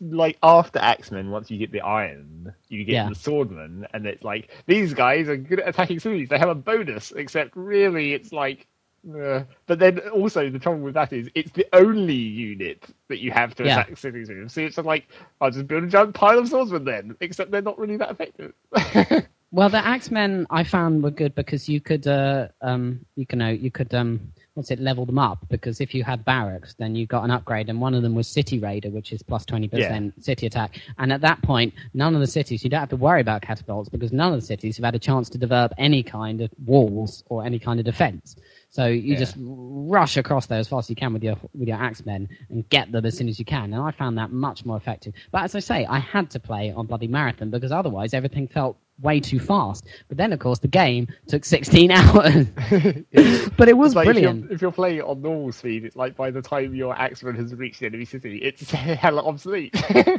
like 0.00 0.38
after 0.40 0.78
Axemen, 0.78 1.32
once 1.32 1.50
you 1.50 1.58
get 1.58 1.72
the 1.72 1.80
iron, 1.80 2.54
you 2.68 2.84
get 2.84 2.92
Yeah. 2.92 3.08
the 3.08 3.14
swordman, 3.16 3.86
and 3.92 4.06
it's 4.06 4.22
like 4.22 4.52
these 4.66 4.94
guys 4.94 5.28
are 5.28 5.36
good 5.36 5.58
at 5.58 5.66
attacking 5.70 5.98
cities. 5.98 6.28
They 6.28 6.38
have 6.38 6.48
a 6.48 6.54
bonus, 6.54 7.10
except 7.10 7.56
really, 7.56 8.12
it's 8.14 8.32
like. 8.32 8.68
Uh, 9.04 9.42
but 9.66 9.80
then 9.80 9.98
also 10.10 10.48
the 10.48 10.60
trouble 10.60 10.78
with 10.78 10.94
that 10.94 11.12
is 11.12 11.28
it's 11.34 11.50
the 11.52 11.66
only 11.74 12.14
unit 12.14 12.86
that 13.08 13.18
you 13.18 13.32
have 13.32 13.54
to 13.56 13.64
Yeah. 13.64 13.80
attack 13.80 13.98
cities 13.98 14.28
with. 14.28 14.48
So 14.52 14.60
it's 14.60 14.78
like 14.78 15.08
I'll 15.40 15.50
just 15.50 15.66
build 15.66 15.82
a 15.82 15.88
giant 15.88 16.14
pile 16.14 16.38
of 16.38 16.48
swordsmen 16.48 16.84
then, 16.84 17.16
except 17.20 17.50
they're 17.50 17.62
not 17.62 17.78
really 17.80 17.96
that 17.96 18.12
effective. 18.12 18.52
Well, 19.50 19.68
the 19.70 19.84
Axemen 19.86 20.46
I 20.50 20.64
found 20.64 21.02
were 21.02 21.12
good 21.12 21.34
because 21.36 21.68
you 21.68 21.80
could, 21.80 22.06
uh, 22.08 22.48
um, 22.60 23.04
you 23.14 23.24
can 23.24 23.38
know, 23.38 23.50
you 23.50 23.70
could, 23.70 23.94
um, 23.94 24.32
what's 24.54 24.70
it, 24.70 24.80
level 24.80 25.04
them 25.04 25.18
up 25.18 25.46
because 25.48 25.80
if 25.80 25.94
you 25.94 26.02
had 26.04 26.24
barracks, 26.24 26.74
then 26.74 26.94
you 26.94 27.06
got 27.06 27.24
an 27.24 27.30
upgrade, 27.30 27.68
and 27.68 27.80
one 27.80 27.94
of 27.94 28.02
them 28.02 28.14
was 28.14 28.26
City 28.26 28.58
Raider, 28.58 28.90
which 28.90 29.12
is 29.12 29.22
plus 29.22 29.34
plus 29.34 29.46
twenty 29.46 29.66
percent 29.68 30.24
city 30.24 30.46
attack. 30.46 30.80
And 30.98 31.12
at 31.12 31.20
that 31.22 31.42
point, 31.42 31.74
none 31.92 32.14
of 32.14 32.20
the 32.20 32.26
cities 32.26 32.62
you 32.62 32.70
don't 32.70 32.80
have 32.80 32.88
to 32.90 32.96
worry 32.96 33.20
about 33.20 33.42
catapults 33.42 33.88
because 33.88 34.12
none 34.12 34.32
of 34.32 34.40
the 34.40 34.46
cities 34.46 34.76
have 34.76 34.84
had 34.84 34.94
a 34.94 34.98
chance 34.98 35.28
to 35.30 35.38
develop 35.38 35.72
any 35.76 36.02
kind 36.04 36.40
of 36.40 36.50
walls 36.64 37.24
or 37.28 37.44
any 37.44 37.58
kind 37.58 37.80
of 37.80 37.84
defense. 37.84 38.36
So 38.70 38.86
you 38.86 39.12
Yeah. 39.14 39.18
just 39.18 39.34
rush 39.38 40.16
across 40.16 40.46
there 40.46 40.58
as 40.60 40.68
fast 40.68 40.86
as 40.86 40.90
you 40.90 40.96
can 40.96 41.12
with 41.12 41.24
your 41.24 41.36
with 41.52 41.68
your 41.68 41.76
axemen 41.78 42.28
and 42.48 42.68
get 42.68 42.92
them 42.92 43.04
as 43.04 43.16
soon 43.16 43.28
as 43.28 43.38
you 43.40 43.44
can. 43.44 43.72
And 43.72 43.82
I 43.82 43.90
found 43.90 44.16
that 44.18 44.30
much 44.30 44.64
more 44.64 44.76
effective. 44.76 45.14
But 45.32 45.42
as 45.44 45.54
I 45.56 45.60
say, 45.60 45.84
I 45.86 45.98
had 45.98 46.30
to 46.30 46.38
play 46.40 46.72
on 46.72 46.86
bloody 46.86 47.08
marathon 47.08 47.50
because 47.50 47.72
otherwise 47.72 48.14
everything 48.14 48.46
felt 48.46 48.76
way 49.00 49.18
too 49.20 49.38
fast. 49.40 49.86
But 50.08 50.16
then 50.16 50.32
of 50.32 50.38
course 50.38 50.58
the 50.60 50.68
game 50.68 51.08
took 51.26 51.44
16 51.44 51.90
hours. 51.90 52.46
but 53.56 53.68
it 53.68 53.76
was 53.76 53.94
like 53.94 54.06
brilliant. 54.06 54.44
If 54.44 54.48
you're, 54.48 54.54
if 54.54 54.62
you're 54.62 54.72
playing 54.72 54.98
it 54.98 55.04
on 55.04 55.20
normal 55.22 55.52
speed, 55.52 55.84
it's 55.84 55.96
like 55.96 56.16
by 56.16 56.30
the 56.30 56.40
time 56.42 56.74
your 56.74 56.94
axeman 56.96 57.34
has 57.36 57.54
reached 57.54 57.80
the 57.80 57.86
enemy 57.86 58.04
city, 58.04 58.38
it's 58.38 58.70
hella 58.70 59.24
obsolete. 59.24 59.74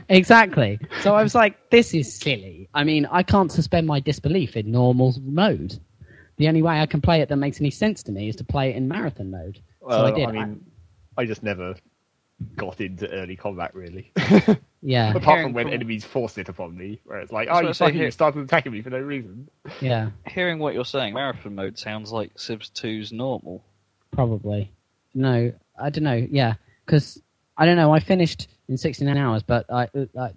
Exactly. 0.10 0.80
So 1.02 1.16
I 1.16 1.24
was 1.24 1.36
like, 1.36 1.70
this 1.70 1.94
is 1.94 2.14
silly. 2.14 2.70
I 2.74 2.84
mean, 2.84 3.06
I 3.08 3.24
can't 3.24 3.52
suspend 3.52 3.88
my 3.88 4.00
disbelief 4.00 4.56
in 4.56 4.72
normal 4.72 5.16
mode. 5.24 5.80
The 6.38 6.48
only 6.50 6.62
way 6.62 6.82
I 6.82 6.86
can 6.86 7.00
play 7.02 7.22
it 7.22 7.30
that 7.30 7.38
makes 7.38 7.62
any 7.62 7.72
sense 7.72 8.04
to 8.04 8.12
me 8.12 8.28
is 8.30 8.36
to 8.38 8.44
play 8.44 8.72
it 8.72 8.76
in 8.76 8.88
marathon 8.90 9.32
mode. 9.32 9.62
so 9.82 9.88
I 9.88 10.02
Well, 10.04 10.16
did. 10.16 10.28
I 10.28 10.32
mean, 10.34 10.66
I 11.18 11.26
just 11.26 11.44
never 11.44 11.76
got 12.56 12.82
into 12.82 13.10
early 13.12 13.36
combat 13.36 13.74
really. 13.74 14.12
yeah, 14.82 15.10
Apart 15.12 15.24
Hearing 15.24 15.44
from 15.46 15.54
when 15.54 15.66
from- 15.68 15.74
enemies 15.74 16.04
force 16.06 16.38
it 16.38 16.50
upon 16.50 16.78
me, 16.78 17.00
where 17.06 17.20
it's 17.20 17.32
like, 17.32 17.48
oh, 17.50 17.56
what 17.56 17.64
you 17.66 17.74
fucking 17.74 17.96
here. 17.96 18.12
started 18.12 18.44
attacking 18.44 18.72
me 18.72 18.82
for 18.82 18.90
no 18.90 19.00
reason. 19.00 19.50
yeah, 19.82 20.10
Hearing 20.28 20.60
what 20.60 20.74
you're 20.74 20.86
saying, 20.86 21.14
marathon 21.14 21.56
mode 21.56 21.78
sounds 21.78 22.12
like 22.12 22.32
Civs 22.38 22.70
2's 22.76 23.12
normal. 23.12 23.64
probably. 24.12 24.72
No, 25.14 25.54
I 25.82 25.90
don't 25.90 26.04
know. 26.04 26.28
Yeah, 26.30 26.56
because 26.86 27.22
I 27.58 27.66
don't 27.66 27.78
know. 27.78 27.94
I 27.94 28.00
finished 28.02 28.50
in 28.68 28.78
69 28.78 29.18
hours, 29.18 29.44
but 29.44 29.66
I, 29.72 29.88
uh, 30.18 30.30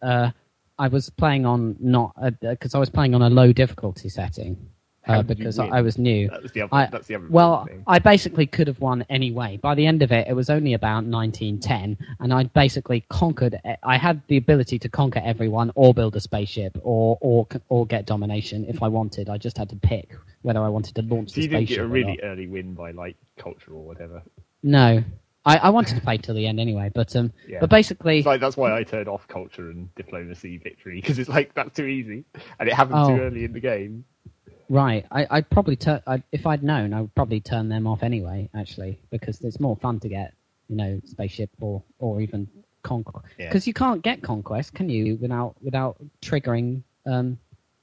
uh, 0.00 0.30
I 0.78 0.88
was 0.88 1.10
playing 1.10 1.44
on 1.44 1.76
not 1.80 2.14
because 2.40 2.74
I 2.74 2.78
was 2.78 2.88
playing 2.88 3.14
on 3.14 3.20
a 3.22 3.28
low 3.28 3.52
difficulty 3.52 4.08
setting 4.08 4.56
How 4.56 4.75
uh, 5.06 5.22
because? 5.22 5.58
I 5.58 5.80
was 5.80 5.98
new. 5.98 6.28
That 6.28 6.42
was 6.42 6.52
the 6.52 6.62
other. 6.62 6.74
I- 6.74 6.86
that's 6.86 7.06
the 7.06 7.14
other 7.16 7.26
Well, 7.30 7.64
thing. 7.66 7.82
I 7.86 7.98
basically 7.98 8.46
could 8.46 8.66
have 8.66 8.80
won 8.80 9.04
anyway. 9.08 9.56
By 9.56 9.74
the 9.74 9.86
end 9.86 10.02
of 10.02 10.12
it, 10.12 10.26
it 10.28 10.32
was 10.34 10.50
only 10.50 10.74
about 10.74 11.04
1910, 11.04 11.96
and 12.20 12.32
I 12.32 12.44
basically 12.44 13.04
conquered. 13.08 13.60
I 13.82 13.96
had 13.96 14.20
the 14.28 14.36
ability 14.36 14.78
to 14.80 14.88
conquer 14.88 15.22
everyone, 15.24 15.70
or 15.74 15.94
build 15.94 16.16
a 16.16 16.20
spaceship, 16.20 16.76
or 16.82 17.18
or 17.20 17.46
or 17.68 17.86
get 17.86 18.06
domination 18.06 18.64
if 18.66 18.82
I 18.82 18.88
wanted. 18.88 19.28
I 19.28 19.38
just 19.38 19.56
had 19.58 19.68
to 19.70 19.76
pick 19.76 20.14
whether 20.42 20.60
I 20.62 20.68
wanted 20.68 20.94
to 20.96 21.02
launch 21.02 21.30
So 21.30 21.34
the 21.36 21.42
you 21.42 21.48
didn't 21.48 21.68
get 21.68 21.78
a 21.78 21.86
really 21.86 22.20
early 22.22 22.46
win 22.46 22.74
by 22.74 22.90
like 22.92 23.16
culture 23.38 23.72
or 23.72 23.84
whatever. 23.84 24.22
No, 24.62 25.02
I, 25.44 25.56
I 25.58 25.70
wanted 25.70 25.94
to 25.96 26.00
play 26.00 26.18
till 26.18 26.34
the 26.34 26.46
end 26.46 26.58
anyway. 26.60 26.90
But 26.94 27.14
um, 27.16 27.32
Yeah. 27.48 27.58
but 27.60 27.70
basically, 27.70 28.18
It's 28.18 28.26
like 28.26 28.40
that's 28.40 28.56
why 28.56 28.76
I 28.76 28.82
turned 28.82 29.08
off 29.08 29.26
culture 29.28 29.70
and 29.70 29.94
diplomacy 29.94 30.58
victory 30.58 31.00
because 31.00 31.18
it's 31.18 31.28
like 31.28 31.54
that's 31.54 31.74
too 31.76 31.86
easy 31.86 32.24
and 32.58 32.68
it 32.68 32.74
happened 32.74 33.06
too 33.08 33.14
Oh. 33.14 33.26
early 33.26 33.44
in 33.44 33.52
the 33.52 33.60
game. 33.60 34.04
Right. 34.68 35.06
I, 35.10 35.26
I'd 35.30 35.50
probably 35.50 35.76
turn. 35.76 36.02
I'd, 36.06 36.22
if 36.32 36.46
I'd 36.46 36.62
known, 36.62 36.92
I 36.92 37.00
would 37.02 37.14
probably 37.14 37.40
turn 37.40 37.68
them 37.68 37.86
off 37.86 38.02
anyway. 38.02 38.48
Actually, 38.54 38.98
because 39.10 39.40
it's 39.42 39.60
more 39.60 39.76
fun 39.76 40.00
to 40.00 40.08
get, 40.08 40.34
you 40.68 40.76
know, 40.76 41.00
spaceship 41.04 41.50
or 41.60 41.82
or 41.98 42.20
even 42.20 42.48
conquest. 42.82 43.26
Yeah. 43.38 43.48
Because 43.48 43.66
you 43.66 43.74
can't 43.74 44.02
get 44.02 44.22
conquest, 44.22 44.74
can 44.74 44.88
you, 44.88 45.16
without 45.16 45.54
without 45.62 45.96
triggering 46.22 46.82
um, 47.06 47.38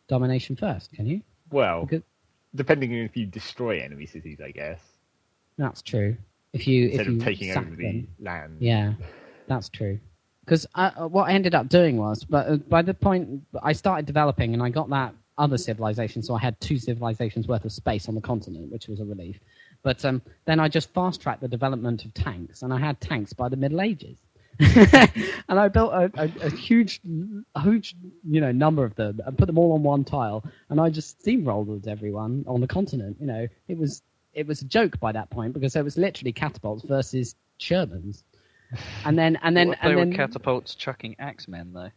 domination 0.07 0.55
first? 0.55 0.91
Can 0.93 1.05
you? 1.05 1.21
Well, 1.51 1.81
Because- 1.85 2.03
depending 2.55 2.91
on 2.93 2.99
if 2.99 3.15
you 3.17 3.25
destroy 3.25 3.81
enemy 3.81 4.05
cities, 4.05 4.39
I 4.43 4.51
guess, 4.51 4.79
That's 5.57 5.81
true. 5.81 6.17
If 6.53 6.67
you 6.67 6.85
instead 6.89 7.01
if 7.01 7.07
you 7.07 7.17
of 7.17 7.23
taking 7.23 7.51
over 7.57 7.75
the 7.75 7.83
them. 7.83 8.07
land. 8.19 8.57
Yeah, 8.59 8.93
that's 9.47 9.69
true. 9.69 9.99
Because 10.45 10.67
what 10.73 11.29
I 11.29 11.33
ended 11.33 11.55
up 11.55 11.69
doing 11.69 11.97
was, 11.97 12.25
but 12.25 12.47
uh, 12.47 12.57
by 12.57 12.81
the 12.81 12.93
point 12.93 13.41
I 13.63 13.71
started 13.73 14.05
developing 14.05 14.53
and 14.53 14.61
I 14.61 14.69
got 14.69 14.89
that 14.89 15.13
other 15.37 15.57
civilizations. 15.57 16.27
so 16.27 16.35
I 16.35 16.39
had 16.39 16.59
two 16.59 16.77
civilizations 16.77 17.47
worth 17.47 17.65
of 17.65 17.71
space 17.71 18.07
on 18.07 18.15
the 18.15 18.21
continent, 18.21 18.71
which 18.71 18.87
was 18.87 18.99
a 18.99 19.05
relief. 19.05 19.39
But 19.83 20.03
um, 20.05 20.21
then 20.45 20.59
I 20.59 20.67
just 20.67 20.93
fast 20.93 21.21
tracked 21.21 21.41
the 21.41 21.47
development 21.47 22.05
of 22.05 22.13
tanks, 22.13 22.61
and 22.61 22.73
I 22.73 22.79
had 22.79 22.99
tanks 23.01 23.33
by 23.33 23.49
the 23.49 23.57
Middle 23.57 23.81
Ages. 23.81 24.17
and 24.59 25.59
I 25.59 25.67
built 25.67 25.93
a, 25.93 26.11
a, 26.15 26.45
a 26.45 26.49
huge, 26.49 27.01
a 27.55 27.61
huge, 27.61 27.95
you 28.29 28.39
know, 28.39 28.51
number 28.51 28.83
of 28.83 28.95
them, 28.95 29.19
and 29.25 29.37
put 29.37 29.47
them 29.47 29.57
all 29.57 29.73
on 29.73 29.81
one 29.81 30.03
tile, 30.03 30.45
and 30.69 30.79
I 30.79 30.89
just 30.89 31.23
steamrolled 31.23 31.87
everyone 31.87 32.45
on 32.47 32.61
the 32.61 32.67
continent. 32.67 33.17
You 33.19 33.27
know, 33.27 33.47
it 33.67 33.77
was 33.77 34.03
it 34.33 34.45
was 34.47 34.61
a 34.61 34.65
joke 34.65 34.99
by 34.99 35.11
that 35.11 35.29
point 35.31 35.53
because 35.53 35.75
it 35.75 35.83
was 35.83 35.97
literally 35.97 36.31
catapults 36.31 36.83
versus 36.85 37.35
Shermans, 37.59 38.23
and 39.05 39.17
then 39.17 39.39
and 39.41 39.57
then 39.57 39.73
if 39.73 39.79
and 39.81 39.91
they 39.91 39.95
then 39.95 40.09
were 40.11 40.15
catapults 40.15 40.75
chucking 40.75 41.15
axemen, 41.17 41.73
though? 41.73 41.89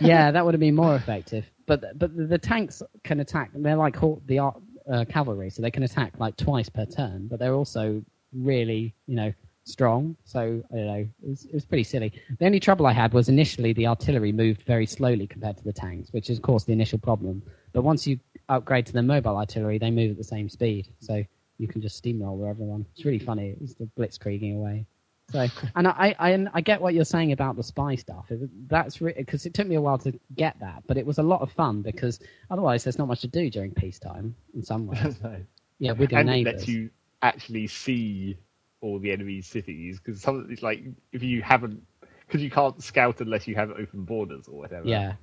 yeah, 0.00 0.30
that 0.32 0.44
would 0.44 0.52
have 0.52 0.60
been 0.60 0.74
more 0.74 0.96
effective. 0.96 1.46
But 1.66 1.98
but 1.98 2.16
the, 2.16 2.38
tanks 2.38 2.82
can 3.04 3.20
attack. 3.20 3.50
They're 3.54 3.76
like 3.76 3.98
the 4.26 4.38
uh, 4.38 5.04
cavalry, 5.08 5.50
so 5.50 5.62
they 5.62 5.70
can 5.70 5.82
attack 5.82 6.14
like 6.18 6.36
twice 6.36 6.68
per 6.68 6.84
turn. 6.84 7.28
But 7.28 7.38
they're 7.38 7.54
also 7.54 8.02
really 8.32 8.94
you 9.06 9.16
know 9.16 9.32
strong. 9.64 10.16
So 10.24 10.62
I 10.72 10.76
don't 10.76 10.86
know. 10.86 11.08
It 11.22 11.28
was, 11.28 11.44
it 11.46 11.54
was 11.54 11.64
pretty 11.64 11.84
silly. 11.84 12.12
The 12.38 12.46
only 12.46 12.60
trouble 12.60 12.86
I 12.86 12.92
had 12.92 13.12
was 13.12 13.28
initially 13.28 13.72
the 13.72 13.86
artillery 13.86 14.32
moved 14.32 14.62
very 14.62 14.86
slowly 14.86 15.26
compared 15.26 15.56
to 15.58 15.64
the 15.64 15.72
tanks, 15.72 16.12
which 16.12 16.30
is 16.30 16.38
of 16.38 16.42
course 16.42 16.64
the 16.64 16.72
initial 16.72 16.98
problem. 16.98 17.42
But 17.72 17.82
once 17.82 18.06
you 18.06 18.18
upgrade 18.48 18.86
to 18.86 18.92
the 18.92 19.02
mobile 19.02 19.36
artillery, 19.36 19.78
they 19.78 19.90
move 19.90 20.12
at 20.12 20.16
the 20.18 20.24
same 20.24 20.48
speed, 20.48 20.88
so 21.00 21.24
you 21.58 21.68
can 21.68 21.80
just 21.80 21.96
steamroller 21.96 22.48
everyone. 22.48 22.86
It's 22.94 23.04
really 23.04 23.18
funny. 23.18 23.50
It 23.50 23.60
was 23.60 23.74
the 23.74 23.88
blitzkrieging 23.98 24.56
away. 24.56 24.86
So, 25.30 25.46
and 25.74 25.88
I, 25.88 26.14
I, 26.18 26.30
and 26.30 26.48
I 26.54 26.60
get 26.60 26.80
what 26.80 26.94
you're 26.94 27.04
saying 27.04 27.32
about 27.32 27.56
the 27.56 27.62
spy 27.62 27.96
stuff. 27.96 28.26
That's 28.68 28.98
because 28.98 29.46
it 29.46 29.54
took 29.54 29.66
me 29.66 29.74
a 29.74 29.80
while 29.80 29.98
to 29.98 30.12
get 30.36 30.58
that, 30.60 30.84
but 30.86 30.96
it 30.96 31.04
was 31.04 31.18
a 31.18 31.22
lot 31.22 31.40
of 31.40 31.50
fun 31.50 31.82
because 31.82 32.20
otherwise 32.50 32.84
there's 32.84 32.98
not 32.98 33.08
much 33.08 33.22
to 33.22 33.28
do 33.28 33.50
during 33.50 33.72
peacetime 33.72 34.34
in 34.54 34.62
some 34.62 34.86
ways. 34.86 35.18
No. 35.22 35.36
Yeah, 35.80 35.92
with 35.92 36.12
your 36.12 36.20
and 36.20 36.30
it 36.30 36.32
neighbours. 36.32 36.52
lets 36.54 36.68
you 36.68 36.88
actually 37.22 37.66
see 37.66 38.38
all 38.80 38.98
the 39.00 39.10
enemy 39.10 39.40
cities 39.40 39.98
because 39.98 40.20
some 40.20 40.46
it's 40.50 40.62
like 40.62 40.84
if 41.12 41.22
you 41.22 41.42
haven't 41.42 41.82
because 42.26 42.42
you 42.42 42.50
can't 42.50 42.80
scout 42.82 43.20
unless 43.20 43.48
you 43.48 43.54
have 43.56 43.70
open 43.70 44.04
borders 44.04 44.46
or 44.46 44.56
whatever. 44.58 44.86
Yeah, 44.86 45.14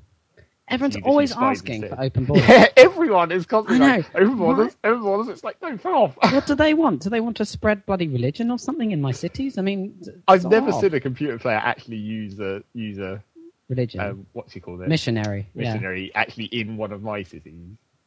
everyone's 0.71 0.95
You 0.95 1.01
always 1.03 1.31
asking 1.33 1.87
for 1.87 1.99
open 2.01 2.25
borders. 2.29 2.47
Yeah, 2.49 2.67
everyone 2.77 3.31
is 3.31 3.45
constantly 3.45 3.85
I 3.85 3.97
like 3.97 4.15
open 4.15 4.37
borders, 4.37 4.77
open 4.83 5.01
borders. 5.03 5.27
It's 5.29 5.43
like 5.43 5.61
no, 5.61 5.77
fuck 5.77 5.93
off. 5.93 6.17
what 6.33 6.45
do 6.45 6.55
they 6.55 6.73
want? 6.83 7.01
Do 7.01 7.09
they 7.09 7.19
want 7.19 7.37
to 7.37 7.45
spread 7.45 7.85
bloody 7.85 8.07
religion 8.07 8.49
or 8.51 8.57
something 8.57 8.91
in 8.91 9.01
my 9.01 9.11
cities? 9.11 9.57
I 9.57 9.61
mean, 9.61 9.99
I've 10.27 10.45
never 10.45 10.71
off. 10.71 10.81
seen 10.81 10.93
a 10.93 10.99
computer 10.99 11.37
player 11.37 11.57
actually 11.63 11.97
use 11.97 12.39
a 12.39 12.63
use 12.73 12.97
a 12.97 13.23
religion 13.69 13.99
um, 14.01 14.25
what's 14.33 14.51
he 14.53 14.59
called 14.59 14.81
it 14.81 14.87
missionary. 14.89 15.47
Yeah, 15.55 15.73
missionary 15.73 16.11
actually 16.15 16.45
in 16.45 16.77
one 16.77 16.91
of 16.91 17.01
my 17.03 17.23
cities. 17.23 17.53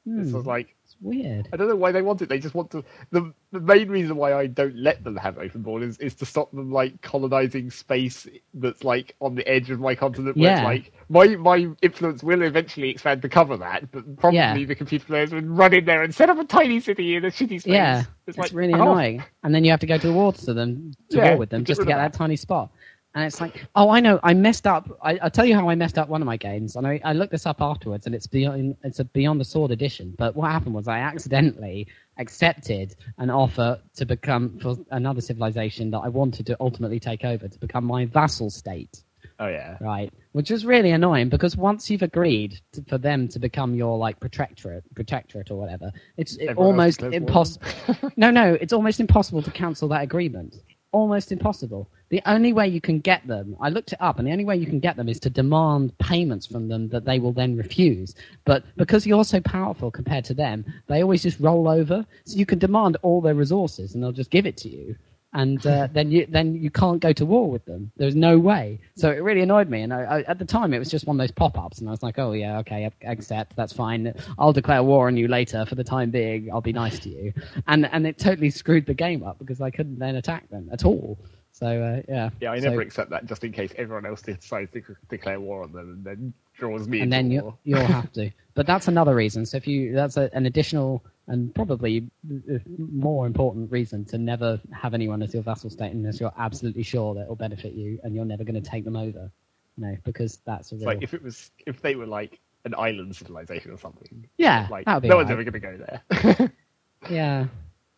It's 0.06 0.26
Hmm, 0.26 0.30
sort 0.30 0.40
of 0.40 0.46
like 0.46 0.74
weird. 1.04 1.48
I 1.52 1.56
don't 1.56 1.68
know 1.68 1.76
why 1.76 1.92
they 1.92 2.02
want 2.02 2.22
it. 2.22 2.28
They 2.28 2.38
just 2.40 2.54
want 2.54 2.70
to. 2.72 2.84
The 3.12 3.32
the 3.52 3.60
main 3.60 3.88
reason 3.88 4.16
why 4.16 4.34
I 4.34 4.46
don't 4.48 4.76
let 4.76 5.04
them 5.04 5.16
have 5.16 5.38
open 5.38 5.62
borders 5.62 5.98
is 5.98 6.14
to 6.16 6.26
stop 6.26 6.50
them 6.52 6.72
like 6.72 7.00
colonizing 7.02 7.70
space 7.70 8.26
that's 8.54 8.82
like 8.84 9.14
on 9.20 9.34
the 9.36 9.46
edge 9.48 9.70
of 9.70 9.80
my 9.80 9.94
continent. 9.94 10.36
Where 10.36 10.50
Yeah. 10.50 10.56
it's 10.56 10.64
like 10.64 10.92
my 11.08 11.36
my 11.36 11.68
influence 11.82 12.22
will 12.24 12.42
eventually 12.42 12.90
expand 12.90 13.22
to 13.22 13.28
cover 13.28 13.56
that, 13.58 13.92
but 13.92 14.16
probably 14.16 14.38
Yeah. 14.38 14.54
the 14.66 14.74
computer 14.74 15.06
players 15.06 15.32
would 15.32 15.46
run 15.48 15.74
in 15.74 15.84
there 15.84 16.02
and 16.02 16.14
set 16.14 16.30
up 16.30 16.38
a 16.38 16.44
tiny 16.44 16.80
city 16.80 17.16
in 17.16 17.24
a 17.24 17.28
shitty 17.30 17.60
space. 17.62 17.66
Yeah, 17.66 18.00
it's, 18.26 18.38
it's 18.38 18.38
like 18.38 18.52
really 18.52 18.76
oh, 18.80 18.82
annoying. 18.82 19.24
And 19.44 19.54
then 19.54 19.64
you 19.64 19.70
have 19.70 19.80
to 19.80 19.86
go 19.86 19.98
to 19.98 20.12
war 20.12 20.32
to 20.32 20.54
them, 20.54 20.92
to 21.10 21.18
Yeah, 21.18 21.24
war 21.30 21.36
with 21.36 21.50
them, 21.50 21.64
just 21.64 21.80
to 21.82 21.86
get 21.86 21.98
that 21.98 22.12
that. 22.12 22.14
tiny 22.14 22.36
spot. 22.36 22.70
And 23.14 23.24
it's 23.24 23.40
like, 23.40 23.64
oh, 23.76 23.90
I 23.90 24.00
know, 24.00 24.18
I 24.22 24.34
messed 24.34 24.66
up. 24.66 24.98
I, 25.02 25.16
I'll 25.18 25.30
tell 25.30 25.44
you 25.44 25.54
how 25.54 25.68
I 25.68 25.74
messed 25.74 25.98
up 25.98 26.08
one 26.08 26.20
of 26.20 26.26
my 26.26 26.36
games. 26.36 26.74
And 26.74 26.86
I, 26.86 27.00
I 27.04 27.12
looked 27.12 27.32
this 27.32 27.46
up 27.46 27.60
afterwards, 27.60 28.06
and 28.06 28.14
it's 28.14 28.26
beyond, 28.26 28.76
it's 28.82 28.98
a 28.98 29.04
Beyond 29.04 29.40
the 29.40 29.44
Sword 29.44 29.70
edition. 29.70 30.14
But 30.18 30.34
what 30.34 30.50
happened 30.50 30.74
was 30.74 30.88
I 30.88 30.98
accidentally 30.98 31.86
accepted 32.18 32.96
an 33.18 33.30
offer 33.30 33.80
to 33.96 34.04
become 34.06 34.58
for 34.58 34.76
another 34.90 35.20
civilization 35.20 35.90
that 35.92 36.00
I 36.00 36.08
wanted 36.08 36.46
to 36.46 36.56
ultimately 36.60 36.98
take 36.98 37.24
over 37.24 37.46
to 37.46 37.58
become 37.58 37.84
my 37.84 38.04
vassal 38.04 38.50
state 38.50 39.02
Oh 39.38 39.48
yeah. 39.48 39.76
right? 39.80 40.12
Which 40.32 40.50
is 40.50 40.64
really 40.64 40.90
annoying 40.90 41.28
because 41.28 41.56
once 41.56 41.90
you've 41.90 42.02
agreed 42.02 42.60
to, 42.72 42.84
for 42.88 42.98
them 42.98 43.28
to 43.28 43.38
become 43.38 43.74
your 43.74 43.98
like 43.98 44.20
protectorate, 44.20 44.84
protectorate 44.94 45.50
or 45.50 45.58
whatever, 45.58 45.92
it's 46.16 46.36
it 46.36 46.56
almost 46.56 47.02
impossible. 47.02 47.66
no, 48.16 48.30
no, 48.30 48.56
it's 48.60 48.72
almost 48.72 49.00
impossible 49.00 49.42
to 49.42 49.50
cancel 49.50 49.88
that 49.88 50.02
agreement. 50.02 50.56
Almost 50.92 51.32
impossible 51.32 51.90
the 52.14 52.22
only 52.26 52.52
way 52.52 52.68
you 52.68 52.80
can 52.80 53.00
get 53.00 53.26
them, 53.26 53.56
I 53.60 53.70
looked 53.70 53.92
it 53.92 54.00
up, 54.00 54.20
and 54.20 54.28
the 54.28 54.30
only 54.30 54.44
way 54.44 54.54
you 54.56 54.66
can 54.66 54.78
get 54.78 54.94
them 54.96 55.08
is 55.08 55.18
to 55.18 55.30
demand 55.30 55.98
payments 55.98 56.46
from 56.46 56.68
them 56.68 56.88
that 56.90 57.04
they 57.04 57.18
will 57.18 57.32
then 57.32 57.56
refuse. 57.56 58.14
But 58.44 58.62
because 58.76 59.04
you're 59.04 59.24
so 59.24 59.40
powerful 59.40 59.90
compared 59.90 60.24
to 60.26 60.34
them, 60.34 60.64
they 60.86 61.02
always 61.02 61.24
just 61.24 61.40
roll 61.40 61.66
over. 61.66 62.06
So 62.24 62.38
you 62.38 62.46
can 62.46 62.60
demand 62.60 62.98
all 63.02 63.20
their 63.20 63.34
resources, 63.34 63.94
and 63.94 64.00
they'll 64.00 64.12
just 64.12 64.30
give 64.30 64.46
it 64.46 64.56
to 64.58 64.68
you. 64.68 64.94
And 65.32 65.66
uh, 65.66 65.88
then 65.92 66.12
you 66.12 66.24
then 66.26 66.54
you 66.54 66.70
can't 66.70 67.00
go 67.00 67.12
to 67.14 67.26
war 67.26 67.50
with 67.50 67.64
them. 67.64 67.90
There's 67.96 68.14
no 68.14 68.38
way. 68.38 68.78
So 68.94 69.10
it 69.10 69.20
really 69.20 69.40
annoyed 69.40 69.68
me. 69.68 69.82
And 69.82 69.92
I, 69.92 70.02
I, 70.02 70.20
at 70.28 70.38
the 70.38 70.44
time, 70.44 70.72
it 70.72 70.78
was 70.78 70.92
just 70.92 71.08
one 71.08 71.16
of 71.16 71.18
those 71.18 71.32
pop-ups, 71.32 71.80
and 71.80 71.88
I 71.88 71.90
was 71.90 72.04
like, 72.04 72.20
"Oh 72.20 72.30
yeah, 72.30 72.58
okay, 72.58 72.84
I 72.84 73.10
accept. 73.10 73.56
That's 73.56 73.72
fine. 73.72 74.14
I'll 74.38 74.52
declare 74.52 74.84
war 74.84 75.08
on 75.08 75.16
you 75.16 75.26
later. 75.26 75.66
For 75.66 75.74
the 75.74 75.82
time 75.82 76.12
being, 76.12 76.48
I'll 76.52 76.60
be 76.60 76.72
nice 76.72 77.00
to 77.00 77.08
you." 77.08 77.32
And 77.66 77.86
and 77.86 78.06
it 78.06 78.18
totally 78.18 78.50
screwed 78.50 78.86
the 78.86 78.94
game 78.94 79.24
up 79.24 79.40
because 79.40 79.60
I 79.60 79.72
couldn't 79.72 79.98
then 79.98 80.14
attack 80.14 80.48
them 80.48 80.68
at 80.70 80.84
all. 80.84 81.18
So 81.54 81.66
uh, 81.66 82.02
yeah. 82.08 82.30
Yeah, 82.40 82.50
I 82.52 82.58
So- 82.58 82.68
never 82.70 82.80
accept 82.82 83.10
that 83.10 83.26
just 83.26 83.44
in 83.44 83.52
case 83.52 83.72
everyone 83.76 84.04
else 84.06 84.22
decides 84.22 84.72
to 84.72 84.82
declare 85.08 85.38
war 85.38 85.62
on 85.62 85.70
them 85.72 85.88
and 85.90 86.04
then 86.04 86.34
draws 86.58 86.88
me 86.88 87.00
and 87.00 87.12
then 87.12 87.30
you, 87.30 87.56
you'll 87.62 87.84
have 87.86 88.12
to. 88.18 88.30
But 88.54 88.66
that's 88.66 88.88
another 88.88 89.14
reason. 89.14 89.46
So 89.46 89.56
if 89.58 89.66
you, 89.68 89.92
that's 89.94 90.16
a, 90.16 90.28
an 90.32 90.46
additional 90.46 91.04
and 91.28 91.54
probably 91.54 92.10
uh, 92.52 92.58
more 92.76 93.24
important 93.26 93.70
reason 93.70 94.04
to 94.06 94.18
never 94.18 94.60
have 94.72 94.94
anyone 94.94 95.22
as 95.22 95.32
your 95.32 95.44
vassal 95.44 95.70
state 95.70 95.92
unless 95.92 96.18
you're 96.20 96.32
absolutely 96.36 96.82
sure 96.82 97.14
that 97.14 97.22
it'll 97.22 97.36
benefit 97.36 97.72
you 97.72 98.00
and 98.02 98.14
you're 98.16 98.24
never 98.24 98.42
going 98.44 98.60
to 98.60 98.68
take 98.70 98.84
them 98.84 98.96
over. 98.96 99.30
You 99.76 99.86
know, 99.86 99.96
because 100.04 100.40
that's 100.44 100.72
a 100.72 100.76
real. 100.76 100.86
like 100.86 101.02
if 101.02 101.14
it 101.14 101.22
was 101.22 101.50
if 101.66 101.80
they 101.82 101.94
were 101.94 102.06
like 102.06 102.40
an 102.64 102.74
island 102.76 103.14
civilization 103.14 103.70
or 103.70 103.78
something. 103.78 104.28
yeah, 104.38 104.66
Like 104.70 104.86
that 104.86 104.94
would 104.94 105.02
be 105.02 105.08
no 105.08 105.16
one's 105.18 105.30
ever 105.30 105.44
gonna 105.44 105.60
go 105.60 105.76
there. 105.76 106.52
Yeah, 107.10 107.46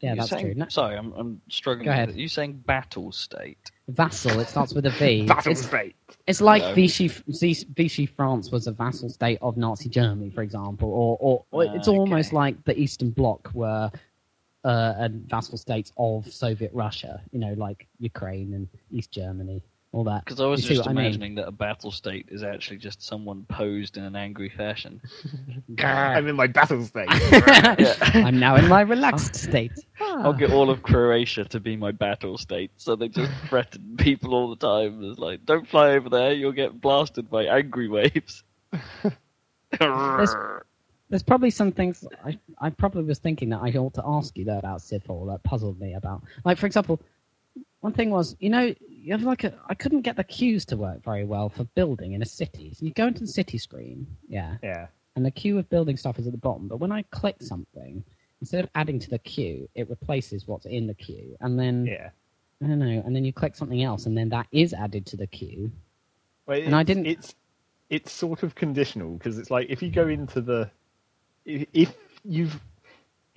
yeah, 0.00 0.10
You're 0.10 0.16
that's 0.16 0.30
saying- 0.30 0.44
true. 0.44 0.54
No, 0.54 0.66
Sorry, 0.68 0.96
I'm, 0.96 1.12
I'm 1.14 1.40
struggling. 1.48 1.86
Go 1.86 1.92
ahead. 1.92 2.10
it. 2.10 2.16
You 2.16 2.28
saying 2.28 2.62
battle 2.66 3.12
state? 3.12 3.70
vassal. 3.88 4.40
It 4.40 4.48
starts 4.48 4.74
with 4.74 4.84
a 4.86 4.90
V. 4.90 5.26
Battle 5.28 5.52
It's, 5.52 5.64
state. 5.64 5.94
it's 6.26 6.40
like 6.40 6.60
No. 6.62 6.74
Vichy, 6.74 7.06
Vichy 7.08 8.06
France 8.06 8.50
was 8.50 8.66
a 8.66 8.72
vassal 8.72 9.08
state 9.08 9.38
of 9.42 9.56
Nazi 9.56 9.88
Germany, 9.88 10.28
for 10.30 10.42
example, 10.42 10.88
or, 10.90 11.16
or, 11.20 11.44
or 11.52 11.70
Ah, 11.70 11.74
it's 11.74 11.86
almost 11.86 12.28
okay. 12.30 12.36
like 12.36 12.64
the 12.64 12.76
Eastern 12.78 13.10
Bloc 13.10 13.48
were 13.54 13.88
uh, 14.64 14.94
a 14.98 15.08
vassal 15.08 15.56
states 15.56 15.92
of 15.98 16.26
Soviet 16.32 16.72
Russia. 16.74 17.22
You 17.30 17.38
know, 17.38 17.54
like 17.56 17.86
Ukraine 18.00 18.54
and 18.54 18.68
East 18.90 19.12
Germany, 19.12 19.62
all 19.96 20.04
that. 20.04 20.24
Because 20.24 20.40
I 20.40 20.46
was 20.46 20.62
You 20.62 20.76
just 20.76 20.80
what 20.82 20.90
I 20.90 20.92
mean? 20.92 21.04
imagining 21.06 21.34
that 21.36 21.48
a 21.48 21.52
battle 21.52 21.90
state 21.90 22.26
is 22.30 22.42
actually 22.42 22.76
just 22.76 23.02
someone 23.02 23.44
posed 23.48 23.96
in 23.96 24.04
an 24.04 24.14
angry 24.14 24.48
fashion. 24.50 25.00
I'm 25.78 26.28
in 26.28 26.36
my 26.36 26.46
battle 26.46 26.84
state. 26.84 27.06
I'm 27.10 28.38
now 28.38 28.56
in 28.56 28.68
my 28.68 28.82
relaxed 28.82 29.34
state. 29.34 29.72
I'll 30.00 30.32
get 30.34 30.52
all 30.52 30.70
of 30.70 30.82
Croatia 30.82 31.44
to 31.46 31.60
be 31.60 31.76
my 31.76 31.90
battle 31.92 32.36
state, 32.38 32.70
so 32.76 32.94
they 32.94 33.08
just 33.08 33.32
threaten 33.48 33.96
people 33.98 34.34
all 34.34 34.50
the 34.50 34.56
time. 34.56 35.02
It's 35.04 35.18
like, 35.18 35.44
don't 35.46 35.66
fly 35.66 35.90
over 35.92 36.08
there, 36.10 36.32
you'll 36.32 36.52
get 36.52 36.80
blasted 36.80 37.30
by 37.30 37.44
angry 37.44 37.88
waves. 37.88 38.44
There's 41.08 41.22
probably 41.22 41.50
some 41.50 41.70
things 41.70 42.04
I, 42.24 42.38
I 42.58 42.70
probably 42.70 43.04
was 43.04 43.18
thinking 43.18 43.48
that 43.50 43.60
I 43.62 43.70
ought 43.72 43.94
to 43.94 44.02
ask 44.04 44.36
you 44.36 44.44
though 44.44 44.58
about 44.58 44.80
Civ4 44.80 45.28
that 45.32 45.42
puzzled 45.44 45.78
me 45.80 45.94
about. 45.94 46.22
Like 46.44 46.58
for 46.58 46.66
example, 46.66 47.00
one 47.80 47.92
thing 47.92 48.10
was 48.10 48.36
you 48.40 48.50
know 48.50 48.74
you 48.88 49.12
have 49.12 49.22
like 49.22 49.44
a 49.44 49.54
I 49.68 49.74
couldn't 49.74 50.02
get 50.02 50.16
the 50.16 50.24
queues 50.24 50.64
to 50.66 50.76
work 50.76 51.02
very 51.04 51.24
well 51.24 51.48
for 51.48 51.64
building 51.64 52.12
in 52.12 52.22
a 52.22 52.26
city. 52.26 52.72
So 52.74 52.84
you 52.86 52.92
go 52.92 53.06
into 53.06 53.20
the 53.20 53.26
city 53.26 53.58
screen, 53.58 54.06
yeah, 54.28 54.56
yeah. 54.62 54.86
and 55.14 55.24
the 55.24 55.30
queue 55.30 55.58
of 55.58 55.68
building 55.68 55.96
stuff 55.96 56.18
is 56.18 56.26
at 56.26 56.32
the 56.32 56.38
bottom. 56.38 56.68
But 56.68 56.78
when 56.78 56.92
I 56.92 57.02
click 57.10 57.36
something, 57.40 58.02
instead 58.40 58.64
of 58.64 58.70
adding 58.74 58.98
to 59.00 59.10
the 59.10 59.18
queue, 59.20 59.68
it 59.74 59.88
replaces 59.88 60.46
what's 60.46 60.66
in 60.66 60.86
the 60.86 60.94
queue, 60.94 61.36
and 61.40 61.58
then 61.58 61.86
Yeah. 61.86 62.10
I 62.62 62.68
don't 62.68 62.78
know, 62.78 63.02
and 63.04 63.14
then 63.14 63.24
you 63.24 63.32
click 63.34 63.54
something 63.54 63.82
else, 63.82 64.06
and 64.06 64.16
then 64.16 64.30
that 64.30 64.46
is 64.50 64.72
added 64.72 65.04
to 65.06 65.16
the 65.16 65.26
queue. 65.26 65.70
Well, 66.46 66.60
And 66.60 66.74
I 66.74 66.82
didn't- 66.82 67.06
It's 67.06 67.34
it's 67.88 68.10
sort 68.10 68.42
of 68.42 68.56
conditional 68.56 69.12
because 69.12 69.38
it's 69.38 69.50
like 69.50 69.68
if 69.70 69.80
you 69.80 69.90
go 69.90 70.08
into 70.08 70.40
the 70.40 70.68
if 71.44 71.66
if 71.72 71.94
you've 72.24 72.60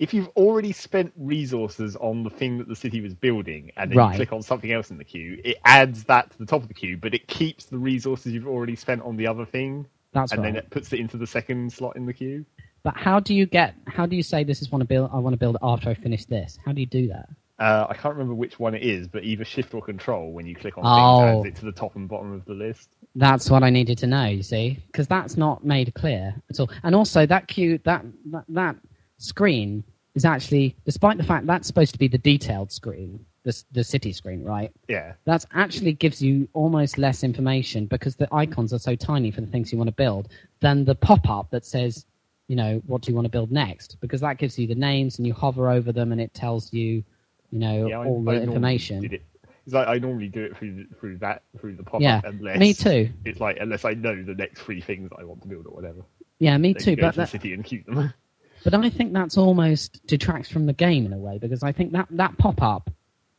if 0.00 0.14
you've 0.14 0.28
already 0.30 0.72
spent 0.72 1.12
resources 1.16 1.94
on 1.96 2.22
the 2.24 2.30
thing 2.30 2.56
that 2.58 2.66
the 2.68 2.74
city 2.74 3.02
was 3.02 3.14
building 3.14 3.70
and 3.76 3.90
then 3.90 3.98
Right. 3.98 4.12
you 4.12 4.16
click 4.16 4.32
on 4.32 4.40
something 4.42 4.72
else 4.72 4.90
in 4.90 4.96
the 4.96 5.04
queue, 5.04 5.38
it 5.44 5.58
adds 5.66 6.04
that 6.04 6.30
to 6.30 6.38
the 6.38 6.46
top 6.46 6.62
of 6.62 6.68
the 6.68 6.74
queue, 6.74 6.96
but 6.96 7.14
it 7.14 7.28
keeps 7.28 7.66
the 7.66 7.76
resources 7.78 8.32
you've 8.32 8.48
already 8.48 8.74
spent 8.74 9.02
on 9.02 9.16
the 9.16 9.26
other 9.26 9.44
thing, 9.44 9.86
That's 10.12 10.32
and 10.32 10.40
right. 10.42 10.54
then 10.54 10.56
it 10.56 10.70
puts 10.70 10.92
it 10.94 11.00
into 11.00 11.18
the 11.18 11.26
second 11.26 11.70
slot 11.72 11.96
in 11.96 12.06
the 12.06 12.14
queue. 12.14 12.46
But 12.82 12.96
how 12.96 13.20
do 13.20 13.34
you 13.34 13.44
get? 13.44 13.74
How 13.88 14.06
do 14.06 14.16
you 14.16 14.22
say 14.22 14.42
this 14.42 14.62
is 14.62 14.72
want 14.72 14.80
to 14.80 14.86
build? 14.86 15.10
I 15.12 15.18
want 15.18 15.34
to 15.34 15.38
build 15.38 15.58
after 15.62 15.90
I 15.90 15.94
finish 15.94 16.24
this. 16.24 16.58
How 16.64 16.72
do 16.72 16.80
you 16.80 16.86
do 16.86 17.06
that? 17.08 17.28
Uh, 17.58 17.86
I 17.90 17.94
can't 17.94 18.14
remember 18.14 18.32
which 18.32 18.58
one 18.58 18.74
it 18.74 18.82
is, 18.82 19.06
but 19.06 19.22
either 19.22 19.44
shift 19.44 19.74
or 19.74 19.82
control 19.82 20.32
when 20.32 20.46
you 20.46 20.54
click 20.56 20.78
on 20.78 20.84
Oh. 20.86 20.96
things 20.96 21.36
adds 21.36 21.46
it 21.46 21.60
to 21.60 21.66
the 21.66 21.72
top 21.72 21.94
and 21.96 22.08
bottom 22.08 22.32
of 22.32 22.42
the 22.46 22.54
list. 22.54 22.96
That's 23.16 23.50
what 23.50 23.62
I 23.62 23.68
needed 23.68 23.98
to 23.98 24.06
know. 24.06 24.24
You 24.24 24.42
see, 24.42 24.78
because 24.86 25.06
that's 25.06 25.36
not 25.36 25.62
made 25.62 25.92
clear 25.92 26.34
at 26.48 26.58
all. 26.58 26.70
And 26.84 26.94
also, 26.94 27.26
that 27.26 27.48
queue, 27.48 27.78
that, 27.84 28.06
that 28.30 28.44
that 28.48 28.76
screen 29.20 29.84
is 30.14 30.24
actually, 30.24 30.76
despite 30.84 31.16
the 31.16 31.24
fact 31.24 31.46
that's 31.46 31.66
supposed 31.66 31.92
to 31.92 31.98
be 31.98 32.08
the 32.08 32.18
detailed 32.18 32.72
screen, 32.72 33.24
the 33.42 33.62
the 33.72 33.84
city 33.84 34.12
screen, 34.12 34.44
right? 34.44 34.70
Yeah. 34.88 35.14
That 35.24 35.44
actually 35.54 35.92
gives 35.92 36.20
you 36.20 36.48
almost 36.52 36.98
less 36.98 37.22
information 37.22 37.86
because 37.86 38.16
the 38.16 38.28
icons 38.32 38.72
are 38.72 38.78
so 38.78 38.96
tiny 38.96 39.30
for 39.30 39.40
the 39.40 39.46
things 39.46 39.72
you 39.72 39.78
want 39.78 39.88
to 39.88 39.94
build 39.94 40.28
than 40.60 40.84
the 40.84 40.94
pop 40.94 41.28
up 41.28 41.50
that 41.50 41.64
says, 41.64 42.06
you 42.48 42.56
know, 42.56 42.82
what 42.86 43.02
do 43.02 43.10
you 43.10 43.14
want 43.14 43.26
to 43.26 43.30
build 43.30 43.52
next? 43.52 43.96
Because 44.00 44.20
that 44.22 44.38
gives 44.38 44.58
you 44.58 44.66
the 44.66 44.74
names 44.74 45.18
and 45.18 45.26
you 45.26 45.32
hover 45.32 45.70
over 45.70 45.92
them 45.92 46.12
and 46.12 46.20
it 46.20 46.34
tells 46.34 46.72
you, 46.72 47.04
you 47.50 47.58
know, 47.58 47.86
Yeah, 47.86 47.98
all 47.98 48.28
I 48.28 48.34
the 48.34 48.40
normally 48.40 48.42
information. 48.42 49.20
It's 49.66 49.74
like 49.74 49.88
I 49.88 49.98
normally 49.98 50.28
do 50.28 50.42
it 50.44 50.56
through 50.56 50.86
through 50.98 51.18
that 51.18 51.42
through 51.60 51.76
the 51.76 51.84
pop 51.84 52.00
Yeah, 52.00 52.16
up 52.18 52.24
unless 52.24 52.58
me 52.58 52.74
too. 52.74 53.10
It's 53.24 53.40
like 53.40 53.58
unless 53.60 53.84
I 53.84 53.94
know 53.94 54.22
the 54.22 54.34
next 54.34 54.60
three 54.60 54.80
things 54.80 55.10
that 55.10 55.18
I 55.20 55.24
want 55.24 55.42
to 55.42 55.48
build 55.48 55.66
or 55.66 55.74
whatever. 55.74 56.02
Yeah, 56.38 56.56
me 56.58 56.72
Then 56.72 56.82
too. 56.82 56.96
But 56.96 57.12
to 57.12 57.16
the 57.16 57.22
that, 57.22 57.28
city 57.28 57.52
and 57.52 57.64
queue 57.64 57.84
them. 57.86 58.12
But 58.64 58.74
I 58.74 58.90
think 58.90 59.12
that's 59.12 59.36
almost 59.38 60.04
detracts 60.06 60.48
from 60.50 60.66
the 60.66 60.72
game 60.72 61.06
in 61.06 61.12
a 61.12 61.18
way 61.18 61.38
because 61.38 61.62
I 61.62 61.72
think 61.72 61.92
that 61.92 62.08
that 62.10 62.36
pop 62.38 62.62
up 62.62 62.90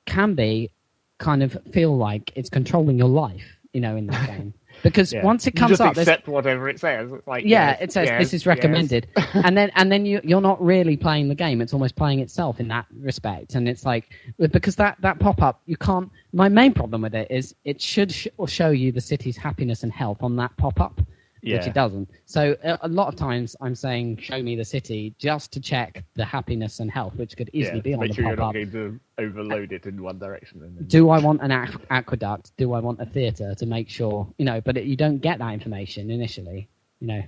can 0.06 0.34
be 0.36 0.72
kind 1.20 1.44
of 1.44 1.58
feel 1.72 1.96
like 1.96 2.32
it's 2.36 2.50
controlling 2.50 2.98
your 2.98 3.08
life, 3.08 3.46
you 3.74 3.82
know, 3.82 3.96
in 3.96 4.08
that 4.08 4.28
game. 4.38 4.54
Because 4.84 5.14
Yeah. 5.14 5.24
once 5.24 5.46
it 5.46 5.52
comes 5.52 5.80
up, 5.80 5.96
accept 5.98 6.28
whatever 6.28 6.68
it 6.70 6.80
says. 6.80 7.12
It's 7.12 7.28
like 7.28 7.44
yeah, 7.46 7.72
yes, 7.72 7.78
it 7.82 7.92
says 7.92 8.08
yes, 8.08 8.20
this 8.22 8.34
is 8.34 8.42
yes. 8.42 8.48
recommended, 8.48 9.08
and 9.34 9.56
then 9.56 9.70
and 9.76 9.92
then 9.92 10.06
you 10.06 10.22
you're 10.24 10.42
not 10.42 10.64
really 10.64 10.96
playing 10.98 11.28
the 11.28 11.36
game; 11.36 11.62
it's 11.62 11.74
almost 11.74 11.96
playing 11.96 12.20
itself 12.20 12.60
in 12.60 12.70
that 12.70 12.86
respect. 13.00 13.54
And 13.54 13.68
it's 13.68 13.86
like 13.86 14.10
because 14.40 14.78
that 14.78 14.96
that 15.02 15.20
pop 15.20 15.42
up, 15.42 15.62
you 15.66 15.76
can't. 15.78 16.10
My 16.34 16.48
main 16.50 16.74
problem 16.74 17.02
with 17.02 17.14
it 17.14 17.28
is 17.30 17.54
it 17.66 17.82
should 17.82 18.12
sh- 18.12 18.28
or 18.38 18.48
show 18.48 18.70
you 18.70 18.92
the 18.94 19.02
city's 19.02 19.36
happiness 19.38 19.84
and 19.84 19.92
health 19.92 20.24
on 20.24 20.38
that 20.38 20.56
pop 20.58 20.80
up. 20.80 21.02
Which 21.44 21.68
it 21.68 21.74
doesn't. 21.74 22.10
So 22.26 22.56
a, 22.64 22.88
lot 22.88 23.08
of 23.08 23.16
times 23.16 23.56
I'm 23.62 23.76
saying, 23.76 24.18
show 24.18 24.42
me 24.42 24.56
the 24.56 24.66
city 24.66 25.16
just 25.18 25.52
to 25.54 25.60
check 25.60 26.04
the 26.14 26.26
happiness 26.26 26.80
and 26.80 26.90
health, 26.90 27.16
which 27.16 27.36
could 27.36 27.50
easily 27.54 27.78
Yeah, 27.78 27.82
be 27.82 27.94
on 27.94 28.00
make 28.02 28.10
the 28.10 28.16
sure 28.16 28.26
you're 28.26 28.38
pop 28.38 28.54
not 28.56 28.72
going 28.72 28.72
to 28.72 29.00
overload 29.18 29.72
it 29.72 29.86
in 29.86 30.02
one 30.02 30.20
direction. 30.20 30.60
Then... 30.60 30.86
Do 30.88 31.10
I 31.10 31.20
want 31.28 31.42
an 31.42 31.52
aqu- 31.52 31.84
aqueduct? 31.90 32.52
Do 32.58 32.74
I 32.74 32.80
want 32.80 33.02
a 33.02 33.06
theatre 33.06 33.56
to 33.56 33.66
make 33.66 33.90
sure, 33.90 34.32
you 34.38 34.46
know, 34.46 34.62
but 34.62 34.78
it, 34.78 34.86
you 34.86 34.96
don't 34.96 35.20
get 35.20 35.40
that 35.40 35.54
information 35.54 36.12
initially, 36.12 36.70
you 37.00 37.08
know. 37.08 37.24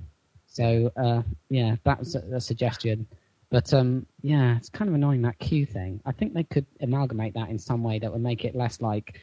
So, 0.45 0.91
uh, 0.95 1.23
yeah, 1.49 1.77
that 1.84 1.99
was 1.99 2.15
a, 2.15 2.19
a 2.35 2.41
suggestion. 2.41 3.07
But, 3.49 3.73
um, 3.73 4.06
yeah, 4.22 4.57
it's 4.57 4.69
kind 4.69 4.90
of 4.90 4.95
annoying 4.95 5.23
that 5.23 5.40
queue 5.40 5.65
thing. 5.65 6.02
I 6.06 6.11
think 6.11 6.34
they 6.34 6.44
could 6.44 6.65
amalgamate 6.81 7.34
that 7.34 7.49
in 7.49 7.57
some 7.57 7.84
way 7.84 7.99
that 7.99 8.11
would 8.11 8.22
make 8.22 8.45
it 8.45 8.56
less 8.56 8.81
like 8.81 9.19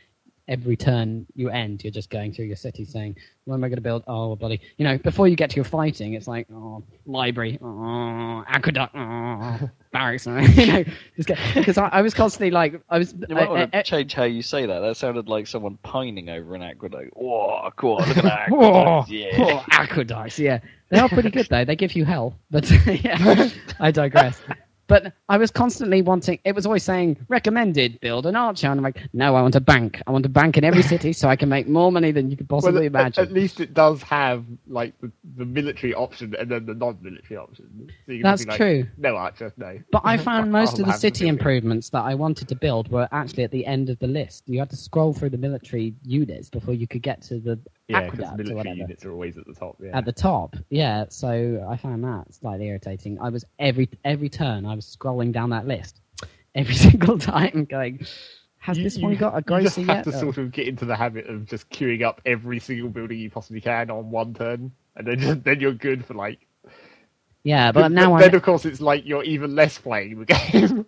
every 0.50 0.76
turn 0.76 1.26
you 1.34 1.48
end, 1.48 1.82
you're 1.82 1.92
just 1.92 2.10
going 2.10 2.32
through 2.32 2.46
your 2.46 2.56
city 2.56 2.84
saying, 2.84 3.16
"What 3.44 3.54
am 3.54 3.64
I 3.64 3.68
going 3.68 3.76
to 3.76 3.82
build?" 3.82 4.02
Oh, 4.06 4.36
bloody! 4.36 4.60
You 4.76 4.84
know, 4.84 4.98
before 4.98 5.28
you 5.28 5.36
get 5.36 5.48
to 5.50 5.56
your 5.56 5.64
fighting, 5.64 6.14
it's 6.14 6.28
like, 6.28 6.46
"Oh, 6.52 6.82
library, 7.06 7.58
oh, 7.62 8.44
aqueduct, 8.48 8.94
oh, 8.94 9.70
barracks." 9.92 10.26
you 10.56 10.66
know, 10.66 10.84
because 11.16 11.78
I, 11.78 11.88
I 11.88 12.02
was 12.02 12.12
constantly 12.12 12.50
like, 12.50 12.80
I 12.90 12.98
was. 12.98 13.14
You 13.28 13.34
might 13.34 13.48
want 13.48 13.72
to 13.72 13.82
change 13.82 14.12
how 14.12 14.24
you 14.24 14.42
say 14.42 14.66
that. 14.66 14.80
That 14.80 14.96
sounded 14.96 15.28
like 15.28 15.46
someone 15.46 15.78
pining 15.82 16.28
over 16.28 16.54
an 16.54 16.62
aqueduct. 16.62 17.16
Whoa, 17.16 17.70
cool! 17.76 17.96
Look 17.96 18.18
at 18.18 18.24
that 18.24 18.48
Oh. 18.52 19.04
Yeah. 19.08 19.30
oh, 19.38 19.64
aqueducts, 19.70 20.38
yeah. 20.38 20.58
They 20.90 20.98
are 20.98 21.08
pretty 21.08 21.30
good 21.30 21.46
though. 21.48 21.64
They 21.64 21.76
give 21.76 21.92
you 21.92 22.04
hell, 22.04 22.34
but 22.50 22.68
yeah, 22.86 23.48
I 23.78 23.92
digress. 23.92 24.40
But 24.90 25.12
I 25.28 25.36
was 25.36 25.52
constantly 25.52 26.02
wanting. 26.02 26.40
It 26.44 26.56
was 26.56 26.66
always 26.66 26.82
saying 26.82 27.16
recommended 27.28 28.00
build 28.00 28.26
an 28.26 28.34
archer, 28.34 28.66
and 28.66 28.80
I'm 28.80 28.82
like, 28.82 28.98
no, 29.12 29.36
I 29.36 29.40
want 29.40 29.54
a 29.54 29.60
bank. 29.60 30.02
I 30.04 30.10
want 30.10 30.26
a 30.26 30.28
bank 30.28 30.58
in 30.58 30.64
every 30.64 30.82
city 30.82 31.12
so 31.12 31.28
I 31.28 31.36
can 31.36 31.48
make 31.48 31.68
more 31.68 31.92
money 31.92 32.10
than 32.10 32.28
you 32.28 32.36
could 32.36 32.48
possibly 32.48 32.86
at, 32.86 32.92
imagine. 32.92 33.22
at 33.22 33.32
least 33.32 33.60
it 33.60 33.72
does 33.72 34.02
have 34.02 34.44
like 34.66 35.00
the, 35.00 35.12
the 35.36 35.44
military 35.44 35.94
option 35.94 36.34
and 36.36 36.50
then 36.50 36.66
the 36.66 36.74
non-military 36.74 37.38
option. 37.38 37.88
So 38.06 38.18
That's 38.20 38.44
like, 38.44 38.56
true. 38.56 38.88
No 38.98 39.14
archer, 39.14 39.52
no. 39.56 39.78
But 39.92 40.02
I 40.04 40.16
found 40.16 40.50
most 40.60 40.80
of 40.80 40.86
the 40.86 40.92
city 40.92 41.28
improvements 41.28 41.90
that 41.90 42.02
I 42.02 42.16
wanted 42.16 42.48
to 42.48 42.56
build 42.56 42.90
were 42.90 43.08
actually 43.12 43.44
at 43.44 43.52
the 43.52 43.64
end 43.66 43.90
of 43.90 43.98
the 44.00 44.08
list. 44.08 44.42
You 44.48 44.58
had 44.58 44.70
to 44.70 44.76
scroll 44.76 45.14
through 45.14 45.30
the 45.30 45.38
military 45.38 45.94
units 46.02 46.50
before 46.50 46.74
you 46.74 46.88
could 46.88 47.02
get 47.02 47.22
to 47.22 47.38
the 47.38 47.60
Yeah, 47.90 48.08
because 48.10 48.36
military 48.36 48.76
units 48.78 49.04
are 49.04 49.12
always 49.12 49.36
at 49.38 49.46
the 49.46 49.54
top. 49.54 49.76
Yeah. 49.82 49.96
at 49.96 50.04
the 50.04 50.12
top. 50.12 50.56
Yeah, 50.68 51.04
so 51.08 51.66
I 51.68 51.76
found 51.76 52.04
that 52.04 52.32
slightly 52.34 52.66
irritating. 52.68 53.18
I 53.20 53.28
was 53.30 53.44
every 53.58 53.88
every 54.04 54.28
turn 54.28 54.66
I 54.66 54.74
was 54.74 54.84
scrolling 54.96 55.32
down 55.32 55.50
that 55.50 55.66
list 55.66 56.00
every 56.54 56.74
single 56.86 57.18
time, 57.18 57.64
going, 57.70 58.04
has 58.58 58.76
You- 58.78 58.84
this 58.84 58.96
you- 58.98 59.04
one 59.04 59.16
got 59.16 59.34
a 59.34 59.38
You 59.38 59.42
grocer 59.42 59.64
just 59.64 59.76
have 59.78 59.86
yet? 59.88 60.04
to 60.04 60.12
sort 60.12 60.38
of 60.38 60.52
get 60.52 60.68
into 60.68 60.84
the 60.84 60.96
habit 60.96 61.26
of 61.26 61.46
just 61.46 61.68
queuing 61.70 62.02
up 62.02 62.20
every 62.26 62.58
single 62.60 62.88
building 62.88 63.18
you 63.18 63.30
possibly 63.30 63.60
can 63.60 63.90
on 63.90 64.10
one 64.10 64.34
turn, 64.34 64.72
and 64.96 65.06
then 65.06 65.18
just, 65.18 65.44
then 65.44 65.60
you're 65.60 65.72
good 65.72 66.04
for 66.04 66.14
like. 66.14 66.46
yeah, 67.42 67.72
but 67.72 67.90
now 67.92 68.14
I 68.14 68.20
then 68.22 68.34
of 68.34 68.42
course 68.42 68.64
it's 68.66 68.80
like 68.80 69.06
you're 69.06 69.24
even 69.24 69.54
less 69.54 69.78
playing 69.78 70.18
the 70.18 70.24
game. 70.52 70.86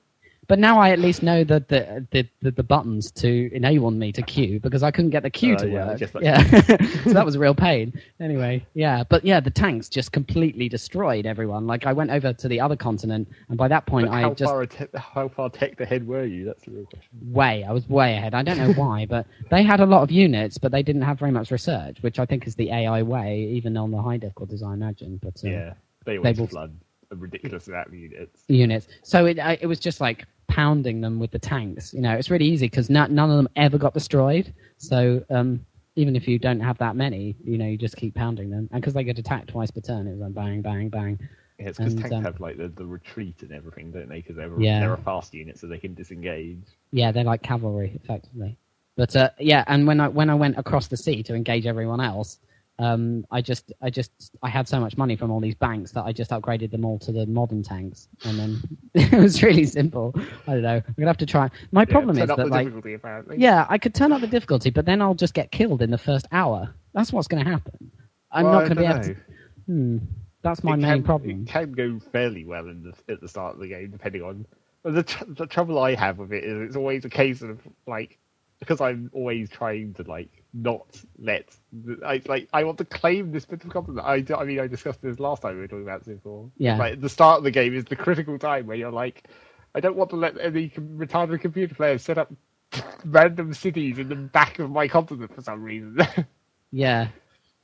But 0.53 0.59
now 0.59 0.79
I 0.79 0.91
at 0.91 0.99
least 0.99 1.23
know 1.23 1.45
the 1.45 1.65
the, 1.67 2.07
the, 2.11 2.29
the, 2.43 2.51
the 2.51 2.63
buttons 2.63 3.11
to 3.13 3.51
enable 3.55 3.91
me 3.91 4.13
to 4.13 4.21
queue 4.21 4.61
because 4.61 4.83
I 4.83 4.91
couldn't 4.91 5.09
get 5.09 5.23
the 5.23 5.31
queue 5.31 5.55
Oh, 5.55 5.63
to 5.63 5.67
yeah, 5.67 5.87
work. 5.87 6.01
Yeah, 6.21 6.43
so 7.05 7.15
that 7.15 7.25
was 7.25 7.37
a 7.37 7.39
real 7.39 7.55
pain. 7.55 7.99
Anyway, 8.21 8.63
yeah, 8.75 9.03
but 9.03 9.25
yeah, 9.25 9.41
the 9.41 9.49
tanks 9.49 9.89
just 9.89 10.13
completely 10.13 10.69
destroyed 10.69 11.25
everyone. 11.25 11.67
Like 11.67 11.87
I 11.87 11.95
went 11.95 12.11
over 12.11 12.35
to 12.35 12.49
the 12.49 12.61
other 12.61 12.77
continent, 12.77 13.29
and 13.49 13.57
by 13.57 13.67
that 13.69 13.87
point 13.87 14.09
But 14.09 14.13
I 14.15 14.21
how 14.21 14.35
just 14.35 14.53
far 14.53 14.67
te- 14.67 14.85
how 14.95 15.29
far 15.29 15.49
tech 15.49 15.81
ahead 15.81 16.07
were 16.07 16.27
you? 16.27 16.45
That's 16.45 16.63
the 16.67 16.73
real 16.73 16.85
question. 16.85 17.09
way 17.33 17.65
I 17.65 17.73
was 17.73 17.89
way 17.89 18.15
ahead. 18.15 18.35
I 18.35 18.43
don't 18.43 18.59
know 18.59 18.75
why, 18.75 19.07
but 19.09 19.27
they 19.51 19.63
had 19.63 19.81
a 19.81 19.87
lot 19.87 20.03
of 20.03 20.11
units, 20.11 20.59
but 20.59 20.71
they 20.71 20.83
didn't 20.83 21.01
have 21.01 21.19
very 21.19 21.31
much 21.33 21.51
research, 21.51 21.97
which 22.03 22.19
I 22.19 22.27
think 22.27 22.47
is 22.47 22.57
the 22.57 22.71
AI 22.73 23.01
way, 23.01 23.39
even 23.57 23.75
on 23.79 23.91
the 23.91 24.03
high 24.03 24.19
difficulties, 24.19 24.63
I 24.63 24.75
imagine. 24.75 25.19
But 25.23 25.43
uh, 25.43 25.49
Yeah, 25.49 25.73
they 26.05 26.19
always 26.19 26.39
will- 26.39 26.47
flood 26.47 26.77
a 27.11 27.15
ridiculous 27.15 27.69
amount 27.69 27.89
of 27.89 27.95
units. 27.95 28.43
units. 28.49 28.89
So 29.03 29.27
it 29.27 29.39
I, 29.39 29.59
it 29.61 29.67
was 29.67 29.79
just 29.79 30.01
like 30.01 30.27
pounding 30.53 31.01
them 31.01 31.19
with 31.19 31.31
the 31.31 31.39
tanks. 31.39 31.95
You 31.95 32.03
know, 32.03 32.13
it's 32.15 32.31
really 32.31 32.45
easy 32.45 32.67
because 32.67 32.91
none 32.91 33.19
of 33.19 33.37
them 33.37 33.49
ever 33.57 33.79
got 33.79 33.95
destroyed. 33.95 34.53
So 34.77 35.25
um, 35.31 35.65
even 35.97 36.15
if 36.15 36.29
you 36.29 36.39
don't 36.39 36.61
have 36.61 36.77
that 36.79 36.95
many, 36.95 37.37
you 37.43 37.57
know, 37.57 37.67
you 37.67 37.79
just 37.79 37.97
keep 37.97 38.15
pounding 38.15 38.51
them, 38.51 38.69
and 38.71 38.81
because 38.81 38.93
they 38.95 39.05
get 39.05 39.19
attacked 39.19 39.49
twice 39.49 39.71
per 39.71 39.81
turn, 39.81 40.07
it 40.07 40.13
was 40.13 40.21
like 40.21 40.35
bang, 40.35 40.61
bang, 40.61 40.89
bang. 40.91 41.19
Yeah, 41.59 41.69
it's 41.69 41.79
because 41.79 41.95
tanks 41.95 42.13
um, 42.13 42.25
have 42.25 42.41
like 42.41 42.59
the, 42.59 42.69
the 42.69 42.85
retreat 42.85 43.43
and 43.43 43.53
everything, 43.53 43.93
don't 43.93 44.09
they? 44.09 44.17
Because 44.17 44.37
they're 44.37 44.61
Yeah. 44.61 44.81
they're 44.81 44.95
a 44.95 44.99
fast 44.99 45.33
unit, 45.33 45.59
so 45.59 45.67
they 45.67 45.79
can 45.79 45.95
disengage. 45.95 46.65
Yeah, 46.91 47.13
they're 47.13 47.25
like 47.25 47.43
cavalry, 47.43 47.99
effectively. 48.03 48.59
But 48.97 49.17
uh, 49.17 49.31
yeah, 49.39 49.65
and 49.67 49.87
when 49.87 50.01
I 50.01 50.09
when 50.09 50.29
I 50.29 50.35
went 50.35 50.59
across 50.59 50.89
the 50.89 50.99
sea 50.99 51.23
to 51.25 51.35
engage 51.35 51.67
everyone 51.67 52.01
else, 52.01 52.39
um, 52.79 53.25
I 53.31 53.41
just 53.43 53.73
I 53.83 53.91
just 53.91 54.11
I 54.43 54.49
had 54.49 54.67
so 54.67 54.81
much 54.81 54.97
money 54.97 55.15
from 55.17 55.31
all 55.31 55.41
these 55.41 55.55
banks 55.55 55.93
that 55.93 56.05
I 56.05 56.13
just 56.13 56.31
upgraded 56.31 56.71
them 56.71 56.85
all 56.85 56.99
to 57.01 57.13
the 57.13 57.27
modern 57.27 57.63
tanks, 57.63 58.09
and 58.25 58.39
then 58.39 58.63
it 58.95 59.13
was 59.13 59.43
really 59.43 59.65
simple. 59.65 60.15
I 60.47 60.55
don't 60.55 60.63
know. 60.63 60.77
I'm 60.77 60.95
gonna 60.97 61.09
have 61.09 61.17
to 61.19 61.27
try. 61.27 61.51
My 61.71 61.85
problem 61.85 62.17
yeah, 62.17 62.25
is 62.25 62.31
up 62.31 62.39
that 62.39 62.45
the 62.45 62.51
like 62.51 62.67
difficulty 62.67 62.95
apparently. 62.95 63.37
yeah, 63.39 63.67
I 63.69 63.79
could 63.79 63.95
turn 63.95 64.13
up 64.13 64.21
the 64.21 64.27
difficulty, 64.27 64.71
but 64.71 64.87
then 64.87 65.01
I'll 65.03 65.15
just 65.15 65.35
get 65.35 65.51
killed 65.53 65.83
in 65.83 65.91
the 65.91 65.99
first 65.99 66.27
hour. 66.33 66.75
That's 66.95 67.13
what's 67.13 67.29
going 67.29 67.45
to 67.45 67.51
happen. 67.51 67.91
I'm 68.31 68.45
Well, 68.45 68.53
not 68.55 68.59
going 68.61 68.77
to 68.77 68.77
be 68.77 68.87
able 68.87 69.03
to. 69.03 69.17
Hmm. 69.67 69.99
That's 70.43 70.65
my 70.65 70.75
It 70.75 70.79
main 70.79 70.93
can- 70.95 71.03
problem. 71.05 71.43
It 71.43 71.49
can 71.49 71.73
go 71.73 71.99
fairly 72.11 72.45
well 72.45 72.67
in 72.69 72.83
the, 72.83 73.13
at 73.13 73.21
the 73.21 73.29
start 73.29 73.55
of 73.55 73.61
the 73.61 73.69
game, 73.69 73.91
depending 73.91 74.23
on. 74.23 74.45
The 74.85 75.05
tr- 75.05 75.25
the 75.29 75.47
trouble 75.47 75.79
I 75.79 75.95
have 75.95 76.19
with 76.19 76.33
it 76.33 76.43
is 76.43 76.61
it's 76.69 76.77
always 76.77 77.05
a 77.05 77.09
case 77.09 77.41
of 77.43 77.61
like 77.87 78.19
because 78.59 78.81
I'm 78.81 79.11
always 79.13 79.49
trying 79.49 79.95
to 79.95 80.03
like 80.03 80.42
not 80.55 81.03
let 81.19 81.57
I 82.05 82.21
like 82.27 82.49
I 82.53 82.65
want 82.65 82.79
to 82.79 82.85
claim 82.85 83.33
this 83.33 83.45
bit 83.45 83.65
of 83.65 83.71
content. 83.71 83.99
I, 84.01 84.25
I 84.37 84.45
mean 84.45 84.61
I 84.61 84.67
discussed 84.67 85.01
this 85.01 85.19
last 85.19 85.43
time 85.43 85.55
we 85.55 85.63
were 85.63 85.69
talking 85.69 85.85
about 85.85 86.05
4. 86.05 86.51
Yeah. 86.59 86.77
Like 86.77 87.01
the 87.01 87.09
start 87.09 87.39
of 87.39 87.45
the 87.45 87.51
game 87.51 87.75
is 87.75 87.85
the 87.85 87.97
critical 87.97 88.39
time 88.39 88.67
where 88.67 88.77
you're 88.77 88.93
like, 88.93 89.29
I 89.75 89.81
don't 89.81 89.97
want 89.97 90.11
to 90.11 90.17
let 90.17 90.39
any 90.39 90.69
retarded 90.71 91.41
computer 91.41 91.75
players 91.75 92.03
set 92.03 92.19
up 92.19 92.33
random 93.05 93.55
cities 93.55 93.99
in 93.99 94.09
the 94.09 94.15
back 94.15 94.59
of 94.59 94.71
my 94.71 94.89
continent 94.89 95.35
for 95.35 95.43
some 95.43 95.63
reason. 95.63 95.99
Yeah, 96.75 97.09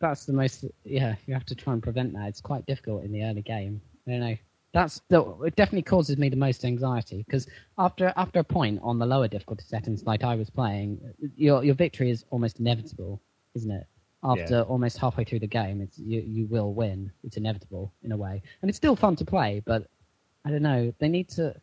that's 0.01 0.27
the 0.27 0.35
most. 0.35 0.67
Yeah, 0.85 1.15
you 1.27 1.33
have 1.33 1.47
to 1.47 1.55
try 1.55 1.73
and 1.73 1.83
prevent 1.83 2.13
that. 2.13 2.29
It's 2.29 2.43
quite 2.43 2.67
difficult 2.67 3.05
in 3.05 3.11
the 3.11 3.25
early 3.25 3.41
game. 3.41 3.81
I 4.07 4.11
don't 4.11 4.21
know. 4.21 4.37
That's 4.73 5.01
the, 5.09 5.23
it. 5.45 5.57
Definitely 5.57 5.83
causes 5.83 6.19
me 6.19 6.29
the 6.29 6.37
most 6.37 6.65
anxiety 6.65 7.25
because 7.27 7.47
after 7.79 8.13
after 8.17 8.39
a 8.41 8.45
point 8.45 8.81
on 8.83 8.99
the 8.99 9.07
lower 9.07 9.27
difficulty 9.29 9.65
settings, 9.67 10.05
like 10.05 10.25
I 10.25 10.35
was 10.35 10.51
playing, 10.51 11.01
your 11.37 11.65
your 11.65 11.75
victory 11.75 12.11
is 12.11 12.25
almost 12.31 12.61
inevitable, 12.61 13.21
isn't 13.55 13.71
it? 13.71 13.87
After 14.23 14.57
Yeah. 14.57 14.63
almost 14.63 14.99
halfway 14.99 15.25
through 15.25 15.39
the 15.41 15.47
game, 15.47 15.81
it's 15.81 15.99
you 15.99 16.21
you 16.21 16.47
will 16.47 16.75
win. 16.75 17.11
It's 17.25 17.37
inevitable 17.39 17.93
in 18.03 18.13
a 18.13 18.17
way, 18.17 18.43
and 18.61 18.69
it's 18.69 18.77
still 18.77 18.95
fun 18.97 19.17
to 19.17 19.25
play. 19.25 19.63
But 19.65 19.87
I 20.45 20.51
don't 20.51 20.63
know. 20.63 20.93
They 20.99 21.09
need 21.09 21.29
to. 21.31 21.55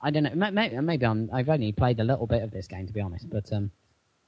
I 0.00 0.10
don't 0.10 0.22
know. 0.22 0.34
may- 0.34 0.50
may- 0.50 0.80
Maybe 0.80 1.06
I'm. 1.06 1.30
I've 1.32 1.48
only 1.48 1.72
played 1.72 1.98
a 1.98 2.04
little 2.04 2.26
bit 2.26 2.42
of 2.42 2.50
this 2.52 2.68
game 2.68 2.86
to 2.86 2.92
be 2.92 3.00
honest, 3.00 3.28
but 3.30 3.52
um, 3.52 3.70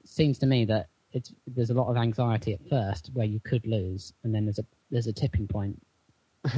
it 0.02 0.08
seems 0.08 0.38
to 0.40 0.46
me 0.46 0.64
that 0.64 0.88
it's 1.12 1.32
there's 1.46 1.70
a 1.70 1.74
lot 1.74 1.88
of 1.88 1.96
anxiety 1.96 2.54
at 2.54 2.68
first 2.68 3.10
where 3.14 3.26
you 3.26 3.38
could 3.40 3.64
lose, 3.66 4.12
and 4.24 4.34
then 4.34 4.46
there's 4.46 4.58
a 4.58 4.64
there's 4.90 5.06
a 5.06 5.12
tipping 5.12 5.46
point. 5.46 5.80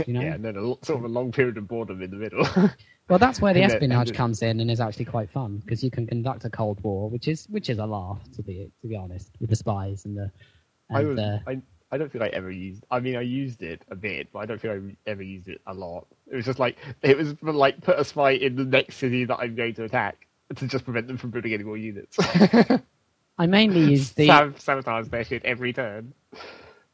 You 0.07 0.15
know. 0.15 0.21
yeah, 0.21 0.35
and 0.35 0.45
then 0.45 0.57
a 0.57 0.63
sort 0.85 0.99
of 0.99 1.05
a 1.05 1.09
long 1.09 1.33
period 1.33 1.57
of 1.57 1.67
boredom 1.69 2.03
in 2.03 2.11
the 2.11 2.17
middle. 2.17 2.47
Well, 3.09 3.19
that's 3.19 3.41
where 3.41 3.55
the 3.55 3.63
And 3.63 3.73
espionage 3.73 4.09
then- 4.09 4.17
comes 4.17 4.43
in 4.43 4.61
and 4.61 4.71
is 4.71 4.81
actually 4.81 5.07
quite 5.07 5.31
fun 5.31 5.63
because 5.65 5.83
you 5.83 5.91
can 5.91 6.07
conduct 6.07 6.45
a 6.45 6.51
cold 6.51 6.79
war, 6.83 7.09
which 7.09 7.27
is 7.27 7.47
which 7.49 7.71
is 7.71 7.79
a 7.79 7.87
laugh 7.87 8.21
to 8.35 8.43
be 8.43 8.71
to 8.83 8.87
be 8.87 8.97
honest, 8.97 9.31
with 9.41 9.49
the 9.49 9.57
spies 9.57 10.05
and 10.05 10.15
the. 10.15 10.31
I 10.91 11.03
was, 11.03 11.19
uh, 11.19 11.39
I, 11.47 11.63
I 11.91 11.97
don't 11.97 12.13
think 12.13 12.23
I 12.23 12.29
ever 12.29 12.51
used. 12.51 12.85
I 12.91 13.01
mean, 13.01 13.17
I 13.17 13.23
used 13.23 13.63
it 13.63 13.81
a 13.91 13.95
bit, 13.97 14.29
but 14.31 14.41
I 14.41 14.45
don't 14.45 14.61
think 14.61 14.75
I 15.07 15.11
ever 15.11 15.23
used 15.23 15.49
it 15.49 15.63
a 15.67 15.73
lot. 15.73 16.07
It 16.31 16.37
was 16.37 16.45
just 16.45 16.59
like 16.59 16.77
it 17.01 17.17
was 17.17 17.35
like 17.43 17.81
put 17.81 17.99
a 17.99 18.05
spy 18.05 18.33
in 18.33 18.57
the 18.57 18.65
next 18.67 18.97
city 18.97 19.25
that 19.25 19.37
I'm 19.39 19.55
going 19.55 19.73
to 19.77 19.85
attack 19.85 20.27
to 20.57 20.67
just 20.69 20.85
prevent 20.85 21.07
them 21.07 21.17
from 21.17 21.31
building 21.31 21.55
any 21.55 21.65
more 21.65 21.79
units. 21.79 22.19
I 23.39 23.47
mainly 23.47 23.91
use 23.91 24.11
the 24.11 24.27
Sab- 24.27 24.61
sabotage 24.61 25.09
their 25.09 25.25
shit 25.25 25.47
every 25.47 25.73
turn. 25.73 26.13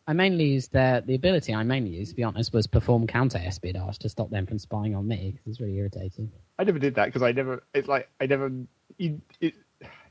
I 0.07 0.13
mainly 0.13 0.45
used 0.45 0.73
their 0.73 1.01
the 1.01 1.15
ability 1.15 1.55
I 1.55 1.63
mainly 1.63 1.91
used 1.91 2.11
to 2.11 2.17
be 2.17 2.23
honest 2.25 2.53
was 2.53 2.67
perform 2.67 3.07
counter 3.07 3.39
espionage 3.39 3.99
to 4.01 4.09
stop 4.09 4.31
them 4.31 4.47
from 4.47 4.59
spying 4.59 4.95
on 4.95 5.09
me 5.09 5.33
because 5.33 5.47
it's 5.47 5.61
really 5.61 5.77
irritating. 5.77 6.31
I 6.59 6.65
never 6.65 6.79
did 6.79 6.95
that 6.97 7.07
because 7.07 7.23
I 7.23 7.33
never. 7.33 7.63
It's 7.73 7.89
like 7.89 8.09
I 8.21 8.27
never. 8.27 8.51
You, 8.99 9.21
it, 9.41 9.55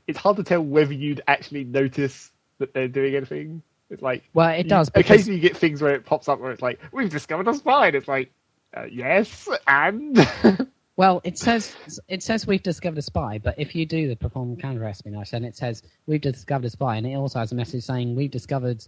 it's 0.06 0.18
hard 0.18 0.36
to 0.36 0.42
tell 0.44 0.60
whether 0.62 0.92
you'd 0.92 1.22
actually 1.28 1.64
notice 1.64 2.32
that 2.58 2.74
they're 2.74 2.88
doing 2.88 3.14
anything. 3.14 3.62
It's 3.90 4.02
like 4.02 4.24
Well, 4.34 4.48
it 4.50 4.64
you- 4.64 4.70
does 4.70 4.90
because 4.90 5.10
Occasionally, 5.10 5.36
you 5.36 5.42
get 5.48 5.56
things 5.56 5.80
where 5.80 5.94
it 5.94 6.04
pops 6.04 6.28
up 6.28 6.40
where 6.40 6.50
it's 6.50 6.62
like, 6.62 6.80
"We've 6.92 7.08
discovered 7.10 7.46
a 7.48 7.54
spy." 7.54 7.86
And 7.88 7.96
it's 7.96 8.08
like, 8.08 8.32
uh, 8.76 8.84
"Yes, 8.90 9.48
and." 9.66 10.18
Well, 10.96 11.20
it 11.24 11.36
says 11.38 11.74
it 12.06 12.22
says 12.22 12.46
we've 12.46 12.62
discovered 12.62 12.98
a 12.98 13.02
spy, 13.02 13.38
but 13.42 13.56
if 13.58 13.74
you 13.74 13.84
do 13.84 14.06
the 14.06 14.14
perform 14.14 14.56
counter 14.56 14.84
espionage, 14.84 15.32
then 15.32 15.42
it 15.44 15.56
says 15.56 15.82
we've 16.06 16.20
discovered 16.20 16.66
a 16.66 16.70
spy, 16.70 16.94
and 16.98 17.04
it 17.04 17.14
also 17.16 17.40
has 17.40 17.50
a 17.50 17.56
message 17.56 17.82
saying 17.82 18.14
we've 18.14 18.30
discovered 18.30 18.86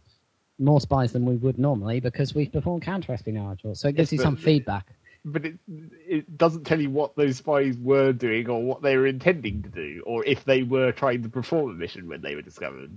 more 0.58 0.80
spies 0.80 1.12
than 1.12 1.24
we 1.26 1.36
would 1.36 1.58
normally 1.58 2.00
because 2.00 2.34
we've 2.34 2.52
performed 2.52 2.82
counter 2.82 3.12
espionage. 3.12 3.60
So 3.74 3.88
it 3.88 3.96
gives 3.96 4.12
Yes, 4.12 4.18
you 4.18 4.24
some 4.24 4.36
feedback. 4.36 4.86
but 5.24 5.44
it 5.44 5.54
it 5.68 6.38
doesn't 6.38 6.64
tell 6.64 6.80
you 6.80 6.90
what 6.90 7.16
those 7.16 7.36
spies 7.38 7.76
were 7.78 8.12
doing 8.12 8.48
or 8.48 8.62
what 8.62 8.80
they 8.82 8.96
were 8.96 9.06
intending 9.06 9.62
to 9.62 9.68
do, 9.68 10.02
or 10.06 10.24
if 10.24 10.44
they 10.44 10.62
were 10.62 10.92
trying 10.92 11.22
to 11.22 11.28
perform 11.28 11.70
a 11.70 11.74
mission 11.74 12.08
when 12.08 12.22
they 12.22 12.34
were 12.34 12.42
discovered. 12.42 12.90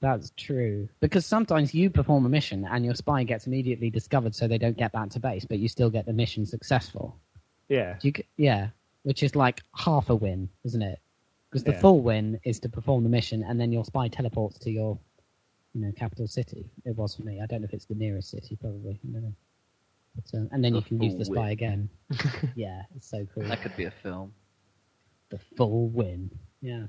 That's 0.00 0.32
true 0.36 0.88
because 1.00 1.24
sometimes 1.24 1.72
you 1.74 1.88
perform 1.88 2.26
a 2.26 2.28
mission 2.28 2.66
and 2.70 2.84
your 2.84 2.94
spy 2.94 3.22
gets 3.22 3.46
immediately 3.46 3.88
discovered, 3.88 4.34
so 4.34 4.46
they 4.48 4.58
don't 4.58 4.76
get 4.76 4.92
back 4.92 5.10
to 5.10 5.20
base, 5.20 5.44
but 5.44 5.58
you 5.60 5.68
still 5.68 5.90
get 5.90 6.06
the 6.06 6.12
mission 6.12 6.44
successful. 6.44 7.16
Yeah, 7.68 7.96
you, 8.02 8.12
yeah, 8.36 8.68
which 9.04 9.22
is 9.22 9.34
like 9.36 9.62
half 9.76 10.10
a 10.10 10.14
win, 10.14 10.48
isn't 10.64 10.82
it? 10.82 10.98
Because 11.48 11.64
the 11.64 11.72
Yeah. 11.72 11.80
full 11.80 12.00
win 12.00 12.38
is 12.44 12.58
to 12.60 12.68
perform 12.68 13.02
the 13.04 13.08
mission, 13.10 13.42
and 13.44 13.60
then 13.60 13.72
your 13.72 13.84
spy 13.84 14.08
teleports 14.08 14.58
to 14.60 14.70
your, 14.70 14.98
you 15.74 15.80
know, 15.80 15.92
capital 15.96 16.26
city. 16.26 16.70
It 16.84 16.96
was 16.96 17.14
for 17.16 17.22
me. 17.22 17.40
I 17.42 17.46
don't 17.46 17.60
know 17.62 17.66
if 17.66 17.72
it's 17.74 17.86
the 17.86 17.94
nearest 17.94 18.30
city, 18.30 18.56
probably. 18.60 19.00
I 19.08 19.12
don't 19.12 19.22
know. 19.22 19.32
But, 20.14 20.38
um, 20.38 20.48
and 20.52 20.62
then 20.62 20.72
The 20.74 20.78
you 20.80 20.84
can 20.84 21.02
use 21.02 21.14
the 21.16 21.24
full 21.24 21.34
spy 21.34 21.42
win. 21.44 21.50
again. 21.52 21.88
yeah, 22.54 22.82
it's 22.94 23.08
so 23.08 23.26
cool. 23.34 23.44
That 23.44 23.62
could 23.62 23.74
be 23.76 23.84
a 23.84 23.92
film. 24.02 24.34
the 25.30 25.38
full 25.56 25.88
win. 25.88 26.30
Yeah. 26.60 26.84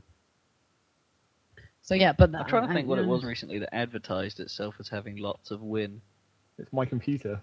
So 1.82 1.96
yeah, 1.96 2.12
but 2.14 2.34
I'm 2.36 2.46
trying 2.48 2.64
to 2.68 2.70
I- 2.72 2.74
think 2.74 2.88
what 2.88 3.00
it 3.00 3.04
yeah. 3.04 3.08
was 3.08 3.24
recently 3.24 3.60
that 3.60 3.74
advertised 3.74 4.40
itself 4.42 4.76
as 4.80 4.88
having 4.90 5.18
lots 5.18 5.52
of 5.52 5.62
win. 5.62 6.02
it's 6.58 6.72
my 6.74 6.86
computer. 6.86 7.42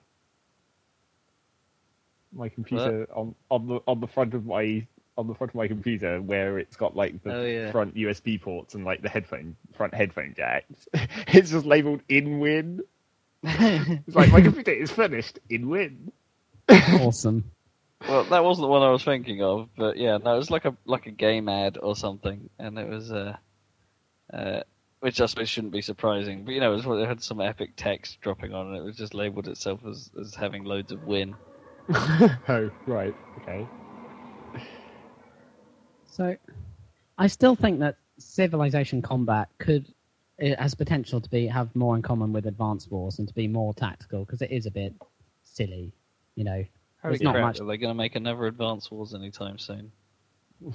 My 2.32 2.48
computer 2.48 3.08
on 3.14 3.34
on 3.50 3.66
the 3.66 3.80
on 3.88 4.00
the 4.00 4.06
front 4.06 4.34
of 4.34 4.46
my 4.46 4.86
on 5.20 5.28
the 5.28 5.34
front 5.34 5.50
of 5.52 5.54
my 5.54 5.68
computer 5.68 6.20
where 6.20 6.58
it's 6.58 6.76
got 6.76 6.96
like 6.96 7.22
the 7.22 7.32
Oh, 7.34 7.44
yeah. 7.44 7.70
front 7.70 7.94
USB 7.94 8.40
ports 8.40 8.74
and 8.74 8.84
like 8.84 9.02
the 9.02 9.08
headphone 9.08 9.54
front 9.74 9.94
headphone 9.94 10.34
jacks. 10.36 10.88
it's 11.28 11.50
just 11.50 11.66
labeled 11.66 12.00
in 12.08 12.40
win. 12.40 12.82
It's 13.42 14.14
like 14.16 14.30
my 14.32 14.40
computer 14.40 14.72
is 14.72 14.90
finished 14.90 15.38
in 15.48 15.68
win. 15.68 16.10
awesome. 16.68 17.44
Well, 18.08 18.24
that 18.24 18.44
wasn't 18.44 18.64
the 18.64 18.68
one 18.68 18.82
I 18.82 18.90
was 18.90 19.04
thinking 19.04 19.42
of, 19.42 19.68
but 19.76 19.96
yeah, 19.98 20.16
no, 20.18 20.34
it 20.34 20.38
was 20.38 20.50
like 20.50 20.64
a 20.64 20.74
like 20.86 21.06
a 21.06 21.10
game 21.10 21.48
ad 21.48 21.76
or 21.82 21.94
something, 21.94 22.48
and 22.58 22.78
it 22.78 22.88
was 22.88 23.12
uh, 23.12 23.36
uh, 24.32 24.60
which 25.00 25.20
I 25.20 25.26
suppose 25.26 25.48
shouldn't 25.48 25.72
be 25.72 25.82
surprising, 25.82 26.44
but 26.44 26.52
you 26.52 26.60
know, 26.60 26.72
it, 26.72 26.84
was, 26.84 27.02
it 27.02 27.08
had 27.08 27.22
some 27.22 27.40
epic 27.40 27.72
text 27.76 28.20
dropping 28.22 28.52
on, 28.54 28.68
and 28.68 28.76
it 28.76 28.82
was 28.82 28.96
just 28.96 29.12
labelled 29.14 29.48
itself 29.48 29.80
as 29.86 30.10
as 30.20 30.34
having 30.34 30.64
loads 30.64 30.92
of 30.92 31.04
win. 31.04 31.34
oh 31.94 32.70
right, 32.86 33.14
okay. 33.42 33.66
So, 36.10 36.36
I 37.18 37.26
still 37.26 37.54
think 37.54 37.80
that 37.80 37.96
civilization 38.18 39.00
combat 39.00 39.48
could 39.58 39.86
it 40.38 40.58
has 40.58 40.74
potential 40.74 41.20
to 41.20 41.28
be 41.28 41.46
have 41.46 41.74
more 41.76 41.94
in 41.94 42.02
common 42.02 42.32
with 42.32 42.46
advanced 42.46 42.90
wars 42.90 43.18
and 43.18 43.28
to 43.28 43.34
be 43.34 43.46
more 43.46 43.74
tactical 43.74 44.24
because 44.24 44.40
it 44.40 44.50
is 44.50 44.66
a 44.66 44.70
bit 44.70 44.94
silly, 45.42 45.92
you 46.34 46.44
know. 46.44 46.64
Holy 47.02 47.12
There's 47.12 47.22
not 47.22 47.34
crap, 47.34 47.44
much. 47.44 47.60
Are 47.60 47.66
they 47.66 47.76
going 47.76 47.90
to 47.90 47.94
make 47.94 48.14
another 48.16 48.46
Advance 48.46 48.90
Wars 48.90 49.14
anytime 49.14 49.58
soon? 49.58 49.90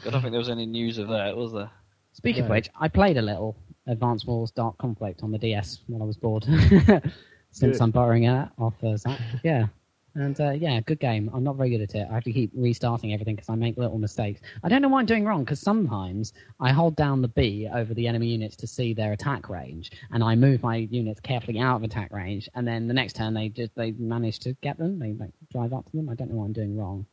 I 0.06 0.10
don't 0.10 0.22
think 0.22 0.32
there 0.32 0.40
was 0.40 0.50
any 0.50 0.66
news 0.66 0.98
of 0.98 1.08
that, 1.10 1.38
was 1.38 1.54
there? 1.54 1.70
Speaking 2.14 2.46
of 2.46 2.50
which, 2.50 2.70
I 2.80 2.88
played 2.88 3.18
a 3.18 3.22
little 3.22 3.56
Advanced 3.88 4.26
Wars 4.26 4.50
Dark 4.50 4.78
Conflict 4.80 5.22
on 5.22 5.32
the 5.32 5.38
DS 5.38 5.82
when 5.88 6.02
I 6.02 6.06
was 6.06 6.18
bored. 6.18 6.44
Since 7.52 7.78
Good. 7.78 7.82
I'm 7.82 7.92
borrowing 7.92 8.24
it 8.24 8.50
off 8.58 8.74
uh, 8.84 8.98
Zach. 8.98 9.20
Yeah. 9.44 9.68
And 10.16 10.40
uh, 10.40 10.52
yeah, 10.52 10.80
good 10.80 11.02
game. 11.02 11.30
I'm 11.34 11.44
not 11.44 11.58
very 11.58 11.70
good 11.70 11.82
at 11.82 11.94
it. 11.94 12.08
I 12.10 12.14
have 12.14 12.24
to 12.24 12.32
keep 12.32 12.50
restarting 12.56 13.14
everything 13.14 13.36
because 13.36 13.50
I 13.50 13.56
make 13.56 13.78
little 13.78 13.98
mistakes. 13.98 14.40
I 14.64 14.70
don't 14.70 14.82
know 14.82 14.88
what 14.88 15.00
I'm 15.00 15.06
doing 15.06 15.26
wrong 15.26 15.44
because 15.44 15.60
sometimes 15.60 16.32
I 16.62 16.72
hold 16.72 16.96
down 16.96 17.22
the 17.22 17.28
B 17.28 17.68
over 17.74 17.94
the 17.94 18.08
enemy 18.08 18.28
units 18.28 18.56
to 18.58 18.68
see 18.68 18.94
their 18.94 19.12
attack 19.12 19.50
range, 19.50 19.92
and 20.12 20.24
I 20.24 20.36
move 20.36 20.64
my 20.64 20.78
units 20.78 21.20
carefully 21.20 21.60
out 21.60 21.76
of 21.76 21.84
attack 21.84 22.14
range, 22.14 22.48
and 22.56 22.66
then 22.66 22.88
the 22.88 22.94
next 22.94 23.18
turn 23.18 23.34
they 23.34 23.50
just 23.50 23.76
they 23.76 23.92
manage 23.92 24.40
to 24.40 24.54
get 24.62 24.78
them. 24.78 25.00
They 25.00 25.14
like 25.14 25.32
drive 25.52 25.74
up 25.74 25.86
to 25.92 25.98
them. 25.98 26.08
I 26.08 26.16
don't 26.16 26.32
know 26.32 26.38
what 26.38 26.46
I'm 26.46 26.54
doing 26.54 26.78
wrong. 26.78 27.06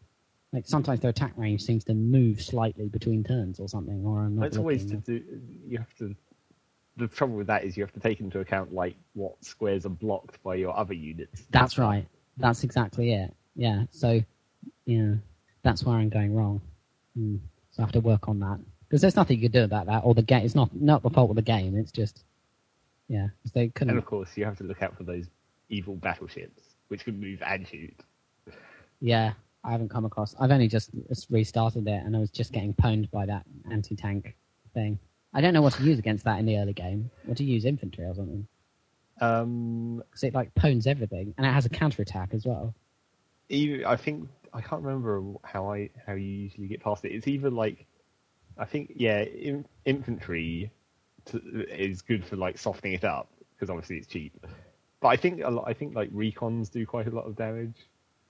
Like 0.53 0.69
sometimes 0.69 1.01
their 1.01 1.11
attack 1.11 1.33
range 1.37 1.63
seems 1.63 1.83
to 1.85 1.95
move 1.95 2.41
slightly 2.41 2.89
between 2.89 3.25
turns 3.25 3.59
or 3.59 3.69
something, 3.69 4.05
or 4.07 4.21
I'm 4.21 4.37
not. 4.37 4.47
It's 4.47 4.59
always 4.59 4.87
to 4.87 4.97
do. 4.97 5.25
You 5.67 5.79
have 5.79 5.93
to. 5.99 6.15
The 6.99 7.09
trouble 7.09 7.37
with 7.37 7.47
that 7.49 7.65
is 7.65 7.77
you 7.77 7.83
have 7.83 7.93
to 7.95 8.01
take 8.01 8.21
into 8.21 8.39
account 8.41 8.73
like 8.73 8.95
what 9.15 9.43
squares 9.43 9.87
are 9.87 9.89
blocked 9.89 10.41
by 10.45 10.57
your 10.57 10.77
other 10.77 10.93
units. 10.93 11.45
That's 11.51 11.79
right. 11.79 12.07
That's 12.37 12.65
exactly 12.65 13.13
it. 13.13 13.35
Yeah. 13.55 13.85
So, 13.91 14.21
yeah, 14.87 15.15
that's 15.63 15.85
where 15.85 15.97
I'm 15.97 16.09
going 16.09 16.35
wrong. 16.35 16.61
Hmm. 17.17 17.37
So 17.71 17.83
I 17.83 17.87
have 17.87 17.93
to 17.93 18.01
work 18.01 18.29
on 18.29 18.41
that 18.41 18.59
because 18.89 19.01
there's 19.01 19.17
nothing 19.17 19.39
you 19.39 19.49
can 19.49 19.53
do 19.61 19.65
about 19.65 19.87
that. 19.87 20.01
Or 20.05 20.15
the 20.15 20.23
game. 20.23 20.45
It's 20.45 20.55
not 20.55 20.75
not 20.75 21.03
the 21.03 21.11
fault 21.11 21.31
of 21.31 21.37
the 21.37 21.43
game. 21.43 21.77
It's 21.77 21.93
just, 21.93 22.25
yeah, 23.09 23.29
they 23.55 23.69
couldn't. 23.69 23.91
And 23.91 23.99
of 23.99 24.07
course, 24.07 24.31
you 24.37 24.45
have 24.45 24.59
to 24.59 24.65
look 24.65 24.83
out 24.83 24.97
for 24.97 25.05
those 25.05 25.27
evil 25.69 25.97
battleships, 25.97 26.63
which 26.89 27.05
can 27.05 27.19
move 27.19 27.43
and 27.43 27.67
shoot. 27.67 27.95
Yeah, 29.01 29.33
I 29.65 29.73
haven't 29.73 29.89
come 29.89 30.05
across. 30.05 30.35
I've 30.39 30.51
only 30.51 30.69
just 30.69 30.91
just 31.09 31.31
restarted 31.31 31.87
it, 31.89 32.05
and 32.05 32.15
I 32.15 32.19
was 32.19 32.31
just 32.31 32.53
getting 32.53 32.75
pwned 32.75 33.11
by 33.11 33.27
that 33.27 33.45
anti-tank 33.71 34.37
thing. 34.75 34.99
I 35.33 35.41
don't 35.41 35.55
know 35.55 35.63
what 35.63 35.73
to 35.75 35.83
use 35.83 35.99
against 35.99 36.25
that 36.25 36.39
in 36.39 36.47
the 36.47 36.59
early 36.59 36.75
game. 36.75 37.11
What 37.25 37.39
to 37.39 37.45
use 37.45 37.65
infantry 37.65 38.05
or 38.05 38.15
something? 38.15 38.47
Um, 39.23 39.99
Because 40.11 40.25
it 40.25 40.35
like 40.35 40.55
pwns 40.55 40.87
everything, 40.87 41.35
and 41.39 41.47
it 41.47 41.51
has 41.51 41.65
a 41.67 41.69
counter 41.71 42.03
attack 42.03 42.31
as 42.35 42.45
well. 42.45 42.75
even, 43.49 43.85
I 43.85 43.97
think 43.97 44.29
I 44.53 44.61
can't 44.61 44.83
remember 44.83 45.23
how 45.45 45.73
I 45.73 45.91
how 46.07 46.15
you 46.15 46.27
usually 46.27 46.67
get 46.67 46.81
past 46.83 47.05
it. 47.05 47.13
It's 47.13 47.27
either 47.29 47.51
like, 47.51 47.87
I 48.59 48.65
think 48.65 48.93
yeah, 48.97 49.21
in, 49.23 49.65
infantry 49.85 50.71
to, 51.27 51.39
is 51.71 52.03
good 52.03 52.25
for 52.25 52.37
like 52.37 52.59
softening 52.59 52.95
it 52.95 53.05
up 53.05 53.29
because 53.55 53.71
obviously 53.71 53.97
it's 53.99 54.07
cheap. 54.09 54.45
But 55.01 55.09
I 55.09 55.17
think 55.17 55.41
a 55.43 55.51
lot. 55.51 55.65
I 55.69 55.73
think 55.75 55.95
like 55.95 56.11
recons 56.13 56.71
do 56.71 56.85
quite 56.87 57.07
a 57.07 57.11
lot 57.11 57.27
of 57.27 57.37
damage. 57.37 57.77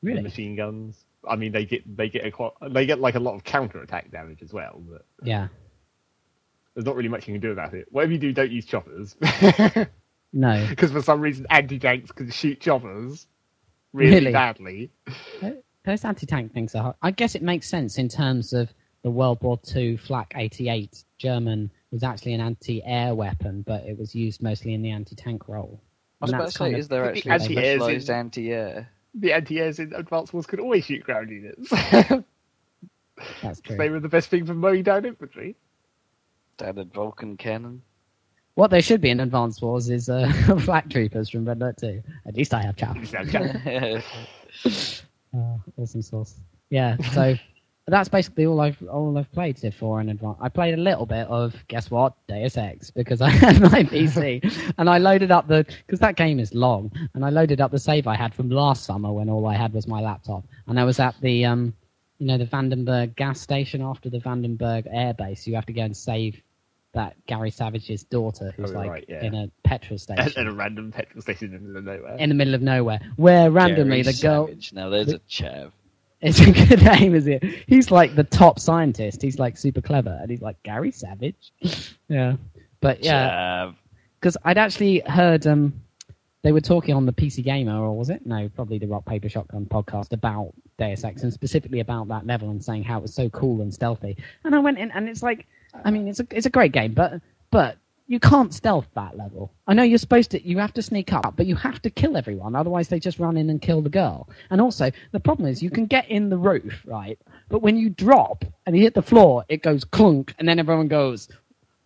Really? 0.02 0.20
machine 0.22 0.56
guns. 0.56 1.04
I 1.26 1.36
mean, 1.36 1.52
they 1.52 1.64
get 1.64 1.96
they 1.96 2.08
get 2.08 2.24
a 2.26 2.68
they 2.68 2.86
get 2.86 2.98
like 3.00 3.14
a 3.14 3.20
lot 3.20 3.34
of 3.34 3.44
counter 3.44 3.80
attack 3.82 4.10
damage 4.10 4.42
as 4.42 4.52
well. 4.52 4.82
But 4.88 5.04
Yeah. 5.22 5.48
there's 6.74 6.84
not 6.86 6.96
really 6.96 7.08
much 7.08 7.28
you 7.28 7.34
can 7.34 7.40
do 7.40 7.52
about 7.52 7.72
it. 7.74 7.86
Whatever 7.92 8.12
you 8.12 8.18
do, 8.18 8.32
don't 8.32 8.50
use 8.50 8.64
choppers 8.66 9.16
No. 10.32 10.66
because 10.70 10.90
for 10.92 11.02
some 11.02 11.20
reason 11.20 11.46
anti 11.50 11.78
tanks 11.78 12.10
can 12.12 12.30
shoot 12.30 12.60
choppers 12.60 13.26
really, 13.92 14.14
Really? 14.16 14.32
badly. 14.32 14.90
Uh, 15.42 15.50
those 15.84 16.04
anti-tank 16.04 16.52
things 16.54 16.74
are. 16.74 16.94
I 17.02 17.10
guess 17.10 17.34
it 17.34 17.42
makes 17.42 17.68
sense 17.68 17.98
in 17.98 18.08
terms 18.08 18.52
of 18.52 18.72
the 19.02 19.10
World 19.10 19.42
War 19.42 19.58
II 19.74 19.96
Flak 19.96 20.32
88 20.36 21.04
German 21.18 21.70
was 21.90 22.02
actually 22.04 22.34
an 22.34 22.40
anti-air 22.40 23.14
weapon, 23.16 23.62
but 23.66 23.82
it 23.84 23.98
was 23.98 24.14
used 24.14 24.42
mostly 24.42 24.74
in 24.74 24.82
the 24.82 24.90
anti-tank 24.92 25.48
role. 25.48 25.82
I 26.20 26.24
was 26.26 26.30
And 26.32 26.40
about 26.40 26.50
to 26.52 26.56
say, 26.56 26.74
is 26.74 26.86
there 26.88 27.02
The 27.02 27.08
actually 27.10 27.30
a 27.30 27.34
anti-airs 27.34 27.50
in- 27.50 27.78
specialised 27.80 28.10
anti-air? 28.10 28.88
The 29.14 29.32
anti-airs 29.32 29.78
in 29.80 29.92
Advanced 29.92 30.32
Wars 30.32 30.46
could 30.46 30.60
always 30.60 30.84
shoot 30.86 31.02
ground 31.02 31.30
units. 31.30 31.68
That's 33.42 33.60
true. 33.62 33.76
they 33.76 33.90
were 33.90 34.00
the 34.00 34.08
best 34.08 34.28
thing 34.28 34.46
for 34.46 34.54
mowing 34.54 34.84
down 34.84 35.04
infantry. 35.04 35.56
Standard 36.58 36.94
Vulcan 36.94 37.36
cannon. 37.36 37.82
What 38.54 38.70
they 38.70 38.82
should 38.82 39.00
be 39.00 39.08
in 39.10 39.20
Advanced 39.20 39.62
Wars 39.62 39.88
is 39.88 40.08
uh, 40.08 40.30
Flak 40.60 40.90
Troopers 40.90 41.30
from 41.30 41.46
Red 41.46 41.58
Alert 41.58 41.78
2. 41.78 42.02
At 42.26 42.36
least 42.36 42.52
I 42.52 42.62
have 42.62 42.76
chaff. 42.76 42.96
Uh, 45.34 45.56
awesome 45.78 46.02
source. 46.02 46.34
Yeah, 46.68 46.98
so 47.14 47.34
that's 47.86 48.08
basically 48.10 48.44
all 48.44 48.60
I've 48.60 48.76
all 48.86 49.16
I've 49.16 49.32
played 49.32 49.58
so 49.58 49.70
far 49.70 50.00
in 50.02 50.10
advance. 50.10 50.36
I 50.42 50.50
played 50.50 50.74
a 50.74 50.76
little 50.76 51.06
bit 51.06 51.26
of 51.28 51.54
guess 51.68 51.90
what 51.90 52.14
Deus 52.28 52.58
Ex 52.58 52.90
because 52.90 53.22
I 53.22 53.30
had 53.30 53.60
my 53.60 53.82
PC 53.82 54.74
and 54.76 54.90
I 54.90 54.98
loaded 54.98 55.30
up 55.30 55.48
the 55.48 55.64
because 55.86 56.00
that 56.00 56.16
game 56.16 56.38
is 56.38 56.52
long 56.52 56.92
and 57.14 57.24
I 57.24 57.30
loaded 57.30 57.62
up 57.62 57.70
the 57.70 57.78
save 57.78 58.06
I 58.06 58.14
had 58.14 58.34
from 58.34 58.50
last 58.50 58.84
summer 58.84 59.10
when 59.10 59.30
all 59.30 59.46
I 59.46 59.56
had 59.56 59.72
was 59.72 59.88
my 59.88 60.02
laptop 60.02 60.44
and 60.66 60.78
I 60.78 60.84
was 60.84 61.00
at 61.00 61.14
the 61.22 61.46
um 61.46 61.74
you 62.18 62.26
know 62.26 62.36
the 62.36 62.44
Vandenberg 62.46 63.16
gas 63.16 63.40
station 63.40 63.80
after 63.80 64.10
the 64.10 64.18
Vandenberg 64.18 64.86
air 64.90 65.14
base. 65.14 65.46
You 65.46 65.54
have 65.54 65.66
to 65.66 65.72
go 65.72 65.82
and 65.82 65.96
save 65.96 66.42
that 66.94 67.16
Gary 67.26 67.50
Savage's 67.50 68.02
daughter 68.04 68.52
who's 68.56 68.70
Oh, 68.70 68.74
like 68.74 68.90
right, 68.90 69.04
yeah. 69.08 69.24
in 69.24 69.34
a 69.34 69.50
petrol 69.64 69.98
station 69.98 70.22
At, 70.24 70.36
at 70.36 70.46
a 70.46 70.52
random 70.52 70.92
petrol 70.92 71.22
station 71.22 71.54
in 71.54 71.72
the 71.72 71.80
middle 71.80 71.94
of 71.94 72.00
nowhere. 72.00 72.16
in 72.18 72.28
the 72.28 72.34
middle 72.34 72.54
of 72.54 72.62
nowhere 72.62 73.00
where 73.16 73.50
randomly 73.50 74.02
Gary 74.02 74.14
the 74.14 74.22
girl 74.22 74.46
Savage. 74.46 74.72
Now 74.72 74.88
there's 74.90 75.12
a 75.12 75.18
chav. 75.20 75.72
it's 76.20 76.38
a 76.40 76.52
good 76.52 76.82
name, 76.82 77.14
is 77.14 77.26
it? 77.26 77.42
He's 77.66 77.90
like 77.90 78.14
the 78.14 78.22
top 78.24 78.58
scientist. 78.60 79.20
He's 79.22 79.38
like 79.40 79.56
super 79.56 79.80
clever, 79.80 80.16
and 80.20 80.30
he's 80.30 80.40
like 80.42 80.62
Gary 80.62 80.92
Savage. 80.92 81.52
yeah, 82.08 82.36
but 82.80 83.02
yeah, 83.02 83.28
Chav. 83.70 83.74
because 84.20 84.36
I'd 84.44 84.56
actually 84.58 85.00
heard 85.06 85.46
um 85.48 85.72
they 86.42 86.52
were 86.52 86.60
talking 86.60 86.94
on 86.94 87.06
the 87.06 87.12
PC 87.12 87.42
Gamer, 87.42 87.76
or 87.76 87.96
was 87.96 88.08
it? 88.10 88.24
No, 88.26 88.48
probably 88.48 88.78
the 88.78 88.86
Rock 88.86 89.04
Paper 89.04 89.28
Shotgun 89.28 89.64
podcast 89.66 90.12
about 90.12 90.52
Deus 90.78 91.02
Ex, 91.04 91.22
and 91.24 91.32
specifically 91.32 91.80
about 91.80 92.06
that 92.08 92.26
level, 92.26 92.50
and 92.50 92.62
saying 92.64 92.84
how 92.84 92.98
it 92.98 93.02
was 93.02 93.14
so 93.14 93.28
cool 93.30 93.60
and 93.62 93.72
stealthy. 93.72 94.16
And 94.44 94.54
I 94.54 94.58
went 94.60 94.78
in, 94.78 94.90
and 94.92 95.08
it's 95.08 95.22
like, 95.24 95.46
I 95.84 95.90
mean, 95.90 96.08
it's 96.08 96.20
a 96.20 96.26
it's 96.30 96.46
a 96.46 96.50
great 96.50 96.72
game, 96.72 96.92
but 96.92 97.20
but 97.50 97.76
you 98.12 98.20
can't 98.20 98.52
stealth 98.52 98.88
that 98.94 99.16
level. 99.16 99.50
I 99.66 99.72
know 99.72 99.82
you're 99.82 99.96
supposed 99.96 100.32
to, 100.32 100.46
you 100.46 100.58
have 100.58 100.74
to 100.74 100.82
sneak 100.82 101.14
up, 101.14 101.34
but 101.34 101.46
you 101.46 101.56
have 101.56 101.80
to 101.80 101.88
kill 101.88 102.16
everyone, 102.16 102.54
otherwise 102.54 102.88
they 102.88 103.00
just 103.00 103.18
run 103.18 103.38
in 103.38 103.48
and 103.48 103.62
kill 103.62 103.80
the 103.80 103.88
girl. 103.88 104.28
And 104.50 104.60
also, 104.60 104.90
the 105.12 105.20
problem 105.20 105.48
is 105.48 105.62
you 105.62 105.70
can 105.70 105.86
get 105.86 106.08
in 106.10 106.28
the 106.28 106.36
roof, 106.36 106.82
right? 106.84 107.18
But 107.48 107.62
when 107.62 107.78
you 107.78 107.88
drop 107.88 108.44
and 108.66 108.76
you 108.76 108.82
hit 108.82 108.92
the 108.94 109.02
floor, 109.02 109.44
it 109.48 109.62
goes 109.62 109.84
clunk, 109.84 110.34
and 110.38 110.46
then 110.46 110.58
everyone 110.58 110.88
goes, 110.88 111.28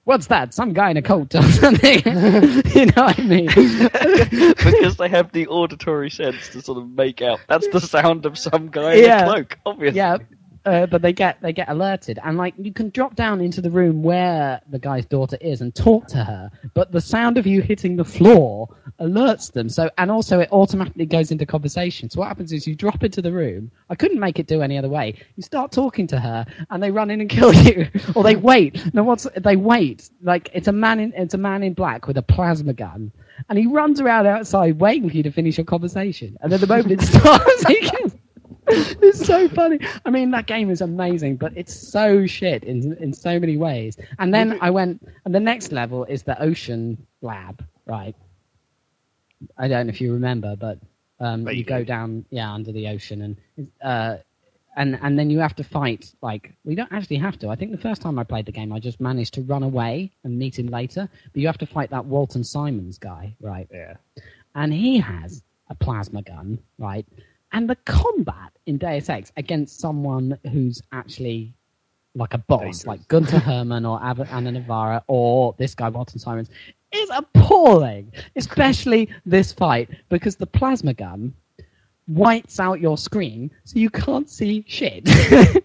"What's 0.05 0.27
that? 0.27 0.53
Some 0.53 0.73
guy 0.73 0.91
in 0.91 0.97
a 0.97 1.03
coat 1.03 1.35
or 1.35 1.43
something?" 1.63 2.03
you 2.05 2.87
know 2.87 3.05
what 3.05 3.19
I 3.19 3.23
mean? 3.23 3.47
because 4.57 4.97
they 4.97 5.09
have 5.09 5.31
the 5.31 5.47
auditory 5.47 6.11
sense 6.11 6.49
to 6.49 6.61
sort 6.61 6.79
of 6.79 6.91
make 6.91 7.23
out 7.23 7.41
that's 7.49 7.69
the 7.69 7.81
sound 7.81 8.27
of 8.27 8.37
some 8.37 8.69
guy 8.69 8.95
in 8.95 9.11
a 9.11 9.25
cloak, 9.25 9.59
obviously. 9.65 9.99
yeah, 9.99 10.17
uh, 10.67 10.85
but 10.87 11.01
they 11.01 11.13
get 11.13 11.41
they 11.41 11.53
get 11.53 11.69
alerted, 11.69 12.19
and 12.25 12.37
like 12.37 12.55
you 12.59 12.73
can 12.73 12.91
drop 12.91 13.15
down 13.15 13.41
into 13.41 13.61
the 13.61 13.71
room 13.71 14.03
where 14.03 14.61
the 14.69 14.79
guy's 14.79 15.07
daughter 15.07 15.39
is 15.41 15.61
and 15.61 15.75
talk 15.75 16.09
to 16.09 16.25
her, 16.25 16.51
but 16.75 16.91
the 16.91 17.01
sound 17.01 17.39
of 17.39 17.47
you 17.47 17.63
hitting 17.63 17.97
the 17.97 18.05
floor 18.05 18.69
alerts 19.01 19.53
them. 19.53 19.69
So 19.69 19.89
and 19.97 20.11
also 20.11 20.41
it 20.41 20.51
automatically 20.51 21.07
goes 21.07 21.31
into 21.31 21.47
conversation. 21.47 22.11
So 22.11 22.21
what 22.21 22.29
happens 22.29 22.53
is 22.53 22.67
you 22.67 22.75
drop 22.75 23.05
into 23.05 23.23
the 23.23 23.33
room. 23.33 23.71
I 23.91 23.95
couldn't 23.95 24.19
make 24.19 24.41
it 24.41 24.49
do 24.49 24.61
any 24.61 24.77
other 24.77 24.89
way. 24.89 25.15
You 25.37 25.43
start 25.45 25.71
talking 25.71 26.09
to 26.09 26.19
her, 26.19 26.45
and 26.71 26.83
they 26.83 26.91
run 26.91 27.11
in 27.11 27.21
and 27.21 27.31
kill 27.37 27.55
you, 27.55 27.89
or 28.17 28.25
they 28.25 28.37
wait. 28.37 28.93
No, 28.93 29.05
what's 29.05 29.27
they 29.37 29.57
wait? 29.57 30.11
Like 30.23 30.51
it's 30.53 30.69
a 30.69 30.73
man 30.73 30.99
in 30.99 31.13
it's 31.15 31.35
a 31.35 31.39
man 31.39 31.63
in 31.63 31.75
black 31.75 32.09
with 32.09 32.19
a 32.19 32.23
plasma 32.23 32.73
gun. 32.73 33.13
And 33.49 33.59
he 33.59 33.67
runs 33.67 34.01
around 34.01 34.27
outside 34.27 34.81
waiting 34.81 35.09
for 35.11 35.17
you 35.17 35.23
to 35.23 35.31
finish 35.31 35.59
your 35.59 35.67
conversation. 35.67 36.37
And 36.41 36.51
then 36.51 36.59
the 36.59 36.67
moment 36.67 36.91
it 36.91 37.03
starts, 37.07 37.67
he 37.69 37.81
kills 37.81 38.15
it's 39.03 39.25
so 39.27 39.49
funny. 39.49 39.79
I 40.05 40.11
mean, 40.11 40.31
that 40.33 40.47
game 40.47 40.71
is 40.71 40.81
amazing, 40.81 41.37
but 41.37 41.53
it's 41.57 41.75
so 41.75 42.27
shit 42.27 42.65
in 42.65 42.95
in 42.99 43.13
so 43.13 43.39
many 43.41 43.57
ways. 43.57 43.97
And 44.19 44.35
then 44.35 44.59
I 44.61 44.71
went, 44.71 45.07
and 45.25 45.35
the 45.35 45.41
next 45.41 45.73
level 45.73 46.05
is 46.05 46.23
the 46.25 46.41
ocean 46.43 47.07
lab, 47.23 47.65
right? 47.87 48.17
I 49.59 49.69
don't 49.69 49.87
know 49.87 49.91
if 49.91 50.01
you 50.01 50.13
remember, 50.13 50.57
but 50.57 50.79
um, 51.21 51.49
you 51.49 51.65
go 51.65 51.85
down, 51.85 52.25
yeah, 52.31 52.53
under 52.53 52.73
the 52.73 52.89
ocean, 52.89 53.23
and 53.57 53.69
uh, 53.83 54.17
and 54.77 54.99
and 55.03 55.19
then 55.19 55.31
you 55.31 55.39
have 55.41 55.55
to 55.57 55.65
fight. 55.65 56.13
Like, 56.23 56.55
we 56.65 56.75
don't 56.75 56.93
actually 56.93 57.17
have 57.19 57.39
to. 57.41 57.49
I 57.51 57.57
think 57.57 57.71
the 57.73 57.79
first 57.79 58.03
time 58.03 58.19
I 58.19 58.25
played 58.25 58.47
the 58.47 58.53
game, 58.53 58.73
I 58.73 58.81
just 58.81 59.01
managed 59.01 59.35
to 59.35 59.43
run 59.43 59.63
away 59.63 60.13
and 60.25 60.39
meet 60.39 60.59
him 60.59 60.67
later. 60.69 61.09
But 61.33 61.41
you 61.41 61.47
have 61.47 61.59
to 61.59 61.67
fight 61.67 61.91
that 61.91 62.07
Walton 62.07 62.45
Simons 62.45 62.99
guy, 62.99 63.35
right? 63.41 63.69
Yeah. 63.73 63.95
and 64.55 64.73
he 64.73 64.99
has 64.99 65.43
a 65.71 65.75
plasma 65.75 66.23
gun, 66.23 66.59
right? 66.79 67.07
And 67.57 67.71
the 67.71 67.77
combat 67.87 68.53
in 68.67 68.77
Deus 68.77 69.09
Ex 69.09 69.33
against 69.39 69.81
someone 69.81 70.39
who's 70.53 70.83
actually 70.93 71.55
like 72.15 72.35
a 72.35 72.39
boss, 72.39 72.61
Dangerous. 72.61 72.87
like 72.87 73.09
Gunther 73.09 73.39
Hermann 73.39 73.87
or 73.87 73.99
Ab- 74.03 74.29
Anna 74.31 74.53
Navarra 74.53 75.03
or 75.07 75.55
this 75.57 75.75
guy 75.75 75.89
Walton 75.89 76.19
Simons, 76.19 76.51
is 76.93 77.09
appalling. 77.11 78.13
Especially 78.37 79.09
this 79.25 79.55
fight 79.55 79.89
because 80.11 80.37
the 80.37 80.47
plasma 80.47 80.93
gun 80.93 81.33
whites 82.09 82.61
out 82.61 82.79
your 82.79 82.99
screen 82.99 83.51
so 83.65 83.79
you 83.79 83.89
can't 83.89 84.29
see 84.29 84.63
shit. 84.69 85.09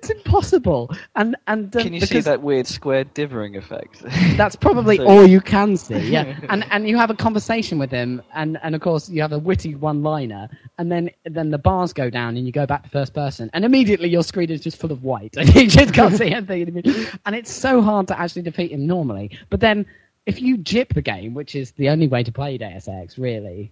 it's 0.00 0.08
impossible. 0.10 0.90
And 1.14 1.36
and 1.46 1.74
um, 1.76 1.82
Can 1.82 1.92
you 1.92 2.00
see 2.00 2.20
that 2.20 2.40
weird 2.42 2.66
square 2.66 3.04
dithering 3.04 3.56
effect? 3.56 4.02
that's 4.36 4.56
probably 4.56 4.96
So- 4.96 5.06
all 5.06 5.26
you 5.26 5.40
can 5.40 5.76
see. 5.76 5.98
Yeah, 5.98 6.38
and 6.48 6.64
and 6.70 6.88
you 6.88 6.96
have 6.96 7.10
a 7.10 7.14
conversation 7.14 7.78
with 7.78 7.90
him, 7.90 8.22
and 8.34 8.58
and 8.62 8.74
of 8.74 8.80
course 8.80 9.10
you 9.10 9.20
have 9.20 9.32
a 9.32 9.38
witty 9.38 9.74
one-liner, 9.74 10.48
and 10.78 10.90
then 10.90 11.10
then 11.24 11.50
the 11.50 11.58
bars 11.58 11.92
go 11.92 12.08
down, 12.08 12.36
and 12.36 12.46
you 12.46 12.52
go 12.52 12.64
back 12.66 12.84
to 12.84 12.88
first 12.88 13.12
person, 13.12 13.50
and 13.52 13.64
immediately 13.64 14.08
your 14.08 14.22
screen 14.22 14.50
is 14.50 14.60
just 14.62 14.78
full 14.78 14.92
of 14.92 15.02
white, 15.04 15.34
and 15.36 15.54
you 15.54 15.66
just 15.68 15.92
can't 15.92 16.16
see 16.16 16.32
anything. 16.32 16.82
And 17.26 17.34
it's 17.34 17.52
so 17.52 17.82
hard 17.82 18.08
to 18.08 18.18
actually 18.18 18.42
defeat 18.42 18.72
him 18.72 18.86
normally. 18.86 19.38
But 19.50 19.60
then 19.60 19.84
if 20.24 20.40
you 20.40 20.56
jip 20.56 20.94
the 20.94 21.02
game, 21.02 21.34
which 21.34 21.54
is 21.54 21.72
the 21.72 21.90
only 21.90 22.08
way 22.08 22.22
to 22.22 22.32
play 22.32 22.56
Deus 22.56 22.88
Ex, 22.88 23.18
really, 23.18 23.70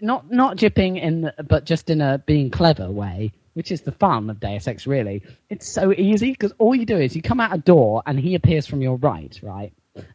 not 0.00 0.30
not 0.30 0.56
jipping 0.56 1.00
in, 1.00 1.22
the, 1.22 1.34
but 1.46 1.66
just 1.66 1.90
in 1.90 2.00
a 2.00 2.16
being 2.26 2.50
clever 2.50 2.90
way, 2.90 3.32
which 3.54 3.72
is 3.72 3.80
the 3.80 3.92
fun 3.92 4.30
of 4.30 4.38
Deus 4.40 4.68
Ex. 4.68 4.86
Really, 4.86 5.22
it's 5.50 5.68
so 5.68 5.92
easy 5.92 6.32
because 6.32 6.52
all 6.58 6.74
you 6.74 6.86
do 6.86 6.96
is 6.96 7.16
you 7.16 7.22
come 7.22 7.40
out 7.40 7.54
a 7.54 7.58
door 7.58 8.02
and 8.06 8.18
he 8.18 8.34
appears 8.34 8.66
from 8.66 8.82
your 8.82 8.96
right, 8.96 9.38
right, 9.42 9.72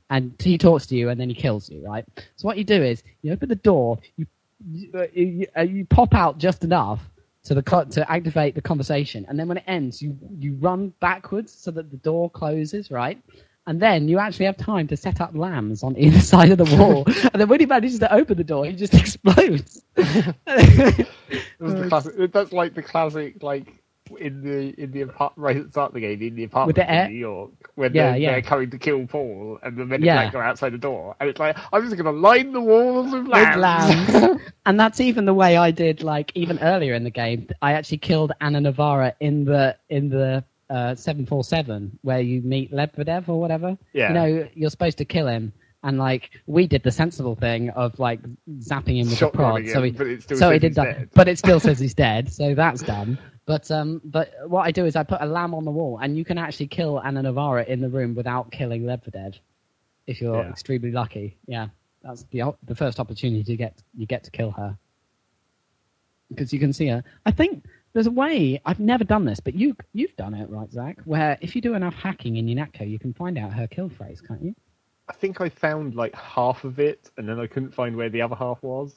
and 0.09 0.33
he 0.39 0.57
talks 0.57 0.85
to 0.87 0.95
you 0.95 1.09
and 1.09 1.19
then 1.19 1.29
he 1.29 1.35
kills 1.35 1.69
you, 1.69 1.85
right. 1.85 2.05
So 2.35 2.47
what 2.47 2.57
you 2.57 2.63
do 2.63 2.81
is 2.81 3.03
you 3.21 3.31
open 3.33 3.49
the 3.49 3.55
door, 3.55 3.99
you 4.15 4.25
you, 4.65 4.91
you, 5.13 5.47
uh, 5.55 5.65
pop 5.89 6.13
out 6.13 6.37
just 6.37 6.63
enough 6.63 7.09
to 7.43 7.53
the 7.53 7.61
to 7.61 8.11
activate 8.11 8.55
the 8.55 8.61
conversation, 8.61 9.25
and 9.29 9.39
then 9.39 9.47
when 9.47 9.57
it 9.57 9.63
ends, 9.67 10.01
you 10.01 10.17
you 10.37 10.55
run 10.55 10.93
backwards 10.99 11.53
so 11.53 11.71
that 11.71 11.89
the 11.91 11.97
door 11.97 12.29
closes, 12.29 12.91
right. 12.91 13.21
And 13.69 13.79
then 13.79 14.07
you 14.07 14.17
actually 14.17 14.47
have 14.47 14.57
time 14.57 14.87
to 14.87 14.97
set 14.97 15.21
up 15.21 15.29
LAMs 15.35 15.83
on 15.83 15.95
either 15.95 16.19
side 16.33 16.49
of 16.49 16.57
the 16.57 16.75
wall. 16.75 17.03
and 17.05 17.39
then 17.39 17.47
when 17.47 17.59
he 17.59 17.67
manages 17.67 17.99
to 17.99 18.11
open 18.11 18.35
the 18.35 18.43
door, 18.43 18.65
he 18.65 18.73
just 18.73 18.93
explodes. 19.03 19.83
The 19.95 21.05
classic, 21.89 22.31
that's 22.31 22.51
like 22.51 22.73
the 22.73 22.81
classic, 22.81 23.43
like 23.43 23.73
in 24.19 24.41
the 24.41 24.73
in 24.81 24.91
the 24.91 25.01
apart- 25.01 25.33
right 25.35 25.55
at 25.55 25.65
the 25.65 25.69
start 25.69 25.89
of 25.89 25.93
the 25.93 25.99
game 25.99 26.19
in 26.19 26.33
the 26.35 26.45
apartment 26.45 26.75
the 26.77 26.91
air- 26.91 27.05
in 27.05 27.11
New 27.11 27.19
York 27.19 27.51
when 27.75 27.93
Yeah, 27.93 28.09
they're, 28.11 28.17
yeah. 28.19 28.31
they're 28.31 28.41
coming 28.41 28.71
to 28.71 28.77
kill 28.79 29.05
Paul 29.05 29.59
and 29.61 29.77
the 29.77 29.85
men 29.85 29.99
in 29.99 30.05
Yeah. 30.07 30.23
black 30.23 30.33
are 30.33 30.41
outside 30.41 30.73
the 30.73 30.79
door 30.79 31.15
and 31.19 31.29
it's 31.29 31.39
like 31.39 31.55
I'm 31.71 31.83
just 31.87 31.95
going 31.95 32.11
to 32.11 32.19
line 32.19 32.51
the 32.51 32.59
walls 32.61 33.11
with 33.13 33.27
with 33.27 33.31
LAMs. 33.31 34.09
LAMs. 34.09 34.41
and 34.65 34.79
that's 34.79 34.99
even 34.99 35.25
the 35.25 35.33
way 35.35 35.57
I 35.57 35.69
did 35.69 36.01
like 36.01 36.31
even 36.33 36.57
earlier 36.57 36.95
in 36.95 37.03
the 37.03 37.11
game. 37.11 37.47
I 37.61 37.73
actually 37.73 37.99
killed 37.99 38.31
Anna 38.41 38.61
Navarra 38.61 39.13
in 39.19 39.45
the 39.45 39.77
in 39.89 40.09
the 40.09 40.43
uh, 40.69 40.95
747 40.95 41.99
where 42.01 42.19
you 42.21 42.41
meet 42.41 42.71
Lebedev 42.71 43.27
or 43.29 43.39
whatever. 43.39 43.77
Yeah. 43.93 44.09
You 44.09 44.13
know, 44.13 44.47
you're 44.53 44.69
supposed 44.69 44.97
to 44.99 45.05
kill 45.05 45.27
him. 45.27 45.53
And 45.81 45.97
like 45.97 46.31
we 46.45 46.67
did 46.67 46.83
the 46.83 46.91
sensible 46.91 47.35
thing 47.35 47.69
of 47.69 47.97
like 47.99 48.19
zapping 48.59 48.97
him 48.99 49.07
with 49.09 49.17
the 49.19 49.25
Shotgunning 49.27 49.33
prod, 49.33 49.67
so 49.69 49.81
he 49.81 49.91
but 49.91 50.07
it 50.07 50.23
still 50.23 50.37
so 50.37 50.45
says 50.47 50.53
he 50.53 50.59
did 50.59 50.67
he's 50.71 50.75
that, 50.75 50.83
dead. 50.97 51.09
but 51.13 51.27
it 51.29 51.37
still 51.39 51.59
says 51.61 51.79
he's 51.79 51.93
dead, 51.93 52.31
so 52.33 52.53
that's 52.53 52.81
done. 52.81 53.17
But 53.45 53.71
um, 53.71 54.01
but 54.03 54.33
what 54.45 54.63
I 54.63 54.71
do 54.71 54.85
is 54.85 54.97
I 54.97 55.03
put 55.03 55.21
a 55.21 55.25
LAM 55.25 55.53
on 55.53 55.63
the 55.63 55.71
wall, 55.71 55.97
and 56.01 56.17
you 56.17 56.25
can 56.25 56.37
actually 56.37 56.67
kill 56.67 57.01
Anna 57.01 57.21
Navarra 57.23 57.63
in 57.63 57.79
the 57.79 57.87
room 57.87 58.13
without 58.13 58.51
killing 58.51 58.83
Lebedev, 58.83 59.35
if 60.05 60.19
you're 60.19 60.41
Yeah. 60.43 60.49
extremely 60.49 60.91
lucky. 60.91 61.37
Yeah, 61.47 61.69
that's 62.03 62.23
the 62.23 62.53
the 62.65 62.75
first 62.75 62.99
opportunity 62.99 63.45
to 63.45 63.55
get 63.55 63.81
you 63.97 64.05
get 64.05 64.25
to 64.25 64.31
kill 64.31 64.51
her 64.51 64.77
because 66.29 66.51
you 66.53 66.59
can 66.59 66.73
see 66.73 66.87
her. 66.87 67.03
I 67.25 67.31
think 67.31 67.65
there's 67.93 68.07
a 68.07 68.11
way 68.11 68.61
I've 68.65 68.79
never 68.79 69.03
done 69.03 69.25
this, 69.25 69.39
but 69.39 69.53
you 69.55 69.75
you've 69.93 70.15
done 70.15 70.33
it 70.33 70.49
right, 70.49 70.71
Zach. 70.71 70.97
Where 71.05 71.37
if 71.41 71.55
you 71.55 71.61
do 71.61 71.73
enough 71.73 71.95
hacking 71.95 72.37
in 72.37 72.45
Unatco, 72.47 72.89
you 72.89 72.99
can 72.99 73.13
find 73.13 73.37
out 73.37 73.53
her 73.53 73.67
kill 73.67 73.89
phrase, 73.89 74.21
can't 74.21 74.41
you? 74.43 74.55
I 75.07 75.13
think 75.13 75.41
I 75.41 75.49
found 75.49 75.95
like 75.95 76.13
half 76.15 76.63
of 76.63 76.79
it 76.79 77.09
and 77.17 77.27
then 77.27 77.39
I 77.39 77.47
couldn't 77.47 77.73
find 77.73 77.95
where 77.95 78.09
the 78.09 78.21
other 78.21 78.35
half 78.35 78.61
was. 78.61 78.95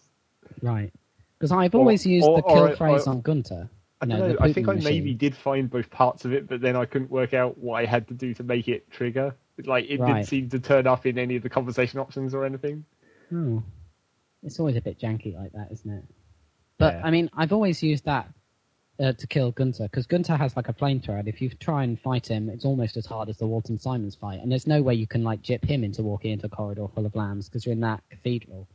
Right. 0.60 0.92
Because 1.38 1.52
I've 1.52 1.74
Or- 1.74 1.78
always 1.78 2.04
used 2.06 2.26
or- 2.26 2.36
the 2.36 2.42
kill 2.42 2.64
or- 2.68 2.76
phrase 2.76 3.06
or- 3.06 3.10
on 3.10 3.20
Gunther. 3.22 3.68
I 4.02 4.04
No, 4.06 4.18
know. 4.32 4.36
I 4.40 4.52
think 4.52 4.68
I 4.68 4.74
maybe 4.74 5.14
did 5.14 5.34
find 5.34 5.70
both 5.70 5.88
parts 5.90 6.24
of 6.24 6.32
it, 6.32 6.48
but 6.48 6.60
then 6.60 6.74
I 6.76 6.84
couldn't 6.84 7.10
work 7.10 7.34
out 7.34 7.56
what 7.58 7.76
I 7.76 7.86
had 7.86 8.08
to 8.08 8.14
do 8.14 8.34
to 8.34 8.42
make 8.42 8.68
it 8.68 8.90
trigger. 8.90 9.34
Like 9.64 9.86
it 9.88 10.00
Right. 10.00 10.14
didn't 10.14 10.26
seem 10.26 10.48
to 10.50 10.58
turn 10.58 10.86
up 10.86 11.06
in 11.06 11.18
any 11.18 11.36
of 11.36 11.42
the 11.42 11.48
conversation 11.48 11.98
options 12.00 12.34
or 12.34 12.44
anything. 12.44 12.84
Oh. 13.32 13.62
It's 14.42 14.58
always 14.58 14.76
a 14.76 14.80
bit 14.80 14.98
janky 14.98 15.34
like 15.36 15.52
that, 15.52 15.70
isn't 15.70 15.90
it? 15.90 16.04
But 16.78 16.94
Yeah. 16.96 17.06
I 17.06 17.10
mean, 17.10 17.30
I've 17.32 17.52
always 17.52 17.82
used 17.82 18.04
that 18.06 18.28
uh, 19.00 19.12
to 19.12 19.26
kill 19.26 19.50
Gunther 19.52 19.84
because 19.84 20.06
Gunther 20.06 20.36
has 20.36 20.56
like 20.56 20.68
a 20.68 20.72
flamethrower. 20.72 21.18
and 21.20 21.28
If 21.28 21.40
you 21.40 21.50
try 21.50 21.84
and 21.84 22.00
fight 22.00 22.28
him, 22.28 22.48
it's 22.48 22.64
almost 22.64 22.96
as 22.96 23.06
hard 23.06 23.28
as 23.28 23.38
the 23.38 23.46
Walton 23.46 23.78
Simons 23.78 24.14
fight, 24.14 24.40
and 24.40 24.50
there's 24.50 24.66
no 24.66 24.82
way 24.82 24.94
you 24.94 25.06
can 25.06 25.24
like 25.24 25.42
jip 25.42 25.64
him 25.64 25.84
into 25.84 26.02
walking 26.02 26.32
into 26.32 26.46
a 26.46 26.50
corridor 26.50 26.86
full 26.94 27.06
of 27.06 27.14
LAMs 27.14 27.48
because 27.48 27.64
you're 27.64 27.72
in 27.72 27.80
that 27.80 28.02
cathedral 28.10 28.68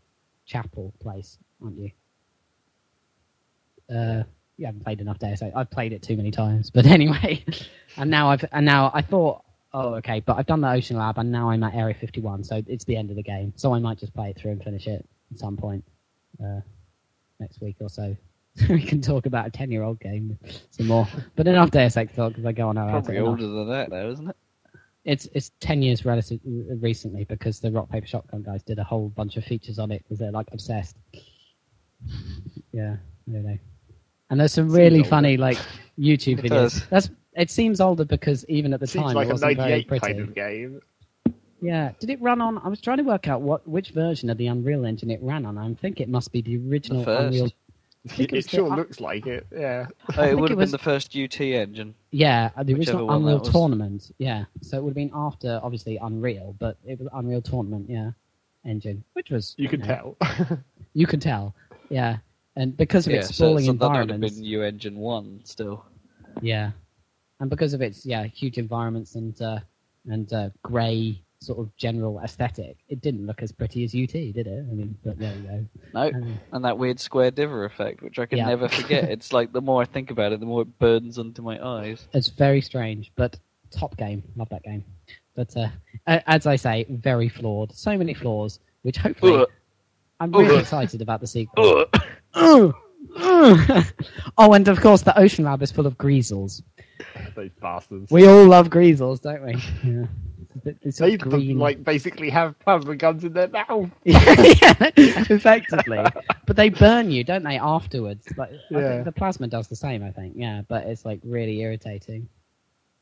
chapel 0.45 0.93
place, 0.99 1.37
aren't 1.63 1.77
you? 1.77 1.91
Uh, 3.93 4.23
you 4.57 4.65
haven't 4.65 4.83
played 4.83 5.01
enough 5.01 5.19
Deus. 5.19 5.41
I've 5.41 5.69
played 5.71 5.93
it 5.93 6.01
too 6.01 6.17
many 6.17 6.31
times, 6.31 6.69
but 6.73 6.85
anyway, 6.85 7.45
and 7.95 8.09
now 8.09 8.29
I've 8.29 8.45
and 8.51 8.65
now 8.65 8.91
I 8.93 9.01
thought, 9.01 9.43
oh 9.73 9.95
okay, 9.95 10.19
but 10.19 10.37
I've 10.37 10.47
done 10.47 10.61
the 10.61 10.71
Ocean 10.71 10.97
Lab, 10.97 11.17
and 11.19 11.31
now 11.31 11.49
I'm 11.51 11.63
at 11.63 11.75
Area 11.75 11.93
51, 11.95 12.43
so 12.43 12.63
it's 12.67 12.85
the 12.85 12.97
end 12.97 13.09
of 13.11 13.15
the 13.15 13.23
game. 13.23 13.53
So 13.55 13.73
I 13.73 13.79
might 13.79 13.99
just 13.99 14.13
play 14.13 14.31
it 14.31 14.37
through 14.37 14.51
and 14.51 14.63
finish 14.63 14.87
it 14.87 15.07
at 15.31 15.39
some 15.39 15.57
point 15.57 15.83
uh, 16.43 16.61
next 17.39 17.61
week 17.61 17.77
or 17.79 17.89
so. 17.89 18.17
we 18.69 18.81
can 18.81 19.01
talk 19.01 19.25
about 19.25 19.47
a 19.47 19.49
10 19.51 19.71
year 19.71 19.83
old 19.83 19.99
game 19.99 20.37
some 20.71 20.87
more. 20.87 21.07
But 21.35 21.47
enough 21.47 21.71
Deus 21.71 21.95
Ex 21.97 22.15
talk 22.15 22.29
because 22.33 22.45
I 22.45 22.51
go 22.51 22.69
on 22.69 22.77
about 22.77 22.89
it. 22.89 22.91
Probably 22.91 23.17
enough. 23.17 23.27
older 23.29 23.47
than 23.47 23.69
that, 23.69 23.89
though, 23.89 24.09
isn't 24.11 24.29
it? 24.29 24.35
It's 25.05 25.27
it's 25.33 25.51
10 25.61 25.81
years 25.81 26.03
relative, 26.05 26.39
recently 26.45 27.23
because 27.23 27.59
the 27.59 27.71
Rock 27.71 27.89
Paper 27.89 28.07
Shotgun 28.07 28.43
guys 28.43 28.61
did 28.63 28.77
a 28.79 28.83
whole 28.83 29.09
bunch 29.09 29.37
of 29.37 29.45
features 29.45 29.79
on 29.79 29.91
it 29.91 30.03
because 30.03 30.17
they're 30.19 30.31
like 30.31 30.47
obsessed. 30.51 30.97
Yeah, 32.73 32.95
I 33.27 33.31
don't 33.31 33.45
know. 33.45 33.57
And 34.29 34.39
there's 34.39 34.53
some 34.53 34.67
Seems 34.67 34.77
really 34.77 34.97
older. 34.97 35.09
funny 35.09 35.37
like 35.37 35.57
YouTube 35.97 36.39
It 36.43 36.45
videos. 36.45 36.49
does. 36.49 36.87
That's 36.89 37.09
it 37.33 37.49
seems 37.51 37.79
older 37.79 38.03
because 38.03 38.43
even 38.49 38.73
at 38.73 38.79
the 38.79 38.87
Seems 38.87 39.05
time 39.05 39.15
like 39.15 39.27
it 39.27 39.31
a 39.31 39.33
wasn't 39.33 39.57
very 39.57 39.69
98 39.69 39.87
pretty. 39.87 40.05
kind 40.07 40.19
of 40.19 40.35
game. 40.35 40.79
Yeah, 41.61 41.91
did 41.99 42.09
it 42.09 42.21
run 42.21 42.41
on? 42.41 42.57
I 42.59 42.67
was 42.67 42.81
trying 42.81 42.97
to 42.97 43.03
work 43.03 43.27
out 43.27 43.41
what 43.41 43.67
which 43.67 43.89
version 43.91 44.29
of 44.29 44.37
the 44.37 44.47
Unreal 44.47 44.85
Engine 44.85 45.09
it 45.09 45.19
ran 45.23 45.45
on. 45.45 45.57
I 45.57 45.73
think 45.75 45.99
it 46.01 46.09
must 46.09 46.31
be 46.31 46.41
the 46.41 46.57
original 46.69 47.03
first. 47.03 47.35
Unreal. 47.37 47.49
I 48.11 48.15
think 48.15 48.33
It, 48.33 48.35
was 48.35 48.45
the- 48.45 48.57
sure 48.57 48.75
looks 48.75 48.99
like 48.99 49.27
it. 49.27 49.47
Yeah. 49.51 49.87
Oh, 50.17 50.23
it 50.29 50.37
would 50.39 50.49
have 50.49 50.57
was- 50.57 50.67
been 50.67 50.71
the 50.71 50.83
first 50.83 51.15
UT 51.15 51.39
engine. 51.41 51.93
Yeah, 52.11 52.51
uh, 52.55 52.63
the 52.63 52.73
original 52.73 53.11
Unreal 53.11 53.39
was. 53.39 53.49
Tournament. 53.49 54.11
Yeah, 54.17 54.45
so 54.61 54.77
it 54.77 54.83
would 54.83 54.91
have 54.91 54.95
been 54.95 55.11
after, 55.13 55.59
obviously, 55.63 55.97
Unreal, 55.97 56.55
but 56.59 56.77
it 56.85 56.99
was 56.99 57.07
Unreal 57.13 57.41
Tournament. 57.41 57.89
Yeah, 57.89 58.11
engine, 58.65 59.03
which 59.13 59.29
was 59.29 59.53
You 59.57 59.67
can 59.69 59.81
know, 59.81 60.15
tell. 60.19 60.59
You 60.93 61.05
can 61.05 61.19
tell. 61.19 61.53
Yeah, 61.89 62.17
and 62.55 62.75
because 62.75 63.05
of 63.07 63.13
Yeah, 63.13 63.19
its 63.19 63.27
so, 63.29 63.33
sprawling 63.33 63.65
so 63.65 63.73
that 63.73 63.89
would 63.91 64.09
have 64.09 64.19
been 64.21 64.43
U 64.43 64.63
engine 64.63 64.95
one 64.97 65.41
still. 65.43 65.85
Yeah, 66.41 66.71
and 67.39 67.49
because 67.49 67.73
of 67.73 67.81
its 67.81 68.05
yeah 68.05 68.23
huge 68.25 68.57
environments 68.57 69.15
and 69.15 69.39
uh, 69.41 69.59
and 70.09 70.31
uh, 70.33 70.49
grey 70.63 71.21
sort 71.39 71.59
of 71.59 71.75
general 71.77 72.19
aesthetic, 72.23 72.77
it 72.89 72.99
didn't 73.01 73.25
look 73.27 73.41
as 73.43 73.51
pretty 73.51 73.83
as 73.83 73.93
UT, 73.93 74.11
did 74.11 74.47
it? 74.47 74.65
I 74.69 74.73
mean, 74.73 74.97
but 75.05 75.19
there 75.19 75.35
you 75.35 75.41
go. 75.43 75.65
No, 75.93 76.07
Um, 76.07 76.39
and 76.51 76.65
that 76.65 76.77
weird 76.77 76.99
square 76.99 77.29
diver 77.31 77.65
effect, 77.65 78.01
which 78.01 78.17
I 78.19 78.25
can 78.25 78.39
Yeah. 78.39 78.47
never 78.47 78.67
forget. 78.67 79.03
it's 79.11 79.31
like 79.33 79.51
the 79.53 79.61
more 79.61 79.81
I 79.81 79.85
think 79.85 80.09
about 80.11 80.31
it, 80.31 80.39
the 80.39 80.45
more 80.47 80.63
it 80.63 80.79
burns 80.79 81.19
onto 81.19 81.41
my 81.41 81.63
eyes. 81.63 82.07
It's 82.13 82.29
very 82.29 82.61
strange, 82.61 83.11
but 83.15 83.37
top 83.69 83.95
game. 83.97 84.23
Love 84.35 84.49
that 84.49 84.63
game. 84.63 84.83
But 85.35 85.55
uh, 85.55 85.67
as 86.07 86.47
I 86.47 86.55
say, 86.55 86.85
very 86.89 87.29
flawed. 87.29 87.71
So 87.75 87.95
many 87.97 88.15
flaws, 88.15 88.59
which 88.81 88.97
hopefully 88.97 89.41
Ugh. 89.41 89.47
I'm 90.19 90.31
really 90.31 90.55
Ugh. 90.55 90.61
excited 90.61 91.01
about 91.03 91.21
the 91.21 91.27
sequel. 91.27 91.85
Ugh. 91.85 92.03
Ugh. 92.33 92.73
oh, 94.37 94.53
and 94.53 94.67
of 94.67 94.81
course, 94.81 95.03
the 95.03 95.17
Ocean 95.19 95.45
Lab 95.45 95.61
is 95.61 95.71
full 95.71 95.85
of 95.85 95.97
greasels. 95.99 96.63
Those 97.35 97.51
bastards. 97.61 98.11
We 98.11 98.27
all 98.27 98.45
love 98.45 98.69
greasels, 98.71 99.19
don't 99.19 99.45
we? 99.45 99.53
Yeah. 99.83 100.05
They 100.63 101.17
green. 101.17 101.57
like 101.59 101.83
basically 101.83 102.29
have 102.29 102.57
plasma 102.59 102.95
guns 102.95 103.23
in 103.23 103.33
their 103.33 103.47
mouth. 103.47 103.89
yeah, 104.03 104.73
effectively. 104.95 106.03
But 106.45 106.55
they 106.55 106.69
burn 106.69 107.11
you, 107.11 107.23
don't 107.23 107.43
they, 107.43 107.57
afterwards? 107.57 108.25
Like, 108.37 108.51
I 108.51 108.55
Yeah. 108.79 108.89
think 108.93 109.05
the 109.05 109.11
plasma 109.11 109.47
does 109.47 109.67
the 109.67 109.75
same, 109.75 110.03
I 110.03 110.11
think. 110.11 110.33
Yeah, 110.35 110.61
but 110.67 110.85
it's 110.87 111.05
like 111.05 111.19
really 111.23 111.59
irritating. 111.61 112.27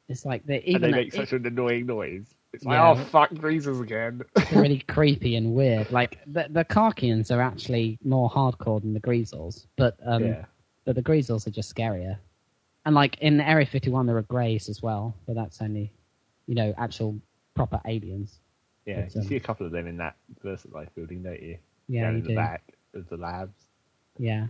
It's 0.08 0.26
like 0.26 0.46
they 0.46 0.62
even 0.62 0.84
and 0.86 0.94
they 0.94 0.98
make 0.98 1.08
it- 1.10 1.16
such 1.16 1.34
an 1.34 1.46
annoying 1.46 1.86
noise. 1.86 2.26
It's 2.54 2.64
like, 2.64 2.76
Yeah. 2.76 2.92
oh 2.92 2.96
fuck, 2.96 3.32
greasels 3.32 3.82
again. 3.82 4.22
it's 4.38 4.52
really 4.54 4.80
creepy 4.88 5.36
and 5.36 5.54
weird. 5.54 5.92
Like 5.92 6.20
the 6.26 6.48
the 6.50 6.64
Karkians 6.64 7.30
are 7.36 7.42
actually 7.42 7.98
more 8.04 8.30
hardcore 8.30 8.82
than 8.82 8.94
the 8.94 9.02
Greasels, 9.02 9.66
but 9.76 9.98
um, 10.06 10.24
yeah. 10.24 10.46
but 10.86 10.96
the 10.96 11.02
Greasels 11.04 11.48
are 11.48 11.52
just 11.52 11.74
scarier. 11.76 12.18
And 12.86 12.94
like 12.96 13.18
in 13.20 13.42
Area 13.42 13.66
51, 13.66 14.06
there 14.06 14.16
are 14.16 14.22
Greys 14.22 14.70
as 14.70 14.82
well, 14.82 15.16
but 15.26 15.34
that's 15.36 15.60
only, 15.62 15.92
you 16.48 16.54
know, 16.56 16.74
actual 16.78 17.20
proper 17.56 17.82
aliens. 17.86 18.40
Yeah, 18.86 19.02
But, 19.02 19.16
you 19.16 19.22
um, 19.22 19.28
see 19.28 19.36
a 19.36 19.40
couple 19.40 19.66
of 19.66 19.72
them 19.72 19.88
in 19.88 19.98
that 19.98 20.16
VersaLife 20.44 20.90
building, 20.96 21.24
don't 21.24 21.42
you? 21.42 21.58
Yeah, 21.88 22.04
Down 22.04 22.14
you 22.14 22.18
in 22.20 22.24
the 22.24 22.30
do. 22.30 22.36
back 22.36 22.64
of 22.94 23.10
the 23.10 23.18
labs. 23.18 23.68
Yeah, 24.18 24.48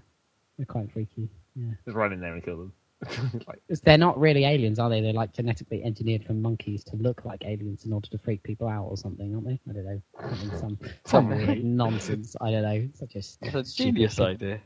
they're 0.57 0.65
quite 0.65 0.91
freaky. 0.91 1.29
Yeah, 1.55 1.71
Just 1.85 1.95
run 1.95 2.11
in 2.13 2.19
there 2.19 2.33
and 2.33 2.43
kill 2.43 2.57
them. 2.57 2.73
like, 3.47 3.61
'Cause 3.69 3.81
they're 3.81 3.97
not 3.97 4.19
really 4.19 4.45
aliens, 4.45 4.79
are 4.79 4.89
they? 4.89 5.01
They're 5.01 5.13
like 5.13 5.33
genetically 5.33 5.83
engineered 5.83 6.23
from 6.25 6.41
monkeys 6.41 6.83
to 6.85 6.95
look 6.97 7.23
like 7.25 7.45
aliens 7.45 7.85
in 7.85 7.93
order 7.93 8.09
to 8.09 8.17
freak 8.17 8.41
people 8.43 8.67
out 8.67 8.85
or 8.85 8.97
something, 8.97 9.33
aren't 9.33 9.47
they? 9.47 9.59
I 9.69 9.73
don't 9.73 9.85
know. 9.85 10.01
Something, 10.29 10.57
some 10.57 10.79
some 11.05 11.27
Probably. 11.27 11.45
weird 11.45 11.63
nonsense. 11.63 12.35
I 12.41 12.51
don't 12.51 12.63
know. 12.63 12.89
Such 12.93 13.15
a 13.15 13.19
It's 13.19 13.39
a 13.41 13.63
genius 13.63 14.19
idea. 14.19 14.59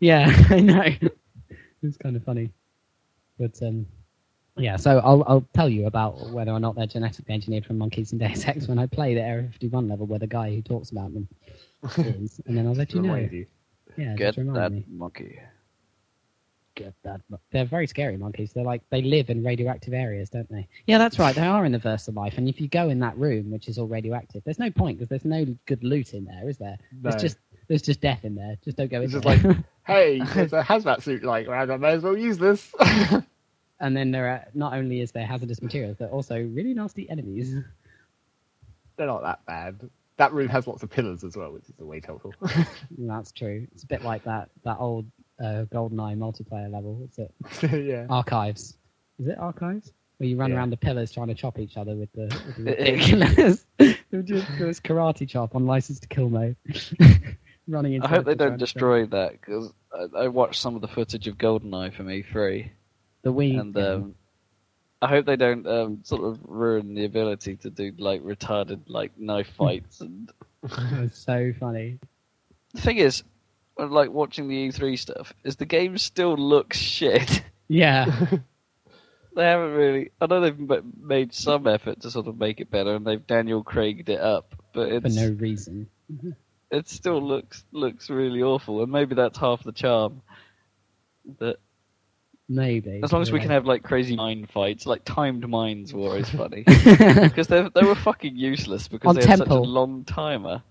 Yeah, 0.00 0.26
I 0.50 0.60
know. 0.60 0.88
it's 1.82 1.96
kind 1.98 2.16
of 2.16 2.24
funny, 2.24 2.50
but 3.38 3.60
um, 3.62 3.86
Yeah, 4.56 4.76
so 4.76 4.98
I'll 4.98 5.24
I'll 5.26 5.46
tell 5.52 5.68
you 5.68 5.86
about 5.86 6.30
whether 6.30 6.52
or 6.52 6.60
not 6.60 6.76
they're 6.76 6.86
genetically 6.86 7.34
engineered 7.34 7.66
from 7.66 7.76
monkeys 7.78 8.12
in 8.12 8.18
Deus 8.18 8.46
Ex 8.46 8.68
when 8.68 8.78
I 8.78 8.86
play 8.86 9.14
the 9.14 9.20
Area 9.22 9.48
51 9.50 9.88
level 9.88 10.06
where 10.06 10.20
the 10.20 10.28
guy 10.28 10.54
who 10.54 10.62
talks 10.62 10.90
about 10.90 11.12
them 11.12 11.28
is, 11.98 12.40
and 12.46 12.56
then 12.56 12.66
I'll 12.66 12.74
let 12.74 12.92
you 12.94 13.02
know. 13.02 13.16
You. 13.16 13.46
Yeah, 13.96 14.14
Get 14.14 14.36
that 14.36 14.72
me. 14.72 14.84
monkey. 14.88 15.38
Get 16.76 16.94
that. 17.04 17.20
mo- 17.30 17.38
They're 17.52 17.64
very 17.64 17.86
scary 17.86 18.16
monkeys. 18.16 18.52
They're 18.52 18.64
like 18.64 18.82
they 18.90 19.02
live 19.02 19.30
in 19.30 19.44
radioactive 19.44 19.92
areas, 19.94 20.30
don't 20.30 20.48
they? 20.50 20.66
Yeah, 20.86 20.98
that's 20.98 21.18
right. 21.18 21.34
They 21.34 21.46
are 21.46 21.64
in 21.64 21.72
the 21.72 21.78
VersaLife, 21.78 22.36
and 22.38 22.48
if 22.48 22.60
you 22.60 22.68
go 22.68 22.88
in 22.90 22.98
that 23.00 23.16
room, 23.18 23.50
which 23.50 23.68
is 23.68 23.78
all 23.78 23.86
radioactive, 23.86 24.42
there's 24.44 24.58
no 24.58 24.70
point 24.70 24.98
because 24.98 25.08
there's 25.08 25.24
no 25.24 25.44
good 25.66 25.82
loot 25.84 26.14
in 26.14 26.24
there, 26.24 26.48
is 26.48 26.58
there? 26.58 26.76
No. 27.02 27.10
There's 27.10 27.22
just 27.22 27.38
there's 27.68 27.82
just 27.82 28.00
death 28.00 28.24
in 28.24 28.34
there. 28.34 28.56
Just 28.64 28.76
don't 28.76 28.90
go 28.90 28.98
in 28.98 29.04
It's 29.04 29.12
just 29.12 29.24
like, 29.24 29.40
hey, 29.86 30.20
there's 30.34 30.52
a 30.52 30.62
hazmat 30.62 31.02
suit 31.02 31.22
like 31.24 31.46
around. 31.48 31.70
I 31.72 31.76
may 31.76 31.90
as 31.92 32.02
well 32.02 32.16
use 32.16 32.38
this. 32.38 32.72
And 33.80 33.96
then 33.96 34.10
there 34.10 34.28
are 34.28 34.44
not 34.54 34.72
only 34.74 35.00
is 35.00 35.12
there 35.12 35.26
hazardous 35.26 35.60
materials, 35.62 35.96
but 35.98 36.10
also 36.10 36.36
really 36.40 36.74
nasty 36.74 37.08
enemies. 37.10 37.54
They're 38.96 39.06
not 39.06 39.22
that 39.22 39.44
bad. 39.46 39.90
That 40.16 40.32
room 40.32 40.48
has 40.48 40.66
lots 40.68 40.82
of 40.84 40.90
pillars 40.90 41.24
as 41.24 41.36
well, 41.36 41.52
which 41.52 41.64
is 41.64 41.74
always 41.80 42.04
helpful. 42.04 42.32
That's 42.98 43.32
true. 43.32 43.66
It's 43.72 43.82
a 43.82 43.86
bit 43.86 44.02
like 44.04 44.22
that 44.24 44.48
that 44.64 44.76
old 44.78 45.06
uh, 45.40 45.64
GoldenEye 45.72 46.16
multiplayer 46.16 46.70
level. 46.70 47.08
Is 47.10 47.18
it 47.18 47.84
yeah. 47.84 48.06
Archives? 48.08 48.76
Is 49.18 49.26
it 49.26 49.38
Archives? 49.38 49.92
Where 50.18 50.28
you 50.28 50.36
run 50.36 50.50
Yeah. 50.50 50.58
around 50.58 50.70
the 50.70 50.76
pillars 50.76 51.10
trying 51.10 51.26
to 51.26 51.34
chop 51.34 51.58
each 51.58 51.76
other 51.76 51.96
with 51.96 52.12
the, 52.12 52.26
with 52.46 52.64
the 52.64 52.80
It 52.80 52.94
is. 53.00 53.12
ridiculous. 53.12 53.66
was 54.12 54.24
just- 54.24 54.58
there 54.58 54.66
was 54.68 54.78
karate 54.80 55.28
chop 55.28 55.56
on 55.56 55.66
License 55.66 55.98
to 56.00 56.06
Kill 56.06 56.28
mode. 56.30 56.54
Running 57.66 57.94
into 57.94 58.06
I 58.06 58.10
hope 58.10 58.26
they 58.26 58.34
don't 58.36 58.52
to 58.52 58.56
destroy 58.58 59.06
that 59.06 59.32
because 59.32 59.72
I, 59.92 60.24
I 60.24 60.28
watched 60.28 60.60
some 60.60 60.76
of 60.76 60.82
the 60.82 60.88
footage 60.88 61.26
of 61.26 61.36
GoldenEye 61.38 61.92
from 61.94 62.06
E3, 62.06 62.70
the 63.24 63.32
Wii. 63.32 63.58
and 63.58 63.76
um, 63.76 64.14
I 65.02 65.08
hope 65.08 65.26
they 65.26 65.36
don't 65.36 65.66
um, 65.66 66.00
sort 66.04 66.22
of 66.22 66.38
ruin 66.44 66.94
the 66.94 67.04
ability 67.04 67.56
to 67.56 67.70
do 67.70 67.92
like 67.98 68.22
retarded 68.22 68.82
like 68.86 69.18
knife 69.18 69.50
fights. 69.58 70.00
and 70.00 70.30
so 71.12 71.52
funny. 71.58 71.98
the 72.72 72.80
thing 72.80 72.98
is, 72.98 73.22
when, 73.74 73.90
like 73.90 74.10
watching 74.10 74.48
the 74.48 74.68
E3 74.68 74.98
stuff, 74.98 75.34
is 75.42 75.56
the 75.56 75.66
game 75.66 75.98
still 75.98 76.36
looks 76.36 76.78
shit. 76.78 77.42
Yeah, 77.68 78.04
they 79.36 79.44
haven't 79.44 79.72
really. 79.72 80.10
I 80.20 80.26
know 80.26 80.40
they've 80.40 80.84
made 80.98 81.34
some 81.34 81.66
effort 81.66 82.00
to 82.00 82.10
sort 82.10 82.26
of 82.26 82.38
make 82.38 82.60
it 82.60 82.70
better, 82.70 82.94
and 82.94 83.06
they've 83.06 83.26
Daniel 83.26 83.64
Craiged 83.64 84.08
it 84.08 84.20
up, 84.20 84.54
but 84.72 84.88
for 84.88 85.06
it's 85.06 85.16
no 85.16 85.30
reason. 85.30 85.88
it 86.70 86.88
still 86.88 87.22
looks 87.22 87.64
looks 87.72 88.10
really 88.10 88.42
awful, 88.42 88.82
and 88.82 88.92
maybe 88.92 89.14
that's 89.14 89.38
half 89.38 89.62
the 89.64 89.72
charm. 89.72 90.22
That 91.38 91.56
Maybe. 92.48 93.00
as 93.02 93.12
long 93.12 93.22
as 93.22 93.32
we 93.32 93.40
can 93.40 93.50
have 93.50 93.64
like 93.64 93.82
crazy 93.82 94.16
mine 94.16 94.46
fights, 94.46 94.86
like 94.86 95.04
timed 95.04 95.48
mines 95.48 95.94
were 95.94 96.08
always 96.08 96.28
funny 96.28 96.62
because 96.66 97.46
they 97.46 97.66
they 97.74 97.82
were 97.82 97.94
fucking 97.94 98.36
useless 98.36 98.86
because 98.86 99.08
On 99.08 99.14
they 99.14 99.26
had 99.26 99.38
such 99.38 99.48
a 99.48 99.54
long 99.54 100.04
timer. 100.04 100.62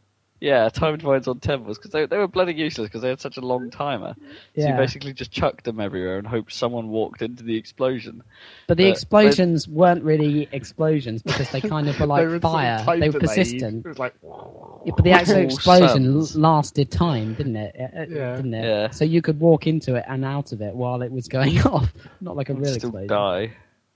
Yeah, 0.44 0.68
timed 0.68 1.04
mines 1.04 1.30
on 1.30 1.40
temples 1.40 1.78
because 1.78 1.92
they 1.92 2.06
they 2.06 2.18
were 2.18 2.28
bloody 2.28 2.54
useless 2.54 2.90
because 2.90 3.02
they 3.02 3.08
had 3.08 3.22
such 3.22 3.38
a 3.38 3.42
long 3.42 3.70
timer. 3.72 4.14
Yeah. 4.56 4.64
So 4.66 4.70
you 4.72 4.76
basically 4.76 5.14
just 5.14 5.32
chucked 5.32 5.64
them 5.64 5.80
everywhere 5.80 6.18
and 6.18 6.28
hoped 6.28 6.52
someone 6.52 6.90
walked 6.90 7.22
into 7.22 7.44
the 7.44 7.56
explosion. 7.56 8.22
But 8.68 8.76
the 8.76 8.84
But- 8.84 8.90
explosions 8.92 9.70
weren't 9.70 10.04
really 10.04 10.50
explosions 10.52 11.22
because 11.24 11.50
they 11.52 11.62
kind 11.62 11.88
of 11.88 11.98
were 11.98 12.06
like 12.14 12.24
They 12.24 12.26
were 12.26 12.32
sort 12.42 12.44
of 12.44 12.52
fire. 12.52 12.84
time 12.84 13.00
they 13.00 13.08
were 13.10 13.20
delayed. 13.20 13.38
persistent. 13.38 13.86
It 13.86 13.90
was 13.90 14.00
like, 14.00 14.16
Yeah, 14.22 14.92
but 14.98 15.04
the 15.06 15.12
actual 15.20 15.36
All 15.38 15.42
explosion 15.46 16.14
l- 16.18 16.28
lasted 16.36 16.92
time, 16.92 17.36
didn't 17.36 17.56
it? 17.56 17.76
Uh, 17.80 17.84
uh, 18.02 18.06
Yeah. 18.10 18.36
Didn't 18.36 18.54
it? 18.54 18.66
Yeah. 18.66 18.90
So 18.90 19.06
you 19.06 19.22
could 19.22 19.40
walk 19.40 19.66
into 19.66 19.96
it 19.96 20.04
and 20.10 20.26
out 20.26 20.52
of 20.52 20.62
it 20.62 20.76
while 20.76 21.02
it 21.04 21.12
was 21.14 21.30
going 21.30 21.58
off, 21.74 21.94
not 22.20 22.36
like 22.36 22.50
a 22.50 22.52
and 22.52 22.62
real 22.62 22.74
still 22.74 22.90
explosion. 22.90 23.08
die. 23.08 23.52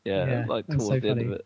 Yeah, 0.06 0.26
Yeah, 0.26 0.46
like 0.48 0.66
towards 0.68 0.86
so 0.88 1.00
the 1.02 1.10
end 1.10 1.22
of 1.24 1.32
it. 1.34 1.46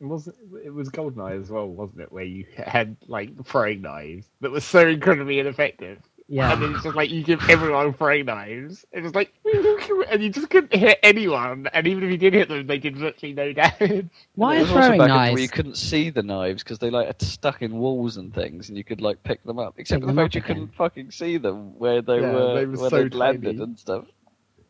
It 0.00 0.06
was 0.06 0.28
it 0.64 0.72
was 0.74 0.90
Goldeneye 0.90 1.40
as 1.40 1.50
well, 1.50 1.66
wasn't 1.68 2.00
it? 2.02 2.12
Where 2.12 2.24
you 2.24 2.44
had 2.56 2.96
like 3.06 3.30
throwing 3.44 3.80
knives 3.82 4.26
that 4.40 4.50
was 4.50 4.64
so 4.64 4.86
incredibly 4.86 5.38
ineffective, 5.38 5.98
and 6.28 6.28
Yeah, 6.28 6.54
then 6.60 6.74
it's 6.74 6.82
just 6.82 6.96
like 6.96 7.10
you 7.10 7.22
give 7.22 7.48
everyone 7.48 7.92
throwing 7.94 8.26
knives, 8.26 8.84
and 8.92 9.06
it's 9.06 9.14
like, 9.14 9.32
and 10.10 10.22
you 10.22 10.30
just 10.30 10.50
couldn't 10.50 10.74
hit 10.74 10.98
anyone, 11.02 11.68
and 11.72 11.86
even 11.86 12.02
if 12.04 12.10
you 12.10 12.18
did 12.18 12.34
hit 12.34 12.48
them, 12.48 12.66
they 12.66 12.78
did 12.78 12.96
virtually 12.98 13.32
no 13.32 13.52
damage. 13.54 14.08
why 14.34 14.56
It 14.56 14.58
are 14.58 14.62
was 14.62 14.70
also 14.70 14.80
throwing 14.88 14.98
back 14.98 15.14
in 15.14 15.14
knives? 15.14 15.32
where 15.32 15.40
you 15.40 15.48
couldn't 15.48 15.76
see 15.76 16.10
the 16.10 16.22
knives 16.22 16.62
because 16.64 16.80
they 16.80 16.90
like 16.90 17.08
are 17.08 17.24
stuck 17.24 17.62
in 17.62 17.72
walls 17.78 18.16
and 18.16 18.34
things, 18.34 18.68
and 18.68 18.76
you 18.76 18.84
could 18.84 19.00
like 19.00 19.22
pick 19.22 19.42
them 19.44 19.58
up. 19.60 19.74
Except 19.78 20.00
Pick 20.00 20.02
for 20.02 20.06
the 20.06 20.12
fact 20.12 20.34
you 20.34 20.40
again. 20.40 20.48
couldn't 20.56 20.74
fucking 20.74 21.12
see 21.12 21.38
them 21.38 21.78
where 21.78 22.02
they 22.02 22.20
Yeah, 22.20 22.32
were 22.32 22.52
they 22.52 22.66
were 22.66 22.76
where 22.76 22.90
so 22.90 23.04
they'd 23.04 23.14
landed 23.14 23.56
tiny. 23.56 23.62
and 23.62 23.78
stuff. 23.78 24.04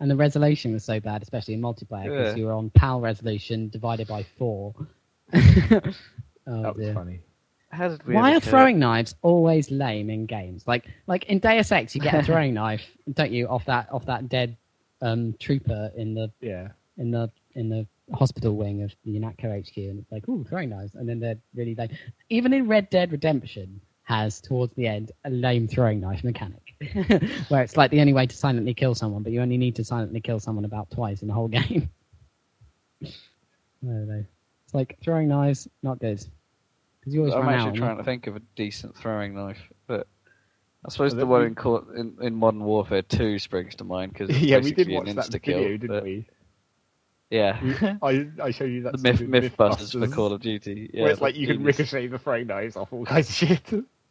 And 0.01 0.11
the 0.11 0.17
resolution 0.17 0.73
was 0.73 0.85
so 0.85 1.01
bad, 1.01 1.23
especially 1.23 1.55
in 1.55 1.63
multiplayer, 1.63 2.05
because 2.05 2.35
Yeah. 2.35 2.37
you 2.37 2.47
were 2.47 2.53
on 2.53 2.71
PAL 2.71 3.01
resolution 3.01 3.69
divided 3.71 4.07
by 4.09 4.23
four. 4.23 4.75
oh 6.47 6.63
That 6.63 6.77
was 6.77 6.87
dear. 6.87 6.93
funny. 6.93 7.21
How 7.71 7.89
did 7.89 8.05
we? 8.07 8.15
Why 8.15 8.35
are 8.35 8.41
care? 8.41 8.41
throwing 8.41 8.79
knives 8.79 9.15
always 9.23 9.71
lame 9.71 10.11
in 10.11 10.27
games? 10.27 10.67
Like, 10.67 10.87
like 11.07 11.25
in 11.25 11.39
Deus 11.39 11.73
Ex, 11.73 11.95
you 11.95 12.01
get 12.01 12.15
a 12.17 12.23
throwing 12.23 12.55
knife, 12.55 12.97
don't 13.15 13.33
you, 13.33 13.49
off 13.49 13.65
that 13.67 13.91
off 13.93 14.05
that 14.07 14.29
dead 14.29 14.57
um, 15.03 15.35
trooper 15.41 15.91
in 15.97 16.15
the 16.15 16.31
Yeah, 16.41 16.69
in 16.99 17.11
the 17.11 17.31
in 17.55 17.69
the 17.69 17.87
hospital 18.13 18.57
wing 18.57 18.83
of 18.83 18.95
the 19.05 19.19
UNATCO 19.19 19.61
HQ, 19.67 19.77
and 19.79 19.99
it's 19.99 20.13
like, 20.13 20.29
ooh, 20.29 20.45
throwing 20.45 20.71
knives, 20.71 20.95
and 20.95 21.09
then 21.09 21.19
they're 21.21 21.39
really 21.55 21.75
lame. 21.75 21.91
Even 22.29 22.53
in 22.53 22.69
Red 22.69 22.91
Dead 22.91 23.13
Redemption, 23.13 23.81
has 24.05 24.41
towards 24.41 24.75
the 24.75 24.87
end 24.87 25.11
a 25.25 25.31
lame 25.31 25.67
throwing 25.67 26.01
knife 26.01 26.23
mechanic, 26.25 26.75
where 27.49 27.63
it's 27.63 27.77
like 27.77 27.91
the 27.91 28.01
only 28.01 28.13
way 28.13 28.27
to 28.27 28.37
silently 28.37 28.75
kill 28.75 28.95
someone, 28.95 29.23
but 29.23 29.33
you 29.33 29.41
only 29.41 29.57
need 29.57 29.75
to 29.77 29.85
silently 29.85 30.21
kill 30.21 30.39
someone 30.39 30.65
about 30.65 30.91
twice 30.91 31.23
in 31.23 31.29
the 31.29 31.35
whole 31.35 31.49
game. 31.49 31.89
I 33.03 33.87
don't 33.87 34.09
know. 34.09 34.19
It's 34.21 34.34
like 34.75 34.99
throwing 35.03 35.29
knives, 35.29 35.67
not 35.83 35.99
good. 36.01 36.23
Because 37.01 37.15
you 37.15 37.21
always 37.21 37.35
I'm 37.35 37.43
run 37.43 37.55
actually 37.55 37.71
out. 37.71 37.77
trying 37.77 37.97
to 37.99 38.05
think 38.05 38.27
of 38.27 38.37
a 38.37 38.41
decent 38.57 38.97
throwing 38.97 39.35
knife, 39.35 39.61
but 39.87 40.07
I 40.85 40.91
suppose 40.91 41.13
the 41.13 41.19
that 41.21 41.27
one 41.27 41.41
we- 41.43 41.47
in, 41.49 41.55
Call- 41.55 41.91
in 41.97 42.17
in 42.21 42.35
Modern 42.35 42.65
Warfare 42.65 43.03
Two 43.03 43.39
springs 43.39 43.75
to 43.77 43.85
mind 43.85 44.13
because 44.13 44.31
yeah, 44.41 44.59
we 44.59 44.73
did 44.73 44.89
an 44.89 44.95
watch 44.95 45.07
that 45.07 45.17
insta 45.17 45.33
video, 45.45 45.59
kill. 45.61 45.69
didn't 45.79 45.89
but- 45.89 46.03
we? 46.05 46.27
Yeah, 47.31 47.59
I 48.03 48.29
I 48.41 48.51
showed 48.53 48.67
you 48.71 48.83
that 48.83 48.93
the 48.93 48.99
myth, 49.03 49.17
stupid 49.17 49.53
Mythbusters 49.57 49.99
for 49.99 50.15
Call 50.15 50.33
of 50.33 50.41
Duty. 50.41 50.91
Yeah, 50.93 51.03
where 51.05 51.13
it's 51.13 51.21
like 51.21 51.35
you 51.37 51.47
can 51.47 51.65
ricochet 51.65 52.07
the 52.07 52.19
throwing 52.19 52.47
knives 52.47 52.77
off 52.77 52.93
all 52.93 53.05
kinds 53.07 53.29
of 53.29 53.35
shit. 53.35 53.63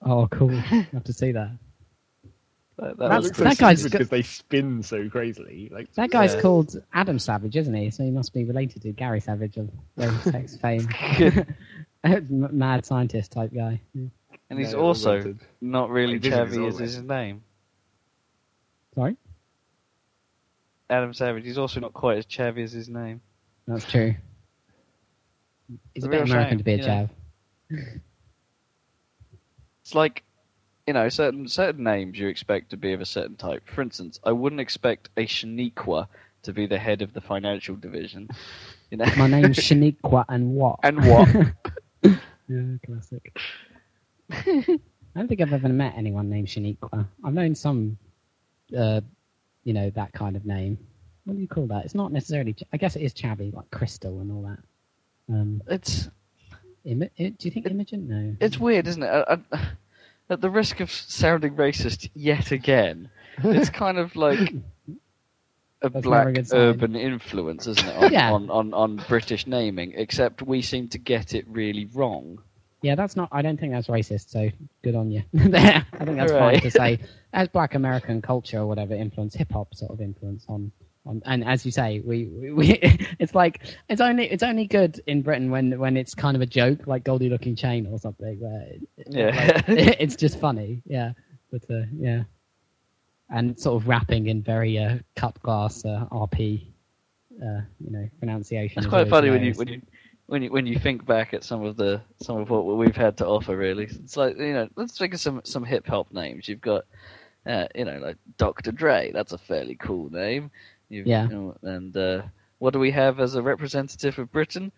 Oh, 0.01 0.27
cool. 0.27 0.49
I 0.51 0.87
have 0.91 1.03
to 1.05 1.13
see 1.13 1.31
that. 1.31 1.51
That, 2.77 2.97
that 2.97 3.09
That's- 3.09 3.37
so 3.37 3.43
that 3.43 3.57
guy's 3.57 3.83
because 3.83 4.09
they 4.09 4.23
spin 4.23 4.81
so 4.81 5.07
crazily. 5.09 5.69
Like 5.71 5.93
That 5.93 6.09
guy's 6.09 6.33
Yeah. 6.33 6.41
called 6.41 6.75
Adam 6.93 7.19
Savage, 7.19 7.55
isn't 7.55 7.73
he? 7.73 7.91
So 7.91 8.03
he 8.03 8.09
must 8.11 8.33
be 8.33 8.45
related 8.45 8.81
to 8.81 8.91
Gary 8.93 9.19
Savage 9.19 9.57
of 9.57 9.69
Sex 10.23 10.57
fame. 10.57 10.87
Mad 12.29 12.85
scientist 12.85 13.31
type 13.31 13.53
guy. 13.53 13.79
Yeah. 13.93 14.07
and 14.49 14.59
he's 14.59 14.73
No, 14.73 14.79
also 14.79 15.17
wanted. 15.17 15.39
not 15.61 15.89
really 15.89 16.13
Like, 16.19 16.23
Vision 16.47 16.65
is 16.65 16.81
as 16.81 16.93
his 16.95 17.03
name. 17.03 17.43
Sorry? 18.95 19.15
Adam 20.89 21.13
Savage. 21.13 21.43
He's 21.45 21.57
also 21.57 21.79
not 21.79 21.93
quite 21.93 22.17
as 22.17 22.25
chavvy 22.25 22.63
as 22.63 22.71
his 22.71 22.89
name. 22.89 23.21
That's 23.67 23.89
true. 23.89 24.13
He's 25.93 26.03
A 26.03 26.07
a 26.07 26.09
bit 26.09 26.21
real 26.23 26.31
American 26.31 26.51
shame, 26.51 26.57
to 26.57 26.63
be 26.63 26.73
a 26.73 26.77
yeah. 26.77 27.07
chav. 27.69 28.01
It's 29.81 29.95
like, 29.95 30.23
you 30.87 30.93
know, 30.93 31.07
certain 31.09 31.47
certain 31.47 31.83
names 31.83 32.17
you 32.19 32.27
expect 32.27 32.69
to 32.71 32.77
be 32.77 32.93
of 32.93 33.01
a 33.01 33.05
certain 33.05 33.35
type. 33.35 33.63
For 33.69 33.81
instance, 33.81 34.19
I 34.23 34.31
wouldn't 34.31 34.59
expect 34.61 35.09
a 35.17 35.25
Shaniqua 35.25 36.07
to 36.43 36.53
be 36.53 36.65
the 36.65 36.77
head 36.79 37.01
of 37.01 37.13
the 37.13 37.21
financial 37.21 37.75
division. 37.75 38.29
You 38.91 38.97
know, 38.97 39.05
My 39.17 39.27
name's 39.27 39.57
Shaniqua 39.67 40.25
and 40.29 40.53
what? 40.55 40.79
and 40.83 41.05
what? 41.05 41.29
Yeah, 42.49 42.75
classic. 42.85 43.37
I 44.29 44.79
don't 45.15 45.27
think 45.29 45.39
I've 45.39 45.53
ever 45.53 45.69
met 45.69 45.93
anyone 45.95 46.29
named 46.29 46.49
Shaniqua. 46.49 47.07
I've 47.23 47.33
known 47.33 47.55
some, 47.55 47.97
uh, 48.77 48.99
you 49.63 49.73
know, 49.73 49.89
that 49.91 50.11
kind 50.11 50.35
of 50.35 50.45
name. 50.45 50.77
What 51.23 51.35
do 51.35 51.41
you 51.41 51.47
call 51.47 51.67
that? 51.67 51.85
It's 51.85 51.95
not 51.95 52.11
necessarily. 52.11 52.51
ch- 52.53 52.65
I 52.73 52.77
guess 52.77 52.97
it 52.97 53.01
is 53.01 53.13
chavvy, 53.13 53.53
like 53.53 53.71
Crystal 53.71 54.19
and 54.19 54.29
all 54.29 54.41
that. 54.43 54.59
Um, 55.33 55.61
It's 55.67 56.09
Imo- 56.83 57.09
i- 57.17 57.29
do 57.29 57.47
you 57.47 57.51
think 57.51 57.65
Imogen? 57.65 58.09
No. 58.09 58.35
it's 58.45 58.59
weird, 58.59 58.85
isn't 58.87 59.01
it? 59.03 59.07
I, 59.07 59.37
I, 59.53 59.59
at 60.29 60.41
the 60.41 60.49
risk 60.49 60.79
of 60.79 60.91
sounding 60.91 61.55
racist 61.55 62.09
yet 62.13 62.51
again, 62.51 63.09
it's 63.43 63.69
kind 63.83 63.97
of 63.97 64.15
like 64.15 64.39
a 65.81 65.89
That's 65.89 66.05
never 66.05 66.29
a 66.29 66.33
black 66.33 66.45
urban 66.53 66.95
influence, 66.95 67.67
isn't 67.67 67.87
it, 67.87 67.95
on, 67.97 68.11
Yeah. 68.11 68.31
on, 68.31 68.49
on, 68.49 68.73
on 68.73 69.03
British 69.07 69.47
naming? 69.47 69.93
Except 69.95 70.41
we 70.41 70.61
seem 70.61 70.87
to 70.89 70.97
get 70.97 71.33
it 71.33 71.45
really 71.47 71.85
wrong. 71.93 72.39
Yeah, 72.81 72.95
that's 72.95 73.15
not. 73.15 73.29
I 73.31 73.41
don't 73.41 73.57
think 73.57 73.71
that's 73.71 73.87
racist. 73.87 74.29
So 74.29 74.49
good 74.83 74.93
on 74.95 75.09
you. 75.09 75.23
I 75.37 75.81
think 76.03 76.17
that's 76.17 76.31
fine 76.33 76.59
to 76.59 76.71
say. 76.71 76.99
As 77.31 77.47
Black 77.47 77.75
American 77.75 78.21
culture 78.21 78.59
or 78.59 78.67
whatever 78.67 78.93
influence, 78.93 79.33
hip 79.35 79.51
hop 79.53 79.73
sort 79.73 79.91
of 79.91 80.01
influence 80.01 80.45
on, 80.49 80.71
and 81.05 81.43
as 81.43 81.65
you 81.65 81.71
say, 81.71 81.99
we, 81.99 82.25
we, 82.27 82.51
we 82.51 82.69
it's 83.19 83.35
like 83.35 83.61
it's 83.89 84.01
only 84.01 84.29
it's 84.31 84.43
only 84.43 84.65
good 84.67 85.01
in 85.07 85.21
Britain 85.21 85.49
when 85.51 85.77
when 85.79 85.97
it's 85.97 86.15
kind 86.15 86.35
of 86.35 86.41
a 86.41 86.45
joke, 86.45 86.87
like 86.87 87.03
Goldie 87.03 87.29
Lookin 87.29 87.57
Chain 87.57 87.85
or 87.87 87.99
something, 87.99 88.39
where 88.39 88.61
it, 88.61 88.81
it- 88.97 89.07
Yeah. 89.09 89.61
like, 89.67 89.97
it's 89.99 90.15
just 90.15 90.39
funny. 90.39 90.81
Yeah, 90.85 91.13
but 91.51 91.63
uh, 91.69 91.83
yeah, 91.97 92.23
and 93.29 93.59
sort 93.59 93.81
of 93.81 93.87
rapping 93.87 94.27
in 94.27 94.41
very 94.41 94.77
uh, 94.77 94.99
cut 95.15 95.39
glass 95.41 95.83
uh, 95.85 96.05
RP 96.11 96.67
uh, 97.41 97.61
you 97.79 97.91
know 97.91 98.07
pronunciation. 98.19 98.79
It's 98.79 98.87
quite 98.87 99.09
funny 99.09 99.29
when 99.29 99.43
you 99.43 99.53
when 99.53 99.67
you 99.67 99.81
when 100.27 100.41
you 100.43 100.51
when 100.51 100.65
you 100.65 100.79
think 100.79 101.05
back 101.05 101.33
at 101.33 101.43
some 101.43 101.63
of 101.65 101.75
the 101.75 102.01
some 102.21 102.37
of 102.37 102.49
what 102.49 102.63
we've 102.65 102.95
had 102.95 103.17
to 103.17 103.25
offer. 103.27 103.57
Really, 103.57 103.85
it's 103.85 104.15
like 104.15 104.37
you 104.37 104.53
know, 104.53 104.69
let's 104.75 104.97
think 104.97 105.13
of 105.13 105.19
some 105.19 105.41
some 105.43 105.63
hip 105.65 105.85
hop 105.87 106.11
names. 106.13 106.47
You've 106.47 106.61
got, 106.61 106.85
uh, 107.45 107.67
you 107.75 107.85
know, 107.85 107.97
like 107.99 108.17
Dr. 108.37 108.71
Dre. 108.71 109.11
That's 109.11 109.33
a 109.33 109.37
fairly 109.37 109.75
cool 109.75 110.09
name. 110.11 110.49
You've, 110.93 111.07
Yeah. 111.07 111.23
you 111.23 111.29
know, 111.29 111.57
and 111.63 111.95
uh, 111.97 112.21
what 112.59 112.73
do 112.73 112.79
we 112.79 112.91
have 112.91 113.19
as 113.19 113.33
a 113.35 113.41
representative 113.41 114.19
of 114.19 114.31
Britain? 114.31 114.71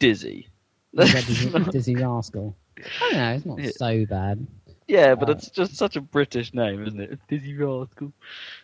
Dizzee. 0.00 0.46
Dizzee, 0.96 1.50
Dizzee 1.72 2.00
Rascal. 2.00 2.56
I 2.78 3.10
don't 3.10 3.12
know. 3.12 3.32
It's 3.34 3.46
not 3.46 3.58
Yeah. 3.60 3.70
so 3.76 4.06
bad. 4.06 4.46
Yeah, 4.86 5.14
but 5.14 5.28
Uh, 5.28 5.32
it's 5.32 5.50
just 5.50 5.74
such 5.76 5.96
a 5.96 6.00
British 6.00 6.54
name, 6.54 6.86
isn't 6.86 7.00
it? 7.00 7.18
Dizzee 7.28 7.58
Rascal. 7.58 8.12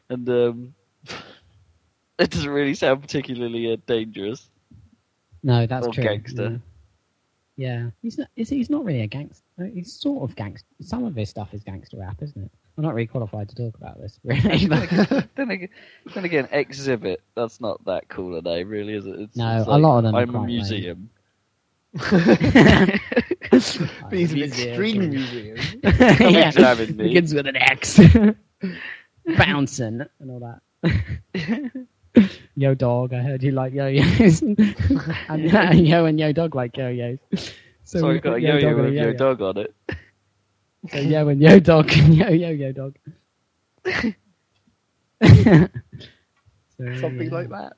And 0.09 0.29
um, 0.31 0.75
it 2.19 2.31
doesn't 2.31 2.51
really 2.51 2.75
sound 2.75 3.03
particularly 3.03 3.71
uh, 3.73 3.77
dangerous. 3.87 4.49
No, 5.43 5.67
that's 5.67 5.87
Or 5.87 5.93
true. 5.93 6.05
gangster. 6.05 6.61
Yeah. 7.57 7.83
yeah, 7.85 7.91
he's 8.01 8.17
not. 8.17 8.29
He's 8.35 8.71
not 8.71 8.85
really 8.85 9.03
a 9.03 9.07
gangster. 9.07 9.45
He's 9.75 9.93
sort 9.93 10.23
of 10.29 10.35
gangster. 10.37 10.67
Some 10.81 11.05
of 11.05 11.15
his 11.15 11.29
stuff 11.29 11.53
is 11.53 11.63
gangster 11.63 11.99
rap, 11.99 12.23
isn't 12.23 12.43
it? 12.43 12.51
I'm 12.77 12.83
not 12.83 12.95
really 12.95 13.07
qualified 13.07 13.49
to 13.51 13.55
talk 13.55 13.77
about 13.77 14.01
this, 14.01 14.19
really. 14.25 14.67
but- 14.67 15.29
then, 15.37 15.51
again, 15.51 15.69
then 16.15 16.25
again, 16.25 16.49
Xzibit, 16.53 17.19
that's 17.37 17.61
not 17.61 17.85
that 17.85 18.09
cool 18.09 18.37
a 18.37 18.43
name, 18.43 18.69
really, 18.69 18.95
is 18.95 19.07
it? 19.07 19.21
It's, 19.21 19.37
No, 19.37 19.59
it's 19.59 19.67
a 19.69 19.79
lot 19.79 19.99
of 19.99 20.05
them 20.05 20.15
I'm 20.17 20.29
a 20.29 20.33
quite 20.33 20.41
lame. 20.41 20.47
museum. 20.47 21.11
These 23.53 24.33
are 24.33 24.37
Museum. 24.37 24.43
extreme 24.69 25.11
museums. 25.11 25.75
yeah. 25.85 26.49
examine 26.49 26.97
me. 26.97 27.05
Begins 27.05 27.33
with 27.35 27.47
an 27.47 27.57
X. 27.57 28.01
Bouncing 29.39 30.01
and 30.21 30.31
all 30.31 30.41
that. 30.41 31.87
yo 32.57 32.75
dog, 32.75 33.15
I 33.15 33.21
heard 33.23 33.43
you 33.43 33.53
like 33.53 33.73
yo-yos. 33.73 34.43
and 34.43 34.59
uh, 35.55 35.71
yo 35.73 36.05
and 36.07 36.19
yo 36.19 36.33
dog 36.33 36.55
like 36.55 36.77
yo-yos. 36.77 37.19
So, 37.85 37.99
So 38.01 38.07
we 38.09 38.15
we've 38.15 38.23
got 38.23 38.35
a 38.35 38.41
yo-yo 38.41 38.75
with 38.77 38.85
a 38.87 38.89
a 38.89 38.93
yo 38.93 39.13
dog 39.13 39.41
on 39.43 39.59
it. 39.59 39.75
So 40.91 40.99
yo 40.99 41.29
and 41.29 41.41
yo 41.41 41.59
dog 41.61 41.91
and 41.93 42.15
yo 42.15 42.29
yo 42.29 42.51
yo 42.51 42.73
dog. 42.73 42.97
so, 43.87 44.13
Something 47.01 47.29
yeah, 47.29 47.35
like 47.35 47.49
that. 47.49 47.73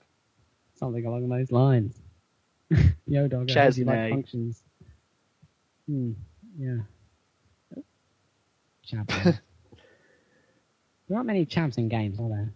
Something 0.74 1.06
along 1.06 1.28
those 1.28 1.52
lines. 1.52 2.00
yo 3.06 3.28
dog, 3.28 3.48
you 3.50 3.84
like 3.84 4.10
functions. 4.10 4.62
Hmm. 5.88 6.12
Yeah. 6.58 6.78
Champion. 8.84 9.22
there 11.08 11.16
aren't 11.16 11.26
many 11.26 11.44
champs 11.44 11.78
in 11.78 11.88
games, 11.88 12.18
are 12.18 12.28
there? 12.28 12.52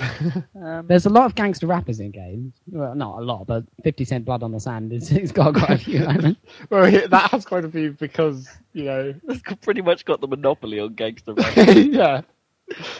Um, 0.00 0.86
There's 0.86 1.06
a 1.06 1.10
lot 1.10 1.26
of 1.26 1.34
gangster 1.34 1.66
rappers 1.66 2.00
in 2.00 2.10
games. 2.10 2.54
Well, 2.66 2.94
not 2.94 3.18
a 3.18 3.22
lot, 3.22 3.46
but 3.46 3.64
50 3.84 4.04
Cent 4.04 4.24
Blood 4.24 4.42
on 4.42 4.52
the 4.52 4.60
Sand 4.60 4.92
is, 4.92 5.10
it's 5.12 5.32
got 5.32 5.54
quite 5.54 5.70
a 5.70 5.78
few. 5.78 5.98
hasn't? 6.04 6.38
Well, 6.70 6.88
yeah, 6.90 7.06
that 7.08 7.30
has 7.30 7.44
quite 7.44 7.64
a 7.64 7.68
few 7.70 7.92
because 7.92 8.48
you 8.72 8.84
know. 8.84 9.14
it's 9.28 9.42
pretty 9.62 9.82
much 9.82 10.04
got 10.04 10.20
the 10.20 10.26
monopoly 10.28 10.80
on 10.80 10.94
gangster 10.94 11.34
rap. 11.36 11.54
yeah. 11.56 12.22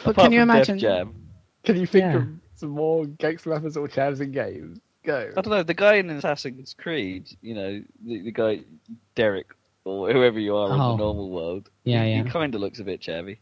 But 0.04 0.10
Apart 0.10 0.16
can 0.16 0.32
you 0.32 0.40
from 0.40 0.48
Def 0.48 0.54
imagine? 0.56 0.78
Jam. 0.78 1.14
Can 1.64 1.76
you 1.80 1.86
think 1.86 2.02
Yeah. 2.04 2.16
of 2.16 2.28
some 2.56 2.70
more 2.70 3.06
gangster 3.06 3.50
rappers 3.50 3.76
or 3.76 3.88
chavs 3.88 4.20
in 4.20 4.32
games? 4.32 4.78
Go. 5.04 5.30
I 5.36 5.40
don't 5.40 5.50
know, 5.50 5.62
the 5.62 5.74
guy 5.74 5.94
in 5.94 6.10
Assassin's 6.10 6.74
Creed, 6.74 7.28
you 7.40 7.54
know, 7.54 7.82
the, 8.04 8.22
the 8.22 8.30
guy, 8.32 8.60
Derek, 9.16 9.48
or 9.84 10.12
whoever 10.12 10.38
you 10.38 10.54
are 10.56 10.72
in 10.74 10.80
Oh. 10.80 10.92
the 10.92 10.96
normal 10.98 11.30
world, 11.30 11.70
Yeah, 11.84 12.04
he, 12.04 12.10
yeah. 12.12 12.22
he 12.24 12.30
kind 12.30 12.54
of 12.54 12.60
looks 12.60 12.78
a 12.78 12.84
bit 12.84 13.00
chavvy. 13.00 13.38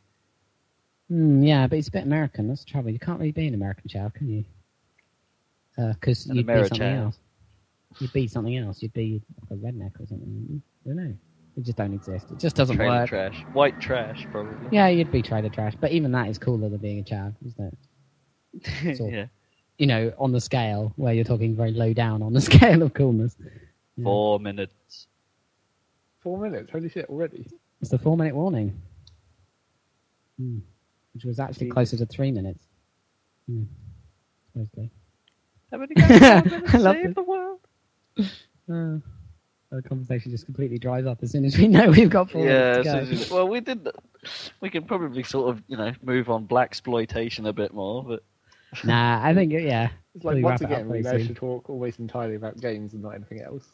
Hmm, 1.11 1.43
yeah, 1.43 1.67
but 1.67 1.77
he's 1.77 1.89
a 1.89 1.91
bit 1.91 2.05
American. 2.05 2.49
That's 2.49 2.65
the 2.65 2.71
trouble. 2.71 2.91
You 2.91 2.99
can't 3.01 3.19
really 3.19 3.33
be 3.33 3.49
an 3.49 3.55
American 3.55 3.89
child, 3.89 4.15
can 4.15 4.29
you? 4.29 4.45
Because 5.77 6.27
An 6.27 6.37
you'd 6.37 6.47
be 6.47 6.55
something 6.69 6.83
else. 6.83 7.19
You'd 7.99 8.13
be 8.13 8.29
something 8.29 8.57
else. 8.57 8.81
You'd 8.83 8.93
be 8.93 9.21
a 9.51 9.55
redneck 9.55 9.99
or 10.01 10.07
something. 10.07 10.63
I 10.85 10.89
don't 10.89 10.97
know. 10.97 11.15
It 11.57 11.65
just 11.65 11.77
don't 11.77 11.93
exist. 11.93 12.31
It 12.31 12.39
just 12.39 12.55
doesn't 12.55 12.77
Trailer 12.77 13.01
work. 13.01 13.09
trash. 13.09 13.45
White 13.53 13.81
trash, 13.81 14.25
probably. 14.31 14.69
Yeah, 14.71 14.87
you'd 14.87 15.11
be 15.11 15.21
trailer 15.21 15.49
trash. 15.49 15.75
But 15.81 15.91
even 15.91 16.13
that 16.13 16.29
is 16.29 16.39
cooler 16.39 16.69
than 16.69 16.79
being 16.79 17.01
a 17.01 17.03
child, 17.03 17.35
isn't 17.45 17.75
it? 18.63 18.97
So- 18.97 19.09
yeah. 19.09 19.27
You 19.79 19.87
know, 19.87 20.13
on 20.19 20.31
the 20.31 20.41
scale 20.43 20.93
where 20.97 21.15
you're 21.15 21.25
talking 21.25 21.57
very 21.57 21.73
low 21.73 21.95
down 21.95 22.23
on 22.23 22.35
the 22.35 22.41
scale 22.51 22.83
of 22.83 22.93
coolness. 22.93 23.35
Yeah. 23.97 24.05
Four 24.05 24.39
minutes. 24.39 25.07
Four 26.21 26.39
minutes. 26.39 26.71
Holy 26.71 26.91
shit! 26.91 27.07
Already. 27.09 27.47
It's 27.81 27.89
the 27.91 27.97
four 27.99 28.15
minute 28.15 28.35
warning. 28.35 28.79
Hmm. 30.39 30.59
Which 31.15 31.25
was 31.25 31.39
actually 31.41 31.67
Jesus. 31.67 31.73
closer 31.75 31.97
to 31.99 32.07
three 32.07 32.31
minutes. 32.31 32.65
Hmm. 33.49 33.65
Supposedly. 34.53 34.91
How 35.73 35.79
many 35.79 35.95
guys 35.95 36.11
are 36.11 36.43
gonna 36.49 36.63
I 36.69 36.77
love 36.79 36.97
save 36.97 37.05
it. 37.07 37.15
the 37.15 37.23
world? 37.23 37.61
Uh, 38.19 38.99
the 39.73 39.83
conversation 39.89 40.31
just 40.33 40.45
completely 40.45 40.79
dries 40.79 41.07
up 41.07 41.19
as 41.23 41.31
soon 41.31 41.45
as 41.45 41.57
we 41.57 41.69
know 41.69 41.89
we've 41.91 42.11
got 42.11 42.31
four 42.31 42.45
Yeah, 42.45 42.83
minutes 42.83 43.11
to 43.11 43.17
so- 43.17 43.29
go. 43.29 43.35
well, 43.37 43.49
we 43.49 43.61
did. 43.61 43.89
We 44.61 44.69
can 44.71 44.85
probably 44.85 45.23
sort 45.23 45.49
of, 45.51 45.63
you 45.69 45.77
know, 45.77 45.93
move 46.03 46.29
on 46.29 46.45
black 46.45 46.67
exploitation 46.69 47.47
a 47.47 47.53
bit 47.53 47.73
more, 47.73 48.05
but 48.05 48.23
Nah, 48.85 49.21
I 49.25 49.35
think 49.35 49.53
yeah, 49.53 49.91
It's 50.15 50.25
like 50.25 50.35
Probably 50.35 50.43
once 50.45 50.61
wrap 50.61 50.71
it 50.71 50.75
up 50.75 50.79
again 50.81 50.89
we 50.89 51.03
very 51.03 51.15
managed 51.15 51.27
soon. 51.27 51.35
to 51.35 51.41
talk 51.41 51.71
almost 51.71 51.99
entirely 51.99 52.35
about 52.37 52.61
games 52.61 52.93
and 52.95 53.03
not 53.03 53.11
anything 53.15 53.41
else. 53.41 53.67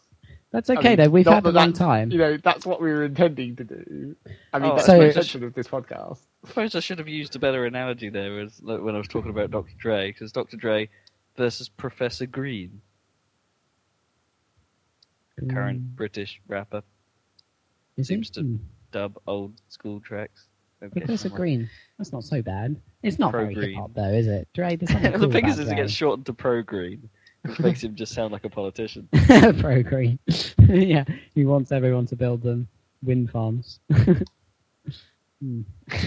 That's 0.53 0.71
I 0.71 0.75
okay 0.77 0.91
mean, 0.91 0.97
though. 0.99 1.11
We've 1.11 1.27
had 1.27 1.45
a 1.47 1.51
long 1.53 1.73
time. 1.73 2.11
You 2.11 2.19
know, 2.19 2.37
that's 2.39 2.65
what 2.65 2.81
we 2.81 2.89
were 2.91 3.05
intending 3.05 3.57
to 3.57 3.65
do. 3.65 4.17
I 4.53 4.59
mean, 4.59 4.71
Oh, 4.71 4.75
that's 4.77 4.87
So- 4.87 4.99
the 4.99 5.07
intention 5.09 5.45
of 5.45 5.55
this 5.55 5.69
podcast. 5.69 6.21
I 6.45 6.49
suppose 6.49 6.75
I 6.75 6.81
should 6.81 6.99
have 6.99 7.09
used 7.09 7.35
a 7.37 7.39
better 7.39 7.67
analogy 7.67 8.09
there 8.09 8.39
as 8.41 8.63
like, 8.63 8.81
when 8.81 8.95
I 8.95 8.99
was 8.99 9.09
talking 9.09 9.31
about 9.31 9.51
Dr. 9.51 9.75
Dre, 9.79 10.13
because 10.13 10.31
Dr. 10.33 10.57
Dre 10.57 10.89
versus 11.37 11.69
Professor 11.69 12.27
Green, 12.27 12.81
the 15.37 15.47
current 15.53 15.81
Mm, 15.83 15.97
British 15.97 16.41
rapper, 16.49 16.83
is 17.97 18.09
seems 18.09 18.31
it? 18.31 18.35
to- 18.35 18.43
Hmm. 18.43 18.57
dub 18.93 19.19
old 19.27 19.61
school 19.69 20.01
tracks. 20.01 20.47
Okay. 20.83 21.01
Professor 21.01 21.29
Green. 21.41 21.69
That's 21.99 22.13
not 22.13 22.25
so 22.25 22.41
bad. 22.43 22.81
It's 23.03 23.19
not 23.19 23.33
Pro 23.33 23.43
very 23.43 23.55
Green. 23.55 23.71
hip 23.71 23.79
hop 23.81 23.95
though, 23.95 24.13
is 24.13 24.27
it? 24.27 24.49
Dre, 24.55 24.77
there's 24.77 24.91
something 24.91 25.13
the 25.13 25.19
cool 25.19 25.31
thing 25.31 25.49
is, 25.49 25.59
is 25.59 25.69
it 25.71 25.75
gets 25.77 25.93
shortened 25.93 26.27
to 26.27 26.33
Pro 26.33 26.63
Green, 26.63 27.09
which 27.49 27.61
makes 27.61 27.83
him 27.85 27.95
just 27.95 28.13
sound 28.13 28.33
like 28.33 28.45
a 28.45 28.51
politician. 28.51 29.09
Pro 29.61 29.83
Green. 29.83 30.19
yeah, 30.69 31.05
he 31.35 31.45
wants 31.45 31.73
everyone 31.73 32.07
to 32.07 32.17
build 32.17 32.43
them 32.43 32.69
wind 33.03 33.31
farms. 33.31 33.81
Hmm. 35.43 35.61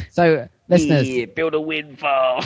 So, 0.10 0.50
listeners, 0.70 1.08
Yeah, 1.08 1.26
build 1.26 1.54
a 1.54 1.62
wind 1.62 2.00
farm. 2.00 2.44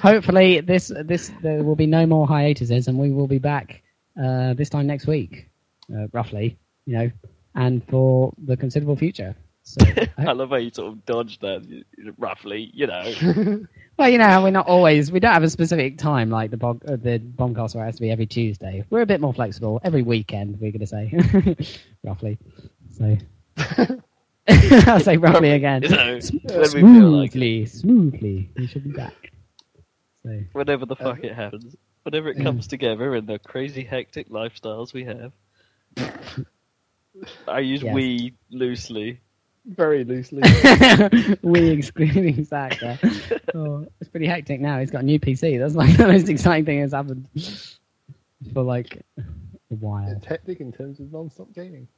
hopefully 0.00 0.60
this 0.60 0.92
this 1.04 1.32
there 1.42 1.64
will 1.64 1.74
be 1.74 1.86
no 1.86 2.06
more 2.06 2.24
hiatuses, 2.26 2.86
and 2.86 2.96
we 2.96 3.10
will 3.10 3.26
be 3.26 3.38
back 3.38 3.82
uh, 4.22 4.54
this 4.54 4.68
time 4.70 4.86
next 4.86 5.08
week, 5.08 5.48
uh, 5.92 6.06
roughly, 6.12 6.56
you 6.86 6.96
know, 6.96 7.10
and 7.56 7.84
for 7.88 8.32
the 8.44 8.56
considerable 8.56 8.94
future. 8.96 9.34
So, 9.64 9.84
I 10.18 10.32
love 10.32 10.50
how 10.50 10.56
you 10.56 10.70
sort 10.72 10.92
of 10.92 11.06
dodged 11.06 11.40
that, 11.40 11.84
roughly, 12.18 12.70
you 12.74 12.86
know. 12.86 13.64
well, 13.98 14.08
you 14.08 14.18
know, 14.18 14.42
we're 14.42 14.50
not 14.50 14.66
always 14.66 15.10
we 15.10 15.20
don't 15.20 15.32
have 15.32 15.42
a 15.42 15.50
specific 15.50 15.96
time 15.98 16.28
like 16.30 16.50
the 16.50 16.58
bog, 16.58 16.82
uh, 16.86 16.96
the 16.96 17.18
bombcast 17.18 17.74
where 17.74 17.84
it 17.84 17.88
has 17.88 17.96
to 17.96 18.02
be 18.02 18.10
every 18.10 18.26
Tuesday. 18.26 18.84
We're 18.90 19.00
a 19.00 19.06
bit 19.06 19.20
more 19.22 19.32
flexible. 19.32 19.80
Every 19.82 20.02
weekend, 20.02 20.60
we're 20.60 20.70
going 20.70 20.80
to 20.80 20.86
say, 20.86 21.66
roughly. 22.04 22.38
So. 22.96 23.16
I'll 24.86 25.00
say 25.00 25.16
roughly 25.16 25.50
again. 25.52 25.82
You 25.82 25.88
know, 25.88 26.20
Sm- 26.20 26.36
when 26.44 26.60
like 27.12 27.30
smoothly, 27.32 27.66
smoothly. 27.66 28.50
We 28.56 28.66
should 28.66 28.84
be 28.84 28.90
back. 28.90 29.32
So, 30.22 30.42
Whenever 30.52 30.84
the 30.84 30.96
fuck 30.96 31.24
it 31.24 31.34
happens. 31.34 31.74
Whenever 32.02 32.28
it 32.28 32.42
comes 32.42 32.66
together 32.66 33.14
in 33.14 33.24
the 33.24 33.38
crazy 33.38 33.82
hectic 33.82 34.28
lifestyles 34.28 34.92
we 34.92 35.04
have. 35.04 35.32
I 37.48 37.60
use 37.60 37.82
Yes. 37.82 37.94
we 37.94 38.34
loosely. 38.50 39.20
Very 39.66 40.04
loosely. 40.04 40.42
we 41.42 41.70
excluding 41.70 42.44
Zach 42.44 42.78
there. 42.80 42.98
Oh, 43.54 43.86
it's 44.00 44.10
pretty 44.10 44.26
hectic 44.26 44.60
now. 44.60 44.78
He's 44.78 44.90
got 44.90 45.02
a 45.02 45.06
new 45.06 45.18
PC. 45.18 45.58
That's 45.58 45.74
like 45.74 45.96
the 45.96 46.08
most 46.08 46.28
exciting 46.28 46.64
thing 46.64 46.80
that's 46.80 46.92
happened 46.92 47.26
for 48.52 48.62
like 48.62 49.02
a 49.16 49.22
while. 49.74 50.08
It's 50.10 50.26
hectic 50.26 50.60
in 50.60 50.72
terms 50.72 51.00
of 51.00 51.12
non-stop 51.12 51.52
gaming. 51.54 51.88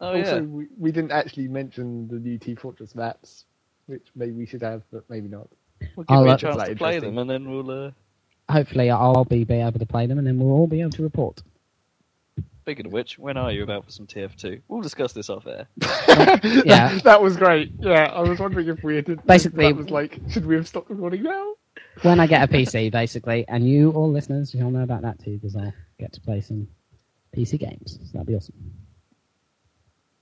Oh 0.00 0.16
also, 0.16 0.36
yeah. 0.36 0.40
we, 0.40 0.66
we 0.76 0.90
didn't 0.90 1.12
actually 1.12 1.46
mention 1.46 2.08
the 2.08 2.16
new 2.16 2.36
Team 2.38 2.56
Fortress 2.56 2.94
maps, 2.94 3.44
which 3.86 4.08
maybe 4.16 4.32
we 4.32 4.46
should 4.46 4.62
have, 4.62 4.82
but 4.90 5.08
maybe 5.08 5.28
not. 5.28 5.48
We'll 5.94 6.04
give 6.04 6.16
I'll 6.16 6.26
you 6.26 6.32
a 6.32 6.38
chance 6.38 6.62
to 6.62 6.74
play 6.74 6.98
them 6.98 7.18
and 7.18 7.30
then 7.30 7.48
we'll 7.48 7.70
uh 7.70 7.90
Hopefully, 8.50 8.90
I'll 8.90 9.24
be, 9.24 9.44
be 9.44 9.54
able 9.54 9.78
to 9.78 9.86
play 9.86 10.06
them, 10.06 10.18
and 10.18 10.26
then 10.26 10.38
we'll 10.38 10.52
all 10.52 10.66
be 10.66 10.80
able 10.80 10.90
to 10.90 11.02
report. 11.02 11.42
Speaking 12.64 12.86
of 12.86 12.92
which, 12.92 13.18
when 13.18 13.36
are 13.36 13.52
you 13.52 13.62
about 13.62 13.84
for 13.84 13.90
some 13.90 14.06
TF2? 14.06 14.62
We'll 14.68 14.80
discuss 14.80 15.12
this 15.12 15.28
off 15.28 15.46
air. 15.46 15.68
Yeah. 16.64 16.88
that, 16.94 17.02
that 17.04 17.20
was 17.22 17.36
great. 17.36 17.72
Yeah, 17.78 18.04
I 18.10 18.22
was 18.22 18.38
wondering 18.38 18.68
if 18.68 18.82
we 18.82 18.96
had. 18.96 19.26
Basically- 19.26 19.66
that 19.66 19.76
was 19.76 19.90
like, 19.90 20.18
should 20.30 20.46
we 20.46 20.54
have 20.54 20.66
stopped 20.66 20.88
recording 20.88 21.24
now? 21.24 21.52
When 22.00 22.20
I 22.20 22.26
get 22.26 22.42
a 22.48 22.50
PC, 22.50 22.90
basically, 22.90 23.44
and 23.48 23.68
you 23.68 23.90
all 23.92 24.10
listeners, 24.10 24.54
you'll 24.54 24.70
know 24.70 24.82
about 24.82 25.02
that 25.02 25.22
too, 25.22 25.36
because 25.36 25.54
I'll 25.56 25.74
get 25.98 26.14
to 26.14 26.22
play 26.22 26.40
some 26.40 26.66
PC 27.36 27.58
games. 27.58 27.98
So 28.02 28.10
that'd 28.14 28.26
be 28.28 28.34
awesome. 28.34 28.54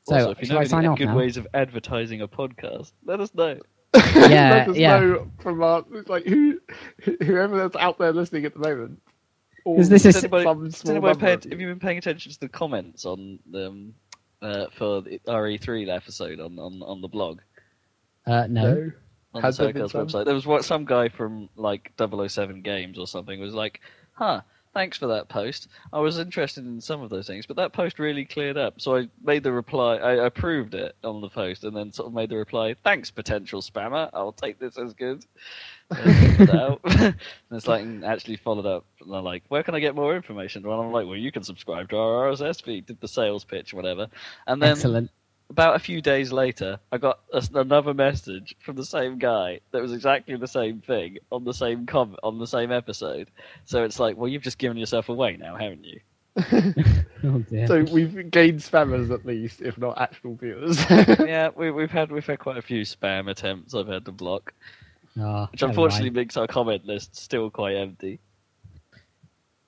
So, 0.09 0.15
also, 0.17 0.31
if 0.33 0.41
you 0.41 0.47
shall 0.47 0.55
know 0.55 0.59
I 0.59 0.63
any 0.63 0.69
sign 0.69 0.87
off 0.87 0.99
good 0.99 1.07
now? 1.07 1.17
ways 1.17 1.37
of 1.37 1.47
advertising 1.55 2.23
a 2.23 2.29
podcast, 2.29 2.91
let 3.05 3.21
us 3.21 3.33
know. 3.37 3.61
Yeah, 3.95 4.51
Let 4.51 4.69
us 4.71 4.77
yeah. 4.77 4.99
know 4.99 5.31
from 5.39 5.63
our 5.63 5.85
it's 5.93 6.09
like 6.09 6.25
who 6.27 6.59
whoever 7.23 7.57
that's 7.59 7.77
out 7.77 7.99
there 7.99 8.13
listening 8.13 8.47
at 8.47 8.55
the 8.55 8.59
moment. 8.59 9.01
Or 9.65 9.77
'Cause 9.77 9.89
this 9.89 10.05
is- 10.07 10.15
Has 10.17 10.25
anybody, 10.25 10.45
some 10.45 10.65
has 10.65 10.77
small 10.77 10.91
anybody 10.93 11.19
paid, 11.19 11.45
have 11.51 11.61
you 11.61 11.67
been 11.69 11.79
paying 11.79 11.99
attention 11.99 12.33
to 12.33 12.41
the 12.41 12.49
comments 12.49 13.05
on 13.05 13.39
um, 13.55 13.95
uh, 14.41 14.67
for 14.73 15.03
the 15.03 15.21
RE3 15.27 15.89
episode 15.89 16.41
on, 16.41 16.59
on, 16.59 16.83
on 16.83 17.01
the 17.01 17.09
blog? 17.09 17.41
Uh, 18.27 18.47
no. 18.49 18.75
No. 18.75 18.93
on 19.35 19.43
Has 19.43 19.57
the 19.57 19.65
there 19.65 19.73
been 19.73 19.89
Circles 19.89 20.13
website. 20.13 20.25
There 20.27 20.35
was 20.35 20.47
what 20.47 20.65
some 20.65 20.85
guy 20.85 21.09
from 21.09 21.49
like 21.57 21.93
007 21.97 22.63
Games 22.63 22.99
or 22.99 23.07
something 23.07 23.41
was 23.41 23.55
like, 23.55 23.81
"Huh, 24.13 24.43
thanks 24.75 24.99
for 24.99 25.07
that 25.09 25.29
post. 25.29 25.69
I 25.93 26.01
was 26.01 26.19
interested 26.19 26.65
in 26.67 26.81
some 26.81 27.01
of 27.03 27.09
those 27.11 27.27
things, 27.27 27.47
but 27.47 27.57
that 27.57 27.73
post 27.73 27.99
really 27.99 28.25
cleared 28.25 28.57
up." 28.59 28.81
So 28.81 28.97
I 28.97 29.09
made 29.23 29.43
the 29.43 29.53
reply. 29.53 29.97
I 29.97 30.27
approved 30.27 30.75
it 30.75 30.95
on 31.03 31.21
the 31.21 31.29
post, 31.31 31.65
and 31.65 31.75
then 31.77 31.93
sort 31.93 32.09
of 32.09 32.13
made 32.15 32.29
the 32.31 32.37
reply, 32.37 32.75
"Thanks, 32.85 33.11
potential 33.11 33.63
spammer. 33.63 34.11
I'll 34.13 34.33
take 34.33 34.59
this 34.59 34.77
as 34.79 34.93
good." 34.93 35.25
And 35.99 36.37
put 36.37 36.49
it 36.49 36.55
out. 36.55 36.81
and 36.85 37.15
it's 37.51 37.67
like 37.67 37.83
and 37.83 38.05
actually 38.05 38.37
followed 38.37 38.67
up. 38.67 38.85
And 39.01 39.13
they're 39.13 39.21
like, 39.21 39.45
"Where 39.49 39.63
can 39.63 39.75
I 39.75 39.81
get 39.81 39.95
more 39.95 40.15
information?" 40.17 40.65
And 40.65 40.73
I'm 40.73 40.93
like, 40.93 41.07
"Well, 41.07 41.17
you 41.17 41.33
can 41.33 41.43
subscribe 41.43 41.89
to 41.91 41.97
our 41.97 42.31
RSS 42.31 42.63
feed." 42.63 42.87
Did 42.87 43.01
the 43.01 43.09
sales 43.09 43.45
pitch, 43.45 43.73
whatever, 43.75 44.09
and 44.47 44.61
then 44.63 44.73
Excellent. 44.73 45.11
about 45.51 45.77
a 45.77 45.79
few 45.79 46.01
days 46.01 46.33
later, 46.33 46.79
I 46.91 46.99
got 46.99 47.21
a, 47.33 47.43
another 47.55 47.95
message 47.95 48.55
from 48.61 48.77
the 48.77 48.85
same 48.85 49.19
guy 49.19 49.61
that 49.73 49.83
was 49.83 49.93
exactly 49.93 50.37
the 50.37 50.47
same 50.49 50.81
thing 50.81 51.19
on 51.31 51.45
the 51.45 51.55
same 51.55 51.87
com- 51.87 52.17
on 52.23 52.39
the 52.39 52.47
same 52.47 52.73
episode. 52.73 53.31
So 53.65 53.85
it's 53.85 53.99
like, 54.01 54.17
well, 54.17 54.29
you've 54.29 54.43
just 54.43 54.59
given 54.59 54.77
yourself 54.79 55.09
away 55.09 55.37
now, 55.37 55.57
haven't 55.57 55.85
you? 55.85 56.01
Oh 57.25 57.39
dear. 57.39 57.69
So 57.69 57.85
we've 57.93 58.31
gained 58.33 58.59
spammers 58.59 59.13
at 59.13 59.25
least, 59.25 59.61
if 59.61 59.79
not 59.79 60.01
actual 60.01 60.35
viewers. 60.35 60.85
yeah, 60.91 61.51
we, 61.55 61.71
we've 61.71 61.91
had 61.91 62.11
we've 62.11 62.27
had 62.27 62.41
quite 62.41 62.57
a 62.57 62.63
few 62.63 62.83
spam 62.83 63.31
attempts. 63.31 63.75
I've 63.77 63.87
had 63.87 64.05
to 64.07 64.11
block, 64.13 64.53
Oh, 65.19 65.49
which 65.53 65.63
unfortunately 65.63 66.11
mind. 66.11 66.17
makes 66.17 66.37
our 66.37 66.47
comment 66.47 66.87
list 66.87 67.17
still 67.17 67.51
quite 67.51 67.77
empty. 67.77 68.19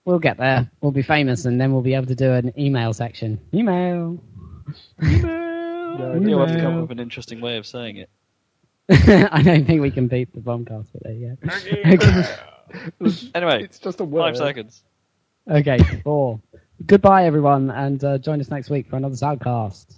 we'll 0.04 0.18
get 0.18 0.38
there. 0.38 0.70
We'll 0.80 0.92
be 0.92 1.02
famous, 1.02 1.44
and 1.44 1.60
then 1.60 1.72
we'll 1.72 1.82
be 1.82 1.94
able 1.94 2.06
to 2.06 2.14
do 2.14 2.32
an 2.32 2.52
email 2.58 2.92
section. 2.92 3.38
Email. 3.52 4.18
Email. 5.02 5.44
No 5.98 6.14
You'll 6.20 6.44
have 6.46 6.56
to 6.56 6.60
come 6.60 6.74
up 6.76 6.88
with 6.88 6.92
an 6.92 7.00
interesting 7.00 7.40
way 7.40 7.56
of 7.56 7.66
saying 7.66 7.98
it. 7.98 8.10
I 9.32 9.42
don't 9.42 9.64
think 9.66 9.80
we 9.80 9.90
can 9.90 10.08
beat 10.08 10.32
the 10.34 10.40
bombcast, 10.40 10.88
but 10.92 11.02
there 11.02 11.12
you 11.12 11.36
go. 11.42 12.24
Anyway, 13.34 13.62
it's 13.62 13.78
just 13.78 14.00
a 14.00 14.04
word. 14.04 14.22
five 14.22 14.36
seconds. 14.36 14.82
Okay, 15.48 15.78
four. 16.02 16.40
Goodbye, 16.86 17.26
everyone, 17.26 17.70
and 17.70 18.02
uh, 18.02 18.18
join 18.18 18.40
us 18.40 18.50
next 18.50 18.68
week 18.68 18.88
for 18.88 18.96
another 18.96 19.14
Soundcast. 19.14 19.94